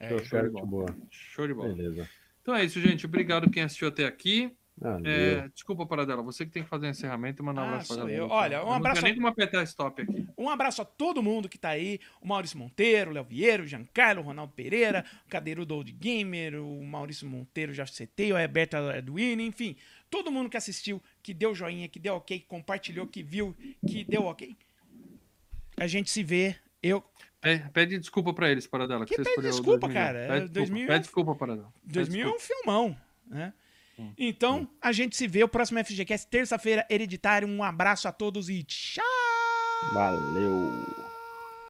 É, 0.00 0.08
Tio 0.08 0.16
Oscar, 0.16 0.44
de 0.44 0.50
bola. 0.50 0.66
boa. 0.66 0.96
Show 1.10 1.46
de 1.46 1.54
bola. 1.54 1.74
Beleza. 1.74 2.08
Então 2.42 2.54
é 2.54 2.64
isso, 2.64 2.80
gente. 2.80 3.04
Obrigado 3.06 3.50
quem 3.50 3.62
assistiu 3.62 3.88
até 3.88 4.04
aqui. 4.04 4.50
Ah, 4.80 4.96
É, 5.04 5.48
desculpa, 5.48 5.84
Paradela. 5.84 6.22
Você 6.22 6.46
que 6.46 6.52
tem 6.52 6.62
que 6.62 6.68
fazer 6.68 6.86
o 6.86 6.90
encerramento 6.90 7.42
e 7.42 7.44
mandar 7.44 7.62
um 7.62 7.64
Ah, 7.64 7.68
abraço 7.70 7.96
galera. 7.96 8.16
eu. 8.16 8.28
Olha, 8.28 8.62
um 8.62 8.66
não 8.66 8.72
abraço 8.74 9.00
tenho 9.00 9.06
a- 9.06 9.10
nem 9.10 9.16
como 9.16 9.26
apertar 9.26 9.64
stop 9.64 10.00
aqui. 10.02 10.24
Um 10.38 10.48
abraço 10.48 10.80
a 10.80 10.84
todo 10.84 11.20
mundo 11.20 11.48
que 11.48 11.58
tá 11.58 11.70
aí. 11.70 11.98
O 12.22 12.28
Maurício 12.28 12.56
Monteiro, 12.56 13.10
o 13.10 13.14
Léo 13.14 13.24
Vieira, 13.24 13.60
o 13.64 13.66
Giancarlo, 13.66 14.22
o 14.22 14.24
Ronaldo 14.24 14.52
Pereira, 14.52 15.04
o 15.26 15.28
Cadeirudo 15.28 15.74
Old 15.74 15.90
Gamer, 15.92 16.62
o 16.62 16.84
Maurício 16.86 17.26
Monteiro, 17.28 17.74
já 17.74 17.84
citei, 17.86 18.32
o 18.32 18.38
Roberto 18.40 18.76
Edwin, 18.92 19.42
enfim. 19.42 19.74
Todo 20.08 20.30
mundo 20.30 20.48
que 20.48 20.56
assistiu, 20.56 21.02
que 21.24 21.34
deu 21.34 21.56
joinha, 21.56 21.88
que 21.88 21.98
deu 21.98 22.14
ok, 22.14 22.38
que 22.38 22.46
compartilhou, 22.46 23.04
que 23.08 23.20
viu, 23.20 23.56
que 23.84 24.04
deu 24.04 24.26
ok. 24.26 24.56
A 25.76 25.88
gente 25.88 26.08
se 26.08 26.22
vê. 26.22 26.54
Eu. 26.80 27.02
Pede, 27.40 27.70
pede 27.70 27.98
desculpa 27.98 28.32
pra 28.34 28.50
eles, 28.50 28.66
Paradela. 28.66 29.04
Que 29.06 29.14
você 29.16 29.22
pede 29.36 29.48
desculpa, 29.48 29.86
2000. 29.86 29.94
cara? 29.94 30.18
É, 30.18 30.26
Pede 30.28 30.40
desculpa, 30.48 30.58
2000 30.60 30.86
pede 30.86 31.00
desculpa 31.00 31.34
Paradela. 31.34 31.72
Pede 31.84 31.92
2000 31.94 32.20
é 32.20 32.28
um 32.30 32.36
desculpa. 32.36 32.54
filmão, 32.62 32.96
né? 33.26 33.52
Hum. 33.98 34.12
Então, 34.16 34.68
a 34.80 34.92
gente 34.92 35.16
se 35.16 35.26
vê. 35.26 35.42
O 35.44 35.48
próximo 35.48 35.82
FGCast, 35.84 36.26
terça-feira, 36.28 36.86
hereditário. 36.90 37.48
Um 37.48 37.62
abraço 37.62 38.06
a 38.08 38.12
todos 38.12 38.48
e 38.48 38.62
tchau! 38.62 39.04
Valeu. 39.92 41.07